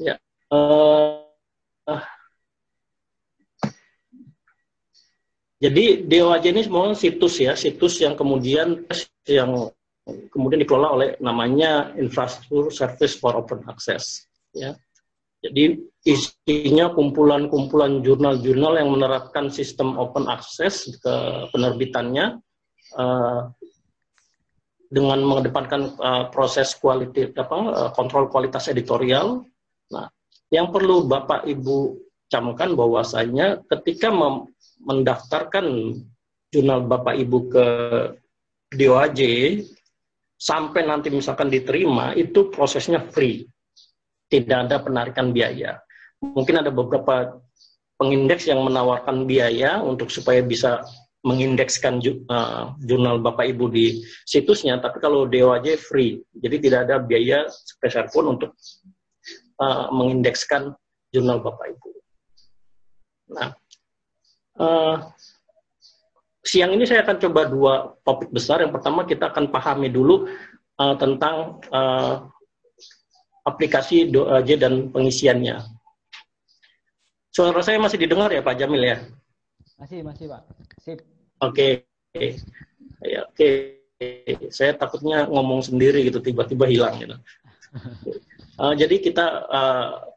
Ya, 0.00 0.16
uh, 0.48 1.20
jadi 5.60 6.08
DOAJ 6.08 6.44
ini 6.56 6.62
semua 6.64 6.96
situs 6.96 7.36
ya, 7.36 7.52
situs 7.52 8.00
yang 8.00 8.16
kemudian 8.16 8.88
yang 9.28 9.68
kemudian 10.32 10.64
dikelola 10.64 10.88
oleh 10.88 11.08
namanya 11.20 11.92
Infrastructure 12.00 12.72
Service 12.72 13.14
for 13.20 13.36
Open 13.36 13.60
Access. 13.68 14.24
Ya, 14.56 14.72
jadi 15.42 15.74
isinya 16.06 16.94
kumpulan-kumpulan 16.94 17.98
jurnal-jurnal 18.06 18.78
yang 18.78 18.94
menerapkan 18.94 19.50
sistem 19.50 19.98
open 19.98 20.30
access 20.30 20.86
ke 21.02 21.14
penerbitannya 21.50 22.38
uh, 22.94 23.50
dengan 24.86 25.18
mengedepankan 25.26 25.98
uh, 25.98 26.24
proses 26.30 26.78
apa 26.78 27.58
uh, 27.58 27.90
kontrol 27.90 28.30
kualitas 28.30 28.70
editorial. 28.70 29.42
Nah, 29.90 30.06
yang 30.54 30.70
perlu 30.70 31.10
Bapak 31.10 31.42
Ibu 31.42 31.98
camkan 32.30 32.78
bahwasanya 32.78 33.66
ketika 33.66 34.14
mendaftarkan 34.78 35.98
jurnal 36.54 36.86
Bapak 36.86 37.18
Ibu 37.18 37.38
ke 37.50 37.66
DOAJ 38.78 39.20
sampai 40.38 40.86
nanti 40.86 41.10
misalkan 41.10 41.50
diterima 41.50 42.14
itu 42.14 42.50
prosesnya 42.50 43.02
free 43.10 43.46
tidak 44.32 44.68
ada 44.68 44.80
penarikan 44.80 45.36
biaya. 45.36 45.76
Mungkin 46.24 46.64
ada 46.64 46.72
beberapa 46.72 47.36
pengindeks 48.00 48.48
yang 48.48 48.64
menawarkan 48.64 49.28
biaya 49.28 49.84
untuk 49.84 50.08
supaya 50.08 50.40
bisa 50.40 50.80
mengindekskan 51.22 52.02
uh, 52.32 52.74
jurnal 52.82 53.22
Bapak 53.22 53.52
Ibu 53.54 53.70
di 53.70 54.02
situsnya, 54.26 54.80
tapi 54.82 54.98
kalau 54.98 55.28
DOAJ 55.28 55.78
free, 55.78 56.18
jadi 56.34 56.56
tidak 56.58 56.80
ada 56.88 56.96
biaya 56.98 57.46
sebesar 57.46 58.10
pun 58.10 58.34
untuk 58.34 58.50
uh, 59.62 59.86
mengindekskan 59.94 60.74
jurnal 61.14 61.38
Bapak 61.38 61.78
Ibu. 61.78 61.88
Nah, 63.38 63.48
uh, 64.58 64.96
siang 66.42 66.74
ini 66.74 66.82
saya 66.90 67.06
akan 67.06 67.16
coba 67.22 67.40
dua 67.46 67.74
topik 68.02 68.34
besar. 68.34 68.66
Yang 68.66 68.82
pertama 68.82 69.06
kita 69.06 69.30
akan 69.30 69.46
pahami 69.54 69.94
dulu 69.94 70.26
uh, 70.82 70.94
tentang 70.98 71.62
uh, 71.70 72.26
aplikasi 73.42 74.10
DOAJ 74.10 74.58
dan 74.62 74.90
pengisiannya. 74.90 75.58
Suara 77.32 77.64
saya 77.64 77.80
masih 77.80 77.96
didengar 77.96 78.28
ya 78.28 78.44
Pak 78.44 78.56
Jamil 78.60 78.84
ya? 78.84 78.96
Masih, 79.80 80.04
masih 80.04 80.28
Pak. 80.28 80.42
Sip. 80.84 80.98
Oke. 81.40 81.88
Ya, 83.02 83.24
oke. 83.24 83.48
Saya 84.52 84.76
takutnya 84.76 85.26
ngomong 85.26 85.64
sendiri 85.64 86.04
gitu 86.06 86.20
tiba-tiba 86.20 86.68
hilang 86.68 87.00
gitu. 87.00 87.16
Uh, 88.60 88.74
jadi 88.80 89.00
kita 89.00 89.26
uh, 89.48 90.12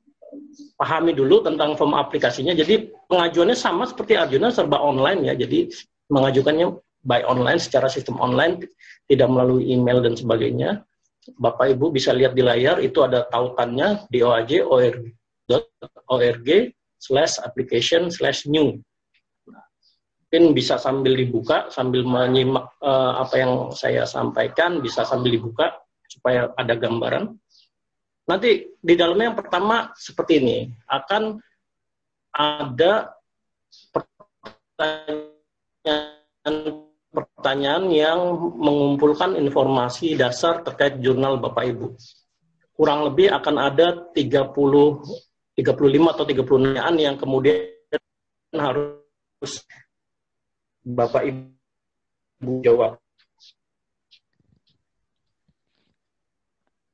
pahami 0.76 1.16
dulu 1.16 1.42
tentang 1.42 1.80
form 1.80 1.96
aplikasinya. 1.96 2.52
Jadi 2.52 2.92
pengajuannya 3.08 3.56
sama 3.56 3.88
seperti 3.88 4.20
Arjuna 4.20 4.52
serba 4.52 4.78
online 4.82 5.32
ya. 5.32 5.34
Jadi 5.40 5.72
mengajukannya 6.12 6.76
by 7.06 7.24
online 7.26 7.62
secara 7.62 7.88
sistem 7.88 8.18
online 8.20 8.66
tidak 9.08 9.30
melalui 9.30 9.70
email 9.72 10.02
dan 10.02 10.18
sebagainya. 10.18 10.84
Bapak 11.26 11.74
Ibu 11.74 11.90
bisa 11.90 12.14
lihat 12.14 12.38
di 12.38 12.46
layar 12.46 12.78
itu 12.78 13.02
ada 13.02 13.26
tautannya 13.26 14.06
di 14.14 14.22
OAJ 14.22 14.62
org 16.06 16.48
slash 17.02 17.42
application 17.42 18.14
slash 18.14 18.46
new. 18.46 18.78
Mungkin 20.26 20.54
bisa 20.54 20.78
sambil 20.78 21.18
dibuka, 21.18 21.70
sambil 21.74 22.06
menyimak 22.06 22.70
uh, 22.84 23.24
apa 23.26 23.36
yang 23.40 23.72
saya 23.74 24.06
sampaikan, 24.06 24.82
bisa 24.84 25.06
sambil 25.06 25.32
dibuka 25.34 25.74
supaya 26.06 26.54
ada 26.60 26.76
gambaran. 26.78 27.40
Nanti 28.26 28.74
di 28.82 28.98
dalamnya 28.98 29.30
yang 29.32 29.38
pertama 29.38 29.94
seperti 29.94 30.42
ini, 30.42 30.66
akan 30.90 31.38
ada 32.36 33.14
pertanyaan 33.96 36.85
pertanyaan 37.16 37.88
yang 37.88 38.20
mengumpulkan 38.60 39.40
informasi 39.40 40.20
dasar 40.20 40.60
terkait 40.68 41.00
jurnal 41.00 41.40
Bapak 41.40 41.64
Ibu. 41.72 41.96
Kurang 42.76 43.08
lebih 43.08 43.32
akan 43.32 43.56
ada 43.56 44.12
30 44.12 44.52
35 45.56 46.12
atau 46.12 46.26
30 46.28 46.44
pertanyaan 46.44 46.96
yang 47.00 47.16
kemudian 47.16 47.72
harus 48.52 49.64
Bapak 50.84 51.24
Ibu 51.24 52.60
jawab. 52.60 53.00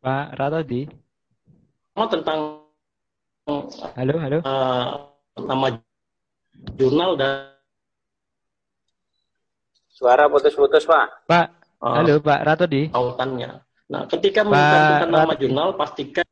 Pak 0.02 0.34
Ratodi. 0.38 0.90
Tentang 1.94 2.66
halo, 3.98 4.16
halo. 4.18 4.38
Uh, 4.42 4.86
nama 5.38 5.68
jurnal 6.78 7.18
dan 7.18 7.51
suara 10.02 10.26
putus-putus 10.26 10.82
Pak. 10.90 11.30
Pak, 11.30 11.48
uh, 11.86 12.02
halo 12.02 12.18
Pak 12.18 12.40
Ratodi. 12.42 12.90
Tautannya. 12.90 13.62
Nah, 13.86 14.10
ketika 14.10 14.42
menentukan 14.42 15.10
nama 15.14 15.34
jurnal 15.38 15.78
pastikan 15.78 16.26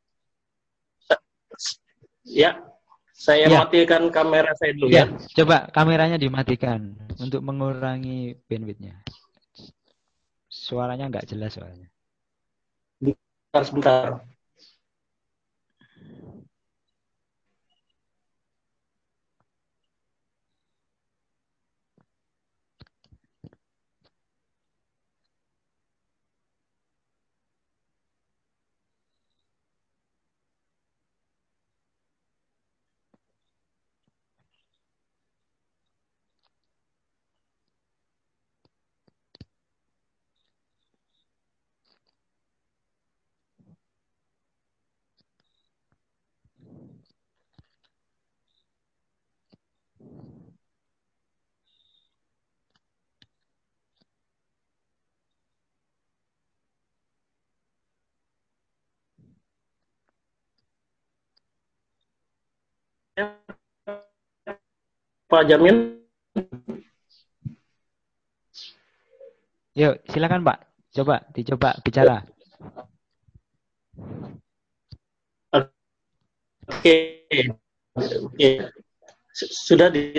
Ya, 2.26 2.62
saya 3.10 3.46
ya. 3.50 3.64
matikan 3.64 4.06
kamera 4.10 4.54
saya 4.58 4.74
dulu 4.74 4.90
ya. 4.90 5.06
ya. 5.06 5.42
Coba 5.42 5.66
kameranya 5.70 6.18
dimatikan 6.18 6.94
untuk 7.18 7.42
mengurangi 7.42 8.38
bandwidthnya. 8.46 9.02
Suaranya 10.50 11.10
nggak 11.10 11.26
jelas 11.30 11.54
soalnya. 11.58 11.88
Sebentar, 13.00 13.62
sebentar. 13.66 14.06
Pak 65.30 65.46
Jamil. 65.46 66.02
Yuk, 69.78 69.94
silakan 70.10 70.42
Pak. 70.42 70.58
Coba 70.90 71.22
dicoba 71.30 71.78
bicara. 71.86 72.26
Oke. 75.54 76.96
Oke. 77.94 78.50
Sudah 79.30 79.86
di 79.94 80.18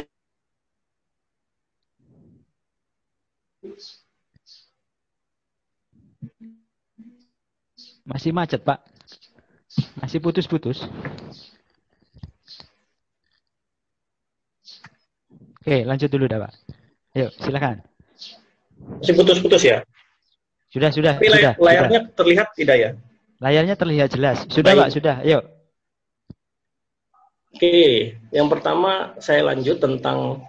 Masih 8.02 8.34
macet, 8.34 8.64
Pak. 8.66 8.82
Masih 10.02 10.20
putus-putus. 10.20 10.84
Oke, 15.62 15.86
lanjut 15.86 16.10
dulu 16.10 16.26
dah, 16.26 16.42
Pak. 16.42 16.54
Ayo, 17.14 17.28
silakan. 17.38 17.86
Masih 18.98 19.14
putus-putus 19.14 19.62
ya? 19.62 19.86
Sudah, 20.74 20.90
sudah. 20.90 21.14
Tapi 21.22 21.30
sudah, 21.30 21.54
layarnya 21.62 22.00
sudah. 22.02 22.18
terlihat 22.18 22.48
tidak 22.58 22.78
ya? 22.82 22.90
Layarnya 23.38 23.76
terlihat 23.78 24.10
jelas. 24.10 24.38
Sudah, 24.50 24.74
Baik. 24.74 24.82
Pak, 24.82 24.90
sudah. 24.90 25.16
Ayo. 25.22 25.40
Oke, 27.52 27.78
yang 28.34 28.50
pertama 28.50 29.14
saya 29.22 29.54
lanjut 29.54 29.78
tentang 29.78 30.42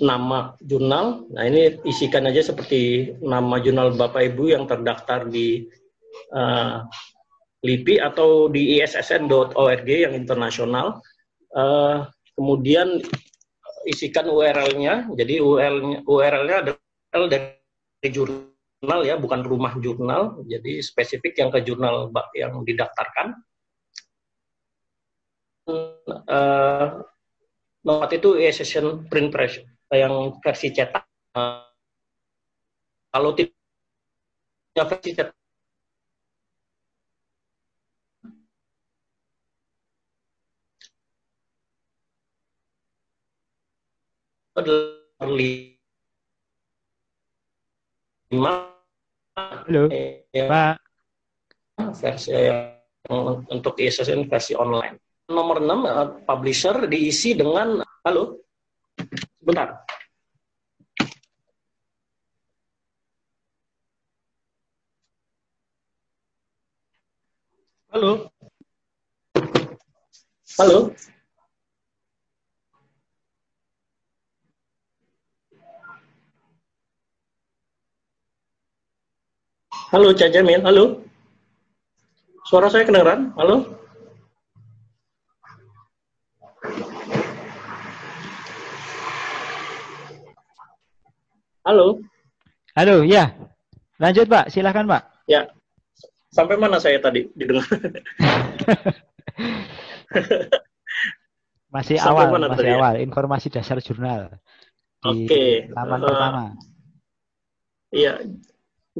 nama 0.00 0.56
jurnal. 0.64 1.28
Nah, 1.28 1.44
ini 1.44 1.76
isikan 1.84 2.24
aja 2.24 2.40
seperti 2.40 3.12
nama 3.20 3.60
jurnal 3.60 3.92
Bapak 3.92 4.32
Ibu 4.32 4.56
yang 4.56 4.64
terdaftar 4.64 5.28
di 5.28 5.68
uh, 6.32 6.88
LIPI 7.60 8.00
atau 8.00 8.48
di 8.48 8.80
issn.org 8.80 9.88
yang 9.88 10.16
internasional. 10.16 11.04
Uh, 11.52 12.06
kemudian 12.32 13.02
isikan 13.86 14.26
URL-nya. 14.26 15.06
Jadi 15.14 15.38
URL-nya 15.38 15.98
URL-nya 16.02 16.56
adalah 16.64 17.28
dari 17.30 18.08
jurnal 18.10 19.00
ya, 19.06 19.14
bukan 19.14 19.46
rumah 19.46 19.78
jurnal. 19.78 20.42
Jadi 20.46 20.82
spesifik 20.82 21.38
yang 21.38 21.50
ke 21.54 21.62
jurnal 21.62 22.10
yang 22.34 22.58
didaftarkan. 22.66 23.38
Uh, 25.68 27.04
nomor 27.84 28.08
itu 28.08 28.40
e-session 28.40 29.04
print 29.06 29.28
press 29.30 29.60
yang 29.92 30.34
versi 30.42 30.72
cetak. 30.72 31.04
Kalau 33.08 33.30
tidak 33.36 33.52
versi 34.88 35.12
cetak 35.12 35.37
lima 48.28 48.68
Halo, 49.38 49.86
ya, 50.34 50.44
Pak. 50.50 50.74
Versi 51.94 52.34
untuk 53.54 53.78
ISSN 53.78 54.26
versi 54.26 54.58
online. 54.58 54.98
Nomor 55.30 55.62
6, 55.62 55.86
uh, 55.86 56.08
publisher 56.26 56.74
diisi 56.90 57.38
dengan, 57.38 57.78
halo, 58.02 58.42
sebentar. 59.38 59.78
Halo. 67.94 68.32
Halo. 70.58 70.78
Halo 79.88 80.12
Cak 80.12 80.36
Jamil, 80.36 80.60
halo. 80.60 81.00
Suara 82.44 82.68
saya 82.68 82.84
kedengeran? 82.84 83.32
Halo? 83.40 83.64
Halo? 91.64 92.04
Halo, 92.76 93.00
ya. 93.00 93.32
Lanjut, 93.96 94.28
Pak. 94.28 94.52
Silahkan, 94.52 94.84
Pak. 94.84 95.24
Ya. 95.24 95.48
Sampai 96.36 96.60
mana 96.60 96.76
saya 96.76 97.00
tadi 97.00 97.24
didengar? 97.32 97.64
Masih 101.72 101.96
Sampai 101.96 102.28
awal, 102.28 102.32
mana 102.32 102.46
masih 102.48 102.60
tadi 102.64 102.72
ya? 102.72 102.76
awal. 102.80 102.94
Informasi 103.00 103.48
dasar 103.52 103.80
jurnal. 103.80 104.36
Oke, 105.04 105.68
Laman 105.72 106.00
eh, 106.00 106.04
pertama. 106.08 106.44
Iya, 107.92 108.12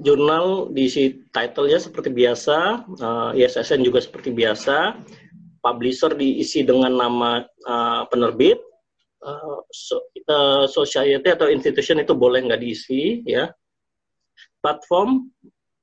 jurnal 0.03 0.73
diisi 0.73 1.23
title-nya 1.31 1.79
seperti 1.79 2.11
biasa, 2.13 2.87
eh, 2.99 3.31
ISSN 3.45 3.85
juga 3.85 4.03
seperti 4.03 4.31
biasa, 4.35 4.97
publisher 5.63 6.15
diisi 6.15 6.63
dengan 6.63 6.95
nama 6.95 7.43
eh, 7.45 8.03
penerbit, 8.09 8.59
eh, 9.23 9.59
so- 9.71 10.09
eh, 10.15 10.65
society 10.71 11.29
atau 11.29 11.51
institution 11.53 12.01
itu 12.01 12.17
boleh 12.17 12.45
nggak 12.49 12.63
diisi, 12.63 13.23
ya. 13.29 13.53
Platform 14.65 15.29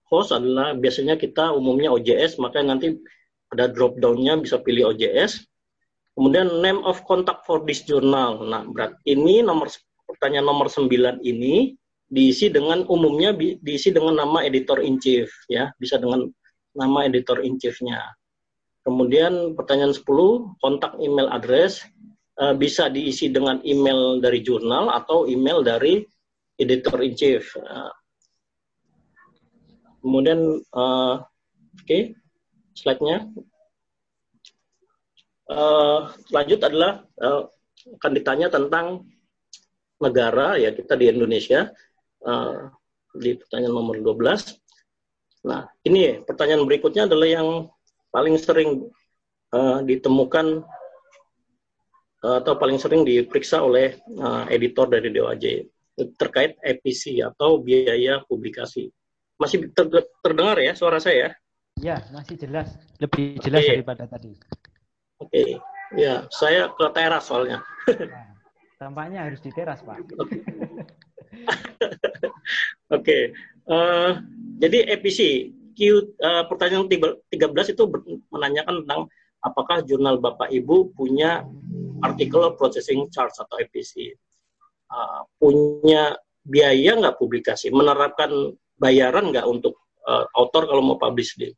host 0.10 0.32
adalah 0.34 0.74
biasanya 0.78 1.18
kita 1.18 1.54
umumnya 1.54 1.90
OJS, 1.94 2.38
makanya 2.38 2.78
nanti 2.78 2.98
ada 3.54 3.70
drop 3.70 3.98
down-nya 4.02 4.38
bisa 4.38 4.60
pilih 4.62 4.94
OJS. 4.94 5.46
Kemudian 6.16 6.48
name 6.64 6.80
of 6.88 7.04
contact 7.04 7.44
for 7.44 7.62
this 7.68 7.84
journal. 7.84 8.40
Nah, 8.48 8.64
berat 8.72 8.96
ini 9.04 9.44
nomor 9.44 9.68
pertanyaan 10.08 10.48
nomor 10.48 10.72
9 10.72 11.20
ini 11.28 11.76
diisi 12.06 12.54
dengan 12.54 12.86
umumnya 12.86 13.34
diisi 13.36 13.90
dengan 13.90 14.22
nama 14.22 14.46
editor 14.46 14.82
in 14.82 15.02
chief 15.02 15.32
ya, 15.50 15.74
bisa 15.82 15.98
dengan 15.98 16.30
nama 16.76 17.08
editor 17.08 17.42
in 17.42 17.56
chief-nya. 17.58 18.04
Kemudian 18.86 19.58
pertanyaan 19.58 19.96
10, 19.96 20.06
kontak 20.62 20.94
email 21.02 21.32
address 21.34 21.82
eh, 22.38 22.54
bisa 22.54 22.92
diisi 22.92 23.32
dengan 23.34 23.58
email 23.66 24.22
dari 24.22 24.46
jurnal 24.46 24.94
atau 24.94 25.26
email 25.26 25.66
dari 25.66 26.06
editor 26.62 27.02
in 27.02 27.16
chief. 27.18 27.56
Eh, 27.58 27.94
kemudian 30.06 30.62
eh, 30.62 31.16
oke, 31.82 32.00
slide-nya. 32.78 33.26
Eh, 35.46 36.00
lanjut 36.30 36.60
adalah 36.62 37.06
akan 37.86 38.12
ditanya 38.18 38.50
tentang 38.50 39.06
negara 40.02 40.58
ya 40.58 40.74
kita 40.74 40.98
di 40.98 41.08
Indonesia 41.08 41.70
eh, 42.26 42.58
di 43.16 43.32
pertanyaan 43.40 43.76
nomor 43.76 43.96
12. 44.02 45.46
Nah, 45.46 45.70
ini 45.86 46.26
pertanyaan 46.26 46.66
berikutnya 46.66 47.06
adalah 47.06 47.30
yang 47.30 47.70
paling 48.10 48.36
sering 48.42 48.90
eh, 49.54 49.80
ditemukan 49.86 50.66
eh, 52.26 52.36
atau 52.42 52.54
paling 52.58 52.82
sering 52.82 53.06
diperiksa 53.06 53.62
oleh 53.62 53.96
eh, 53.98 54.44
editor 54.52 54.90
dari 54.90 55.14
DOAJ 55.14 55.46
terkait 56.20 56.60
EPC 56.60 57.24
atau 57.24 57.64
biaya 57.64 58.20
publikasi. 58.28 58.92
Masih 59.40 59.72
ter- 59.72 60.12
terdengar 60.20 60.60
ya 60.60 60.76
suara 60.76 61.00
saya? 61.00 61.32
Ya, 61.80 62.04
masih 62.12 62.36
jelas. 62.40 62.76
Lebih 63.00 63.40
jelas 63.44 63.64
Oke. 63.64 63.72
daripada 63.80 64.04
tadi. 64.08 64.32
Oke, 65.20 65.60
ya 65.96 66.28
saya 66.32 66.72
ke 66.72 66.86
teras 66.92 67.28
soalnya. 67.28 67.64
Nah, 67.88 68.36
tampaknya 68.80 69.24
harus 69.28 69.40
di 69.40 69.52
teras, 69.56 69.80
Pak. 69.84 70.04
Oke, 72.92 73.34
eh, 73.70 74.12
jadi 74.62 74.78
EPC 74.98 75.20
Q 75.76 75.80
eh, 76.16 76.44
pertanyaan 76.48 76.88
tiga- 76.88 77.20
13 77.30 77.74
itu 77.76 77.84
menanyakan 78.32 78.86
tentang 78.86 79.02
apakah 79.46 79.86
jurnal 79.86 80.18
Bapak 80.18 80.50
Ibu 80.50 80.96
punya 80.98 81.46
artikel 82.02 82.42
processing 82.58 83.10
charge 83.14 83.38
atau 83.38 83.58
EPC, 83.62 84.16
Eh, 84.86 85.22
punya 85.42 86.14
biaya 86.46 86.94
nggak 86.94 87.18
publikasi, 87.18 87.74
menerapkan 87.74 88.30
bayaran 88.78 89.34
nggak 89.34 89.46
untuk 89.50 89.82
eh, 90.06 90.26
author 90.38 90.70
kalau 90.70 90.82
mau 90.86 90.98
publish 91.02 91.34
di. 91.42 91.50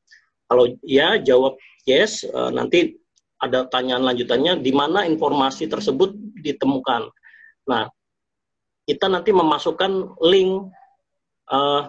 Kalau 0.48 0.64
ya 0.80 1.20
jawab 1.20 1.60
yes, 1.84 2.24
eh, 2.24 2.52
nanti 2.56 2.96
ada 3.38 3.68
tanyaan 3.68 4.08
lanjutannya 4.08 4.64
di 4.64 4.72
mana 4.72 5.04
informasi 5.04 5.68
tersebut 5.68 6.16
ditemukan. 6.40 7.12
Nah, 7.68 7.92
kita 8.88 9.12
nanti 9.12 9.36
memasukkan 9.36 10.16
link 10.24 10.72
eh, 11.52 11.82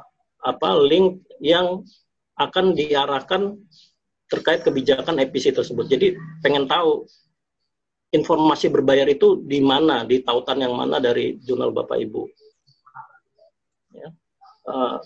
apa 0.42 0.68
link 0.82 1.22
yang 1.38 1.86
akan 2.34 2.74
diarahkan 2.74 3.54
terkait 4.28 4.66
kebijakan 4.66 5.22
EPC 5.22 5.54
tersebut. 5.54 5.86
Jadi 5.88 6.18
pengen 6.42 6.66
tahu 6.66 7.06
informasi 8.12 8.68
berbayar 8.68 9.06
itu 9.08 9.40
di 9.46 9.62
mana, 9.62 10.04
di 10.04 10.20
tautan 10.20 10.60
yang 10.60 10.74
mana 10.74 10.98
dari 10.98 11.38
jurnal 11.38 11.70
Bapak 11.70 11.98
Ibu. 12.02 12.22
Ya. 13.94 14.08
Eh, 14.68 14.96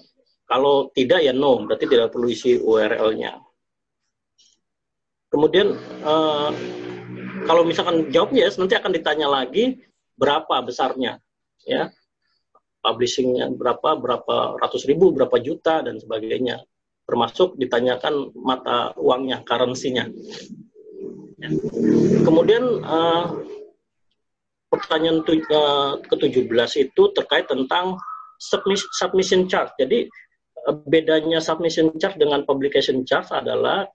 kalau 0.49 0.91
tidak 0.93 1.21
ya 1.25 1.33
no, 1.33 1.65
berarti 1.65 1.87
tidak 1.89 2.12
perlu 2.12 2.29
isi 2.29 2.57
URL-nya. 2.57 3.37
Kemudian 5.33 5.77
eh, 6.03 6.51
kalau 7.49 7.62
misalkan 7.65 8.09
jawab 8.12 8.33
yes, 8.37 8.61
nanti 8.61 8.77
akan 8.77 8.93
ditanya 8.93 9.29
lagi 9.31 9.81
berapa 10.15 10.61
besarnya, 10.62 11.19
ya 11.67 11.93
publishingnya 12.83 13.47
berapa, 13.55 13.95
berapa 13.97 14.59
ratus 14.59 14.85
ribu, 14.91 15.15
berapa 15.15 15.39
juta 15.39 15.81
dan 15.87 16.03
sebagainya. 16.03 16.67
Termasuk 17.07 17.55
ditanyakan 17.55 18.35
mata 18.35 18.91
uangnya, 18.99 19.47
currency-nya. 19.47 20.11
Ya. 21.39 21.49
Kemudian 22.27 22.83
eh, 22.83 23.25
pertanyaan 24.67 25.23
tu- 25.23 25.39
eh, 25.39 25.93
ke-17 26.11 26.91
itu 26.91 27.03
terkait 27.15 27.47
tentang 27.47 27.99
submis- 28.43 28.91
submission 28.99 29.47
charge. 29.47 29.71
Jadi 29.79 30.11
eh, 30.67 30.77
bedanya 30.87 31.39
submission 31.39 31.95
charge 31.99 32.19
dengan 32.19 32.43
publication 32.43 33.07
charge 33.07 33.31
adalah 33.31 33.87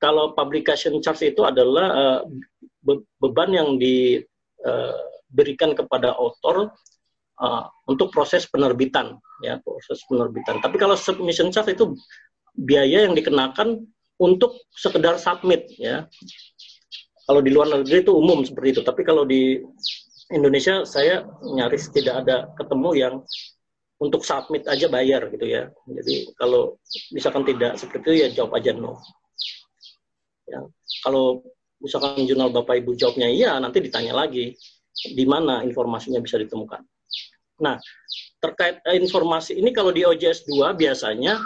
kalau 0.00 0.32
publication 0.32 1.00
charge 1.04 1.32
itu 1.36 1.44
adalah 1.44 1.86
eh, 1.92 2.20
be- 2.84 3.04
beban 3.20 3.52
yang 3.52 3.76
diberikan 5.30 5.72
kepada 5.78 6.12
author 6.18 6.74
uh, 7.38 7.64
untuk 7.86 8.10
proses 8.10 8.50
penerbitan 8.50 9.16
ya 9.40 9.58
proses 9.64 10.04
penerbitan. 10.04 10.60
Tapi 10.60 10.76
kalau 10.76 10.94
submission 10.94 11.48
charge 11.48 11.74
itu 11.74 11.96
biaya 12.54 13.08
yang 13.08 13.16
dikenakan 13.16 13.86
untuk 14.20 14.60
sekedar 14.76 15.16
submit 15.16 15.66
ya. 15.80 16.04
Kalau 17.24 17.40
di 17.40 17.54
luar 17.54 17.70
negeri 17.70 18.02
itu 18.02 18.10
umum 18.10 18.42
seperti 18.42 18.68
itu, 18.74 18.82
tapi 18.82 19.06
kalau 19.06 19.22
di 19.22 19.62
Indonesia 20.34 20.82
saya 20.82 21.22
nyaris 21.42 21.90
tidak 21.94 22.26
ada 22.26 22.50
ketemu 22.58 22.90
yang 22.98 23.14
untuk 24.00 24.24
submit 24.26 24.66
aja 24.66 24.90
bayar 24.90 25.30
gitu 25.30 25.46
ya. 25.46 25.70
Jadi 25.86 26.32
kalau 26.34 26.80
misalkan 27.14 27.46
tidak 27.46 27.78
seperti 27.78 28.02
itu 28.02 28.12
ya 28.26 28.28
jawab 28.34 28.58
aja 28.58 28.74
no. 28.74 28.98
Ya. 30.50 30.60
Kalau 31.06 31.46
misalkan 31.78 32.26
jurnal 32.26 32.50
Bapak 32.50 32.82
Ibu 32.82 32.98
jawabnya 32.98 33.30
iya, 33.30 33.56
nanti 33.62 33.78
ditanya 33.78 34.26
lagi 34.26 34.58
di 34.94 35.24
mana 35.24 35.62
informasinya 35.62 36.20
bisa 36.20 36.36
ditemukan. 36.36 36.82
Nah, 37.60 37.76
terkait 38.40 38.80
eh, 38.88 38.96
informasi 38.96 39.56
ini 39.56 39.70
kalau 39.70 39.92
di 39.92 40.02
OJS 40.02 40.48
2 40.48 40.72
biasanya 40.74 41.36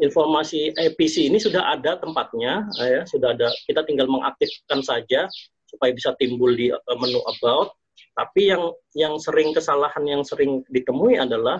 informasi 0.00 0.72
EPC 0.76 1.28
ini 1.28 1.40
sudah 1.40 1.72
ada 1.72 1.96
tempatnya, 2.00 2.68
eh, 2.80 3.00
ya, 3.00 3.02
sudah 3.08 3.32
ada. 3.32 3.48
Kita 3.64 3.84
tinggal 3.84 4.08
mengaktifkan 4.08 4.80
saja 4.84 5.28
supaya 5.68 5.90
bisa 5.90 6.12
timbul 6.20 6.54
di 6.54 6.70
eh, 6.70 6.96
menu 7.00 7.20
about. 7.26 7.74
Tapi 8.14 8.46
yang 8.54 8.70
yang 8.94 9.18
sering 9.18 9.50
kesalahan 9.50 10.06
yang 10.06 10.22
sering 10.22 10.62
ditemui 10.70 11.18
adalah 11.18 11.58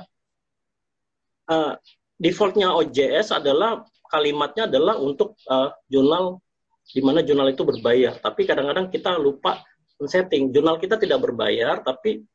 eh, 1.50 1.74
defaultnya 2.20 2.70
OJS 2.76 3.34
adalah 3.34 3.82
kalimatnya 4.08 4.70
adalah 4.70 4.94
untuk 5.00 5.34
eh, 5.50 5.70
jurnal 5.90 6.38
di 6.84 7.00
mana 7.00 7.24
jurnal 7.24 7.50
itu 7.50 7.64
berbayar. 7.64 8.20
Tapi 8.20 8.44
kadang-kadang 8.44 8.92
kita 8.92 9.16
lupa 9.16 9.64
setting 10.02 10.50
jurnal 10.50 10.76
kita 10.82 10.98
tidak 10.98 11.22
berbayar, 11.22 11.80
tapi 11.82 12.26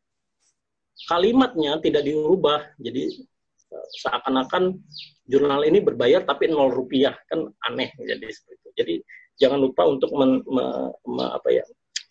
kalimatnya 1.08 1.80
tidak 1.80 2.04
diubah. 2.08 2.76
Jadi 2.80 3.28
seakan-akan 4.00 4.82
jurnal 5.30 5.62
ini 5.62 5.80
berbayar 5.80 6.26
tapi 6.26 6.50
nol 6.50 6.74
rupiah 6.74 7.14
kan 7.30 7.46
aneh 7.70 7.94
jadi. 8.02 8.28
Jadi 8.74 9.04
jangan 9.38 9.60
lupa 9.62 9.86
untuk 9.86 10.10
men, 10.16 10.42
me- 10.50 10.94
me- 11.06 11.34
apa 11.36 11.50
ya 11.54 11.64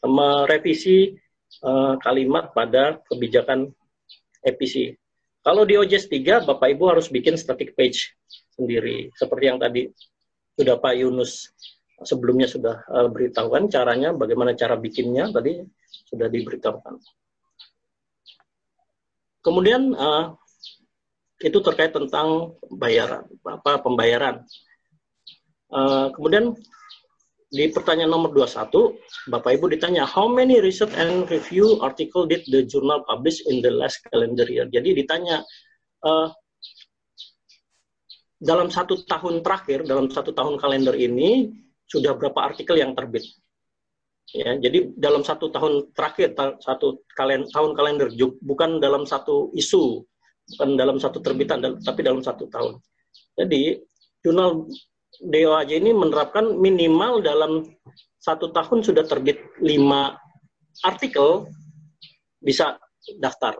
merevisi 0.07 1.13
eh, 1.65 1.95
kalimat 1.99 2.55
pada 2.55 3.03
kebijakan 3.11 3.69
EPC. 4.47 4.95
Kalau 5.43 5.65
di 5.65 5.75
OJS 5.81 6.07
3 6.13 6.47
Bapak 6.47 6.69
Ibu 6.77 6.85
harus 6.93 7.09
bikin 7.11 7.35
static 7.35 7.75
page 7.75 8.15
sendiri 8.55 9.11
seperti 9.17 9.45
yang 9.49 9.59
tadi 9.59 9.89
sudah 10.59 10.77
Pak 10.79 10.95
Yunus 10.99 11.55
sebelumnya 12.03 12.47
sudah 12.47 12.83
eh, 12.87 13.09
beritahukan 13.11 13.71
caranya 13.71 14.15
bagaimana 14.15 14.55
cara 14.55 14.79
bikinnya 14.79 15.31
tadi 15.31 15.63
sudah 16.09 16.27
diberitahukan. 16.31 16.95
Kemudian 19.43 19.95
eh, 19.95 20.25
itu 21.47 21.59
terkait 21.63 21.95
tentang 21.95 22.59
bayaran 22.67 23.23
apa 23.47 23.79
pembayaran. 23.79 24.43
Uh, 25.69 26.09
kemudian 26.17 26.57
di 27.49 27.69
pertanyaan 27.73 28.13
nomor 28.13 28.33
21, 28.33 28.97
Bapak 29.33 29.57
Ibu 29.57 29.73
ditanya, 29.73 30.05
how 30.05 30.29
many 30.29 30.61
research 30.61 30.93
and 30.97 31.25
review 31.29 31.81
article 31.81 32.29
did 32.29 32.45
the 32.53 32.65
journal 32.65 33.05
publish 33.09 33.41
in 33.49 33.61
the 33.65 33.73
last 33.73 34.01
calendar 34.09 34.45
year? 34.49 34.69
Jadi 34.69 34.97
ditanya, 34.97 35.45
uh, 36.05 36.29
dalam 38.37 38.69
satu 38.69 39.01
tahun 39.09 39.41
terakhir, 39.41 39.89
dalam 39.89 40.13
satu 40.13 40.33
tahun 40.37 40.61
kalender 40.61 40.97
ini, 40.97 41.53
sudah 41.89 42.13
berapa 42.15 42.39
artikel 42.53 42.77
yang 42.77 42.93
terbit? 42.93 43.25
Ya, 44.37 44.61
jadi 44.61 44.93
dalam 44.93 45.25
satu 45.25 45.49
tahun 45.49 45.89
terakhir, 45.97 46.37
satu 46.61 47.01
kalen, 47.17 47.49
tahun 47.49 47.73
kalender, 47.73 48.13
bukan 48.45 48.77
dalam 48.77 49.09
satu 49.09 49.49
isu, 49.57 50.05
bukan 50.53 50.77
dalam 50.77 51.01
satu 51.01 51.25
terbitan, 51.25 51.65
tapi 51.81 52.05
dalam 52.05 52.21
satu 52.21 52.45
tahun. 52.53 52.77
Jadi, 53.41 53.81
jurnal 54.21 54.69
DOAJ 55.25 55.81
ini 55.81 55.97
menerapkan 55.97 56.45
minimal 56.61 57.25
dalam 57.25 57.73
satu 58.21 58.53
tahun 58.53 58.85
sudah 58.85 59.09
terbit 59.09 59.41
lima 59.65 60.21
artikel 60.85 61.49
bisa 62.37 62.77
daftar, 63.17 63.57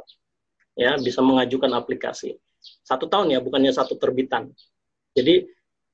ya 0.77 1.01
bisa 1.01 1.25
mengajukan 1.25 1.73
aplikasi. 1.73 2.37
Satu 2.85 3.09
tahun 3.09 3.33
ya, 3.33 3.41
bukannya 3.41 3.73
satu 3.73 3.97
terbitan. 3.97 4.53
Jadi 5.17 5.49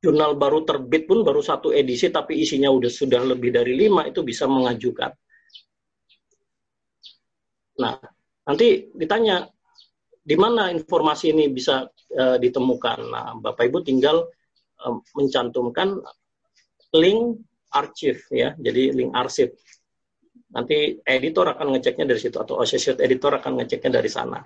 jurnal 0.04 0.36
baru 0.36 0.68
terbit 0.68 1.08
pun 1.08 1.24
baru 1.24 1.40
satu 1.40 1.72
edisi, 1.72 2.12
tapi 2.12 2.36
isinya 2.36 2.68
udah 2.68 2.92
sudah 2.92 3.24
lebih 3.24 3.56
dari 3.56 3.72
lima 3.72 4.04
itu 4.04 4.20
bisa 4.20 4.44
mengajukan. 4.44 5.08
Nah, 7.80 7.96
nanti 8.44 8.92
ditanya 8.92 9.48
di 10.20 10.36
mana 10.36 10.68
informasi 10.68 11.32
ini 11.32 11.48
bisa 11.48 11.88
uh, 11.88 12.36
ditemukan. 12.36 12.98
Nah, 13.08 13.32
Bapak 13.40 13.64
Ibu 13.72 13.80
tinggal 13.80 14.28
mencantumkan 15.16 15.96
link 16.92 17.40
arsip 17.72 18.20
ya, 18.28 18.52
jadi 18.60 18.92
link 18.92 19.16
arsip. 19.16 19.56
Nanti 20.54 21.02
editor 21.02 21.50
akan 21.50 21.74
ngeceknya 21.74 22.06
dari 22.06 22.20
situ 22.20 22.38
atau 22.38 22.62
associate 22.62 23.02
editor 23.02 23.34
akan 23.42 23.58
ngeceknya 23.58 23.98
dari 23.98 24.06
sana. 24.06 24.38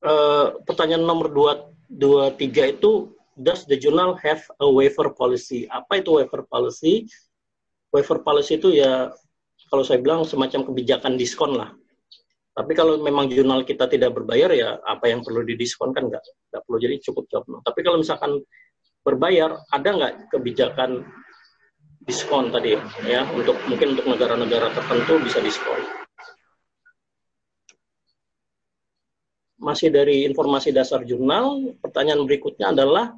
E, 0.00 0.12
pertanyaan 0.68 1.08
nomor 1.08 1.32
2, 1.32 1.79
2 1.90 2.38
3 2.38 2.76
itu 2.78 3.10
does 3.34 3.66
the 3.66 3.74
journal 3.74 4.14
have 4.20 4.44
a 4.62 4.68
waiver 4.68 5.10
policy? 5.10 5.66
Apa 5.70 6.04
itu 6.04 6.22
waiver 6.22 6.46
policy? 6.46 7.08
Waiver 7.90 8.22
policy 8.22 8.60
itu 8.60 8.78
ya 8.78 9.10
kalau 9.70 9.82
saya 9.82 9.98
bilang 9.98 10.22
semacam 10.22 10.66
kebijakan 10.70 11.18
diskon 11.18 11.58
lah. 11.58 11.74
Tapi 12.50 12.72
kalau 12.74 12.98
memang 13.00 13.30
jurnal 13.30 13.62
kita 13.62 13.86
tidak 13.86 14.14
berbayar 14.14 14.50
ya 14.52 14.78
apa 14.82 15.06
yang 15.08 15.22
perlu 15.22 15.46
didiskon 15.46 15.94
kan 15.94 16.10
nggak 16.10 16.22
nggak 16.50 16.62
perlu 16.66 16.78
jadi 16.78 16.96
cukup 17.02 17.26
no. 17.46 17.62
Tapi 17.62 17.80
kalau 17.82 18.02
misalkan 18.02 18.42
berbayar 19.00 19.56
ada 19.72 19.88
nggak 19.88 20.14
kebijakan 20.34 21.06
diskon 22.04 22.50
tadi 22.50 22.74
ya 23.06 23.22
untuk 23.32 23.56
mungkin 23.70 23.94
untuk 23.96 24.06
negara-negara 24.10 24.74
tertentu 24.76 25.22
bisa 25.22 25.38
diskon. 25.40 25.99
Masih 29.60 29.92
dari 29.92 30.24
informasi 30.24 30.72
dasar 30.72 31.04
jurnal, 31.04 31.76
pertanyaan 31.84 32.24
berikutnya 32.24 32.72
adalah 32.72 33.12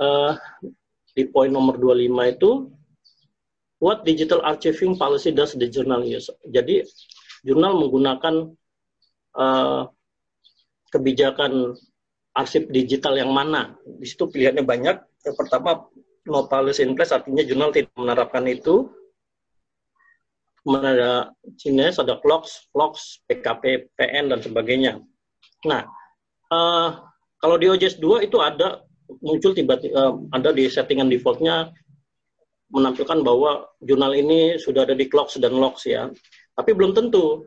uh, 0.00 0.32
di 1.12 1.28
poin 1.28 1.52
nomor 1.52 1.76
25 1.76 2.32
itu 2.32 2.50
what 3.82 4.00
digital 4.08 4.40
archiving 4.40 4.96
policy 4.96 5.36
does 5.36 5.52
the 5.52 5.68
journal 5.68 6.00
use? 6.00 6.32
Jadi 6.48 6.80
jurnal 7.44 7.76
menggunakan 7.76 8.56
uh, 9.36 9.84
kebijakan 10.88 11.76
arsip 12.32 12.72
digital 12.72 13.16
yang 13.16 13.32
mana. 13.32 13.76
Di 13.84 14.08
situ 14.08 14.28
pilihannya 14.28 14.64
banyak. 14.64 14.96
Yang 15.28 15.36
pertama, 15.36 15.84
no 16.24 16.48
policy 16.48 16.86
in 16.86 16.96
place, 16.96 17.12
artinya 17.12 17.44
jurnal 17.44 17.74
tidak 17.74 17.92
menerapkan 17.98 18.44
itu. 18.48 18.88
Kemudian 20.62 20.94
ada 20.94 21.12
Cines, 21.58 21.98
ada 21.98 22.22
Clocks, 22.22 22.70
Vlogs, 22.70 23.18
PKP, 23.26 23.90
PN, 23.98 24.30
dan 24.30 24.38
sebagainya. 24.38 25.02
Nah, 25.66 25.86
uh, 26.50 26.88
kalau 27.38 27.56
di 27.58 27.70
OJS 27.70 27.98
2 28.02 28.26
itu 28.26 28.38
ada 28.42 28.82
muncul 29.20 29.52
tiba-tiba 29.52 29.92
uh, 29.94 30.14
ada 30.32 30.50
di 30.54 30.66
settingan 30.66 31.10
defaultnya 31.10 31.70
menampilkan 32.72 33.20
bahwa 33.20 33.68
jurnal 33.84 34.16
ini 34.16 34.56
sudah 34.56 34.88
ada 34.88 34.96
di 34.96 35.06
Clocks 35.06 35.36
dan 35.36 35.52
Logs 35.52 35.84
ya. 35.84 36.08
Tapi 36.56 36.70
belum 36.72 36.96
tentu 36.96 37.44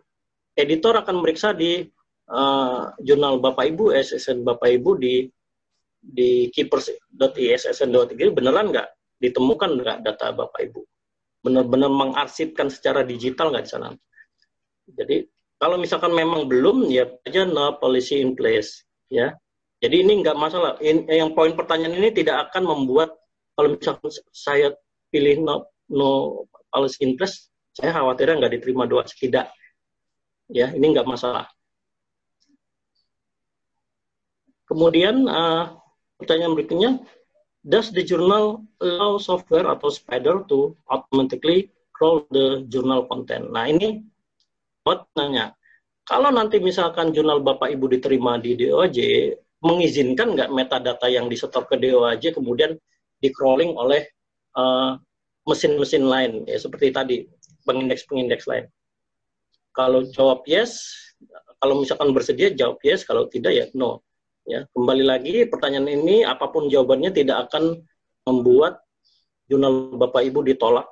editor 0.53 1.01
akan 1.01 1.25
meriksa 1.25 1.51
di 1.51 1.81
uh, 2.29 2.93
jurnal 3.01 3.41
Bapak 3.41 3.73
Ibu, 3.73 3.91
SSN 3.91 4.45
Bapak 4.45 4.69
Ibu 4.77 5.01
di 5.01 5.25
di 6.05 6.53
keepers.issn.3 6.53 8.13
beneran 8.29 8.69
nggak 8.69 8.87
ditemukan 9.17 9.81
nggak 9.81 9.97
data 10.05 10.29
Bapak 10.31 10.61
Ibu? 10.69 10.81
Benar-benar 11.41 11.89
mengarsipkan 11.89 12.69
secara 12.69 13.01
digital 13.01 13.49
nggak 13.49 13.65
di 13.65 13.71
sana? 13.73 13.89
Jadi 14.85 15.25
kalau 15.61 15.79
misalkan 15.79 16.11
memang 16.11 16.47
belum, 16.51 16.91
ya 16.91 17.07
aja 17.23 17.47
no 17.47 17.79
policy 17.79 18.19
in 18.19 18.35
place, 18.35 18.83
ya. 19.07 19.31
Jadi 19.79 20.01
ini 20.01 20.23
nggak 20.23 20.37
masalah. 20.39 20.79
In, 20.81 21.05
yang 21.07 21.35
poin 21.35 21.53
pertanyaan 21.53 21.95
ini 21.99 22.09
tidak 22.11 22.49
akan 22.49 22.63
membuat 22.65 23.13
kalau 23.55 23.75
misalkan 23.75 24.11
saya 24.35 24.75
pilih 25.11 25.39
no, 25.43 25.71
no 25.87 26.43
policy 26.71 27.07
in 27.07 27.15
place, 27.15 27.47
saya 27.71 27.95
khawatirnya 27.95 28.39
nggak 28.43 28.53
diterima 28.59 28.83
dua 28.87 29.07
tidak 29.07 29.51
ya 30.49 30.73
ini 30.73 30.93
nggak 30.93 31.07
masalah. 31.07 31.49
Kemudian 34.65 35.29
uh, 35.29 35.77
pertanyaan 36.17 36.57
berikutnya, 36.57 36.91
does 37.61 37.93
the 37.93 38.01
journal 38.01 38.65
allow 38.81 39.21
software 39.21 39.69
atau 39.69 39.93
Spider 39.93 40.41
to 40.49 40.73
automatically 40.89 41.69
crawl 41.93 42.25
the 42.33 42.65
journal 42.69 43.05
content? 43.05 43.53
Nah 43.53 43.69
ini 43.69 44.01
buat 44.85 45.09
nanya, 45.17 45.57
kalau 46.05 46.29
nanti 46.29 46.61
misalkan 46.61 47.09
jurnal 47.09 47.41
Bapak 47.41 47.73
Ibu 47.73 47.89
diterima 47.89 48.37
di 48.37 48.53
DOJ, 48.53 48.97
mengizinkan 49.65 50.37
nggak 50.37 50.53
metadata 50.53 51.09
yang 51.09 51.25
disetor 51.25 51.65
ke 51.65 51.81
DOJ 51.81 52.37
kemudian 52.37 52.77
di 53.17 53.33
crawling 53.33 53.73
oleh 53.73 54.05
uh, 54.53 54.93
mesin-mesin 55.49 56.05
uh, 56.05 56.09
lain 56.13 56.31
ya 56.45 56.61
seperti 56.61 56.93
tadi 56.93 57.25
pengindeks-pengindeks 57.65 58.45
lain. 58.45 58.69
Kalau 59.73 60.05
jawab 60.05 60.45
yes, 60.45 60.93
kalau 61.57 61.81
misalkan 61.81 62.13
bersedia 62.13 62.53
jawab 62.53 62.77
yes, 62.85 63.01
kalau 63.01 63.25
tidak 63.25 63.51
ya 63.57 63.65
no. 63.73 64.05
Ya, 64.45 64.69
kembali 64.77 65.01
lagi 65.01 65.49
pertanyaan 65.49 65.89
ini 65.89 66.21
apa 66.21 66.53
pun 66.53 66.69
jawabannya 66.69 67.09
tidak 67.09 67.49
akan 67.49 67.81
membuat 68.29 68.77
jurnal 69.49 69.97
Bapak 69.97 70.21
Ibu 70.21 70.45
ditolak. 70.45 70.85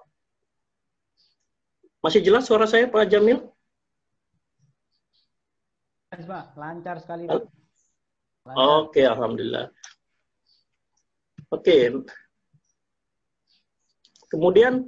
Masih 2.01 2.25
jelas 2.25 2.49
suara 2.49 2.65
saya 2.65 2.89
Pak 2.89 3.13
Jamil? 3.13 3.52
Pak, 6.14 6.53
lancar 6.53 7.01
sekali. 7.01 7.25
Oke, 7.25 7.50
okay, 8.45 9.06
alhamdulillah. 9.09 9.74
Oke. 11.50 11.66
Okay. 11.66 11.82
Kemudian 14.30 14.85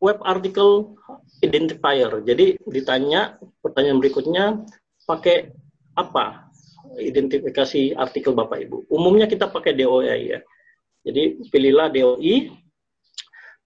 web 0.00 0.20
article 0.24 0.96
identifier. 1.44 2.12
Jadi 2.24 2.60
ditanya 2.68 3.36
pertanyaan 3.60 4.00
berikutnya 4.00 4.44
pakai 5.04 5.52
apa 5.96 6.48
identifikasi 7.00 7.96
artikel 7.96 8.32
Bapak 8.36 8.64
Ibu. 8.64 8.88
Umumnya 8.92 9.28
kita 9.28 9.48
pakai 9.48 9.72
DOI 9.76 10.20
ya. 10.36 10.40
Jadi 11.04 11.48
pilihlah 11.48 11.92
DOI. 11.92 12.52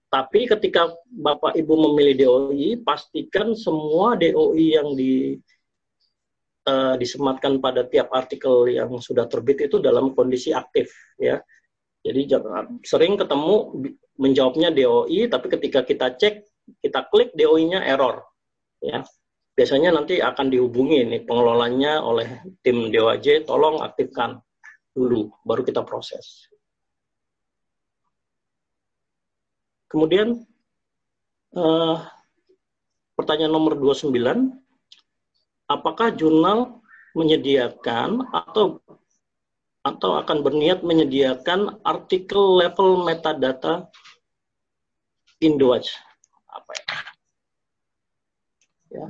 Tapi 0.09 0.49
ketika 0.49 0.89
Bapak 1.05 1.53
Ibu 1.53 1.73
memilih 1.91 2.15
DOI, 2.17 2.81
pastikan 2.81 3.53
semua 3.53 4.17
DOI 4.17 4.79
yang 4.79 4.97
di 4.97 5.37
uh, 6.69 6.93
disematkan 6.95 7.57
pada 7.57 7.89
tiap 7.89 8.13
artikel 8.13 8.69
yang 8.69 8.93
sudah 9.01 9.25
terbit 9.25 9.65
itu 9.65 9.81
dalam 9.81 10.13
kondisi 10.13 10.53
aktif 10.53 10.93
ya. 11.17 11.41
Jadi 11.99 12.31
sering 12.87 13.19
ketemu 13.19 13.75
menjawabnya 14.15 14.71
DOI, 14.71 15.27
tapi 15.27 15.47
ketika 15.51 15.83
kita 15.83 16.15
cek, 16.15 16.47
kita 16.79 17.09
klik 17.11 17.35
DOI-nya 17.35 17.83
error. 17.83 18.23
Ya, 18.79 19.03
biasanya 19.51 19.91
nanti 19.91 20.23
akan 20.23 20.47
dihubungi 20.47 21.03
nih 21.03 21.21
pengelolanya 21.27 21.99
oleh 21.99 22.39
tim 22.63 22.87
DOAJ, 22.87 23.43
tolong 23.43 23.83
aktifkan 23.83 24.39
dulu, 24.95 25.27
baru 25.43 25.67
kita 25.67 25.83
proses. 25.83 26.47
Kemudian 29.91 30.39
uh, 31.59 31.97
pertanyaan 33.19 33.51
nomor 33.51 33.75
29, 33.75 34.15
apakah 35.69 36.09
jurnal 36.11 36.81
menyediakan 37.13 38.25
atau 38.33 38.81
atau 39.85 40.19
akan 40.19 40.43
berniat 40.43 40.83
menyediakan 40.83 41.79
artikel 41.87 42.59
level 42.59 43.05
metadata 43.07 43.87
Indowatch. 45.39 45.95
Apa 46.51 46.71
ya? 46.75 46.83
ya. 48.91 49.05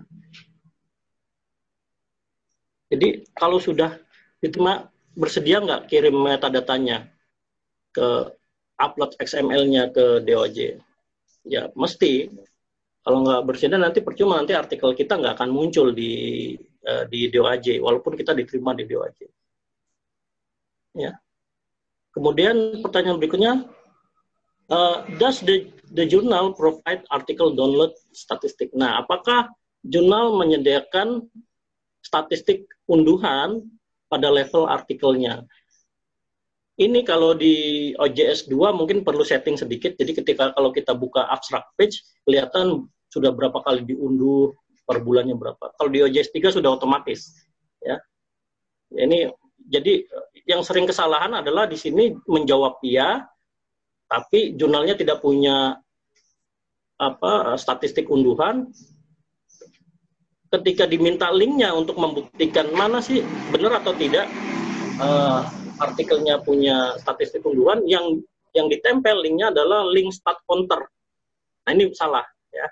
Jadi 2.94 3.26
kalau 3.34 3.58
sudah 3.58 3.98
diterima 4.38 4.94
bersedia 5.18 5.58
nggak 5.58 5.90
kirim 5.90 6.22
metadatanya 6.22 7.10
ke 7.90 8.30
upload 8.78 9.18
XML-nya 9.18 9.90
ke 9.90 10.22
DOJ? 10.22 10.78
Ya 11.50 11.74
mesti. 11.74 12.30
Kalau 13.00 13.24
nggak 13.24 13.42
bersedia 13.48 13.80
nanti 13.80 14.04
percuma 14.04 14.38
nanti 14.38 14.52
artikel 14.52 14.92
kita 14.92 15.16
nggak 15.16 15.40
akan 15.40 15.50
muncul 15.50 15.96
di 15.96 16.54
uh, 16.84 17.04
di 17.08 17.32
DOJ 17.32 17.80
walaupun 17.80 18.14
kita 18.20 18.36
diterima 18.36 18.76
di 18.76 18.84
DOJ. 18.86 19.20
Ya. 21.00 21.16
Kemudian 22.10 22.82
pertanyaan 22.84 23.22
berikutnya, 23.22 23.54
uh, 24.68 25.06
does 25.22 25.40
the 25.46 25.70
the 25.94 26.04
journal 26.04 26.52
provide 26.52 27.06
article 27.14 27.56
download 27.56 27.94
statistik? 28.12 28.74
Nah, 28.76 29.00
apakah 29.00 29.48
jurnal 29.86 30.36
menyediakan 30.36 31.24
statistik 32.04 32.68
unduhan 32.90 33.64
pada 34.10 34.28
level 34.28 34.66
artikelnya? 34.68 35.46
Ini 36.80 37.04
kalau 37.04 37.36
di 37.36 37.92
OJS 38.00 38.48
2 38.48 38.72
mungkin 38.72 39.04
perlu 39.04 39.28
setting 39.28 39.60
sedikit. 39.60 40.00
Jadi 40.00 40.16
ketika 40.16 40.56
kalau 40.56 40.72
kita 40.72 40.96
buka 40.96 41.28
abstract 41.28 41.76
page, 41.76 42.00
kelihatan 42.24 42.88
sudah 43.12 43.36
berapa 43.36 43.60
kali 43.60 43.84
diunduh 43.84 44.56
per 44.88 45.04
bulannya 45.04 45.36
berapa. 45.36 45.76
Kalau 45.76 45.90
di 45.92 46.00
OJS 46.00 46.32
3 46.32 46.56
sudah 46.56 46.80
otomatis. 46.80 47.36
Ya. 47.84 48.00
Ini 48.96 49.28
jadi 49.60 50.08
yang 50.48 50.64
sering 50.64 50.88
kesalahan 50.88 51.36
adalah 51.36 51.68
di 51.68 51.76
sini 51.76 52.16
menjawab 52.24 52.80
iya, 52.88 53.28
tapi 54.08 54.56
jurnalnya 54.56 54.96
tidak 54.96 55.20
punya 55.20 55.76
apa 56.96 57.60
statistik 57.60 58.08
unduhan. 58.08 58.72
Ketika 60.50 60.88
diminta 60.88 61.28
linknya 61.30 61.76
untuk 61.76 62.00
membuktikan 62.00 62.72
mana 62.72 63.04
sih 63.04 63.22
benar 63.54 63.84
atau 63.84 63.94
tidak, 63.94 64.26
uh, 64.98 65.46
artikelnya 65.80 66.44
punya 66.44 67.00
statistik 67.00 67.42
unduhan 67.48 67.84
yang 67.88 68.20
yang 68.54 68.68
ditempel 68.68 69.24
linknya 69.24 69.54
adalah 69.54 69.86
link 69.88 70.12
stat 70.12 70.38
counter. 70.46 70.86
Nah 71.66 71.72
ini 71.72 71.94
salah 71.96 72.26
ya. 72.52 72.68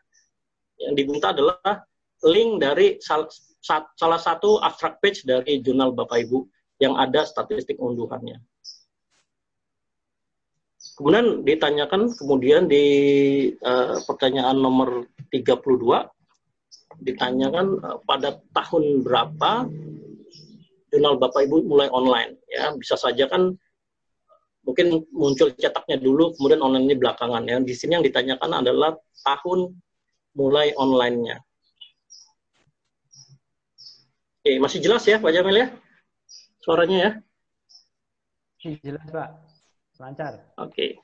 Yang 0.77 0.94
diminta 0.94 1.34
adalah 1.34 1.88
link 2.26 2.61
dari 2.61 2.98
sal, 3.02 3.30
salah 3.98 4.22
satu 4.22 4.61
abstract 4.61 5.02
page 5.02 5.26
dari 5.26 5.61
jurnal 5.61 5.94
Bapak 5.94 6.26
Ibu 6.26 6.45
yang 6.82 6.98
ada 6.98 7.26
statistik 7.26 7.77
unduhannya. 7.82 8.42
Kemudian 10.98 11.45
ditanyakan 11.45 12.10
kemudian 12.18 12.66
di 12.66 12.86
uh, 13.61 14.02
pertanyaan 14.10 14.58
nomor 14.58 15.06
32 15.30 15.61
ditanyakan 17.06 17.77
uh, 17.86 17.98
pada 18.02 18.42
tahun 18.50 19.06
berapa 19.06 19.69
jurnal 20.98 21.22
Bapak 21.22 21.45
Ibu 21.45 21.61
mulai 21.69 21.85
online 21.93 22.42
ya. 22.50 22.74
Bisa 22.74 22.98
saja 22.98 23.30
kan 23.30 23.53
mungkin 24.66 25.06
muncul 25.14 25.53
cetaknya 25.53 26.01
dulu 26.01 26.34
kemudian 26.34 26.66
online 26.66 26.90
ini 26.90 26.95
belakangan 26.98 27.45
ya. 27.45 27.61
Di 27.61 27.74
sini 27.77 28.01
yang 28.01 28.06
ditanyakan 28.06 28.66
adalah 28.66 28.98
tahun 29.22 29.77
mulai 30.34 30.74
onlinenya. 30.74 31.38
Oke 34.42 34.58
masih 34.58 34.82
jelas 34.82 35.06
ya 35.06 35.22
Pak 35.22 35.30
Jamil 35.30 35.61
ya? 35.61 35.67
Suaranya 36.66 36.98
ya? 36.98 37.11
Jelas 38.82 39.06
Pak. 39.14 39.30
Lancar. 40.01 40.34
Oke. 40.58 40.98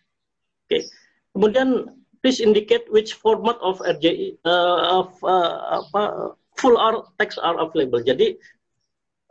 Oke. 0.65 0.89
Kemudian 1.37 2.01
please 2.25 2.41
indicate 2.41 2.89
which 2.89 3.13
format 3.19 3.59
of 3.61 3.77
RJI 3.85 4.41
uh, 4.47 5.05
of 5.05 5.13
uh, 5.21 5.83
apa 5.83 6.33
full 6.55 6.79
text 7.19 7.35
are 7.43 7.59
available 7.59 7.99
jadi 7.99 8.39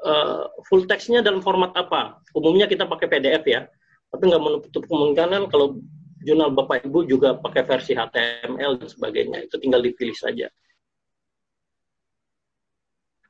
uh, 0.04 0.50
full 0.66 0.84
textnya 0.84 1.22
dalam 1.22 1.40
format 1.40 1.70
apa? 1.74 2.22
Umumnya 2.34 2.66
kita 2.66 2.86
pakai 2.86 3.06
PDF 3.08 3.44
ya, 3.46 3.60
tapi 4.10 4.22
nggak 4.28 4.42
menutup 4.42 4.82
kemungkinan 4.86 5.48
kalau 5.48 5.78
jurnal 6.22 6.54
Bapak 6.54 6.86
Ibu 6.86 7.06
juga 7.06 7.34
pakai 7.38 7.66
versi 7.66 7.94
HTML 7.94 8.78
dan 8.78 8.88
sebagainya. 8.88 9.38
Itu 9.46 9.58
tinggal 9.58 9.82
dipilih 9.82 10.14
saja. 10.14 10.46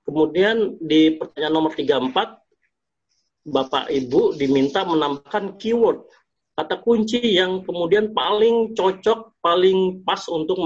Kemudian 0.02 0.76
di 0.82 1.14
pertanyaan 1.16 1.54
nomor 1.54 1.72
34, 1.72 2.12
Bapak 3.48 3.88
Ibu 3.88 4.36
diminta 4.36 4.84
menambahkan 4.84 5.56
keyword 5.56 6.04
kata 6.52 6.84
kunci 6.84 7.18
yang 7.18 7.64
kemudian 7.64 8.12
paling 8.12 8.76
cocok, 8.76 9.40
paling 9.40 10.04
pas 10.04 10.20
untuk 10.28 10.60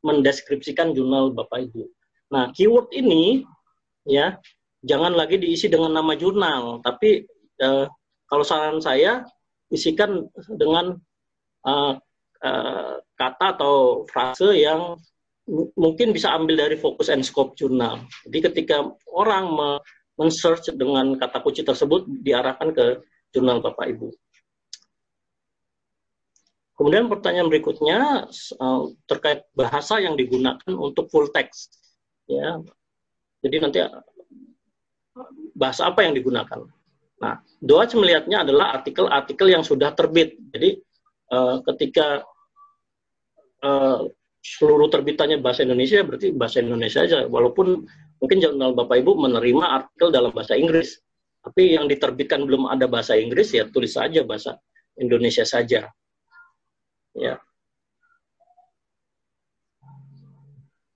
mendeskripsikan 0.00 0.96
jurnal 0.96 1.36
Bapak 1.36 1.68
Ibu. 1.68 1.84
Nah, 2.32 2.48
keyword 2.56 2.88
ini 2.96 3.44
ya 4.08 4.40
jangan 4.80 5.12
lagi 5.12 5.36
diisi 5.36 5.68
dengan 5.68 5.92
nama 5.92 6.16
jurnal, 6.16 6.80
tapi 6.80 7.24
uh, 7.60 7.84
kalau 8.24 8.44
saran 8.44 8.80
saya 8.80 9.24
isikan 9.70 10.26
dengan 10.56 10.96
uh, 11.68 11.94
uh, 12.42 12.94
kata 13.14 13.46
atau 13.58 14.04
frase 14.08 14.56
yang 14.56 14.96
mungkin 15.74 16.14
bisa 16.14 16.30
ambil 16.32 16.62
dari 16.66 16.78
fokus 16.78 17.10
and 17.10 17.26
scope 17.26 17.58
jurnal. 17.58 18.00
Jadi 18.28 18.38
ketika 18.50 18.86
orang 19.10 19.50
men-search 20.14 20.70
dengan 20.78 21.18
kata 21.18 21.42
kunci 21.42 21.66
tersebut 21.66 22.06
diarahkan 22.22 22.70
ke 22.70 23.02
jurnal 23.34 23.58
Bapak 23.58 23.90
Ibu. 23.90 24.08
Kemudian 26.78 27.12
pertanyaan 27.12 27.50
berikutnya 27.50 28.30
terkait 29.04 29.44
bahasa 29.52 30.00
yang 30.00 30.16
digunakan 30.16 30.70
untuk 30.70 31.10
full 31.12 31.28
text. 31.34 31.76
Ya, 32.30 32.62
jadi 33.42 33.56
nanti 33.58 33.78
bahasa 35.54 35.88
apa 35.88 36.06
yang 36.06 36.14
digunakan. 36.16 36.66
Nah, 37.20 37.34
Doaj 37.60 37.92
melihatnya 37.96 38.42
adalah 38.48 38.80
artikel-artikel 38.80 39.52
yang 39.52 39.60
sudah 39.60 39.92
terbit. 39.92 40.40
Jadi 40.52 40.80
uh, 41.32 41.60
ketika 41.68 42.24
uh, 43.60 44.08
seluruh 44.40 44.88
terbitannya 44.88 45.36
bahasa 45.44 45.68
Indonesia, 45.68 46.00
berarti 46.00 46.32
bahasa 46.32 46.64
Indonesia 46.64 47.04
saja. 47.04 47.28
Walaupun 47.28 47.84
mungkin 48.20 48.38
jurnal 48.40 48.72
Bapak 48.72 49.04
Ibu 49.04 49.20
menerima 49.20 49.64
artikel 49.68 50.08
dalam 50.08 50.32
bahasa 50.32 50.56
Inggris, 50.56 50.96
tapi 51.44 51.76
yang 51.76 51.88
diterbitkan 51.88 52.44
belum 52.44 52.68
ada 52.68 52.88
bahasa 52.88 53.16
Inggris 53.16 53.52
ya 53.52 53.68
tulis 53.68 53.92
saja 53.92 54.24
bahasa 54.24 54.56
Indonesia 54.96 55.44
saja. 55.44 55.88
Ya. 57.12 57.36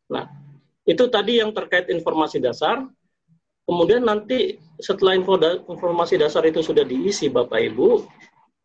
Nah, 0.08 0.24
itu 0.84 1.04
tadi 1.08 1.40
yang 1.40 1.52
terkait 1.56 1.88
informasi 1.88 2.40
dasar. 2.40 2.84
Kemudian 3.64 4.04
nanti 4.04 4.60
setelah 4.76 5.16
info 5.16 5.40
da 5.40 5.56
informasi 5.56 6.20
dasar 6.20 6.44
itu 6.44 6.60
sudah 6.60 6.84
diisi 6.84 7.32
Bapak 7.32 7.60
Ibu, 7.72 8.04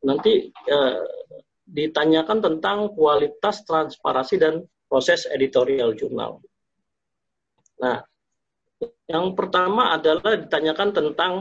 nanti 0.03 0.51
eh, 0.51 1.03
ditanyakan 1.69 2.39
tentang 2.41 2.91
kualitas, 2.97 3.61
transparansi, 3.63 4.35
dan 4.41 4.65
proses 4.89 5.29
editorial 5.29 5.93
jurnal. 5.93 6.41
Nah, 7.79 8.01
yang 9.05 9.37
pertama 9.37 9.93
adalah 9.93 10.35
ditanyakan 10.35 10.89
tentang 10.91 11.33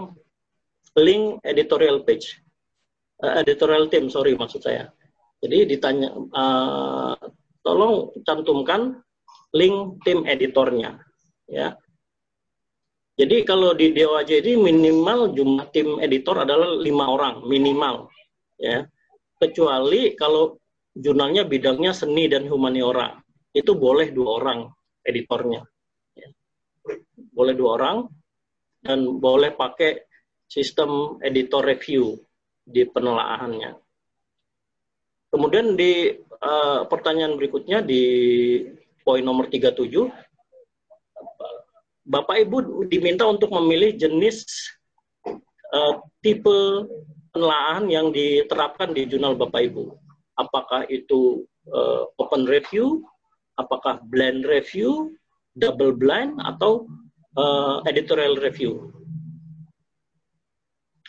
link 0.98 1.40
editorial 1.42 2.04
page, 2.04 2.38
uh, 3.24 3.40
editorial 3.40 3.88
team, 3.88 4.12
sorry 4.12 4.36
maksud 4.36 4.60
saya. 4.60 4.92
Jadi 5.38 5.76
ditanya, 5.76 6.10
uh, 6.34 7.16
tolong 7.62 8.10
cantumkan 8.26 9.00
link 9.54 10.02
tim 10.02 10.26
editornya, 10.26 10.98
ya. 11.48 11.72
Jadi 13.18 13.42
kalau 13.42 13.74
di 13.74 13.90
DOAJ 13.90 14.46
ini 14.46 14.70
minimal 14.70 15.34
jumlah 15.34 15.74
tim 15.74 15.98
editor 15.98 16.46
adalah 16.46 16.70
lima 16.78 17.10
orang 17.10 17.42
minimal, 17.50 18.06
ya. 18.54 18.86
Kecuali 19.42 20.14
kalau 20.14 20.54
jurnalnya 20.94 21.42
bidangnya 21.42 21.90
seni 21.90 22.30
dan 22.30 22.46
humaniora, 22.46 23.18
itu 23.50 23.74
boleh 23.74 24.14
dua 24.14 24.38
orang 24.38 24.60
editornya, 25.02 25.66
ya. 26.14 26.30
boleh 27.34 27.54
dua 27.58 27.70
orang 27.74 27.98
dan 28.86 29.18
boleh 29.18 29.50
pakai 29.50 29.98
sistem 30.46 31.18
editor 31.18 31.66
review 31.66 32.22
di 32.62 32.86
penelaahannya. 32.86 33.74
Kemudian 35.28 35.74
di 35.74 36.14
uh, 36.38 36.86
pertanyaan 36.86 37.34
berikutnya 37.34 37.82
di 37.82 38.02
poin 39.02 39.20
nomor 39.26 39.50
37 39.50 39.90
Bapak 42.08 42.40
Ibu 42.48 42.88
diminta 42.88 43.28
untuk 43.28 43.52
memilih 43.52 43.92
jenis 43.92 44.48
uh, 45.76 46.00
tipe 46.24 46.88
penelaahan 47.36 47.84
yang 47.92 48.08
diterapkan 48.08 48.96
di 48.96 49.04
jurnal 49.04 49.36
Bapak 49.36 49.68
Ibu. 49.68 49.92
Apakah 50.40 50.88
itu 50.88 51.44
uh, 51.68 52.08
open 52.16 52.48
review, 52.48 53.04
apakah 53.60 54.00
blend 54.08 54.48
review, 54.48 55.12
double 55.52 55.92
blind, 55.92 56.40
atau 56.40 56.88
uh, 57.36 57.84
editorial 57.84 58.40
review. 58.40 58.88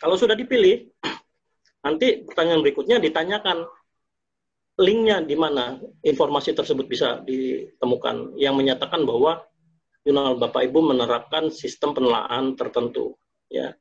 Kalau 0.04 0.20
sudah 0.20 0.36
dipilih, 0.36 0.84
nanti 1.88 2.28
pertanyaan 2.28 2.60
berikutnya 2.60 3.00
ditanyakan 3.00 3.64
linknya 4.80 5.24
di 5.24 5.36
mana 5.36 5.80
informasi 6.04 6.56
tersebut 6.56 6.88
bisa 6.88 7.24
ditemukan 7.24 8.36
yang 8.40 8.56
menyatakan 8.56 9.04
bahwa 9.04 9.44
jurnal 10.10 10.42
Bapak 10.42 10.66
Ibu 10.66 10.90
menerapkan 10.90 11.54
sistem 11.54 11.94
penelaan 11.94 12.58
tertentu 12.58 13.14
ya. 13.46 13.78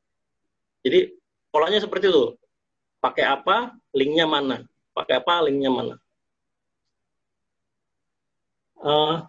Jadi 0.85 1.09
polanya 1.49 1.81
seperti 1.81 2.13
itu. 2.13 2.37
Pakai 3.01 3.25
apa, 3.25 3.73
linknya 3.97 4.29
mana? 4.29 4.61
Pakai 4.93 5.17
apa, 5.17 5.41
linknya 5.49 5.73
mana? 5.73 5.95
Uh, 8.77 9.25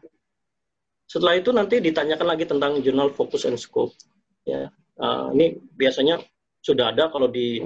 setelah 1.09 1.41
itu 1.41 1.51
nanti 1.57 1.81
ditanyakan 1.81 2.29
lagi 2.37 2.45
tentang 2.45 2.85
jurnal 2.85 3.09
focus 3.17 3.49
and 3.49 3.57
scope. 3.57 3.97
Ya, 4.45 4.69
uh, 5.01 5.33
ini 5.33 5.57
biasanya 5.75 6.21
sudah 6.61 6.93
ada 6.93 7.09
kalau 7.09 7.33
di 7.33 7.65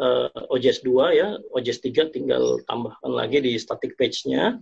uh, 0.00 0.50
OJS 0.50 0.86
2 0.86 1.18
ya, 1.20 1.28
OJS 1.52 1.82
3 1.82 2.14
tinggal 2.14 2.62
tambahkan 2.64 3.12
lagi 3.12 3.44
di 3.44 3.58
static 3.60 3.94
page-nya. 4.00 4.56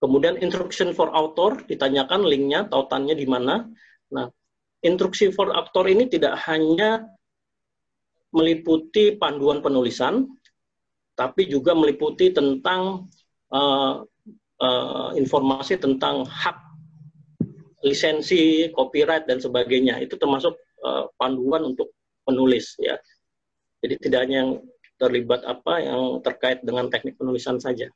Kemudian 0.00 0.40
instruction 0.40 0.96
for 0.96 1.12
author 1.12 1.60
ditanyakan 1.68 2.24
linknya, 2.24 2.64
tautannya 2.72 3.12
di 3.12 3.28
mana. 3.28 3.68
Nah, 4.08 4.32
instruksi 4.80 5.28
for 5.28 5.52
author 5.52 5.84
ini 5.92 6.08
tidak 6.08 6.40
hanya 6.48 7.04
meliputi 8.32 9.12
panduan 9.20 9.60
penulisan, 9.60 10.24
tapi 11.12 11.52
juga 11.52 11.76
meliputi 11.76 12.32
tentang 12.32 13.12
uh, 13.52 14.00
uh, 14.56 15.10
informasi 15.20 15.76
tentang 15.76 16.24
hak 16.24 16.56
lisensi, 17.84 18.72
copyright 18.72 19.28
dan 19.28 19.36
sebagainya. 19.36 20.00
Itu 20.00 20.16
termasuk 20.16 20.56
uh, 20.80 21.12
panduan 21.20 21.76
untuk 21.76 21.92
penulis 22.24 22.72
ya. 22.80 22.96
Jadi 23.84 23.94
tidak 24.00 24.28
hanya 24.28 24.36
yang 24.48 24.52
terlibat 25.00 25.44
apa 25.48 25.80
yang 25.80 26.20
terkait 26.20 26.60
dengan 26.64 26.88
teknik 26.92 27.16
penulisan 27.16 27.56
saja. 27.56 27.88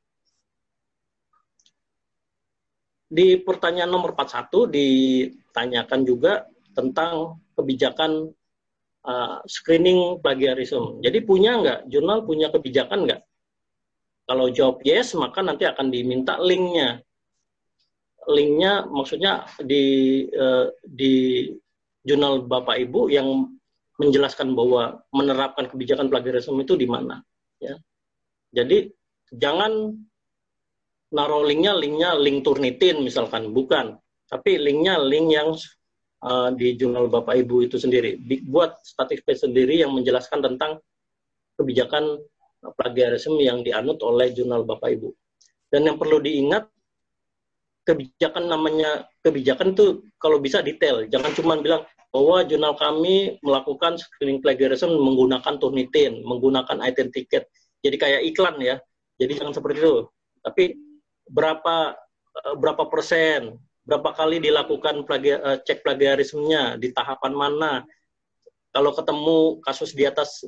Di 3.09 3.39
pertanyaan 3.41 3.91
nomor 3.91 4.17
41 4.17 4.71
ditanyakan 4.71 6.01
juga 6.03 6.49
tentang 6.75 7.39
kebijakan 7.55 8.33
uh, 9.07 9.39
screening 9.47 10.19
plagiarisme. 10.19 10.99
Jadi 11.05 11.23
punya 11.23 11.61
nggak, 11.61 11.81
jurnal 11.93 12.27
punya 12.27 12.51
kebijakan 12.51 13.07
nggak 13.07 13.23
kalau 14.25 14.49
jawab 14.49 14.81
yes, 14.89 15.13
maka 15.17 15.45
nanti 15.45 15.69
akan 15.69 15.93
diminta 15.93 16.41
linknya. 16.41 17.05
Linknya 18.25 18.89
maksudnya 18.89 19.45
di 19.61 20.25
uh, 20.33 20.73
di 20.81 21.45
jurnal 22.01 22.49
Bapak 22.49 22.81
Ibu 22.81 23.13
yang 23.13 23.53
menjelaskan 24.01 24.57
bahwa 24.57 25.05
menerapkan 25.13 25.69
kebijakan 25.69 26.09
plagiarisme 26.09 26.57
itu 26.57 26.75
di 26.75 26.89
mana. 26.89 27.21
Ya. 27.61 27.77
Jadi 28.57 28.89
jangan 29.29 29.93
naruh 31.15 31.47
linknya 31.47 31.79
linknya 31.79 32.19
link 32.19 32.43
Turnitin 32.43 33.07
misalkan, 33.07 33.55
bukan. 33.55 33.95
Tapi 34.27 34.59
linknya 34.59 34.99
link 34.99 35.31
yang 35.31 35.55
uh, 36.27 36.51
di 36.51 36.75
jurnal 36.75 37.07
Bapak 37.07 37.39
Ibu 37.39 37.71
itu 37.71 37.79
sendiri. 37.79 38.19
Buat 38.51 38.83
statistik 38.83 39.39
sendiri 39.39 39.79
yang 39.79 39.95
menjelaskan 39.95 40.43
tentang 40.43 40.83
kebijakan 41.55 42.19
plagiarisme 42.75 43.39
yang 43.39 43.63
dianut 43.63 44.03
oleh 44.03 44.35
jurnal 44.35 44.67
Bapak 44.67 44.91
Ibu. 44.99 45.09
Dan 45.71 45.87
yang 45.87 45.97
perlu 46.01 46.19
diingat, 46.19 46.67
kebijakan 47.87 48.51
namanya 48.51 49.07
kebijakan 49.23 49.77
itu 49.77 50.03
kalau 50.19 50.43
bisa 50.43 50.65
detail. 50.65 51.07
Jangan 51.07 51.31
cuma 51.37 51.55
bilang 51.61 51.87
bahwa 52.11 52.47
jurnal 52.47 52.75
kami 52.79 53.39
melakukan 53.43 54.01
screening 54.01 54.41
plagiarism 54.41 54.91
menggunakan 54.99 55.61
Turnitin, 55.61 56.25
menggunakan 56.27 56.81
identiket. 56.83 57.47
Jadi 57.85 57.97
kayak 58.01 58.23
iklan 58.35 58.57
ya. 58.59 58.81
Jadi 59.21 59.33
jangan 59.39 59.55
seperti 59.55 59.79
itu. 59.83 60.09
Tapi 60.41 60.65
berapa 61.29 61.97
eh, 62.43 62.55
berapa 62.59 62.89
persen, 62.89 63.57
berapa 63.85 64.13
kali 64.13 64.41
dilakukan 64.41 65.05
plagi, 65.09 65.37
eh, 65.37 65.59
cek 65.65 65.85
plagiarismenya, 65.85 66.77
di 66.81 66.91
tahapan 66.93 67.33
mana, 67.33 67.73
kalau 68.75 68.91
ketemu 68.91 69.39
kasus 69.63 69.95
di 69.95 70.03
atas 70.03 70.43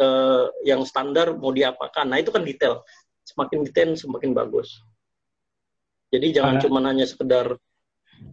uh, 0.00 0.48
yang 0.64 0.88
standar 0.88 1.36
mau 1.36 1.52
diapakan. 1.52 2.08
Nah 2.08 2.16
itu 2.16 2.32
kan 2.32 2.40
detail. 2.40 2.80
Semakin 3.28 3.60
detail 3.60 3.92
semakin 3.92 4.32
bagus. 4.32 4.80
Jadi 6.08 6.32
jangan 6.32 6.56
uh, 6.56 6.60
cuma 6.64 6.80
hanya 6.88 7.04
sekedar 7.04 7.60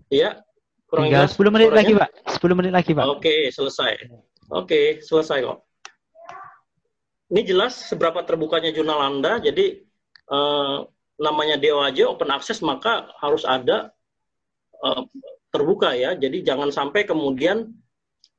ya 0.08 0.40
kurang 0.88 1.12
tinggal 1.12 1.28
10 1.28 1.52
menit 1.52 1.70
lagi 1.76 1.92
pak. 2.00 2.10
10 2.32 2.56
menit 2.56 2.72
lagi 2.72 2.92
pak. 2.96 3.04
Oke 3.04 3.20
okay, 3.20 3.42
selesai. 3.52 3.92
Oke 4.08 4.24
okay, 4.48 4.86
selesai 5.04 5.44
kok. 5.44 5.68
Ini 7.36 7.42
jelas 7.44 7.76
seberapa 7.76 8.24
terbukanya 8.24 8.72
jurnal 8.72 9.04
anda. 9.04 9.44
Jadi 9.44 9.84
uh, 10.32 10.88
namanya 11.16 11.56
DOAJ 11.56 12.08
open 12.08 12.32
access 12.32 12.60
maka 12.60 13.08
harus 13.24 13.48
ada 13.48 13.92
uh, 14.84 15.04
terbuka 15.56 15.96
ya. 15.96 16.14
Jadi 16.16 16.44
jangan 16.44 16.70
sampai 16.72 17.08
kemudian 17.08 17.72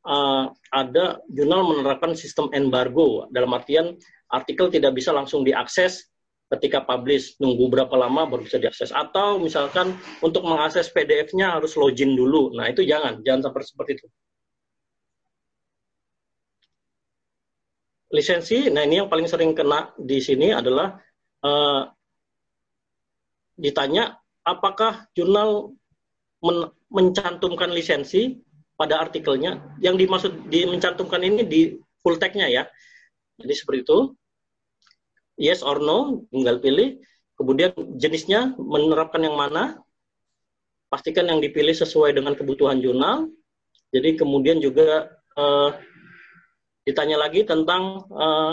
uh, 0.04 0.52
ada 0.72 1.20
jurnal 1.32 1.64
menerapkan 1.64 2.12
sistem 2.12 2.52
embargo. 2.52 3.24
Dalam 3.32 3.56
artian 3.56 3.96
artikel 4.28 4.68
tidak 4.68 4.92
bisa 4.92 5.10
langsung 5.16 5.40
diakses 5.40 6.12
ketika 6.52 6.84
publish. 6.84 7.40
Nunggu 7.40 7.72
berapa 7.72 7.92
lama 7.96 8.28
baru 8.28 8.44
bisa 8.44 8.60
diakses. 8.60 8.92
Atau 8.92 9.40
misalkan 9.40 9.96
untuk 10.20 10.44
mengakses 10.44 10.92
PDF-nya 10.92 11.56
harus 11.56 11.72
login 11.74 12.12
dulu. 12.12 12.52
Nah 12.52 12.68
itu 12.68 12.84
jangan. 12.84 13.24
Jangan 13.24 13.50
sampai 13.50 13.64
seperti 13.64 13.92
itu. 13.96 14.08
Lisensi 18.06 18.70
nah 18.70 18.86
ini 18.86 19.02
yang 19.02 19.10
paling 19.10 19.26
sering 19.26 19.50
kena 19.50 19.90
di 19.98 20.22
sini 20.22 20.54
adalah 20.54 20.94
uh, 21.42 21.90
ditanya 23.56 24.20
apakah 24.46 25.08
jurnal 25.16 25.74
men 26.44 26.70
mencantumkan 26.86 27.74
lisensi 27.74 28.38
pada 28.78 29.02
artikelnya. 29.02 29.58
Yang 29.82 30.06
dimaksud 30.06 30.32
di 30.46 30.68
mencantumkan 30.68 31.24
ini 31.24 31.42
di 31.42 31.60
full 32.04 32.20
tag-nya 32.20 32.46
ya. 32.46 32.64
Jadi 33.42 33.52
seperti 33.56 33.82
itu. 33.82 33.98
Yes 35.36 35.60
or 35.60 35.82
no, 35.82 36.24
tinggal 36.32 36.62
pilih. 36.62 37.02
Kemudian 37.36 37.74
jenisnya 38.00 38.54
menerapkan 38.56 39.20
yang 39.20 39.36
mana. 39.36 39.82
Pastikan 40.86 41.26
yang 41.26 41.42
dipilih 41.42 41.74
sesuai 41.74 42.14
dengan 42.14 42.38
kebutuhan 42.38 42.78
jurnal. 42.78 43.28
Jadi 43.90 44.16
kemudian 44.16 44.62
juga 44.62 45.10
uh, 45.34 45.74
ditanya 46.86 47.18
lagi 47.18 47.42
tentang 47.42 48.06
eh, 48.14 48.52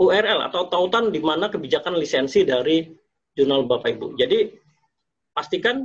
URL 0.00 0.48
atau 0.48 0.64
tautan 0.72 1.12
di 1.12 1.20
mana 1.20 1.52
kebijakan 1.52 2.00
lisensi 2.00 2.40
dari 2.48 2.88
jurnal 3.36 3.68
Bapak 3.68 4.00
Ibu. 4.00 4.16
Jadi 4.16 4.48
pastikan 5.36 5.84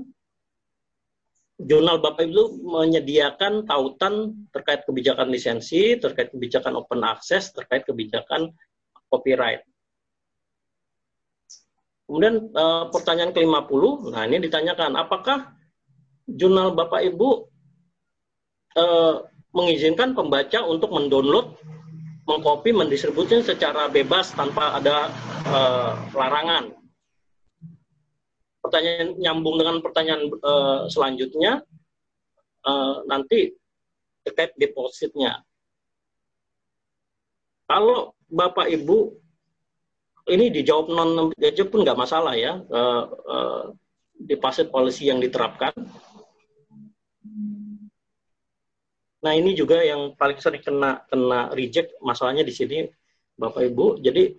jurnal 1.60 2.00
Bapak 2.00 2.24
Ibu 2.24 2.64
menyediakan 2.64 3.68
tautan 3.68 4.48
terkait 4.56 4.88
kebijakan 4.88 5.28
lisensi, 5.28 6.00
terkait 6.00 6.32
kebijakan 6.32 6.80
open 6.80 7.04
access, 7.04 7.52
terkait 7.52 7.84
kebijakan 7.84 8.56
copyright. 9.12 9.68
Kemudian 12.06 12.54
uh, 12.54 12.88
pertanyaan 12.94 13.34
ke-50, 13.34 14.14
nah 14.14 14.30
ini 14.30 14.38
ditanyakan, 14.46 14.94
apakah 14.94 15.58
jurnal 16.30 16.78
Bapak 16.78 17.02
Ibu 17.02 17.50
uh, 18.78 19.26
mengizinkan 19.56 20.14
pembaca 20.14 20.62
untuk 20.70 20.94
mendownload, 20.94 21.58
mengcopy, 22.26 22.74
mendistribusinya 22.74 23.46
secara 23.46 23.86
bebas 23.88 24.34
tanpa 24.34 24.78
ada 24.78 25.14
uh, 25.50 25.94
larangan? 26.14 26.74
pertanyaan 28.66 29.14
nyambung 29.22 29.62
dengan 29.62 29.78
pertanyaan 29.86 30.26
uh, 30.42 30.90
selanjutnya 30.90 31.62
uh, 32.66 33.06
nanti 33.06 33.54
terkait 34.26 34.58
depositnya. 34.58 35.46
Kalau 37.70 38.18
Bapak 38.26 38.74
Ibu 38.74 39.14
ini 40.34 40.50
dijawab 40.50 40.90
non 40.90 41.30
aja 41.38 41.62
pun 41.70 41.86
nggak 41.86 41.98
masalah 41.98 42.34
ya 42.34 42.58
uh, 42.58 43.04
uh, 43.06 43.64
deposit 44.18 44.74
policy 44.74 45.14
yang 45.14 45.22
diterapkan. 45.22 45.74
Nah 49.26 49.34
ini 49.34 49.58
juga 49.58 49.82
yang 49.82 50.14
paling 50.14 50.38
sering 50.38 50.62
kena 50.62 51.02
kena 51.10 51.50
reject 51.58 51.98
masalahnya 52.06 52.46
di 52.46 52.54
sini 52.54 52.86
Bapak 53.42 53.74
Ibu. 53.74 54.06
Jadi 54.06 54.38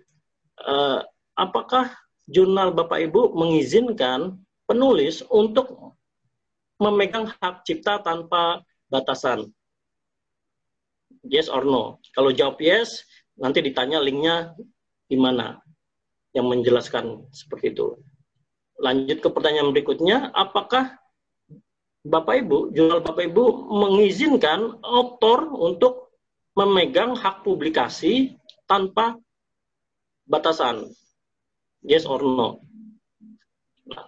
uh, 0.63 1.03
apakah 1.35 1.91
jurnal 2.31 2.71
Bapak 2.71 3.11
Ibu 3.11 3.35
mengizinkan 3.35 4.39
penulis 4.71 5.27
untuk 5.27 5.99
memegang 6.79 7.27
hak 7.43 7.67
cipta 7.67 7.99
tanpa 7.99 8.63
batasan? 8.87 9.51
Yes 11.27 11.51
or 11.51 11.67
no? 11.67 11.99
Kalau 12.15 12.31
jawab 12.31 12.63
yes, 12.63 13.03
nanti 13.35 13.59
ditanya 13.67 13.99
linknya 13.99 14.55
di 15.11 15.19
mana 15.19 15.59
yang 16.31 16.47
menjelaskan 16.47 17.27
seperti 17.35 17.75
itu. 17.75 17.99
Lanjut 18.79 19.19
ke 19.19 19.29
pertanyaan 19.35 19.75
berikutnya, 19.75 20.31
apakah 20.31 20.95
Bapak 22.07 22.47
Ibu, 22.47 22.71
jurnal 22.71 23.03
Bapak 23.03 23.27
Ibu 23.27 23.67
mengizinkan 23.67 24.79
author 24.87 25.51
untuk 25.51 26.15
memegang 26.55 27.19
hak 27.19 27.43
publikasi 27.43 28.39
tanpa 28.71 29.19
batasan? 30.31 30.87
Yes 31.83 32.07
or 32.07 32.23
no? 32.23 32.63
Nah, 33.91 34.07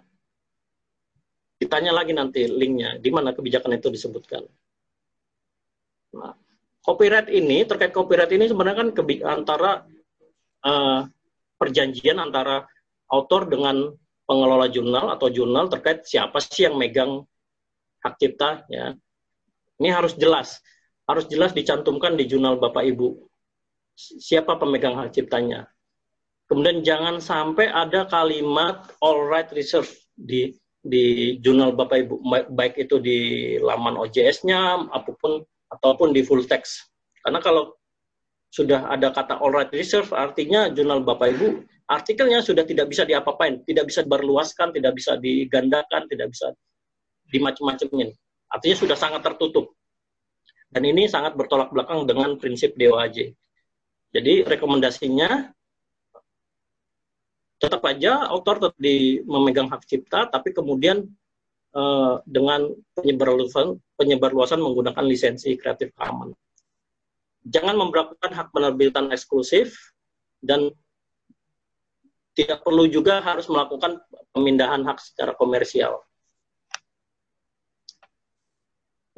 ditanya 1.59 1.91
lagi 1.91 2.15
nanti 2.15 2.47
linknya 2.47 3.02
di 3.02 3.10
mana 3.10 3.35
kebijakan 3.35 3.75
itu 3.75 3.91
disebutkan. 3.91 4.47
Nah, 6.15 6.39
copyright 6.86 7.28
ini 7.35 7.67
terkait 7.67 7.91
copyright 7.91 8.31
ini 8.31 8.47
sebenarnya 8.47 8.78
kan 8.78 8.89
antara 9.27 9.83
uh, 10.62 11.02
perjanjian 11.59 12.23
antara 12.23 12.62
autor 13.10 13.51
dengan 13.51 13.91
pengelola 14.23 14.70
jurnal 14.70 15.18
atau 15.18 15.27
jurnal 15.35 15.67
terkait 15.67 16.07
siapa 16.07 16.39
sih 16.39 16.70
yang 16.70 16.78
megang 16.78 17.27
hak 18.05 18.15
cipta 18.18 18.65
ya. 18.70 18.94
Ini 19.78 19.94
harus 19.94 20.18
jelas, 20.18 20.59
harus 21.07 21.31
jelas 21.31 21.55
dicantumkan 21.55 22.18
di 22.18 22.27
jurnal 22.27 22.59
Bapak 22.59 22.83
Ibu. 22.83 23.15
Siapa 23.99 24.59
pemegang 24.59 24.99
hak 24.99 25.15
ciptanya. 25.15 25.70
Kemudian 26.49 26.81
jangan 26.81 27.20
sampai 27.20 27.68
ada 27.68 28.09
kalimat 28.09 28.89
all 29.05 29.28
right 29.28 29.51
reserve 29.52 29.91
di 30.17 30.57
di 30.83 31.36
jurnal 31.44 31.75
Bapak 31.75 32.07
Ibu 32.07 32.15
baik 32.55 32.78
itu 32.81 32.97
di 33.02 33.18
laman 33.60 33.99
OJS-nya 34.01 34.89
apa 34.89 35.10
pun 35.18 35.43
ataupun 35.68 36.17
di 36.17 36.25
full 36.25 36.43
text. 36.49 36.89
Karena 37.20 37.43
kalau 37.44 37.77
sudah 38.49 38.89
ada 38.89 39.12
kata 39.12 39.36
all 39.44 39.52
right 39.52 39.68
reserve 39.77 40.09
artinya 40.17 40.73
jurnal 40.73 41.05
Bapak 41.05 41.36
Ibu 41.36 41.47
artikelnya 41.89 42.41
sudah 42.41 42.65
tidak 42.65 42.89
bisa 42.89 43.05
diapa-apain, 43.05 43.60
tidak 43.68 43.89
bisa 43.89 44.05
berluaskan, 44.05 44.73
tidak 44.73 44.97
bisa 44.97 45.20
digandakan, 45.20 46.09
tidak 46.09 46.33
bisa 46.33 46.52
dimacam-macamin. 47.28 48.12
Artinya 48.48 48.76
sudah 48.76 48.97
sangat 48.97 49.20
tertutup. 49.24 49.76
Dan 50.68 50.84
ini 50.84 51.08
sangat 51.08 51.32
bertolak 51.32 51.73
belakang 51.73 52.05
dengan 52.05 52.36
prinsip 52.36 52.76
DOAJ. 52.76 53.32
Jadi 54.12 54.44
rekomendasinya 54.44 55.52
tetap 57.58 57.82
aja 57.89 58.28
autor 58.31 58.62
tetap 58.62 58.76
di 58.78 59.20
memegang 59.24 59.68
hak 59.68 59.84
cipta, 59.84 60.31
tapi 60.31 60.55
kemudian 60.55 61.05
uh, 61.74 62.23
dengan 62.24 62.70
penyebarluasan 62.94 63.76
penyebarluasan 63.98 64.62
menggunakan 64.62 65.05
lisensi 65.05 65.58
Creative 65.58 65.92
Commons. 65.97 66.39
Jangan 67.48 67.74
memperlakukan 67.81 68.31
hak 68.32 68.48
penerbitan 68.52 69.10
eksklusif 69.10 69.74
dan 70.44 70.70
tidak 72.39 72.62
perlu 72.62 72.86
juga 72.86 73.18
harus 73.18 73.50
melakukan 73.50 73.98
pemindahan 74.31 74.86
hak 74.86 75.02
secara 75.02 75.34
komersial. 75.34 75.98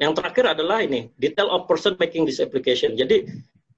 Yang 0.01 0.17
terakhir 0.17 0.45
adalah 0.57 0.81
ini, 0.81 1.13
detail 1.21 1.53
of 1.53 1.69
person 1.69 1.93
making 2.01 2.25
this 2.25 2.41
application. 2.41 2.97
Jadi, 2.97 3.21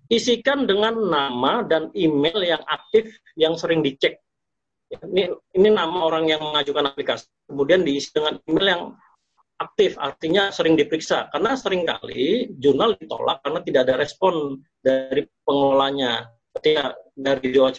isikan 0.08 0.64
dengan 0.64 0.96
nama 0.96 1.68
dan 1.68 1.92
email 1.92 2.40
yang 2.40 2.64
aktif 2.64 3.12
yang 3.36 3.60
sering 3.60 3.84
dicek. 3.84 4.24
Ini, 4.88 5.36
ini 5.60 5.68
nama 5.68 6.08
orang 6.08 6.32
yang 6.32 6.40
mengajukan 6.40 6.96
aplikasi. 6.96 7.28
Kemudian 7.52 7.84
diisi 7.84 8.16
dengan 8.16 8.40
email 8.48 8.68
yang 8.72 8.84
aktif, 9.60 10.00
artinya 10.00 10.48
sering 10.48 10.80
diperiksa. 10.80 11.28
Karena 11.28 11.60
sering 11.60 11.84
kali 11.84 12.56
jurnal 12.56 12.96
ditolak 12.96 13.44
karena 13.44 13.60
tidak 13.60 13.82
ada 13.84 13.96
respon 14.00 14.64
dari 14.80 15.28
pengelolanya. 15.44 16.32
Ketika 16.56 16.96
dari 17.20 17.52
doa 17.52 17.74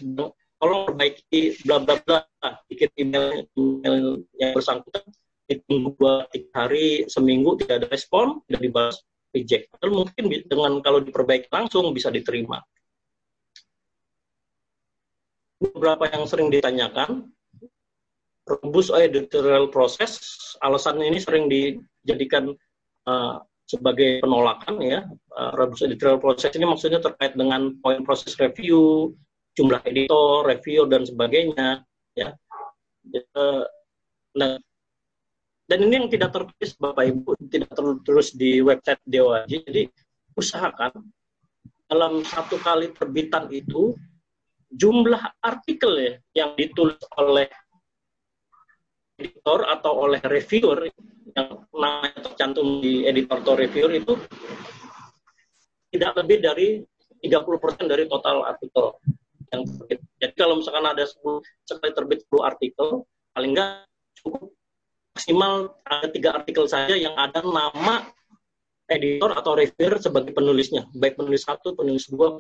tolong 0.58 0.82
perbaiki 0.88 1.60
bla 1.62 1.76
bla 1.78 1.94
bla 2.02 2.20
bikin 2.66 2.90
email 2.96 3.46
email 3.54 4.24
yang 4.40 4.50
bersangkutan 4.56 5.04
ditunggu 5.44 5.92
dua 6.00 6.24
tiga 6.32 6.50
hari 6.64 7.04
seminggu 7.06 7.60
tidak 7.60 7.84
ada 7.84 7.88
respon 7.92 8.40
tidak 8.48 8.62
dibalas 8.64 8.96
reject. 9.34 9.66
Atau 9.76 9.90
mungkin 9.92 10.24
dengan 10.46 10.72
kalau 10.80 11.02
diperbaiki 11.02 11.50
langsung 11.50 11.90
bisa 11.90 12.08
diterima. 12.08 12.62
Beberapa 15.58 16.06
yang 16.12 16.24
sering 16.30 16.48
ditanyakan 16.54 17.28
rebus 18.46 18.94
editorial 18.94 19.68
proses. 19.72 20.20
Alasan 20.62 21.02
ini 21.02 21.18
sering 21.18 21.50
dijadikan 21.50 22.54
uh, 23.10 23.42
sebagai 23.66 24.22
penolakan 24.22 24.78
ya. 24.84 25.02
Uh, 25.34 25.50
rebus 25.58 25.82
editorial 25.82 26.22
proses 26.22 26.52
ini 26.54 26.68
maksudnya 26.68 27.02
terkait 27.02 27.34
dengan 27.34 27.74
poin 27.82 28.04
proses 28.06 28.36
review 28.38 29.12
jumlah 29.54 29.80
editor, 29.86 30.46
reviewer 30.46 30.86
dan 30.90 31.02
sebagainya. 31.06 31.86
Ya. 32.14 32.34
Nah, 34.34 34.58
dan 35.64 35.78
ini 35.80 35.94
yang 35.96 36.08
tidak 36.12 36.30
tertulis 36.36 36.72
Bapak 36.76 37.04
Ibu 37.08 37.30
tidak 37.48 37.72
tertulis 37.72 38.36
di 38.36 38.60
website 38.60 39.00
DOAJ. 39.08 39.52
Jadi 39.64 39.82
usahakan 40.36 40.92
dalam 41.88 42.20
satu 42.20 42.60
kali 42.60 42.92
terbitan 42.92 43.48
itu 43.48 43.96
jumlah 44.68 45.20
artikel 45.40 45.92
ya 45.96 46.12
yang 46.36 46.50
ditulis 46.58 47.00
oleh 47.16 47.48
editor 49.16 49.64
atau 49.70 50.10
oleh 50.10 50.18
reviewer 50.26 50.90
yang 51.32 51.64
namanya 51.70 52.18
tercantum 52.18 52.82
di 52.82 53.06
editor 53.06 53.40
atau 53.40 53.54
reviewer 53.54 53.92
itu 53.94 54.18
tidak 55.94 56.12
lebih 56.18 56.38
dari 56.42 56.68
30% 57.22 57.86
dari 57.86 58.04
total 58.10 58.42
artikel 58.44 58.98
yang 59.54 59.62
terbit. 59.64 60.02
Jadi 60.18 60.34
kalau 60.34 60.58
misalkan 60.58 60.84
ada 60.84 61.04
10, 61.06 61.40
sekali 61.62 61.92
terbit 61.94 62.18
10 62.26 62.42
artikel, 62.42 62.88
paling 63.32 63.54
enggak 63.54 63.86
cukup 64.18 64.50
maksimal 65.14 65.78
ada 65.86 66.10
tiga 66.10 66.34
artikel 66.34 66.66
saja 66.66 66.98
yang 66.98 67.14
ada 67.14 67.38
nama 67.46 68.02
editor 68.90 69.30
atau 69.32 69.54
reviewer 69.54 70.02
sebagai 70.02 70.34
penulisnya, 70.34 70.90
baik 70.92 71.16
penulis 71.16 71.46
satu, 71.46 71.72
penulis 71.72 72.10
dua, 72.10 72.36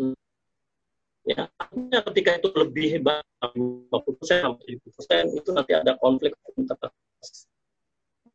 ya 1.24 1.48
artinya 1.56 2.04
ketika 2.10 2.30
itu 2.42 2.48
lebih 2.52 2.86
hebat 2.98 3.24
50 3.40 4.18
persen 4.20 4.38
sampai 4.44 4.64
70 4.76 4.96
persen 4.98 5.22
itu 5.32 5.50
nanti 5.54 5.72
ada 5.72 5.96
konflik 5.96 6.36
antara 6.58 6.92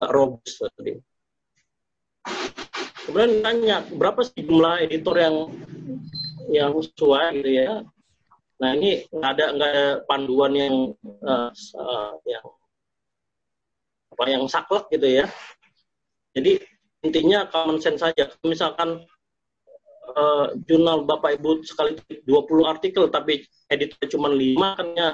robust 0.09 0.64
tadi. 0.80 0.98
Kemudian 3.06 3.42
tanya 3.42 3.77
berapa 3.90 4.22
sih 4.22 4.45
jumlah 4.45 4.85
editor 4.85 5.16
yang 5.18 5.35
yang 6.50 6.72
sesuai 6.77 7.42
gitu 7.42 7.51
ya? 7.58 7.82
Nah 8.59 8.69
ini 8.76 9.06
nggak 9.09 9.32
ada 9.38 9.45
nggak 9.53 9.69
ada 9.69 9.88
panduan 10.06 10.53
yang 10.53 10.76
uh, 11.26 11.51
yang 12.26 12.45
yang 14.28 14.44
saklek 14.50 14.92
gitu 14.92 15.24
ya. 15.24 15.26
Jadi 16.36 16.60
intinya 17.06 17.48
common 17.48 17.80
sense 17.80 18.04
saja. 18.04 18.28
Misalkan 18.44 19.06
uh, 20.16 20.48
jurnal 20.68 21.08
Bapak 21.08 21.40
Ibu 21.40 21.64
sekali 21.64 21.96
20 22.28 22.28
artikel 22.68 23.08
tapi 23.08 23.46
editor 23.72 24.04
cuma 24.12 24.28
5 24.28 24.78
kan 24.78 24.88
ya 24.98 25.10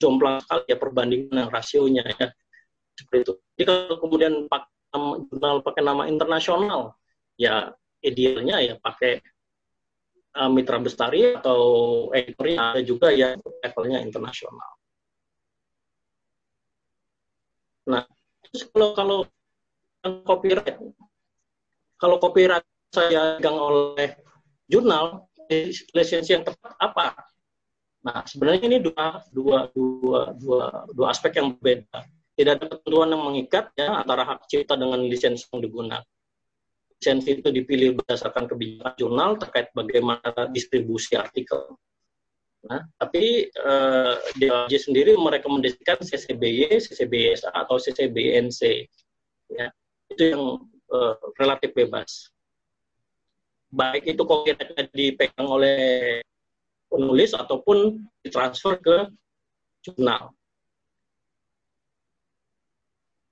jomplang 0.00 0.40
sekali 0.42 0.64
ya 0.66 0.76
perbandingan 0.80 1.46
rasionya 1.52 2.02
ya. 2.18 2.32
Seperti 2.98 3.18
itu. 3.22 3.32
Jadi 3.54 3.64
kalau 3.68 3.96
kemudian 4.00 4.34
pakai 4.50 4.68
jurnal 5.30 5.62
pakai 5.62 5.82
nama 5.86 6.02
internasional 6.10 6.98
ya 7.38 7.70
idealnya 8.02 8.58
ya 8.58 8.74
pakai 8.82 9.22
uh, 10.34 10.50
mitra 10.50 10.82
bestari 10.82 11.36
atau 11.38 11.60
editornya 12.10 12.74
ada 12.74 12.82
juga 12.82 13.08
yang 13.14 13.38
levelnya 13.38 14.02
internasional. 14.02 14.70
Nah, 17.90 18.04
terus 18.50 18.64
kalau 18.70 18.90
kalau 18.94 19.18
copyright, 20.24 20.76
kalau 22.00 22.16
copyright 22.18 22.66
saya 22.90 23.36
pegang 23.38 23.58
oleh 23.58 24.16
jurnal, 24.66 25.30
lisensi 25.94 26.34
yang 26.34 26.44
tepat 26.44 26.74
apa? 26.80 27.14
Nah, 28.00 28.24
sebenarnya 28.24 28.64
ini 28.64 28.78
dua, 28.80 29.20
dua, 29.28 29.68
dua, 29.76 30.20
dua, 30.32 30.88
dua 30.88 31.06
aspek 31.12 31.36
yang 31.36 31.52
berbeda. 31.52 32.00
Tidak 32.32 32.52
ada 32.56 32.64
ketentuan 32.64 33.12
yang 33.12 33.22
mengikat 33.28 33.68
ya 33.76 34.00
antara 34.00 34.24
hak 34.24 34.48
cipta 34.48 34.72
dengan 34.72 35.04
lisensi 35.04 35.44
yang 35.52 35.60
digunakan 35.60 36.00
lisensi 37.00 37.40
itu 37.40 37.48
dipilih 37.48 37.96
berdasarkan 37.96 38.44
kebijakan 38.44 38.92
jurnal 39.00 39.40
terkait 39.40 39.72
bagaimana 39.72 40.52
distribusi 40.52 41.16
artikel. 41.16 41.80
Nah, 42.60 42.84
tapi 43.00 43.48
eh, 43.48 44.14
DOJ 44.36 44.72
sendiri 44.76 45.16
merekomendasikan 45.16 46.04
CCBY, 46.04 46.76
CCBSA 46.76 47.56
atau 47.56 47.80
CCBNC. 47.80 48.84
Ya, 49.48 49.72
itu 50.12 50.22
yang 50.36 50.44
eh, 50.92 51.14
relatif 51.40 51.72
bebas. 51.72 52.28
Baik 53.70 54.12
itu 54.12 54.22
copyrightnya 54.26 54.90
dipegang 54.92 55.48
oleh 55.48 55.78
penulis 56.90 57.32
ataupun 57.32 58.02
ditransfer 58.20 58.76
ke 58.82 58.96
jurnal. 59.80 60.34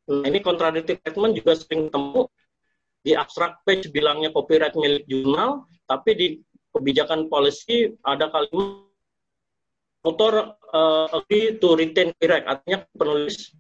Nah, 0.08 0.24
ini 0.24 0.40
kontradiktif 0.40 1.05
statement 1.05 1.36
juga 1.36 1.52
sering 1.52 1.92
temu 1.92 2.32
di 3.05 3.12
abstrak 3.12 3.60
page 3.68 3.92
bilangnya 3.92 4.32
copyright 4.32 4.73
milik 4.73 5.05
jurnal, 5.05 5.68
tapi 5.84 6.10
di 6.16 6.26
kebijakan 6.73 7.28
policy 7.28 7.92
ada 8.08 8.32
kalimat 8.32 8.88
author 10.05 10.55
uh, 10.70 11.07
agree 11.15 11.59
to 11.59 11.75
retain 11.75 12.15
copyright, 12.15 12.47
artinya 12.47 12.85
penulis 12.94 13.51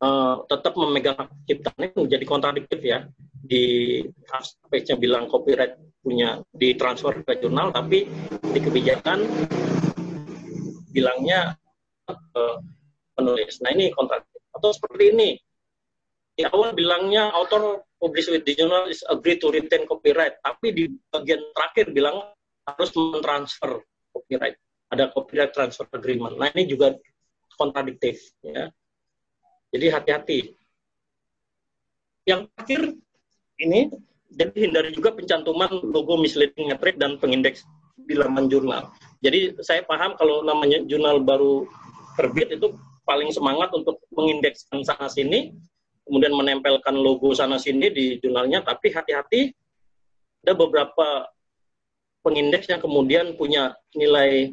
uh, 0.00 0.44
tetap 0.48 0.72
memegang 0.76 1.16
hak 1.16 1.30
ciptanya 1.44 1.88
menjadi 1.96 2.24
kontradiktif 2.24 2.80
ya. 2.80 3.08
Di 3.44 4.00
page-nya 4.72 4.96
bilang 4.96 5.28
copyright 5.28 5.76
punya 6.00 6.40
ditransfer 6.52 7.20
ke 7.24 7.44
jurnal, 7.44 7.72
tapi 7.72 8.08
di 8.40 8.58
kebijakan 8.60 9.24
bilangnya 10.92 11.52
uh, 12.08 12.56
penulis. 13.12 13.60
Nah 13.60 13.70
ini 13.72 13.92
kontradiktif. 13.92 14.40
Atau 14.54 14.70
seperti 14.72 15.04
ini, 15.12 15.30
di 16.34 16.42
awal 16.46 16.72
bilangnya 16.72 17.30
author 17.36 17.84
publish 18.00 18.32
with 18.32 18.44
the 18.48 18.56
journal 18.56 18.88
is 18.88 19.04
agree 19.06 19.36
to 19.36 19.52
retain 19.52 19.84
copyright, 19.84 20.40
tapi 20.40 20.72
di 20.72 20.84
bagian 21.12 21.40
terakhir 21.52 21.92
bilang 21.92 22.32
harus 22.64 22.90
mentransfer 22.96 23.84
copyright. 24.12 24.56
Ada 24.94 25.10
copyright 25.10 25.50
transfer 25.50 25.90
agreement. 25.90 26.38
Nah 26.38 26.54
ini 26.54 26.70
juga 26.70 26.94
kontradiktif. 27.58 28.30
Ya. 28.46 28.70
Jadi 29.74 29.86
hati-hati. 29.90 30.38
Yang 32.24 32.40
terakhir 32.54 32.82
ini 33.58 33.80
jadi 34.34 34.54
hindari 34.70 34.90
juga 34.94 35.14
pencantuman 35.14 35.70
logo 35.82 36.18
misleading 36.18 36.70
metric 36.70 36.96
dan 36.98 37.18
pengindeks 37.18 37.66
di 37.94 38.14
laman 38.14 38.46
jurnal. 38.46 38.90
Jadi 39.22 39.54
saya 39.62 39.82
paham 39.82 40.14
kalau 40.18 40.42
namanya 40.42 40.82
jurnal 40.86 41.22
baru 41.22 41.66
terbit 42.14 42.54
itu 42.54 42.74
paling 43.04 43.30
semangat 43.30 43.70
untuk 43.74 44.00
mengindekskan 44.14 44.82
sana 44.82 45.06
sini 45.10 45.54
kemudian 46.04 46.36
menempelkan 46.36 46.94
logo 46.94 47.32
sana 47.32 47.56
sini 47.56 47.88
di 47.88 48.20
jurnalnya, 48.20 48.60
tapi 48.60 48.92
hati-hati 48.92 49.56
ada 50.44 50.52
beberapa 50.52 51.24
pengindeks 52.20 52.68
yang 52.68 52.80
kemudian 52.80 53.32
punya 53.36 53.72
nilai 53.96 54.52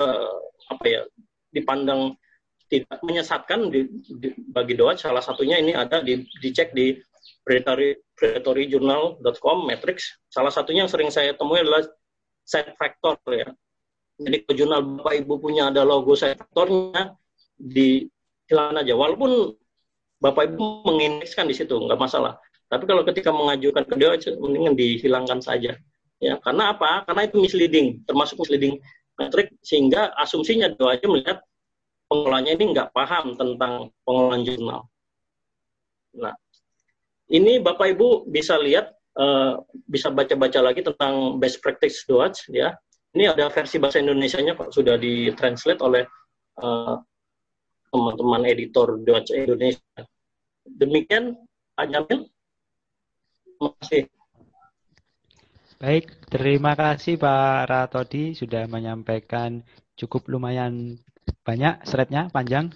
uh, 0.00 0.34
apa 0.70 0.84
ya 0.86 1.02
dipandang 1.52 2.16
tidak 2.72 2.98
menyesatkan 3.04 3.68
di, 3.68 3.84
di, 4.16 4.32
bagi 4.48 4.72
doa 4.72 4.96
salah 4.96 5.20
satunya 5.20 5.60
ini 5.60 5.76
ada 5.76 6.00
di, 6.00 6.24
dicek 6.40 6.72
di 6.72 6.96
predatory, 7.44 8.00
predatoryjournal.com 8.16 9.68
matrix 9.68 10.16
salah 10.32 10.48
satunya 10.48 10.88
yang 10.88 10.92
sering 10.92 11.12
saya 11.12 11.36
temui 11.36 11.60
adalah 11.60 11.84
side 12.48 12.72
factor 12.80 13.20
ya 13.28 13.48
jadi 14.16 14.36
ke 14.48 14.52
jurnal 14.56 14.80
bapak 15.00 15.20
ibu 15.20 15.36
punya 15.36 15.68
ada 15.68 15.84
logo 15.84 16.16
side 16.16 16.40
factornya 16.40 17.12
di 17.60 18.08
hilangkan 18.48 18.84
aja 18.84 18.94
walaupun 18.96 19.52
Bapak 20.22 20.54
Ibu 20.54 20.86
mengindekskan 20.86 21.50
di 21.50 21.54
situ, 21.58 21.74
nggak 21.74 21.98
masalah. 21.98 22.38
Tapi 22.70 22.86
kalau 22.86 23.02
ketika 23.02 23.34
mengajukan 23.34 23.82
ke 23.82 23.94
DOA, 23.98 24.16
mendingan 24.38 24.78
dihilangkan 24.78 25.42
saja. 25.42 25.74
Ya, 26.22 26.38
karena 26.38 26.70
apa? 26.70 27.02
Karena 27.10 27.26
itu 27.26 27.42
misleading, 27.42 28.06
termasuk 28.06 28.38
misleading 28.38 28.78
metrik, 29.18 29.52
sehingga 29.60 30.12
asumsinya 30.16 30.72
DOA 30.72 30.98
aja 30.98 31.06
melihat 31.08 31.38
pengelolanya 32.08 32.52
ini 32.56 32.64
nggak 32.76 32.90
paham 32.92 33.36
tentang 33.36 33.88
pengelolaan 34.04 34.42
jurnal. 34.44 34.80
Nah, 36.16 36.34
ini 37.32 37.60
Bapak 37.60 37.96
Ibu 37.96 38.28
bisa 38.28 38.60
lihat, 38.60 38.92
uh, 39.16 39.60
bisa 39.88 40.12
baca-baca 40.12 40.60
lagi 40.60 40.84
tentang 40.84 41.40
best 41.40 41.64
practice 41.64 42.04
DOAJ, 42.04 42.52
ya. 42.52 42.76
Ini 43.12 43.36
ada 43.36 43.52
versi 43.52 43.76
bahasa 43.76 44.00
Indonesia-nya 44.00 44.56
Pak, 44.56 44.72
sudah 44.72 44.96
ditranslate 44.96 45.84
oleh 45.84 46.04
uh, 46.64 46.96
teman-teman 47.92 48.48
editor 48.48 48.96
Dodge 49.04 49.36
Indonesia. 49.36 50.00
Demikian 50.64 51.36
Pak 51.76 51.86
Jamil. 51.92 52.20
Terima 53.44 53.68
kasih. 53.84 54.02
Baik, 55.82 56.14
terima 56.30 56.78
kasih 56.78 57.18
Pak 57.18 57.66
Ratodi 57.66 58.38
sudah 58.38 58.70
menyampaikan 58.70 59.66
cukup 59.98 60.30
lumayan 60.30 60.94
banyak 61.42 61.82
slide-nya, 61.82 62.30
panjang. 62.30 62.70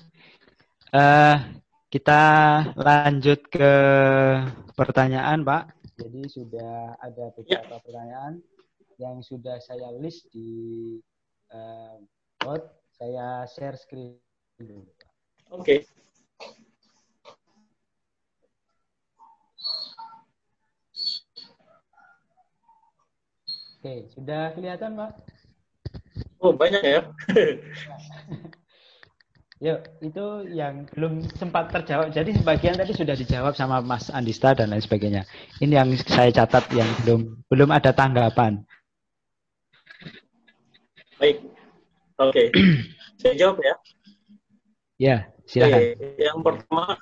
Uh, 0.91 1.39
kita 1.87 2.23
lanjut 2.75 3.47
ke 3.47 3.73
pertanyaan, 4.75 5.47
Pak. 5.47 5.71
Jadi 6.03 6.27
sudah 6.27 6.99
ada 6.99 7.31
beberapa 7.31 7.79
ya. 7.79 7.79
pertanyaan 7.79 8.43
yang 8.99 9.23
sudah 9.23 9.63
saya 9.63 9.87
list 10.03 10.27
di 10.35 10.99
uh, 11.55 12.03
board. 12.43 12.67
Saya 12.91 13.47
share 13.47 13.79
screen 13.79 14.19
dulu. 14.59 14.83
Oke. 15.55 15.63
Okay. 15.63 15.81
Oke, 23.87 24.03
sudah 24.19 24.51
kelihatan, 24.51 24.99
Pak? 24.99 25.15
Oh, 26.43 26.51
banyak 26.51 26.83
ya. 26.83 27.07
Yuk, 29.63 29.79
itu 30.03 30.25
yang 30.51 30.91
belum 30.91 31.23
sempat 31.39 31.71
terjawab. 31.71 32.11
Jadi 32.11 32.35
sebagian 32.35 32.75
tadi 32.75 32.91
sudah 32.91 33.15
dijawab 33.15 33.55
sama 33.55 33.79
Mas 33.79 34.11
Andista 34.11 34.59
dan 34.59 34.75
lain 34.75 34.83
sebagainya. 34.83 35.23
Ini 35.63 35.79
yang 35.79 35.95
saya 36.03 36.35
catat 36.35 36.67
yang 36.75 36.91
belum 37.07 37.47
belum 37.47 37.71
ada 37.71 37.95
tanggapan. 37.95 38.67
Baik. 41.23 41.47
Oke. 42.19 42.51
Okay. 42.51 42.59
saya 43.23 43.39
jawab 43.39 43.63
ya. 43.63 43.75
Ya. 44.99 45.17
Silakan. 45.47 45.79
Oke, 45.79 45.87
yang 46.19 46.43
pertama 46.43 46.99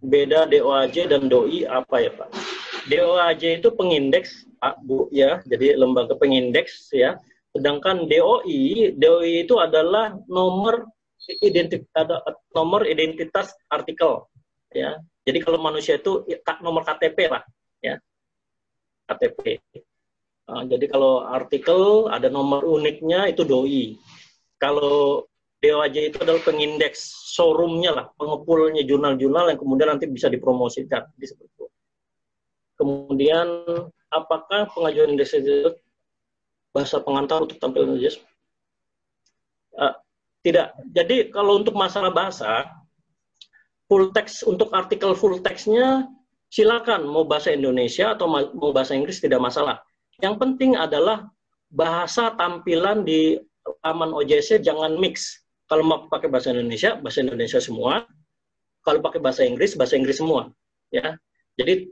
beda 0.00 0.48
DOAJ 0.48 1.12
dan 1.12 1.28
DOI 1.28 1.68
apa 1.68 2.00
ya 2.00 2.08
Pak? 2.16 2.55
DOAJ 2.86 3.62
itu 3.62 3.68
pengindeks 3.74 4.46
Pak 4.62 4.82
Bu 4.82 5.10
ya, 5.10 5.42
jadi 5.46 5.74
lembaga 5.78 6.14
pengindeks 6.14 6.90
ya. 6.94 7.18
Sedangkan 7.50 8.06
DOI, 8.06 8.94
DOI 8.94 9.48
itu 9.48 9.56
adalah 9.58 10.14
nomor 10.30 10.86
identitas 11.42 11.82
nomor 12.54 12.86
identitas 12.86 13.50
artikel 13.66 14.28
ya. 14.70 15.00
Jadi 15.26 15.38
kalau 15.42 15.58
manusia 15.58 15.98
itu 15.98 16.22
nomor 16.62 16.86
KTP 16.86 17.18
lah 17.26 17.42
ya. 17.82 17.98
KTP. 19.10 19.58
Nah, 20.46 20.62
jadi 20.62 20.86
kalau 20.86 21.26
artikel 21.26 22.06
ada 22.06 22.30
nomor 22.30 22.62
uniknya 22.62 23.26
itu 23.26 23.42
doi. 23.42 23.98
Kalau 24.62 25.26
DOAJ 25.58 26.14
itu 26.14 26.18
adalah 26.22 26.38
pengindeks 26.46 27.32
showroomnya 27.34 27.90
lah, 27.90 28.06
pengepulnya 28.14 28.86
jurnal-jurnal 28.86 29.50
yang 29.50 29.58
kemudian 29.58 29.88
nanti 29.96 30.06
bisa 30.06 30.30
dipromosikan. 30.30 31.02
Seperti 31.18 31.50
itu. 31.50 31.64
Kemudian, 32.76 33.48
apakah 34.12 34.68
pengajuan 34.72 35.16
indeks 35.16 35.32
itu 35.32 35.72
bahasa 36.76 37.00
pengantar 37.00 37.44
untuk 37.44 37.56
tampilan 37.56 37.96
JS? 37.96 38.20
Uh, 39.76 39.96
tidak. 40.44 40.76
Jadi 40.92 41.32
kalau 41.32 41.60
untuk 41.60 41.72
masalah 41.72 42.12
bahasa, 42.12 42.68
full 43.88 44.12
text 44.12 44.44
untuk 44.44 44.70
artikel 44.76 45.16
full 45.16 45.40
textnya 45.40 46.06
silakan 46.52 47.06
mau 47.06 47.26
bahasa 47.26 47.50
Indonesia 47.50 48.14
atau 48.14 48.30
mau 48.30 48.70
bahasa 48.70 48.94
Inggris 48.94 49.18
tidak 49.18 49.42
masalah. 49.42 49.82
Yang 50.22 50.36
penting 50.40 50.78
adalah 50.78 51.28
bahasa 51.72 52.32
tampilan 52.38 53.02
di 53.02 53.36
laman 53.82 54.14
OJS 54.14 54.62
jangan 54.62 54.94
mix. 54.96 55.42
Kalau 55.66 55.82
mau 55.82 55.98
pakai 56.06 56.30
bahasa 56.30 56.54
Indonesia, 56.54 56.94
bahasa 56.94 57.26
Indonesia 57.26 57.58
semua. 57.58 58.06
Kalau 58.86 59.02
pakai 59.02 59.18
bahasa 59.18 59.42
Inggris, 59.42 59.74
bahasa 59.74 59.98
Inggris 59.98 60.22
semua. 60.22 60.46
Ya, 60.94 61.18
jadi 61.58 61.90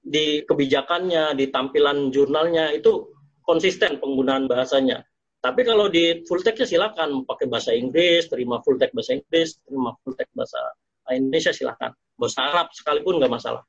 di 0.00 0.42
kebijakannya, 0.44 1.36
di 1.36 1.48
tampilan 1.48 2.12
jurnalnya 2.12 2.74
itu 2.74 3.10
konsisten 3.44 3.98
penggunaan 3.98 4.46
bahasanya. 4.46 5.02
Tapi 5.40 5.64
kalau 5.64 5.88
di 5.88 6.20
full 6.28 6.44
text 6.44 6.68
silakan 6.68 7.24
pakai 7.24 7.48
bahasa 7.48 7.72
Inggris, 7.72 8.28
terima 8.28 8.60
full 8.60 8.76
text 8.76 8.92
bahasa 8.92 9.16
Inggris, 9.16 9.56
terima 9.64 9.96
full 10.04 10.12
text 10.12 10.32
bahasa 10.36 10.60
Indonesia 11.16 11.52
silakan. 11.56 11.90
Bahasa 12.20 12.38
Arab 12.44 12.66
sekalipun 12.76 13.16
nggak 13.16 13.32
masalah. 13.32 13.64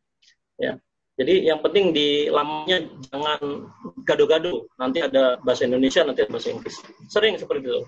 Ya. 0.59 0.75
Jadi 1.15 1.47
yang 1.47 1.63
penting 1.63 1.95
di 1.95 2.27
lamanya 2.27 2.83
jangan 3.07 3.71
gado-gado. 4.03 4.67
Nanti 4.75 4.99
ada 4.99 5.39
bahasa 5.39 5.63
Indonesia, 5.63 6.03
nanti 6.03 6.27
ada 6.27 6.31
bahasa 6.31 6.49
Inggris. 6.51 6.75
Sering 7.07 7.39
seperti 7.39 7.71
itu. 7.71 7.81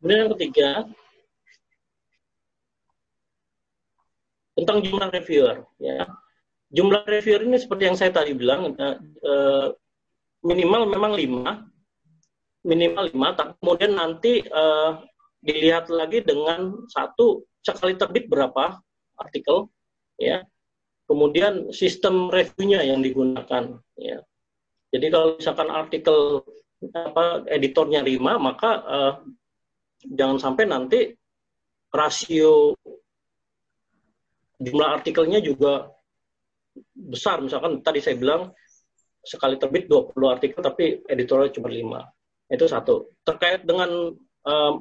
Kemudian 0.00 0.28
yang 0.28 0.32
ketiga, 0.36 0.68
tentang 4.54 4.78
jumlah 4.84 5.08
reviewer. 5.10 5.64
Ya. 5.80 6.04
Jumlah 6.74 7.06
reviewer 7.06 7.46
ini 7.46 7.56
seperti 7.56 7.82
yang 7.86 7.96
saya 7.96 8.10
tadi 8.10 8.34
bilang, 8.34 8.74
eh, 8.74 9.68
minimal 10.42 10.90
memang 10.90 11.12
lima, 11.14 11.62
minimal 12.66 13.14
lima, 13.14 13.28
tapi 13.38 13.54
kemudian 13.62 13.92
nanti 13.94 14.42
eh, 14.42 14.90
dilihat 15.44 15.86
lagi 15.92 16.26
dengan 16.26 16.74
satu 16.90 17.46
sekali 17.62 17.94
terbit 17.94 18.26
berapa 18.26 18.82
artikel, 19.16 19.70
ya. 20.18 20.42
Kemudian 21.04 21.68
sistem 21.70 22.32
reviewnya 22.32 22.80
yang 22.80 23.04
digunakan, 23.04 23.76
ya. 23.94 24.18
Jadi 24.94 25.06
kalau 25.10 25.36
misalkan 25.36 25.68
artikel 25.74 26.42
apa 26.94 27.42
editornya 27.50 27.98
lima, 28.04 28.38
maka 28.38 28.70
uh, 28.86 29.14
jangan 30.06 30.38
sampai 30.38 30.64
nanti 30.70 31.00
rasio 31.90 32.78
jumlah 34.62 34.88
artikelnya 34.94 35.42
juga 35.42 35.90
besar. 36.94 37.42
Misalkan 37.42 37.82
tadi 37.82 37.98
saya 38.00 38.16
bilang 38.16 38.54
sekali 39.24 39.58
terbit 39.58 39.90
20 39.90 40.14
artikel 40.30 40.60
tapi 40.62 41.02
editorial 41.10 41.50
cuma 41.50 41.68
5. 41.68 42.54
Itu 42.54 42.64
satu. 42.70 42.94
Terkait 43.26 43.66
dengan 43.66 44.14
uh, 44.46 44.72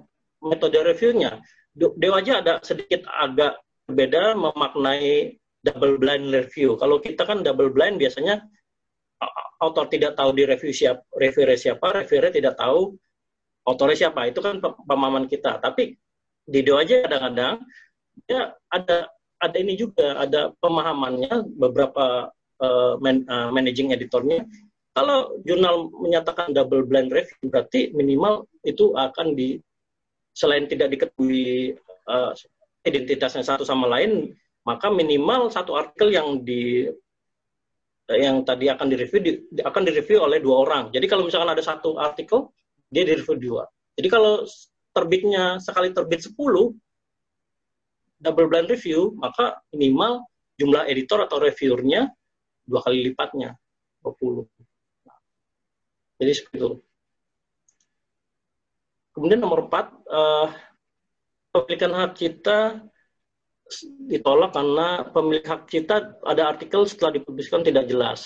metode 0.44 0.78
reviewnya, 0.84 1.42
Dewa 1.74 2.22
aja 2.22 2.46
ada 2.46 2.54
sedikit 2.62 3.10
agak 3.10 3.58
berbeda 3.90 4.38
memaknai 4.38 5.42
double 5.66 5.98
blind 5.98 6.30
review. 6.30 6.78
Kalau 6.78 7.02
kita 7.02 7.26
kan 7.26 7.42
double 7.42 7.74
blind 7.74 7.98
biasanya 7.98 8.46
author 9.64 9.90
tidak 9.90 10.14
tahu 10.14 10.36
di 10.38 10.44
review 10.46 10.70
siapa, 10.70 11.02
reviewer 11.18 11.56
siapa, 11.58 12.04
reviewer 12.04 12.30
tidak 12.30 12.60
tahu 12.60 12.94
autornya 13.64 14.08
siapa 14.08 14.28
itu 14.28 14.40
kan 14.44 14.60
pemahaman 14.60 15.26
kita 15.28 15.60
tapi 15.64 15.96
di 16.44 16.60
do 16.62 16.76
aja 16.76 17.08
kadang-kadang 17.08 17.64
ya 18.28 18.52
ada 18.68 19.08
ada 19.44 19.60
ini 19.60 19.76
juga 19.76 20.16
ada 20.16 20.56
pemahamannya 20.64 21.52
beberapa 21.60 22.32
uh, 22.64 22.94
man, 23.04 23.28
uh, 23.28 23.52
managing 23.52 23.92
editornya 23.92 24.48
kalau 24.96 25.36
jurnal 25.44 25.92
menyatakan 25.92 26.56
double 26.56 26.88
blind 26.88 27.12
review 27.12 27.52
berarti 27.52 27.92
minimal 27.92 28.48
itu 28.64 28.96
akan 28.96 29.36
di 29.36 29.60
selain 30.32 30.66
tidak 30.72 30.96
diketahui 30.96 31.76
uh, 32.08 32.32
identitasnya 32.88 33.44
satu 33.44 33.68
sama 33.68 33.92
lain 33.92 34.32
maka 34.64 34.88
minimal 34.88 35.52
satu 35.52 35.76
artikel 35.76 36.16
yang 36.16 36.40
di 36.40 36.88
yang 38.12 38.44
tadi 38.44 38.68
akan 38.68 38.88
direview 38.92 39.20
di, 39.24 39.32
akan 39.64 39.82
direview 39.88 40.28
oleh 40.28 40.44
dua 40.44 40.68
orang. 40.68 40.84
Jadi 40.92 41.08
kalau 41.08 41.24
misalkan 41.24 41.56
ada 41.56 41.64
satu 41.64 41.96
artikel 41.96 42.52
dia 42.92 43.08
direview 43.08 43.40
dua. 43.40 43.64
Jadi 43.96 44.08
kalau 44.12 44.44
terbitnya 44.94 45.58
sekali 45.58 45.90
terbit 45.90 46.22
10 46.22 46.38
double 48.24 48.48
blind 48.48 48.72
review, 48.72 49.12
maka 49.20 49.60
minimal 49.76 50.24
jumlah 50.56 50.88
editor 50.88 51.28
atau 51.28 51.44
reviewernya 51.44 52.08
dua 52.64 52.80
kali 52.80 53.12
lipatnya, 53.12 53.60
20. 54.02 54.48
Nah, 55.04 55.18
jadi 56.24 56.32
seperti 56.32 56.56
itu. 56.64 56.70
Kemudian 59.14 59.44
nomor 59.44 59.68
empat, 59.68 59.92
uh, 60.10 60.48
pemilikan 61.54 61.94
hak 61.94 62.18
cipta 62.18 62.82
ditolak 64.10 64.54
karena 64.54 65.06
pemilik 65.12 65.46
hak 65.46 65.70
cipta 65.70 66.18
ada 66.26 66.50
artikel 66.50 66.88
setelah 66.88 67.20
dipublikasikan 67.20 67.62
tidak 67.62 67.86
jelas. 67.86 68.26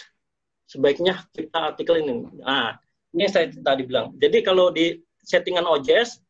Sebaiknya 0.67 1.27
kita 1.32 1.76
artikel 1.76 2.00
ini. 2.03 2.27
Nah, 2.43 2.76
ini 3.16 3.26
saya 3.27 3.51
tadi 3.51 3.84
bilang. 3.88 4.16
Jadi 4.19 4.38
kalau 4.43 4.72
di 4.72 4.95
settingan 5.24 5.67
OJS 5.67 6.24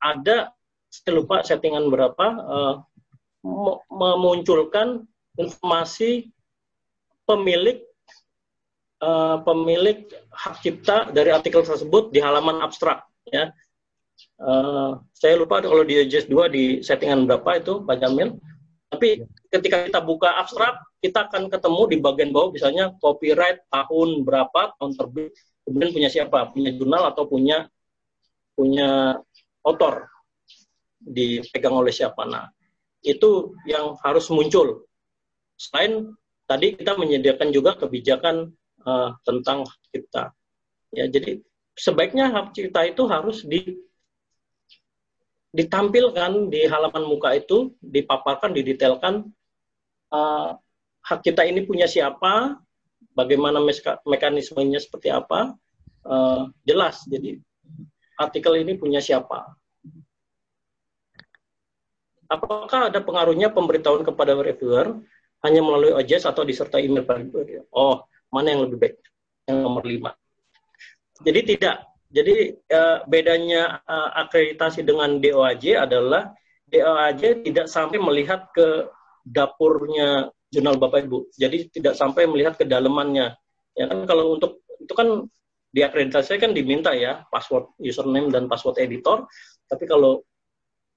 ada 0.00 0.52
saya 0.92 1.12
lupa 1.16 1.40
settingan 1.40 1.88
berapa 1.88 2.26
uh, 2.36 2.74
memunculkan 3.90 5.02
informasi 5.34 6.30
pemilik 7.26 7.82
uh, 9.02 9.42
pemilik 9.42 10.06
hak 10.30 10.62
cipta 10.62 11.10
dari 11.10 11.34
artikel 11.34 11.66
tersebut 11.66 12.14
di 12.14 12.22
halaman 12.22 12.62
abstrak 12.62 13.02
ya. 13.28 13.50
Uh, 14.38 15.02
saya 15.16 15.34
lupa 15.34 15.58
kalau 15.58 15.82
di 15.82 15.98
OJS 15.98 16.30
2 16.30 16.54
di 16.54 16.64
settingan 16.84 17.26
berapa 17.26 17.58
itu 17.58 17.82
Pak 17.82 17.96
Jamil. 17.98 18.38
Tapi 18.92 19.24
ketika 19.48 19.88
kita 19.88 20.00
buka 20.04 20.36
abstrak 20.36 20.78
kita 21.02 21.26
akan 21.26 21.50
ketemu 21.50 21.82
di 21.90 21.96
bagian 21.98 22.30
bawah 22.30 22.54
misalnya 22.54 22.94
copyright 23.02 23.64
tahun 23.72 24.22
berapa 24.22 24.76
tahun 24.78 24.92
terbit 24.94 25.32
kemudian 25.66 25.90
punya 25.90 26.08
siapa 26.12 26.52
punya 26.52 26.70
jurnal 26.76 27.10
atau 27.10 27.26
punya 27.26 27.66
punya 28.52 29.18
author 29.64 30.06
dipegang 31.02 31.74
oleh 31.74 31.90
siapa. 31.90 32.22
Nah 32.28 32.46
itu 33.02 33.54
yang 33.66 33.98
harus 34.00 34.30
muncul. 34.30 34.86
Selain 35.58 36.14
tadi 36.46 36.78
kita 36.78 36.94
menyediakan 36.94 37.50
juga 37.50 37.74
kebijakan 37.74 38.54
uh, 38.86 39.10
tentang 39.26 39.66
hak 39.66 39.82
cipta. 39.90 40.24
Ya, 40.94 41.10
jadi 41.10 41.42
sebaiknya 41.74 42.30
hak 42.30 42.54
cipta 42.54 42.86
itu 42.86 43.02
harus 43.10 43.42
di, 43.42 43.82
ditampilkan 45.50 46.48
di 46.48 46.66
halaman 46.70 47.04
muka 47.06 47.34
itu, 47.34 47.74
dipaparkan, 47.82 48.54
didetailkan 48.54 49.26
uh, 50.14 50.58
hak 51.02 51.20
cipta 51.26 51.42
ini 51.42 51.66
punya 51.66 51.90
siapa, 51.90 52.58
bagaimana 53.18 53.58
mekanismenya 54.06 54.78
seperti 54.78 55.10
apa, 55.10 55.58
uh, 56.06 56.46
jelas. 56.62 57.02
Jadi 57.10 57.42
artikel 58.18 58.62
ini 58.62 58.78
punya 58.78 59.02
siapa 59.02 59.61
apakah 62.32 62.88
ada 62.88 63.00
pengaruhnya 63.04 63.52
pemberitahuan 63.52 64.02
kepada 64.02 64.32
reviewer 64.32 65.04
hanya 65.44 65.60
melalui 65.60 65.92
OJS 65.98 66.30
atau 66.30 66.46
disertai 66.46 66.86
email 66.86 67.04
Oh, 67.74 68.06
mana 68.32 68.56
yang 68.56 68.64
lebih 68.64 68.78
baik? 68.80 68.94
Yang 69.50 69.58
nomor 69.60 69.84
lima. 69.84 70.10
Jadi 71.20 71.40
tidak. 71.54 71.76
Jadi 72.12 72.52
uh, 72.68 73.04
bedanya 73.08 73.80
uh, 73.88 74.10
akreditasi 74.26 74.84
dengan 74.84 75.16
DOAJ 75.16 75.80
adalah 75.80 76.36
DOAJ 76.68 77.48
tidak 77.48 77.66
sampai 77.72 77.96
melihat 77.96 78.52
ke 78.52 78.88
dapurnya 79.24 80.28
jurnal 80.52 80.76
Bapak 80.76 81.08
Ibu. 81.08 81.32
Jadi 81.32 81.72
tidak 81.72 81.96
sampai 81.96 82.28
melihat 82.28 82.60
ke 82.60 82.68
dalemannya. 82.68 83.32
Ya 83.72 83.84
kan 83.88 84.04
kalau 84.04 84.36
untuk 84.36 84.60
itu 84.76 84.92
kan 84.92 85.24
diakreditasi 85.72 86.36
kan 86.36 86.52
diminta 86.52 86.92
ya 86.92 87.24
password 87.32 87.72
username 87.80 88.28
dan 88.28 88.44
password 88.44 88.76
editor. 88.84 89.24
Tapi 89.64 89.88
kalau 89.88 90.20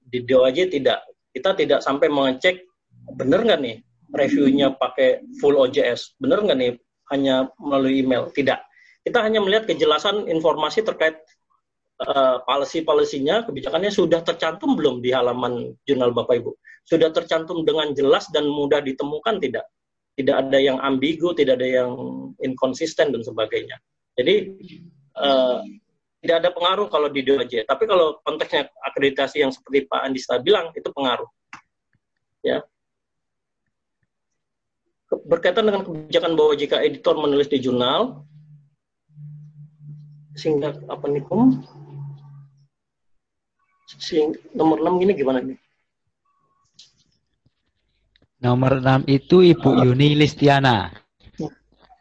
di 0.04 0.20
DOAJ 0.20 0.76
tidak 0.76 1.00
kita 1.36 1.52
tidak 1.60 1.84
sampai 1.84 2.08
mengecek 2.08 2.64
benar 3.20 3.44
nggak 3.44 3.60
nih 3.60 3.78
reviewnya 4.16 4.72
pakai 4.80 5.20
full 5.44 5.60
OJS, 5.60 6.16
benar 6.24 6.40
nggak 6.40 6.58
nih 6.58 6.72
hanya 7.12 7.52
melalui 7.60 8.00
email? 8.02 8.32
Tidak. 8.32 8.58
Kita 9.06 9.20
hanya 9.22 9.44
melihat 9.44 9.70
kejelasan 9.70 10.26
informasi 10.32 10.82
terkait 10.82 11.20
uh, 12.02 12.42
policy-policynya, 12.48 13.46
kebijakannya 13.46 13.92
sudah 13.94 14.24
tercantum 14.26 14.74
belum 14.74 15.04
di 15.04 15.14
halaman 15.14 15.76
jurnal 15.86 16.16
Bapak 16.16 16.42
Ibu? 16.42 16.52
Sudah 16.88 17.14
tercantum 17.14 17.68
dengan 17.68 17.94
jelas 17.94 18.26
dan 18.34 18.50
mudah 18.50 18.82
ditemukan 18.82 19.38
tidak? 19.44 19.68
Tidak 20.16 20.32
ada 20.32 20.58
yang 20.58 20.80
ambigu, 20.80 21.36
tidak 21.36 21.60
ada 21.60 21.84
yang 21.84 21.92
inkonsisten 22.40 23.12
dan 23.12 23.22
sebagainya. 23.22 23.76
Jadi 24.16 24.56
uh, 25.20 25.60
tidak 26.26 26.42
ada 26.42 26.50
pengaruh 26.50 26.90
kalau 26.90 27.06
di 27.06 27.22
DOJ. 27.22 27.70
Tapi 27.70 27.86
kalau 27.86 28.18
konteksnya 28.26 28.66
akreditasi 28.82 29.46
yang 29.46 29.54
seperti 29.54 29.86
Pak 29.86 30.02
Andista 30.02 30.42
bilang, 30.42 30.74
itu 30.74 30.90
pengaruh. 30.90 31.30
Ya. 32.42 32.66
Berkaitan 35.30 35.70
dengan 35.70 35.86
kebijakan 35.86 36.34
bahwa 36.34 36.58
jika 36.58 36.82
editor 36.82 37.14
menulis 37.22 37.46
di 37.46 37.62
jurnal, 37.62 38.26
sehingga 40.34 40.74
apa 40.90 41.06
nih, 41.06 41.22
Kum? 41.30 41.62
Sing, 43.86 44.34
nomor 44.58 44.82
6 44.82 45.06
ini 45.06 45.14
gimana 45.14 45.46
nih? 45.46 45.62
Nomor 48.42 48.82
6 48.82 49.06
itu 49.14 49.46
Ibu 49.46 49.86
Yuni 49.86 50.18
Listiana. 50.18 50.90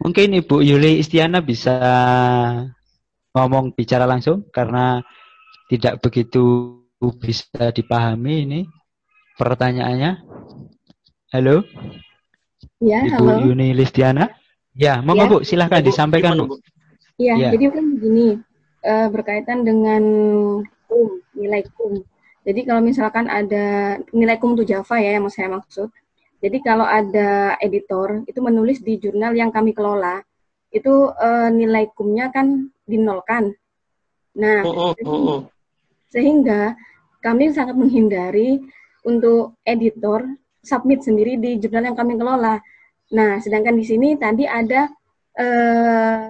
Mungkin 0.05 0.37
Ibu 0.37 0.61
Yuli 0.61 1.01
Istiana 1.01 1.41
bisa 1.41 1.77
ngomong 3.35 3.75
bicara 3.75 4.07
langsung 4.07 4.47
karena 4.55 5.03
tidak 5.67 5.99
begitu 5.99 6.79
bisa 7.19 7.75
dipahami 7.75 8.47
ini 8.47 8.61
pertanyaannya. 9.35 10.23
Halo? 11.35 11.67
Ya, 12.79 13.03
Ibu 13.03 13.27
halo. 13.27 13.51
Yuni 13.51 13.75
Listiana? 13.75 14.31
Ya, 14.79 15.03
mau 15.03 15.19
ya. 15.19 15.27
Bu, 15.27 15.43
silahkan 15.43 15.83
ya, 15.83 15.87
disampaikan 15.91 16.47
Bu. 16.47 16.63
Iya, 17.19 17.35
ya. 17.39 17.51
jadi 17.55 17.75
kan 17.75 17.85
begini, 17.99 18.39
uh, 18.87 19.09
berkaitan 19.11 19.67
dengan 19.67 20.03
kum, 20.87 21.19
nilai 21.35 21.67
kum. 21.75 22.07
Jadi 22.47 22.61
kalau 22.63 22.83
misalkan 22.87 23.27
ada 23.27 23.99
nilai 24.15 24.39
kum 24.39 24.55
untuk 24.55 24.67
Java 24.67 25.03
ya 25.03 25.19
yang 25.19 25.27
saya 25.27 25.51
maksud. 25.51 25.91
Jadi 26.39 26.59
kalau 26.63 26.87
ada 26.87 27.59
editor 27.59 28.23
itu 28.31 28.39
menulis 28.39 28.79
di 28.85 29.01
jurnal 29.01 29.35
yang 29.35 29.51
kami 29.51 29.75
kelola, 29.75 30.23
itu 30.71 31.11
uh, 31.11 31.51
nilai 31.51 31.91
kumnya 31.95 32.31
kan 32.31 32.74
dinolkan. 32.85 33.53
Nah, 34.39 34.61
oh, 34.67 34.93
oh, 34.93 34.93
oh, 35.07 35.11
oh. 35.11 35.41
sehingga 36.11 36.75
kami 37.25 37.55
sangat 37.55 37.79
menghindari 37.79 38.61
untuk 39.07 39.57
editor 39.65 40.25
submit 40.65 41.05
sendiri 41.05 41.37
di 41.37 41.61
jurnal 41.61 41.93
yang 41.93 41.97
kami 41.97 42.17
kelola. 42.17 42.59
Nah, 43.13 43.39
sedangkan 43.39 43.77
di 43.77 43.85
sini 43.85 44.17
tadi 44.17 44.49
ada 44.49 44.89
eh, 45.37 46.21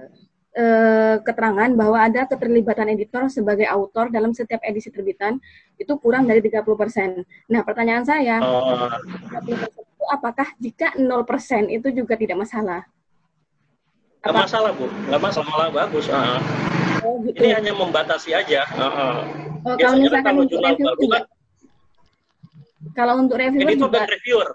eh, 0.59 1.17
keterangan 1.23 1.71
bahwa 1.73 2.03
ada 2.03 2.27
keterlibatan 2.27 2.93
editor 2.93 3.31
sebagai 3.31 3.65
autor 3.71 4.11
dalam 4.11 4.35
setiap 4.35 4.61
edisi 4.67 4.91
terbitan 4.91 5.39
itu 5.79 5.95
kurang 6.03 6.27
dari 6.27 6.43
30%. 6.43 7.51
Nah, 7.51 7.63
pertanyaan 7.63 8.05
saya, 8.05 8.43
oh. 8.43 8.91
30% 9.47 9.71
itu 9.71 10.05
apakah 10.11 10.49
jika 10.61 10.93
0% 10.99 11.71
itu 11.71 11.89
juga 11.95 12.15
tidak 12.19 12.45
masalah? 12.45 12.85
Nggak 14.25 14.37
masalah 14.49 14.71
bu, 14.73 14.89
nggak 14.89 15.21
masalah 15.21 15.47
malah 15.53 15.69
bagus. 15.69 16.09
Uh. 16.09 16.41
Oh, 17.05 17.21
gitu. 17.21 17.37
Ini 17.45 17.61
hanya 17.61 17.73
membatasi 17.77 18.33
aja. 18.33 18.65
Uh, 18.73 18.85
uh. 18.89 19.17
Oh, 19.69 19.77
kalau 19.77 20.01
misalkan 20.01 20.25
kalau 20.25 20.41
untuk 20.49 20.61
review 20.65 20.89
juga. 20.97 21.19
Kan, 21.21 21.25
kalau 22.97 23.15
untuk 23.21 23.37
reviewer 23.37 23.69
editor 23.69 23.89
juga. 23.93 24.01
Dan 24.01 24.09
reviewer. 24.09 24.49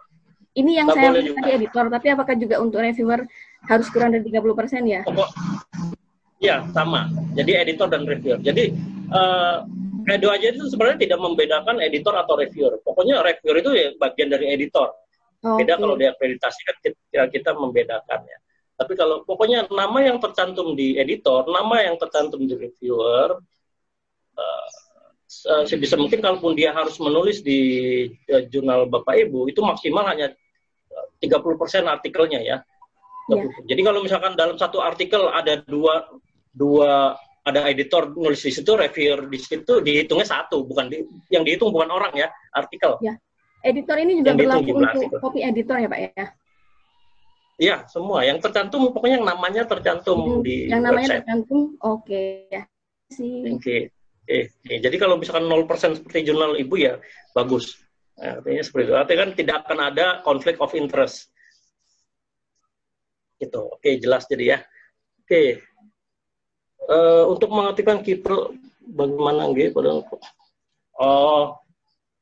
Ini 0.57 0.71
yang 0.81 0.87
saya 0.89 1.09
tadi 1.13 1.49
editor, 1.61 1.85
tapi 1.93 2.07
apakah 2.09 2.35
juga 2.35 2.55
untuk 2.57 2.81
reviewer 2.81 3.21
harus 3.69 3.87
kurang 3.93 4.17
dari 4.17 4.25
30% 4.25 4.81
ya? 4.89 5.01
Pokok, 5.05 5.29
ya, 6.41 6.65
sama. 6.73 7.05
Jadi 7.37 7.51
editor 7.53 7.87
dan 7.93 8.09
reviewer. 8.09 8.41
Jadi 8.41 8.73
uh, 9.13 9.61
Edo 10.09 10.33
aja 10.33 10.49
itu 10.49 10.65
sebenarnya 10.65 11.05
tidak 11.05 11.19
membedakan 11.21 11.77
editor 11.85 12.17
atau 12.17 12.33
reviewer. 12.33 12.81
Pokoknya 12.81 13.21
reviewer 13.21 13.57
itu 13.61 13.71
ya 13.77 13.87
bagian 14.01 14.33
dari 14.33 14.49
editor. 14.49 14.89
Oh, 15.45 15.55
Beda 15.55 15.77
okay. 15.77 15.81
kalau 15.85 15.95
diakreditasikan 15.95 16.75
kita, 16.81 17.23
kita 17.29 17.51
membedakan 17.53 18.19
ya. 18.25 18.37
Tapi 18.79 18.95
kalau 18.95 19.27
pokoknya 19.27 19.67
nama 19.67 19.99
yang 19.99 20.23
tercantum 20.23 20.71
di 20.71 20.95
editor, 20.95 21.43
nama 21.51 21.83
yang 21.83 21.99
tercantum 21.99 22.39
di 22.47 22.55
reviewer, 22.55 23.35
uh, 24.39 24.67
sebisa 25.67 25.99
mungkin 25.99 26.23
kalaupun 26.23 26.55
dia 26.55 26.71
harus 26.71 26.95
menulis 27.03 27.43
di 27.43 27.59
uh, 28.31 28.47
jurnal 28.47 28.87
Bapak 28.87 29.19
Ibu, 29.19 29.51
itu 29.51 29.59
maksimal 29.59 30.07
hanya 30.07 30.31
30% 31.19 31.91
artikelnya 31.91 32.39
ya. 32.39 32.57
Iya. 33.29 33.45
Jadi 33.75 33.81
kalau 33.83 33.99
misalkan 34.01 34.33
dalam 34.33 34.55
satu 34.55 34.81
artikel 34.81 35.27
ada 35.29 35.61
dua 35.61 36.07
dua 36.49 37.13
ada 37.45 37.65
editor 37.67 38.15
nulis 38.15 38.41
di 38.41 38.51
situ, 38.53 38.71
reviewer 38.73 39.27
di 39.27 39.37
situ 39.37 39.83
dihitungnya 39.83 40.27
satu, 40.27 40.63
bukan 40.65 40.87
di, 40.87 41.03
yang 41.33 41.43
dihitung 41.43 41.73
bukan 41.73 41.89
orang 41.89 42.13
ya, 42.13 42.31
artikel. 42.53 42.97
Ya. 43.03 43.17
Editor 43.59 43.97
ini 43.99 44.23
juga 44.23 44.31
Yang 44.31 44.39
berlaku 44.39 44.71
untuk 44.71 44.87
artikel. 44.87 45.19
copy 45.19 45.39
editor 45.43 45.77
ya 45.83 45.87
Pak 45.91 45.99
ya? 45.99 46.25
Iya, 47.59 47.83
semua 47.91 48.23
yang 48.23 48.39
tercantum 48.39 48.87
pokoknya 48.95 49.19
yang 49.19 49.27
namanya 49.27 49.67
tercantum 49.67 50.39
di 50.39 50.71
Yang 50.71 50.83
namanya 50.87 51.07
website. 51.11 51.19
tercantum, 51.27 51.59
oke 51.83 52.21
ya. 52.47 52.63
Si. 53.11 53.27
Oke. 53.51 53.91
Oke. 54.23 54.39
Oke. 54.63 54.75
Jadi 54.79 54.95
kalau 54.95 55.19
misalkan 55.19 55.43
0% 55.43 55.99
seperti 55.99 56.31
jurnal 56.31 56.55
Ibu 56.55 56.75
ya 56.79 56.95
bagus. 57.35 57.75
Nah, 58.15 58.39
artinya 58.39 58.63
seperti 58.63 58.83
itu. 58.87 58.95
Artinya 58.95 59.19
kan 59.27 59.31
tidak 59.35 59.57
akan 59.67 59.79
ada 59.91 60.05
konflik 60.23 60.55
of 60.63 60.71
interest. 60.71 61.27
Gitu. 63.35 63.59
Oke, 63.59 63.99
jelas 63.99 64.23
jadi 64.31 64.45
ya. 64.55 64.59
Oke. 65.27 65.59
Eh, 66.89 67.23
untuk 67.27 67.51
mengaktifkan 67.51 67.99
keeper 67.99 68.55
bagaimana 68.87 69.51
gitu? 69.51 69.83
Oh, 70.95 71.59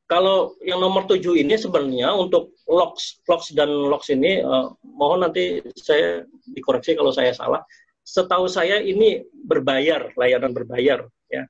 kalau 0.07 0.55
yang 0.63 0.79
nomor 0.79 1.03
tujuh 1.03 1.35
ini 1.35 1.59
sebenarnya 1.59 2.15
untuk 2.15 2.55
logs, 2.63 3.19
logs 3.27 3.51
dan 3.51 3.67
logs 3.67 4.07
ini 4.07 4.39
eh, 4.39 4.67
mohon 4.83 5.27
nanti 5.27 5.59
saya 5.75 6.23
dikoreksi 6.47 6.95
kalau 6.95 7.11
saya 7.11 7.35
salah. 7.35 7.61
Setahu 8.07 8.47
saya 8.47 8.79
ini 8.79 9.19
berbayar, 9.35 10.15
layanan 10.15 10.55
berbayar 10.55 11.03
ya. 11.27 11.43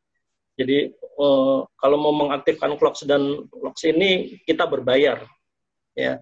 Jadi 0.57 0.89
eh, 0.97 1.59
kalau 1.77 1.97
mau 2.01 2.13
mengaktifkan 2.17 2.73
logs 2.81 3.05
dan 3.05 3.45
logs 3.61 3.85
ini 3.85 4.41
kita 4.49 4.65
berbayar 4.65 5.21
ya. 5.93 6.17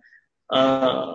Eh, 0.52 1.12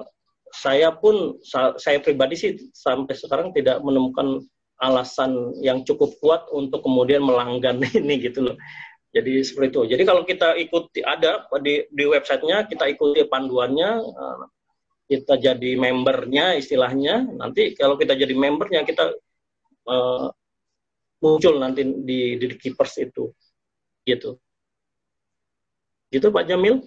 saya 0.51 0.91
pun 0.91 1.39
sa- 1.47 1.79
saya 1.79 2.03
pribadi 2.03 2.35
sih 2.35 2.53
sampai 2.75 3.15
sekarang 3.15 3.55
tidak 3.55 3.79
menemukan 3.85 4.43
alasan 4.81 5.53
yang 5.61 5.85
cukup 5.85 6.17
kuat 6.25 6.49
untuk 6.51 6.81
kemudian 6.81 7.21
melanggan 7.21 7.79
ini 8.01 8.17
gitu 8.25 8.51
loh. 8.51 8.57
Jadi 9.11 9.43
seperti 9.43 9.69
itu. 9.75 9.83
Jadi 9.91 10.03
kalau 10.07 10.23
kita 10.23 10.55
ikuti 10.55 11.03
ada 11.03 11.43
di 11.59 11.83
di 11.91 12.05
websitenya 12.07 12.71
kita 12.71 12.87
ikuti 12.87 13.27
panduannya, 13.27 13.91
eh, 14.07 14.39
kita 15.11 15.35
jadi 15.35 15.71
membernya 15.75 16.55
istilahnya. 16.55 17.27
Nanti 17.27 17.75
kalau 17.75 17.99
kita 17.99 18.15
jadi 18.15 18.31
membernya 18.31 18.87
kita 18.87 19.11
eh, 19.91 20.27
muncul 21.19 21.55
nanti 21.59 21.83
di 21.83 22.39
di 22.39 22.47
keepers 22.55 23.03
itu, 23.03 23.35
gitu. 24.07 24.39
Gitu 26.11 26.27
Pak 26.31 26.47
Jamil. 26.47 26.79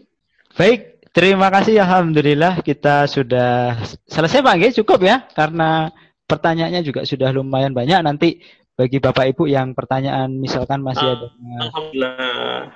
Baik, 0.55 1.03
terima 1.11 1.51
kasih. 1.51 1.83
Alhamdulillah 1.83 2.63
kita 2.63 3.03
sudah 3.07 3.83
selesai 4.07 4.39
Pak 4.39 4.55
Nggih, 4.59 4.73
cukup 4.79 5.03
ya 5.03 5.27
karena 5.35 5.91
pertanyaannya 6.23 6.81
juga 6.87 7.03
sudah 7.03 7.35
lumayan 7.35 7.75
banyak. 7.75 7.99
Nanti 7.99 8.39
bagi 8.73 8.97
Bapak 8.97 9.25
Ibu 9.33 9.45
yang 9.45 9.77
pertanyaan 9.77 10.33
misalkan 10.33 10.81
masih 10.81 11.05
ada 11.05 11.27
Alhamdulillah. 11.61 12.73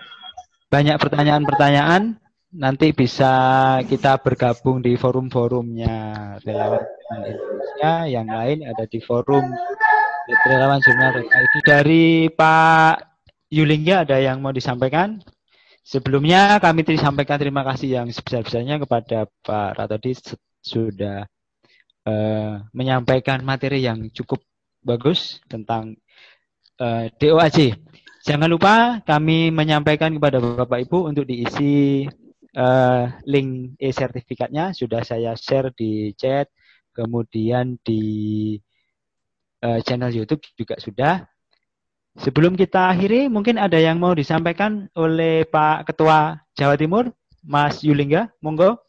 banyak 0.69 0.95
pertanyaan-pertanyaan, 0.99 2.19
nanti 2.53 2.93
bisa 2.93 3.31
kita 3.87 4.21
bergabung 4.21 4.83
di 4.83 4.93
forum-forumnya 4.93 5.95
relawan 6.45 6.85
Indonesia. 7.25 7.93
Yang 8.05 8.27
lain 8.29 8.57
ada 8.67 8.83
di 8.85 8.99
forum 9.01 9.45
relawan 10.45 10.79
jurnal 10.83 11.23
ID. 11.23 11.53
Dari 11.63 12.05
Pak 12.29 12.95
Yulingga 13.49 14.03
ada 14.03 14.17
yang 14.19 14.43
mau 14.43 14.51
disampaikan? 14.51 15.17
Sebelumnya 15.87 16.59
kami 16.59 16.83
sampaikan 16.99 17.39
terima 17.39 17.63
kasih 17.63 18.03
yang 18.03 18.07
sebesar-besarnya 18.11 18.75
kepada 18.83 19.23
Pak 19.39 19.79
Ratodi 19.79 20.19
sudah 20.59 21.23
eh, 22.03 22.53
menyampaikan 22.75 23.39
materi 23.39 23.87
yang 23.87 24.11
cukup 24.11 24.43
bagus 24.87 25.43
tentang 25.51 25.99
eh, 26.79 27.11
DOAJ. 27.19 27.75
Jangan 28.23 28.47
lupa 28.47 29.03
kami 29.03 29.51
menyampaikan 29.51 30.15
kepada 30.15 30.39
Bapak 30.39 30.87
Ibu 30.87 31.11
untuk 31.11 31.27
diisi 31.27 32.07
eh, 32.55 33.03
link 33.27 33.75
e-sertifikatnya 33.75 34.71
sudah 34.71 35.03
saya 35.03 35.35
share 35.35 35.75
di 35.75 36.15
chat, 36.15 36.47
kemudian 36.95 37.75
di 37.83 38.55
eh, 39.59 39.79
channel 39.83 40.15
YouTube 40.15 40.43
juga 40.55 40.79
sudah. 40.79 41.27
Sebelum 42.17 42.57
kita 42.57 42.89
akhiri, 42.89 43.29
mungkin 43.29 43.61
ada 43.61 43.77
yang 43.77 44.01
mau 44.01 44.09
disampaikan 44.17 44.89
oleh 44.97 45.45
Pak 45.45 45.93
Ketua 45.93 46.33
Jawa 46.57 46.73
Timur, 46.73 47.13
Mas 47.45 47.85
Yulingga. 47.85 48.33
Monggo. 48.41 48.81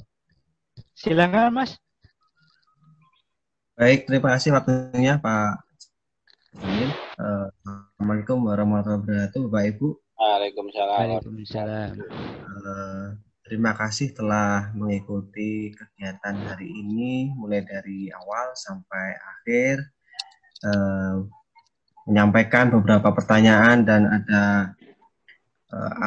Silakan, 0.97 1.53
Mas. 1.53 1.77
Baik, 3.77 4.09
terima 4.09 4.35
kasih 4.35 4.57
waktunya 4.57 5.21
Pak 5.21 5.68
Eh, 6.59 6.91
Assalamualaikum 7.15 8.51
warahmatullahi 8.51 8.99
wabarakatuh, 8.99 9.41
Bapak 9.47 9.65
Ibu. 9.79 9.89
Waalaikumsalam. 10.19 10.97
Waalaikumsalam. 10.99 11.89
Eh, 12.03 13.07
terima 13.47 13.79
kasih 13.79 14.11
telah 14.11 14.75
mengikuti 14.75 15.71
kegiatan 15.71 16.35
hari 16.51 16.67
ini, 16.67 17.31
mulai 17.31 17.63
dari 17.63 18.11
awal 18.11 18.59
sampai 18.59 19.07
akhir. 19.15 19.87
Eh, 20.67 21.17
menyampaikan 22.11 22.75
beberapa 22.75 23.15
pertanyaan 23.15 23.87
dan 23.87 24.03
ada 24.11 24.75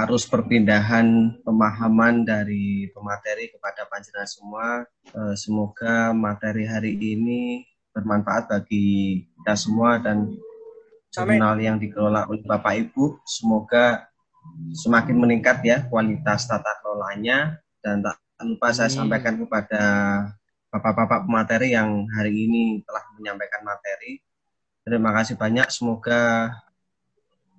arus 0.03 0.25
perpindahan 0.25 1.37
pemahaman 1.45 2.25
dari 2.25 2.89
pemateri 2.91 3.53
kepada 3.53 3.85
panjenengan 3.85 4.25
semua. 4.25 4.67
Semoga 5.37 6.17
materi 6.17 6.65
hari 6.65 6.97
ini 6.97 7.69
bermanfaat 7.91 8.47
bagi 8.47 9.23
kita 9.39 9.53
semua 9.55 9.99
dan 9.99 10.35
jurnal 11.11 11.59
yang 11.59 11.75
dikelola 11.77 12.27
oleh 12.31 12.43
Bapak 12.47 12.73
Ibu. 12.87 13.19
Semoga 13.27 14.07
semakin 14.73 15.15
meningkat 15.19 15.61
ya 15.61 15.85
kualitas 15.91 16.47
tata 16.47 16.71
kelolanya 16.81 17.59
dan 17.83 18.01
tak 18.01 18.17
lupa 18.41 18.73
saya 18.73 18.89
sampaikan 18.89 19.37
kepada 19.37 19.83
bapak-bapak 20.71 21.27
pemateri 21.27 21.75
yang 21.75 22.07
hari 22.15 22.47
ini 22.47 22.81
telah 22.87 23.03
menyampaikan 23.19 23.61
materi. 23.61 24.23
Terima 24.81 25.13
kasih 25.13 25.37
banyak. 25.37 25.67
Semoga 25.69 26.49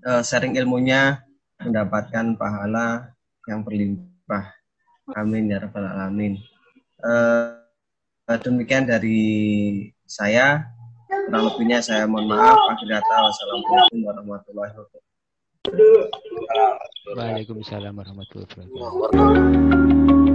eh, 0.02 0.22
sharing 0.24 0.58
ilmunya 0.58 1.22
mendapatkan 1.62 2.34
pahala 2.34 3.14
yang 3.46 3.62
berlimpah. 3.62 4.50
Amin 5.14 5.52
ya 5.52 5.62
rabbal 5.62 5.86
alamin. 5.86 6.40
Eh, 7.04 8.38
demikian 8.42 8.88
dari 8.88 9.91
saya. 10.12 10.68
Kurang 11.08 11.44
lebihnya 11.48 11.80
saya 11.80 12.04
mohon 12.04 12.28
maaf. 12.28 12.60
Akhir 12.76 13.00
kata 13.00 13.16
wassalamualaikum 13.24 14.00
warahmatullahi 14.04 14.72
wabarakatuh. 14.76 15.00
Waalaikumsalam 17.16 17.92
warahmatullahi 17.96 18.48
wabarakatuh. 18.68 20.31